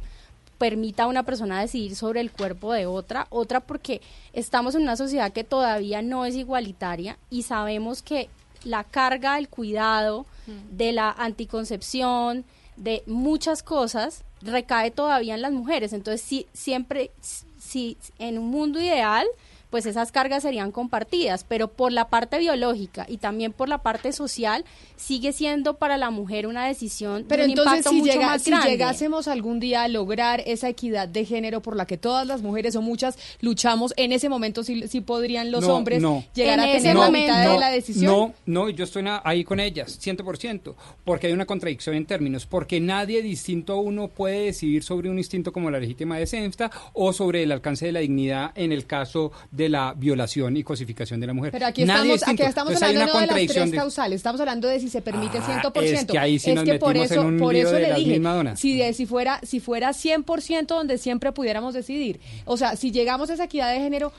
permita 0.58 1.04
a 1.04 1.08
una 1.08 1.24
persona 1.24 1.60
decidir 1.60 1.96
sobre 1.96 2.22
el 2.22 2.32
cuerpo 2.32 2.72
de 2.72 2.86
otra, 2.86 3.28
otra 3.30 3.60
porque 3.60 4.02
estamos 4.32 4.76
en 4.76 4.84
una 4.84 4.96
sociedad 4.96 5.34
que 5.34 5.44
todavía 5.44 6.02
no 6.02 6.26
es 6.26 6.36
igualitaria 6.36 7.18
y 7.30 7.44
sabemos 7.44 8.02
que 8.02 8.30
la 8.64 8.84
carga 8.84 9.36
del 9.36 9.50
cuidado, 9.50 10.26
de 10.72 10.92
la 10.92 11.12
anticoncepción, 11.12 12.46
de 12.78 13.04
muchas 13.06 13.62
cosas 13.62 14.24
recae 14.42 14.92
todavía 14.92 15.36
en 15.36 15.42
las 15.42 15.52
mujeres. 15.52 15.94
Entonces, 15.94 16.22
sí, 16.22 16.48
siempre, 16.54 17.12
si 17.60 17.98
en 18.20 18.38
un 18.38 18.48
mundo 18.48 18.82
ideal, 18.82 19.28
pues 19.76 19.86
esas 19.88 20.14
cargas 20.14 20.44
serían 20.44 20.72
compartidas, 20.72 21.44
pero 21.44 21.68
por 21.68 21.92
la 21.92 22.08
parte 22.08 22.40
biológica 22.40 23.06
y 23.10 23.18
también 23.18 23.52
por 23.52 23.68
la 23.68 23.80
parte 23.80 24.14
social, 24.14 24.64
sigue 24.96 25.34
siendo 25.34 25.74
para 25.74 25.98
la 25.98 26.12
mujer 26.12 26.48
una 26.48 26.66
decisión 26.66 27.26
Pero 27.28 27.44
de 27.44 27.48
un 27.48 27.60
entonces, 27.60 27.80
impacto 27.80 27.90
si, 27.90 27.96
mucho 27.98 28.14
llega- 28.14 28.28
más 28.28 28.42
si 28.42 28.52
grande. 28.52 28.70
llegásemos 28.70 29.28
algún 29.28 29.60
día 29.60 29.84
a 29.84 29.90
lograr 29.90 30.42
esa 30.46 30.70
equidad 30.70 31.10
de 31.10 31.26
género 31.26 31.62
por 31.62 31.76
la 31.76 31.86
que 31.86 31.98
todas 31.98 32.26
las 32.26 32.42
mujeres 32.42 32.78
o 32.78 32.82
muchas 32.82 33.18
luchamos, 33.42 33.94
en 33.98 34.14
ese 34.14 34.30
momento 34.30 34.64
sí, 34.64 34.88
sí 34.88 35.02
podrían 35.02 35.52
los 35.52 35.68
No, 35.68 35.76
hombres 35.76 36.02
no. 36.02 36.24
llegar 36.34 36.58
a 36.62 36.72
En 36.72 36.78
tener 36.78 36.96
la 36.96 37.06
momento- 37.08 37.34
mitad 37.34 37.52
de 37.52 37.60
la 37.60 37.70
decisión. 37.70 38.06
No, 38.06 38.34
no, 38.46 38.70
yo 38.70 38.86
estoy 38.86 39.04
ahí 39.26 39.44
con 39.44 39.60
ellas, 39.60 40.00
100%, 40.00 40.74
porque 41.04 41.28
hay 41.28 41.34
una 41.34 41.46
contradicción 41.46 41.98
en 41.98 42.06
términos, 42.06 42.46
porque 42.46 42.80
nadie 42.80 43.22
distinto 43.22 43.74
a 43.74 43.82
uno 43.82 44.08
puede 44.08 44.46
decidir 44.46 44.84
sobre 44.84 45.10
un 45.10 45.18
instinto 45.18 45.52
como 45.52 45.70
la 45.70 45.82
legítima 45.82 46.18
defensa 46.18 46.72
o 46.94 47.12
sobre 47.12 47.44
el 47.44 47.52
alcance 47.52 47.88
de 47.88 47.92
la 47.92 48.00
dignidad 48.00 48.54
en 48.56 48.72
el 48.72 48.86
caso 48.86 49.34
de 49.52 49.65
la 49.70 49.94
violación 49.96 50.56
y 50.58 50.64
cosificación 50.64 51.20
de 51.20 51.28
la 51.28 51.34
mujer. 51.34 51.52
Pero 51.52 51.66
aquí 51.68 51.84
Nadie 51.86 52.14
estamos, 52.16 52.34
aquí 52.36 52.44
estamos 52.50 52.74
Entonces, 52.74 52.84
hablando 52.84 53.14
no 53.14 53.20
de 53.20 53.26
las 53.26 53.28
contradicción 53.28 53.64
tres 53.64 53.72
de- 53.72 53.78
causales, 53.78 54.16
estamos 54.18 54.42
hablando 54.42 54.68
de 54.68 54.80
si 54.80 54.90
se 54.90 55.02
permite 55.02 55.38
Ah, 55.40 55.62
100%. 55.62 55.84
es 56.00 56.06
que 56.06 56.20
ahí 56.20 56.40
sí 56.40 56.54
nos 56.54 56.64
por 56.80 56.90
metimos 56.94 57.12
eso, 57.12 57.22
en 57.22 57.28
un 57.28 57.40
por 57.40 57.56
eso 57.56 57.72
de 57.72 57.80
le 57.82 57.94
dije, 57.96 58.22
si, 58.56 58.78
de- 58.78 58.94
si, 58.94 59.06
fuera, 59.06 59.40
si 59.44 59.60
fuera 59.60 59.94
100% 59.94 60.76
donde 60.76 60.98
siempre 60.98 61.32
pudiéramos 61.32 61.74
decidir, 61.74 62.20
o 62.46 62.58
sea, 62.58 62.76
si 62.76 62.92
llegamos 62.92 63.30
a 63.30 63.34
esa 63.34 63.46
equidad 63.46 63.72
de 63.74 63.80
género, 63.80 64.12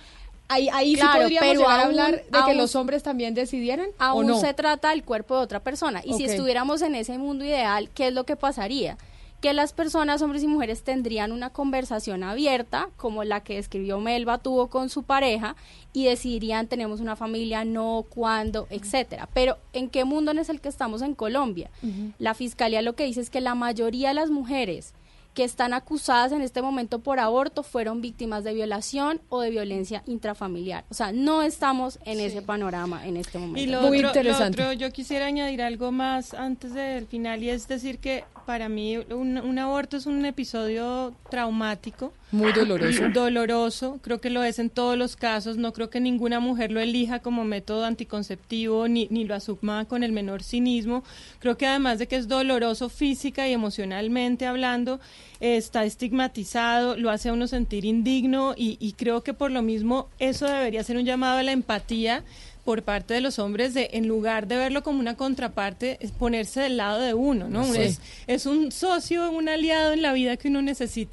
ahí, 0.48 0.68
ahí 0.72 0.94
Claro, 0.94 1.12
sí 1.12 1.18
podríamos 1.22 1.48
pero 1.48 1.60
llegar 1.60 1.80
a 1.80 1.82
aún- 1.82 1.90
hablar 1.90 2.14
de 2.16 2.22
que 2.30 2.38
aún- 2.38 2.56
los 2.56 2.76
hombres 2.76 3.02
también 3.02 3.34
decidieran, 3.34 3.86
¿o 3.98 4.02
aún 4.02 4.26
no? 4.28 4.40
se 4.40 4.54
trata 4.54 4.90
del 4.90 5.02
cuerpo 5.02 5.36
de 5.36 5.42
otra 5.42 5.60
persona. 5.60 6.02
Y 6.04 6.14
si 6.14 6.24
estuviéramos 6.24 6.82
en 6.82 6.94
ese 6.94 7.18
mundo 7.18 7.44
ideal, 7.44 7.88
¿qué 7.94 8.08
es 8.08 8.14
lo 8.14 8.24
que 8.24 8.36
pasaría? 8.36 8.96
Que 9.40 9.52
las 9.52 9.72
personas, 9.72 10.22
hombres 10.22 10.42
y 10.42 10.48
mujeres, 10.48 10.82
tendrían 10.82 11.30
una 11.30 11.50
conversación 11.50 12.24
abierta, 12.24 12.88
como 12.96 13.22
la 13.22 13.42
que 13.42 13.58
escribió 13.58 14.00
Melba 14.00 14.38
tuvo 14.38 14.68
con 14.68 14.88
su 14.88 15.02
pareja, 15.02 15.56
y 15.92 16.04
decidirían, 16.04 16.66
tenemos 16.66 17.00
una 17.00 17.16
familia, 17.16 17.64
no, 17.64 18.04
cuándo, 18.08 18.66
etcétera. 18.70 19.28
Pero, 19.34 19.58
¿en 19.72 19.88
qué 19.88 20.04
mundo 20.04 20.32
es 20.32 20.48
el 20.48 20.60
que 20.60 20.68
estamos 20.68 21.02
en 21.02 21.14
Colombia? 21.14 21.70
La 22.18 22.34
fiscalía 22.34 22.82
lo 22.82 22.94
que 22.94 23.04
dice 23.04 23.20
es 23.20 23.30
que 23.30 23.40
la 23.40 23.54
mayoría 23.54 24.08
de 24.08 24.14
las 24.14 24.30
mujeres 24.30 24.94
que 25.36 25.44
están 25.44 25.74
acusadas 25.74 26.32
en 26.32 26.40
este 26.40 26.62
momento 26.62 27.00
por 27.00 27.20
aborto 27.20 27.62
fueron 27.62 28.00
víctimas 28.00 28.42
de 28.42 28.54
violación 28.54 29.20
o 29.28 29.42
de 29.42 29.50
violencia 29.50 30.02
intrafamiliar. 30.06 30.86
O 30.90 30.94
sea, 30.94 31.12
no 31.12 31.42
estamos 31.42 31.98
en 32.06 32.20
ese 32.20 32.40
panorama 32.40 33.06
en 33.06 33.18
este 33.18 33.38
momento. 33.38 33.60
Y 33.60 33.66
lo 33.66 33.80
otro, 33.80 34.22
lo 34.22 34.46
otro, 34.46 34.72
yo 34.72 34.90
quisiera 34.92 35.26
añadir 35.26 35.60
algo 35.60 35.92
más 35.92 36.32
antes 36.32 36.72
del 36.72 37.06
final 37.06 37.42
y 37.42 37.50
es 37.50 37.68
decir 37.68 37.98
que 37.98 38.24
para 38.46 38.68
mí 38.68 38.96
un, 38.96 39.38
un 39.38 39.58
aborto 39.58 39.96
es 39.96 40.06
un 40.06 40.24
episodio 40.24 41.12
traumático. 41.28 42.14
Muy 42.30 42.52
doloroso. 42.52 43.08
Doloroso, 43.12 43.98
creo 44.02 44.20
que 44.20 44.30
lo 44.30 44.42
es 44.44 44.58
en 44.60 44.70
todos 44.70 44.96
los 44.96 45.16
casos. 45.16 45.56
No 45.56 45.72
creo 45.72 45.90
que 45.90 46.00
ninguna 46.00 46.38
mujer 46.38 46.70
lo 46.70 46.80
elija 46.80 47.18
como 47.18 47.44
método 47.44 47.84
anticonceptivo 47.84 48.86
ni, 48.88 49.08
ni 49.10 49.24
lo 49.24 49.34
asuma 49.34 49.84
con 49.86 50.04
el 50.04 50.12
menor 50.12 50.42
cinismo. 50.44 51.02
Creo 51.40 51.58
que 51.58 51.66
además 51.66 51.98
de 51.98 52.06
que 52.06 52.16
es 52.16 52.28
doloroso 52.28 52.88
física 52.88 53.48
y 53.48 53.52
emocionalmente 53.52 54.46
hablando, 54.46 55.00
eh, 55.40 55.56
está 55.56 55.84
estigmatizado, 55.84 56.96
lo 56.96 57.10
hace 57.10 57.28
a 57.28 57.32
uno 57.32 57.48
sentir 57.48 57.84
indigno 57.84 58.54
y, 58.56 58.76
y 58.80 58.92
creo 58.92 59.24
que 59.24 59.34
por 59.34 59.50
lo 59.50 59.62
mismo 59.62 60.08
eso 60.20 60.46
debería 60.46 60.84
ser 60.84 60.96
un 60.96 61.04
llamado 61.04 61.38
a 61.38 61.42
la 61.42 61.52
empatía 61.52 62.24
por 62.66 62.82
parte 62.82 63.14
de 63.14 63.22
los 63.22 63.38
hombres 63.38 63.72
de 63.72 63.88
en 63.94 64.06
lugar 64.08 64.46
de 64.48 64.56
verlo 64.56 64.82
como 64.82 65.00
una 65.00 65.16
contraparte 65.16 65.96
es 66.00 66.10
ponerse 66.10 66.60
del 66.60 66.76
lado 66.76 67.00
de 67.00 67.14
uno 67.14 67.48
no 67.48 67.64
Sí. 67.64 67.80
es 67.80 68.00
es 68.26 68.44
un 68.44 68.72
socio 68.72 69.30
un 69.30 69.48
aliado 69.48 69.92
en 69.94 70.02
la 70.02 70.12
vida 70.12 70.36
que 70.36 70.48
uno 70.48 70.60
necesita 70.60 71.06